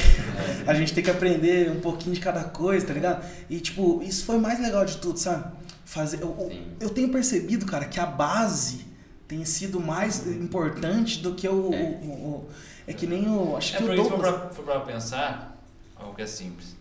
a 0.67 0.73
gente 0.73 0.93
tem 0.93 1.03
que 1.03 1.11
aprender 1.11 1.71
um 1.71 1.79
pouquinho 1.79 2.13
de 2.15 2.19
cada 2.21 2.43
coisa, 2.45 2.85
tá 2.87 2.93
ligado? 2.93 3.25
E 3.49 3.59
tipo, 3.59 4.01
isso 4.03 4.25
foi 4.25 4.37
o 4.37 4.41
mais 4.41 4.59
legal 4.59 4.83
de 4.85 4.97
tudo, 4.97 5.17
sabe? 5.19 5.51
Fazer. 5.85 6.21
Eu, 6.21 6.35
eu- 6.39 6.49
Sim. 6.49 6.67
eu 6.79 6.89
tenho 6.89 7.09
percebido, 7.09 7.65
cara, 7.65 7.85
que 7.85 7.99
a 7.99 8.05
base 8.05 8.85
tem 9.27 9.45
sido 9.45 9.79
mais 9.79 10.25
importante 10.27 11.19
do 11.21 11.35
que 11.35 11.47
o. 11.47 11.71
É. 11.73 11.81
o- 12.01 12.05
o- 12.07 12.49
é 12.87 12.93
que 12.93 13.05
nem 13.07 13.27
o. 13.29 13.55
Acho 13.55 13.75
É 13.75 13.77
que 13.77 13.83
o 13.83 13.95
Douglas. 13.95 14.19
pra, 14.19 14.49
for 14.49 14.65
pra 14.65 14.79
pensar, 14.81 15.55
algo 15.95 16.15
que 16.15 16.21
é 16.23 16.27
simples. 16.27 16.75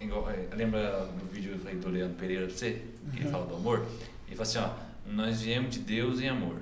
Igual, 0.00 0.28
é, 0.30 0.46
lembra 0.54 1.08
do 1.18 1.24
vídeo 1.32 1.50
que 1.52 1.56
eu 1.56 1.60
falei 1.60 1.76
do 1.78 1.88
Leandro 1.88 2.16
Pereira 2.16 2.46
pra 2.46 2.54
você? 2.56 2.70
Que 2.72 3.18
Uhum. 3.18 3.22
ele 3.22 3.28
fala 3.30 3.46
do 3.46 3.56
amor? 3.56 3.86
Ele 4.26 4.36
fala 4.36 4.42
assim, 4.42 4.58
ó, 4.58 4.68
nós 5.10 5.40
viemos 5.40 5.70
de 5.70 5.78
Deus 5.80 6.20
em 6.20 6.28
amor. 6.28 6.56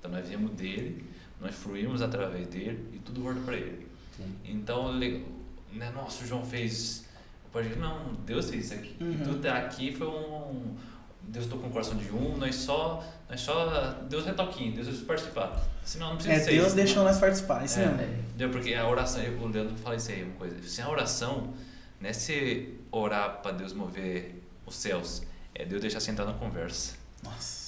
Então 0.00 0.10
nós 0.10 0.26
viemos 0.26 0.50
dele, 0.52 1.04
nós 1.40 1.54
fluímos 1.54 2.02
através 2.02 2.46
dele 2.48 2.84
e 2.92 2.98
tudo 2.98 3.22
volta 3.22 3.40
pra 3.42 3.54
ele. 3.54 3.86
Sim. 4.16 4.34
Então, 4.44 4.92
né, 4.94 5.92
nossa, 5.94 6.24
o 6.24 6.26
João 6.26 6.44
fez. 6.44 7.04
Pode 7.52 7.76
não, 7.76 8.14
Deus 8.26 8.48
fez 8.50 8.64
isso 8.66 8.74
aqui. 8.74 8.96
Uhum. 9.00 9.18
Tudo 9.24 9.46
aqui 9.46 9.92
foi 9.94 10.06
um, 10.06 10.74
Deus 11.22 11.46
tocou 11.46 11.66
no 11.66 11.70
coração 11.72 11.96
de 11.96 12.10
um, 12.12 12.36
nós 12.36 12.54
só, 12.54 13.04
nós 13.28 13.40
só, 13.40 13.92
Deus 14.08 14.26
é 14.26 14.32
toquinho, 14.32 14.72
Deus 14.72 14.86
vai 14.88 15.04
participar. 15.06 15.60
Senão 15.84 16.10
não 16.10 16.14
precisa 16.16 16.34
É, 16.36 16.38
ser 16.44 16.50
Deus 16.52 16.66
isso. 16.68 16.76
deixou 16.76 17.02
nós 17.04 17.18
participar, 17.18 17.64
isso 17.64 17.78
É, 17.80 17.86
mesmo. 17.88 18.14
Entendeu? 18.28 18.50
Porque 18.50 18.72
a 18.74 18.88
oração, 18.88 19.20
eu, 19.22 19.36
o 19.40 19.48
Leandro 19.48 19.76
fala 19.76 19.96
isso 19.96 20.10
aí, 20.12 20.22
uma 20.22 20.34
coisa. 20.36 20.56
Assim, 20.56 20.80
a 20.82 20.88
oração 20.88 21.52
não 22.00 22.08
é 22.08 22.12
você 22.12 22.74
orar 22.92 23.40
para 23.42 23.52
Deus 23.52 23.72
mover 23.72 24.42
os 24.64 24.76
céus, 24.76 25.22
é 25.54 25.64
Deus 25.64 25.80
deixar 25.82 25.98
você 26.00 26.12
entrar 26.12 26.24
na 26.26 26.34
conversa. 26.34 26.94
Nossa. 27.24 27.59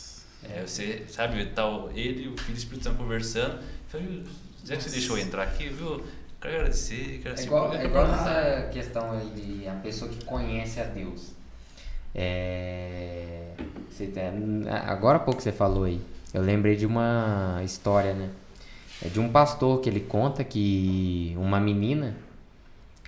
É, 0.50 0.66
você, 0.66 1.04
sabe, 1.08 1.44
tá 1.46 1.66
o- 1.68 1.90
ele 1.94 2.24
e 2.24 2.28
o 2.28 2.36
Filho 2.36 2.58
Espírito 2.58 2.84
Santo 2.84 2.96
conversando. 2.98 3.58
Fala, 3.88 4.04
"Viu, 4.04 4.22
Já 4.64 4.76
que 4.76 4.82
você 4.84 4.90
deixou 4.90 5.18
eu 5.18 5.24
entrar 5.24 5.42
aqui, 5.42 5.68
viu? 5.68 6.00
Quero 6.40 6.54
agradecer, 6.54 7.18
quero 7.22 7.38
É 7.38 7.42
igual, 7.42 7.74
é 7.74 7.84
igual 7.84 8.06
nessa 8.08 8.68
questão 8.72 9.10
aí 9.10 9.28
de 9.30 9.68
a 9.68 9.72
pessoa 9.74 10.08
que 10.10 10.24
conhece 10.24 10.80
a 10.80 10.84
Deus. 10.84 11.32
É, 12.14 13.48
você 13.90 14.06
tem- 14.06 14.68
agora 14.70 15.16
há 15.16 15.20
pouco 15.20 15.40
você 15.42 15.50
falou 15.52 15.84
aí. 15.84 16.00
Eu 16.32 16.42
lembrei 16.42 16.76
de 16.76 16.86
uma 16.86 17.60
história, 17.64 18.14
né? 18.14 18.30
É 19.04 19.08
de 19.08 19.18
um 19.18 19.28
pastor 19.30 19.80
que 19.80 19.88
ele 19.88 20.00
conta 20.00 20.44
que 20.44 21.34
uma 21.36 21.58
menina 21.58 22.14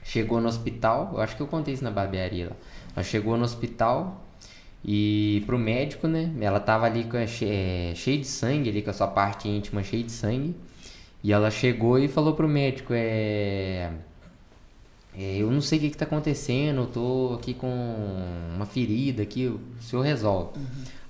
chegou 0.03 0.41
no 0.41 0.49
hospital. 0.49 1.11
Eu 1.15 1.21
acho 1.21 1.37
que 1.37 1.43
eu 1.43 1.47
contei 1.47 1.73
isso 1.75 1.85
na 1.85 1.91
barbearia 1.91 2.47
lá. 2.49 2.57
Ela 2.97 3.05
chegou 3.05 3.37
no 3.37 3.45
hospital 3.45 4.21
e 4.85 5.43
pro 5.47 5.59
médico, 5.59 6.07
né? 6.07 6.31
Ela 6.41 6.61
tava 6.61 6.85
ali 6.85 7.05
com 7.05 7.17
é, 7.17 7.27
cheia 7.95 8.19
de 8.19 8.27
sangue, 8.27 8.69
ali 8.69 8.83
com 8.83 8.91
a 8.91 8.93
sua 8.93 9.09
parte 9.09 9.49
íntima 9.49 9.83
cheia 9.83 10.03
de 10.03 10.13
sangue. 10.13 10.55
E 11.23 11.33
ela 11.33 11.51
chegou 11.51 11.99
e 11.99 12.07
falou 12.07 12.35
pro 12.35 12.47
médico, 12.47 12.93
é. 12.93 13.91
é, 15.17 15.37
eu 15.39 15.51
não 15.51 15.63
sei 15.63 15.79
o 15.79 15.81
que, 15.83 15.91
que 15.91 15.97
tá 15.97 16.05
acontecendo, 16.05 16.83
eu 16.83 16.87
tô 16.87 17.35
aqui 17.41 17.55
com 17.55 17.67
uma 18.55 18.67
ferida 18.67 19.23
aqui, 19.23 19.47
o 19.47 19.59
senhor 19.81 20.03
resolve. 20.03 20.61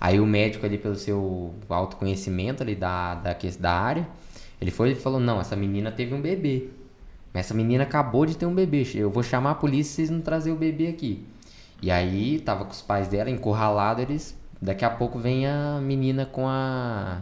Aí 0.01 0.21
o 0.21 0.27
médico 0.27 0.65
ali, 0.65 0.79
pelo 0.79 0.95
seu 0.95 1.53
autoconhecimento 1.69 2.63
ali 2.63 2.77
da, 2.77 3.17
da, 3.17 3.37
da 3.59 3.73
área, 3.73 4.09
ele 4.61 4.71
foi 4.71 4.93
e 4.93 4.95
falou, 4.95 5.19
não, 5.19 5.41
essa 5.41 5.57
menina 5.57 5.91
teve 5.91 6.15
um 6.15 6.21
bebê. 6.21 6.69
Essa 7.33 7.53
menina 7.53 7.83
acabou 7.83 8.25
de 8.25 8.37
ter 8.37 8.47
um 8.47 8.55
bebê. 8.55 8.87
Eu 8.95 9.11
vou 9.11 9.25
chamar 9.25 9.51
a 9.51 9.55
polícia 9.57 9.91
se 9.91 9.97
vocês 9.97 10.11
não 10.11 10.21
trazer 10.21 10.53
o 10.53 10.57
bebê 10.57 10.87
aqui. 10.87 11.27
E 11.85 11.91
aí, 11.91 12.41
tava 12.41 12.65
com 12.65 12.71
os 12.71 12.81
pais 12.81 13.09
dela, 13.09 13.29
encurralado, 13.29 14.01
eles. 14.01 14.35
Daqui 14.59 14.87
a 14.87 14.89
pouco 14.89 15.19
vem 15.19 15.47
a 15.47 15.79
menina 15.83 16.25
com 16.25 16.49
a 16.49 17.21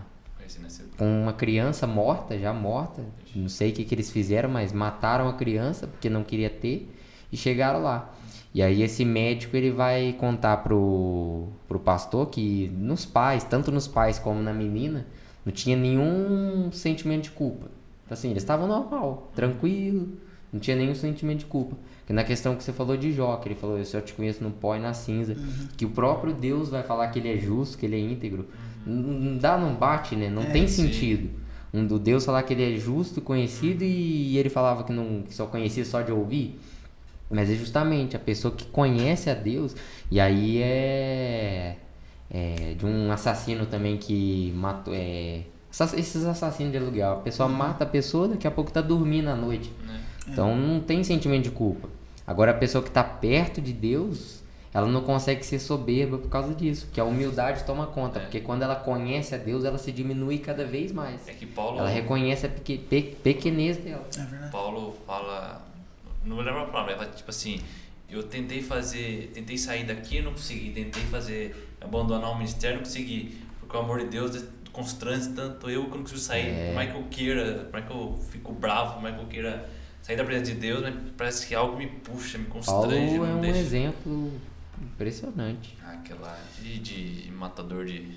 com 0.97 1.23
uma 1.23 1.33
criança 1.33 1.85
morta, 1.85 2.39
já 2.39 2.53
morta. 2.53 3.03
Não 3.35 3.49
sei 3.49 3.73
o 3.73 3.73
que, 3.73 3.85
que 3.85 3.93
eles 3.93 4.13
fizeram, 4.13 4.49
mas 4.49 4.73
mataram 4.73 5.29
a 5.29 5.33
criança 5.33 5.89
porque 5.89 6.09
não 6.09 6.23
queria 6.23 6.49
ter 6.49 6.95
e 7.33 7.37
chegaram 7.37 7.83
lá. 7.83 8.15
E 8.55 8.63
aí 8.63 8.83
esse 8.83 9.05
médico 9.05 9.57
ele 9.57 9.73
vai 9.73 10.13
contar 10.13 10.59
pro, 10.59 11.49
pro 11.67 11.81
pastor 11.81 12.29
que 12.29 12.69
nos 12.69 13.05
pais, 13.05 13.43
tanto 13.43 13.73
nos 13.73 13.89
pais 13.89 14.17
como 14.21 14.41
na 14.41 14.53
menina, 14.53 15.05
não 15.45 15.53
tinha 15.53 15.77
nenhum 15.77 16.71
sentimento 16.71 17.25
de 17.25 17.31
culpa. 17.33 17.67
Assim, 18.09 18.31
eles 18.31 18.45
estavam 18.45 18.69
normal, 18.69 19.29
tranquilo, 19.35 20.07
não 20.53 20.61
tinha 20.61 20.77
nenhum 20.77 20.95
sentimento 20.95 21.41
de 21.41 21.47
culpa. 21.47 21.77
Na 22.13 22.25
questão 22.25 22.55
que 22.55 22.63
você 22.63 22.73
falou 22.73 22.97
de 22.97 23.13
Jó, 23.13 23.37
que 23.37 23.49
ele 23.49 23.55
falou, 23.55 23.79
eu 23.79 23.85
só 23.85 24.01
te 24.01 24.13
conheço 24.13 24.43
no 24.45 24.51
pó 24.51 24.77
e 24.77 24.79
na 24.81 24.93
cinza, 24.95 25.37
que 25.77 25.85
o 25.85 25.91
próprio 25.91 26.33
Deus 26.33 26.69
vai 26.69 26.83
falar 26.83 27.09
que 27.09 27.19
ele 27.19 27.33
é 27.33 27.39
justo, 27.39 27.79
que 27.79 27.87
ele 27.87 27.97
é 27.97 28.01
íntegro. 28.01 28.47
Não 28.87 28.95
não 28.97 29.39
dá, 29.39 29.57
não 29.57 29.75
bate, 29.75 30.15
né? 30.17 30.29
Não 30.29 30.43
É, 30.43 30.47
tem 30.47 30.67
sim. 30.69 30.83
sentido. 30.85 31.31
Um 31.73 31.87
do 31.87 31.99
Deus 31.99 32.25
falar 32.25 32.43
que 32.43 32.53
ele 32.53 32.75
é 32.75 32.77
justo, 32.79 33.21
conhecido 33.21 33.83
e 33.83 34.37
ele 34.37 34.51
falava 34.51 34.85
que 34.85 34.93
não 34.93 35.23
que 35.23 35.35
só 35.35 35.47
conhecia 35.47 35.85
só 35.85 36.03
de 36.03 36.13
ouvir. 36.13 36.59
Mas 37.31 37.49
é 37.49 37.55
justamente 37.55 38.15
a 38.15 38.19
pessoa 38.19 38.53
que 38.55 38.67
conhece 38.67 39.31
a 39.31 39.35
Deus 39.35 39.75
e 40.11 40.21
aí 40.21 40.59
é, 40.61 41.77
é 42.31 42.75
de 42.77 42.85
um 42.85 43.11
assassino 43.11 43.65
também 43.65 43.97
que 43.97 44.53
matou 44.55 44.93
é, 44.95 45.45
esses 45.97 46.25
assassinos 46.27 46.73
de 46.73 46.79
aluguel. 46.79 47.13
A 47.13 47.17
pessoa 47.17 47.49
mata 47.49 47.85
a 47.85 47.87
pessoa, 47.87 48.29
daqui 48.29 48.47
a 48.47 48.51
pouco 48.51 48.71
tá 48.71 48.83
dormindo 48.83 49.29
à 49.29 49.35
noite. 49.35 49.73
né? 49.87 50.01
Então 50.29 50.55
não 50.55 50.79
tem 50.81 51.03
sentimento 51.03 51.45
de 51.45 51.51
culpa. 51.53 51.89
Agora 52.27 52.51
a 52.53 52.55
pessoa 52.55 52.83
que 52.83 52.89
está 52.91 53.03
perto 53.03 53.61
de 53.61 53.73
Deus, 53.73 54.43
ela 54.73 54.87
não 54.87 55.03
consegue 55.03 55.45
ser 55.45 55.59
soberba 55.59 56.17
por 56.19 56.29
causa 56.29 56.55
disso, 56.55 56.89
que 56.93 57.01
a 57.01 57.05
humildade 57.05 57.65
toma 57.65 57.87
conta, 57.87 58.19
É. 58.19 58.23
porque 58.23 58.41
quando 58.41 58.63
ela 58.63 58.77
conhece 58.77 59.35
a 59.35 59.39
Deus, 59.39 59.65
ela 59.65 59.77
se 59.79 59.93
diminui 59.93 60.39
cada 60.39 60.65
vez 60.65 60.93
mais. 60.93 61.29
É 61.29 61.33
que 61.33 61.45
Paulo, 61.47 61.79
Ela 61.79 61.89
reconhece 61.91 62.47
a 62.47 62.49
peque- 62.49 62.79
pe- 62.79 63.17
pequenez 63.23 63.77
dela. 63.79 64.07
É 64.17 64.25
verdade. 64.25 64.53
Paulo 64.53 64.97
fala, 65.07 65.61
não 66.25 66.37
vou 66.37 66.45
lembrar 66.45 66.63
a 66.63 66.67
palavra, 66.67 66.97
mas 66.97 67.17
tipo 67.17 67.31
assim, 67.31 67.61
eu 68.09 68.23
tentei 68.23 68.63
fazer, 68.63 69.31
tentei 69.35 69.59
sair 69.59 69.85
daqui 69.85 70.19
e 70.19 70.23
não 70.23 70.33
consegui, 70.33 70.71
tentei 70.71 71.03
fazer, 71.05 71.75
abandonar 71.81 72.31
o 72.31 72.37
ministério 72.37 72.77
não 72.79 72.85
consegui, 72.85 73.39
porque 73.61 73.77
o 73.77 73.81
amor 73.81 73.99
de 73.99 74.07
Deus 74.07 74.43
constrange 74.73 75.29
tanto 75.31 75.69
eu 75.69 75.83
que 75.85 75.91
eu 75.91 75.95
não 75.97 76.03
consigo 76.03 76.19
sair, 76.21 76.49
É. 76.49 76.67
por 76.69 76.75
mais 76.77 76.91
que 76.91 76.97
eu 76.97 77.05
queira, 77.11 77.55
por 77.65 77.73
mais 77.73 77.85
que 77.87 77.93
eu 77.93 78.19
fico 78.31 78.53
bravo, 78.53 78.95
por 78.95 79.03
mais 79.03 79.17
que 79.17 79.21
eu 79.21 79.27
queira 79.27 79.69
sair 80.03 80.17
da 80.17 80.25
presença 80.25 80.53
de 80.53 80.59
Deus, 80.59 80.83
mas 80.83 80.95
parece 81.17 81.47
que 81.47 81.55
algo 81.55 81.77
me 81.79 81.87
puxa, 81.87 82.37
me 82.39 82.45
Paulo 82.45 82.63
constrange, 82.65 83.15
é 83.15 83.19
não 83.19 83.39
um 83.39 83.41
deixa. 83.41 83.59
exemplo 83.61 84.33
impressionante. 84.83 85.77
Ah, 85.85 85.93
Aquela 85.93 86.39
de, 86.61 86.79
de 86.79 87.31
matador 87.33 87.85
de, 87.85 88.09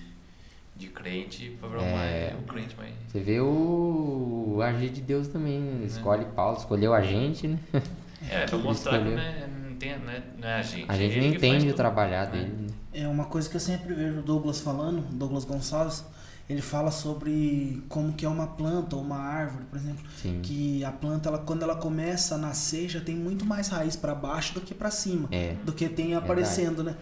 de 0.76 0.88
crente, 0.88 1.56
pra 1.60 1.70
É. 1.82 2.32
mais 2.32 2.40
o 2.40 2.44
crente, 2.48 2.76
mas... 2.78 2.92
Você 3.08 3.20
vê 3.20 3.40
o, 3.40 4.54
o 4.58 4.62
agir 4.62 4.90
de 4.90 5.02
Deus 5.02 5.28
também, 5.28 5.60
né? 5.60 5.86
escolhe 5.86 6.26
Paulo, 6.36 6.58
escolheu 6.58 6.94
a 6.94 7.02
gente, 7.02 7.48
né? 7.48 7.60
É, 8.30 8.46
pra 8.48 8.58
mostrar 8.58 8.94
que 8.94 8.98
escolheu. 9.10 9.18
não 9.18 9.24
é, 9.24 9.48
não, 9.48 9.76
tem, 9.76 10.00
não, 10.00 10.10
é, 10.12 10.24
não 10.42 10.48
é 10.48 10.54
a 10.56 10.62
gente. 10.64 10.86
A 10.90 10.96
gente 10.96 11.12
ele 11.18 11.22
não 11.26 11.32
que 11.32 11.38
entende 11.38 11.66
o 11.66 11.68
tudo. 11.68 11.76
trabalhar 11.76 12.24
É. 12.28 12.32
dele. 12.32 12.54
né? 12.62 12.68
É 12.94 13.08
uma 13.08 13.26
coisa 13.26 13.48
que 13.50 13.56
eu 13.56 13.60
sempre 13.60 13.94
vejo 13.94 14.20
o 14.20 14.24
Douglas 14.24 14.62
falando, 14.62 15.02
Douglas 15.12 15.44
Gonçalves, 15.46 16.04
ele 16.48 16.62
fala 16.62 16.92
sobre 16.92 17.84
como 17.90 18.14
que 18.14 18.26
é 18.26 18.30
uma 18.30 18.46
planta 18.48 18.96
ou 18.96 19.02
uma 19.02 19.18
árvore, 19.18 19.66
por 19.66 19.78
exemplo, 19.78 20.04
Sim. 20.22 20.40
que 20.44 20.84
a 20.86 20.92
planta 20.92 21.28
ela 21.30 21.40
quando 21.40 21.64
ela 21.64 21.76
começa 21.76 22.36
a 22.36 22.38
nascer 22.38 22.88
já 22.88 23.02
tem 23.02 23.16
muito 23.16 23.44
mais 23.46 23.68
raiz 23.68 23.96
para 23.96 24.14
baixo 24.14 24.54
do 24.54 24.62
que 24.62 24.74
para 24.74 24.92
cima, 24.92 25.28
É. 25.32 25.56
do 25.66 25.74
que 25.74 25.90
tem 25.90 26.14
aparecendo, 26.14 26.84
né? 26.84 26.96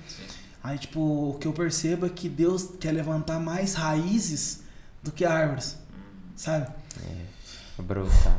Aí 0.63 0.77
tipo, 0.77 0.99
o 1.01 1.37
que 1.39 1.45
eu 1.47 1.51
percebo 1.51 2.05
é 2.05 2.09
que 2.09 2.29
Deus 2.29 2.69
quer 2.79 2.93
levantar 2.93 3.37
mais 3.39 3.73
raízes 3.73 4.61
do 5.03 5.11
que 5.11 5.25
árvores. 5.25 5.77
Sabe? 6.37 6.67
Brotar. 7.77 8.37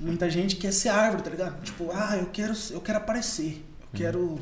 Muita 0.00 0.28
gente 0.30 0.56
quer 0.56 0.72
ser 0.72 0.88
árvore, 0.88 1.22
tá 1.22 1.30
ligado? 1.30 1.62
Tipo, 1.62 1.90
ah, 1.92 2.16
eu 2.16 2.26
quero, 2.26 2.54
eu 2.70 2.80
quero 2.80 2.98
aparecer. 2.98 3.64
Hum. 3.64 3.74
Eu 3.92 3.98
quero 3.98 4.40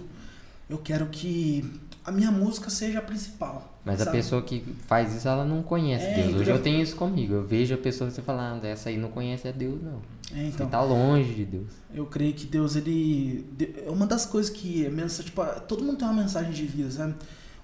eu 0.71 0.79
quero 0.79 1.07
que 1.07 1.71
a 2.05 2.11
minha 2.11 2.31
música 2.31 2.69
seja 2.69 2.99
a 2.99 3.03
principal. 3.03 3.79
Mas 3.85 4.01
a 4.01 4.05
sabe? 4.05 4.17
pessoa 4.17 4.43
que 4.43 4.65
faz 4.87 5.15
isso, 5.15 5.29
ela 5.29 5.45
não 5.45 5.63
conhece 5.63 6.05
É, 6.05 6.15
Deus. 6.15 6.27
Hoje 6.27 6.35
entendeu? 6.37 6.57
eu 6.57 6.63
tenho 6.63 6.83
isso 6.83 6.97
comigo. 6.97 7.35
Eu 7.35 7.47
vejo 7.47 7.75
a 7.75 7.79
pessoa 7.79 8.09
que 8.09 8.17
você 8.17 8.23
fala, 8.23 8.61
ah, 8.63 8.67
essa 8.67 8.89
aí 8.89 8.97
não 8.97 9.11
conhece 9.11 9.47
a 9.47 9.53
Deus, 9.53 9.81
não. 9.83 10.01
É, 10.35 10.47
então. 10.47 10.67
Você 10.67 10.73
tá 10.73 10.83
longe 10.83 11.35
de 11.35 11.45
Deus. 11.45 11.69
Eu 11.95 12.07
creio 12.07 12.33
que 12.35 12.47
Deus, 12.47 12.75
ele. 12.75 13.47
É 13.87 13.91
uma 13.91 14.07
das 14.07 14.27
coisas 14.27 14.51
que. 14.51 14.89
Mensa, 14.89 15.23
tipo, 15.23 15.45
todo 15.69 15.85
mundo 15.85 15.99
tem 15.99 16.09
uma 16.09 16.23
mensagem 16.23 16.53
de 16.53 16.67
vida, 16.67 16.91
sabe? 16.91 17.15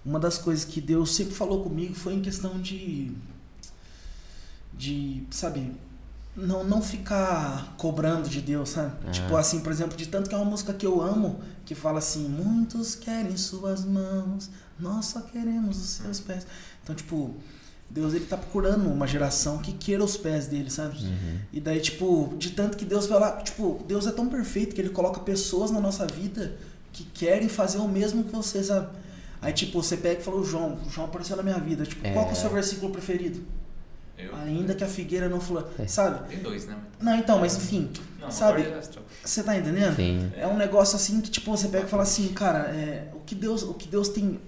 Uma 0.04 0.20
das 0.20 0.38
coisas 0.38 0.64
que 0.64 0.80
Deus 0.80 1.14
sempre 1.14 1.34
falou 1.34 1.62
comigo 1.62 1.94
foi 1.94 2.14
em 2.14 2.20
questão 2.20 2.60
de. 2.60 3.12
De, 4.76 5.24
sabe? 5.30 5.72
Não, 6.36 6.62
não 6.62 6.80
ficar 6.80 7.74
cobrando 7.76 8.28
de 8.28 8.40
Deus, 8.40 8.68
sabe? 8.68 8.92
Ah. 9.06 9.10
Tipo 9.10 9.36
assim, 9.36 9.60
por 9.60 9.72
exemplo, 9.72 9.96
de 9.96 10.06
tanto 10.06 10.28
que 10.28 10.34
é 10.34 10.38
uma 10.38 10.48
música 10.48 10.72
que 10.72 10.86
eu 10.86 11.02
amo, 11.02 11.40
que 11.68 11.74
fala 11.74 11.98
assim: 11.98 12.26
Muitos 12.26 12.94
querem 12.94 13.36
suas 13.36 13.84
mãos, 13.84 14.48
nós 14.80 15.04
só 15.04 15.20
queremos 15.20 15.76
os 15.76 15.90
seus 15.90 16.18
pés. 16.18 16.46
Então, 16.82 16.96
tipo, 16.96 17.34
Deus 17.90 18.14
ele 18.14 18.24
tá 18.24 18.38
procurando 18.38 18.90
uma 18.90 19.06
geração 19.06 19.58
que 19.58 19.72
queira 19.72 20.02
os 20.02 20.16
pés 20.16 20.46
dele, 20.46 20.70
sabe? 20.70 20.96
Uhum. 20.96 21.38
E 21.52 21.60
daí, 21.60 21.78
tipo, 21.78 22.34
de 22.38 22.52
tanto 22.52 22.74
que 22.74 22.86
Deus 22.86 23.06
vai 23.06 23.20
lá, 23.20 23.36
tipo, 23.42 23.84
Deus 23.86 24.06
é 24.06 24.12
tão 24.12 24.30
perfeito 24.30 24.74
que 24.74 24.80
ele 24.80 24.88
coloca 24.88 25.20
pessoas 25.20 25.70
na 25.70 25.78
nossa 25.78 26.06
vida 26.06 26.56
que 26.90 27.04
querem 27.04 27.50
fazer 27.50 27.78
o 27.78 27.86
mesmo 27.86 28.24
que 28.24 28.32
você, 28.32 28.64
sabe? 28.64 28.88
Aí, 29.42 29.52
tipo, 29.52 29.82
você 29.82 29.96
pega 29.98 30.20
e 30.20 30.24
fala, 30.24 30.38
o 30.38 30.44
João, 30.44 30.78
o 30.86 30.90
João 30.90 31.06
apareceu 31.06 31.36
na 31.36 31.42
minha 31.42 31.58
vida. 31.58 31.84
Tipo, 31.84 32.10
qual 32.12 32.24
que 32.24 32.30
é 32.30 32.34
o 32.34 32.36
seu 32.36 32.50
versículo 32.50 32.90
preferido? 32.90 33.40
Eu? 34.18 34.34
Ainda 34.36 34.74
que 34.74 34.82
a 34.82 34.88
figueira 34.88 35.28
não 35.28 35.40
flua, 35.40 35.70
sabe? 35.86 36.28
Tem 36.28 36.38
dois, 36.40 36.66
né? 36.66 36.76
Não, 37.00 37.14
então, 37.16 37.38
mas 37.38 37.56
enfim, 37.56 37.88
Não, 38.20 38.30
sabe? 38.30 38.66
Você 39.24 39.42
tá 39.44 39.56
entendendo? 39.56 39.94
Sim. 39.94 40.32
É 40.36 40.46
um 40.46 40.56
negócio 40.56 40.96
assim 40.96 41.20
que, 41.20 41.30
tipo, 41.30 41.50
você 41.56 41.68
pega 41.68 41.84
e 41.86 41.88
fala 41.88 42.02
assim, 42.02 42.28
cara, 42.32 42.58
é, 42.74 43.08
o 43.14 43.20
que 43.20 43.34
Deus, 43.34 43.62
o 43.62 43.74
que 43.74 43.86
Deus 43.88 44.08
tem. 44.08 44.40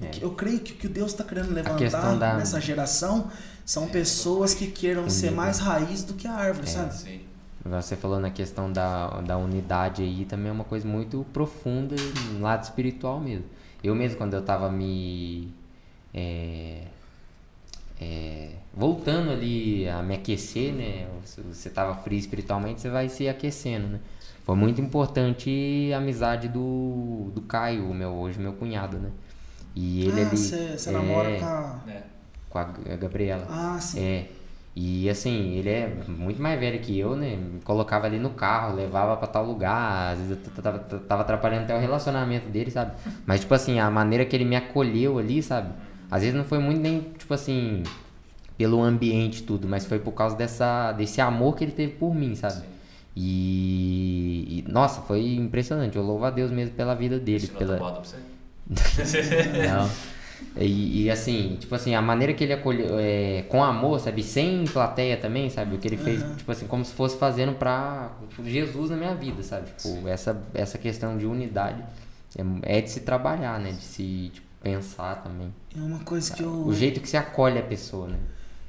o 0.00 0.04
É. 0.04 0.08
que- 0.08 0.22
Eu 0.22 0.30
creio 0.30 0.60
que 0.60 0.72
o 0.72 0.76
que 0.76 0.86
Deus 0.86 1.10
está 1.10 1.24
querendo 1.24 1.52
levantar 1.52 2.14
da- 2.16 2.36
nessa 2.36 2.60
geração 2.60 3.28
são 3.64 3.88
pessoas 3.88 4.54
que 4.54 4.68
queiram 4.68 5.10
ser 5.10 5.26
Unida. 5.28 5.36
mais 5.42 5.58
raiz 5.58 6.04
do 6.04 6.14
que 6.14 6.28
a 6.28 6.32
árvore, 6.34 6.68
É. 6.68 6.70
sabe? 6.70 6.94
Sim. 6.94 7.20
Você 7.64 7.96
falou 7.96 8.20
na 8.20 8.30
questão 8.30 8.72
da, 8.72 9.20
da 9.22 9.36
unidade 9.36 10.02
aí, 10.02 10.24
também 10.24 10.48
é 10.48 10.52
uma 10.52 10.62
coisa 10.64 10.86
muito 10.86 11.26
profunda 11.32 11.96
no 12.32 12.40
lado 12.40 12.62
espiritual 12.62 13.18
mesmo. 13.20 13.44
Eu 13.82 13.94
mesmo, 13.96 14.16
quando 14.16 14.34
eu 14.34 14.42
tava 14.42 14.70
me. 14.70 15.52
é, 16.14 16.82
é, 18.00 18.50
voltando 18.72 19.30
ali 19.30 19.88
a 19.88 20.02
me 20.02 20.14
aquecer, 20.14 20.72
né? 20.72 21.06
Se 21.24 21.40
você 21.42 21.68
tava 21.68 21.94
frio 21.96 22.18
espiritualmente, 22.18 22.80
você 22.80 22.88
vai 22.88 23.08
se 23.08 23.28
aquecendo, 23.28 23.88
né? 23.88 24.00
Foi 24.44 24.56
muito 24.56 24.80
importante 24.80 25.90
a 25.92 25.98
amizade 25.98 26.48
do, 26.48 27.30
do 27.34 27.42
Caio, 27.42 27.92
meu, 27.92 28.10
hoje 28.10 28.38
meu 28.38 28.52
cunhado, 28.54 28.98
né? 28.98 29.10
E 29.74 30.06
ele 30.06 30.22
ah, 30.22 30.26
ali. 30.26 30.36
Você 30.36 30.88
é, 30.88 30.92
namora 30.92 31.38
com 31.38 31.44
a. 31.44 31.80
né? 31.86 32.02
com 32.48 32.58
a 32.58 32.64
Gabriela. 32.96 33.46
Ah, 33.48 33.78
sim. 33.80 34.00
É. 34.00 34.28
E 34.74 35.10
assim, 35.10 35.56
ele 35.56 35.70
é 35.70 35.92
muito 36.06 36.40
mais 36.40 36.58
velho 36.58 36.78
que 36.78 36.96
eu, 36.96 37.16
né? 37.16 37.36
Me 37.36 37.60
colocava 37.62 38.06
ali 38.06 38.18
no 38.18 38.30
carro, 38.30 38.76
levava 38.76 39.16
pra 39.16 39.26
tal 39.26 39.44
lugar, 39.44 40.12
às 40.12 40.20
vezes 40.20 40.38
eu 40.56 40.62
tava, 40.62 40.78
tava 40.78 41.22
atrapalhando 41.22 41.64
até 41.64 41.76
o 41.76 41.80
relacionamento 41.80 42.48
dele, 42.48 42.70
sabe? 42.70 42.92
Mas, 43.26 43.40
tipo 43.40 43.52
assim, 43.54 43.80
a 43.80 43.90
maneira 43.90 44.24
que 44.24 44.36
ele 44.36 44.44
me 44.44 44.54
acolheu 44.54 45.18
ali, 45.18 45.42
sabe? 45.42 45.72
Às 46.10 46.22
vezes 46.22 46.36
não 46.36 46.44
foi 46.44 46.58
muito 46.58 46.80
nem, 46.80 47.00
tipo 47.18 47.32
assim, 47.34 47.82
pelo 48.56 48.82
ambiente 48.82 49.42
tudo, 49.42 49.68
mas 49.68 49.84
foi 49.86 49.98
por 49.98 50.12
causa 50.12 50.36
dessa, 50.36 50.92
desse 50.92 51.20
amor 51.20 51.56
que 51.56 51.64
ele 51.64 51.72
teve 51.72 51.92
por 51.92 52.14
mim, 52.14 52.34
sabe? 52.34 52.62
E, 53.20 54.64
e, 54.64 54.70
nossa, 54.70 55.00
foi 55.02 55.34
impressionante. 55.34 55.96
Eu 55.96 56.04
louvo 56.04 56.24
a 56.24 56.30
Deus 56.30 56.52
mesmo 56.52 56.74
pela 56.76 56.94
vida 56.94 57.18
dele. 57.18 57.44
Ensinou 57.44 57.58
Pela... 57.58 57.76
pra 57.76 58.04
você? 58.04 58.16
Não. 59.68 59.90
E, 60.56 61.04
e, 61.04 61.10
assim, 61.10 61.56
tipo 61.58 61.74
assim, 61.74 61.96
a 61.96 62.02
maneira 62.02 62.32
que 62.32 62.44
ele 62.44 62.52
acolheu, 62.52 62.96
é, 62.98 63.42
com 63.48 63.62
amor, 63.62 63.98
sabe? 63.98 64.22
Sem 64.22 64.64
plateia 64.66 65.16
também, 65.16 65.50
sabe? 65.50 65.74
O 65.74 65.78
que 65.78 65.88
ele 65.88 65.96
fez, 65.96 66.22
tipo 66.36 66.50
assim, 66.52 66.68
como 66.68 66.84
se 66.84 66.92
fosse 66.92 67.18
fazendo 67.18 67.54
pra 67.54 68.12
Jesus 68.44 68.90
na 68.90 68.96
minha 68.96 69.14
vida, 69.16 69.42
sabe? 69.42 69.68
Tipo, 69.76 70.06
essa, 70.06 70.40
essa 70.54 70.78
questão 70.78 71.18
de 71.18 71.26
unidade 71.26 71.82
é, 72.62 72.78
é 72.78 72.80
de 72.80 72.90
se 72.90 73.00
trabalhar, 73.00 73.58
né? 73.58 73.72
De 73.72 73.82
se 73.82 74.30
tipo, 74.32 74.47
pensar 74.76 75.22
também. 75.22 75.52
É 75.76 75.80
uma 75.80 76.00
coisa 76.00 76.32
que 76.32 76.42
eu. 76.42 76.50
O 76.66 76.74
jeito 76.74 77.00
que 77.00 77.08
se 77.08 77.16
acolhe 77.16 77.58
a 77.58 77.62
pessoa, 77.62 78.08
né? 78.08 78.18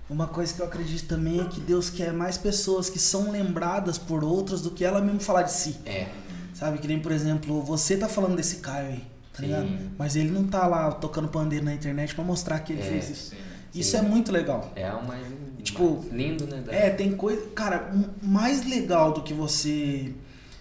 Uma 0.10 0.28
coisa 0.28 0.54
que 0.54 0.62
eu 0.62 0.66
acredito 0.66 1.08
também 1.08 1.40
é 1.40 1.46
que 1.46 1.60
Deus 1.60 1.90
quer 1.90 2.12
mais 2.12 2.38
pessoas 2.38 2.90
que 2.90 2.98
são 2.98 3.32
lembradas 3.32 3.98
por 3.98 4.24
outras 4.24 4.62
do 4.62 4.72
que 4.72 4.84
ela 4.84 5.00
mesmo 5.02 5.20
falar 5.20 5.44
de 5.44 5.52
si. 5.52 5.78
É. 5.86 6.08
Sabe? 6.54 6.80
Que 6.80 6.88
nem, 6.88 7.00
por 7.00 7.12
exemplo, 7.12 7.62
você 7.62 7.96
tá 7.96 8.08
falando 8.08 8.36
desse 8.36 8.58
Caio 8.58 8.88
aí, 8.88 9.04
tá 9.32 9.42
ligado? 9.44 9.68
Sim. 9.68 9.92
Mas 9.98 10.16
ele 10.16 10.32
não 10.32 10.48
tá 10.48 10.66
lá 10.66 10.92
tocando 10.92 11.28
pandeiro 11.28 11.64
na 11.64 11.74
internet 11.74 12.16
pra 12.16 12.24
mostrar 12.24 12.60
que 12.60 12.74
ele 12.74 12.82
É, 12.82 12.86
fez 12.86 13.10
isso. 13.10 13.30
Sim, 13.30 13.36
né? 13.36 13.42
Isso 13.76 13.96
é 13.98 14.02
muito 14.02 14.32
legal. 14.32 14.72
É 14.76 14.92
o 14.92 15.06
mais, 15.06 15.24
Tipo, 15.62 15.98
mais 15.98 16.12
lindo, 16.12 16.48
né? 16.48 16.64
É, 16.70 16.90
tem 16.90 17.16
coisa. 17.16 17.46
Cara, 17.54 17.92
mais 18.22 18.66
legal 18.68 19.14
do 19.14 19.22
que 19.22 19.34
você 19.34 20.12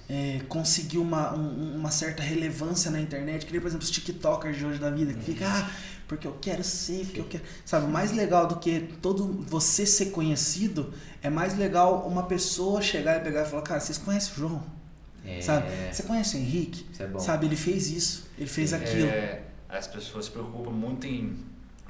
é, 0.08 0.40
conseguir 0.48 0.98
uma, 0.98 1.34
um- 1.34 1.76
uma 1.76 1.90
certa 1.90 2.22
relevância 2.22 2.90
na 2.90 3.00
internet, 3.00 3.44
que 3.46 3.52
nem, 3.52 3.60
por 3.60 3.68
exemplo, 3.68 3.84
os 3.84 3.90
TikTokers 3.90 4.56
de 4.56 4.64
hoje 4.64 4.78
da 4.78 4.90
vida, 4.90 5.12
que 5.14 5.22
fica, 5.22 5.46
ah, 5.46 5.70
porque 6.06 6.26
eu 6.26 6.32
quero 6.40 6.64
ser, 6.64 7.04
porque 7.04 7.20
eu 7.20 7.24
quero. 7.26 7.44
Sabe, 7.64 7.86
mais 7.86 8.10
legal 8.12 8.46
do 8.46 8.56
que 8.56 8.80
todo 9.02 9.26
você 9.46 9.84
ser 9.84 10.06
conhecido, 10.06 10.92
é 11.22 11.28
mais 11.28 11.56
legal 11.58 12.06
uma 12.08 12.22
pessoa 12.24 12.80
chegar 12.80 13.20
e 13.20 13.24
pegar 13.24 13.42
e 13.42 13.50
falar, 13.50 13.62
cara, 13.62 13.80
vocês 13.80 13.98
conhecem 13.98 14.32
o 14.32 14.36
João? 14.36 14.64
É, 15.24 15.42
Sabe? 15.42 15.66
Você 15.92 16.02
conhece 16.04 16.36
o 16.36 16.40
Henrique? 16.40 16.86
É. 16.98 17.18
Sabe, 17.18 17.44
ele 17.46 17.56
fez 17.56 17.90
isso, 17.90 18.26
ele 18.38 18.48
fez 18.48 18.72
aquilo. 18.72 19.08
É, 19.08 19.42
as 19.68 19.86
pessoas 19.86 20.24
se 20.26 20.30
preocupam 20.30 20.70
muito 20.70 21.06
em 21.06 21.36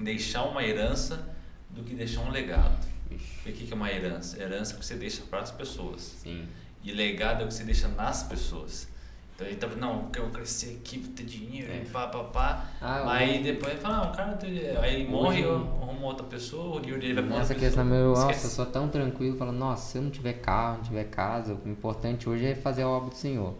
deixar 0.00 0.42
uma 0.44 0.64
herança 0.64 1.28
do 1.70 1.84
que 1.84 1.94
deixar 1.94 2.22
um 2.22 2.30
legado. 2.30 2.76
Ixi, 3.12 3.48
o 3.48 3.52
que 3.52 3.72
é 3.72 3.76
uma 3.76 3.90
herança? 3.92 4.42
Herança 4.42 4.74
que 4.74 4.84
você 4.84 4.96
deixa 4.96 5.22
para 5.30 5.40
as 5.40 5.52
pessoas. 5.52 6.16
Sim. 6.22 6.46
E 6.88 6.92
legado 6.92 7.42
é 7.42 7.44
o 7.44 7.48
que 7.48 7.54
você 7.54 7.64
deixa 7.64 7.86
nas 7.88 8.22
pessoas. 8.22 8.88
Então 9.34 9.46
ele 9.46 9.56
tá, 9.56 9.68
não, 9.68 10.00
eu 10.04 10.08
quero 10.10 10.28
crescer 10.30 10.78
aqui, 10.80 10.98
vou 10.98 11.12
ter 11.12 11.22
dinheiro, 11.24 11.70
e 11.72 11.84
pá, 11.90 12.08
pá, 12.08 12.24
pá. 12.24 12.64
Ah, 12.80 13.12
aí 13.12 13.36
eu- 13.36 13.42
depois 13.44 13.72
ele 13.74 13.80
fala, 13.80 13.98
não, 14.04 14.12
o 14.12 14.16
cara, 14.16 14.32
tem- 14.32 14.76
aí 14.76 14.94
ele 15.02 15.08
morre, 15.08 15.42
eu 15.42 15.54
arrumo 15.54 16.06
outra 16.06 16.26
pessoa, 16.26 16.76
o 16.76 16.80
dinheiro 16.80 17.00
dele 17.00 17.14
vai 17.14 17.22
pra 17.24 17.36
Nessa 17.36 17.54
questão, 17.54 17.84
meu, 17.84 18.14
nossa, 18.14 18.46
eu 18.46 18.50
sou 18.50 18.66
tão 18.66 18.88
tranquilo, 18.88 19.36
falo, 19.36 19.52
nossa, 19.52 19.92
se 19.92 19.98
eu 19.98 20.02
não 20.02 20.10
tiver 20.10 20.32
carro, 20.32 20.78
não 20.78 20.84
tiver 20.84 21.04
casa, 21.04 21.54
o 21.54 21.68
importante 21.68 22.28
hoje 22.28 22.46
é 22.46 22.54
fazer 22.54 22.82
a 22.82 22.88
obra 22.88 23.10
do 23.10 23.14
Senhor. 23.16 23.54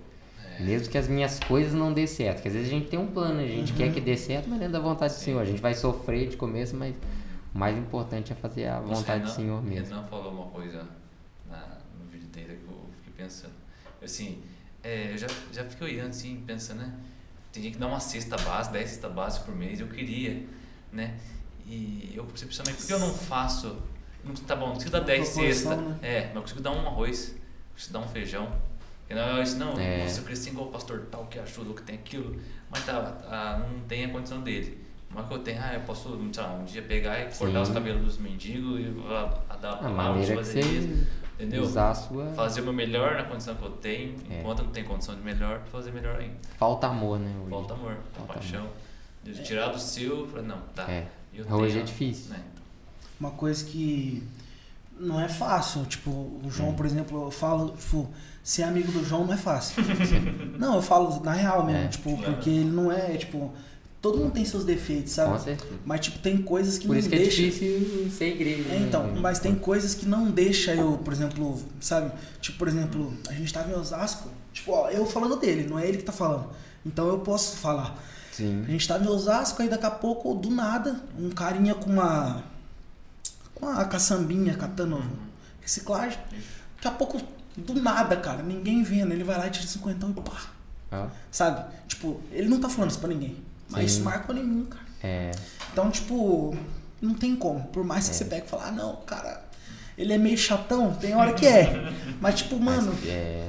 É. 0.59 0.63
Mesmo 0.63 0.89
que 0.91 0.99
as 0.99 1.07
minhas 1.07 1.39
coisas 1.39 1.73
não 1.75 1.93
dê 1.93 2.07
certo, 2.09 2.37
porque 2.37 2.49
às 2.49 2.55
vezes 2.55 2.69
a 2.69 2.73
gente 2.75 2.89
tem 2.89 2.99
um 2.99 3.07
plano, 3.07 3.39
a 3.41 3.47
gente 3.47 3.73
quer 3.75 3.93
que 3.93 4.01
dê 4.01 4.17
certo, 4.17 4.49
mas 4.49 4.61
é 4.63 4.69
da 4.69 4.81
vontade 4.81 5.13
do 5.13 5.19
Sim. 5.19 5.25
Senhor. 5.27 5.41
A 5.43 5.45
gente 5.45 5.61
vai 5.61 5.75
sofrer 5.75 6.29
de 6.29 6.37
começo, 6.37 6.75
mas 6.75 6.93
o 7.55 7.59
mais 7.59 7.79
importante 7.79 8.33
é 8.33 8.35
fazer 8.35 8.67
a 8.67 8.81
vontade 8.81 9.23
do 9.25 9.31
Senhor 9.31 9.63
mesmo. 9.63 9.95
Renan 9.95 10.03
falou 10.09 10.33
uma 10.33 10.47
coisa 10.47 10.85
na- 11.49 11.79
no 12.01 12.11
vídeo 12.11 12.27
dele 12.31 12.59
que 12.67 12.69
eu 12.73 12.79
fiquei 12.97 13.05
pensando. 13.19 13.53
Assim, 14.03 14.41
é, 14.83 15.13
eu 15.13 15.19
já, 15.19 15.27
já 15.53 15.65
fiquei 15.65 15.89
olhando 15.89 16.11
assim, 16.11 16.43
pensando, 16.47 16.79
né? 16.79 16.95
Tem 17.53 17.63
gente 17.63 17.73
que 17.75 17.79
dá 17.79 17.89
uma 17.89 17.99
cesta 18.01 18.37
base, 18.39 18.71
10 18.71 18.89
cesta 18.91 19.09
base 19.09 19.41
por 19.41 19.55
mês, 19.55 19.81
eu 19.81 19.89
queria, 19.89 20.47
né? 20.93 21.19
E 21.67 22.13
eu 22.15 22.25
pensei 22.25 22.49
também, 22.49 22.75
por 22.75 22.87
que 22.87 22.93
eu 22.93 22.99
não 22.99 23.13
faço? 23.13 23.77
Não, 24.25 24.33
tá 24.35 24.55
bom, 24.55 24.67
não 24.69 24.75
consigo 24.75 24.91
dar 24.93 25.01
Uma 25.01 25.07
10 25.07 25.29
proporção, 25.29 25.53
cestas, 25.53 25.79
né? 25.79 25.99
é, 26.03 26.21
mas 26.27 26.35
eu 26.37 26.41
consigo 26.43 26.61
dar 26.61 26.71
um 26.71 26.87
arroz, 26.87 27.35
consigo 27.73 27.93
dar 27.93 27.99
um 28.01 28.09
feijão. 28.09 28.53
E 29.11 29.15
não 29.15 29.39
é 29.39 29.43
isso, 29.43 29.57
não, 29.57 29.79
É. 29.79 30.03
nossa, 30.05 30.21
eu 30.21 30.25
cresci 30.25 30.51
igual 30.51 30.69
o 30.69 30.71
pastor 30.71 31.07
tal 31.11 31.27
que 31.27 31.39
ajuda, 31.39 31.75
que 31.75 31.83
tem 31.83 31.97
aquilo, 31.97 32.39
mas 32.71 32.85
tá, 32.85 33.19
ah, 33.27 33.59
não 33.59 33.81
tem 33.87 34.05
a 34.05 34.09
condição 34.11 34.41
dele. 34.43 34.87
Mas 35.11 35.27
que 35.27 35.33
eu 35.33 35.39
tenho, 35.39 35.63
ah, 35.63 35.73
eu 35.73 35.81
posso, 35.81 36.11
sei 36.33 36.43
lá, 36.43 36.53
um 36.53 36.65
dia 36.65 36.83
pegar 36.83 37.19
e 37.19 37.25
cortar 37.35 37.65
Sim. 37.65 37.71
os 37.71 37.71
cabelos 37.71 38.03
dos 38.05 38.19
mendigos 38.19 38.79
e 38.81 38.95
ah, 39.09 39.41
ah, 39.49 39.57
dar 39.57 39.69
A 39.71 39.73
uma 39.73 39.91
palavra, 39.91 40.03
maneira 40.13 40.37
que 40.37 40.45
fazer 40.45 40.63
você 40.63 40.69
isso, 40.69 41.07
entendeu? 41.39 41.63
usar 41.63 41.91
a 41.91 41.95
sua. 41.95 42.27
Fazer 42.33 42.61
o 42.61 42.65
meu 42.65 42.73
melhor 42.73 43.15
na 43.17 43.25
condição 43.25 43.55
que 43.55 43.63
eu 43.65 43.71
tenho, 43.73 44.17
É. 44.31 44.41
enquanto 44.41 44.59
eu 44.61 44.65
não 44.67 44.73
tenho 44.73 44.87
condição 44.87 45.15
de 45.15 45.23
melhor, 45.23 45.61
fazer 45.73 45.93
melhor 45.93 46.19
ainda. 46.21 46.37
Falta 46.57 46.87
amor, 46.89 47.19
né? 47.19 47.33
Hoje. 47.41 47.51
Falta 47.51 47.75
amor, 47.75 47.97
Falta 48.15 48.21
compaixão. 48.35 48.67
De 49.25 49.43
tirar 49.43 49.69
do 49.69 49.79
seu, 49.79 50.27
falar, 50.29 50.43
não, 50.43 50.59
tá. 50.75 50.85
É. 50.91 51.07
eu 51.35 51.45
Hoje 51.53 51.73
tenho, 51.75 51.83
é 51.83 51.87
difícil. 51.87 52.31
né? 52.33 52.41
Uma 53.21 53.31
coisa 53.33 53.65
que 53.65 54.23
não 54.99 55.21
é 55.21 55.29
fácil. 55.29 55.85
Tipo, 55.87 56.11
o 56.11 56.49
João, 56.51 56.75
por 56.75 56.87
exemplo, 56.87 57.25
eu 57.25 57.31
falo, 57.31 57.71
tipo, 57.77 58.09
ser 58.43 58.63
amigo 58.63 58.91
do 58.93 59.05
João 59.05 59.27
não 59.27 59.35
é 59.35 59.37
fácil. 59.37 59.83
não, 60.59 60.77
eu 60.77 60.83
falo 60.83 61.21
na 61.23 61.33
real 61.33 61.65
mesmo, 61.65 61.83
É. 61.85 61.89
tipo, 61.89 62.17
porque 62.23 62.49
ele 62.51 62.71
não 62.71 62.91
é, 62.91 63.17
tipo, 63.17 63.53
todo 64.01 64.19
mundo 64.19 64.33
tem 64.33 64.45
seus 64.45 64.65
defeitos, 64.65 65.13
sabe? 65.13 65.33
Com 65.33 65.39
certeza. 65.45 65.71
Mas, 65.85 66.01
tipo, 66.01 66.19
tem 66.19 66.39
coisas 66.43 66.79
que 66.79 66.87
Por 66.87 66.93
não 66.93 67.01
isso 67.01 67.09
que 67.09 67.15
é 67.15 67.19
deixa. 67.19 67.43
difícil 67.43 68.11
ser 68.11 68.29
igreja. 68.35 68.69
É, 68.69 68.79
né? 68.79 68.87
então, 68.87 69.13
mas 69.21 69.39
tem 69.39 69.55
coisas 69.55 69.95
que 69.95 70.07
não 70.07 70.31
deixa 70.31 70.75
eu, 70.75 70.99
por 70.99 71.13
exemplo, 71.13 71.61
sabe? 71.81 72.13
Tipo, 72.41 72.59
por 72.59 72.69
exemplo, 72.69 73.13
a 73.29 73.33
gente 73.33 73.53
tava 73.53 73.71
em 73.71 73.75
Osasco, 73.75 74.29
tipo, 74.53 74.73
ó, 74.73 74.89
eu 74.91 75.05
falando 75.07 75.37
dele, 75.37 75.69
não 75.69 75.79
é 75.79 75.87
ele 75.87 75.99
que 75.99 76.05
tá 76.05 76.13
falando. 76.13 76.49
Então 76.85 77.09
eu 77.09 77.19
posso 77.19 77.57
falar. 77.57 78.01
Sim. 78.33 78.65
A 78.67 78.71
gente 78.71 78.87
tava 78.87 79.05
em 79.05 79.09
Osasco, 79.09 79.61
aí 79.63 79.69
daqui 79.69 79.87
a 79.87 79.91
pouco, 79.91 80.33
do 80.35 80.51
nada, 80.51 81.01
um 81.19 81.31
carinha 81.31 81.75
com 81.75 81.91
uma. 81.91 82.45
com 83.55 83.69
a 83.69 83.85
caçambinha 83.85 84.55
catando 84.55 85.03
reciclagem. 85.61 86.19
Daqui 86.77 86.89
a 86.89 86.93
pouco, 86.93 87.21
do 87.57 87.75
nada, 87.75 88.17
cara, 88.17 88.43
ninguém 88.45 88.85
vendo, 88.85 89.13
ele 89.13 89.25
vai 89.25 89.37
lá 89.37 89.49
e 89.49 89.51
tira 89.51 89.67
50 89.67 90.07
e 90.07 90.13
pá. 90.23 90.43
Ó, 90.93 91.07
Sabe? 91.31 91.65
Tipo, 91.89 92.21
ele 92.31 92.49
não 92.49 92.61
tá 92.61 92.69
falando 92.69 92.91
isso 92.91 93.01
pra 93.01 93.09
ninguém. 93.09 93.37
Mas 93.71 93.81
Sim. 93.93 93.97
isso 93.99 94.05
marcou 94.05 94.37
em 94.37 94.45
mim, 94.45 94.65
cara. 94.67 94.85
É. 95.03 95.31
Então, 95.73 95.91
tipo, 95.91 96.57
não 97.01 97.15
tem 97.15 97.37
como. 97.37 97.65
Por 97.69 97.85
mais 97.85 98.09
que 98.09 98.15
você 98.17 98.25
pegue 98.25 98.47
e 98.47 98.49
fale, 98.49 98.63
ah, 98.67 98.73
não, 98.73 98.97
cara, 99.07 99.43
ele 99.97 100.13
é 100.13 100.19
meio 100.19 100.37
chatão, 100.39 100.93
tem 100.95 101.15
hora 101.15 101.33
que 101.35 101.47
é. 101.47 101.93
Mas, 102.21 102.37
tipo, 102.37 102.59
mano, 102.59 102.93
Mas, 103.01 103.09
é, 103.09 103.49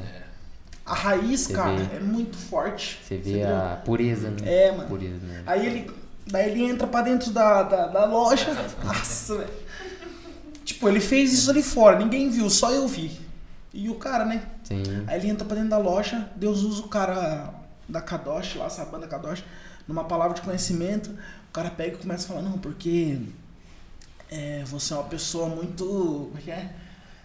a 0.85 0.93
raiz, 0.93 1.41
Você 1.41 1.53
cara, 1.53 1.75
vê- 1.77 1.95
é 1.97 1.99
muito 1.99 2.35
forte. 2.37 2.99
você 3.03 3.17
vê 3.17 3.31
entendeu? 3.31 3.55
a 3.55 3.75
pureza, 3.83 4.29
né? 4.31 4.37
É, 4.45 4.71
mano. 4.71 4.87
Pureza, 4.89 5.25
né? 5.25 5.43
Aí 5.45 5.65
ele. 5.65 5.91
Daí 6.31 6.51
ele 6.51 6.63
entra 6.63 6.85
pra 6.85 7.01
dentro 7.01 7.31
da, 7.31 7.63
da, 7.63 7.87
da 7.87 8.05
loja. 8.05 8.45
Nossa, 8.83 9.37
velho. 9.37 9.49
Tipo, 10.63 10.87
ele 10.87 10.99
fez 10.99 11.33
isso 11.33 11.49
ali 11.49 11.63
fora, 11.63 11.97
ninguém 11.97 12.29
viu, 12.29 12.47
só 12.49 12.71
eu 12.71 12.87
vi. 12.87 13.19
E 13.73 13.89
o 13.89 13.95
cara, 13.95 14.25
né? 14.25 14.43
Sim. 14.63 14.83
Aí 15.07 15.19
ele 15.19 15.29
entra 15.29 15.43
pra 15.45 15.55
dentro 15.55 15.71
da 15.71 15.77
loja, 15.79 16.29
Deus 16.35 16.61
usa 16.61 16.81
o 16.83 16.87
cara 16.87 17.51
da 17.87 17.99
Kadosh, 18.01 18.55
lá, 18.55 18.65
essa 18.65 18.85
banda 18.85 19.07
Kadosh, 19.07 19.43
numa 19.89 20.03
palavra 20.03 20.35
de 20.35 20.41
conhecimento. 20.41 21.09
O 21.09 21.51
cara 21.51 21.71
pega 21.71 21.95
e 21.95 21.97
começa 21.97 22.25
a 22.25 22.27
falar, 22.35 22.41
não, 22.47 22.59
porque 22.59 23.17
é, 24.31 24.63
você 24.65 24.93
é 24.93 24.97
uma 24.97 25.05
pessoa 25.05 25.47
muito. 25.49 25.83
Como 25.83 26.37
é 26.37 26.41
que 26.41 26.51
é? 26.51 26.69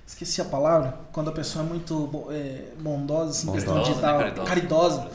Esqueci 0.07 0.41
a 0.41 0.45
palavra. 0.47 0.99
Quando 1.13 1.29
a 1.29 1.33
pessoa 1.33 1.65
é 1.65 1.69
muito 1.69 2.27
é, 2.31 2.73
bondosa, 2.81 3.31
assim, 3.31 3.53
questão 3.53 3.83
de 3.83 3.95
Caridosa, 3.95 4.01
dar. 4.01 4.19
né? 4.19 4.25
Caridosa. 4.31 4.49
caridosa. 4.49 5.11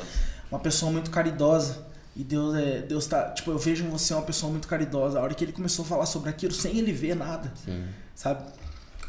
Uma 0.51 0.59
pessoa 0.59 0.91
muito 0.91 1.09
caridosa. 1.09 1.89
E 2.15 2.23
Deus 2.23 2.55
é. 2.55 2.81
Deus 2.81 3.07
tá. 3.07 3.31
Tipo, 3.31 3.51
eu 3.51 3.57
vejo 3.57 3.83
em 3.83 3.89
você 3.89 4.13
uma 4.13 4.23
pessoa 4.23 4.51
muito 4.51 4.67
caridosa. 4.67 5.19
A 5.19 5.23
hora 5.23 5.33
que 5.33 5.43
ele 5.43 5.51
começou 5.51 5.83
a 5.83 5.87
falar 5.87 6.05
sobre 6.05 6.29
aquilo 6.29 6.53
sem 6.53 6.77
ele 6.77 6.91
ver 6.91 7.15
nada, 7.15 7.51
Sim. 7.65 7.83
sabe? 8.15 8.43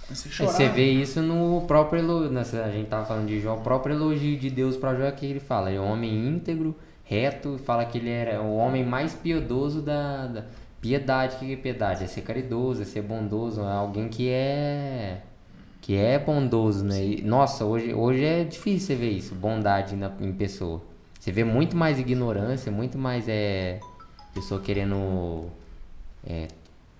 Comecei 0.07 0.31
a 0.31 0.33
E 0.33 0.37
chorar. 0.37 0.53
Você 0.53 0.69
vê 0.69 0.91
isso 0.91 1.21
no 1.23 1.63
próprio 1.67 2.01
elogio, 2.01 2.31
nessa, 2.31 2.65
a 2.65 2.71
gente 2.71 2.89
tava 2.89 3.05
falando 3.07 3.27
de 3.29 3.41
Jó, 3.41 3.55
o 3.57 3.61
próprio 3.61 3.95
elogio 3.95 4.39
de 4.39 4.51
Deus 4.51 4.77
para 4.77 4.95
Jó 4.95 5.05
é 5.05 5.13
que 5.13 5.25
ele 5.27 5.41
fala, 5.41 5.71
ele 5.71 5.79
é 5.79 5.81
um 5.81 5.91
homem 5.91 6.29
íntegro, 6.29 6.77
reto, 7.11 7.59
fala 7.59 7.85
que 7.85 7.99
ele 7.99 8.09
era 8.09 8.41
o 8.41 8.55
homem 8.55 8.85
mais 8.87 9.13
piedoso 9.13 9.83
da, 9.83 10.29
da 10.29 10.45
piedade, 10.81 11.35
o 11.35 11.39
que 11.41 11.53
é 11.53 11.57
piedade? 11.57 12.05
É 12.05 12.07
ser 12.07 12.21
caridoso, 12.21 12.83
é 12.83 12.85
ser 12.85 13.03
bondoso, 13.03 13.63
é 13.63 13.73
alguém 13.73 14.09
que 14.09 14.29
é 14.31 15.21
que 15.81 15.97
é 15.97 16.19
bondoso, 16.21 16.85
né? 16.85 17.05
E, 17.05 17.23
nossa, 17.23 17.65
hoje, 17.65 17.93
hoje 17.93 18.25
é 18.25 18.45
difícil 18.45 18.87
você 18.87 18.95
ver 18.95 19.11
isso, 19.11 19.35
bondade 19.35 19.97
na, 19.97 20.13
em 20.21 20.33
pessoa. 20.33 20.81
Você 21.19 21.33
vê 21.33 21.43
muito 21.43 21.77
mais 21.77 21.99
ignorância, 21.99 22.71
muito 22.71 22.97
mais 22.97 23.29
é 23.29 23.81
pessoa 24.33 24.61
querendo 24.61 25.49
é, 26.25 26.47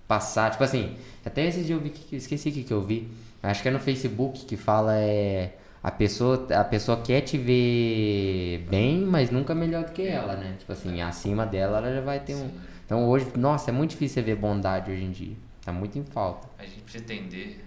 passar, 0.07 0.51
tipo 0.51 0.63
assim, 0.63 0.97
até 1.25 1.47
esse 1.47 1.63
dia 1.63 1.75
eu 1.75 1.79
vi 1.79 1.91
que 1.91 2.17
esqueci 2.17 2.49
o 2.49 2.51
que, 2.51 2.63
que 2.63 2.73
eu 2.73 2.81
vi. 2.81 3.09
Acho 3.41 3.61
que 3.61 3.69
é 3.69 3.71
no 3.71 3.79
Facebook 3.79 4.45
que 4.45 4.57
fala 4.57 4.97
é 4.97 5.53
a 5.83 5.89
pessoa, 5.91 6.47
a 6.55 6.63
pessoa 6.63 7.01
quer 7.01 7.21
te 7.21 7.37
ver 7.37 8.65
bem, 8.69 8.99
mas 9.01 9.31
nunca 9.31 9.55
melhor 9.55 9.83
do 9.85 9.91
que 9.91 10.03
ela, 10.03 10.35
né? 10.35 10.55
Tipo 10.59 10.71
assim, 10.73 11.01
acima 11.01 11.45
dela 11.45 11.77
ela 11.79 11.93
já 11.95 12.01
vai 12.01 12.19
ter 12.19 12.35
um. 12.35 12.51
Então 12.85 13.07
hoje, 13.09 13.31
nossa, 13.37 13.71
é 13.71 13.73
muito 13.73 13.91
difícil 13.91 14.15
você 14.15 14.21
ver 14.21 14.35
bondade 14.35 14.91
hoje 14.91 15.03
em 15.03 15.11
dia. 15.11 15.35
Tá 15.63 15.71
muito 15.71 15.97
em 15.97 16.03
falta. 16.03 16.47
A 16.57 16.65
gente 16.65 16.81
precisa 16.81 17.03
entender, 17.03 17.65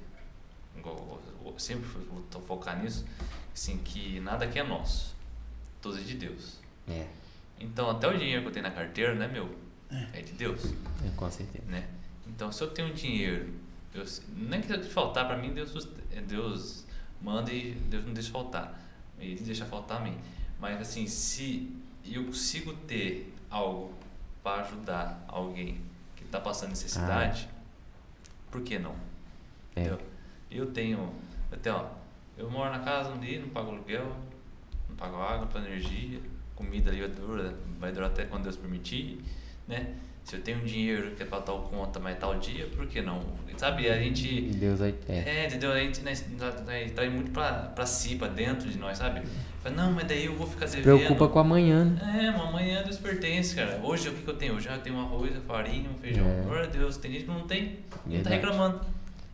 igual 0.77 1.21
eu 1.45 1.59
sempre 1.59 1.89
vou 2.33 2.43
focar 2.43 2.81
nisso, 2.83 3.05
assim, 3.55 3.79
que 3.79 4.21
nada 4.21 4.45
aqui 4.45 4.59
é 4.59 4.65
nosso. 4.65 5.15
Tudo 5.81 5.99
é 5.99 6.03
de 6.03 6.15
Deus. 6.15 6.61
É, 6.89 7.07
Então 7.61 7.91
até 7.91 8.09
o 8.09 8.17
dinheiro 8.17 8.43
que 8.43 8.49
eu 8.49 8.53
tenho 8.53 8.65
na 8.65 8.71
carteira 8.71 9.15
não 9.15 9.25
é 9.25 9.29
meu. 9.29 9.49
É, 10.13 10.23
de 10.23 10.33
Deus. 10.33 10.65
é, 11.05 11.11
com 11.17 11.31
certeza. 11.31 11.65
né? 11.69 11.85
Então, 12.27 12.51
se 12.51 12.63
eu 12.63 12.69
tenho 12.69 12.93
dinheiro, 12.93 13.53
eu, 13.95 14.05
nem 14.37 14.61
que 14.61 14.77
de 14.77 14.89
faltar 14.89 15.27
para 15.27 15.37
mim, 15.37 15.53
Deus, 15.53 15.89
é, 16.11 16.21
Deus 16.21 16.85
manda 17.25 17.51
e 17.51 17.73
Deus 17.73 18.05
não 18.05 18.13
deixa 18.13 18.31
faltar. 18.31 18.79
Ele 19.19 19.41
deixa 19.41 19.65
faltar 19.65 20.01
a 20.03 20.05
mim. 20.05 20.17
Mas 20.61 20.81
assim, 20.81 21.07
se 21.07 21.75
eu 22.05 22.25
consigo 22.25 22.75
ter 22.75 23.35
algo 23.51 23.95
para 24.43 24.63
ajudar 24.63 25.25
alguém 25.27 25.81
que 26.15 26.25
está 26.25 26.39
passando 26.39 26.71
necessidade, 26.71 27.49
por 28.51 28.61
que 28.63 28.79
não? 28.79 28.95
É. 29.75 29.81
Entendeu? 29.81 30.01
Eu 30.51 30.67
tenho, 30.71 31.13
até 31.51 31.73
ó, 31.73 31.87
eu 32.37 32.51
moro 32.51 32.71
na 32.71 32.81
casa 32.81 33.11
um 33.11 33.19
dia, 33.19 33.41
não 33.41 33.49
pago 33.49 33.71
aluguel, 33.71 34.15
não 34.89 34.97
pago 34.97 35.17
água, 35.17 35.39
não 35.39 35.49
pago 35.49 35.67
energia, 35.67 36.21
comida 36.55 36.91
ali 36.91 37.01
vai 37.01 37.09
durar, 37.09 37.55
vai 37.81 37.93
durar 37.93 38.11
até 38.11 38.27
quando 38.27 38.45
Deus 38.45 38.57
permitir, 38.57 39.25
né? 39.67 39.97
Se 40.25 40.37
eu 40.37 40.41
tenho 40.41 40.61
dinheiro 40.61 41.11
que 41.11 41.23
é 41.23 41.27
para 41.27 41.43
tal 41.43 41.61
conta, 41.65 42.01
mas 42.01 42.19
tal 42.19 42.35
dia, 42.39 42.67
por 42.75 42.87
que 42.87 43.03
não? 43.03 43.21
Sabe, 43.59 43.89
a 43.89 43.99
gente 43.99 44.41
Deus 44.57 44.81
vai. 44.81 44.95
É. 45.09 45.43
é, 45.43 45.47
entendeu? 45.47 45.71
A 45.71 45.79
gente 45.79 46.01
né, 46.01 46.13
né, 46.67 46.89
traz 46.95 47.13
muito 47.13 47.31
pra, 47.31 47.53
pra 47.53 47.85
si, 47.87 48.17
pra 48.17 48.27
dentro 48.27 48.69
de 48.69 48.79
nós, 48.79 48.99
sabe? 48.99 49.23
Fala, 49.63 49.77
não, 49.77 49.93
mas 49.93 50.07
daí 50.07 50.25
eu 50.25 50.35
vou 50.35 50.47
ficar 50.47 50.67
devendo. 50.67 50.83
Preocupa 50.83 51.29
com 51.29 51.39
amanhã, 51.39 51.85
né? 51.85 52.27
É, 52.27 52.31
mas 52.31 52.41
amanhã 52.49 52.83
Deus 52.83 52.97
pertence, 52.97 53.55
cara. 53.55 53.79
Hoje 53.83 54.09
o 54.09 54.13
que, 54.13 54.23
que 54.23 54.29
eu 54.31 54.35
tenho? 54.37 54.55
Hoje 54.57 54.69
eu 54.69 54.79
tenho 54.79 54.97
um 54.97 55.01
arroz, 55.03 55.31
farinha, 55.47 55.89
um 55.91 55.99
feijão. 55.99 56.27
É. 56.27 56.43
Glória 56.43 56.65
a 56.65 56.69
Deus, 56.69 56.97
tem 56.97 57.13
gente 57.13 57.25
que 57.25 57.31
não 57.31 57.47
tem. 57.47 57.79
Não 58.07 58.23
tá 58.23 58.31
reclamando. 58.31 58.81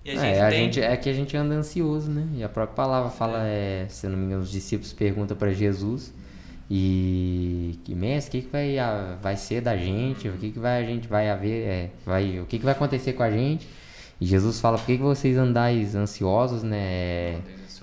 E 0.05 0.11
a 0.11 0.15
É, 0.15 0.17
gente 0.17 0.41
a 0.41 0.49
tem. 0.51 0.59
gente, 0.65 0.81
é 0.83 0.97
que 0.97 1.09
a 1.09 1.13
gente 1.13 1.37
anda 1.37 1.55
ansioso, 1.55 2.11
né? 2.11 2.27
E 2.35 2.43
a 2.43 2.49
própria 2.49 2.75
palavra 2.75 3.11
fala, 3.11 3.47
é, 3.47 3.87
se 3.89 4.07
eu 4.07 4.11
não 4.11 4.19
me 4.19 4.27
engano, 4.27 4.43
os 4.43 4.51
discípulos 4.51 4.93
perguntam 4.93 5.37
para 5.37 5.53
Jesus 5.53 6.13
e 6.71 7.79
que 7.85 7.95
mestre, 7.97 8.39
o 8.39 8.43
que, 8.43 8.47
que 8.47 8.53
vai, 8.53 8.79
a- 8.79 9.17
vai 9.21 9.37
ser 9.37 9.61
da 9.61 9.77
gente? 9.77 10.29
O 10.29 10.33
que, 10.35 10.53
que 10.53 10.59
vai, 10.59 10.83
a 10.83 10.87
gente 10.87 11.09
vai 11.09 11.29
haver? 11.29 11.67
é, 11.67 11.91
vai, 12.07 12.39
o 12.39 12.47
que, 12.47 12.59
que 12.59 12.65
vai 12.65 12.73
acontecer 12.75 13.13
com 13.15 13.23
a 13.25 13.31
gente? 13.31 13.67
E 14.21 14.27
Jesus 14.27 14.61
fala, 14.61 14.79
por 14.79 14.87
que, 14.87 14.97
que 14.97 15.03
vocês 15.03 15.37
andais 15.37 15.97
ansiosos, 15.97 16.63
né? 16.63 16.77
É, 16.79 17.39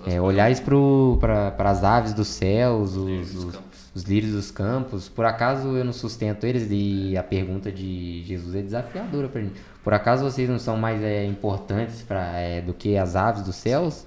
é, 0.05 0.21
olhais 0.21 0.59
para 0.61 1.53
as 1.57 1.83
aves 1.83 2.13
dos 2.13 2.27
céus, 2.27 2.95
Lírios 2.95 3.35
os, 3.35 3.43
dos 3.43 3.43
os, 3.55 3.61
os 3.95 4.03
lírios 4.03 4.31
dos 4.31 4.51
campos. 4.51 5.09
Por 5.09 5.25
acaso 5.25 5.75
eu 5.75 5.83
não 5.83 5.91
sustento 5.91 6.45
eles? 6.45 6.67
E 6.71 7.17
a 7.17 7.23
pergunta 7.23 7.71
de 7.71 8.23
Jesus 8.23 8.55
é 8.55 8.61
desafiadora 8.61 9.27
pra 9.27 9.41
gente. 9.41 9.59
Por 9.83 9.93
acaso 9.93 10.23
vocês 10.23 10.47
não 10.49 10.59
são 10.59 10.77
mais 10.77 11.01
é, 11.03 11.25
importantes 11.25 12.03
pra, 12.03 12.37
é, 12.37 12.61
do 12.61 12.73
que 12.73 12.95
as 12.95 13.15
aves 13.15 13.41
dos 13.41 13.55
céus? 13.55 14.05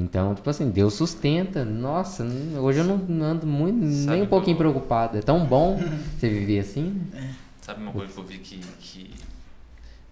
Então, 0.00 0.34
tipo 0.34 0.48
assim, 0.48 0.70
Deus 0.70 0.94
sustenta. 0.94 1.64
Nossa, 1.64 2.24
hoje 2.58 2.78
eu 2.78 2.84
não 2.84 3.24
ando 3.24 3.46
muito, 3.46 3.86
Sabe 3.90 4.12
nem 4.12 4.22
um 4.22 4.26
pouquinho 4.26 4.54
eu- 4.54 4.58
preocupado. 4.58 5.18
É 5.18 5.22
tão 5.22 5.44
bom 5.44 5.78
você 6.18 6.28
viver 6.28 6.60
assim. 6.60 7.02
né? 7.12 7.34
Sabe 7.60 7.82
uma 7.82 7.92
coisa 7.92 8.12
que 8.12 8.18
eu 8.18 8.24
vi 8.24 8.38
que, 8.38 8.58
que, 8.78 9.10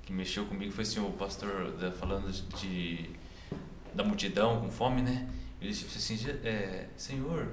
que 0.03 0.13
mexeu 0.13 0.45
comigo? 0.45 0.73
Foi 0.73 0.83
assim, 0.83 1.01
o 1.01 1.11
pastor 1.11 1.73
falando 1.99 2.31
de, 2.61 3.11
da 3.95 4.03
multidão 4.05 4.61
com 4.61 4.69
fome, 4.71 5.03
né? 5.03 5.27
Ele 5.61 5.71
disse 5.71 5.87
assim, 5.97 6.17
"Je- 6.17 6.37
é, 6.47 6.85
Senhor, 6.97 7.47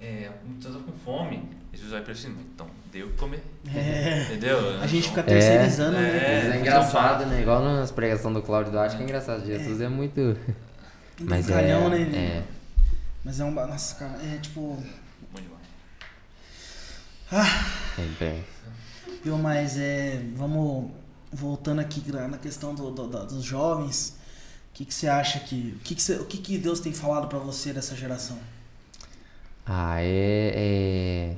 é, 0.00 0.28
a 0.28 0.46
multidão 0.48 0.72
está 0.80 0.84
com 0.90 0.98
fome. 0.98 1.42
E 1.72 1.76
Jesus 1.76 1.92
vai 1.92 2.00
para 2.02 2.12
ele 2.12 2.18
assim, 2.20 2.34
então, 2.54 2.66
deu 2.90 3.08
que 3.08 3.16
comer. 3.18 3.42
É. 3.72 4.22
Entendeu? 4.24 4.80
A 4.80 4.86
gente 4.86 5.08
fica 5.08 5.22
terceirizando, 5.22 5.96
é, 5.96 6.00
né? 6.00 6.16
É 6.16 6.46
então 6.48 6.60
engraçado, 6.60 7.26
né? 7.26 7.42
Igual 7.42 7.62
nas 7.62 7.90
pregações 7.92 8.34
do 8.34 8.40
Cláudio 8.42 8.72
Duarte, 8.72 8.96
que 8.96 9.02
é 9.02 9.04
engraçado. 9.04 9.44
Jesus 9.46 9.80
é 9.80 9.88
muito. 9.88 10.36
Mas 11.20 11.48
é, 11.48 11.54
Brincalhão, 11.54 11.88
né? 11.88 12.02
é. 12.02 12.44
Mas 13.24 13.40
é 13.40 13.44
um. 13.44 13.50
Nossa, 13.50 13.94
cara, 13.96 14.18
é 14.22 14.38
tipo. 14.38 14.82
Bom 15.32 15.40
demais. 15.40 15.66
É 17.98 18.04
bem. 18.20 18.44
Viu, 19.24 19.38
mas 19.38 19.76
é. 19.78 20.22
Vamos. 20.36 20.90
Voltando 21.32 21.80
aqui 21.80 22.02
na 22.12 22.38
questão 22.38 22.74
do, 22.74 22.90
do- 22.90 23.08
da- 23.08 23.24
dos 23.24 23.42
jovens. 23.42 24.10
O 24.70 24.74
que, 24.74 24.84
que 24.84 24.94
você 24.94 25.08
acha 25.08 25.40
que. 25.40 25.74
O 25.76 25.80
que, 25.80 25.94
que, 25.94 26.02
você- 26.02 26.16
o 26.16 26.24
que, 26.24 26.38
que 26.38 26.58
Deus 26.58 26.80
tem 26.80 26.92
falado 26.92 27.26
pra 27.28 27.38
você 27.38 27.72
dessa 27.72 27.96
geração? 27.96 28.38
Ah, 29.66 30.00
é. 30.00 30.52
é... 30.54 31.36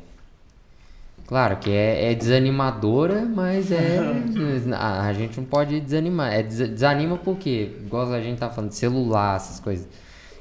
Claro 1.29 1.59
que 1.59 1.71
é, 1.71 2.11
é 2.11 2.15
desanimadora, 2.15 3.27
mas 3.27 3.71
é. 3.71 3.99
a, 4.75 5.03
a 5.07 5.13
gente 5.13 5.39
não 5.39 5.45
pode 5.47 5.79
desanimar. 5.79 6.33
É, 6.33 6.43
des- 6.43 6.71
desanima 6.71 7.19
porque, 7.19 7.77
igual 7.85 8.11
a 8.13 8.21
gente 8.21 8.39
tá 8.39 8.49
falando, 8.49 8.71
de 8.71 8.77
celular, 8.77 9.37
essas 9.37 9.61
coisas. 9.61 9.87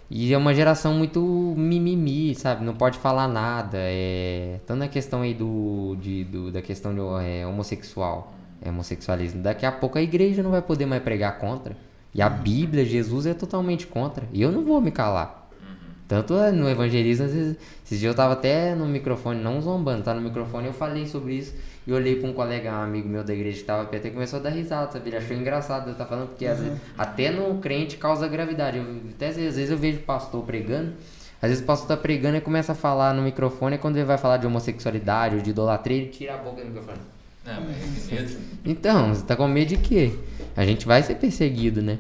E 0.10 0.34
é 0.34 0.38
uma 0.38 0.54
geração 0.54 0.94
muito 0.94 1.20
mimimi, 1.58 2.34
sabe? 2.36 2.64
Não 2.64 2.74
pode 2.74 2.98
falar 3.00 3.28
nada. 3.28 3.78
É... 3.82 4.62
Tanto 4.66 4.80
na 4.80 4.88
questão 4.88 5.22
aí 5.24 5.34
do, 5.34 5.98
de, 6.00 6.24
do, 6.24 6.52
da 6.52 6.62
questão 6.62 6.94
de 6.96 7.02
é, 7.26 7.46
homossexual, 7.46 8.34
é, 8.62 8.70
homossexualismo. 8.70 9.44
Daqui 9.44 9.66
a 9.66 9.72
pouco 9.74 9.98
a 9.98 10.02
igreja 10.02 10.42
não 10.42 10.52
vai 10.52 10.62
poder 10.62 10.86
mais 10.86 11.04
pregar 11.04 11.38
contra. 11.40 11.76
E 12.14 12.22
a 12.22 12.30
Bíblia, 12.30 12.86
Jesus 12.86 13.26
é 13.26 13.34
totalmente 13.34 13.86
contra. 13.88 14.26
E 14.32 14.42
eu 14.42 14.52
não 14.54 14.64
vou 14.64 14.80
me 14.80 14.92
calar. 14.92 15.37
Tanto 16.08 16.36
é, 16.36 16.52
no 16.52 16.70
evangelismo, 16.70 17.26
às 17.26 17.34
vezes, 17.34 17.58
esses 17.86 18.00
dias 18.00 18.12
eu 18.12 18.16
tava 18.16 18.34
até 18.34 18.74
no 18.74 18.86
microfone, 18.86 19.42
não 19.42 19.62
zombando, 19.62 20.04
tá 20.04 20.14
no 20.14 20.22
microfone, 20.22 20.68
eu 20.68 20.74
falei 20.74 21.06
sobre 21.06 21.34
isso 21.34 21.54
e 21.86 21.92
olhei 21.92 22.16
pra 22.16 22.30
um 22.30 22.34
colega, 22.34 22.72
um 22.72 22.82
amigo 22.84 23.10
meu 23.10 23.24
da 23.24 23.34
igreja 23.34 23.60
que 23.60 23.66
tava 23.66 23.86
perto 23.86 24.08
e 24.08 24.12
começou 24.12 24.40
a 24.40 24.44
dar 24.44 24.50
risada, 24.50 24.92
sabe? 24.92 25.10
Ele 25.10 25.18
achou 25.18 25.36
engraçado 25.36 25.88
eu 25.88 25.92
estar 25.92 26.06
falando, 26.06 26.30
porque 26.30 26.46
às 26.46 26.60
vezes, 26.60 26.80
até 26.98 27.30
no 27.30 27.58
crente 27.60 27.98
causa 27.98 28.26
gravidade. 28.28 28.78
Eu, 28.78 28.86
até 29.16 29.28
às 29.28 29.36
vezes, 29.36 29.70
eu 29.70 29.78
vejo 29.78 30.00
pastor 30.00 30.44
pregando, 30.44 30.94
às 31.42 31.50
vezes 31.50 31.64
o 31.64 31.68
pastor 31.68 31.90
tá 31.90 31.98
pregando 31.98 32.38
e 32.38 32.42
começa 32.42 32.72
a 32.72 32.76
falar 32.76 33.14
no 33.14 33.22
microfone, 33.22 33.76
e 33.76 33.80
quando 33.80 33.98
ele 33.98 34.06
vai 34.06 34.18
falar 34.18 34.38
de 34.38 34.48
homossexualidade 34.48 35.36
ou 35.36 35.42
de 35.42 35.50
idolatria, 35.50 35.98
ele 35.98 36.08
tira 36.08 36.36
a 36.36 36.38
boca 36.38 36.62
do 36.62 36.68
microfone. 36.68 37.00
Mas 37.46 38.12
é 38.12 38.16
medo. 38.16 38.38
Então, 38.66 39.14
você 39.14 39.24
tá 39.24 39.36
com 39.36 39.48
medo 39.48 39.70
de 39.70 39.78
quê? 39.78 40.14
A 40.56 40.66
gente 40.66 40.86
vai 40.86 41.04
ser 41.04 41.16
perseguido, 41.16 41.82
né? 41.82 42.00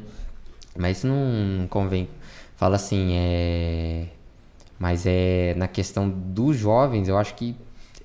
Mas 0.77 0.97
isso 0.97 1.07
não 1.07 1.67
convém. 1.67 2.09
Fala 2.57 2.75
assim, 2.75 3.13
é. 3.13 4.07
Mas 4.77 5.05
é. 5.05 5.53
Na 5.55 5.67
questão 5.67 6.09
dos 6.09 6.57
jovens, 6.57 7.07
eu 7.07 7.17
acho 7.17 7.35
que 7.35 7.55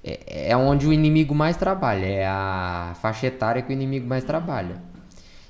é, 0.05 0.51
é 0.51 0.57
onde 0.57 0.87
o 0.87 0.93
inimigo 0.93 1.35
mais 1.35 1.57
trabalha. 1.57 2.07
É 2.07 2.27
a 2.27 2.93
faixa 3.01 3.27
etária 3.27 3.63
que 3.63 3.71
o 3.71 3.73
inimigo 3.73 4.07
mais 4.07 4.23
trabalha. 4.23 4.81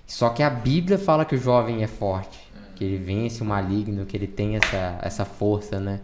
Só 0.06 0.30
que 0.30 0.42
a 0.42 0.48
Bíblia 0.48 0.98
fala 0.98 1.24
que 1.24 1.34
o 1.34 1.38
jovem 1.38 1.82
é 1.82 1.86
forte. 1.88 2.38
Que 2.76 2.84
ele 2.84 2.96
vence 2.96 3.42
o 3.42 3.44
maligno, 3.44 4.06
que 4.06 4.16
ele 4.16 4.26
tem 4.26 4.56
essa, 4.56 4.98
essa 5.02 5.24
força, 5.24 5.80
né? 5.80 6.00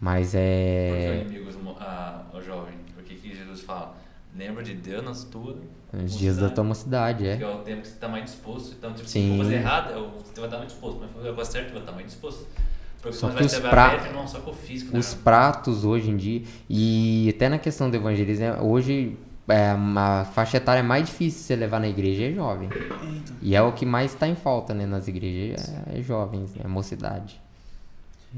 Mas 0.00 0.28
Porque 0.28 0.38
o 0.38 0.40
é. 0.40 1.20
inimigo, 1.22 1.76
a, 1.80 2.26
o 2.32 2.40
jovem, 2.40 2.74
porque 2.94 3.14
que 3.14 3.34
Jesus 3.34 3.62
fala? 3.62 3.96
Lembra 4.36 4.62
de 4.62 4.74
Deus 4.74 5.04
nas 5.04 5.24
tuas 5.24 5.56
Os 5.92 6.18
dias 6.18 6.36
da 6.38 6.48
tua 6.50 6.64
mocidade, 6.64 7.26
é. 7.26 7.36
Que 7.36 7.44
é 7.44 7.48
o 7.48 7.58
tempo 7.58 7.82
que 7.82 7.88
você 7.88 7.94
tá 7.96 8.08
mais 8.08 8.24
disposto. 8.24 8.74
Então, 8.76 8.92
tipo, 8.92 9.06
se 9.06 9.12
Sim. 9.12 9.36
for 9.36 9.44
fazer 9.44 9.54
errado, 9.56 9.90
é 9.92 9.94
você 9.94 10.40
vai 10.40 10.44
estar 10.46 10.58
mais 10.58 10.68
disposto. 10.72 10.98
Mas 11.00 11.08
se 11.10 11.14
for 11.14 11.36
fazer 11.36 11.50
certo, 11.52 11.66
você 11.68 11.72
vai 11.72 11.82
estar 11.82 11.92
mais 11.92 12.06
disposto. 12.06 12.46
Porque 13.00 13.16
Só 13.16 13.28
que 13.30 13.44
os 13.44 13.58
pra- 13.58 13.88
breve, 13.90 14.12
não 14.14 14.26
só 14.26 14.40
com 14.40 14.50
o 14.50 14.54
físico, 14.54 14.92
né? 14.94 14.98
os 14.98 15.12
pratos 15.14 15.84
hoje 15.84 16.10
em 16.10 16.16
dia 16.16 16.42
e 16.70 17.30
até 17.36 17.50
na 17.50 17.58
questão 17.58 17.90
do 17.90 17.94
evangelismo 17.96 18.46
né, 18.46 18.58
hoje 18.62 19.14
é, 19.46 19.72
a 19.72 20.24
faixa 20.32 20.56
etária 20.56 20.82
mais 20.82 21.04
difícil 21.04 21.38
de 21.40 21.44
você 21.46 21.54
levar 21.56 21.80
na 21.80 21.86
igreja 21.86 22.24
é 22.24 22.32
jovem 22.32 22.70
É, 22.72 22.78
então. 23.14 23.36
e 23.42 23.54
é 23.54 23.60
o 23.60 23.72
que 23.72 23.84
mais 23.84 24.14
está 24.14 24.26
em 24.26 24.34
falta 24.34 24.72
né 24.72 24.86
nas 24.86 25.06
igrejas 25.06 25.70
é, 25.92 25.98
é 25.98 26.02
jovens 26.02 26.54
é 26.58 26.66
mocidade 26.66 27.38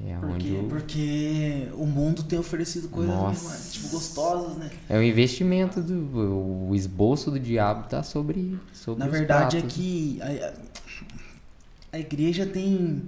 é 0.05 0.17
Por 0.17 0.31
onde 0.31 0.45
quê? 0.47 0.61
o- 0.63 0.69
Porque 0.69 1.69
o 1.75 1.87
mundo 1.87 2.23
tem 2.23 2.39
oferecido 2.39 2.89
coisas 2.89 3.15
mais, 3.15 3.73
tipo, 3.73 3.89
gostosas, 3.89 4.57
né? 4.59 4.71
é 4.89 4.99
o 4.99 5.03
investimento 5.03 5.81
do 5.83 6.69
o 6.69 6.75
esboço 6.75 7.31
do 7.31 7.39
diabo 7.41 7.89
tá 7.89 8.03
sobre 8.03 8.59
sobre 8.73 9.01
Na 9.05 9.07
os 9.07 9.13
verdade 9.13 9.57
é 9.59 9.63
que 9.63 10.19
a, 10.21 10.53
a 11.97 11.99
igreja 11.99 12.45
tem, 12.47 13.03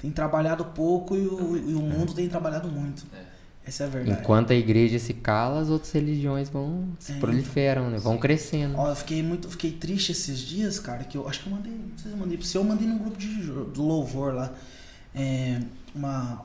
tem 0.00 0.10
trabalhado 0.10 0.64
pouco 0.66 1.16
e 1.16 1.26
o, 1.26 1.56
e 1.70 1.74
o 1.74 1.80
mundo 1.80 2.14
tem 2.14 2.28
trabalhado 2.28 2.68
muito. 2.68 3.04
É. 3.14 3.32
Essa 3.64 3.84
é 3.84 3.86
a 3.86 3.90
verdade. 3.90 4.20
enquanto 4.20 4.50
a 4.50 4.56
igreja 4.56 4.98
se 4.98 5.14
cala 5.14 5.60
as 5.60 5.68
outras 5.70 5.92
religiões 5.92 6.48
vão 6.48 6.88
se 6.98 7.12
É. 7.12 7.18
proliferam 7.20 7.90
né 7.90 7.96
vão 7.98 8.18
crescendo 8.18 8.76
Ó, 8.76 8.88
eu 8.88 8.96
fiquei 8.96 9.22
muito, 9.22 9.48
fiquei 9.48 9.70
triste 9.70 10.10
esses 10.10 10.40
dias, 10.40 10.80
cara, 10.80 11.04
que 11.04 11.16
eu 11.16 11.28
acho 11.28 11.40
que 11.44 11.46
eu 11.48 11.52
mandei, 11.54 11.70
não 11.72 11.96
sei 11.96 12.10
se 12.10 12.16
eu 12.16 12.16
mandei 12.16 12.36
pro 12.38 12.44
seu, 12.46 12.60
eu 12.62 12.66
mandei 12.66 12.88
num 12.88 12.98
grupo 12.98 13.16
de 13.16 13.28
do 13.44 13.82
louvor 13.86 14.34
lá, 14.34 14.52
é, 15.14 15.60
uma 15.94 16.42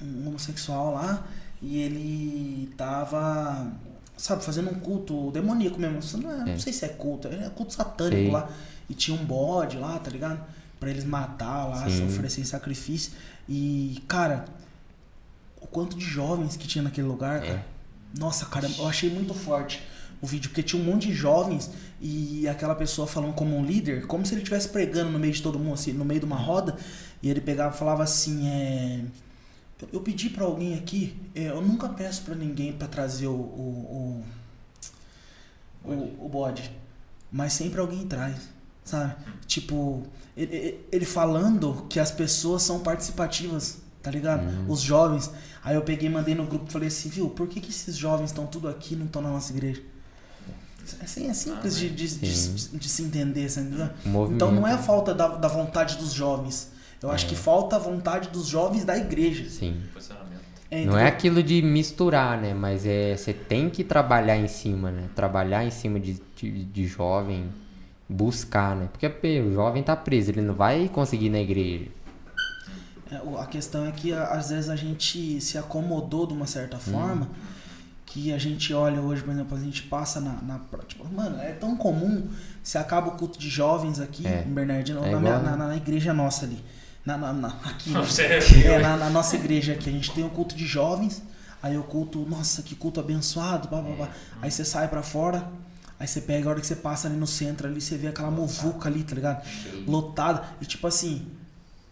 um 0.00 0.28
homossexual 0.28 0.94
lá 0.94 1.24
e 1.60 1.78
ele 1.78 2.72
tava, 2.76 3.70
sabe, 4.16 4.42
fazendo 4.44 4.68
um 4.70 4.74
culto 4.74 5.30
demoníaco 5.30 5.78
mesmo, 5.78 6.00
não, 6.20 6.30
é- 6.32 6.40
É. 6.50 6.52
não 6.52 6.58
sei 6.58 6.72
se 6.72 6.84
é 6.84 6.88
culto, 6.88 7.28
é 7.28 7.48
culto 7.50 7.72
satânico 7.72 8.16
Sei. 8.22 8.30
lá 8.30 8.48
e 8.90 8.94
tinha 8.94 9.16
um 9.16 9.24
bode 9.24 9.76
lá, 9.78 9.98
tá 9.98 10.10
ligado? 10.10 10.40
pra 10.80 10.90
eles 10.90 11.04
matar 11.04 11.66
lá, 11.68 11.88
Sim. 11.88 12.06
oferecer 12.06 12.40
em 12.40 12.44
sacrifício. 12.44 13.12
E, 13.48 14.02
cara, 14.08 14.46
o 15.60 15.66
quanto 15.68 15.96
de 15.96 16.04
jovens 16.04 16.56
que 16.56 16.66
tinha 16.66 16.82
naquele 16.82 17.06
lugar, 17.06 17.40
É. 17.40 17.46
cara. 17.46 17.66
Nossa, 18.18 18.46
cara, 18.46 18.68
eu 18.76 18.88
achei 18.88 19.08
muito 19.08 19.32
forte 19.32 19.80
o 20.20 20.26
vídeo, 20.26 20.50
porque 20.50 20.60
tinha 20.60 20.82
um 20.82 20.84
monte 20.84 21.06
de 21.06 21.14
jovens 21.14 21.70
e 22.00 22.48
aquela 22.48 22.74
pessoa 22.74 23.06
falando 23.06 23.32
como 23.32 23.56
um 23.56 23.64
líder, 23.64 24.08
como 24.08 24.26
se 24.26 24.34
ele 24.34 24.40
estivesse 24.40 24.70
pregando 24.70 25.12
no 25.12 25.20
meio 25.20 25.32
de 25.32 25.40
todo 25.40 25.56
mundo, 25.56 25.74
assim, 25.74 25.92
no 25.92 26.04
meio 26.04 26.18
de 26.18 26.26
uma 26.26 26.34
roda, 26.34 26.76
e 27.22 27.30
ele 27.30 27.40
pegava 27.40 27.72
falava 27.74 28.02
assim, 28.02 28.48
é... 28.48 29.04
eu- 29.80 29.88
Eu 29.92 30.00
pedi 30.00 30.28
pra 30.30 30.44
alguém 30.44 30.74
aqui, 30.74 31.16
é, 31.34 31.48
eu 31.48 31.60
nunca 31.62 31.88
peço 31.88 32.22
pra 32.22 32.34
ninguém 32.34 32.72
pra 32.72 32.88
trazer 32.88 33.26
o, 33.28 33.32
o, 33.32 34.24
o, 35.84 35.90
o, 35.92 36.26
o 36.26 36.28
bode, 36.28 36.70
mas 37.30 37.52
sempre 37.52 37.80
alguém 37.80 38.06
traz, 38.06 38.36
sabe? 38.84 39.14
Tipo, 39.46 40.02
ele, 40.36 40.80
ele- 40.90 41.04
falando 41.04 41.86
que 41.88 41.98
as 42.00 42.10
pessoas 42.10 42.62
são 42.62 42.80
participativas, 42.80 43.78
tá 44.02 44.10
ligado? 44.10 44.44
Os 44.68 44.80
jovens. 44.80 45.30
Aí 45.64 45.74
eu 45.76 45.82
peguei 45.82 46.08
e 46.08 46.12
mandei 46.12 46.34
no 46.34 46.44
grupo 46.46 46.66
e 46.68 46.72
falei 46.72 46.88
assim, 46.88 47.08
viu, 47.08 47.30
por 47.30 47.46
que, 47.48 47.60
que 47.60 47.70
esses 47.70 47.96
jovens 47.96 48.26
estão 48.30 48.46
tudo 48.46 48.68
aqui 48.68 48.94
e 48.94 48.96
não 48.96 49.06
estão 49.06 49.22
na 49.22 49.30
nossa 49.30 49.52
igreja? 49.52 49.80
Assim, 51.00 51.28
é 51.28 51.34
simples 51.34 51.76
de, 51.76 51.88
de, 51.90 52.18
de- 52.18 52.36
Sim. 52.36 52.76
de 52.76 52.88
se 52.88 53.02
entender, 53.02 53.48
sabe? 53.48 53.68
Então 54.34 54.50
não 54.50 54.66
é 54.66 54.72
a 54.72 54.78
falta 54.78 55.14
da, 55.14 55.28
da 55.28 55.46
vontade 55.48 55.96
dos 55.96 56.12
jovens. 56.12 56.70
Eu 57.02 57.10
acho 57.10 57.26
que 57.26 57.34
falta 57.34 57.76
a 57.76 57.78
vontade 57.78 58.28
dos 58.28 58.46
jovens 58.46 58.84
da 58.84 58.96
igreja. 58.96 59.48
Sim. 59.50 59.82
É, 60.70 60.84
Não 60.86 60.96
é 60.96 61.06
aquilo 61.06 61.42
de 61.42 61.60
misturar, 61.60 62.40
né? 62.40 62.54
Mas 62.54 62.86
é 62.86 63.14
você 63.16 63.32
tem 63.32 63.68
que 63.68 63.84
trabalhar 63.84 64.36
em 64.38 64.48
cima, 64.48 64.90
né? 64.90 65.08
Trabalhar 65.14 65.64
em 65.64 65.70
cima 65.70 66.00
de, 66.00 66.18
de, 66.36 66.64
de 66.64 66.86
jovem, 66.86 67.50
buscar, 68.08 68.74
né? 68.76 68.88
Porque 68.90 69.08
pê, 69.08 69.40
o 69.40 69.52
jovem 69.52 69.82
tá 69.82 69.94
preso, 69.94 70.30
ele 70.30 70.40
não 70.40 70.54
vai 70.54 70.88
conseguir 70.88 71.26
ir 71.26 71.30
na 71.30 71.40
igreja. 71.40 71.86
É, 73.10 73.16
A 73.38 73.46
questão 73.46 73.84
é 73.86 73.90
que 73.92 74.12
às 74.14 74.48
vezes 74.50 74.70
a 74.70 74.76
gente 74.76 75.40
se 75.40 75.58
acomodou 75.58 76.26
de 76.26 76.32
uma 76.32 76.46
certa 76.46 76.78
forma 76.78 77.28
que 78.06 78.32
a 78.32 78.38
gente 78.38 78.72
olha 78.74 79.00
hoje, 79.00 79.22
por 79.22 79.32
exemplo, 79.32 79.56
a 79.56 79.60
gente 79.60 79.82
passa 79.84 80.20
na. 80.20 80.32
na 80.42 80.60
tipo, 80.86 81.06
mano, 81.12 81.38
é 81.38 81.52
tão 81.52 81.76
comum. 81.76 82.28
Se 82.62 82.78
acaba 82.78 83.08
o 83.08 83.12
culto 83.12 83.38
de 83.38 83.48
jovens 83.48 83.98
aqui 84.00 84.26
É. 84.26 84.44
em 84.46 84.52
Bernardino, 84.52 85.04
É 85.04 85.10
na, 85.10 85.20
minha- 85.20 85.36
igual- 85.36 85.56
na- 85.58 85.66
na 85.68 85.76
igreja 85.76 86.12
nossa 86.14 86.46
ali. 86.46 86.58
Na, 87.04 87.16
na- 87.18 87.32
na- 87.32 87.48
aqui, 87.64 87.90
né? 87.90 88.00
Você 88.00 88.22
É, 88.64 88.78
na, 88.78 88.96
na 88.96 89.10
nossa 89.10 89.34
igreja 89.36 89.72
aqui, 89.72 89.88
a 89.88 89.92
gente 89.92 90.10
tem 90.12 90.24
o 90.24 90.30
culto 90.30 90.54
de 90.54 90.66
jovens, 90.66 91.22
aí 91.62 91.76
o 91.76 91.82
culto, 91.82 92.20
nossa, 92.28 92.62
que 92.62 92.74
culto 92.76 93.00
abençoado, 93.00 93.68
blá, 93.68 93.80
blá, 93.82 93.94
blá. 93.96 94.08
Aí 94.40 94.50
você 94.50 94.64
sai 94.64 94.86
pra 94.88 95.02
fora, 95.02 95.48
aí 95.98 96.06
você 96.06 96.20
pega, 96.20 96.48
a 96.48 96.50
hora 96.52 96.60
que 96.60 96.66
você 96.66 96.76
passa 96.76 97.08
ali 97.08 97.16
no 97.16 97.26
centro, 97.26 97.66
ali 97.66 97.80
você 97.80 97.96
vê 97.96 98.06
aquela 98.08 98.30
muvuca 98.30 98.88
ali, 98.88 99.02
tá 99.02 99.14
ligado? 99.16 99.44
Lotada. 99.86 100.44
E 100.60 100.64
tipo 100.64 100.86
assim, 100.86 101.26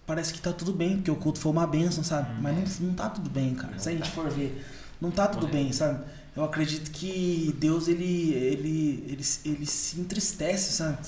parece 0.06 0.32
que 0.32 0.40
tá 0.40 0.52
tudo 0.52 0.72
bem, 0.72 0.96
porque 0.96 1.10
o 1.10 1.16
culto 1.16 1.40
foi 1.40 1.50
uma 1.50 1.66
bênção, 1.66 2.04
sabe? 2.04 2.28
Mas 2.40 2.78
não, 2.80 2.88
não 2.88 2.94
tá 2.94 3.08
tudo 3.08 3.28
bem, 3.28 3.54
cara. 3.54 3.78
Se 3.78 3.88
a 3.88 3.92
gente 3.92 4.10
for 4.10 4.30
ver, 4.30 4.64
não 5.00 5.10
tá 5.10 5.26
tudo 5.26 5.46
bem, 5.48 5.72
sabe? 5.72 6.04
Eu 6.36 6.44
acredito 6.44 6.92
que 6.92 7.52
Deus, 7.58 7.88
ele, 7.88 8.32
ele, 8.32 9.04
ele, 9.08 9.24
ele 9.44 9.66
se 9.66 10.00
entristece, 10.00 10.72
sabe? 10.72 10.98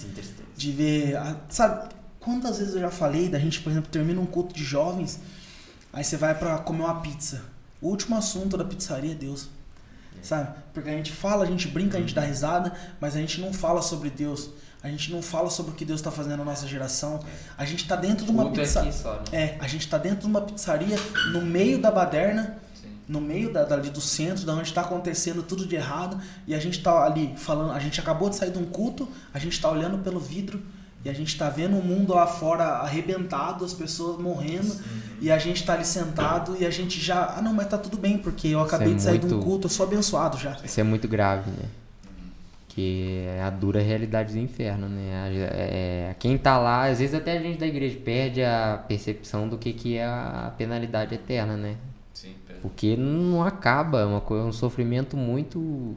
de 0.56 0.72
ver. 0.72 1.16
a- 1.16 1.36
sabe, 1.48 1.88
quantas 2.22 2.58
vezes 2.58 2.74
eu 2.74 2.80
já 2.80 2.90
falei 2.90 3.28
da 3.28 3.38
gente, 3.38 3.60
por 3.60 3.70
exemplo, 3.70 3.90
termina 3.90 4.20
um 4.20 4.26
culto 4.26 4.54
de 4.54 4.64
jovens, 4.64 5.20
aí 5.92 6.02
você 6.02 6.16
vai 6.16 6.34
pra 6.34 6.58
comer 6.58 6.84
uma 6.84 7.00
pizza. 7.00 7.42
O 7.80 7.88
último 7.88 8.16
assunto 8.16 8.56
da 8.56 8.64
pizzaria 8.64 9.12
é 9.12 9.14
Deus. 9.14 9.48
Sabe? 10.22 10.54
Porque 10.72 10.88
a 10.88 10.92
gente 10.92 11.10
fala, 11.10 11.42
a 11.42 11.46
gente 11.46 11.66
brinca, 11.66 11.98
a 11.98 12.00
gente 12.00 12.14
dá 12.14 12.20
risada, 12.20 12.72
mas 13.00 13.16
a 13.16 13.18
gente 13.18 13.40
não 13.40 13.52
fala 13.52 13.82
sobre 13.82 14.08
Deus. 14.08 14.50
A 14.80 14.88
gente 14.88 15.10
não 15.10 15.20
fala 15.20 15.50
sobre 15.50 15.72
o 15.72 15.74
que 15.74 15.84
Deus 15.84 16.00
está 16.00 16.10
fazendo 16.10 16.38
na 16.38 16.44
nossa 16.44 16.66
geração. 16.66 17.20
A 17.56 17.64
gente 17.64 17.88
tá 17.88 17.96
dentro 17.96 18.24
de 18.24 18.30
uma 18.30 18.44
Culto 18.44 18.60
pizza. 18.60 18.82
aqui 18.82 18.92
só, 18.92 19.14
né? 19.14 19.24
É, 19.32 19.56
a 19.58 19.66
gente 19.66 19.88
tá 19.88 19.98
dentro 19.98 20.20
de 20.20 20.26
uma 20.26 20.40
pizzaria 20.42 20.96
no 21.32 21.42
meio 21.42 21.80
da 21.80 21.90
baderna, 21.90 22.56
Sim. 22.74 22.88
no 23.08 23.20
meio 23.20 23.52
da, 23.52 23.64
dali 23.64 23.90
do 23.90 24.00
centro, 24.00 24.44
da 24.44 24.54
onde 24.54 24.68
está 24.68 24.82
acontecendo 24.82 25.42
tudo 25.42 25.66
de 25.66 25.74
errado, 25.74 26.20
e 26.46 26.54
a 26.54 26.58
gente 26.58 26.82
tá 26.82 27.04
ali 27.04 27.34
falando, 27.36 27.72
a 27.72 27.78
gente 27.78 27.98
acabou 27.98 28.28
de 28.28 28.36
sair 28.36 28.50
de 28.50 28.58
um 28.58 28.66
culto, 28.66 29.08
a 29.32 29.38
gente 29.38 29.60
tá 29.60 29.70
olhando 29.70 29.98
pelo 29.98 30.20
vidro 30.20 30.62
e 31.04 31.10
a 31.10 31.12
gente 31.12 31.36
tá 31.36 31.48
vendo 31.48 31.76
o 31.76 31.82
mundo 31.82 32.14
lá 32.14 32.26
fora 32.26 32.64
arrebentado, 32.64 33.64
as 33.64 33.72
pessoas 33.72 34.20
morrendo, 34.20 34.74
e 35.20 35.30
a 35.30 35.38
gente 35.38 35.64
tá 35.64 35.74
ali 35.74 35.84
sentado 35.84 36.56
e 36.58 36.64
a 36.66 36.70
gente 36.70 37.00
já, 37.00 37.34
ah 37.36 37.42
não, 37.42 37.52
mas 37.52 37.66
tá 37.68 37.76
tudo 37.78 37.96
bem, 37.96 38.18
porque 38.18 38.48
eu 38.48 38.60
acabei 38.60 38.92
é 38.92 38.94
de 38.96 39.02
sair 39.02 39.18
de 39.18 39.26
um 39.26 39.30
muito- 39.30 39.44
culto, 39.44 39.66
eu 39.66 39.70
sou 39.70 39.86
abençoado 39.86 40.38
já. 40.38 40.56
Isso 40.64 40.78
é 40.80 40.82
muito 40.82 41.08
grave, 41.08 41.50
né? 41.50 41.68
Que 42.68 43.24
é 43.36 43.42
a 43.42 43.50
dura 43.50 43.80
realidade 43.82 44.32
do 44.32 44.38
inferno, 44.38 44.88
né? 44.88 45.24
A- 45.24 45.28
é- 45.54 46.16
quem 46.18 46.38
tá 46.38 46.56
lá, 46.58 46.86
às 46.86 47.00
vezes 47.00 47.14
até 47.14 47.36
a 47.36 47.40
gente 47.42 47.58
da 47.58 47.66
igreja 47.66 47.98
perde 48.02 48.42
a 48.42 48.82
percepção 48.88 49.46
do 49.46 49.58
que, 49.58 49.72
que 49.74 49.96
é 49.96 50.04
a 50.06 50.52
penalidade 50.56 51.14
eterna, 51.14 51.54
né? 51.56 51.76
Sim, 52.14 52.34
pera. 52.46 52.60
Porque 52.62 52.96
não 52.96 53.42
acaba, 53.44 54.00
é 54.00 54.04
uma 54.06 54.20
coisa, 54.22 54.44
um 54.46 54.52
sofrimento 54.52 55.16
muito. 55.18 55.94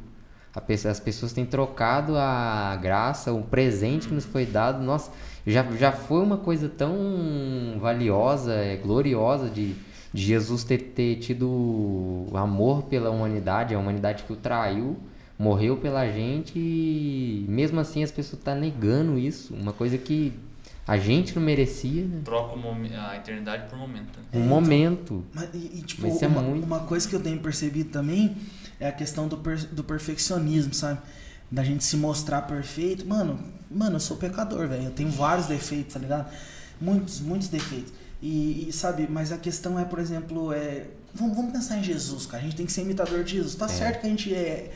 As 0.56 0.99
pessoas 0.99 1.34
têm 1.34 1.45
trocado 1.45 2.15
a 2.18 2.76
graça, 2.82 3.34
o 3.34 3.41
presente 3.44 4.07
que 4.07 4.14
nos 4.14 4.23
foi 4.26 4.45
dado. 4.45 4.82
Nossa, 4.82 5.11
já, 5.45 5.64
já 5.77 5.91
foi 5.91 6.22
uma 6.23 6.38
coisa 6.38 6.69
tão 6.69 7.77
valiosa, 7.80 8.53
é, 8.53 8.77
gloriosa 8.77 9.49
de, 9.49 9.73
de 10.14 10.22
Jesus 10.23 10.64
ter, 10.64 10.77
ter 10.77 11.18
tido 11.18 12.27
amor 12.34 12.84
pela 12.84 13.10
humanidade, 13.10 13.76
a 13.76 13.80
humanidade 13.80 14.23
que 14.23 14.32
o 14.34 14.36
traiu, 14.36 14.98
morreu 15.38 15.76
pela 15.77 16.07
gente 16.10 16.53
e 16.57 17.45
mesmo 17.49 17.80
assim 17.80 18.02
as 18.03 18.11
pessoas 18.11 18.40
estão 18.40 18.56
negando 18.56 19.18
isso. 19.19 19.53
Uma 19.53 19.73
coisa 19.73 19.98
que 19.98 20.32
a 20.88 20.98
gente 20.98 21.36
não 21.36 21.41
merecia, 21.41 22.06
né? 22.06 22.22
Troca 22.23 22.56
a 23.10 23.15
eternidade 23.18 23.68
por 23.69 23.77
momento. 23.77 24.19
né? 24.19 24.40
Um 24.40 24.44
momento. 24.48 25.23
Mas, 25.34 25.49
e, 25.53 25.80
e, 25.80 25.82
tipo, 25.82 26.03
Mas 26.03 26.15
isso 26.15 26.23
é 26.26 26.27
uma, 26.27 26.41
muito- 26.41 26.64
uma 26.65 26.80
coisa 26.82 27.10
que 27.10 27.15
eu 27.15 27.19
tenho 27.22 27.40
percebido 27.40 27.90
também 27.90 28.36
é 28.86 28.90
a 28.90 28.91
questão 28.91 29.28
do, 29.28 29.38
per- 29.38 29.68
do 29.68 29.84
perfeccionismo, 29.84 30.74
sabe? 30.74 30.99
Da 31.52 31.64
gente 31.64 31.84
se 31.84 31.98
mostrar 31.98 32.41
perfeito. 32.44 33.06
Mano, 33.06 33.40
mano, 33.70 33.95
eu 33.95 33.99
sou 33.99 34.18
pecador, 34.18 34.68
velho. 34.68 34.86
Eu 34.86 34.91
tenho 34.91 35.10
vários 35.12 35.48
defeitos, 35.48 35.94
tá 35.94 35.99
ligado? 35.99 36.32
Muitos, 36.80 37.20
muitos 37.20 37.48
defeitos. 37.48 37.94
E, 38.22 38.68
e, 38.70 38.74
sabe, 38.74 39.07
mas 39.10 39.32
a 39.32 39.38
questão 39.38 39.78
é, 39.78 39.86
por 39.86 39.99
exemplo, 39.99 40.52
é. 40.53 40.88
Vamos, 41.14 41.36
vamos 41.36 41.52
pensar 41.52 41.78
em 41.78 41.84
Jesus, 41.84 42.26
cara. 42.26 42.41
A 42.41 42.45
gente 42.45 42.56
tem 42.57 42.66
que 42.66 42.72
ser 42.72 42.82
imitador 42.82 43.24
de 43.24 43.34
Jesus. 43.34 43.56
Tá 43.56 43.68
certo 43.68 44.02
que 44.02 44.07
a 44.07 44.10
gente 44.10 44.34
é 44.34 44.72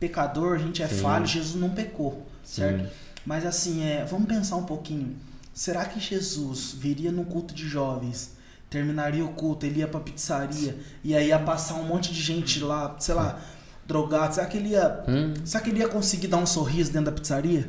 pecador, 0.00 0.56
a 0.56 0.58
gente 0.58 0.82
é 0.82 0.88
Sim. 0.88 0.96
falho, 0.96 1.26
Jesus 1.26 1.60
não 1.60 1.70
pecou, 1.70 2.26
certo? 2.44 2.84
Sim. 2.84 2.90
Mas 3.24 3.46
assim, 3.46 3.82
é, 3.82 4.04
vamos 4.04 4.26
pensar 4.26 4.56
um 4.56 4.64
pouquinho. 4.64 5.16
Será 5.52 5.84
que 5.84 6.00
Jesus 6.00 6.74
viria 6.76 7.12
num 7.12 7.24
culto 7.24 7.54
de 7.54 7.68
jovens, 7.68 8.32
terminaria 8.74 9.24
o 9.24 9.28
culto, 9.28 9.64
ele 9.64 9.78
ia 9.80 9.86
pra 9.88 10.00
pizzaria, 10.00 10.76
e 11.04 11.14
aí 11.14 11.28
ia 11.28 11.38
passar 11.38 11.74
um 11.76 11.84
monte 11.84 12.12
de 12.12 12.20
gente 12.20 12.58
lá, 12.60 12.96
sei 12.98 13.14
lá, 13.14 13.38
drogado? 13.86 14.34
Será 14.34 14.46
que 14.46 14.56
ele 14.56 14.70
ia. 14.70 15.04
Hum. 15.08 15.32
Será 15.44 15.62
que 15.62 15.70
ele 15.70 15.78
ia 15.78 15.88
conseguir 15.88 16.26
dar 16.26 16.38
um 16.38 16.46
sorriso 16.46 16.92
dentro 16.92 17.06
da 17.06 17.12
pizzaria? 17.12 17.68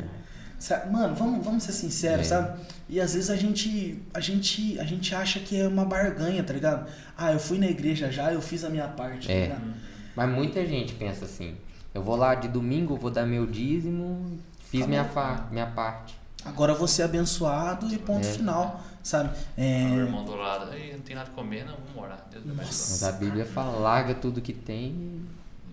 Mano, 0.91 1.13
vamos, 1.13 1.45
vamos 1.45 1.63
ser 1.63 1.73
sinceros, 1.73 2.25
É. 2.25 2.29
sabe? 2.29 2.59
E 2.89 2.99
às 2.99 3.13
vezes 3.13 3.29
a 3.29 3.35
gente, 3.35 4.01
a 4.13 4.19
gente, 4.19 4.79
a 4.79 4.83
gente 4.83 5.13
acha 5.13 5.39
que 5.39 5.59
é 5.61 5.67
uma 5.67 5.85
barganha, 5.85 6.43
tá 6.43 6.53
ligado? 6.53 6.89
Ah, 7.15 7.31
eu 7.33 7.39
fui 7.39 7.59
na 7.59 7.67
igreja 7.67 8.11
já, 8.11 8.33
eu 8.33 8.41
fiz 8.41 8.63
a 8.63 8.69
minha 8.69 8.87
parte, 8.87 9.27
tá 9.27 9.33
É. 9.33 9.43
ligado? 9.43 9.73
Mas 10.15 10.29
muita 10.29 10.65
gente 10.65 10.95
pensa 10.95 11.25
assim: 11.25 11.55
eu 11.93 12.01
vou 12.01 12.15
lá 12.15 12.33
de 12.33 12.47
domingo, 12.47 12.95
vou 12.97 13.11
dar 13.11 13.25
meu 13.27 13.45
dízimo, 13.45 14.39
fiz 14.71 14.81
Acabou. 14.81 14.87
minha, 14.89 15.05
fa 15.05 15.47
minha 15.51 15.67
parte. 15.67 16.15
Agora 16.45 16.73
vou 16.75 16.87
ser 16.87 17.03
abençoado 17.03 17.91
e 17.93 17.97
ponto 17.97 18.25
É. 18.25 18.31
final, 18.31 18.79
sabe? 19.03 19.35
É, 19.57 19.87
O 19.91 19.99
irmão 20.01 20.23
do 20.23 20.35
lado, 20.35 20.71
"Ei, 20.73 20.93
não 20.93 21.01
tem 21.01 21.15
nada 21.15 21.29
a 21.29 21.33
comer, 21.33 21.65
não, 21.65 21.73
vamos 21.75 22.03
orar. 22.03 22.23
Deus 22.31 22.45
vai 22.45 22.55
Mas 22.65 23.03
a 23.03 23.11
Bíblia 23.11 23.45
fala: 23.45 23.77
larga 23.79 24.13
tudo 24.15 24.41
que 24.41 24.53
tem. 24.53 25.21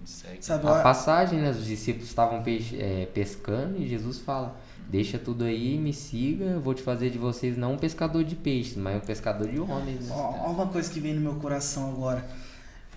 Segue. 0.05 0.45
sabe? 0.45 0.67
A 0.67 0.83
passagem, 0.83 1.41
né? 1.41 1.51
Os 1.51 1.65
discípulos 1.65 2.09
estavam 2.09 2.43
peixe- 2.43 2.77
é, 2.81 3.07
pescando 3.15 3.77
e 3.81 3.87
Jesus 3.87 4.19
fala: 4.19 4.57
Deixa 4.89 5.17
tudo 5.19 5.45
aí, 5.45 5.79
me 5.79 5.93
siga, 5.93 6.45
eu 6.45 6.61
vou 6.61 6.75
te 6.75 6.83
fazer 6.83 7.09
de 7.11 7.17
vocês 7.19 7.57
não 7.57 7.75
um 7.75 7.79
pescador 7.79 8.25
de 8.25 8.35
peixes, 8.35 8.77
mas 8.77 8.97
um 8.97 9.01
pescador 9.01 9.47
de 9.49 9.61
homens. 9.61 10.09
né? 10.09 10.15
Ó, 10.15 10.49
ó 10.49 10.51
uma 10.51 10.67
coisa 10.67 10.91
que 10.91 10.99
vem 10.99 11.15
no 11.15 11.21
meu 11.21 11.35
coração 11.37 11.89
agora. 11.91 12.27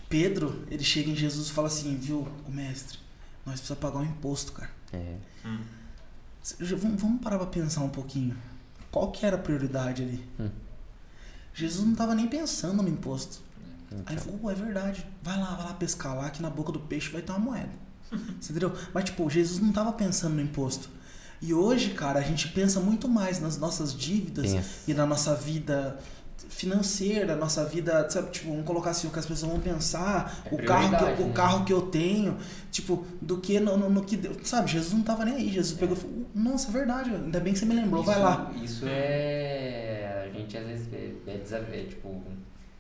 Pedro, 0.10 0.64
ele 0.70 0.84
chega 0.84 1.10
em 1.10 1.16
Jesus 1.16 1.48
e 1.48 1.52
fala 1.52 1.68
assim, 1.68 1.96
viu, 1.96 2.28
o 2.48 2.52
mestre, 2.52 2.98
nós 3.46 3.56
precisamos 3.56 3.82
pagar 3.82 4.00
um 4.00 4.04
imposto, 4.04 4.52
cara. 4.54 4.70
É. 4.94 5.16
Hum. 5.46 5.60
Vamos, 6.78 7.02
vamos 7.02 7.22
parar 7.22 7.38
pra 7.38 7.48
pensar 7.48 7.82
um 7.82 7.90
pouquinho. 7.90 8.38
Qual 8.92 9.12
que 9.12 9.26
era 9.26 9.36
a 9.36 9.40
prioridade 9.40 10.04
ali? 10.04 10.24
Hum. 10.40 10.50
Jesus 11.54 11.86
não 11.88 11.96
tava 11.96 12.14
nem 12.14 12.28
pensando 12.28 12.84
no 12.84 12.90
imposto. 12.90 13.40
Aí 13.92 13.98
Então, 14.00 14.14
ele 14.14 14.22
falou, 14.22 14.40
"Pô, 14.40 14.52
é 14.52 14.56
verdade. 14.56 15.06
Vai 15.24 15.40
lá, 15.40 15.56
vai 15.56 15.66
lá 15.68 15.74
pescar 15.74 16.16
lá, 16.16 16.30
que 16.30 16.42
na 16.42 16.50
boca 16.50 16.72
do 16.72 16.80
peixe 16.80 17.10
vai 17.10 17.22
ter 17.22 17.32
uma 17.32 17.40
moeda. 17.40 17.72
Você 18.40 18.52
entendeu? 18.52 18.74
Mas, 18.94 19.06
tipo, 19.06 19.30
Jesus 19.30 19.60
não 19.60 19.72
tava 19.72 19.92
pensando 19.94 20.36
no 20.36 20.42
imposto. 20.42 20.90
E 21.42 21.54
hoje, 21.54 21.92
cara, 21.92 22.20
a 22.20 22.24
gente 22.24 22.48
pensa 22.50 22.80
muito 22.80 23.08
mais 23.08 23.40
nas 23.40 23.58
nossas 23.58 23.94
dívidas 23.96 24.52
e 24.88 24.94
na 24.94 25.06
nossa 25.06 25.36
vida 25.36 26.00
financeira, 26.49 27.36
nossa 27.36 27.66
vida, 27.66 28.10
sabe, 28.10 28.32
tipo, 28.32 28.49
vamos 28.49 28.66
colocar 28.66 28.91
assim, 28.91 29.07
o 29.07 29.12
que 29.12 29.20
as 29.20 29.26
pessoas 29.26 29.52
vão 29.52 29.60
pensar, 29.60 30.41
É 30.45 30.53
o 30.56 30.64
carro 30.66 30.90
que 30.90 30.95
eu, 30.95 30.98
prioridade, 30.99 31.22
o 31.24 31.28
né? 31.28 31.34
carro 31.34 31.66
que 31.66 31.74
eu 31.74 31.82
tenho, 31.84 32.38
tipo, 32.72 33.06
do 33.22 33.38
que 33.38 33.60
no, 33.60 33.78
no, 33.78 33.90
no 33.90 34.03
que 34.03 34.16
Deus, 34.18 34.38
sabe, 34.48 34.70
Jesus 34.72 34.94
não 34.94 35.02
tava 35.02 35.26
nem 35.26 35.36
aí, 35.36 35.49
Jesus 35.49 35.78
pegou 35.78 35.95
e 35.98 35.99
falou, 35.99 36.26
nossa, 36.34 36.70
é 36.70 36.72
verdade, 36.72 37.10
ainda 37.12 37.40
bem 37.40 37.53
que 37.53 37.60
você 37.60 37.66
me 37.66 37.76
lembrou, 37.76 38.03
vai 38.03 38.16
Isso- 38.16 38.24
lá. 38.24 38.52
Isso 38.64 38.86
é. 38.88 40.30
A 40.34 40.38
gente 40.38 40.57
às 40.57 40.66
vezes 40.66 40.88
é, 40.94 41.32
é, 41.32 41.82
é, 41.82 41.84
tipo. 41.86 42.22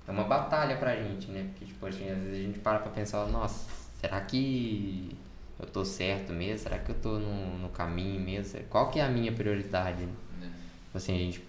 É 0.07 0.11
uma 0.11 0.23
batalha 0.25 0.77
pra 0.77 0.95
gente, 0.95 1.31
né? 1.31 1.47
Porque, 1.51 1.65
tipo, 1.65 1.85
assim, 1.87 2.09
às 2.09 2.17
vezes 2.17 2.33
a 2.33 2.41
gente 2.43 2.59
para 2.59 2.79
pra 2.79 2.91
pensar, 2.91 3.25
nossa, 3.27 3.65
será 3.99 4.21
que 4.21 5.15
eu 5.59 5.65
tô 5.65 5.83
certo 5.83 6.31
mesmo? 6.31 6.59
Será 6.59 6.77
que 6.77 6.89
eu 6.91 6.95
tô 6.95 7.17
no, 7.17 7.57
no 7.57 7.69
caminho 7.69 8.19
mesmo? 8.21 8.59
Qual 8.69 8.91
que 8.91 8.99
é 8.99 9.03
a 9.03 9.09
minha 9.09 9.31
prioridade? 9.31 10.03
né? 10.03 10.11
né? 10.41 10.49
Assim, 10.93 11.15
a 11.15 11.17
gente 11.17 11.43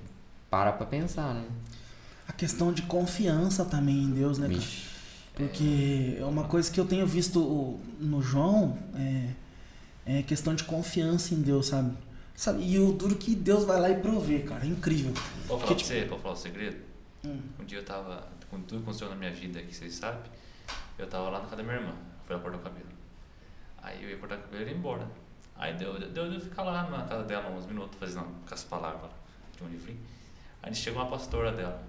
para 0.48 0.72
pra 0.72 0.86
pensar, 0.86 1.34
né? 1.34 1.44
Questão 2.36 2.72
de 2.72 2.82
confiança 2.82 3.64
também 3.64 3.96
em 4.04 4.10
Deus, 4.10 4.38
né, 4.38 4.46
cara? 4.48 4.58
Vixe. 4.58 4.86
Porque 5.34 6.16
é 6.18 6.24
uma 6.24 6.44
coisa 6.44 6.70
que 6.70 6.80
eu 6.80 6.86
tenho 6.86 7.06
visto 7.06 7.78
no 8.00 8.22
João 8.22 8.78
é, 8.94 9.28
é 10.18 10.22
questão 10.22 10.54
de 10.54 10.64
confiança 10.64 11.34
em 11.34 11.42
Deus, 11.42 11.66
sabe? 11.66 11.94
sabe? 12.34 12.62
E 12.66 12.78
o 12.78 12.92
duro 12.92 13.16
que 13.16 13.34
Deus 13.34 13.64
vai 13.64 13.80
lá 13.80 13.90
e 13.90 13.96
provê, 14.00 14.40
cara. 14.40 14.64
É 14.64 14.68
incrível. 14.68 15.12
Posso 15.12 15.46
falar 15.46 15.60
Que 15.60 15.66
pra 15.66 15.74
tipo- 15.76 15.88
você, 15.88 16.06
falar 16.22 16.34
o 16.34 16.36
segredo? 16.36 16.76
Hum. 17.24 17.38
Um 17.60 17.64
dia 17.64 17.78
eu 17.78 17.84
tava, 17.84 18.26
com 18.50 18.60
tudo 18.60 18.78
que 18.78 18.82
aconteceu 18.84 19.08
na 19.10 19.16
minha 19.16 19.30
vida 19.32 19.60
que 19.62 19.74
vocês 19.74 19.94
sabem, 19.94 20.20
eu 20.98 21.06
tava 21.06 21.24
lá 21.30 21.38
na 21.38 21.44
casa 21.44 21.56
da 21.56 21.62
minha 21.62 21.76
irmã, 21.76 21.92
fui 22.26 22.36
lá 22.36 22.42
cortar 22.42 22.58
o 22.58 22.60
cabelo. 22.60 22.86
Aí 23.82 24.02
eu 24.02 24.10
ia 24.10 24.16
cortar 24.18 24.36
o 24.36 24.40
cabelo 24.42 24.64
e 24.64 24.66
ia 24.72 24.76
embora. 24.76 25.06
Aí 25.56 25.74
deu, 25.74 25.98
deu 25.98 26.28
de 26.28 26.34
eu 26.36 26.40
ficar 26.40 26.62
lá 26.62 26.88
na 26.90 27.04
casa 27.04 27.24
dela 27.24 27.50
uns 27.50 27.66
minutos, 27.66 27.98
fazendo 27.98 28.26
com 28.46 28.54
as 28.54 28.64
palavras 28.64 29.02
lá, 29.02 29.10
de 29.56 29.64
um 29.64 29.68
livrinho. 29.68 29.98
Aí 30.62 30.74
chegou 30.74 31.02
uma 31.02 31.10
pastora 31.10 31.52
dela, 31.52 31.82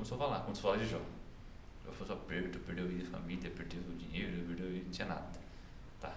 começou 0.00 0.16
a 0.16 0.18
falar, 0.20 0.40
começou 0.40 0.70
a 0.70 0.74
falar 0.74 0.84
de 0.84 0.90
Jó. 0.90 1.00
Eu 1.84 1.92
falei 1.92 2.08
só 2.08 2.16
perto, 2.16 2.58
perdeu 2.60 2.88
vida, 2.88 3.04
família, 3.10 3.50
perdeu 3.50 3.80
o 3.80 3.94
dinheiro, 3.96 4.46
perdeu 4.46 4.70
não 4.84 4.90
tinha 4.90 5.06
nada. 5.08 5.26
Tá. 6.00 6.14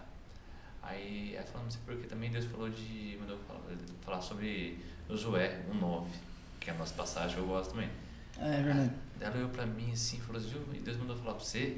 Aí 0.81 1.35
ela 1.35 1.45
falou, 1.45 1.63
não 1.63 1.71
sei 1.71 1.81
porquê, 1.85 2.07
também 2.07 2.31
Deus 2.31 2.45
falou 2.45 2.69
de. 2.69 3.17
mandou 3.19 3.37
falar, 3.39 3.59
falar 4.05 4.21
sobre 4.21 4.79
Josué 5.09 5.63
1,9, 5.69 6.07
que 6.59 6.69
é 6.69 6.73
a 6.73 6.77
nossa 6.77 6.93
passagem 6.93 7.35
que 7.35 7.41
eu 7.41 7.47
gosto 7.47 7.71
também. 7.71 7.89
É 8.39 8.61
verdade. 8.61 8.91
Daí 9.19 9.27
ela 9.29 9.37
olhou 9.37 9.49
pra 9.49 9.65
mim 9.65 9.91
assim 9.91 10.17
e 10.17 10.21
falou 10.21 10.39
assim, 10.41 10.49
"Viu? 10.49 10.61
e 10.73 10.79
Deus 10.79 10.97
mandou 10.97 11.15
falar 11.17 11.33
pra 11.35 11.43
você. 11.43 11.77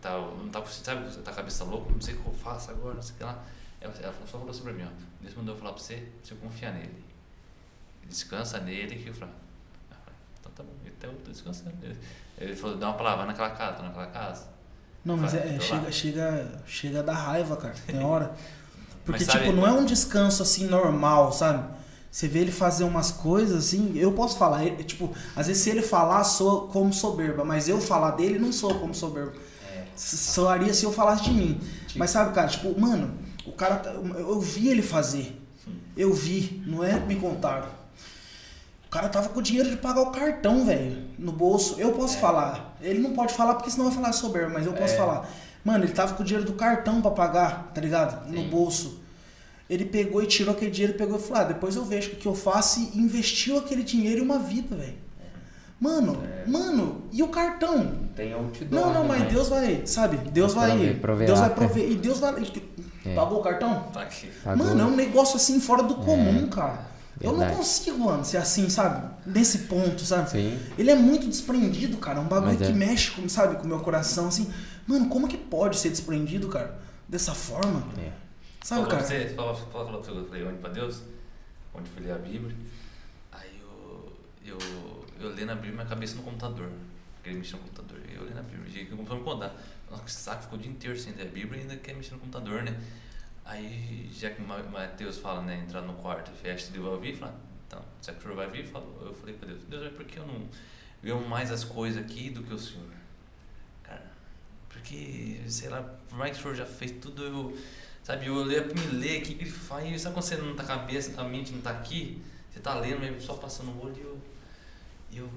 Tava, 0.00 0.32
não 0.36 0.48
tava, 0.48 0.64
sabe, 0.66 1.04
você 1.10 1.20
tá 1.22 1.32
a 1.32 1.34
cabeça 1.34 1.64
louca, 1.64 1.90
não 1.90 2.00
sei 2.00 2.14
o 2.14 2.22
que 2.22 2.26
eu 2.28 2.32
faço 2.34 2.70
agora, 2.70 2.94
não 2.94 3.02
sei 3.02 3.14
o 3.16 3.18
que 3.18 3.24
lá. 3.24 3.44
Ela, 3.80 3.92
ela 3.94 4.12
falou- 4.12 4.28
só 4.28 4.38
falou 4.38 4.50
assim 4.50 4.62
pra 4.62 4.72
mim, 4.72 4.84
ó. 4.84 4.90
Deus 5.20 5.34
mandou 5.34 5.56
falar 5.56 5.72
pra 5.72 5.82
você, 5.82 5.96
pra 5.96 6.04
você 6.22 6.34
confiar 6.36 6.72
nele. 6.72 7.04
Descansa 8.04 8.60
nele 8.60 8.96
que 8.96 9.08
eu 9.08 9.14
falei. 9.14 9.34
Então 10.40 10.52
tá 10.54 10.62
bom, 10.62 10.70
então 10.86 11.10
eu 11.10 11.16
tô 11.18 11.30
descansando. 11.30 11.72
Ele 12.38 12.54
falou, 12.54 12.76
dá 12.76 12.88
uma 12.88 12.96
palavra, 12.96 13.18
vai 13.18 13.26
naquela 13.28 13.50
casa, 13.50 13.72
tá 13.78 13.82
naquela 13.82 14.06
casa. 14.06 14.44
Não, 15.04 15.16
mas 15.16 15.34
é, 15.34 15.38
Vai, 15.40 15.48
é, 15.54 15.58
tô 15.58 15.64
chega, 15.64 15.92
chega, 15.92 16.62
chega 16.66 17.02
da 17.02 17.12
raiva, 17.14 17.56
cara. 17.56 17.74
Tem 17.86 18.02
hora. 18.02 18.32
Porque, 19.04 19.24
Mas 19.24 19.32
sabe- 19.32 19.44
tipo, 19.46 19.56
não 19.56 19.66
é 19.66 19.72
um 19.72 19.84
descanso 19.86 20.42
assim 20.42 20.66
normal, 20.66 21.32
sabe? 21.32 21.76
Você 22.10 22.28
vê 22.28 22.40
ele 22.40 22.52
fazer 22.52 22.84
umas 22.84 23.10
coisas 23.10 23.66
assim, 23.66 23.96
eu 23.96 24.12
posso 24.12 24.36
falar, 24.38 24.64
ele- 24.64 24.84
tipo, 24.84 25.14
às 25.34 25.46
vezes 25.46 25.62
se 25.62 25.70
ele 25.70 25.80
falar, 25.82 26.24
sou 26.24 26.68
como 26.68 26.92
soberba, 26.92 27.44
mas 27.44 27.68
eu 27.68 27.80
falar 27.80 28.12
dele 28.12 28.38
não 28.38 28.52
sou 28.52 28.74
como 28.78 28.94
soberba. 28.94 29.32
É. 29.72 29.84
Soaria 29.96 30.72
se 30.74 30.84
eu 30.84 30.92
falasse 30.92 31.24
de 31.24 31.30
mim. 31.32 31.60
Tipo- 31.86 31.98
Mas 31.98 32.10
sabe, 32.10 32.34
cara, 32.34 32.48
tipo, 32.48 32.78
mano, 32.78 33.14
o 33.46 33.52
cara, 33.52 33.76
tá- 33.76 33.90
eu 33.92 34.04
eu 34.18 34.40
vi 34.40 34.68
ele 34.68 34.82
fazer. 34.82 35.40
Eu 35.96 36.12
vi, 36.12 36.62
não 36.66 36.84
é 36.84 36.98
me 37.00 37.16
contaram. 37.16 37.68
O 38.88 38.90
cara 38.90 39.08
tava 39.10 39.28
com 39.28 39.38
o 39.38 39.42
dinheiro 39.42 39.68
de 39.70 39.76
pagar 39.76 40.00
o 40.00 40.10
cartão, 40.10 40.64
velho, 40.64 40.96
no 41.18 41.30
bolso. 41.30 41.76
Eu 41.78 41.92
posso 41.92 42.16
É. 42.16 42.20
falar. 42.20 42.74
Ele 42.80 42.98
não 43.00 43.12
pode 43.12 43.34
falar 43.34 43.54
porque 43.54 43.70
senão 43.70 43.84
vai 43.86 43.94
falar 43.94 44.12
soberbo, 44.12 44.54
mas 44.54 44.64
eu 44.64 44.72
posso 44.72 44.94
É. 44.94 44.96
falar. 44.96 45.28
Mano, 45.62 45.84
ele 45.84 45.92
tava 45.92 46.14
com 46.14 46.22
o 46.22 46.24
dinheiro 46.26 46.46
do 46.46 46.54
cartão 46.54 47.02
pra 47.02 47.10
pagar, 47.10 47.70
tá 47.74 47.80
ligado? 47.82 48.26
No 48.30 48.38
Sim. 48.38 48.48
bolso. 48.48 49.00
Ele 49.68 49.84
pegou 49.84 50.22
e 50.22 50.26
tirou 50.26 50.54
aquele 50.54 50.70
dinheiro, 50.70 50.96
pegou 50.96 51.18
e 51.18 51.20
falou: 51.20 51.42
ah, 51.42 51.44
depois 51.44 51.76
eu 51.76 51.84
vejo 51.84 52.12
o 52.12 52.16
que 52.16 52.24
eu 52.26 52.34
faço 52.34 52.80
e 52.80 52.98
investiu 52.98 53.58
aquele 53.58 53.82
dinheiro 53.82 54.22
em 54.22 54.24
uma 54.24 54.38
vida, 54.38 54.74
velho. 54.74 54.96
Mano, 55.78 56.20
É. 56.24 56.48
mano, 56.50 57.02
e 57.12 57.22
o 57.22 57.28
cartão? 57.28 57.92
Tem 58.16 58.32
outdoor. 58.32 58.68
Não, 58.70 58.92
não, 58.94 59.02
né, 59.02 59.08
mas 59.20 59.32
Deus 59.32 59.48
vai, 59.48 59.82
sabe? 59.84 60.16
Deus 60.30 60.54
Vai. 60.54 60.70
Deus 61.24 61.38
vai 61.38 61.50
prover 61.50 61.90
e 61.90 61.94
Deus 61.94 62.18
vai 62.18 62.34
É. 63.04 63.14
Pagou 63.14 63.38
o 63.38 63.42
cartão? 63.42 63.84
Tá 63.92 64.02
aqui. 64.02 64.28
Mano, 64.44 64.80
é 64.80 64.84
um 64.84 64.96
negócio 64.96 65.36
assim 65.36 65.60
fora 65.60 65.82
do 65.82 65.96
comum, 65.96 66.48
cara. 66.48 66.80
Eu 67.20 67.36
não 67.36 67.56
consigo, 67.56 67.98
mano, 67.98 68.24
ser 68.24 68.36
assim, 68.36 68.68
sabe? 68.68 69.08
Nesse 69.26 69.60
ponto, 69.60 70.02
sabe? 70.02 70.30
Sim. 70.30 70.60
Ele 70.78 70.90
é 70.90 70.94
muito 70.94 71.26
desprendido, 71.26 71.96
cara. 71.96 72.18
É 72.18 72.22
um 72.22 72.28
bagulho 72.28 72.62
é. 72.62 72.66
que 72.66 72.72
mexe, 72.72 73.10
com, 73.10 73.28
sabe, 73.28 73.56
com 73.56 73.64
o 73.64 73.68
meu 73.68 73.80
coração, 73.80 74.28
assim. 74.28 74.52
Mano, 74.86 75.08
como 75.08 75.26
que 75.26 75.36
pode 75.36 75.76
ser 75.78 75.90
desprendido, 75.90 76.48
cara? 76.48 76.80
Dessa 77.08 77.34
forma? 77.34 77.82
É. 77.98 78.12
Sabe, 78.62 78.82
Falou 78.82 78.86
pra 78.86 78.96
cara? 78.96 79.06
você, 79.06 79.34
falou, 79.34 79.54
falou, 79.54 79.86
falou 79.86 80.00
pra 80.00 80.12
você, 80.12 80.18
eu 80.18 80.26
falei, 80.26 80.44
onde 80.44 80.58
pra 80.58 80.70
Deus? 80.70 81.02
Onde 81.74 81.88
fui 81.90 82.02
ler 82.02 82.12
a 82.12 82.18
Bíblia. 82.18 82.54
Aí 83.32 83.60
eu, 83.60 84.12
eu, 84.44 84.58
eu 85.20 85.34
lendo 85.34 85.50
a 85.50 85.54
Bíblia, 85.54 85.74
minha 85.74 85.86
cabeça 85.86 86.16
no 86.16 86.22
computador. 86.22 86.70
Porque 87.14 87.30
ele 87.30 87.38
mexer 87.38 87.56
no 87.56 87.62
computador. 87.62 87.98
Eu 88.14 88.24
lendo 88.24 88.38
a 88.38 88.42
Bíblia, 88.42 88.84
que 88.84 88.92
o 88.92 88.96
computador 88.96 89.18
me 89.18 89.24
contar. 89.24 89.56
Nossa, 89.90 90.02
que 90.04 90.12
saco, 90.12 90.42
ficou 90.42 90.58
o 90.58 90.62
dia 90.62 90.70
inteiro 90.70 90.98
sem 90.98 91.12
ler 91.14 91.22
a 91.22 91.30
Bíblia 91.30 91.58
e 91.58 91.62
ainda 91.62 91.76
quer 91.76 91.94
mexer 91.94 92.14
no 92.14 92.20
computador, 92.20 92.62
né? 92.62 92.76
Aí, 93.48 94.10
já 94.12 94.30
que 94.30 94.42
Ma- 94.42 94.62
Mateus 94.62 95.18
fala, 95.18 95.42
né, 95.42 95.62
entrar 95.66 95.80
no 95.82 95.94
quarto, 95.94 96.30
fecha 96.32 96.70
e 96.74 96.78
vai 96.78 97.14
fala, 97.14 97.34
então, 97.66 97.82
se 98.02 98.10
o 98.10 98.20
senhor 98.20 98.36
vai 98.36 98.48
vir, 98.48 98.66
falou, 98.66 99.02
eu 99.06 99.14
falei 99.14 99.34
pra 99.34 99.48
Deus, 99.48 99.64
Deus, 99.64 99.84
mas 99.84 99.92
por 99.94 100.04
que 100.04 100.18
eu 100.18 100.26
não 100.26 100.46
vejo 101.02 101.18
mais 101.20 101.50
as 101.50 101.64
coisas 101.64 102.02
aqui 102.04 102.28
do 102.30 102.42
que 102.42 102.52
o 102.52 102.58
senhor? 102.58 102.86
Cara, 103.82 104.06
porque, 104.68 105.40
sei 105.48 105.68
lá, 105.70 105.82
por 106.08 106.18
mais 106.18 106.32
que 106.32 106.38
o 106.40 106.42
senhor 106.42 106.54
já 106.56 106.66
fez 106.66 106.92
tudo, 107.00 107.24
eu, 107.24 107.58
sabe, 108.02 108.26
eu 108.26 108.34
olhei 108.36 108.60
pra 108.60 108.74
me 108.74 108.86
ler 108.98 109.22
aqui, 109.22 109.34
grifar, 109.34 109.86
e 109.86 109.98
sabe 109.98 110.14
quando 110.14 110.24
você 110.24 110.36
não 110.36 110.54
tá 110.56 110.64
cabeça, 110.64 111.20
a 111.20 111.24
mente 111.24 111.52
não 111.52 111.62
tá 111.62 111.70
aqui, 111.70 112.22
você 112.52 112.60
tá 112.60 112.74
lendo, 112.78 113.00
mas 113.00 113.22
só 113.24 113.34
passando 113.34 113.70
o 113.70 113.84
olho 113.86 113.96
e 115.10 115.16
eu, 115.16 115.24
eu 115.24 115.30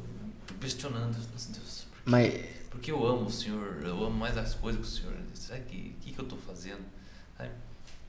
questionando, 0.59 1.13
Deus, 1.13 1.45
Deus, 1.47 1.88
por 1.91 2.03
que, 2.03 2.11
Mas 2.11 2.45
porque 2.69 2.91
eu 2.91 3.05
amo 3.05 3.25
o 3.27 3.31
senhor, 3.31 3.81
eu 3.83 4.03
amo 4.05 4.17
mais 4.17 4.38
as 4.38 4.53
coisas 4.55 4.81
que 4.81 4.88
o 4.88 5.01
senhor, 5.01 5.17
será 5.33 5.59
que, 5.59 5.95
que 6.01 6.13
que 6.13 6.19
eu 6.19 6.25
tô 6.27 6.38
fazendo? 6.38 6.83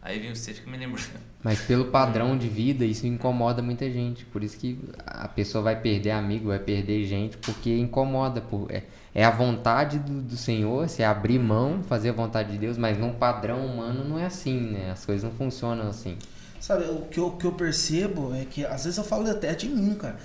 Aí 0.02 0.18
vem 0.18 0.34
você, 0.34 0.52
fica 0.52 0.68
me 0.68 0.76
lembrando. 0.76 1.08
Mas 1.44 1.60
pelo 1.60 1.86
padrão 1.86 2.36
de 2.36 2.48
vida, 2.48 2.84
isso 2.84 3.06
incomoda 3.06 3.62
muita 3.62 3.88
gente. 3.88 4.24
Por 4.24 4.42
isso 4.42 4.58
que 4.58 4.78
a 5.06 5.28
pessoa 5.28 5.62
vai 5.62 5.80
perder 5.80 6.10
amigo, 6.10 6.48
vai 6.48 6.58
perder 6.58 7.06
gente, 7.06 7.36
porque 7.38 7.78
incomoda. 7.78 8.40
Por, 8.40 8.70
é, 8.70 8.82
é 9.14 9.24
a 9.24 9.30
vontade 9.30 10.00
do, 10.00 10.20
do 10.20 10.36
Senhor, 10.36 10.88
se 10.88 11.04
abrir 11.04 11.38
mão, 11.38 11.82
fazer 11.84 12.10
a 12.10 12.12
vontade 12.12 12.52
de 12.52 12.58
Deus, 12.58 12.76
mas 12.76 12.98
num 12.98 13.12
padrão 13.12 13.64
humano 13.64 14.04
não 14.04 14.18
é 14.18 14.26
assim, 14.26 14.58
né? 14.72 14.90
As 14.90 15.06
coisas 15.06 15.22
não 15.22 15.30
funcionam 15.30 15.88
assim. 15.88 16.18
Sabe, 16.60 16.84
o 16.84 17.02
que 17.02 17.18
eu, 17.18 17.26
o 17.26 17.36
que 17.36 17.44
eu 17.44 17.52
percebo 17.52 18.34
é 18.34 18.44
que 18.44 18.64
às 18.64 18.84
vezes 18.84 18.96
eu 18.96 19.04
falo 19.04 19.28
até 19.30 19.54
de 19.54 19.68
mim, 19.68 19.94
cara. 19.94 20.16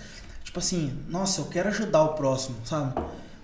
Tipo 0.43 0.59
assim, 0.59 0.97
nossa, 1.07 1.41
eu 1.41 1.45
quero 1.45 1.67
ajudar 1.69 2.03
o 2.03 2.13
próximo, 2.13 2.57
sabe? 2.63 2.93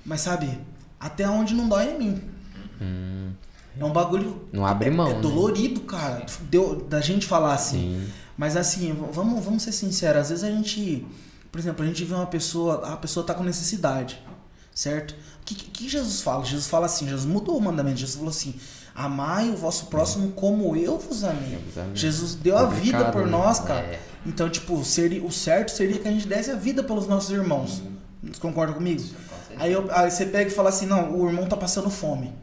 Mas 0.06 0.22
sabe, 0.22 0.60
até 1.00 1.28
onde 1.28 1.54
não 1.54 1.68
dói 1.68 1.90
é 1.90 1.98
mim. 1.98 2.22
Hum, 2.82 3.32
É 3.80 3.84
um 3.84 3.92
bagulho. 3.92 4.48
Não 4.52 4.66
abre 4.66 4.90
mão, 4.92 5.08
É 5.08 5.14
né? 5.16 5.20
dolorido, 5.22 5.82
cara. 5.82 6.26
Deu, 6.42 6.76
da 6.88 7.02
gente 7.02 7.26
falar 7.26 7.54
assim. 7.54 8.02
sim. 8.06 8.10
Mas 8.38 8.58
assim, 8.58 8.96
vamos, 9.12 9.44
vamos 9.44 9.62
ser 9.64 9.72
sinceros, 9.72 10.22
às 10.24 10.30
vezes 10.30 10.44
a 10.44 10.50
gente, 10.50 11.06
por 11.52 11.60
exemplo, 11.60 11.84
a 11.84 11.88
gente 11.88 12.04
vê 12.04 12.16
uma 12.16 12.26
pessoa, 12.26 12.94
a 12.94 12.98
pessoa 12.98 13.24
tá 13.24 13.34
com 13.34 13.44
necessidade, 13.44 14.20
certo? 14.74 15.12
O 15.12 15.46
que, 15.46 15.54
que 15.54 15.88
Jesus 15.88 16.22
fala? 16.22 16.44
Jesus 16.44 16.66
fala 16.68 16.88
assim, 16.88 17.08
Jesus 17.08 17.26
mudou 17.32 17.56
o 17.58 17.62
mandamento, 17.62 17.98
Jesus 17.98 18.16
falou 18.18 18.32
assim, 18.32 18.56
amai 18.96 19.50
o 19.52 19.56
vosso 19.56 19.86
próximo 19.86 20.32
como 20.32 20.76
eu 20.76 20.98
vos 20.98 21.24
amei. 21.24 21.60
Jesus 21.94 22.34
deu 22.34 22.58
a 22.58 22.66
vida 22.66 23.06
por 23.12 23.26
né? 23.26 23.32
nós, 23.32 23.60
cara. 23.60 23.82
É. 23.86 24.00
Então, 24.26 24.50
tipo, 24.50 24.84
seria, 24.84 25.24
o 25.24 25.32
certo 25.32 25.70
seria 25.70 26.00
que 26.00 26.08
a 26.08 26.12
gente 26.12 26.26
desse 26.28 26.50
a 26.50 26.56
vida 26.56 26.82
pelos 26.84 27.08
nossos 27.08 27.30
irmãos. 27.30 27.84
Concorda 28.40 28.74
comigo? 28.74 29.04
Aí, 29.58 29.72
eu- 29.72 29.88
aí 29.92 30.10
você 30.10 30.26
pega 30.26 30.50
e 30.50 30.54
fala 30.54 30.70
assim, 30.70 30.88
não, 30.88 31.16
o 31.20 31.28
irmão 31.28 31.46
tá 31.46 31.56
passando 31.58 31.90
fome. 31.90 32.34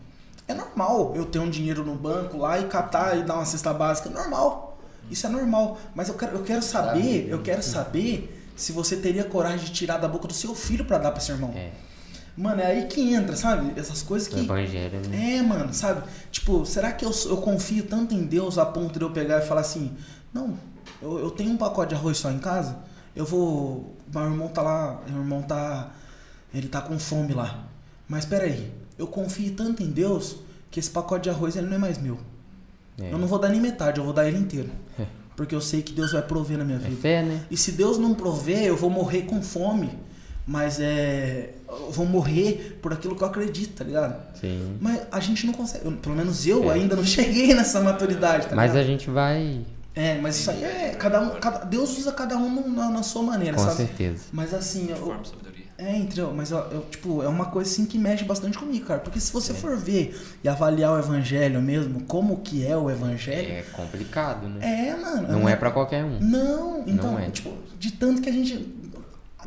É 0.50 0.54
normal 0.54 1.12
eu 1.14 1.24
ter 1.24 1.38
um 1.38 1.48
dinheiro 1.48 1.84
no 1.84 1.94
banco 1.94 2.38
lá 2.38 2.58
e 2.58 2.66
catar 2.66 3.16
e 3.16 3.22
dar 3.22 3.36
uma 3.36 3.44
cesta 3.44 3.72
básica. 3.72 4.08
É 4.08 4.12
normal. 4.12 4.78
Isso 5.08 5.26
é 5.26 5.30
normal. 5.30 5.78
Mas 5.94 6.08
eu 6.08 6.14
quero, 6.14 6.36
eu 6.36 6.42
quero 6.42 6.60
saber, 6.62 7.28
eu 7.28 7.40
quero 7.40 7.62
saber 7.62 8.50
se 8.56 8.72
você 8.72 8.96
teria 8.96 9.24
coragem 9.24 9.66
de 9.66 9.72
tirar 9.72 9.98
da 9.98 10.08
boca 10.08 10.26
do 10.26 10.34
seu 10.34 10.54
filho 10.54 10.84
pra 10.84 10.98
dar 10.98 11.12
pra 11.12 11.20
seu 11.20 11.36
irmão. 11.36 11.52
É, 11.54 11.70
Mano, 12.36 12.60
é 12.60 12.66
aí 12.66 12.86
que 12.86 13.12
entra, 13.12 13.36
sabe? 13.36 13.78
Essas 13.78 14.02
coisas 14.02 14.26
o 14.28 14.34
que. 14.34 14.40
evangelho, 14.40 15.00
né? 15.08 15.36
É, 15.36 15.42
mano, 15.42 15.72
sabe? 15.74 16.02
Tipo, 16.30 16.64
será 16.64 16.90
que 16.90 17.04
eu, 17.04 17.12
eu 17.26 17.36
confio 17.36 17.84
tanto 17.84 18.14
em 18.14 18.24
Deus 18.24 18.58
a 18.58 18.64
ponto 18.66 18.98
de 18.98 19.04
eu 19.04 19.10
pegar 19.10 19.38
e 19.38 19.46
falar 19.46 19.60
assim: 19.60 19.96
não, 20.32 20.56
eu, 21.02 21.18
eu 21.18 21.30
tenho 21.30 21.50
um 21.50 21.56
pacote 21.56 21.90
de 21.90 21.94
arroz 21.94 22.18
só 22.18 22.30
em 22.30 22.38
casa, 22.38 22.78
eu 23.14 23.24
vou. 23.24 23.94
Meu 24.12 24.24
irmão 24.24 24.48
tá 24.48 24.62
lá, 24.62 25.00
meu 25.06 25.18
irmão 25.18 25.42
tá. 25.42 25.90
Ele 26.52 26.68
tá 26.68 26.80
com 26.80 26.98
fome 26.98 27.32
lá. 27.32 27.64
Mas 28.08 28.24
peraí, 28.24 28.72
eu 29.00 29.06
confio 29.06 29.52
tanto 29.52 29.82
em 29.82 29.86
Deus 29.90 30.36
que 30.70 30.78
esse 30.78 30.90
pacote 30.90 31.24
de 31.24 31.30
arroz 31.30 31.56
ele 31.56 31.66
não 31.66 31.74
é 31.76 31.78
mais 31.78 31.98
meu. 31.98 32.18
É. 33.00 33.12
Eu 33.12 33.18
não 33.18 33.26
vou 33.26 33.38
dar 33.38 33.48
nem 33.48 33.60
metade, 33.60 33.98
eu 33.98 34.04
vou 34.04 34.12
dar 34.12 34.28
ele 34.28 34.38
inteiro. 34.38 34.68
Porque 35.36 35.54
eu 35.54 35.60
sei 35.60 35.80
que 35.82 35.92
Deus 35.92 36.12
vai 36.12 36.20
prover 36.22 36.58
na 36.58 36.64
minha 36.64 36.76
É 36.76 36.80
vida. 36.80 37.00
fé, 37.00 37.22
né? 37.22 37.40
E 37.50 37.56
se 37.56 37.72
Deus 37.72 37.96
não 37.96 38.14
prover, 38.14 38.62
eu 38.64 38.76
vou 38.76 38.90
morrer 38.90 39.22
com 39.22 39.40
fome. 39.42 39.90
Mas 40.46 40.78
é. 40.80 41.54
Eu 41.68 41.90
vou 41.92 42.04
morrer 42.04 42.78
por 42.82 42.92
aquilo 42.92 43.14
que 43.16 43.22
eu 43.22 43.26
acredito, 43.28 43.74
tá 43.76 43.84
ligado? 43.84 44.20
Sim. 44.38 44.76
Mas 44.80 45.00
a 45.10 45.20
gente 45.20 45.46
não 45.46 45.52
consegue. 45.54 45.84
eu- 45.86 45.92
pelo 45.92 46.14
menos 46.16 46.46
eu 46.46 46.70
É. 46.70 46.74
ainda 46.74 46.94
não 46.96 47.04
cheguei 47.06 47.54
nessa 47.54 47.80
maturidade, 47.80 48.48
tá 48.48 48.56
Mas 48.56 48.74
a 48.76 48.82
gente 48.82 49.08
vai. 49.08 49.60
É, 49.94 50.18
mas 50.20 50.36
isso 50.38 50.50
aí 50.50 50.62
é. 50.64 50.90
Cada 50.98 51.20
um, 51.20 51.40
cada- 51.40 51.64
Deus 51.64 51.96
usa 51.98 52.12
cada 52.12 52.36
um 52.36 52.68
na, 52.74 52.90
na 52.90 53.02
sua 53.02 53.22
maneira, 53.22 53.56
Com 53.56 53.64
sabe? 53.64 53.76
certeza. 53.76 54.24
Mas 54.32 54.52
assim, 54.52 54.88
eu. 54.90 55.14
É, 55.82 55.96
entendeu? 55.96 56.32
Mas 56.34 56.50
eu, 56.50 56.58
eu, 56.70 56.80
tipo, 56.90 57.22
é 57.22 57.28
uma 57.28 57.46
coisa 57.46 57.70
assim 57.70 57.86
que 57.86 57.98
mexe 57.98 58.24
bastante 58.24 58.58
comigo, 58.58 58.84
cara. 58.86 59.00
Porque 59.00 59.18
se 59.20 59.32
você 59.32 59.54
for 59.54 59.76
ver 59.76 60.18
e 60.44 60.48
avaliar 60.48 60.92
o 60.92 60.98
evangelho 60.98 61.60
mesmo, 61.62 62.02
como 62.02 62.38
que 62.38 62.66
é 62.66 62.76
o 62.76 62.90
evangelho, 62.90 63.50
É 63.50 63.62
complicado, 63.72 64.48
né? 64.48 64.88
é, 64.90 64.96
mano. 64.96 65.28
Não 65.28 65.48
é 65.48 65.56
pra 65.56 65.70
qualquer 65.70 66.04
um. 66.04 66.18
Não, 66.20 66.82
então, 66.86 67.12
Não 67.12 67.18
é. 67.18 67.30
tipo, 67.30 67.52
de 67.78 67.92
tanto 67.92 68.20
que 68.22 68.28
a 68.28 68.32
gente. 68.32 68.78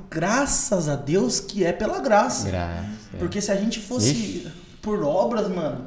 Graças 0.09 0.89
a 0.89 0.95
Deus 0.95 1.39
que 1.39 1.63
é 1.63 1.71
pela 1.71 1.99
graça. 1.99 2.47
Graças. 2.49 2.85
é. 3.13 3.17
Porque 3.17 3.39
se 3.39 3.51
a 3.51 3.55
gente 3.55 3.79
fosse 3.79 4.09
Ixi. 4.11 4.51
por 4.81 5.03
obras, 5.03 5.47
mano, 5.47 5.85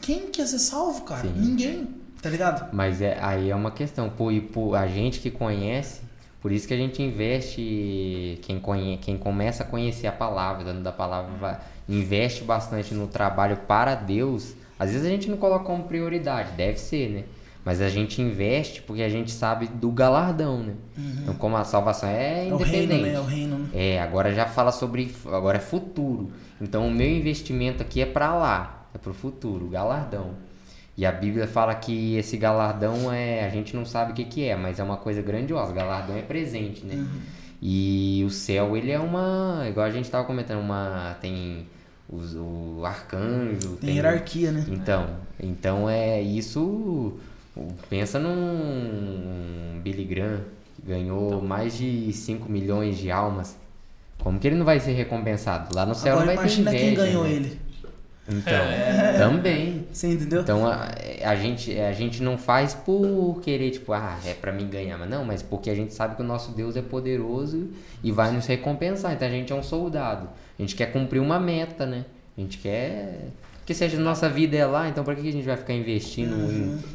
quem 0.00 0.28
quer 0.28 0.46
ser 0.46 0.58
salvo, 0.58 1.02
cara? 1.02 1.22
Sim. 1.28 1.34
Ninguém, 1.36 1.88
tá 2.22 2.30
ligado? 2.30 2.72
Mas 2.72 3.00
é, 3.02 3.18
aí 3.20 3.50
é 3.50 3.54
uma 3.54 3.70
questão, 3.70 4.08
pô, 4.08 4.30
e 4.32 4.40
pô, 4.40 4.74
a 4.74 4.86
gente 4.86 5.20
que 5.20 5.30
conhece, 5.30 6.00
por 6.44 6.52
isso 6.52 6.68
que 6.68 6.74
a 6.74 6.76
gente 6.76 7.02
investe, 7.02 8.38
quem, 8.42 8.60
conhe, 8.60 8.98
quem 8.98 9.16
começa 9.16 9.62
a 9.62 9.66
conhecer 9.66 10.06
a 10.06 10.12
palavra, 10.12 10.62
dando 10.62 10.82
da 10.82 10.92
palavra, 10.92 11.58
investe 11.88 12.44
bastante 12.44 12.92
no 12.92 13.06
trabalho 13.06 13.56
para 13.66 13.94
Deus. 13.94 14.54
Às 14.78 14.90
vezes 14.90 15.06
a 15.06 15.08
gente 15.08 15.30
não 15.30 15.38
coloca 15.38 15.64
como 15.64 15.84
prioridade, 15.84 16.50
deve 16.52 16.78
ser, 16.78 17.08
né? 17.08 17.24
Mas 17.64 17.80
a 17.80 17.88
gente 17.88 18.20
investe 18.20 18.82
porque 18.82 19.00
a 19.00 19.08
gente 19.08 19.30
sabe 19.30 19.68
do 19.68 19.90
galardão, 19.90 20.62
né? 20.62 20.74
Então, 20.98 21.32
como 21.36 21.56
a 21.56 21.64
salvação 21.64 22.10
é 22.10 22.46
É 22.46 22.52
o 22.52 22.58
reino, 22.58 22.92
independente. 22.92 23.02
né? 23.04 23.14
É 23.14 23.20
o 23.20 23.24
reino, 23.24 23.58
né? 23.60 23.68
É, 23.72 24.00
agora 24.02 24.34
já 24.34 24.44
fala 24.44 24.70
sobre. 24.70 25.14
Agora 25.24 25.56
é 25.56 25.60
futuro. 25.62 26.30
Então 26.60 26.86
o 26.86 26.90
meu 26.90 27.08
investimento 27.08 27.82
aqui 27.82 28.02
é 28.02 28.06
pra 28.06 28.34
lá. 28.34 28.86
É 28.94 28.98
pro 28.98 29.14
futuro, 29.14 29.66
galardão. 29.68 30.32
E 30.96 31.04
a 31.04 31.10
Bíblia 31.10 31.46
fala 31.46 31.74
que 31.74 32.16
esse 32.16 32.36
galardão 32.36 33.12
é. 33.12 33.44
A 33.44 33.48
gente 33.48 33.74
não 33.74 33.84
sabe 33.84 34.12
o 34.12 34.14
que, 34.14 34.24
que 34.24 34.44
é, 34.44 34.56
mas 34.56 34.78
é 34.78 34.84
uma 34.84 34.96
coisa 34.96 35.20
grandiosa. 35.22 35.72
Galardão 35.72 36.16
é 36.16 36.22
presente, 36.22 36.84
né? 36.86 37.04
E 37.60 38.22
o 38.26 38.30
céu, 38.30 38.76
ele 38.76 38.90
é 38.90 38.98
uma. 38.98 39.64
Igual 39.68 39.86
a 39.86 39.90
gente 39.90 40.10
tava 40.10 40.24
comentando, 40.24 40.60
uma. 40.60 41.16
Tem 41.20 41.66
os, 42.08 42.34
o 42.36 42.82
arcanjo. 42.84 43.76
Tem 43.76 43.96
hierarquia, 43.96 44.52
né? 44.52 44.64
Então, 44.68 45.16
então 45.40 45.88
é 45.88 46.20
isso. 46.20 47.14
Pensa 47.88 48.18
num 48.18 49.80
Billy 49.82 50.04
Graham 50.04 50.40
que 50.76 50.82
ganhou 50.82 51.40
mais 51.40 51.76
de 51.76 52.12
5 52.12 52.50
milhões 52.50 52.98
de 52.98 53.10
almas. 53.10 53.56
Como 54.18 54.38
que 54.38 54.46
ele 54.46 54.56
não 54.56 54.64
vai 54.64 54.80
ser 54.80 54.92
recompensado? 54.92 55.74
Lá 55.74 55.84
no 55.84 55.94
céu 55.94 56.14
Agora 56.14 56.34
não 56.34 56.36
vai 56.36 56.48
ter 56.48 56.60
inveja. 56.60 56.78
quem 56.78 56.94
ganhou 56.94 57.24
né? 57.24 57.32
ele. 57.32 57.60
Então, 58.26 58.52
também. 59.18 59.86
Você 59.92 60.12
entendeu? 60.12 60.40
Então 60.40 60.66
a, 60.66 60.88
a 61.24 61.36
gente, 61.36 61.78
a 61.78 61.92
gente 61.92 62.22
não 62.22 62.38
faz 62.38 62.72
por 62.72 63.40
querer, 63.42 63.70
tipo, 63.70 63.92
ah, 63.92 64.18
é 64.24 64.32
pra 64.32 64.50
mim 64.50 64.66
ganhar, 64.68 64.96
mas 64.98 65.10
não, 65.10 65.24
mas 65.24 65.42
porque 65.42 65.68
a 65.68 65.74
gente 65.74 65.92
sabe 65.92 66.16
que 66.16 66.22
o 66.22 66.24
nosso 66.24 66.52
Deus 66.52 66.74
é 66.76 66.82
poderoso 66.82 67.68
e 68.02 68.10
vai 68.10 68.32
nos 68.32 68.46
recompensar. 68.46 69.12
Então 69.12 69.28
a 69.28 69.30
gente 69.30 69.52
é 69.52 69.56
um 69.56 69.62
soldado. 69.62 70.28
A 70.58 70.62
gente 70.62 70.74
quer 70.74 70.86
cumprir 70.92 71.20
uma 71.20 71.38
meta, 71.38 71.84
né? 71.84 72.06
A 72.36 72.40
gente 72.40 72.58
quer. 72.58 73.28
Porque 73.58 73.72
se 73.74 73.84
a 73.84 73.88
nossa 73.98 74.28
vida 74.28 74.56
é 74.56 74.64
lá, 74.66 74.88
então 74.88 75.02
pra 75.04 75.14
que 75.14 75.26
a 75.26 75.32
gente 75.32 75.44
vai 75.46 75.56
ficar 75.56 75.72
investindo 75.72 76.34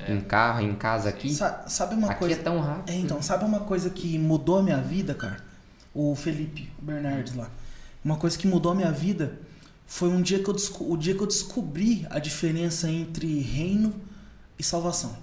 em, 0.07 0.13
em 0.13 0.21
carro, 0.21 0.61
em 0.61 0.73
casa 0.75 1.09
aqui? 1.09 1.31
Sa- 1.33 1.63
sabe 1.67 1.95
uma 1.95 2.09
aqui 2.11 2.19
coisa? 2.19 2.35
é 2.35 2.37
tão 2.37 2.59
rápido. 2.59 2.89
É, 2.89 2.95
então, 2.99 3.21
sabe 3.21 3.43
uma 3.45 3.61
coisa 3.61 3.89
que 3.89 4.17
mudou 4.19 4.59
a 4.59 4.63
minha 4.63 4.77
vida, 4.77 5.13
cara? 5.15 5.37
O 5.95 6.15
Felipe 6.15 6.69
Bernardes 6.79 7.35
lá. 7.35 7.49
Uma 8.05 8.17
coisa 8.17 8.37
que 8.37 8.47
mudou 8.47 8.71
a 8.71 8.75
minha 8.75 8.91
vida 8.91 9.39
foi 9.91 10.07
um 10.09 10.21
dia 10.21 10.37
que 10.37 10.47
eu, 10.49 10.55
o 10.81 10.95
dia 10.95 11.15
que 11.15 11.21
eu 11.21 11.25
descobri 11.27 12.05
a 12.11 12.19
diferença 12.19 12.89
entre 12.89 13.39
reino 13.41 13.91
e 14.57 14.63
salvação. 14.63 15.17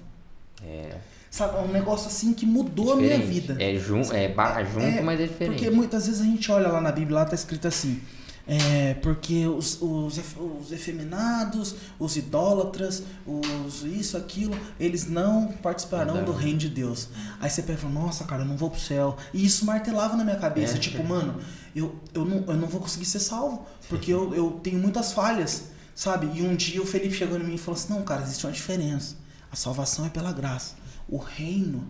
É. 0.62 0.96
Sabe, 1.30 1.56
é 1.56 1.60
um 1.60 1.68
negócio 1.70 2.08
assim 2.08 2.32
que 2.32 2.44
mudou 2.44 2.92
a 2.94 2.96
minha 2.96 3.18
vida. 3.18 3.56
É, 3.60 3.76
jun, 3.78 4.00
é, 4.12 4.26
ba- 4.28 4.62
junto, 4.64 4.80
É, 4.84 5.00
mas 5.02 5.20
é 5.20 5.26
diferente. 5.26 5.56
Porque 5.58 5.70
muitas 5.70 6.06
vezes 6.06 6.20
a 6.20 6.24
gente 6.24 6.50
olha 6.50 6.68
lá 6.68 6.80
na 6.80 6.90
Bíblia, 6.90 7.16
lá 7.20 7.24
tá 7.24 7.34
escrito 7.34 7.68
assim. 7.68 8.00
É, 8.48 8.94
porque 9.02 9.44
os, 9.46 9.78
os, 9.82 10.18
os 10.60 10.70
efeminados, 10.72 11.74
os 11.98 12.16
idólatras, 12.16 13.02
os 13.26 13.82
isso, 13.84 14.16
aquilo, 14.16 14.56
eles 14.78 15.06
não 15.08 15.48
participarão 15.62 16.24
do 16.24 16.32
reino 16.32 16.58
de 16.58 16.68
Deus. 16.68 17.08
Aí 17.40 17.50
você 17.50 17.62
pensa, 17.62 17.88
nossa, 17.88 18.24
cara, 18.24 18.42
eu 18.42 18.46
não 18.46 18.56
vou 18.56 18.70
pro 18.70 18.80
céu. 18.80 19.16
E 19.34 19.44
isso 19.44 19.64
martelava 19.66 20.16
na 20.16 20.24
minha 20.24 20.36
cabeça, 20.36 20.76
É. 20.76 20.78
tipo, 20.78 21.02
mano, 21.04 21.40
eu, 21.76 21.94
eu, 22.14 22.24
não, 22.24 22.44
eu 22.46 22.56
não 22.56 22.66
vou 22.66 22.80
conseguir 22.80 23.04
ser 23.04 23.20
salvo, 23.20 23.66
porque 23.88 24.12
eu, 24.12 24.34
eu 24.34 24.60
tenho 24.62 24.78
muitas 24.78 25.12
falhas, 25.12 25.64
sabe? 25.94 26.26
E 26.34 26.42
um 26.42 26.56
dia 26.56 26.80
o 26.80 26.86
Felipe 26.86 27.14
chegou 27.14 27.38
em 27.38 27.44
mim 27.44 27.54
e 27.54 27.58
falou 27.58 27.78
assim, 27.78 27.92
não, 27.92 28.02
cara, 28.02 28.22
existe 28.22 28.46
uma 28.46 28.52
diferença. 28.52 29.16
A 29.52 29.56
salvação 29.56 30.06
é 30.06 30.08
pela 30.08 30.32
graça. 30.32 30.74
O 31.08 31.18
reino 31.18 31.86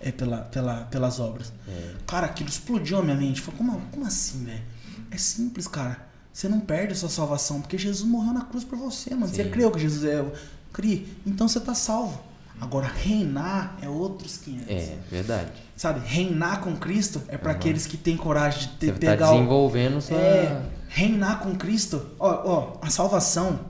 é 0.00 0.10
pela, 0.10 0.38
pela, 0.38 0.84
pelas 0.84 1.20
obras. 1.20 1.52
É. 1.68 1.94
Cara, 2.06 2.26
aquilo 2.26 2.48
explodiu 2.48 2.98
a 2.98 3.02
minha 3.02 3.16
mente. 3.16 3.40
Falei, 3.40 3.58
como, 3.58 3.80
como 3.92 4.06
assim, 4.06 4.44
velho? 4.44 4.64
É 5.10 5.16
simples, 5.16 5.66
cara. 5.66 6.06
Você 6.32 6.48
não 6.48 6.60
perde 6.60 6.92
a 6.92 6.96
sua 6.96 7.08
salvação, 7.08 7.60
porque 7.60 7.78
Jesus 7.78 8.08
morreu 8.08 8.32
na 8.32 8.44
cruz 8.44 8.64
por 8.64 8.76
você, 8.76 9.10
mano. 9.14 9.28
Você 9.28 9.44
Sim. 9.44 9.50
creu 9.50 9.70
que 9.70 9.78
Jesus 9.78 10.04
é. 10.04 10.24
Cri, 10.72 11.08
então 11.24 11.48
você 11.48 11.58
tá 11.60 11.74
salvo. 11.74 12.20
Agora, 12.60 12.86
reinar 12.86 13.76
é 13.82 13.88
outros 13.88 14.38
500. 14.38 14.68
É, 14.70 14.96
verdade. 15.10 15.50
Sabe? 15.76 16.00
Reinar 16.06 16.60
com 16.60 16.74
Cristo 16.76 17.20
é 17.28 17.36
para 17.36 17.50
Uhum. 17.52 17.56
aqueles 17.56 17.86
que 17.86 17.96
têm 17.96 18.16
coragem 18.16 18.60
de 18.60 18.68
ter, 18.76 18.86
Você 18.86 18.92
tá 18.92 18.98
pegar 18.98 19.30
o. 19.30 19.34
desenvolvendo 19.34 20.00
sua. 20.00 20.16
É, 20.16 20.62
reinar 20.88 21.40
com 21.40 21.54
Cristo. 21.54 22.02
Ó, 22.18 22.28
ó, 22.28 22.78
a 22.80 22.88
salvação 22.88 23.60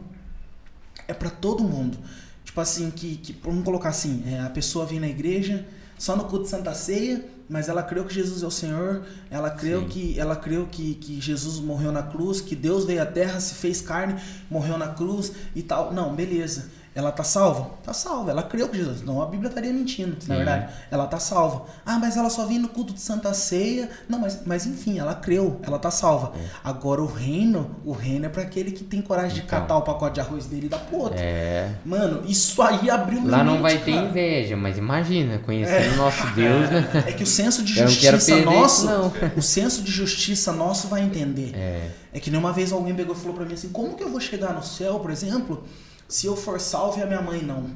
é 1.08 1.12
para 1.14 1.30
todo 1.30 1.64
mundo. 1.64 1.98
Tipo 2.44 2.60
assim, 2.60 2.90
que, 2.90 3.16
que 3.16 3.32
vamos 3.42 3.64
colocar 3.64 3.88
assim, 3.90 4.22
é, 4.26 4.40
a 4.40 4.50
pessoa 4.50 4.86
vem 4.86 5.00
na 5.00 5.08
igreja 5.08 5.66
só 5.98 6.14
no 6.16 6.24
culto 6.24 6.44
de 6.44 6.50
Santa 6.50 6.72
Ceia, 6.74 7.24
mas 7.48 7.68
ela 7.68 7.82
creu 7.82 8.04
que 8.04 8.14
Jesus 8.14 8.42
é 8.42 8.46
o 8.46 8.50
Senhor, 8.50 9.02
ela 9.30 9.50
creu 9.50 9.82
Sim. 9.82 9.88
que 9.88 10.18
ela 10.20 10.36
creu 10.36 10.66
que, 10.70 10.94
que 10.94 11.20
Jesus 11.20 11.58
morreu 11.58 11.90
na 11.90 12.02
cruz, 12.02 12.40
que 12.40 12.54
Deus 12.54 12.84
veio 12.84 13.02
à 13.02 13.06
terra, 13.06 13.40
se 13.40 13.54
fez 13.54 13.80
carne, 13.80 14.14
morreu 14.50 14.76
na 14.78 14.88
cruz 14.88 15.32
e 15.54 15.62
tal. 15.62 15.92
Não, 15.92 16.14
beleza. 16.14 16.70
Ela 16.96 17.12
tá 17.12 17.22
salva? 17.22 17.68
Tá 17.84 17.92
salva. 17.92 18.30
Ela 18.30 18.42
creu 18.42 18.70
que 18.70 18.78
Jesus. 18.78 19.02
Não, 19.02 19.20
a 19.20 19.26
Bíblia 19.26 19.48
estaria 19.50 19.70
mentindo, 19.70 20.12
na 20.14 20.20
Sim. 20.20 20.28
verdade. 20.36 20.72
Ela 20.90 21.06
tá 21.06 21.18
salva. 21.18 21.66
Ah, 21.84 21.98
mas 21.98 22.16
ela 22.16 22.30
só 22.30 22.46
vem 22.46 22.58
no 22.58 22.68
culto 22.68 22.94
de 22.94 23.00
Santa 23.02 23.34
Ceia. 23.34 23.90
Não, 24.08 24.18
mas, 24.18 24.40
mas 24.46 24.64
enfim, 24.64 24.98
ela 24.98 25.14
creu, 25.14 25.60
ela 25.62 25.78
tá 25.78 25.90
salva. 25.90 26.32
Agora 26.64 27.02
o 27.02 27.06
reino, 27.06 27.76
o 27.84 27.92
reino 27.92 28.24
é 28.24 28.28
para 28.30 28.40
aquele 28.42 28.70
que 28.72 28.82
tem 28.82 29.02
coragem 29.02 29.34
de 29.34 29.40
Então. 29.40 29.60
catar 29.60 29.76
o 29.76 29.82
pacote 29.82 30.14
de 30.14 30.20
arroz 30.20 30.46
dele 30.46 30.66
e 30.66 30.68
dar 30.70 30.78
pro 30.78 30.96
outro. 31.00 31.18
É. 31.20 31.70
Mano, 31.84 32.22
isso 32.26 32.62
aí 32.62 32.88
abriu 32.88 33.20
Lá 33.28 33.44
não 33.44 33.60
vai 33.60 33.76
ter 33.76 33.92
cara. 33.92 34.06
inveja, 34.06 34.56
mas 34.56 34.78
imagina, 34.78 35.38
conhecendo 35.40 35.92
o 35.92 35.96
nosso 35.98 36.26
Deus, 36.34 36.70
né? 36.70 37.04
É 37.06 37.12
que 37.12 37.24
o 37.24 37.26
senso 37.26 37.62
de 37.62 37.74
justiça 37.74 38.36
nosso, 38.40 38.86
isso, 38.86 39.12
o 39.36 39.42
senso 39.42 39.82
de 39.82 39.92
justiça 39.92 40.50
nosso 40.50 40.88
vai 40.88 41.02
entender. 41.02 41.52
É. 41.54 41.90
É 42.14 42.18
que 42.20 42.30
nem 42.30 42.40
uma 42.40 42.54
vez 42.54 42.72
alguém 42.72 42.94
pegou 42.94 43.14
e 43.14 43.18
falou 43.18 43.34
pra 43.36 43.44
mim 43.44 43.52
assim: 43.52 43.68
como 43.68 43.94
que 43.94 44.02
eu 44.02 44.08
vou 44.10 44.18
chegar 44.20 44.54
no 44.54 44.62
céu, 44.62 44.98
por 44.98 45.10
exemplo, 45.10 45.62
se 46.08 46.26
eu 46.26 46.36
for 46.36 46.60
salvo 46.60 46.98
e 46.98 47.02
a 47.02 47.06
minha 47.06 47.22
mãe 47.22 47.42
não? 47.42 47.70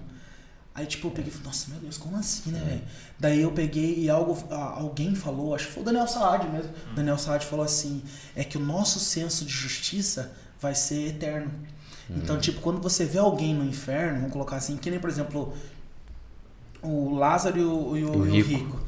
Aí, 0.74 0.86
tipo, 0.86 1.08
eu 1.08 1.10
peguei 1.10 1.30
e 1.30 1.32
falei, 1.32 1.46
nossa, 1.48 1.70
meu 1.70 1.80
Deus, 1.80 1.98
como 1.98 2.16
assim, 2.16 2.50
né, 2.52 2.60
velho? 2.64 2.82
Daí 3.18 3.40
eu 3.42 3.50
peguei 3.52 3.98
e 3.98 4.08
algo, 4.08 4.38
alguém 4.54 5.14
falou, 5.14 5.54
acho 5.54 5.66
que 5.66 5.72
foi 5.72 5.82
o 5.82 5.86
Daniel 5.86 6.06
Saad 6.06 6.48
mesmo. 6.48 6.70
Daniel 6.94 7.18
Saad 7.18 7.44
falou 7.44 7.64
assim: 7.64 8.02
é 8.36 8.44
que 8.44 8.56
o 8.56 8.60
nosso 8.60 8.98
senso 9.00 9.44
de 9.44 9.52
justiça 9.52 10.32
vai 10.60 10.74
ser 10.74 11.08
eterno. 11.08 11.50
Então, 12.08 12.38
tipo, 12.38 12.60
quando 12.60 12.80
você 12.80 13.04
vê 13.04 13.18
alguém 13.18 13.54
no 13.54 13.64
inferno, 13.64 14.16
vamos 14.18 14.32
colocar 14.32 14.56
assim, 14.56 14.76
que 14.76 14.90
nem, 14.90 14.98
por 14.98 15.10
exemplo, 15.10 15.52
o 16.82 17.14
Lázaro 17.14 17.58
e 17.58 17.64
o, 17.64 17.96
e 17.96 18.04
o- 18.04 18.16
O 18.20 18.26
e 18.26 18.30
o 18.30 18.32
rico. 18.32 18.48
rico. 18.48 18.80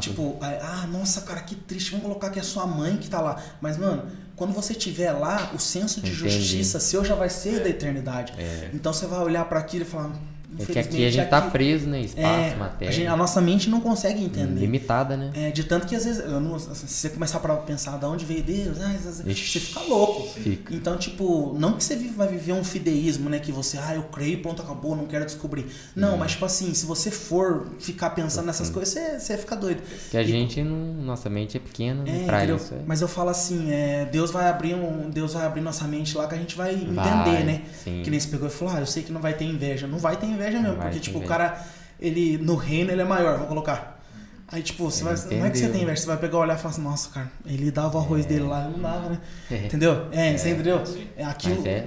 Tipo, 0.00 0.38
ah, 0.40 0.86
nossa, 0.86 1.22
cara, 1.22 1.40
que 1.42 1.56
triste. 1.56 1.90
Vamos 1.90 2.06
colocar 2.06 2.30
que 2.30 2.38
é 2.38 2.42
sua 2.42 2.66
mãe 2.66 2.96
que 2.98 3.08
tá 3.10 3.20
lá. 3.20 3.42
Mas, 3.60 3.76
mano, 3.76 4.08
quando 4.36 4.52
você 4.52 4.74
tiver 4.74 5.12
lá, 5.12 5.50
o 5.54 5.58
senso 5.58 6.00
de 6.00 6.10
Entendi. 6.12 6.30
justiça 6.30 6.80
seu 6.80 7.04
já 7.04 7.14
vai 7.14 7.28
ser 7.28 7.60
da 7.60 7.68
eternidade. 7.68 8.32
É. 8.38 8.70
Então 8.72 8.92
você 8.92 9.06
vai 9.06 9.20
olhar 9.20 9.44
pra 9.44 9.58
aquilo 9.60 9.82
e 9.84 9.86
falar. 9.86 10.12
É 10.58 10.64
que 10.66 10.78
aqui 10.78 11.06
a 11.06 11.10
gente 11.10 11.28
tá 11.28 11.40
preso, 11.42 11.86
né? 11.88 12.00
Espaço, 12.00 12.26
é, 12.26 12.54
matéria. 12.56 12.88
a, 12.88 12.92
gente- 12.92 13.06
a 13.06 13.16
nossa 13.16 13.40
mente 13.40 13.70
não 13.70 13.80
consegue 13.80 14.22
entender. 14.22 14.60
Limitada, 14.60 15.16
né? 15.16 15.30
É, 15.34 15.50
de 15.50 15.64
tanto 15.64 15.86
que 15.86 15.96
às 15.96 16.04
vezes, 16.04 16.24
não- 16.28 16.58
se 16.58 16.86
você 16.86 17.08
começar 17.10 17.38
pra 17.40 17.56
pensar 17.56 17.98
de 17.98 18.04
onde 18.04 18.24
veio 18.24 18.42
Deus, 18.42 18.80
ah, 18.80 18.88
às 18.90 19.04
vezes 19.04 19.26
Ixi. 19.26 19.58
você 19.58 19.60
fica 19.66 19.80
louco. 19.80 20.28
Fica. 20.28 20.74
Então, 20.74 20.96
tipo, 20.96 21.56
não 21.58 21.72
que 21.74 21.82
você 21.84 21.96
vai 21.96 22.28
viver 22.28 22.52
um 22.52 22.62
fideísmo, 22.64 23.28
né? 23.30 23.38
Que 23.38 23.50
você, 23.52 23.78
ah, 23.78 23.94
eu 23.94 24.02
creio, 24.04 24.40
pronto, 24.42 24.60
acabou, 24.62 24.94
não 24.96 25.06
quero 25.06 25.24
descobrir. 25.24 25.66
Não, 25.96 26.16
mas 26.16 26.32
tipo 26.32 26.44
assim, 26.44 26.72
se 26.74 26.84
você 26.86 27.10
for 27.10 27.66
ficar 27.78 28.10
pensando 28.10 28.46
nessas 28.46 28.68
coisas, 28.70 28.92
você, 28.92 29.18
você 29.18 29.38
fica 29.38 29.56
doido. 29.56 29.80
Que 30.10 30.16
a 30.16 30.22
E- 30.22 30.26
gente 30.26 30.62
não. 30.62 30.92
Nossa 31.02 31.28
mente 31.30 31.56
é 31.56 31.60
pequena, 31.60 32.02
né? 32.04 32.22
é, 32.22 32.26
pra 32.26 32.38
entendeu? 32.38 32.56
isso. 32.56 32.74
É. 32.74 32.78
Mas 32.86 33.00
eu 33.00 33.08
falo 33.08 33.30
assim, 33.30 33.70
é, 33.72 34.04
Deus 34.04 34.30
vai 34.30 34.48
abrir 34.48 34.74
um, 34.74 35.08
Deus 35.10 35.32
vai 35.34 35.46
abrir 35.46 35.60
nossa 35.60 35.84
mente 35.86 36.16
lá 36.16 36.26
que 36.26 36.34
a 36.34 36.38
gente 36.38 36.56
vai 36.56 36.74
entender, 36.74 36.94
Vai, 36.94 37.42
né? 37.42 37.62
sim. 37.82 38.02
Que 38.04 38.10
nem 38.10 38.18
você 38.20 38.28
pegou 38.28 38.48
e 38.48 38.50
falou, 38.50 38.74
ah, 38.74 38.80
eu 38.80 38.86
sei 38.86 39.02
que 39.02 39.12
não 39.12 39.20
vai 39.20 39.34
ter 39.34 39.44
inveja. 39.44 39.86
Não 39.86 39.98
vai 39.98 40.16
ter 40.16 40.26
inveja 40.26 40.41
mesmo, 40.50 40.76
vai 40.76 40.86
porque 40.86 41.00
tipo, 41.00 41.18
o 41.18 41.22
inveja. 41.22 41.38
cara 41.38 41.64
ele 42.00 42.38
no 42.38 42.56
reino 42.56 42.90
ele 42.90 43.00
é 43.02 43.04
maior, 43.04 43.34
vamos 43.34 43.48
colocar. 43.48 44.00
Aí, 44.48 44.62
tipo, 44.62 44.84
você 44.90 45.02
vai, 45.02 45.14
não 45.38 45.46
é 45.46 45.50
que 45.50 45.56
você 45.56 45.68
tem, 45.70 45.84
velho. 45.86 45.96
Você 45.96 46.06
vai 46.06 46.18
pegar, 46.18 46.36
olhar 46.36 46.54
e 46.56 46.58
falar 46.58 46.74
assim, 46.74 46.82
nossa, 46.82 47.08
cara, 47.08 47.30
ele 47.46 47.70
dava 47.70 47.96
o 47.96 48.00
arroz 48.02 48.26
dele 48.26 48.42
lá, 48.42 48.68
não 48.68 48.78
dava, 48.80 49.08
né? 49.08 49.18
É. 49.50 49.56
Entendeu? 49.64 50.08
É, 50.12 50.36
você 50.36 50.50
entendeu? 50.50 50.82
É 51.16 51.24
aquilo. 51.24 51.66
É. 51.66 51.86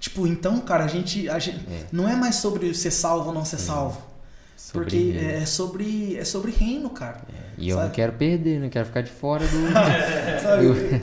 Tipo, 0.00 0.26
então, 0.26 0.58
cara, 0.60 0.84
a 0.84 0.86
gente, 0.86 1.28
a 1.28 1.38
gente 1.38 1.58
É. 1.70 1.84
não 1.92 2.08
é 2.08 2.16
mais 2.16 2.36
sobre 2.36 2.72
ser 2.72 2.90
salvo 2.92 3.28
ou 3.28 3.34
não 3.34 3.44
ser 3.44 3.58
salvo. 3.58 4.00
Sobre 4.60 4.80
porque 4.84 4.96
reino. 5.12 5.30
é 5.30 5.46
sobre 5.46 6.16
é 6.16 6.24
sobre 6.24 6.50
reino, 6.50 6.90
cara. 6.90 7.22
E 7.56 7.68
eu 7.70 7.76
sabe? 7.76 7.88
não 7.88 7.94
quero 7.94 8.12
perder, 8.12 8.60
não 8.60 8.68
quero 8.68 8.86
ficar 8.86 9.00
de 9.02 9.10
fora 9.10 9.44
do. 9.46 9.58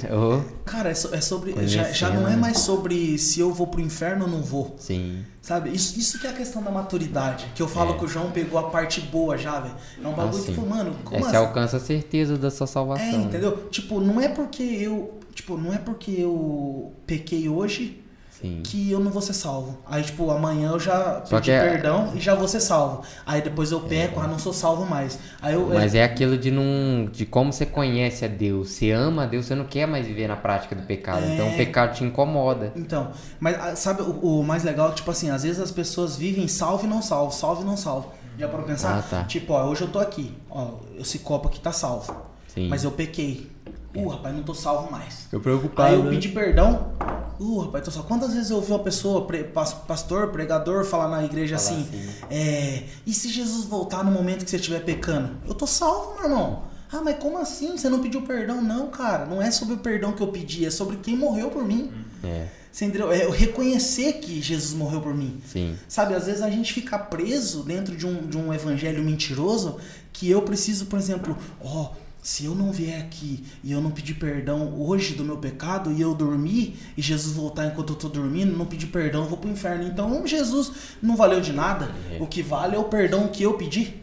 Do- 0.09 0.55
Cara, 0.65 0.89
é, 0.89 0.93
so- 0.93 1.13
é 1.13 1.21
sobre 1.21 1.53
já, 1.67 1.83
já 1.91 2.09
não 2.09 2.17
é 2.17 2.21
Conhecendo. 2.23 2.41
mais 2.41 2.59
sobre 2.59 3.17
se 3.17 3.39
eu 3.39 3.53
vou 3.53 3.67
pro 3.67 3.79
inferno 3.81 4.25
ou 4.25 4.31
não 4.31 4.41
vou. 4.41 4.75
sim. 4.79 5.23
Sabe? 5.41 5.69
Isso, 5.69 5.99
isso 5.99 6.19
que 6.19 6.25
é 6.25 6.31
a 6.31 6.33
questão 6.33 6.63
da 6.63 6.71
maturidade. 6.71 7.45
Que 7.53 7.61
eu 7.61 7.67
falo 7.67 7.93
É. 7.93 7.97
que 7.99 8.05
o 8.05 8.07
João 8.07 8.31
pegou 8.31 8.57
a 8.57 8.63
parte 8.71 8.99
boa 8.99 9.37
já, 9.37 9.59
velho. 9.59 9.75
É 10.03 10.07
um 10.07 10.13
bagulho 10.13 10.41
sim. 10.41 10.53
tipo, 10.53 10.65
mano, 10.65 10.95
como 11.05 11.19
você 11.21 11.27
assim? 11.27 11.35
alcança 11.37 11.77
a 11.77 11.79
certeza 11.79 12.35
da 12.35 12.49
sua 12.49 12.63
É, 12.63 12.67
salvação. 12.67 13.05
né? 13.19 13.23
entendeu? 13.25 13.67
Tipo, 13.69 13.99
não 14.01 14.19
é 14.19 14.27
porque 14.27 14.63
eu. 14.63 15.19
Tipo, 15.35 15.55
não 15.55 15.71
é 15.71 15.77
porque 15.77 16.11
eu 16.17 16.93
pequei 17.05 17.47
hoje 17.47 18.01
Sim. 18.41 18.61
que 18.63 18.91
eu 18.91 18.99
não 18.99 19.11
vou 19.11 19.21
ser 19.21 19.33
salvo. 19.33 19.77
Aí, 19.87 20.03
tipo, 20.03 20.29
amanhã 20.29 20.71
eu 20.71 20.79
já 20.79 21.21
Só 21.25 21.37
pedi 21.37 21.51
é- 21.51 21.69
perdão 21.69 22.11
e 22.15 22.19
já 22.19 22.35
vou 22.35 22.47
ser 22.47 22.59
salvo. 22.59 23.01
Aí 23.25 23.41
depois 23.41 23.71
eu 23.71 23.79
peco, 23.79 24.19
ah, 24.19 24.27
não 24.27 24.37
sou 24.37 24.51
salvo 24.51 24.85
mais. 24.85 25.17
Aí 25.41 25.53
eu. 25.53 25.67
Mas 25.67 25.95
é 25.95 26.03
aquilo 26.03 26.37
de 26.37 26.51
não. 26.51 27.05
de 27.11 27.25
como 27.25 27.53
você 27.53 27.65
conhece 27.65 28.25
a 28.25 28.27
Deus. 28.27 28.69
Você 28.71 28.91
ama 28.91 29.23
a 29.23 29.25
Deus, 29.25 29.45
você 29.45 29.55
não 29.55 29.65
quer 29.65 29.87
mais 29.87 30.05
viver 30.05 30.27
na 30.27 30.35
prática 30.35 30.75
do 30.75 30.83
pecado. 30.83 31.23
É. 31.23 31.33
Então 31.33 31.49
o 31.49 31.55
pecado 31.55 31.95
te 31.95 32.03
incomoda. 32.03 32.73
Então, 32.75 33.11
mas 33.39 33.57
ah, 33.59 33.75
sabe 33.75 34.01
o, 34.01 34.39
o 34.39 34.43
mais 34.43 34.63
legal? 34.63 34.93
Tipo 34.93 35.11
assim, 35.11 35.29
às 35.29 35.43
vezes 35.43 35.61
as 35.61 35.71
pessoas 35.71 36.17
vivem 36.17 36.47
salvo 36.47 36.85
e 36.85 36.89
não 36.89 37.01
salvo, 37.01 37.31
salvo 37.33 37.61
e 37.61 37.65
não 37.65 37.77
salvo. 37.77 38.11
Já 38.37 38.49
para 38.49 38.63
pensar? 38.63 38.99
Ah, 38.99 39.01
tá. 39.01 39.23
Tipo, 39.23 39.53
ó, 39.53 39.65
hoje 39.65 39.81
eu 39.83 39.87
tô 39.87 39.97
aqui, 39.97 40.33
ó, 40.49 40.71
esse 40.99 41.19
copo 41.19 41.47
aqui 41.47 41.59
tá 41.59 41.71
salvo. 41.71 42.13
Sim. 42.47 42.67
Mas 42.67 42.83
eu 42.83 42.91
pequei. 42.91 43.49
Uh, 43.95 44.07
rapaz, 44.09 44.35
não 44.35 44.43
tô 44.43 44.53
salvo 44.53 44.91
mais. 44.91 45.27
Tô 45.31 45.39
preocupado. 45.39 45.89
Aí 45.89 45.95
eu 45.99 46.03
né? 46.03 46.09
pedi 46.11 46.29
perdão. 46.29 46.91
Uh, 47.39 47.59
rapaz, 47.61 47.83
tô 47.85 47.91
salvo. 47.91 48.07
Quantas 48.07 48.33
vezes 48.33 48.49
eu 48.49 48.57
ouvi 48.57 48.71
uma 48.71 48.79
pessoa, 48.79 49.25
pre- 49.25 49.43
pas- 49.45 49.73
pastor, 49.73 50.29
pregador, 50.29 50.83
falar 50.85 51.09
na 51.09 51.23
igreja 51.23 51.57
Falar 51.57 51.69
assim, 51.77 51.81
assim. 51.89 52.09
é, 52.29 52.83
e 53.05 53.13
se 53.13 53.29
Jesus 53.29 53.65
voltar 53.65 54.03
no 54.03 54.11
momento 54.11 54.43
que 54.43 54.49
você 54.49 54.57
estiver 54.57 54.79
pecando? 54.83 55.31
Eu 55.47 55.53
tô 55.53 55.65
salvo, 55.67 56.15
meu 56.15 56.23
irmão. 56.29 56.63
Ah, 56.91 57.01
mas 57.03 57.17
como 57.17 57.37
assim? 57.37 57.77
Você 57.77 57.89
não 57.89 57.99
pediu 58.01 58.21
perdão? 58.21 58.61
Não, 58.61 58.87
cara. 58.87 59.25
Não 59.25 59.41
é 59.41 59.51
sobre 59.51 59.73
o 59.73 59.77
perdão 59.77 60.13
que 60.13 60.21
eu 60.21 60.27
pedi, 60.27 60.65
é 60.65 60.69
sobre 60.71 60.97
quem 60.97 61.17
morreu 61.17 61.49
por 61.49 61.65
mim. 61.65 61.91
É, 62.23 62.47
Você 62.71 62.85
entendeu? 62.85 63.11
É 63.11 63.25
eu 63.25 63.31
reconhecer 63.31 64.13
que 64.13 64.41
Jesus 64.41 64.73
morreu 64.73 65.01
por 65.01 65.13
mim. 65.13 65.41
sim. 65.45 65.75
Sabe, 65.89 66.13
às 66.13 66.25
vezes 66.25 66.41
a 66.41 66.49
gente 66.49 66.71
fica 66.73 66.97
preso 66.97 67.63
dentro 67.63 67.95
de 67.97 68.05
um, 68.05 68.27
de 68.27 68.37
um 68.37 68.53
evangelho 68.53 69.03
mentiroso 69.03 69.77
que 70.13 70.29
eu 70.29 70.41
preciso, 70.43 70.85
por 70.85 70.97
exemplo, 70.99 71.35
ó, 71.61 71.91
se 72.25 72.43
eu 72.45 72.55
não 72.55 72.71
vier 72.71 72.99
aqui 72.99 73.45
e 73.63 73.71
eu 73.71 73.79
não 73.79 73.91
pedir 73.91 74.15
perdão 74.15 74.81
hoje 74.81 75.13
do 75.13 75.23
meu 75.23 75.37
pecado 75.37 75.91
e 75.91 76.01
eu 76.01 76.15
dormir 76.15 76.75
e 76.97 77.01
Jesus 77.01 77.35
voltar 77.35 77.67
enquanto 77.67 77.93
eu 77.93 77.95
tô 77.95 78.09
dormindo, 78.09 78.57
não 78.57 78.65
pedir 78.65 78.87
perdão, 78.87 79.21
eu 79.21 79.29
vou 79.29 79.37
pro 79.37 79.47
inferno. 79.47 79.83
Então 79.83 80.25
Jesus 80.25 80.97
não 81.03 81.15
valeu 81.15 81.39
de 81.39 81.53
nada. 81.53 81.93
É. 82.11 82.17
O 82.19 82.25
que 82.25 82.41
vale 82.41 82.75
é 82.75 82.79
o 82.79 82.85
perdão 82.85 83.27
que 83.27 83.43
eu 83.43 83.53
pedi. 83.53 84.01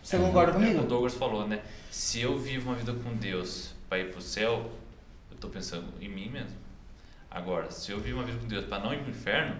Você 0.00 0.16
concorda 0.16 0.52
É 0.52 0.54
o 0.54 0.58
que 0.60 0.64
o 0.64 0.68
comigo? 0.68 0.86
Douglas 0.86 1.14
falou, 1.14 1.44
né? 1.48 1.60
Se 1.90 2.20
eu 2.20 2.38
vivo 2.38 2.70
uma 2.70 2.76
vida 2.76 2.92
com 2.92 3.16
Deus 3.16 3.74
para 3.88 3.98
ir 3.98 4.12
pro 4.12 4.22
céu, 4.22 4.70
eu 5.28 5.36
tô 5.36 5.48
pensando 5.48 5.88
em 6.00 6.08
mim 6.08 6.28
mesmo. 6.28 6.56
Agora, 7.28 7.68
se 7.72 7.90
eu 7.90 7.98
vivo 7.98 8.18
uma 8.18 8.26
vida 8.26 8.38
com 8.38 8.46
Deus 8.46 8.64
para 8.64 8.78
não 8.78 8.94
ir 8.94 9.00
pro 9.00 9.10
inferno, 9.10 9.56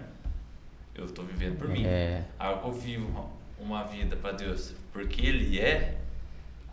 eu 0.95 1.07
tô 1.07 1.23
vivendo 1.23 1.57
por 1.57 1.67
mim. 1.67 1.83
É. 1.85 2.23
Agora 2.39 2.61
que 2.61 2.67
eu 2.67 2.71
vivo 2.71 3.29
uma 3.59 3.83
vida 3.83 4.15
para 4.15 4.31
Deus 4.31 4.71
porque 4.93 5.25
Ele 5.25 5.59
é, 5.59 5.97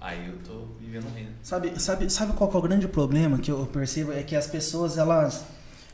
aí 0.00 0.28
eu 0.28 0.38
tô 0.38 0.66
vivendo 0.80 1.08
reino. 1.14 1.30
Sabe, 1.42 1.80
sabe, 1.80 2.10
sabe 2.10 2.32
qual 2.32 2.50
é 2.52 2.56
o 2.56 2.62
grande 2.62 2.88
problema 2.88 3.38
que 3.38 3.50
eu 3.50 3.66
percebo? 3.66 4.12
É 4.12 4.22
que 4.22 4.36
as 4.36 4.46
pessoas, 4.46 4.98
elas, 4.98 5.44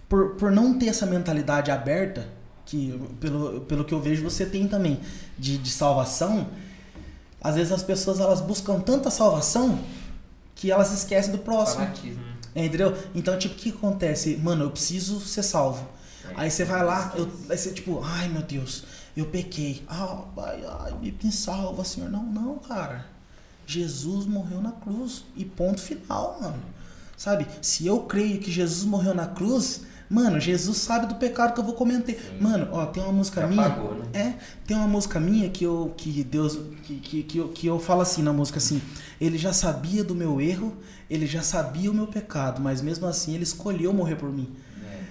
por, 0.08 0.34
por 0.36 0.50
não 0.50 0.78
ter 0.78 0.88
essa 0.88 1.06
mentalidade 1.06 1.70
aberta, 1.70 2.28
que 2.66 2.98
pelo, 3.20 3.60
pelo 3.62 3.84
que 3.84 3.92
eu 3.92 4.00
vejo 4.00 4.22
você 4.22 4.46
tem 4.46 4.66
também, 4.66 5.00
de, 5.38 5.58
de 5.58 5.70
salvação, 5.70 6.48
às 7.40 7.54
vezes 7.54 7.72
as 7.72 7.82
pessoas 7.82 8.20
elas 8.20 8.40
buscam 8.40 8.80
tanta 8.80 9.10
salvação 9.10 9.78
que 10.54 10.70
elas 10.70 10.92
esquecem 10.92 11.32
do 11.32 11.38
próximo. 11.38 11.84
É, 12.54 12.64
entendeu? 12.64 12.96
Então, 13.14 13.36
tipo, 13.36 13.54
o 13.54 13.58
que 13.58 13.70
acontece? 13.70 14.36
Mano, 14.36 14.64
eu 14.64 14.70
preciso 14.70 15.20
ser 15.20 15.42
salvo. 15.42 15.86
Aí 16.36 16.50
você 16.50 16.64
vai 16.64 16.82
lá, 16.82 17.12
eu, 17.16 17.30
aí 17.50 17.58
você 17.58 17.70
tipo, 17.72 18.00
ai 18.02 18.28
meu 18.28 18.42
Deus, 18.42 18.84
eu 19.16 19.26
pequei. 19.26 19.82
Ah, 19.86 20.24
ai, 20.38 20.64
ai, 20.66 21.14
me 21.22 21.32
salva, 21.32 21.84
Senhor. 21.84 22.10
Não, 22.10 22.22
não, 22.22 22.58
cara. 22.58 23.13
Jesus 23.66 24.26
morreu 24.26 24.60
na 24.60 24.72
cruz. 24.72 25.24
E 25.36 25.44
ponto 25.44 25.80
final, 25.80 26.38
mano. 26.40 26.58
Sabe? 27.16 27.46
Se 27.62 27.86
eu 27.86 28.00
creio 28.00 28.40
que 28.40 28.50
Jesus 28.50 28.84
morreu 28.84 29.14
na 29.14 29.26
cruz, 29.26 29.82
mano, 30.10 30.40
Jesus 30.40 30.78
sabe 30.78 31.06
do 31.06 31.14
pecado 31.14 31.54
que 31.54 31.60
eu 31.60 31.64
vou 31.64 31.74
cometer. 31.74 32.36
Mano, 32.40 32.68
ó, 32.72 32.86
tem 32.86 33.02
uma 33.02 33.12
música 33.12 33.42
Já 33.42 33.46
minha. 33.46 33.62
pagou, 33.62 33.94
né? 33.94 34.04
É, 34.12 34.34
tem 34.66 34.76
uma 34.76 34.88
música 34.88 35.20
minha 35.20 35.48
que 35.48 35.64
eu 35.64 35.94
que 35.96 36.24
Deus 36.24 36.58
que, 36.82 36.96
que, 36.96 37.22
que, 37.22 37.38
eu, 37.38 37.48
que 37.48 37.66
eu 37.66 37.78
falo 37.78 38.00
assim 38.00 38.22
na 38.22 38.32
música 38.32 38.58
assim, 38.58 38.82
ele 39.20 39.38
já 39.38 39.52
sabia 39.52 40.02
do 40.02 40.14
meu 40.14 40.40
erro, 40.40 40.76
ele 41.08 41.26
já 41.26 41.42
sabia 41.42 41.90
o 41.90 41.94
meu 41.94 42.06
pecado, 42.06 42.60
mas 42.60 42.82
mesmo 42.82 43.06
assim 43.06 43.34
ele 43.34 43.44
escolheu 43.44 43.92
morrer 43.92 44.16
por 44.16 44.30
mim. 44.30 44.54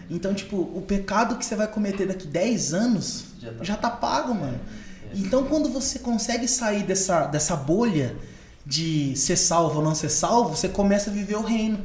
Então, 0.09 0.33
tipo, 0.33 0.57
o 0.57 0.83
pecado 0.85 1.37
que 1.37 1.45
você 1.45 1.55
vai 1.55 1.67
cometer 1.67 2.05
daqui 2.05 2.27
10 2.27 2.73
anos 2.73 3.25
já 3.61 3.75
tá, 3.75 3.89
pago, 3.89 4.33
mano. 4.35 4.59
Então, 5.15 5.45
quando 5.45 5.69
você 5.69 5.99
consegue 5.99 6.47
sair 6.47 6.83
dessa, 6.83 7.25
dessa 7.27 7.55
bolha 7.55 8.15
de 8.65 9.15
ser 9.17 9.35
salvo 9.37 9.79
ou 9.79 9.83
não 9.83 9.95
ser 9.95 10.09
salvo, 10.09 10.55
você 10.55 10.69
começa 10.69 11.09
a 11.09 11.13
viver 11.13 11.35
o 11.35 11.41
reino. 11.43 11.79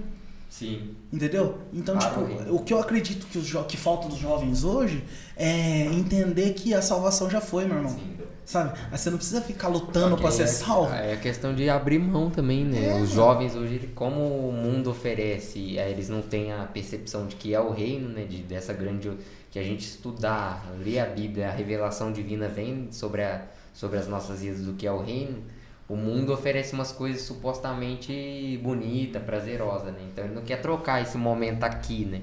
Sim. 0.48 0.94
Entendeu? 1.12 1.58
Então, 1.72 1.96
Para 1.96 2.08
tipo, 2.08 2.20
o 2.20 2.26
reino. 2.26 2.54
o 2.54 2.62
que 2.62 2.72
eu 2.72 2.78
acredito 2.80 3.26
que, 3.26 3.38
os 3.38 3.50
que 3.66 3.76
falta 3.76 4.08
dos 4.08 4.18
jovens 4.18 4.64
hoje 4.64 5.04
é 5.36 5.84
entender 5.86 6.52
que 6.54 6.72
a 6.74 6.82
salvação 6.82 7.28
já 7.30 7.40
foi, 7.40 7.66
meu 7.66 7.76
irmão. 7.76 7.96
Sabe? 8.44 8.78
Mas 8.90 9.00
você 9.02 9.10
não 9.10 9.18
precisa 9.18 9.42
ficar 9.42 9.68
lutando 9.68 10.16
pra 10.16 10.30
ser 10.30 10.44
é, 10.44 10.46
salvo. 10.46 10.92
É 10.94 11.12
a 11.12 11.16
questão 11.18 11.54
de 11.54 11.68
abrir 11.68 11.98
mão 11.98 12.30
também, 12.30 12.64
né? 12.64 12.98
É, 12.98 13.02
Os 13.02 13.10
jovens 13.10 13.54
hoje, 13.54 13.90
como 13.94 14.20
o 14.48 14.52
mundo 14.52 14.90
oferece, 14.90 15.78
aí 15.78 15.92
eles 15.92 16.08
não 16.08 16.22
têm 16.22 16.50
a 16.52 16.64
percepção 16.64 17.26
de 17.26 17.36
que 17.36 17.52
é 17.52 17.60
o 17.60 17.70
reino, 17.70 18.08
né? 18.08 18.24
De, 18.24 18.38
dessa 18.42 18.72
grande. 18.72 19.12
que 19.50 19.58
a 19.58 19.62
gente 19.62 19.80
estudar, 19.86 20.66
ler 20.82 20.98
a 21.00 21.06
Bíblia, 21.06 21.48
a 21.48 21.52
revelação 21.52 22.10
divina 22.10 22.48
vem 22.48 22.88
sobre, 22.90 23.22
a, 23.22 23.42
sobre 23.74 23.98
as 23.98 24.08
nossas 24.08 24.40
vidas 24.40 24.62
do 24.62 24.72
que 24.72 24.86
é 24.86 24.92
o 24.92 25.02
reino. 25.02 25.42
O 25.88 25.96
mundo 25.96 26.32
oferece 26.32 26.74
umas 26.74 26.92
coisas 26.92 27.22
supostamente 27.22 28.58
bonita, 28.62 29.18
prazerosa, 29.18 29.90
né? 29.90 30.00
Então 30.12 30.24
ele 30.24 30.34
não 30.34 30.42
quer 30.42 30.60
trocar 30.60 31.00
esse 31.00 31.16
momento 31.16 31.64
aqui, 31.64 32.04
né? 32.04 32.22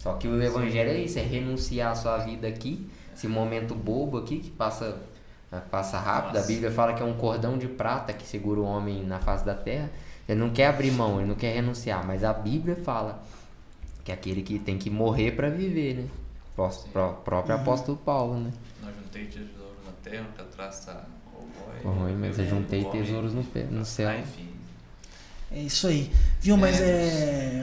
Só 0.00 0.14
que 0.14 0.26
o 0.26 0.42
evangelho 0.42 0.90
é 0.90 0.98
isso, 0.98 1.18
é 1.18 1.22
renunciar 1.22 1.92
a 1.92 1.94
sua 1.94 2.18
vida 2.18 2.46
aqui, 2.48 2.88
esse 3.14 3.28
momento 3.28 3.74
bobo 3.74 4.18
aqui 4.18 4.38
que 4.38 4.50
passa 4.50 4.96
passa 5.70 5.98
rápido. 5.98 6.36
A 6.36 6.40
Nossa. 6.40 6.48
Bíblia 6.48 6.70
fala 6.70 6.92
que 6.94 7.02
é 7.02 7.06
um 7.06 7.14
cordão 7.14 7.56
de 7.56 7.68
prata 7.68 8.12
que 8.12 8.26
segura 8.26 8.60
o 8.60 8.64
homem 8.64 9.04
na 9.04 9.18
face 9.20 9.44
da 9.44 9.54
terra. 9.54 9.88
Ele 10.28 10.40
não 10.40 10.50
quer 10.50 10.66
abrir 10.66 10.90
mão, 10.90 11.18
ele 11.20 11.28
não 11.28 11.36
quer 11.36 11.54
renunciar, 11.54 12.04
mas 12.04 12.24
a 12.24 12.32
Bíblia 12.32 12.74
fala 12.76 13.22
que 14.04 14.10
é 14.10 14.14
aquele 14.14 14.42
que 14.42 14.58
tem 14.58 14.76
que 14.76 14.90
morrer 14.90 15.32
para 15.32 15.48
viver, 15.48 15.94
né? 15.94 16.08
Pró- 16.56 16.68
pró- 16.92 17.12
próprio 17.24 17.54
apóstolo 17.54 17.96
Paulo, 17.98 18.38
né? 18.40 18.52
Não 18.82 18.92
juntei 18.92 19.26
tesouro 19.26 19.76
na 19.84 19.92
terra, 20.02 20.26
que 20.34 20.42
atrás 20.42 20.86
Corrói, 21.82 22.14
mas 22.14 22.38
eu 22.38 22.46
juntei 22.48 22.84
tesouros 22.84 23.32
no, 23.34 23.44
pé, 23.44 23.64
no 23.70 23.84
céu. 23.84 24.08
Ah, 24.08 24.18
enfim. 24.18 24.48
É 25.50 25.60
isso 25.60 25.86
aí. 25.86 26.10
Viu? 26.40 26.56
Mas 26.56 26.80
É, 26.80 26.84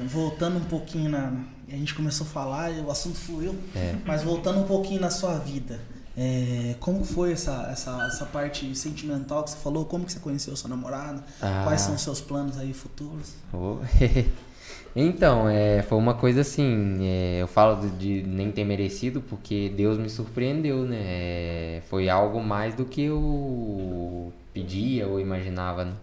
é. 0.01 0.03
Voltando 0.07 0.57
um 0.57 0.63
pouquinho 0.65 1.09
na. 1.11 1.33
A 1.67 1.75
gente 1.75 1.93
começou 1.95 2.25
a 2.27 2.29
falar 2.29 2.71
e 2.71 2.79
o 2.79 2.89
assunto 2.91 3.17
fluiu. 3.17 3.55
É. 3.75 3.95
Mas 4.05 4.21
voltando 4.23 4.59
um 4.59 4.63
pouquinho 4.67 5.01
na 5.01 5.09
sua 5.09 5.37
vida. 5.39 5.79
é, 6.15 6.75
como 6.79 7.03
foi 7.03 7.31
essa, 7.33 7.67
essa, 7.71 8.05
essa 8.05 8.25
parte 8.25 8.75
sentimental 8.75 9.43
que 9.43 9.49
você 9.49 9.57
falou? 9.57 9.85
Como 9.85 10.05
que 10.05 10.13
você 10.13 10.19
conheceu 10.19 10.55
sua 10.55 10.69
namorada? 10.69 11.23
Ah. 11.41 11.63
Quais 11.65 11.81
são 11.81 11.95
os 11.95 12.01
seus 12.01 12.21
planos 12.21 12.57
aí 12.57 12.71
futuros? 12.73 13.33
Oh. 13.51 13.77
então, 14.95 15.49
é, 15.49 15.81
foi 15.81 15.97
uma 15.97 16.13
coisa 16.13 16.41
assim, 16.41 16.99
é, 17.01 17.41
eu 17.41 17.47
falo 17.47 17.81
de, 17.81 18.21
de 18.21 18.27
nem 18.27 18.51
ter 18.51 18.63
merecido 18.63 19.21
porque 19.21 19.69
Deus 19.75 19.97
me 19.97 20.09
surpreendeu, 20.09 20.83
né? 20.85 20.97
É, 21.01 21.81
foi 21.89 22.09
algo 22.09 22.39
mais 22.43 22.75
do 22.75 22.85
que 22.85 23.03
eu 23.03 24.31
pedia 24.53 25.07
ou 25.07 25.19
imaginava, 25.19 25.85
né? 25.85 25.93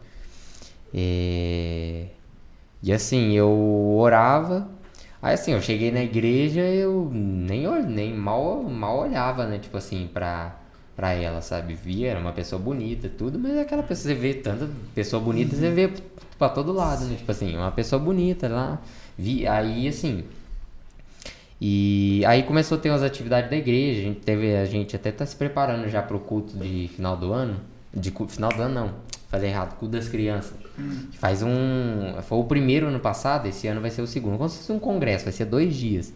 É, 0.92 2.06
e 2.82 2.92
assim, 2.92 3.32
eu 3.32 3.48
orava, 3.96 4.68
aí 5.22 5.34
assim, 5.34 5.52
eu 5.52 5.60
cheguei 5.62 5.92
na 5.92 6.02
igreja, 6.02 6.60
eu 6.62 7.08
nem, 7.12 7.66
nem 7.84 8.14
mal, 8.14 8.62
mal 8.64 8.98
olhava, 9.00 9.46
né? 9.46 9.58
Tipo 9.58 9.76
assim, 9.76 10.08
pra, 10.12 10.56
pra 10.96 11.12
ela, 11.12 11.40
sabe? 11.40 11.74
Via, 11.74 12.10
era 12.10 12.20
uma 12.20 12.32
pessoa 12.32 12.60
bonita, 12.60 13.08
tudo, 13.08 13.38
mas 13.38 13.56
aquela 13.56 13.82
pessoa, 13.84 14.14
você 14.14 14.20
vê 14.20 14.34
tanta 14.34 14.68
pessoa 14.94 15.22
bonita, 15.22 15.54
você 15.54 15.70
vê 15.70 15.92
pra 16.40 16.48
todo 16.48 16.72
lado, 16.72 17.04
né? 17.04 17.14
Tipo 17.16 17.30
assim, 17.30 17.56
uma 17.56 17.70
pessoa 17.70 18.00
bonita 18.02 18.48
lá. 18.48 18.80
Vi, 19.16 19.46
aí 19.46 19.86
assim. 19.86 20.24
E 21.60 22.24
aí 22.26 22.42
começou 22.42 22.78
a 22.78 22.80
ter 22.80 22.88
umas 22.90 23.02
atividades 23.02 23.50
da 23.50 23.56
igreja, 23.56 24.00
a 24.00 24.04
gente 24.04 24.20
teve, 24.20 24.56
a 24.56 24.64
gente 24.64 24.96
até 24.96 25.12
tá 25.12 25.26
se 25.26 25.36
preparando 25.36 25.88
já 25.88 26.00
pro 26.00 26.18
culto 26.18 26.56
de 26.56 26.88
final 26.88 27.16
do 27.16 27.32
ano. 27.32 27.56
De 27.94 28.10
cu- 28.10 28.26
final 28.26 28.50
do 28.50 28.62
ano 28.62 28.74
não. 28.74 28.90
Falei 29.28 29.50
errado, 29.50 29.76
cu 29.76 29.86
das 29.86 30.08
crianças. 30.08 30.54
Faz 31.12 31.42
um. 31.42 32.14
Foi 32.22 32.38
o 32.38 32.44
primeiro 32.44 32.86
ano 32.86 32.98
passado, 32.98 33.46
esse 33.46 33.66
ano 33.68 33.80
vai 33.80 33.90
ser 33.90 34.00
o 34.00 34.06
segundo. 34.06 34.38
Como 34.38 34.48
se 34.48 34.58
fosse 34.58 34.72
um 34.72 34.78
congresso, 34.78 35.24
vai 35.24 35.32
ser 35.32 35.44
dois 35.44 35.76
dias. 35.76 36.12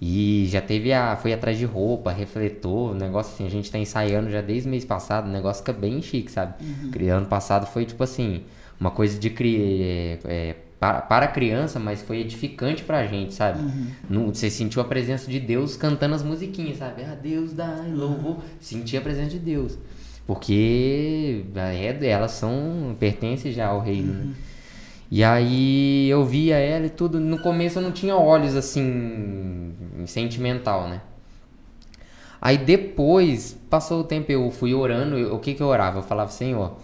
E 0.00 0.46
já 0.50 0.60
teve 0.60 0.92
a. 0.92 1.16
Foi 1.16 1.32
atrás 1.32 1.58
de 1.58 1.64
roupa, 1.64 2.12
refletor, 2.12 2.94
negócio 2.94 3.34
assim. 3.34 3.46
A 3.46 3.50
gente 3.50 3.70
tá 3.70 3.78
ensaiando 3.78 4.30
já 4.30 4.40
desde 4.40 4.68
o 4.68 4.70
mês 4.70 4.84
passado, 4.84 5.26
o 5.26 5.30
negócio 5.32 5.64
fica 5.64 5.72
bem 5.72 6.00
chique, 6.00 6.30
sabe? 6.30 6.54
Cri- 6.92 7.08
Ano 7.08 7.26
passado 7.26 7.66
foi 7.66 7.84
tipo 7.84 8.02
assim, 8.04 8.42
uma 8.80 8.90
coisa 8.90 9.18
de 9.18 9.30
cri... 9.30 10.18
é, 10.24 10.56
para, 10.78 11.00
para 11.00 11.24
a 11.24 11.28
criança, 11.28 11.80
mas 11.80 12.02
foi 12.02 12.18
edificante 12.20 12.82
pra 12.84 13.06
gente, 13.06 13.32
sabe? 13.32 13.60
No- 14.10 14.26
você 14.34 14.50
sentiu 14.50 14.82
a 14.82 14.84
presença 14.84 15.30
de 15.30 15.40
Deus 15.40 15.74
cantando 15.76 16.14
as 16.14 16.22
musiquinhas, 16.22 16.76
sabe? 16.78 17.02
Ah, 17.02 17.14
Deus 17.20 17.52
dá 17.54 17.82
louvor. 17.94 18.38
Sentia 18.60 18.98
a 18.98 19.02
presença 19.02 19.30
de 19.30 19.38
Deus. 19.38 19.78
Porque 20.26 21.44
é, 21.54 22.06
elas 22.08 22.32
são. 22.32 22.94
pertencem 23.00 23.52
já 23.52 23.68
ao 23.68 23.80
reino, 23.80 24.12
né? 24.12 24.34
E 25.10 25.22
aí 25.24 26.08
eu 26.10 26.24
via 26.24 26.56
ela 26.56 26.86
e 26.86 26.90
tudo. 26.90 27.20
No 27.20 27.38
começo 27.38 27.78
eu 27.78 27.82
não 27.82 27.92
tinha 27.92 28.16
olhos 28.16 28.54
assim. 28.56 29.72
sentimental, 30.04 30.88
né? 30.88 31.00
Aí 32.40 32.58
depois, 32.58 33.56
passou 33.70 34.00
o 34.00 34.04
tempo, 34.04 34.30
eu 34.30 34.50
fui 34.50 34.74
orando. 34.74 35.16
eu- 35.16 35.34
o 35.34 35.38
que 35.38 35.54
que 35.54 35.62
eu 35.62 35.66
orava? 35.68 35.98
Eu 35.98 36.02
falava, 36.02 36.30
Senhor, 36.30 36.76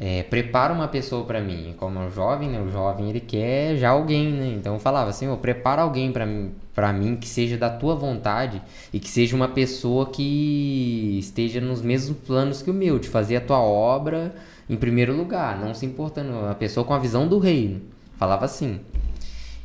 é, 0.00 0.22
prepara 0.22 0.72
uma 0.72 0.86
pessoa 0.86 1.24
pra 1.24 1.40
mim. 1.40 1.74
Como 1.76 1.98
um 1.98 2.10
jovem, 2.10 2.48
né? 2.48 2.60
O 2.60 2.70
jovem 2.70 3.10
ele 3.10 3.20
quer 3.20 3.76
já 3.76 3.90
alguém, 3.90 4.30
né? 4.32 4.54
Então 4.56 4.74
eu 4.74 4.80
falava, 4.80 5.12
Senhor, 5.12 5.36
prepara 5.38 5.82
alguém 5.82 6.12
pra 6.12 6.24
mim, 6.24 6.52
pra 6.74 6.92
mim 6.92 7.16
que 7.16 7.26
seja 7.26 7.56
da 7.56 7.68
tua 7.68 7.96
vontade 7.96 8.62
e 8.92 9.00
que 9.00 9.08
seja 9.08 9.34
uma 9.34 9.48
pessoa 9.48 10.06
que 10.06 11.18
esteja 11.18 11.60
nos 11.60 11.82
mesmos 11.82 12.16
planos 12.18 12.62
que 12.62 12.70
o 12.70 12.74
meu, 12.74 12.98
de 12.98 13.08
fazer 13.08 13.36
a 13.36 13.40
tua 13.40 13.60
obra 13.60 14.34
em 14.70 14.76
primeiro 14.76 15.16
lugar, 15.16 15.58
não 15.58 15.74
se 15.74 15.84
importando. 15.84 16.30
Uma 16.30 16.54
pessoa 16.54 16.84
com 16.84 16.94
a 16.94 16.98
visão 16.98 17.26
do 17.26 17.38
reino. 17.38 17.80
Falava 18.16 18.44
assim. 18.44 18.80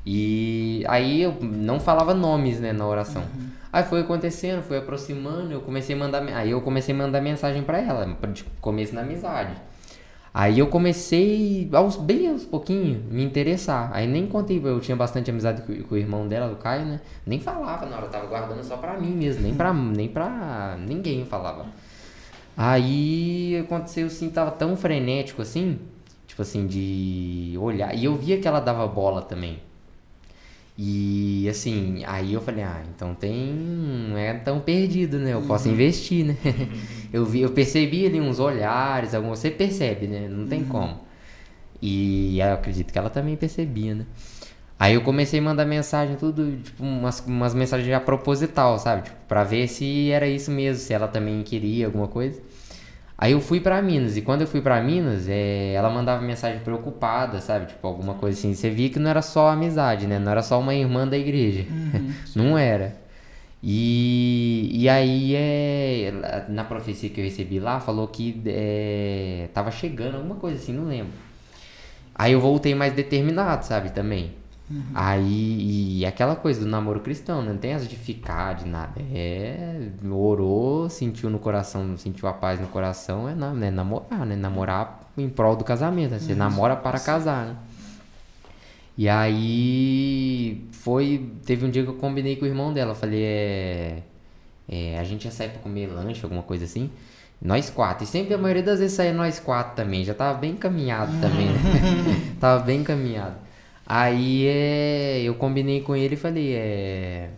E 0.06 0.84
aí 0.88 1.22
eu 1.22 1.38
não 1.42 1.80
falava 1.80 2.14
nomes, 2.14 2.60
né, 2.60 2.74
na 2.74 2.86
oração. 2.86 3.24
Aí 3.72 3.84
foi 3.84 4.02
acontecendo, 4.02 4.62
foi 4.62 4.78
aproximando, 4.78 5.52
eu 5.52 5.62
comecei 5.62 5.96
a 5.96 5.98
mandar, 5.98 6.22
aí 6.36 6.52
eu 6.52 6.62
comecei 6.62 6.94
a 6.94 6.98
mandar 6.98 7.22
mensagem 7.22 7.64
pra 7.64 7.80
ela, 7.80 8.06
de 8.32 8.44
começo 8.60 8.94
na 8.94 9.02
amizade. 9.02 9.54
Aí 10.34 10.58
eu 10.58 10.68
comecei 10.68 11.70
aos 11.72 11.96
bem 11.96 12.32
aos 12.32 12.44
pouquinhos 12.44 13.04
me 13.12 13.24
interessar. 13.24 13.92
Aí 13.94 14.08
nem 14.08 14.26
contei, 14.26 14.60
eu 14.64 14.80
tinha 14.80 14.98
bastante 14.98 15.30
amizade 15.30 15.62
com, 15.62 15.84
com 15.84 15.94
o 15.94 15.98
irmão 15.98 16.28
dela, 16.28 16.52
o 16.52 16.56
Caio, 16.56 16.86
né? 16.86 17.02
Nem 17.24 17.40
falava 17.40 17.86
na 17.86 17.98
hora, 17.98 18.06
eu 18.08 18.10
tava 18.10 18.26
guardando 18.26 18.64
só 18.64 18.78
pra 18.78 19.00
mim 19.00 19.12
mesmo, 19.12 19.44
nem 19.44 19.54
pra, 19.54 19.72
nem 19.72 20.08
pra 20.08 20.76
ninguém 20.80 21.24
falava. 21.24 21.68
Aí 22.58 23.60
aconteceu 23.60 24.08
assim, 24.08 24.30
tava 24.32 24.50
tão 24.52 24.76
frenético 24.76 25.42
assim, 25.42 25.80
tipo 26.26 26.42
assim, 26.42 26.66
de 26.66 27.56
olhar. 27.60 27.96
E 27.96 28.06
eu 28.06 28.16
via 28.16 28.40
que 28.40 28.48
ela 28.48 28.60
dava 28.60 28.88
bola 28.88 29.22
também. 29.22 29.60
E 30.78 31.48
assim, 31.50 32.04
aí 32.06 32.34
eu 32.34 32.42
falei, 32.42 32.64
ah, 32.64 32.82
então 32.94 33.14
tem. 33.14 33.54
Não 33.54 34.18
é 34.18 34.34
tão 34.34 34.60
perdido, 34.60 35.20
né? 35.20 35.34
Eu 35.34 35.44
posso 35.44 35.70
investir, 35.70 36.26
né? 36.26 36.36
eu, 37.14 37.26
vi, 37.26 37.42
eu 37.42 37.52
percebi 37.52 38.06
ali 38.08 38.20
uns 38.20 38.40
olhares, 38.40 39.14
algum, 39.14 39.30
você 39.30 39.52
percebe, 39.52 40.08
né? 40.08 40.28
Não 40.28 40.48
tem 40.48 40.64
como. 40.64 41.00
E 41.82 42.40
eu 42.40 42.54
acredito 42.54 42.92
que 42.92 42.98
ela 42.98 43.10
também 43.10 43.36
percebia, 43.36 43.94
né? 43.94 44.06
Aí 44.80 44.96
eu 44.96 45.02
comecei 45.02 45.40
a 45.40 45.44
mandar 45.44 45.66
mensagem, 45.66 46.16
tudo, 46.16 46.58
tipo, 46.58 46.84
umas, 46.84 47.20
umas 47.22 47.54
mensagens 47.54 47.88
já 47.88 48.00
proposital, 48.00 48.80
sabe? 48.80 49.04
Tipo, 49.04 49.18
pra 49.28 49.44
ver 49.44 49.68
se 49.68 50.10
era 50.10 50.28
isso 50.28 50.50
mesmo, 50.50 50.82
se 50.82 50.94
ela 50.94 51.08
também 51.08 51.44
queria 51.44 51.86
alguma 51.86 52.08
coisa. 52.08 52.42
Aí 53.18 53.32
eu 53.34 53.40
fui 53.40 53.60
pra 53.60 53.82
Minas, 53.82 54.18
e 54.18 54.22
quando 54.22 54.42
eu 54.42 54.48
fui 54.48 54.62
pra 54.62 54.82
Minas, 54.82 55.28
é, 55.30 55.74
ela 55.74 55.90
mandava 55.90 56.22
mensagem 56.22 56.60
preocupada, 56.62 57.40
sabe? 57.40 57.68
Tipo, 57.68 57.88
alguma 57.88 58.16
coisa 58.16 58.38
assim. 58.38 58.54
Você 58.54 58.70
via 58.70 58.90
que 58.90 59.00
não 59.00 59.10
era 59.10 59.22
só 59.22 59.50
amizade, 59.50 60.08
né? 60.08 60.20
Não 60.20 60.32
era 60.32 60.42
só 60.42 60.60
uma 60.60 60.74
irmã 60.74 61.08
da 61.08 61.18
igreja. 61.18 61.66
não 62.36 62.58
era. 62.58 62.96
E, 63.62 64.70
e 64.74 64.90
aí, 64.90 65.36
é, 65.36 66.46
na 66.50 66.66
profecia 66.66 67.10
que 67.10 67.22
eu 67.22 67.24
recebi 67.24 67.60
lá, 67.60 67.80
falou 67.80 68.08
que 68.10 68.42
é, 68.46 69.48
tava 69.54 69.72
chegando, 69.72 70.18
alguma 70.18 70.36
coisa 70.36 70.58
assim, 70.58 70.74
não 70.74 70.86
lembro. 70.86 71.14
Aí 72.14 72.34
eu 72.34 72.42
voltei 72.42 72.76
mais 72.76 72.94
determinado, 72.94 73.66
sabe? 73.66 73.92
Também. 73.92 74.34
Aí, 74.96 76.00
e 76.00 76.06
aquela 76.06 76.36
coisa 76.36 76.60
do 76.60 76.66
namoro 76.68 77.00
cristão, 77.00 77.42
né? 77.42 77.52
não 77.52 77.58
tem 77.58 77.72
essa 77.72 77.86
de 77.86 77.96
ficar, 77.96 78.54
de 78.54 78.68
nada. 78.68 79.02
É, 79.14 79.90
orou, 80.12 80.90
sentiu 80.90 81.30
no 81.30 81.40
coração, 81.40 81.98
sentiu 81.98 82.28
a 82.28 82.34
paz 82.34 82.60
no 82.60 82.68
coração, 82.68 83.28
é, 83.28 83.34
na- 83.34 83.54
né? 83.54 83.72
namorar, 83.72 84.26
né? 84.26 84.36
Namorar 84.36 85.02
em 85.18 85.28
prol 85.30 85.56
do 85.56 85.64
casamento, 85.64 86.12
né? 86.12 86.20
Você 86.20 86.36
namora 86.36 86.76
para 86.76 87.00
casar, 87.00 87.46
né? 87.48 87.56
E 88.96 89.10
aí, 89.10 90.64
foi, 90.72 91.32
teve 91.46 91.66
um 91.66 91.70
dia 91.70 91.84
que 91.84 91.90
eu 91.90 91.96
combinei 91.96 92.36
com 92.36 92.46
o 92.46 92.48
irmão 92.48 92.72
dela, 92.72 92.92
eu 92.92 92.96
falei, 92.96 93.24
é, 93.24 94.04
é, 94.70 95.00
a 95.00 95.04
gente 95.04 95.26
ia 95.26 95.32
sair 95.32 95.50
pra 95.50 95.60
comer 95.60 95.88
lanche, 95.88 96.24
alguma 96.24 96.44
coisa 96.44 96.66
assim, 96.66 96.92
nós 97.42 97.72
quatro, 97.72 98.04
e 98.04 98.08
sempre 98.08 98.36
a 98.36 98.38
maioria 98.38 98.62
das 98.62 98.80
vezes 98.80 98.96
saía 98.96 99.12
nós 99.12 99.40
quatro 99.40 99.76
também, 99.76 100.04
já 100.04 100.14
tava 100.14 100.38
bem 100.38 100.52
encaminhado 100.52 101.12
também, 101.20 101.48
né? 101.48 101.60
tava 102.40 102.64
bem 102.64 102.82
encaminhado. 102.82 103.36
Aí 103.86 104.48
é, 104.48 105.22
eu 105.22 105.36
combinei 105.36 105.82
com 105.82 105.96
ele 105.96 106.16
e 106.16 106.18
falei, 106.18 106.54
é, 106.56 107.30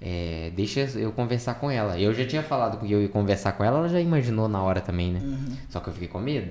é, 0.00 0.52
deixa 0.54 0.80
eu 0.98 1.12
conversar 1.12 1.54
com 1.54 1.70
ela. 1.70 1.98
Eu 1.98 2.12
já 2.12 2.26
tinha 2.26 2.42
falado 2.42 2.78
que 2.78 2.90
eu 2.90 3.02
ia 3.02 3.08
conversar 3.08 3.52
com 3.52 3.64
ela, 3.64 3.78
ela 3.78 3.88
já 3.88 4.00
imaginou 4.00 4.48
na 4.48 4.62
hora 4.62 4.80
também, 4.80 5.12
né? 5.12 5.20
Só 5.68 5.80
que 5.80 5.88
eu 5.88 5.92
fiquei 5.92 6.08
com 6.08 6.18
medo. 6.18 6.50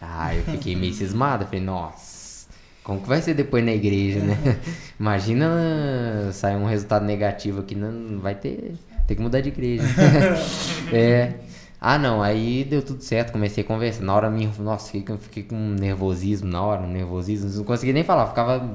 Ah, 0.00 0.34
eu 0.34 0.42
fiquei 0.44 0.74
meio 0.74 0.94
cismado, 0.94 1.44
falei, 1.44 1.60
nossa, 1.60 2.48
como 2.82 3.00
que 3.00 3.08
vai 3.08 3.20
ser 3.20 3.34
depois 3.34 3.64
na 3.64 3.72
igreja, 3.72 4.20
né? 4.20 4.36
Imagina 4.98 6.30
sair 6.32 6.56
um 6.56 6.64
resultado 6.64 7.04
negativo 7.04 7.60
aqui, 7.60 7.74
não 7.74 8.18
vai 8.18 8.34
ter, 8.34 8.74
tem 9.06 9.16
que 9.16 9.22
mudar 9.22 9.40
de 9.40 9.48
igreja. 9.48 9.84
é. 10.92 11.34
Ah, 11.80 11.96
não, 11.96 12.22
aí 12.22 12.62
deu 12.62 12.82
tudo 12.82 13.02
certo, 13.02 13.32
comecei 13.32 13.64
a 13.64 13.66
conversar. 13.66 14.02
Na 14.04 14.14
hora, 14.14 14.28
minha, 14.28 14.50
nossa, 14.58 14.92
fiquei, 14.92 15.16
fiquei 15.16 15.42
com 15.44 15.54
um 15.56 15.70
nervosismo 15.70 16.50
na 16.50 16.60
hora, 16.62 16.82
um 16.82 16.90
nervosismo, 16.92 17.50
não 17.56 17.64
consegui 17.64 17.94
nem 17.94 18.04
falar, 18.04 18.26
ficava. 18.26 18.68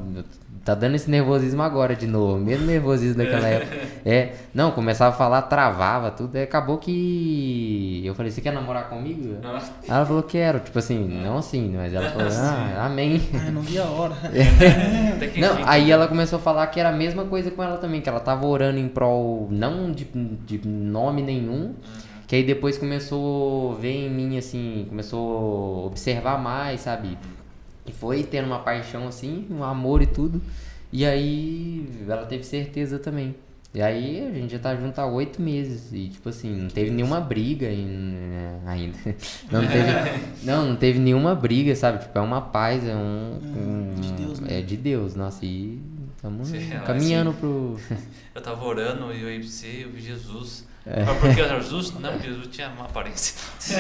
Tá 0.64 0.74
dando 0.74 0.96
esse 0.96 1.08
nervosismo 1.12 1.62
agora 1.62 1.96
de 1.96 2.08
novo, 2.08 2.40
mesmo 2.44 2.66
nervosismo 2.66 3.18
daquela 3.18 3.48
época. 3.48 3.76
É, 4.08 4.34
não, 4.54 4.70
começava 4.70 5.16
a 5.16 5.18
falar, 5.18 5.42
travava, 5.44 6.12
tudo, 6.12 6.36
aí 6.36 6.44
acabou 6.44 6.78
que. 6.78 8.04
Eu 8.06 8.14
falei, 8.14 8.32
você 8.32 8.40
quer 8.40 8.54
namorar 8.54 8.88
comigo? 8.88 9.38
Ela 9.88 10.06
falou, 10.06 10.22
quero, 10.22 10.60
tipo 10.60 10.78
assim, 10.78 11.08
não 11.08 11.40
assim, 11.40 11.74
mas 11.76 11.92
ela 11.92 12.12
falou, 12.12 12.28
ah, 12.32 12.86
amém. 12.86 13.20
Ai, 13.34 13.50
não 13.50 13.62
vi 13.64 13.80
a 13.80 13.84
hora. 13.86 14.14
Que 15.34 15.42
Não, 15.42 15.58
aí 15.66 15.90
ela 15.90 16.08
começou 16.08 16.38
a 16.38 16.42
falar 16.42 16.68
que 16.68 16.80
era 16.80 16.90
a 16.90 16.92
mesma 16.92 17.26
coisa 17.26 17.50
com 17.50 17.64
ela 17.64 17.78
também, 17.78 18.00
que 18.00 18.08
ela 18.08 18.20
tava 18.20 18.46
orando 18.46 18.78
em 18.78 18.88
prol, 18.88 19.48
não 19.50 19.92
de, 19.92 20.06
de 20.46 20.68
nome 20.68 21.24
nenhum, 21.24 21.74
que 22.28 22.36
aí 22.36 22.44
depois 22.44 22.78
começou 22.78 23.74
a 23.74 23.76
ver 23.76 24.08
em 24.08 24.10
mim, 24.10 24.38
assim, 24.38 24.86
começou 24.90 25.84
a 25.84 25.88
observar 25.88 26.38
mais, 26.42 26.82
sabe? 26.82 27.18
E 27.86 27.92
foi 27.92 28.24
tendo 28.24 28.46
uma 28.48 28.60
paixão, 28.60 29.08
assim, 29.08 29.46
um 29.50 29.64
amor 29.64 30.02
e 30.02 30.08
tudo. 30.08 30.42
E 30.92 31.06
aí 31.06 31.88
ela 32.08 32.26
teve 32.26 32.44
certeza 32.44 32.98
também. 32.98 33.36
E 33.74 33.82
aí 33.82 34.26
a 34.26 34.32
gente 34.32 34.52
já 34.54 34.60
tá 34.60 34.74
junto 34.74 34.98
há 35.00 35.06
oito 35.06 35.42
meses. 35.42 35.92
E 35.92 36.08
tipo 36.08 36.30
assim, 36.30 36.50
não 36.56 36.70
teve 36.70 36.92
nenhuma 36.92 37.20
briga 37.20 37.68
né, 37.70 38.60
ainda. 38.66 38.98
Não, 39.52 39.62
não 39.62 39.68
teve, 39.68 39.92
não, 40.44 40.66
não 40.70 40.76
teve 40.78 40.98
nenhuma 41.00 41.36
briga, 41.36 41.76
sabe? 41.76 42.00
Tipo, 42.00 42.18
é 42.18 42.22
uma 42.22 42.40
paz, 42.42 42.88
é 42.88 42.96
um. 42.96 43.40
um- 43.44 44.00
de 44.00 44.14
Deus 44.14 44.40
mesmo. 44.40 44.56
é 44.58 44.62
de 44.62 44.78
Deus, 44.78 45.16
nossa, 45.16 45.46
e 45.46 45.78
estamos 46.16 46.50
mas 46.50 46.84
caminhando 46.86 47.34
pro. 47.34 47.76
Eu 48.34 48.42
tava 48.42 48.64
orando 48.66 49.14
e 49.14 49.22
eu 49.22 49.30
ia 49.32 49.40
pra 49.40 49.48
você, 49.48 49.82
eu 49.84 49.90
vi 49.92 50.02
Jesus. 50.02 50.66
É. 50.88 51.04
Mas 51.04 51.18
por 51.18 51.34
que 51.34 51.42
era 51.42 51.60
Jesus? 51.60 51.94
Não, 51.94 52.12
porque 52.12 52.28
Jesus 52.28 52.48
tinha 52.52 52.70
uma 52.70 52.86
aparência. 52.86 53.34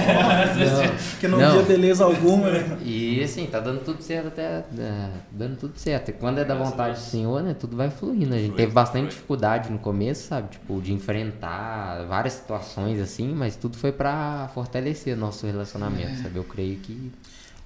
Porque 1.12 1.28
não, 1.28 1.38
Não. 1.38 1.54
via 1.54 1.62
beleza 1.62 2.04
alguma, 2.04 2.50
né? 2.50 2.78
E 2.84 3.24
assim, 3.24 3.46
tá 3.46 3.60
dando 3.60 3.84
tudo 3.84 4.02
certo 4.02 4.28
até. 4.30 4.64
é, 4.78 5.10
dando 5.32 5.56
tudo 5.58 5.78
certo. 5.78 6.10
E 6.10 6.14
quando 6.14 6.40
é 6.40 6.46
da 6.46 6.56
vontade 6.56 6.96
do 6.96 7.02
Senhor, 7.02 7.44
né? 7.44 7.54
Tudo 7.54 7.78
vai 7.78 7.92
fluindo. 7.92 8.34
A 8.34 8.40
gente 8.40 8.56
teve 8.56 8.72
bastante 8.72 9.10
dificuldade 9.10 9.70
no 9.72 9.78
começo, 9.78 10.28
sabe? 10.28 10.50
Tipo, 10.50 10.82
de 10.82 10.94
enfrentar 10.94 12.06
várias 12.08 12.34
situações 12.34 13.00
assim, 13.00 13.34
mas 13.34 13.56
tudo 13.56 13.78
foi 13.78 13.92
pra 13.92 14.50
fortalecer 14.54 15.16
nosso 15.16 15.46
relacionamento, 15.46 16.24
sabe? 16.24 16.38
Eu 16.38 16.44
creio 16.44 16.78
que. 16.78 17.12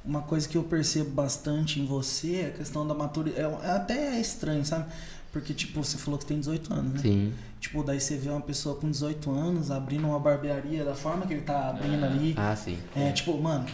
Uma 0.04 0.22
coisa 0.22 0.48
que 0.48 0.58
eu 0.58 0.64
percebo 0.64 1.12
bastante 1.12 1.80
em 1.80 1.86
você 1.86 2.36
é 2.36 2.46
a 2.48 2.52
questão 2.58 2.86
da 2.88 2.94
maturidade. 2.94 3.42
É, 3.42 3.68
é 3.68 3.72
até 3.72 4.20
estranho, 4.20 4.66
sabe? 4.66 4.86
Porque, 5.32 5.54
tipo, 5.54 5.84
você 5.84 5.98
falou 5.98 6.20
que 6.20 6.26
tem 6.26 6.40
18 6.40 6.74
anos, 6.74 6.94
né? 6.94 7.00
Sim. 7.02 7.34
Tipo, 7.60 7.84
daí 7.84 8.00
você 8.00 8.16
vê 8.16 8.30
uma 8.30 8.40
pessoa 8.42 8.76
com 8.76 8.90
18 8.90 9.30
anos 9.32 9.70
abrindo 9.70 10.08
uma 10.08 10.20
barbearia 10.20 10.84
da 10.86 10.96
forma 10.96 11.26
que 11.28 11.34
ele 11.34 11.42
tá 11.42 11.70
abrindo 11.70 12.04
ali. 12.06 12.34
Ah, 12.38 12.56
sim. 12.56 12.78
É, 12.96 13.12
tipo, 13.12 13.38
mano, 13.38 13.66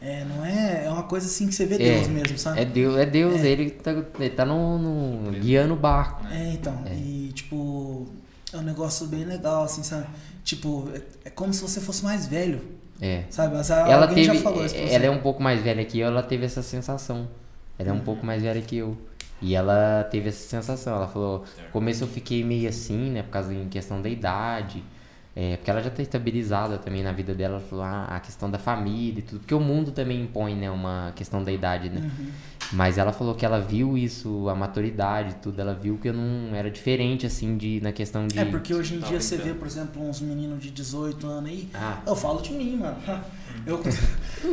é, 0.00 0.24
não 0.24 0.44
é. 0.44 0.86
É 0.86 0.90
uma 0.90 1.02
coisa 1.02 1.26
assim 1.26 1.46
que 1.46 1.54
você 1.54 1.66
vê 1.66 1.74
É, 1.74 1.78
Deus 1.78 2.08
mesmo, 2.08 2.38
sabe? 2.38 2.60
É 2.60 2.64
Deus, 2.64 2.96
é 2.96 3.04
Deus, 3.04 3.42
ele 3.42 3.70
tá, 3.70 3.90
ele 4.18 4.30
tá 4.30 4.44
no, 4.46 4.78
no- 4.78 5.32
guiando 5.38 5.74
o 5.74 5.76
barco. 5.76 6.26
É, 6.30 6.52
então. 6.54 6.82
E, 6.90 7.30
tipo, 7.34 8.06
é 8.52 8.56
um 8.56 8.62
negócio 8.62 9.06
bem 9.06 9.24
legal, 9.24 9.64
assim, 9.64 9.82
sabe? 9.82 10.06
Tipo, 10.42 10.88
é, 10.94 11.02
é 11.26 11.30
como 11.30 11.52
se 11.52 11.60
você 11.60 11.80
fosse 11.80 12.02
mais 12.04 12.26
velho. 12.26 12.60
É. 13.00 13.24
Sabe? 13.28 13.54
Mas 13.54 13.68
Ela 13.68 14.06
alguém 14.06 14.24
teve. 14.24 14.38
já 14.38 14.42
falou 14.42 14.64
isso 14.64 14.74
pra 14.74 14.84
Ela 14.84 15.04
é 15.04 15.10
um 15.10 15.18
pouco 15.20 15.42
mais 15.42 15.60
velha 15.60 15.84
que 15.84 15.98
eu, 15.98 16.06
ela 16.06 16.22
teve 16.22 16.46
essa 16.46 16.62
sensação. 16.62 17.28
Ela 17.78 17.90
é 17.90 17.92
Uhum. 17.92 17.98
um 17.98 18.02
pouco 18.02 18.24
mais 18.24 18.42
velha 18.42 18.62
que 18.62 18.76
eu. 18.78 18.96
E 19.40 19.54
ela 19.54 20.04
teve 20.04 20.28
essa 20.28 20.48
sensação. 20.48 20.96
Ela 20.96 21.08
falou, 21.08 21.44
no 21.58 21.70
começo 21.70 22.04
eu 22.04 22.08
fiquei 22.08 22.42
meio 22.42 22.68
assim, 22.68 23.10
né? 23.10 23.22
Por 23.22 23.30
causa 23.30 23.52
em 23.52 23.68
questão 23.68 24.00
da 24.00 24.08
idade. 24.08 24.82
É, 25.34 25.58
porque 25.58 25.70
ela 25.70 25.82
já 25.82 25.90
tá 25.90 26.02
estabilizada 26.02 26.78
também 26.78 27.02
na 27.02 27.12
vida 27.12 27.34
dela. 27.34 27.56
Ela 27.56 27.64
falou, 27.64 27.84
ah, 27.84 28.06
a 28.06 28.20
questão 28.20 28.50
da 28.50 28.58
família 28.58 29.18
e 29.18 29.22
tudo. 29.22 29.40
Porque 29.40 29.54
o 29.54 29.60
mundo 29.60 29.92
também 29.92 30.22
impõe, 30.22 30.54
né? 30.54 30.70
Uma 30.70 31.12
questão 31.14 31.44
da 31.44 31.52
idade, 31.52 31.90
né? 31.90 32.00
Uhum. 32.00 32.30
Mas 32.72 32.98
ela 32.98 33.12
falou 33.12 33.34
que 33.34 33.44
ela 33.46 33.60
viu 33.60 33.96
isso, 33.96 34.48
a 34.48 34.54
maturidade 34.54 35.36
tudo. 35.42 35.60
Ela 35.60 35.74
viu 35.74 35.98
que 35.98 36.08
eu 36.08 36.12
não 36.12 36.54
era 36.54 36.70
diferente, 36.70 37.24
assim, 37.26 37.56
de, 37.56 37.80
na 37.80 37.92
questão 37.92 38.26
de. 38.26 38.38
É, 38.38 38.44
porque 38.44 38.74
hoje 38.74 38.96
em 38.96 39.00
dia 39.00 39.20
você 39.20 39.36
vê, 39.36 39.54
por 39.54 39.66
exemplo, 39.66 40.02
uns 40.02 40.20
meninos 40.20 40.60
de 40.62 40.70
18 40.70 41.26
anos 41.26 41.50
aí. 41.50 41.68
Ah. 41.74 41.98
Eu 42.06 42.16
falo 42.16 42.40
de 42.42 42.52
mim, 42.52 42.76
mano. 42.76 42.96
Eu, 43.64 43.78
com- 43.78 43.88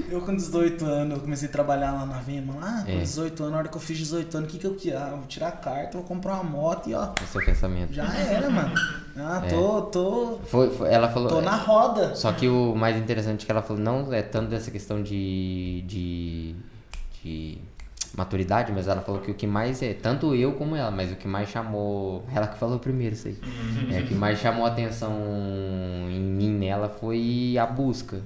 eu 0.09 0.21
com 0.21 0.33
18 0.33 0.85
anos, 0.85 1.15
eu 1.17 1.21
comecei 1.21 1.47
a 1.49 1.51
trabalhar 1.51 1.91
lá 1.91 2.05
na 2.05 2.19
Vema. 2.19 2.55
Lá, 2.55 2.83
com 2.83 2.91
É. 2.91 2.99
18 3.01 3.43
anos, 3.43 3.51
na 3.51 3.59
hora 3.59 3.67
que 3.67 3.75
eu 3.75 3.81
fiz 3.81 3.97
18 3.97 4.37
anos, 4.37 4.49
o 4.49 4.51
que, 4.51 4.57
que 4.59 4.65
eu 4.65 4.75
queria? 4.75 4.97
Ah, 4.97 5.09
vou 5.09 5.25
tirar 5.27 5.49
a 5.49 5.51
carta, 5.51 5.97
vou 5.97 6.03
comprar 6.07 6.35
uma 6.35 6.43
moto 6.45 6.89
e 6.89 6.93
ó. 6.95 7.11
O 7.21 7.27
seu 7.27 7.43
pensamento. 7.45 7.91
Já 7.93 8.05
era, 8.15 8.49
mano. 8.49 8.73
Ah, 9.17 9.41
É. 9.43 9.49
tô, 9.49 9.81
tô, 9.83 10.39
Foi, 10.45 10.69
foi- 10.69 10.89
ela 10.91 11.09
falou. 11.09 11.27
tô 11.27 11.41
na 11.41 11.55
roda. 11.57 12.15
Só 12.15 12.31
que 12.31 12.47
o 12.47 12.73
mais 12.75 12.95
interessante 12.95 13.43
é 13.43 13.45
que 13.45 13.51
ela 13.51 13.61
falou, 13.61 13.83
não 13.83 14.11
é 14.13 14.21
tanto 14.21 14.49
dessa 14.49 14.71
questão 14.71 15.03
de, 15.03 15.83
de, 15.85 16.55
de 17.21 17.57
maturidade, 18.15 18.71
mas 18.71 18.87
ela 18.87 19.01
falou 19.01 19.21
que 19.21 19.31
o 19.31 19.33
que 19.33 19.47
mais 19.47 19.81
é, 19.81 19.93
tanto 19.93 20.35
eu 20.35 20.53
como 20.53 20.75
ela, 20.75 20.91
mas 20.91 21.11
o 21.11 21.15
que 21.15 21.27
mais 21.27 21.49
chamou, 21.49 22.23
ela 22.33 22.47
que 22.47 22.57
falou 22.57 22.79
primeiro 22.79 23.15
isso 23.15 23.27
aí, 23.27 23.37
é, 23.91 24.01
o 24.01 24.05
que 24.05 24.13
mais 24.13 24.39
chamou 24.39 24.65
a 24.65 24.69
atenção 24.69 25.11
em 26.09 26.19
mim 26.19 26.51
nela 26.51 26.89
foi 26.89 27.57
a 27.57 27.65
busca 27.65 28.21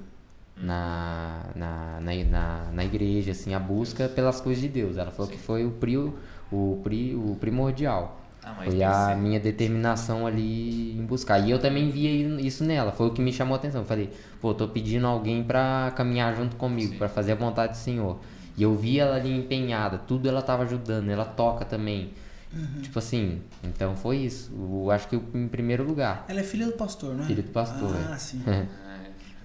na, 0.61 1.45
na, 1.55 1.99
na, 2.01 2.23
na, 2.25 2.71
na 2.73 2.85
igreja, 2.85 3.31
assim, 3.31 3.53
a 3.53 3.59
busca 3.59 4.09
pelas 4.09 4.41
coisas 4.41 4.61
de 4.61 4.67
Deus. 4.67 4.97
Ela 4.97 5.11
falou 5.11 5.31
que 5.31 5.37
foi 5.37 5.65
o, 5.65 5.71
pri, 5.71 5.97
o, 5.97 6.81
pri, 6.83 7.15
o 7.15 7.37
primordial. 7.39 8.19
Ah, 8.43 8.55
Foi 8.63 8.81
a 8.81 9.15
minha 9.15 9.39
determinação 9.39 10.25
ali 10.25 10.97
em 10.97 11.05
buscar. 11.05 11.37
E 11.39 11.51
eu 11.51 11.59
também 11.59 11.89
via 11.89 12.09
isso 12.39 12.63
nela, 12.63 12.91
foi 12.91 13.07
o 13.07 13.11
que 13.11 13.21
me 13.21 13.31
chamou 13.31 13.55
a 13.55 13.57
atenção. 13.57 13.81
Eu 13.81 13.87
falei, 13.87 14.09
pô, 14.41 14.53
tô 14.53 14.67
pedindo 14.69 15.05
alguém 15.05 15.43
pra 15.43 15.91
caminhar 15.95 16.35
junto 16.35 16.55
comigo, 16.55 16.93
Sim. 16.93 16.97
pra 16.97 17.09
fazer 17.09 17.33
a 17.33 17.35
vontade 17.35 17.73
do 17.73 17.77
Senhor. 17.77 18.17
E 18.57 18.63
eu 18.63 18.75
vi 18.75 18.99
ela 18.99 19.15
ali 19.15 19.31
empenhada, 19.31 19.97
tudo 19.99 20.27
ela 20.27 20.41
tava 20.41 20.63
ajudando, 20.63 21.09
ela 21.09 21.23
toca 21.25 21.63
também. 21.63 22.11
Uhum. 22.51 22.81
Tipo 22.81 22.97
assim, 22.99 23.41
então 23.63 23.95
foi 23.95 24.17
isso. 24.17 24.51
Eu 24.53 24.89
acho 24.89 25.07
que 25.07 25.15
eu, 25.15 25.23
em 25.33 25.47
primeiro 25.47 25.83
lugar. 25.83 26.25
Ela 26.27 26.39
é 26.39 26.43
filha 26.43 26.65
do 26.65 26.71
pastor, 26.73 27.13
não 27.13 27.23
é? 27.23 27.27
Filha 27.27 27.43
do 27.43 27.51
pastor, 27.51 27.95
Ah, 28.09 28.13
é. 28.13 28.17
sim. 28.17 28.41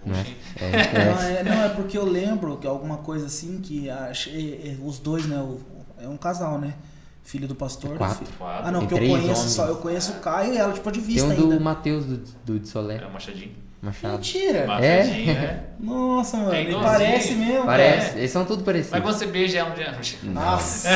É, 0.04 0.08
Não 0.08 0.16
é? 0.16 0.26
É, 0.56 1.04
Não 1.14 1.22
é, 1.22 1.42
não, 1.44 1.62
é 1.62 1.68
porque 1.68 1.96
eu 1.96 2.04
lembro 2.04 2.56
que 2.56 2.66
alguma 2.66 2.96
coisa 2.98 3.26
assim 3.26 3.60
que 3.60 3.88
ach- 3.88 4.26
é- 4.28 4.70
é, 4.70 4.76
os 4.84 4.98
dois, 4.98 5.26
né? 5.26 5.38
o- 5.38 5.60
é 5.96 6.08
um 6.08 6.16
casal, 6.16 6.58
né? 6.58 6.74
Filho 7.22 7.46
do 7.46 7.54
pastor. 7.54 7.96
Quatro. 7.96 8.24
filho- 8.26 8.36
Quatro. 8.36 8.66
Ah, 8.66 8.72
não, 8.72 8.80
Tem 8.80 8.88
porque 8.88 9.04
eu 9.04 9.08
conheço 9.10 9.40
homens. 9.40 9.52
só, 9.52 9.66
eu 9.66 9.76
conheço 9.76 10.12
o 10.12 10.14
Caio 10.20 10.54
e 10.54 10.56
ela, 10.56 10.72
tipo, 10.72 10.90
de 10.90 10.98
Tem 10.98 11.06
vista 11.08 11.28
um 11.28 11.34
do 11.36 11.42
ainda. 11.52 11.60
Matheus 11.60 12.04
do, 12.04 12.16
do 12.44 12.58
de 12.58 12.66
Solé, 12.68 12.96
É 12.96 13.06
o 13.06 13.12
Machadinho. 13.12 13.52
Machado. 13.82 14.12
Mentira! 14.12 14.64
Machadinho, 14.64 15.30
é. 15.32 15.64
Nossa, 15.80 16.36
mano, 16.36 16.52
É 16.52 16.60
ele 16.62 16.74
parece 16.74 17.34
mesmo. 17.34 17.64
Parece, 17.64 18.16
eles 18.16 18.30
são 18.30 18.44
tudo 18.44 18.62
parecidos. 18.62 19.00
Mas 19.00 19.16
você 19.16 19.26
beija 19.26 19.58
é 19.58 19.64
um 19.64 19.74
dia. 19.74 19.92
Nossa! 20.22 20.88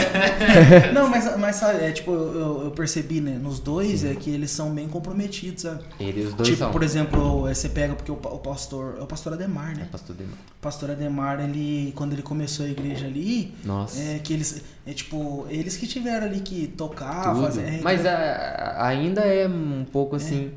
não, 0.94 1.08
mas, 1.10 1.36
mas 1.36 1.56
sabe, 1.56 1.84
é, 1.84 1.90
tipo, 1.90 2.12
eu, 2.12 2.62
eu- 2.66 2.70
percebi, 2.70 3.20
né, 3.20 3.32
nos 3.42 3.58
dois, 3.58 4.04
é 4.04 4.14
que 4.14 4.30
eles 4.30 4.52
são 4.52 4.72
bem 4.72 4.86
comprometidos, 4.86 5.62
sabe? 5.62 5.82
Eles 5.98 6.26
os 6.28 6.34
dois 6.34 6.48
tipo, 6.48 6.60
são. 6.60 6.70
por 6.70 6.84
exemplo, 6.84 7.48
é, 7.48 7.54
você 7.54 7.68
pega, 7.68 7.94
porque 7.96 8.12
o, 8.12 8.14
o 8.14 8.38
pastor, 8.38 8.96
é 9.00 9.02
o 9.02 9.06
pastor 9.06 9.32
Ademar, 9.32 9.72
É 9.72 9.78
né? 9.78 9.88
pastor 9.90 10.14
Demar. 10.14 10.34
O 10.34 10.60
pastor 10.62 10.90
Ademar, 10.92 11.40
ele, 11.40 11.92
quando 11.96 12.12
ele 12.12 12.22
começou 12.22 12.64
a 12.66 12.68
igreja 12.68 13.06
ali, 13.06 13.52
Nossa. 13.64 14.00
é 14.00 14.20
que 14.22 14.32
eles, 14.32 14.62
é 14.86 14.92
tipo, 14.92 15.44
eles 15.50 15.76
que 15.76 15.88
tiveram 15.88 16.26
ali 16.26 16.38
que 16.38 16.68
tocar, 16.68 17.32
Tudo. 17.34 17.46
fazer... 17.46 17.62
é, 17.62 17.80
Mas 17.82 18.06
a- 18.06 18.76
ainda 18.86 19.22
é 19.22 19.48
um 19.48 19.84
pouco 19.90 20.14
assim. 20.14 20.52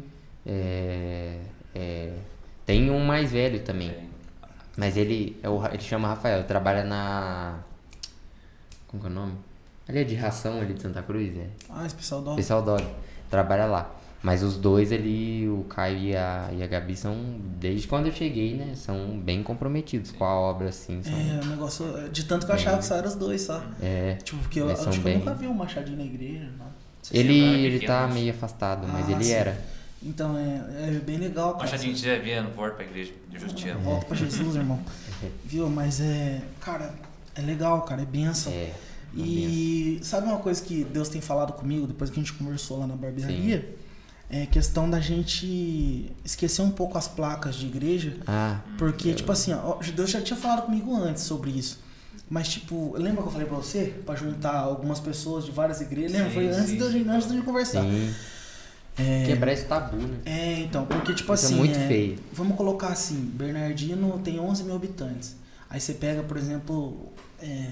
é, 0.45 1.37
é, 1.79 2.13
tem 2.65 2.89
um 2.91 2.99
mais 3.05 3.31
velho 3.31 3.59
também. 3.61 3.93
Mas 4.77 4.95
ele, 4.97 5.37
é 5.43 5.49
o 5.49 5.63
ele 5.65 5.81
chama 5.81 6.07
Rafael, 6.07 6.43
trabalha 6.45 6.83
na. 6.83 7.59
Como 8.87 9.01
que 9.01 9.07
é 9.07 9.11
o 9.11 9.13
nome? 9.13 9.33
Ali 9.87 9.99
é 9.99 10.03
de 10.03 10.15
ração 10.15 10.59
ali 10.61 10.73
de 10.73 10.81
Santa 10.81 11.01
Cruz, 11.01 11.35
é. 11.37 11.47
Ah, 11.69 11.85
esse 11.85 11.95
pessoal 11.95 12.21
dó. 12.21 12.35
Pessoal 12.35 12.61
Dog. 12.61 12.85
Trabalha 13.29 13.65
lá. 13.65 13.91
Mas 14.21 14.43
os 14.43 14.57
dois 14.57 14.91
ali, 14.91 15.47
o 15.47 15.63
Caio 15.69 15.97
e 15.97 16.15
a, 16.15 16.49
e 16.51 16.61
a 16.61 16.67
Gabi, 16.67 16.95
são, 16.95 17.15
desde 17.57 17.87
quando 17.87 18.07
eu 18.07 18.11
cheguei, 18.11 18.53
né? 18.53 18.73
São 18.75 19.17
bem 19.17 19.41
comprometidos 19.41 20.11
com 20.11 20.25
a 20.25 20.33
obra, 20.33 20.69
assim. 20.69 21.01
São, 21.01 21.13
É, 21.13 21.39
o 21.41 21.45
negócio, 21.45 22.09
de 22.11 22.25
tanto 22.25 22.45
que 22.45 22.51
eu 22.51 22.55
achava 22.55 22.77
que 22.79 22.85
só 22.85 22.95
eram 22.95 23.07
os 23.07 23.15
dois, 23.15 23.41
só. 23.43 23.63
é. 23.81 24.15
Tipo, 24.23 24.37
porque 24.41 24.59
eu, 24.59 24.69
acho 24.71 24.83
são 24.83 24.91
que 24.91 24.99
eu 24.99 25.03
bem- 25.03 25.17
nunca 25.19 25.33
vi 25.33 25.47
um 25.47 25.53
machadinho 25.53 25.97
na 25.97 26.03
igreja, 26.03 26.49
não. 26.57 26.67
Ele, 27.13 27.41
era 27.41 27.57
ele 27.57 27.79
tá 27.87 28.07
meio 28.07 28.31
afastado, 28.31 28.85
mas 28.87 29.07
Ah, 29.07 29.11
ele 29.13 29.23
sim. 29.23 29.31
era. 29.31 29.57
Então 30.01 30.37
é, 30.37 30.87
é 30.87 31.01
bem 31.03 31.17
legal, 31.17 31.53
cara. 31.53 31.65
Machadinho, 31.65 31.95
via 32.23 32.41
no 32.41 32.51
volta 32.51 32.75
pra 32.75 32.85
igreja 32.85 33.11
de 33.29 33.39
Justina. 33.39 33.75
Volta 33.75 34.05
pra 34.05 34.15
Jesus, 34.15 34.55
irmão. 34.55 34.79
Viu? 35.43 35.69
Mas 35.69 35.99
é. 35.99 36.41
Cara, 36.61 36.93
é 37.35 37.41
legal, 37.41 37.81
cara. 37.81 38.01
É 38.01 38.05
benção. 38.05 38.51
É. 38.53 38.71
benção. 39.13 39.25
E 39.25 39.99
sabe 40.01 40.27
uma 40.27 40.37
coisa 40.37 40.61
que 40.63 40.83
Deus 40.85 41.09
tem 41.09 41.19
falado 41.19 41.53
comigo 41.53 41.85
depois 41.85 42.09
que 42.09 42.19
a 42.19 42.23
gente 42.23 42.33
conversou 42.33 42.79
lá 42.79 42.87
na 42.87 42.95
barbearia? 42.95 43.77
É 44.31 44.45
questão 44.45 44.87
da 44.87 44.99
gente 44.99 46.11
esquecer 46.23 46.61
um 46.61 46.69
pouco 46.69 46.97
as 46.97 47.07
placas 47.07 47.55
de 47.55 47.65
igreja. 47.65 48.15
Ah, 48.27 48.59
Porque, 48.77 49.11
tipo 49.13 49.31
assim, 49.31 49.53
ó, 49.53 49.79
Deus 49.95 50.11
já 50.11 50.21
tinha 50.21 50.37
falado 50.37 50.65
comigo 50.67 50.95
antes 50.95 51.23
sobre 51.23 51.49
isso. 51.49 51.79
Mas, 52.29 52.47
tipo, 52.47 52.95
lembra 52.95 53.23
que 53.23 53.27
eu 53.29 53.31
falei 53.31 53.47
pra 53.47 53.57
você? 53.57 53.91
Pra 54.05 54.15
juntar 54.15 54.55
algumas 54.55 54.99
pessoas 54.99 55.45
de 55.45 55.51
várias 55.51 55.81
igrejas? 55.81 56.11
Lembra? 56.11 56.29
Sim, 56.29 56.35
Foi 56.35 56.47
antes, 56.47 56.69
sim, 56.69 56.77
de, 56.77 56.91
sim. 56.91 57.09
antes 57.09 57.31
de 57.31 57.41
conversar. 57.41 57.81
sim. 57.81 58.13
É, 58.99 59.25
Quebrar 59.25 59.53
esse 59.53 59.65
tabu, 59.65 59.97
né? 59.97 60.17
é, 60.25 60.59
então, 60.59 60.85
porque, 60.85 61.13
tipo 61.13 61.33
Isso 61.33 61.45
é 61.45 61.47
assim. 61.49 61.55
muito 61.57 61.77
é, 61.79 61.87
feio. 61.87 62.17
Vamos 62.33 62.57
colocar 62.57 62.87
assim: 62.89 63.15
Bernardino 63.33 64.19
tem 64.19 64.39
11 64.39 64.63
mil 64.63 64.75
habitantes. 64.75 65.35
Aí 65.69 65.79
você 65.79 65.93
pega, 65.93 66.21
por 66.23 66.35
exemplo, 66.37 67.11
é, 67.41 67.67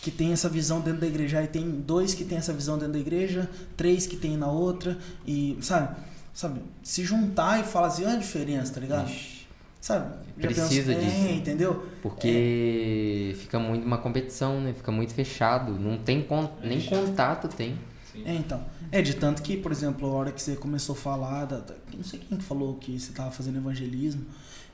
que 0.00 0.10
tem 0.10 0.32
essa 0.32 0.48
visão 0.48 0.80
dentro 0.80 1.00
da 1.00 1.06
igreja. 1.06 1.38
Aí 1.40 1.46
tem 1.46 1.68
dois 1.70 2.14
que 2.14 2.24
tem 2.24 2.38
essa 2.38 2.52
visão 2.52 2.78
dentro 2.78 2.94
da 2.94 2.98
igreja, 2.98 3.50
três 3.76 4.06
que 4.06 4.16
tem 4.16 4.36
na 4.36 4.50
outra. 4.50 4.96
E, 5.26 5.58
sabe? 5.60 5.96
Sabe? 6.32 6.60
Se 6.82 7.04
juntar 7.04 7.60
e 7.60 7.64
fazer 7.64 8.06
a 8.06 8.16
diferença, 8.16 8.72
tá 8.72 8.80
ligado? 8.80 9.08
Ixi, 9.10 9.42
Sabe? 9.80 10.14
Já 10.38 10.46
Precisa 10.48 10.92
pensa- 10.94 11.04
disso. 11.04 11.26
É, 11.26 11.32
entendeu? 11.34 11.86
Porque 12.00 13.34
fica 13.40 13.58
muito 13.58 13.84
uma 13.84 13.98
competição, 13.98 14.60
né? 14.60 14.72
Fica 14.72 14.92
muito 14.92 15.12
fechado. 15.12 15.72
Não 15.72 15.98
tem 15.98 16.22
con- 16.22 16.50
nem 16.62 16.80
contato 16.80 17.48
tem. 17.48 17.76
Sim. 18.12 18.22
É, 18.24 18.34
então. 18.34 18.62
É, 18.92 19.00
de 19.02 19.14
tanto 19.14 19.40
que, 19.42 19.56
por 19.56 19.72
exemplo, 19.72 20.06
a 20.06 20.12
hora 20.12 20.30
que 20.32 20.40
você 20.42 20.54
começou 20.54 20.94
a 20.94 20.98
falar, 20.98 21.46
da, 21.46 21.58
da- 21.60 21.74
não 21.96 22.04
sei 22.04 22.20
quem 22.20 22.36
que 22.36 22.44
falou 22.44 22.74
que 22.76 23.00
você 23.00 23.10
tava 23.12 23.30
fazendo 23.30 23.56
evangelismo, 23.56 24.24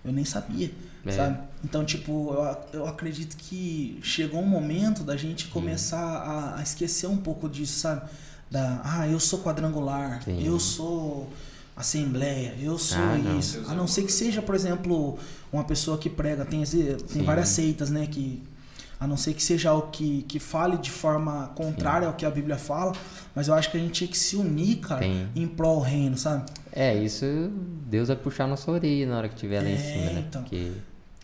eu 0.05 0.13
nem 0.13 0.25
sabia, 0.25 0.71
É. 1.07 1.13
sabe? 1.13 1.39
Então, 1.65 1.85
tipo, 1.85 2.33
eu, 2.35 2.81
eu 2.81 2.87
acredito 2.87 3.37
que 3.37 3.99
chegou 4.03 4.41
um 4.43 4.47
momento 4.47 5.05
da 5.05 5.17
gente 5.17 5.47
começar 5.47 6.01
a, 6.03 6.59
a 6.59 6.63
esquecer 6.63 7.07
um 7.07 7.17
pouco 7.17 7.49
disso, 7.49 7.79
sabe? 7.79 8.09
Da, 8.51 8.81
ah, 8.85 9.07
eu 9.09 9.21
sou 9.21 9.39
quadrangular, 9.41 10.23
Sim. 10.25 10.43
eu 10.45 10.59
sou 10.59 11.31
assembleia, 11.77 12.57
eu 12.61 12.77
sou 12.77 12.99
Ah, 12.99 13.17
não. 13.19 13.39
isso. 13.39 13.63
A 13.69 13.75
não 13.75 13.87
ser 13.87 14.03
que 14.03 14.11
seja, 14.13 14.43
por 14.43 14.55
exemplo, 14.55 15.17
uma 15.53 15.63
pessoa 15.65 15.97
que 15.97 16.11
prega, 16.11 16.45
tem, 16.45 16.65
tem 16.65 16.99
Sim. 17.07 17.23
várias 17.23 17.49
seitas, 17.51 17.89
né, 17.91 18.07
que 18.07 18.43
a 19.01 19.07
não 19.07 19.17
ser 19.17 19.35
que 19.35 19.43
seja 19.43 19.71
algo 19.71 19.89
que, 19.93 20.23
que 20.23 20.39
fale 20.39 20.77
de 20.79 20.91
forma 20.91 21.53
contrária 21.55 22.07
ao 22.09 22.15
que 22.15 22.27
a 22.27 22.31
Bíblia 22.31 22.57
fala, 22.57 22.93
mas 23.35 23.47
eu 23.49 23.55
acho 23.55 23.71
que 23.71 23.77
a 23.77 23.81
gente 23.81 23.93
tinha 23.93 24.09
que 24.09 24.19
se 24.19 24.35
unir, 24.37 24.77
cara, 24.79 25.01
Tem. 25.01 25.29
em 25.37 25.47
prol 25.47 25.77
do 25.77 25.83
reino, 25.83 26.17
sabe? 26.19 26.45
É, 26.73 26.95
isso 26.95 27.25
Deus 27.87 28.09
vai 28.09 28.17
puxar 28.17 28.47
nossa 28.47 28.71
orelha 28.71 29.07
na 29.07 29.19
hora 29.19 29.29
que 29.29 29.37
tiver 29.37 29.63
lá 29.63 29.69
em 29.69 29.75
É, 29.75 29.77
cima, 29.77 30.11
né? 30.13 30.25
então. 30.29 30.43
Porque 30.43 30.73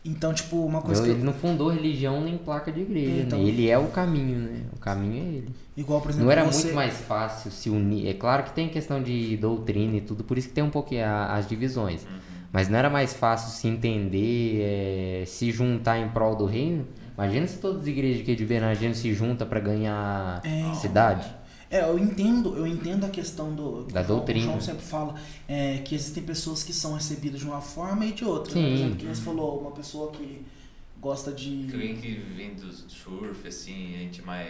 Então, 0.05 0.32
tipo, 0.34 0.56
uma 0.64 0.82
coisa 0.82 1.01
Deus, 1.02 1.14
que 1.14 1.20
ele 1.20 1.26
não 1.26 1.32
fundou 1.32 1.68
religião 1.70 2.20
nem 2.22 2.36
placa 2.36 2.70
de 2.70 2.80
igreja, 2.80 3.22
Então. 3.22 3.38
né? 3.38 3.48
Ele 3.48 3.68
é 3.70 3.78
o 3.78 3.86
caminho, 3.88 4.38
né? 4.38 4.60
O 4.74 4.78
caminho 4.78 5.14
é 5.24 5.26
ele. 5.38 5.48
igual, 5.76 6.01
por 6.01 6.10
exemplo, 6.10 6.26
Não 6.26 6.32
era 6.32 6.44
você, 6.44 6.64
muito 6.64 6.74
mais 6.76 6.94
fácil 7.01 7.51
se 7.51 7.70
unir. 7.70 8.06
É 8.09 8.12
claro 8.14 8.44
que 8.44 8.52
tem 8.52 8.68
questão 8.68 9.02
de 9.02 9.36
doutrina 9.38 9.96
e 9.96 10.01
tudo, 10.01 10.22
por 10.22 10.36
isso 10.38 10.48
que 10.48 10.55
tem 10.55 10.62
um 10.62 10.70
pouco 10.70 10.94
a- 10.96 11.34
as 11.34 11.48
divisões. 11.48 12.02
Uhum. 12.05 12.18
Mas 12.52 12.68
não 12.68 12.78
era 12.78 12.88
mais 12.90 13.14
fácil 13.14 13.51
se 13.51 13.66
entender, 13.66 14.60
é, 14.60 15.24
se 15.26 15.51
juntar 15.51 15.98
em 15.98 16.09
prol 16.10 16.36
do 16.36 16.44
reino? 16.44 16.86
Imagina 17.16 17.47
se 17.47 17.59
todas 17.59 17.82
as 17.82 17.86
igrejas 17.86 18.23
aqui 18.23 18.35
de 18.35 18.45
Bernardino 18.45 18.95
se 18.95 19.12
juntam 19.15 19.47
para 19.47 19.61
ganhar 19.61 20.41
É. 20.45 20.74
cidade. 20.74 21.32
É, 21.70 21.81
eu 21.82 21.99
entendo, 21.99 22.57
eu 22.57 22.66
entendo 22.66 23.05
a 23.05 23.09
questão 23.09 23.53
do 23.55 23.85
Da 23.85 24.01
o 24.01 24.05
João- 24.05 24.19
doutrina. 24.19 24.41
O 24.47 24.49
João 24.51 24.61
sempre 24.61 24.85
fala 24.85 25.15
é, 25.49 25.78
que 25.78 25.95
existem 25.95 26.23
pessoas 26.23 26.62
que 26.62 26.73
são 26.73 26.95
recebidas 26.95 27.41
de 27.41 27.47
uma 27.47 27.61
forma 27.61 28.05
e 28.07 28.12
de 28.12 28.24
outra. 28.24 28.55
né? 28.55 28.61
Sim. 28.61 28.66
Por 28.69 28.74
exemplo, 28.77 28.97
que 28.97 29.07
você 29.07 29.23
falou, 29.23 29.61
uma 29.61 29.70
pessoa 29.73 30.11
que 30.12 30.43
gosta 31.01 31.32
de 31.32 31.69
alguém 31.73 31.97
que 31.97 32.15
vem 32.36 32.55
do 32.55 32.73
surf, 32.73 33.47
assim, 33.47 33.95
a 33.95 33.99
gente 33.99 34.23
mais 34.23 34.49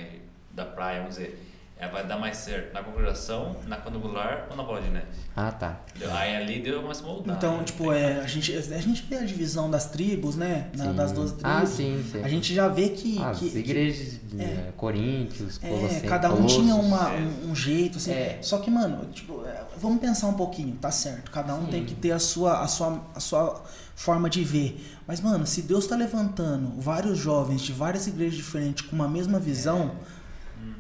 da 0.52 0.64
praia, 0.64 1.00
vamos 1.00 1.16
dizer, 1.16 1.38
é, 1.76 1.88
vai 1.88 2.06
dar 2.06 2.16
mais 2.18 2.36
certo 2.36 2.72
na 2.72 2.82
congregação, 2.82 3.56
na 3.66 3.76
quadrangular 3.76 4.46
ou 4.50 4.56
na 4.56 4.62
bola 4.62 4.80
de 4.80 4.88
neve. 4.90 5.06
Ah, 5.36 5.50
tá. 5.50 5.80
Aí 6.12 6.36
ali 6.36 6.60
deu 6.62 6.80
mais 6.82 7.00
moldar. 7.02 7.36
Então, 7.36 7.58
né? 7.58 7.64
tipo, 7.64 7.92
é, 7.92 8.20
a, 8.20 8.26
gente, 8.26 8.54
a 8.56 8.80
gente 8.80 9.02
vê 9.02 9.16
a 9.16 9.24
divisão 9.24 9.68
das 9.68 9.86
tribos, 9.90 10.36
né? 10.36 10.68
Na- 10.76 10.92
das 10.92 11.10
duas 11.10 11.32
tribos. 11.32 11.50
Ah, 11.50 11.66
sim, 11.66 12.02
sim. 12.12 12.22
A 12.22 12.28
gente 12.28 12.54
já 12.54 12.68
vê 12.68 12.90
que. 12.90 13.20
As 13.20 13.38
que- 13.40 13.50
que- 13.50 13.58
igrejas 13.58 14.20
de 14.22 14.40
é. 14.40 14.44
eh, 14.44 14.72
Coríntios, 14.76 15.58
É, 15.62 15.68
Colossenses, 15.68 16.08
cada 16.08 16.30
um 16.32 16.36
Colossos. 16.36 16.56
tinha 16.62 16.74
uma, 16.76 17.12
é. 17.12 17.18
um, 17.18 17.50
um 17.50 17.54
jeito, 17.56 17.98
assim. 17.98 18.12
É. 18.12 18.38
Só 18.40 18.58
que, 18.58 18.70
mano, 18.70 19.06
tipo, 19.12 19.44
é, 19.44 19.64
vamos 19.76 20.00
pensar 20.00 20.28
um 20.28 20.34
pouquinho, 20.34 20.76
tá 20.76 20.92
certo. 20.92 21.30
Cada 21.32 21.54
um 21.56 21.64
Sim. 21.64 21.70
tem 21.72 21.84
que 21.84 21.94
ter 21.96 22.12
a 22.12 22.18
sua, 22.20 22.60
a, 22.62 22.68
sua, 22.68 23.02
a 23.14 23.20
sua 23.20 23.62
forma 23.96 24.30
de 24.30 24.44
ver. 24.44 24.80
Mas, 25.08 25.20
mano, 25.20 25.44
se 25.46 25.62
Deus 25.62 25.86
tá 25.88 25.96
levantando 25.96 26.80
vários 26.80 27.18
jovens 27.18 27.62
de 27.62 27.72
várias 27.72 28.06
igrejas 28.06 28.36
diferentes 28.36 28.86
com 28.86 28.94
uma 28.94 29.08
mesma 29.08 29.38
visão, 29.40 29.92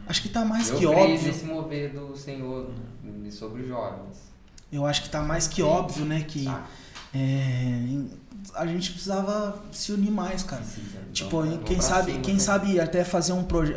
acho 0.06 0.22
que 0.22 0.28
tá 0.28 0.44
mais 0.44 0.70
Eu 0.70 0.78
que 0.78 0.86
óbvio. 0.86 1.22
nesse 1.22 1.44
mover 1.44 1.92
do 1.92 2.16
Senhor 2.16 2.70
sobre 3.30 3.62
os 3.62 3.68
jovens. 3.68 4.16
Eu 4.72 4.84
acho 4.86 5.02
que 5.02 5.08
tá 5.10 5.22
mais 5.22 5.46
que 5.46 5.62
óbvio, 5.62 6.04
né? 6.04 6.24
Que 6.26 6.44
Tá. 6.44 6.66
é, 7.14 7.80
a 8.54 8.66
gente 8.66 8.90
precisava 8.92 9.62
se 9.72 9.92
unir 9.92 10.10
mais, 10.10 10.42
cara. 10.42 10.62
Precisa. 10.62 10.98
Então, 10.98 11.12
Tipo, 11.12 11.42
vamos 11.42 11.64
quem 11.64 11.80
sabe, 11.80 12.12
cima, 12.12 12.24
quem 12.24 12.34
cara. 12.34 12.44
sabe 12.44 12.80
até 12.80 13.04
fazer 13.04 13.32
um 13.32 13.44
proje 13.44 13.76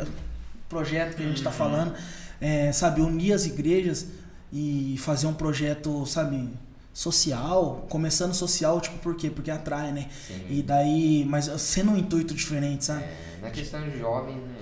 projeto 0.68 1.16
que 1.16 1.22
a 1.22 1.26
gente 1.26 1.42
tá 1.42 1.50
falando, 1.50 1.94
é, 2.40 2.70
sabe, 2.72 3.00
unir 3.00 3.32
as 3.32 3.46
igrejas 3.46 4.06
e 4.52 4.96
fazer 4.98 5.26
um 5.26 5.32
projeto, 5.34 6.04
sabe, 6.04 6.48
social, 6.92 7.86
começando 7.88 8.34
social, 8.34 8.80
tipo, 8.80 8.98
por 8.98 9.14
quê? 9.16 9.30
Porque 9.30 9.50
atrai, 9.50 9.92
né? 9.92 10.08
Sim. 10.26 10.44
E 10.50 10.62
daí, 10.62 11.24
mas 11.26 11.46
sendo 11.60 11.92
um 11.92 11.96
intuito 11.96 12.34
diferente, 12.34 12.84
sabe? 12.84 13.04
É, 13.04 13.38
na 13.40 13.50
questão 13.50 13.80
de 13.88 13.98
jovens, 13.98 14.34
né? 14.36 14.57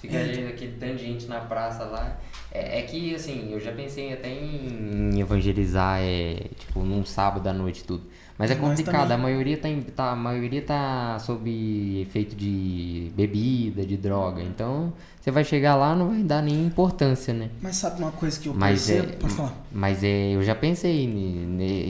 Fica 0.00 0.16
É. 0.16 0.48
aquele 0.48 0.72
tanto 0.78 0.96
de 0.96 1.02
gente 1.04 1.26
na 1.26 1.40
praça 1.40 1.84
lá. 1.84 2.16
É, 2.52 2.78
é 2.78 2.82
que, 2.82 3.14
assim, 3.14 3.52
eu 3.52 3.58
já 3.60 3.72
pensei 3.72 4.12
até 4.12 4.30
em 4.32 5.18
evangelizar, 5.20 5.98
é, 6.00 6.46
tipo, 6.58 6.80
num 6.84 7.04
sábado 7.04 7.46
à 7.48 7.52
noite 7.52 7.82
tudo. 7.84 8.04
Mas 8.38 8.52
é 8.52 8.54
complicado, 8.54 9.08
também. 9.08 9.14
a 9.16 9.18
maioria 9.18 9.58
tá, 9.58 9.68
em- 9.68 9.80
tá, 9.82 10.12
a 10.12 10.16
maioria 10.16 10.62
tá 10.62 11.18
sob 11.18 12.00
efeito 12.00 12.36
de 12.36 13.10
bebida, 13.16 13.84
de 13.84 13.96
droga. 13.96 14.40
Então, 14.40 14.92
você 15.20 15.32
vai 15.32 15.42
chegar 15.42 15.74
lá 15.74 15.96
não 15.96 16.10
vai 16.10 16.22
dar 16.22 16.40
nem 16.40 16.64
importância, 16.64 17.34
né? 17.34 17.50
Mas 17.60 17.74
sabe 17.74 18.00
uma 18.00 18.12
coisa 18.12 18.38
que 18.38 18.48
eu 18.48 18.54
Mas 18.54 18.88
é, 18.88 19.00
percebo? 19.02 19.18
Pode 19.18 19.34
falar. 19.34 19.54
mas 19.72 20.04
é, 20.04 20.36
eu 20.36 20.42
já 20.44 20.54
pensei, 20.54 21.10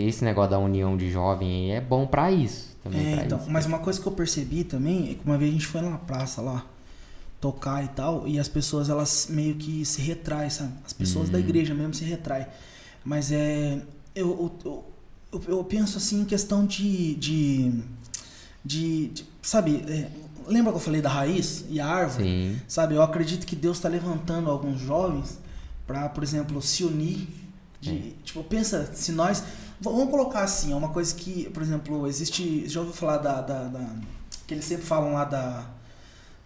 esse 0.06 0.24
negócio 0.24 0.50
da 0.52 0.58
união 0.58 0.96
de 0.96 1.10
jovem 1.10 1.74
é 1.74 1.80
bom 1.82 2.06
pra 2.06 2.32
isso. 2.32 2.74
Também 2.82 3.18
É, 3.18 3.24
então, 3.26 3.36
isso. 3.38 3.50
mas 3.50 3.66
uma 3.66 3.80
coisa 3.80 4.00
que 4.00 4.06
eu 4.08 4.12
percebi 4.12 4.64
também 4.64 5.10
é 5.10 5.14
que 5.14 5.20
uma 5.26 5.36
vez 5.36 5.50
a 5.50 5.52
gente 5.52 5.66
foi 5.66 5.82
na 5.82 5.98
praça 5.98 6.40
lá 6.40 6.64
tocar 7.40 7.84
e 7.84 7.88
tal, 7.88 8.26
e 8.26 8.38
as 8.38 8.48
pessoas 8.48 8.88
elas 8.88 9.26
meio 9.30 9.54
que 9.54 9.84
se 9.84 10.00
retraem, 10.00 10.50
sabe? 10.50 10.72
As 10.84 10.92
pessoas 10.92 11.28
Hum. 11.28 11.32
da 11.32 11.38
igreja 11.38 11.74
mesmo 11.74 11.94
se 11.94 12.04
retraem. 12.04 12.46
Mas 13.04 13.30
é. 13.32 13.80
Eu, 14.14 14.52
eu, 14.64 14.84
eu, 15.32 15.42
eu 15.48 15.64
penso 15.64 15.98
assim 15.98 16.22
em 16.22 16.24
questão 16.24 16.66
de. 16.66 17.14
de, 17.14 17.82
de, 18.64 19.08
de- 19.08 19.24
sabe, 19.42 19.84
é, 19.88 20.10
lembra 20.48 20.72
que 20.72 20.76
eu 20.78 20.82
falei 20.82 21.00
da 21.00 21.08
raiz 21.08 21.64
e 21.68 21.78
a 21.80 21.86
árvore? 21.86 22.24
Sim. 22.24 22.60
Sabe, 22.66 22.94
eu 22.94 23.02
acredito 23.02 23.46
que 23.46 23.54
Deus 23.54 23.76
está 23.78 23.88
levantando 23.88 24.50
alguns 24.50 24.80
jovens 24.80 25.38
para, 25.86 26.08
por 26.08 26.22
exemplo, 26.24 26.60
se 26.60 26.84
unir. 26.84 27.28
De, 27.80 28.14
Tipo, 28.24 28.42
pensa, 28.42 28.90
se 28.92 29.12
nós. 29.12 29.44
Vamos 29.80 30.10
colocar 30.10 30.42
assim, 30.42 30.72
é 30.72 30.74
uma 30.74 30.88
coisa 30.88 31.14
que, 31.14 31.48
por 31.50 31.62
exemplo, 31.62 32.04
existe. 32.08 32.68
Já 32.68 32.80
ouviu 32.80 32.92
falar 32.94 33.18
da. 33.18 33.40
da, 33.40 33.64
da- 33.68 33.94
que 34.46 34.54
eles 34.54 34.64
sempre 34.64 34.84
falam 34.84 35.12
lá 35.12 35.24
da. 35.24 35.64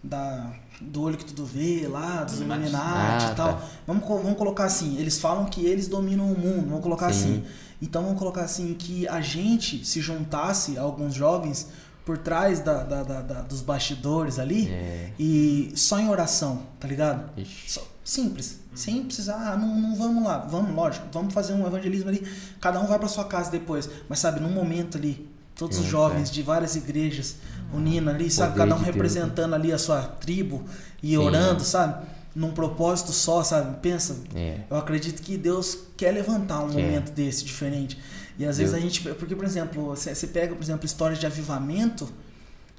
da 0.03 0.53
do 0.81 1.01
olho 1.01 1.17
que 1.17 1.25
tudo 1.25 1.45
vê, 1.45 1.87
lá, 1.87 2.23
dos 2.23 2.35
Illuminati. 2.35 2.61
Illuminati 2.69 3.25
Ah, 3.25 3.31
e 3.31 3.35
tal. 3.35 3.53
tá. 3.53 3.61
Vamos, 3.87 4.07
vamos 4.07 4.37
colocar 4.37 4.65
assim, 4.65 4.97
eles 4.97 5.19
falam 5.19 5.45
que 5.45 5.65
eles 5.65 5.87
dominam 5.87 6.25
o 6.31 6.37
mundo, 6.37 6.67
vamos 6.69 6.83
colocar 6.83 7.11
Sim. 7.13 7.19
assim. 7.19 7.43
Então 7.81 8.03
vamos 8.03 8.17
colocar 8.19 8.41
assim, 8.43 8.73
que 8.73 9.07
a 9.07 9.19
gente 9.21 9.85
se 9.85 9.99
juntasse, 10.01 10.77
alguns 10.77 11.13
jovens, 11.13 11.67
por 12.05 12.17
trás 12.17 12.59
da, 12.59 12.83
da- 12.83 13.03
da- 13.03 13.21
da- 13.21 13.41
dos 13.41 13.61
bastidores 13.61 14.37
ali, 14.39 14.67
É. 14.69 15.11
e 15.17 15.71
só 15.75 15.99
em 15.99 16.09
oração, 16.09 16.63
tá 16.79 16.87
ligado? 16.87 17.29
Só- 17.67 17.85
simples. 18.03 18.59
Sem 18.75 19.03
precisar, 19.03 19.35
ah, 19.53 19.55
não, 19.57 19.79
não 19.79 19.95
vamos 19.95 20.23
lá, 20.23 20.39
vamos, 20.39 20.75
lógico, 20.75 21.05
vamos 21.13 21.33
fazer 21.33 21.53
um 21.53 21.65
evangelismo 21.65 22.09
ali, 22.09 22.27
cada 22.59 22.79
um 22.81 22.87
vai 22.87 22.99
pra 22.99 23.07
sua 23.07 23.23
casa 23.23 23.49
depois. 23.51 23.89
Mas 24.09 24.19
sabe, 24.19 24.39
num 24.41 24.49
momento 24.51 24.97
ali, 24.97 25.29
todos 25.55 25.77
os 25.77 25.83
Sim, 25.85 25.89
jovens 25.91 26.29
é. 26.29 26.31
de 26.33 26.41
várias 26.41 26.75
igrejas 26.75 27.35
unindo 27.73 28.09
ali, 28.09 28.29
sabe, 28.29 28.55
cada 28.57 28.73
um 28.73 28.77
Deus, 28.77 28.81
né? 28.87 28.91
representando 28.93 29.53
ali 29.55 29.71
a 29.71 29.77
sua 29.77 30.01
tribo 30.01 30.63
e 31.01 31.11
Sim. 31.11 31.17
orando, 31.17 31.63
sabe? 31.63 32.05
Num 32.35 32.51
propósito 32.51 33.11
só, 33.11 33.43
sabe? 33.43 33.77
Pensa, 33.81 34.17
É. 34.35 34.61
eu 34.69 34.77
acredito 34.77 35.21
que 35.21 35.37
Deus 35.37 35.77
quer 35.95 36.11
levantar 36.11 36.61
um 36.63 36.69
Quer. 36.69 36.81
momento 36.83 37.11
desse 37.11 37.43
diferente. 37.45 37.97
E 38.39 38.45
às 38.45 38.57
vezes 38.57 38.73
a 38.73 38.77
Deus- 38.79 38.91
gente. 38.93 39.13
Porque, 39.15 39.35
por 39.35 39.45
exemplo, 39.45 39.95
você 39.95 40.27
pega, 40.27 40.55
por 40.55 40.63
exemplo, 40.63 40.85
histórias 40.85 41.19
de 41.19 41.25
avivamento, 41.27 42.09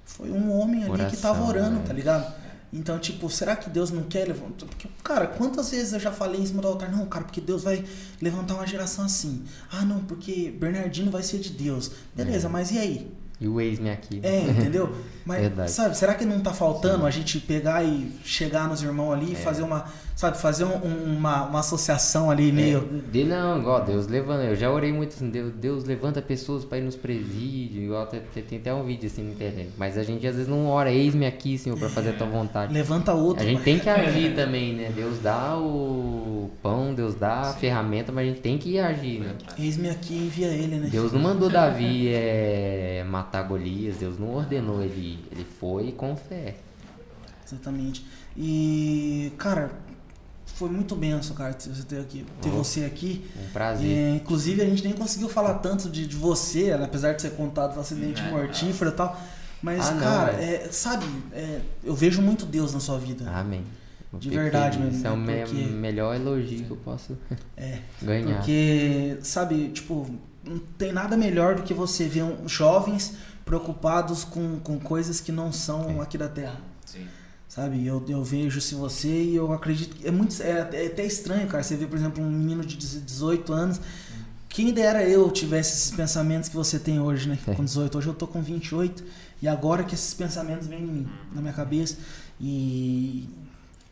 foi 0.05 0.31
um 0.31 0.53
homem 0.53 0.83
ali 0.85 1.07
que 1.07 1.17
tava 1.17 1.45
orando, 1.45 1.77
né? 1.77 1.83
tá 1.87 1.93
ligado? 1.93 2.33
Então, 2.73 2.99
tipo, 2.99 3.31
será 3.31 3.55
que 3.55 3.71
Deus 3.71 3.93
não 3.93 4.03
quer 4.03 4.27
levantar? 4.27 4.67
Porque, 4.67 4.89
cara, 5.05 5.29
quantas 5.29 5.71
vezes 5.71 5.93
eu 5.93 6.01
já 6.01 6.11
falei 6.11 6.41
em 6.41 6.47
cima 6.47 6.61
do 6.61 6.67
altar? 6.67 6.91
Não, 6.91 7.07
cara, 7.07 7.25
porque 7.25 7.41
Deus 7.41 7.63
vai 7.63 7.85
levantar 8.21 8.55
uma 8.55 8.67
geração 8.67 9.05
assim. 9.05 9.45
Ah, 9.71 9.85
não, 9.85 10.01
porque 10.01 10.51
Bernardino 10.59 11.09
vai 11.09 11.23
ser 11.23 11.39
de 11.39 11.51
Deus. 11.51 11.93
Beleza, 12.17 12.49
mas 12.49 12.73
e 12.73 12.79
aí? 12.79 13.13
E 13.41 13.49
o 13.49 13.61
ex-me 13.61 13.91
aqui. 13.91 14.21
É, 14.23 14.43
entendeu? 14.51 14.95
Mas, 15.27 15.41
Verdade. 15.41 15.71
sabe, 15.71 15.97
será 15.97 16.15
que 16.15 16.25
não 16.25 16.41
tá 16.41 16.53
faltando 16.53 17.05
a 17.07 17.11
gente 17.11 17.41
pegar 17.41 17.83
e 17.85 18.13
chegar 18.25 18.69
nos 18.69 18.83
irmãos 18.83 19.13
ali 19.13 19.31
e 19.31 19.33
É. 19.33 19.37
fazer 19.37 19.63
uma, 19.63 19.87
sabe, 20.17 20.39
fazer 20.39 20.65
um- 20.65 20.77
um- 20.87 21.17
uma, 21.17 21.45
uma 21.45 21.61
associação 21.61 22.31
ali 22.31 22.53
meio. 22.53 22.89
É, 23.15 23.25
não, 23.25 23.59
igual 23.59 23.85
Deus 23.85 24.07
levanta. 24.07 24.45
Eu 24.45 24.55
já 24.57 24.71
orei 24.71 24.93
muito 24.93 25.15
assim, 25.15 25.29
Deus, 25.29 25.53
Deus 25.55 25.85
levanta 25.85 26.23
pessoas 26.23 26.65
para 26.65 26.79
ir 26.79 26.83
nos 26.83 26.95
presídios, 26.97 27.85
igual 27.85 28.07
tem, 28.07 28.21
tem- 28.49 28.59
até 28.59 28.73
um 28.73 28.85
vídeo 28.85 29.07
assim 29.07 29.23
na 29.25 29.33
internet. 29.33 29.71
Mas 29.77 29.99
a 29.99 30.03
gente 30.03 30.27
às 30.27 30.35
vezes 30.37 30.49
não 30.49 30.67
ora, 30.67 30.91
eis-me 30.93 31.27
aqui, 31.27 31.59
Senhor, 31.59 31.77
para 31.79 31.89
fazer 31.89 32.11
a 32.11 32.13
tua 32.15 32.27
vontade. 32.29 32.73
Levanta 32.73 33.13
outro. 33.13 33.43
A 33.43 33.47
gente 33.47 33.63
tem 33.63 33.79
que 33.79 33.89
agir 33.91 34.35
também, 34.35 34.73
né? 34.75 34.93
Deus 34.95 35.19
dá 35.21 35.57
o 35.59 36.51
pão, 36.63 36.95
Deus 36.95 37.15
dá 37.15 37.41
a 37.41 37.53
ferramenta, 37.55 38.13
mas 38.13 38.25
a 38.27 38.29
gente 38.31 38.41
tem 38.41 38.57
que 38.57 38.79
agir, 38.79 39.19
né? 39.21 39.35
Eis-me 39.59 39.91
aqui 39.91 40.15
e 40.15 40.27
envia 40.27 40.49
ele, 40.49 40.77
né? 40.77 40.89
Deus 40.91 41.13
não 41.13 41.21
mandou 41.21 41.51
Davi 41.51 42.09
é, 42.09 43.05
matar 43.09 43.43
Golias, 43.43 43.97
Deus 43.97 44.19
não 44.19 44.35
ordenou 44.35 44.81
ele, 44.83 45.19
ele 45.33 45.45
foi 45.59 45.91
com 45.93 46.15
fé. 46.17 46.55
Exatamente. 47.47 48.05
E, 48.37 49.33
cara, 49.39 49.71
foi 50.55 50.71
muito 50.71 50.95
benção, 50.97 51.35
cara, 51.37 51.53
você 51.59 51.83
ter, 51.83 51.99
aqui, 52.01 52.25
ter 52.41 52.49
Oh. 52.49 52.53
você 52.53 52.85
aqui. 52.85 53.25
Um 53.37 53.53
prazer. 53.53 53.87
É, 53.91 54.17
inclusive, 54.17 54.63
a 54.63 54.65
gente 54.67 54.83
nem 54.85 54.93
conseguiu 54.93 55.29
falar 55.29 55.55
tanto 55.55 55.89
de, 55.91 56.07
de 56.07 56.17
você, 56.17 56.77
né, 56.77 56.85
apesar 56.85 57.13
de 57.15 57.23
ser 57.23 57.31
contado 57.33 57.75
do 57.75 57.81
acidente 57.81 58.21
É, 58.23 58.31
mortífero 58.31 58.91
e 58.91 58.95
tal. 58.95 59.21
Mas, 59.63 59.87
Ah, 59.89 59.93
não, 59.93 60.01
cara, 60.01 60.33
é. 60.35 60.67
é, 60.67 60.69
sabe, 60.71 61.07
é, 61.33 61.61
eu 61.83 61.95
vejo 61.95 62.21
muito 62.23 62.45
Deus 62.47 62.73
na 62.75 62.81
sua 62.81 62.99
vida. 62.99 63.29
Amém. 63.31 63.65
Eu 64.13 64.19
De 64.19 64.31
verdade 64.31 64.77
feliz. 64.79 64.93
mesmo, 64.93 64.99
Esse 64.99 65.07
é 65.07 65.11
o 65.11 65.17
né? 65.17 65.35
me- 65.35 65.43
Porque- 65.51 65.65
melhor 65.73 66.15
elogio 66.15 66.65
que 66.65 66.71
eu 66.71 66.77
posso 66.77 67.17
É. 67.57 67.79
ganhar. 68.03 68.37
Porque, 68.37 69.19
sabe, 69.23 69.69
tipo, 69.71 70.09
não 70.45 70.59
tem 70.79 70.93
nada 70.93 71.17
melhor 71.17 71.57
do 71.57 71.63
que 71.63 71.73
você 71.75 72.05
ver 72.07 72.23
um- 72.23 72.47
jovens 72.49 73.15
preocupados 73.45 74.23
com, 74.25 74.59
com 74.61 74.79
coisas 74.79 75.21
que 75.21 75.33
não 75.33 75.51
são 75.53 75.99
É. 75.99 76.03
aqui 76.03 76.17
da 76.19 76.29
Terra. 76.29 76.61
Sabe, 77.55 77.87
eu, 77.87 78.05
eu 78.09 78.25
vejo 78.25 78.61
se 78.61 78.75
você 78.75 79.07
e 79.07 79.37
eu 79.37 79.53
acredito 79.53 79.95
que 79.95 80.09
é 80.09 80.11
muito 80.11 80.43
é, 80.43 80.69
é 80.73 80.87
até 80.89 81.07
estranho, 81.07 81.47
cara. 81.47 81.63
Você 81.63 81.77
vê, 81.77 81.87
por 81.87 81.97
exemplo, 81.97 82.21
um 82.21 82.29
menino 82.29 82.65
de 82.65 82.77
18 82.77 83.53
anos. 83.53 83.81
Quem 84.49 84.73
dera 84.73 85.05
eu 85.09 85.31
tivesse 85.31 85.73
esses 85.75 85.91
pensamentos 85.93 86.49
que 86.49 86.57
você 86.57 86.81
tem 86.81 86.99
hoje, 86.99 87.29
né? 87.29 87.39
É. 87.47 87.55
Com 87.55 87.65
18. 87.65 87.97
Hoje 87.97 88.09
eu 88.09 88.15
tô 88.15 88.27
com 88.27 88.43
28 88.43 89.05
e 89.41 89.47
agora 89.47 89.85
que 89.85 89.95
esses 89.95 90.13
pensamentos 90.15 90.67
vêm 90.67 90.81
em 90.83 90.87
mim, 90.87 91.09
na 91.33 91.41
minha 91.41 91.53
cabeça. 91.53 91.97
E 92.41 93.29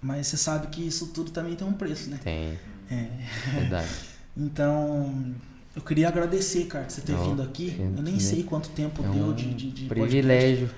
mas 0.00 0.26
você 0.26 0.36
sabe 0.36 0.66
que 0.66 0.84
isso 0.84 1.06
tudo 1.14 1.30
também 1.30 1.54
tem 1.54 1.64
um 1.64 1.72
preço, 1.72 2.10
né? 2.10 2.18
Tem, 2.24 2.58
É. 2.90 3.08
verdade. 3.54 3.88
Então, 4.36 5.34
eu 5.74 5.82
queria 5.82 6.08
agradecer, 6.08 6.64
cara, 6.66 6.84
de 6.84 6.92
você 6.92 7.00
ter 7.00 7.14
Oh, 7.14 7.24
vindo 7.30 7.42
aqui. 7.42 7.76
eu 7.96 8.02
nem 8.02 8.18
sei 8.20 8.42
quanto 8.42 8.68
tempo 8.70 9.02
É 9.04 9.08
deu 9.08 9.24
um 9.26 9.32
de, 9.34 9.54
de, 9.54 9.70
de 9.70 9.84
podcast, 9.86 10.10
privilégio. 10.10 10.70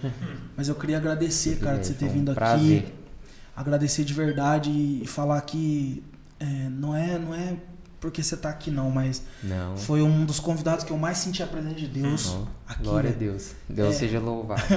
mas 0.56 0.68
eu 0.68 0.74
queria 0.74 0.96
agradecer, 0.98 1.56
cara, 1.58 1.78
de 1.78 1.86
você 1.86 1.94
ter 1.94 2.08
vindo 2.08 2.30
um 2.30 2.34
aqui. 2.36 2.84
Agradecer 3.56 4.04
de 4.04 4.12
verdade 4.14 4.70
e 4.70 5.04
falar 5.06 5.40
que 5.42 6.02
é, 6.40 6.44
não 6.70 6.94
é 6.96 7.18
não 7.18 7.34
é 7.34 7.56
porque 8.00 8.22
você 8.22 8.36
tá 8.36 8.50
aqui 8.50 8.70
não, 8.70 8.90
mas 8.90 9.22
Não. 9.42 9.76
foi 9.78 10.02
um 10.02 10.26
dos 10.26 10.38
convidados 10.38 10.84
que 10.84 10.90
eu 10.90 10.98
mais 10.98 11.16
senti 11.18 11.42
a 11.42 11.46
presença 11.46 11.74
de 11.76 11.86
Deus 11.86 12.26
não. 12.34 12.48
aqui. 12.68 12.82
Glória 12.82 13.08
a 13.10 13.12
velho. 13.14 13.30
Deus. 13.32 13.52
Deus 13.68 13.94
É. 13.94 13.98
seja 13.98 14.20
louvado. 14.20 14.60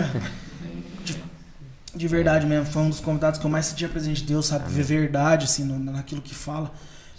De 1.96 2.08
verdade 2.08 2.46
mesmo, 2.46 2.66
foi 2.72 2.84
um 2.84 2.90
dos 2.90 3.00
convidados 3.00 3.40
que 3.40 3.46
eu 3.46 3.50
mais 3.50 3.66
senti 3.66 3.84
a 3.84 3.90
presença 3.90 4.16
de 4.18 4.24
Deus, 4.26 4.46
sabe? 4.46 4.66
Amém. 4.66 4.76
Ver 4.76 4.84
verdade, 4.84 5.46
assim, 5.46 5.64
no- 5.64 5.80
naquilo 5.80 6.22
que 6.22 6.36
fala. 6.36 6.72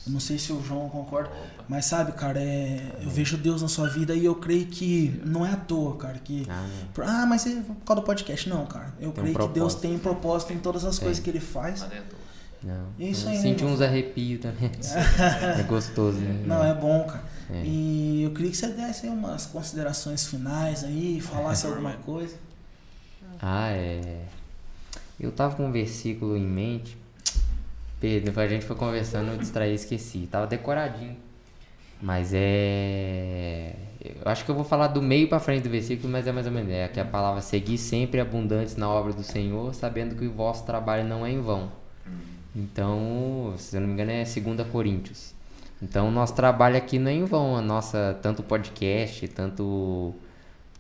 Eu 0.07 0.13
não 0.13 0.21
sei 0.21 0.39
se 0.39 0.53
o 0.53 0.63
João 0.63 0.89
concorda, 0.89 1.31
mas 1.69 1.85
sabe, 1.85 2.13
cara, 2.13 2.41
é, 2.41 2.81
eu 3.03 3.11
vejo 3.11 3.37
Deus 3.37 3.61
na 3.61 3.69
sua 3.69 3.89
vida 3.89 4.15
e 4.15 4.25
eu 4.25 4.35
creio 4.37 4.65
que 4.67 5.21
não 5.25 5.45
é 5.45 5.51
à 5.53 5.57
toa, 5.57 5.97
cara, 5.97 6.19
que 6.19 6.47
Ah. 6.49 6.67
Por- 6.95 7.05
Ah, 7.05 7.27
mas 7.27 7.47
é 7.47 7.61
por 7.61 7.75
causa 7.85 8.01
do 8.01 8.07
podcast. 8.07 8.49
Não, 8.49 8.65
cara. 8.65 8.95
Eu 8.99 9.13
Tem 9.13 9.25
um 9.25 9.33
creio 9.35 9.49
que 9.49 9.55
Deus 9.55 9.75
tem 9.75 9.95
um 9.95 9.99
propósito 9.99 10.53
em 10.55 10.59
todas 10.59 10.85
as 10.85 10.97
Tem. 10.99 11.07
coisas 11.07 11.23
que 11.23 11.29
ele 11.29 11.41
faz. 11.41 11.83
Dentro. 11.83 12.17
Não. 12.63 12.87
E 12.99 13.05
é 13.05 13.11
isso 13.11 13.29
aí, 13.29 13.37
né, 13.37 13.43
Senti 13.43 13.61
irmão? 13.63 13.75
uns 13.75 13.81
arrepios 13.83 14.41
também. 14.41 14.71
é 15.59 15.63
gostoso, 15.65 16.19
né? 16.19 16.43
Não, 16.47 16.65
é 16.65 16.75
bom, 16.75 17.05
cara. 17.05 17.23
É. 17.51 17.63
E 17.65 18.23
eu 18.25 18.31
queria 18.33 18.51
que 18.51 18.57
você 18.57 18.69
desse 18.69 19.07
aí 19.07 19.13
umas 19.13 19.47
considerações 19.47 20.27
finais 20.27 20.85
aí, 20.85 21.21
falasse 21.21 21.67
alguma 21.67 21.93
coisa. 21.93 22.35
Ah, 23.41 23.71
é. 23.71 24.23
Eu 25.21 25.31
tava 25.33 25.55
com 25.55 25.67
um 25.67 25.73
versículo 25.73 26.37
em 26.37 26.47
mente. 26.47 26.97
Pedro, 28.01 28.41
a 28.41 28.47
gente 28.47 28.65
foi 28.65 28.77
conversando, 28.77 29.33
eu 29.33 29.39
distraí 29.39 29.73
e 29.73 29.75
esqueci. 29.75 30.29
Tava 30.31 30.47
decoradinho. 30.47 31.17
Mas 32.01 32.31
é. 32.33 33.75
Eu 34.01 34.31
acho 34.31 34.45
que 34.45 34.51
eu 34.51 34.55
vou 34.55 34.65
falar 34.65 34.89
do 34.89 35.03
meio 35.03 35.29
pra 35.29 35.41
frente 35.41 35.65
do 35.65 35.71
versículo, 35.71 36.09
mas 36.09 36.27
é 36.27 36.33
mais 36.33 36.47
ou 36.47 36.53
menos. 36.53 36.71
É 36.71 36.87
que 36.87 37.01
a 37.01 37.05
palavra 37.05 37.41
seguir 37.41 37.77
sempre 37.77 38.21
abundantes 38.21 38.77
na 38.77 38.89
obra 38.89 39.13
do 39.13 39.25
Senhor, 39.25 39.75
sabendo 39.75 40.15
que 40.15 40.25
o 40.25 40.33
vosso 40.33 40.65
trabalho 40.65 41.05
não 41.05 41.27
é 41.27 41.33
em 41.33 41.41
vão. 41.41 41.73
Então, 42.55 43.55
se 43.57 43.77
eu 43.77 43.81
não 43.81 43.89
me 43.89 43.95
engano, 43.95 44.13
é 44.13 44.25
2 44.25 44.69
Coríntios. 44.69 45.35
Então, 45.83 46.11
nosso 46.11 46.35
trabalho 46.35 46.77
aqui 46.77 46.99
não 46.99 47.11
é 47.11 47.15
em 47.15 47.25
vão. 47.25 47.57
A 47.57 47.63
nossa, 47.63 48.17
tanto 48.23 48.43
podcast, 48.43 49.27
tanto. 49.29 50.15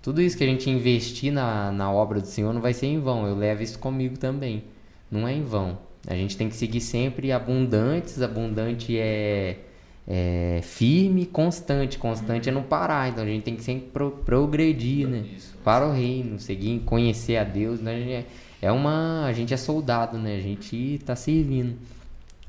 Tudo 0.02 0.22
isso 0.22 0.36
que 0.36 0.44
a 0.44 0.47
gente 0.47 0.70
investir 0.70 1.32
na, 1.32 1.72
na 1.72 1.90
obra 1.92 2.20
do 2.20 2.26
Senhor 2.26 2.52
não 2.52 2.60
vai 2.60 2.72
ser 2.72 2.86
em 2.86 3.00
vão. 3.00 3.26
Eu 3.26 3.36
levo 3.36 3.62
isso 3.62 3.78
comigo 3.78 4.16
também. 4.18 4.64
Não 5.10 5.26
é 5.26 5.32
em 5.32 5.42
vão. 5.42 5.78
A 6.08 6.14
gente 6.14 6.36
tem 6.36 6.48
que 6.48 6.56
seguir 6.56 6.80
sempre 6.80 7.30
abundantes. 7.30 8.20
Abundante 8.22 8.98
é, 8.98 9.58
é 10.06 10.60
firme, 10.62 11.26
constante. 11.26 11.98
Constante 11.98 12.48
é 12.48 12.52
não 12.52 12.62
parar. 12.62 13.08
Então 13.10 13.22
a 13.22 13.26
gente 13.26 13.42
tem 13.42 13.54
que 13.54 13.62
sempre 13.62 13.88
pro- 13.92 14.10
progredir, 14.24 15.06
né? 15.06 15.24
Isso. 15.36 15.54
Para 15.62 15.86
o 15.86 15.92
reino, 15.92 16.38
seguir, 16.40 16.80
conhecer 16.80 17.36
a 17.36 17.44
Deus. 17.44 17.80
Né? 17.80 17.94
A 17.94 17.98
gente 17.98 18.12
é- 18.12 18.24
É 18.60 18.72
uma, 18.72 19.24
a 19.26 19.32
gente 19.32 19.54
é 19.54 19.56
soldado, 19.56 20.18
né? 20.18 20.34
A 20.36 20.40
gente 20.40 20.98
tá 21.06 21.14
servindo. 21.14 21.76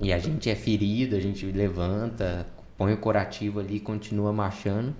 E 0.01 0.11
a 0.11 0.17
gente 0.17 0.49
é 0.49 0.55
ferido, 0.55 1.15
a 1.15 1.19
gente 1.19 1.45
levanta, 1.45 2.47
põe 2.77 2.93
o 2.93 2.97
curativo 2.97 3.59
ali, 3.59 3.79
continua 3.79 4.33
marchando. 4.33 4.95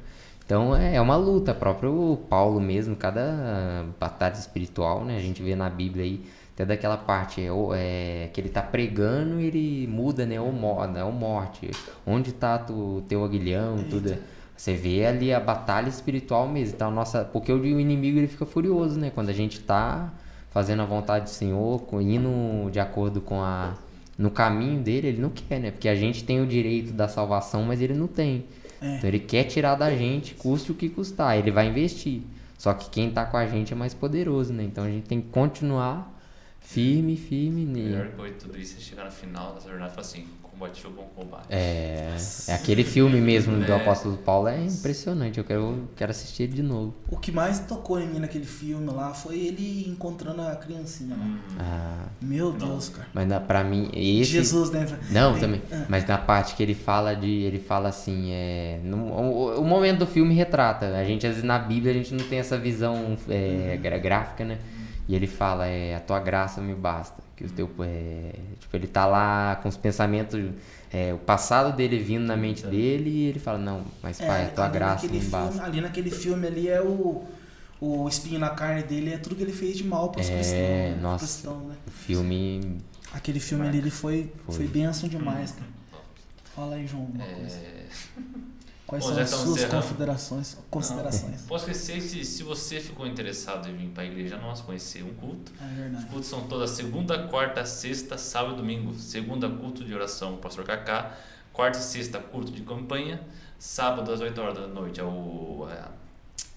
Então 0.46 0.76
é 0.76 0.96
é 0.98 1.02
uma 1.02 1.16
luta, 1.16 1.52
próprio 1.54 2.20
Paulo 2.30 2.60
mesmo, 2.62 2.96
cada 2.96 3.86
batalha 4.00 4.34
espiritual, 4.34 5.04
né? 5.04 5.18
A 5.18 5.20
gente 5.22 5.42
vê 5.42 5.56
na 5.56 5.68
Bíblia 5.70 6.04
aí, 6.04 6.22
até 6.60 6.66
daquela 6.66 6.98
parte 6.98 7.40
é, 7.42 7.46
é, 7.46 8.30
que 8.34 8.42
ele 8.42 8.50
tá 8.50 8.62
pregando 8.62 9.40
e 9.40 9.46
ele 9.46 9.88
muda, 9.88 10.26
né? 10.26 10.42
O 10.42 10.52
moda, 10.52 11.06
o 11.06 11.12
morte. 11.12 11.72
Onde 12.06 12.34
tá 12.34 12.66
o 12.70 13.02
teu 13.08 13.24
aguilhão, 13.24 13.78
tudo. 13.90 14.18
Você 14.58 14.74
vê 14.74 15.06
ali 15.06 15.34
a 15.34 15.40
batalha 15.40 15.88
espiritual 15.88 16.50
mesmo. 16.50 16.76
Então, 16.76 16.92
nossa, 16.92 17.24
porque 17.24 17.54
o 17.54 17.66
inimigo 17.66 18.18
ele 18.18 18.28
fica 18.28 18.46
furioso, 18.46 19.00
né? 19.00 19.10
Quando 19.10 19.30
a 19.30 19.34
gente 19.34 19.62
tá 19.62 20.12
fazendo 20.50 20.82
a 20.82 20.86
vontade 20.86 21.26
do 21.26 21.30
Senhor, 21.30 21.82
indo 22.02 22.70
de 22.70 22.80
acordo 22.80 23.22
com 23.22 23.42
a 23.42 23.76
no 24.18 24.30
caminho 24.30 24.82
dele, 24.82 25.08
ele 25.08 25.22
não 25.22 25.30
quer, 25.30 25.62
né? 25.62 25.72
Porque 25.72 25.88
a 25.88 25.96
gente 25.96 26.26
tem 26.26 26.42
o 26.42 26.46
direito 26.46 26.92
da 26.92 27.08
salvação, 27.08 27.64
mas 27.64 27.82
ele 27.82 27.94
não 27.94 28.08
tem. 28.08 28.44
É. 28.82 28.98
Então 28.98 29.08
ele 29.08 29.20
quer 29.20 29.46
tirar 29.46 29.76
da 29.76 29.96
gente, 29.96 30.36
custe 30.36 30.74
o 30.74 30.76
que 30.76 30.90
custar, 30.90 31.38
ele 31.38 31.52
vai 31.52 31.70
investir. 31.70 32.24
Só 32.58 32.74
que 32.74 32.90
quem 32.90 33.10
tá 33.12 33.26
com 33.26 33.38
a 33.38 33.48
gente 33.48 33.72
é 33.72 33.76
mais 33.78 33.94
poderoso, 33.94 34.52
né? 34.52 34.64
Então 34.64 34.84
a 34.84 34.90
gente 34.90 35.08
tem 35.08 35.22
que 35.22 35.30
continuar 35.30 36.19
firme, 36.74 37.18
firme. 37.18 37.66
Né? 37.66 37.82
melhor 37.90 38.08
coisa 38.12 38.34
de 38.34 38.40
tudo 38.40 38.58
isso 38.58 38.76
é 38.78 38.80
chegar 38.82 39.06
no 39.06 39.12
final 39.12 39.54
dessa 39.54 39.70
jornada 39.70 39.92
e 39.92 39.96
falar 39.96 40.06
assim, 40.08 40.28
combati 40.44 40.86
o 40.86 40.92
bom 40.92 41.10
combate. 41.16 41.46
É, 41.50 42.16
é 42.48 42.54
aquele 42.54 42.84
filme 42.84 43.20
mesmo 43.22 43.58
do 43.66 43.72
É. 43.72 43.76
apóstolo 43.76 44.18
Paulo, 44.18 44.48
é 44.50 44.62
impressionante. 44.64 45.38
Eu 45.40 45.44
quero, 45.44 45.90
quero 45.96 46.12
assistir 46.12 46.44
ele 46.44 46.54
de 46.54 46.62
novo. 46.64 46.94
O 47.10 47.18
que 47.18 47.32
mais 47.32 47.60
tocou 47.62 48.00
em 48.00 48.08
mim 48.08 48.20
naquele 48.20 48.46
filme 48.46 48.86
lá 48.92 49.14
foi 49.14 49.38
ele 49.40 49.88
encontrando 49.90 50.42
a 50.44 50.56
criancinha 50.58 51.16
lá. 51.16 51.24
Hum, 51.24 51.40
Ah, 51.60 52.06
Meu 52.22 52.52
Deus, 52.52 52.90
cara. 52.90 53.08
mas 53.14 53.28
na, 53.28 53.40
pra 53.40 53.64
mim, 53.64 53.90
esse. 53.94 54.32
Jesus, 54.32 54.70
né? 54.70 54.86
Não, 55.12 55.32
Tem- 55.32 55.42
também. 55.42 55.62
Ah. 55.72 55.86
Mas 55.90 56.06
na 56.06 56.18
parte 56.18 56.56
que 56.56 56.62
ele 56.62 56.76
fala 56.76 57.16
de. 57.16 57.28
Ele 57.30 57.60
fala 57.60 57.90
assim, 57.90 58.30
é. 58.32 58.80
no- 58.84 59.08
o, 59.12 59.62
o 59.62 59.66
momento 59.66 60.00
do 60.00 60.08
filme 60.08 60.34
retrata. 60.36 60.96
A 60.96 61.04
gente, 61.04 61.26
às 61.26 61.32
vezes, 61.34 61.44
na 61.46 61.58
Bíblia, 61.58 61.92
a 61.94 61.96
gente 61.96 62.14
não 62.14 62.24
tem 62.28 62.38
essa 62.38 62.58
visão 62.58 63.18
é, 63.28 63.74
Uhum. 63.76 64.02
gráfica, 64.02 64.44
né? 64.46 64.58
E 65.10 65.16
ele 65.16 65.26
fala, 65.26 65.66
é, 65.66 65.96
a 65.96 66.00
tua 66.00 66.20
graça 66.20 66.62
me 66.62 66.76
basta. 66.76 67.22
Que 67.36 67.44
o 67.46 67.50
teu. 67.50 67.68
É, 67.82 68.32
tipo, 68.60 68.78
ele 68.78 68.86
tá 68.86 69.08
lá 69.08 69.56
com 69.56 69.68
os 69.68 69.76
pensamentos. 69.76 70.40
é, 70.94 71.12
o 71.14 71.18
passado 71.18 71.76
dele 71.76 71.98
vindo 71.98 72.26
na 72.26 72.38
mente 72.38 72.66
dele 72.68 73.10
e 73.10 73.24
ele 73.26 73.40
fala, 73.40 73.58
não, 73.58 73.84
mas 74.04 74.20
pai, 74.22 74.46
a 74.46 74.50
tua 74.50 74.68
É, 74.68 74.70
graça 74.70 75.08
me 75.08 75.20
basta. 75.22 75.52
filme, 75.54 75.66
ali 75.68 75.82
naquele 75.82 76.12
filme 76.12 76.46
ali 76.46 76.70
é 76.70 76.80
o, 76.80 77.24
o 77.82 78.08
espinho 78.08 78.40
na 78.40 78.52
carne 78.52 78.84
dele, 78.84 79.14
é 79.14 79.18
tudo 79.18 79.36
que 79.36 79.42
ele 79.42 79.52
fez 79.52 79.78
de 79.78 79.84
mal 79.84 80.10
pros 80.12 80.30
É, 80.30 80.34
cristãos. 80.36 80.60
né? 80.60 80.98
Nossa. 81.02 81.26
cristãos, 81.26 81.64
né? 81.70 81.76
O 81.88 81.92
filme. 81.92 82.78
Aquele 83.12 83.40
filme 83.40 83.68
ali 83.68 83.80
ele 83.80 83.90
foi, 83.90 84.32
Foi. 84.46 84.56
foi 84.58 84.68
bênção 84.68 85.10
demais, 85.10 85.52
cara. 85.54 85.66
Fala 86.56 86.76
aí, 86.76 86.86
João, 86.86 87.04
alguma 87.04 87.26
coisa. 87.26 87.60
é... 88.96 89.00
Quais 89.00 89.06
são 89.06 89.20
as 89.20 89.30
suas 89.30 89.66
considerações? 89.66 90.58
considerações? 90.70 91.42
Posso 91.44 91.70
esquecer 91.70 92.02
se, 92.02 92.26
se 92.26 92.44
você 92.44 92.80
ficou 92.80 93.06
interessado 93.06 93.70
em 93.70 93.76
vir 93.76 93.90
para 93.90 94.04
a 94.04 94.06
igreja 94.08 94.38
nossa 94.38 94.64
conhecer 94.64 95.04
um 95.04 95.14
culto. 95.14 95.52
É 95.62 95.98
Os 95.98 96.06
cultos 96.06 96.28
são 96.28 96.48
toda 96.48 96.66
segunda, 96.68 97.28
quarta, 97.28 97.64
sexta, 97.66 98.18
sábado 98.18 98.56
e 98.56 98.58
domingo. 98.58 98.94
Segunda, 98.96 99.48
culto 99.48 99.84
de 99.84 99.94
oração 99.94 100.38
pastor 100.38 100.66
Kaká. 100.66 101.16
Quarta 101.54 101.78
e 101.78 101.82
sexta, 101.82 102.20
culto 102.20 102.52
de 102.52 102.64
campanha. 102.64 103.22
Sábado, 103.60 104.12
às 104.12 104.22
8 104.22 104.42
horas 104.42 104.58
da 104.58 104.68
noite, 104.68 105.00
é 105.00 105.04
o, 105.04 105.68
é, 105.70 105.84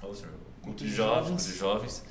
é 0.03 0.07
o 0.07 0.15
culto 0.63 0.85
de 0.85 0.91
jovens. 0.91 1.29
Culto 1.29 1.43
de 1.43 1.59
jovens. 1.59 2.05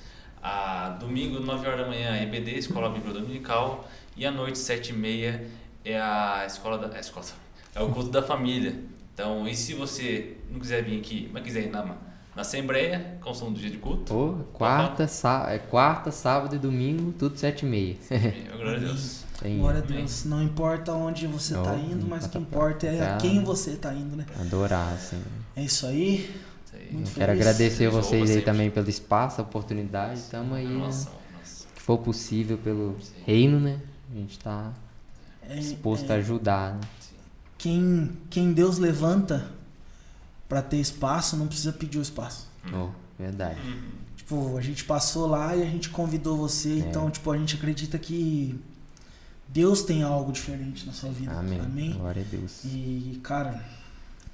A, 0.43 0.89
domingo, 0.99 1.39
9 1.39 1.67
horas 1.67 1.79
da 1.79 1.87
manhã, 1.87 2.21
EBD, 2.21 2.57
Escola 2.57 2.89
Bíblica 2.89 3.19
Dominical. 3.19 3.87
E 4.15 4.25
à 4.25 4.31
noite, 4.31 4.59
7 4.59 4.89
e 4.89 4.93
meia, 4.93 5.49
é 5.83 5.99
a 5.99 6.43
escola 6.45 6.77
da, 6.77 6.93
é, 6.93 6.97
a 6.97 6.99
escola, 6.99 7.25
é 7.73 7.81
o 7.81 7.89
culto 7.89 8.11
da 8.11 8.21
família. 8.21 8.77
Então, 9.13 9.47
e 9.47 9.55
se 9.55 9.73
você 9.73 10.37
não 10.49 10.59
quiser 10.59 10.83
vir 10.83 10.99
aqui, 10.99 11.29
mas 11.33 11.43
quiser 11.43 11.63
ir 11.65 11.69
na, 11.69 11.83
na 11.85 11.95
Assembleia, 12.41 13.17
com 13.21 13.33
som 13.33 13.51
do 13.51 13.59
dia 13.59 13.69
de 13.69 13.77
culto, 13.77 14.05
Pô, 14.13 14.33
quarta, 14.53 15.07
sá, 15.07 15.47
é, 15.49 15.59
quarta, 15.59 16.11
sábado 16.11 16.55
e 16.55 16.59
domingo, 16.59 17.11
tudo 17.13 17.37
sete 17.37 17.65
e 17.65 17.69
meia. 17.69 17.95
glória 18.55 18.77
a 18.77 18.79
Deus. 18.79 19.23
Tem- 19.39 19.57
Glória 19.57 19.79
a 19.79 19.83
Deus. 19.83 20.23
Não 20.25 20.41
importa 20.43 20.93
onde 20.93 21.25
você 21.27 21.55
tá 21.55 21.73
Não, 21.73 21.91
indo, 21.91 22.05
mas 22.07 22.25
o 22.25 22.29
que 22.29 22.37
importa 22.37 22.85
é 22.87 23.01
a 23.01 23.11
tá. 23.13 23.17
quem 23.17 23.43
você 23.43 23.75
tá 23.75 23.91
indo, 23.93 24.15
né? 24.15 24.25
Adorar, 24.39 24.93
assim. 24.93 25.21
É 25.55 25.63
isso 25.63 25.87
aí. 25.87 26.29
Isso 26.91 27.15
quero 27.15 27.31
feliz. 27.31 27.47
agradecer 27.47 27.89
Feliz 27.89 27.93
vocês 27.93 28.29
aí 28.31 28.41
também 28.41 28.69
pelo 28.69 28.87
espaço, 28.89 29.41
a 29.41 29.43
oportunidade. 29.43 30.19
Estamos 30.19 30.57
aí, 30.57 30.67
né? 30.67 30.77
Nossa, 30.77 31.09
nossa. 31.35 31.67
que 31.73 31.81
for 31.81 31.97
possível 31.97 32.57
pelo 32.57 32.95
Sim. 33.01 33.13
reino, 33.25 33.59
né? 33.59 33.79
A 34.11 34.15
gente 34.15 34.37
tá 34.39 34.71
É, 35.49 35.55
disposto 35.55 36.09
é, 36.09 36.13
a 36.13 36.17
ajudar, 36.17 36.75
né? 36.75 36.81
Quem, 37.61 38.09
quem 38.27 38.53
Deus 38.53 38.79
levanta 38.79 39.45
pra 40.49 40.63
ter 40.63 40.77
espaço, 40.77 41.37
não 41.37 41.45
precisa 41.45 41.71
pedir 41.71 41.99
o 41.99 42.01
espaço. 42.01 42.47
Oh, 42.73 42.89
verdade. 43.19 43.59
Tipo, 44.17 44.57
a 44.57 44.61
gente 44.61 44.83
passou 44.83 45.27
lá 45.27 45.55
e 45.55 45.61
a 45.61 45.65
gente 45.65 45.89
convidou 45.89 46.35
você, 46.35 46.69
É. 46.73 46.77
então, 46.79 47.09
tipo, 47.11 47.29
a 47.31 47.37
gente 47.37 47.55
acredita 47.55 47.99
que 47.99 48.59
Deus 49.47 49.83
tem 49.83 50.01
algo 50.01 50.31
diferente 50.31 50.87
na 50.87 50.91
sua 50.93 51.11
vida. 51.11 51.33
Amém. 51.33 51.93
Glória 51.93 52.23
a 52.23 52.25
Deus. 52.35 52.63
E, 52.65 53.19
cara, 53.21 53.63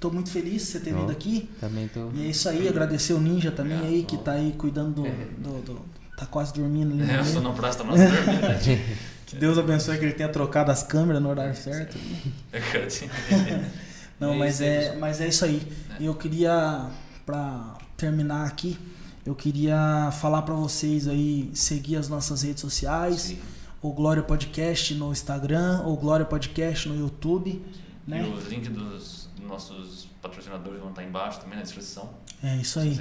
tô 0.00 0.10
muito 0.10 0.30
feliz 0.30 0.62
de 0.62 0.68
você 0.68 0.80
ter 0.80 0.94
Ó. 0.94 1.00
vindo 1.00 1.12
aqui. 1.12 1.50
Também 1.60 1.86
tô. 1.86 2.10
E 2.14 2.24
é 2.24 2.30
isso 2.30 2.48
aí, 2.48 2.66
agradecer 2.66 3.12
o 3.12 3.20
Ninja 3.20 3.50
também 3.50 3.74
Obrigado. 3.76 3.94
aí, 3.94 4.04
que 4.04 4.16
tá 4.16 4.32
aí 4.32 4.54
cuidando 4.56 5.02
do. 5.02 5.02
do- 5.42 5.62
do- 5.62 5.80
tá 6.16 6.24
quase 6.24 6.54
dormindo 6.54 6.92
ali. 6.94 7.02
no 7.02 7.10
É, 7.10 7.18
eu 7.18 7.22
meio. 7.22 7.32
sou 7.34 7.42
não 7.42 7.54
prasta 7.54 7.84
nossa 7.84 7.98
dormida. 8.08 8.58
Que 9.28 9.36
Deus 9.36 9.58
abençoe 9.58 9.98
que 9.98 10.06
ele 10.06 10.14
tenha 10.14 10.30
trocado 10.30 10.70
as 10.70 10.82
câmeras 10.82 11.20
no 11.20 11.28
horário 11.28 11.54
certo. 11.54 11.98
Não, 14.18 14.34
E 14.34 14.38
mas 14.38 14.60
é, 14.62 14.96
mas 14.96 15.20
é 15.20 15.28
isso 15.28 15.44
aí. 15.44 15.60
E 16.00 16.06
eu 16.06 16.14
queria, 16.14 16.88
pra 17.26 17.76
terminar 17.94 18.46
aqui, 18.46 18.78
eu 19.26 19.34
queria 19.34 20.10
falar 20.18 20.40
pra 20.42 20.54
vocês 20.54 21.06
aí 21.06 21.50
seguir 21.52 21.96
as 21.96 22.08
nossas 22.08 22.40
redes 22.40 22.62
sociais, 22.62 23.20
Sim. 23.20 23.38
o 23.82 23.92
Glória 23.92 24.22
Podcast 24.22 24.94
no 24.94 25.12
Instagram, 25.12 25.82
ou 25.84 25.94
Glória 25.98 26.24
Podcast 26.24 26.88
no 26.88 26.98
YouTube, 26.98 27.62
né? 28.06 28.26
E 28.26 28.32
os 28.32 28.46
links 28.46 28.70
dos 28.70 29.28
nossos 29.46 30.08
patrocinadores 30.22 30.80
vão 30.80 30.88
estar 30.88 31.04
embaixo 31.04 31.40
também 31.40 31.56
na 31.56 31.62
descrição. 31.62 32.08
É 32.42 32.56
isso 32.56 32.80
aí. 32.80 32.98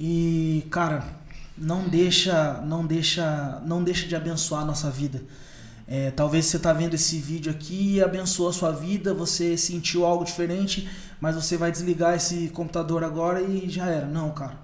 E, 0.00 0.66
cara, 0.68 1.04
não 1.56 1.88
deixa, 1.88 2.60
não 2.62 2.84
deixa, 2.84 3.62
não 3.64 3.84
deixa 3.84 4.08
de 4.08 4.16
abençoar 4.16 4.62
a 4.62 4.64
nossa 4.64 4.90
vida. 4.90 5.22
É, 5.92 6.12
talvez 6.12 6.46
você 6.46 6.56
tá 6.56 6.72
vendo 6.72 6.94
esse 6.94 7.18
vídeo 7.18 7.50
aqui 7.50 7.96
e 7.96 8.02
abençoou 8.02 8.48
a 8.48 8.52
sua 8.52 8.70
vida, 8.70 9.12
você 9.12 9.56
sentiu 9.56 10.06
algo 10.06 10.24
diferente, 10.24 10.88
mas 11.20 11.34
você 11.34 11.56
vai 11.56 11.72
desligar 11.72 12.14
esse 12.14 12.48
computador 12.50 13.02
agora 13.02 13.42
e 13.42 13.68
já 13.68 13.86
era. 13.86 14.06
Não, 14.06 14.30
cara. 14.30 14.56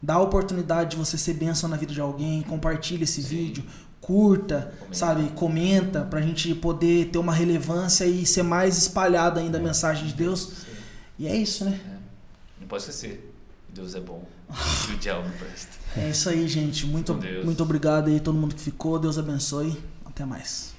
Dá 0.00 0.14
a 0.14 0.20
oportunidade 0.20 0.90
de 0.90 0.96
você 0.96 1.18
ser 1.18 1.34
bênção 1.34 1.68
na 1.68 1.76
vida 1.76 1.92
de 1.92 2.00
alguém, 2.00 2.42
compartilha 2.42 3.02
esse 3.02 3.20
Sim. 3.20 3.28
vídeo, 3.28 3.64
curta, 4.00 4.72
Comenta. 4.78 4.96
sabe? 4.96 5.28
Comenta 5.30 6.02
pra 6.02 6.20
gente 6.20 6.54
poder 6.54 7.06
ter 7.06 7.18
uma 7.18 7.32
relevância 7.32 8.04
e 8.04 8.24
ser 8.24 8.44
mais 8.44 8.78
espalhada 8.78 9.40
ainda 9.40 9.58
a 9.58 9.60
mensagem 9.60 10.06
de 10.06 10.14
Deus. 10.14 10.40
Sim. 10.64 10.72
E 11.18 11.26
é 11.26 11.34
isso, 11.34 11.64
né? 11.64 11.80
É. 11.84 12.60
Não 12.60 12.68
pode 12.68 12.84
esquecer. 12.84 13.34
Deus 13.74 13.96
é 13.96 14.00
bom. 14.00 14.24
E 14.88 14.94
o 14.94 14.96
diabo 14.96 15.28
presta. 15.38 15.76
É 15.96 16.08
isso 16.10 16.28
aí, 16.28 16.46
gente. 16.46 16.86
Muito, 16.86 17.18
muito 17.44 17.62
obrigado 17.62 18.08
aí 18.08 18.20
todo 18.20 18.38
mundo 18.38 18.54
que 18.54 18.60
ficou. 18.60 18.98
Deus 18.98 19.18
abençoe. 19.18 19.76
Até 20.18 20.26
mais. 20.26 20.74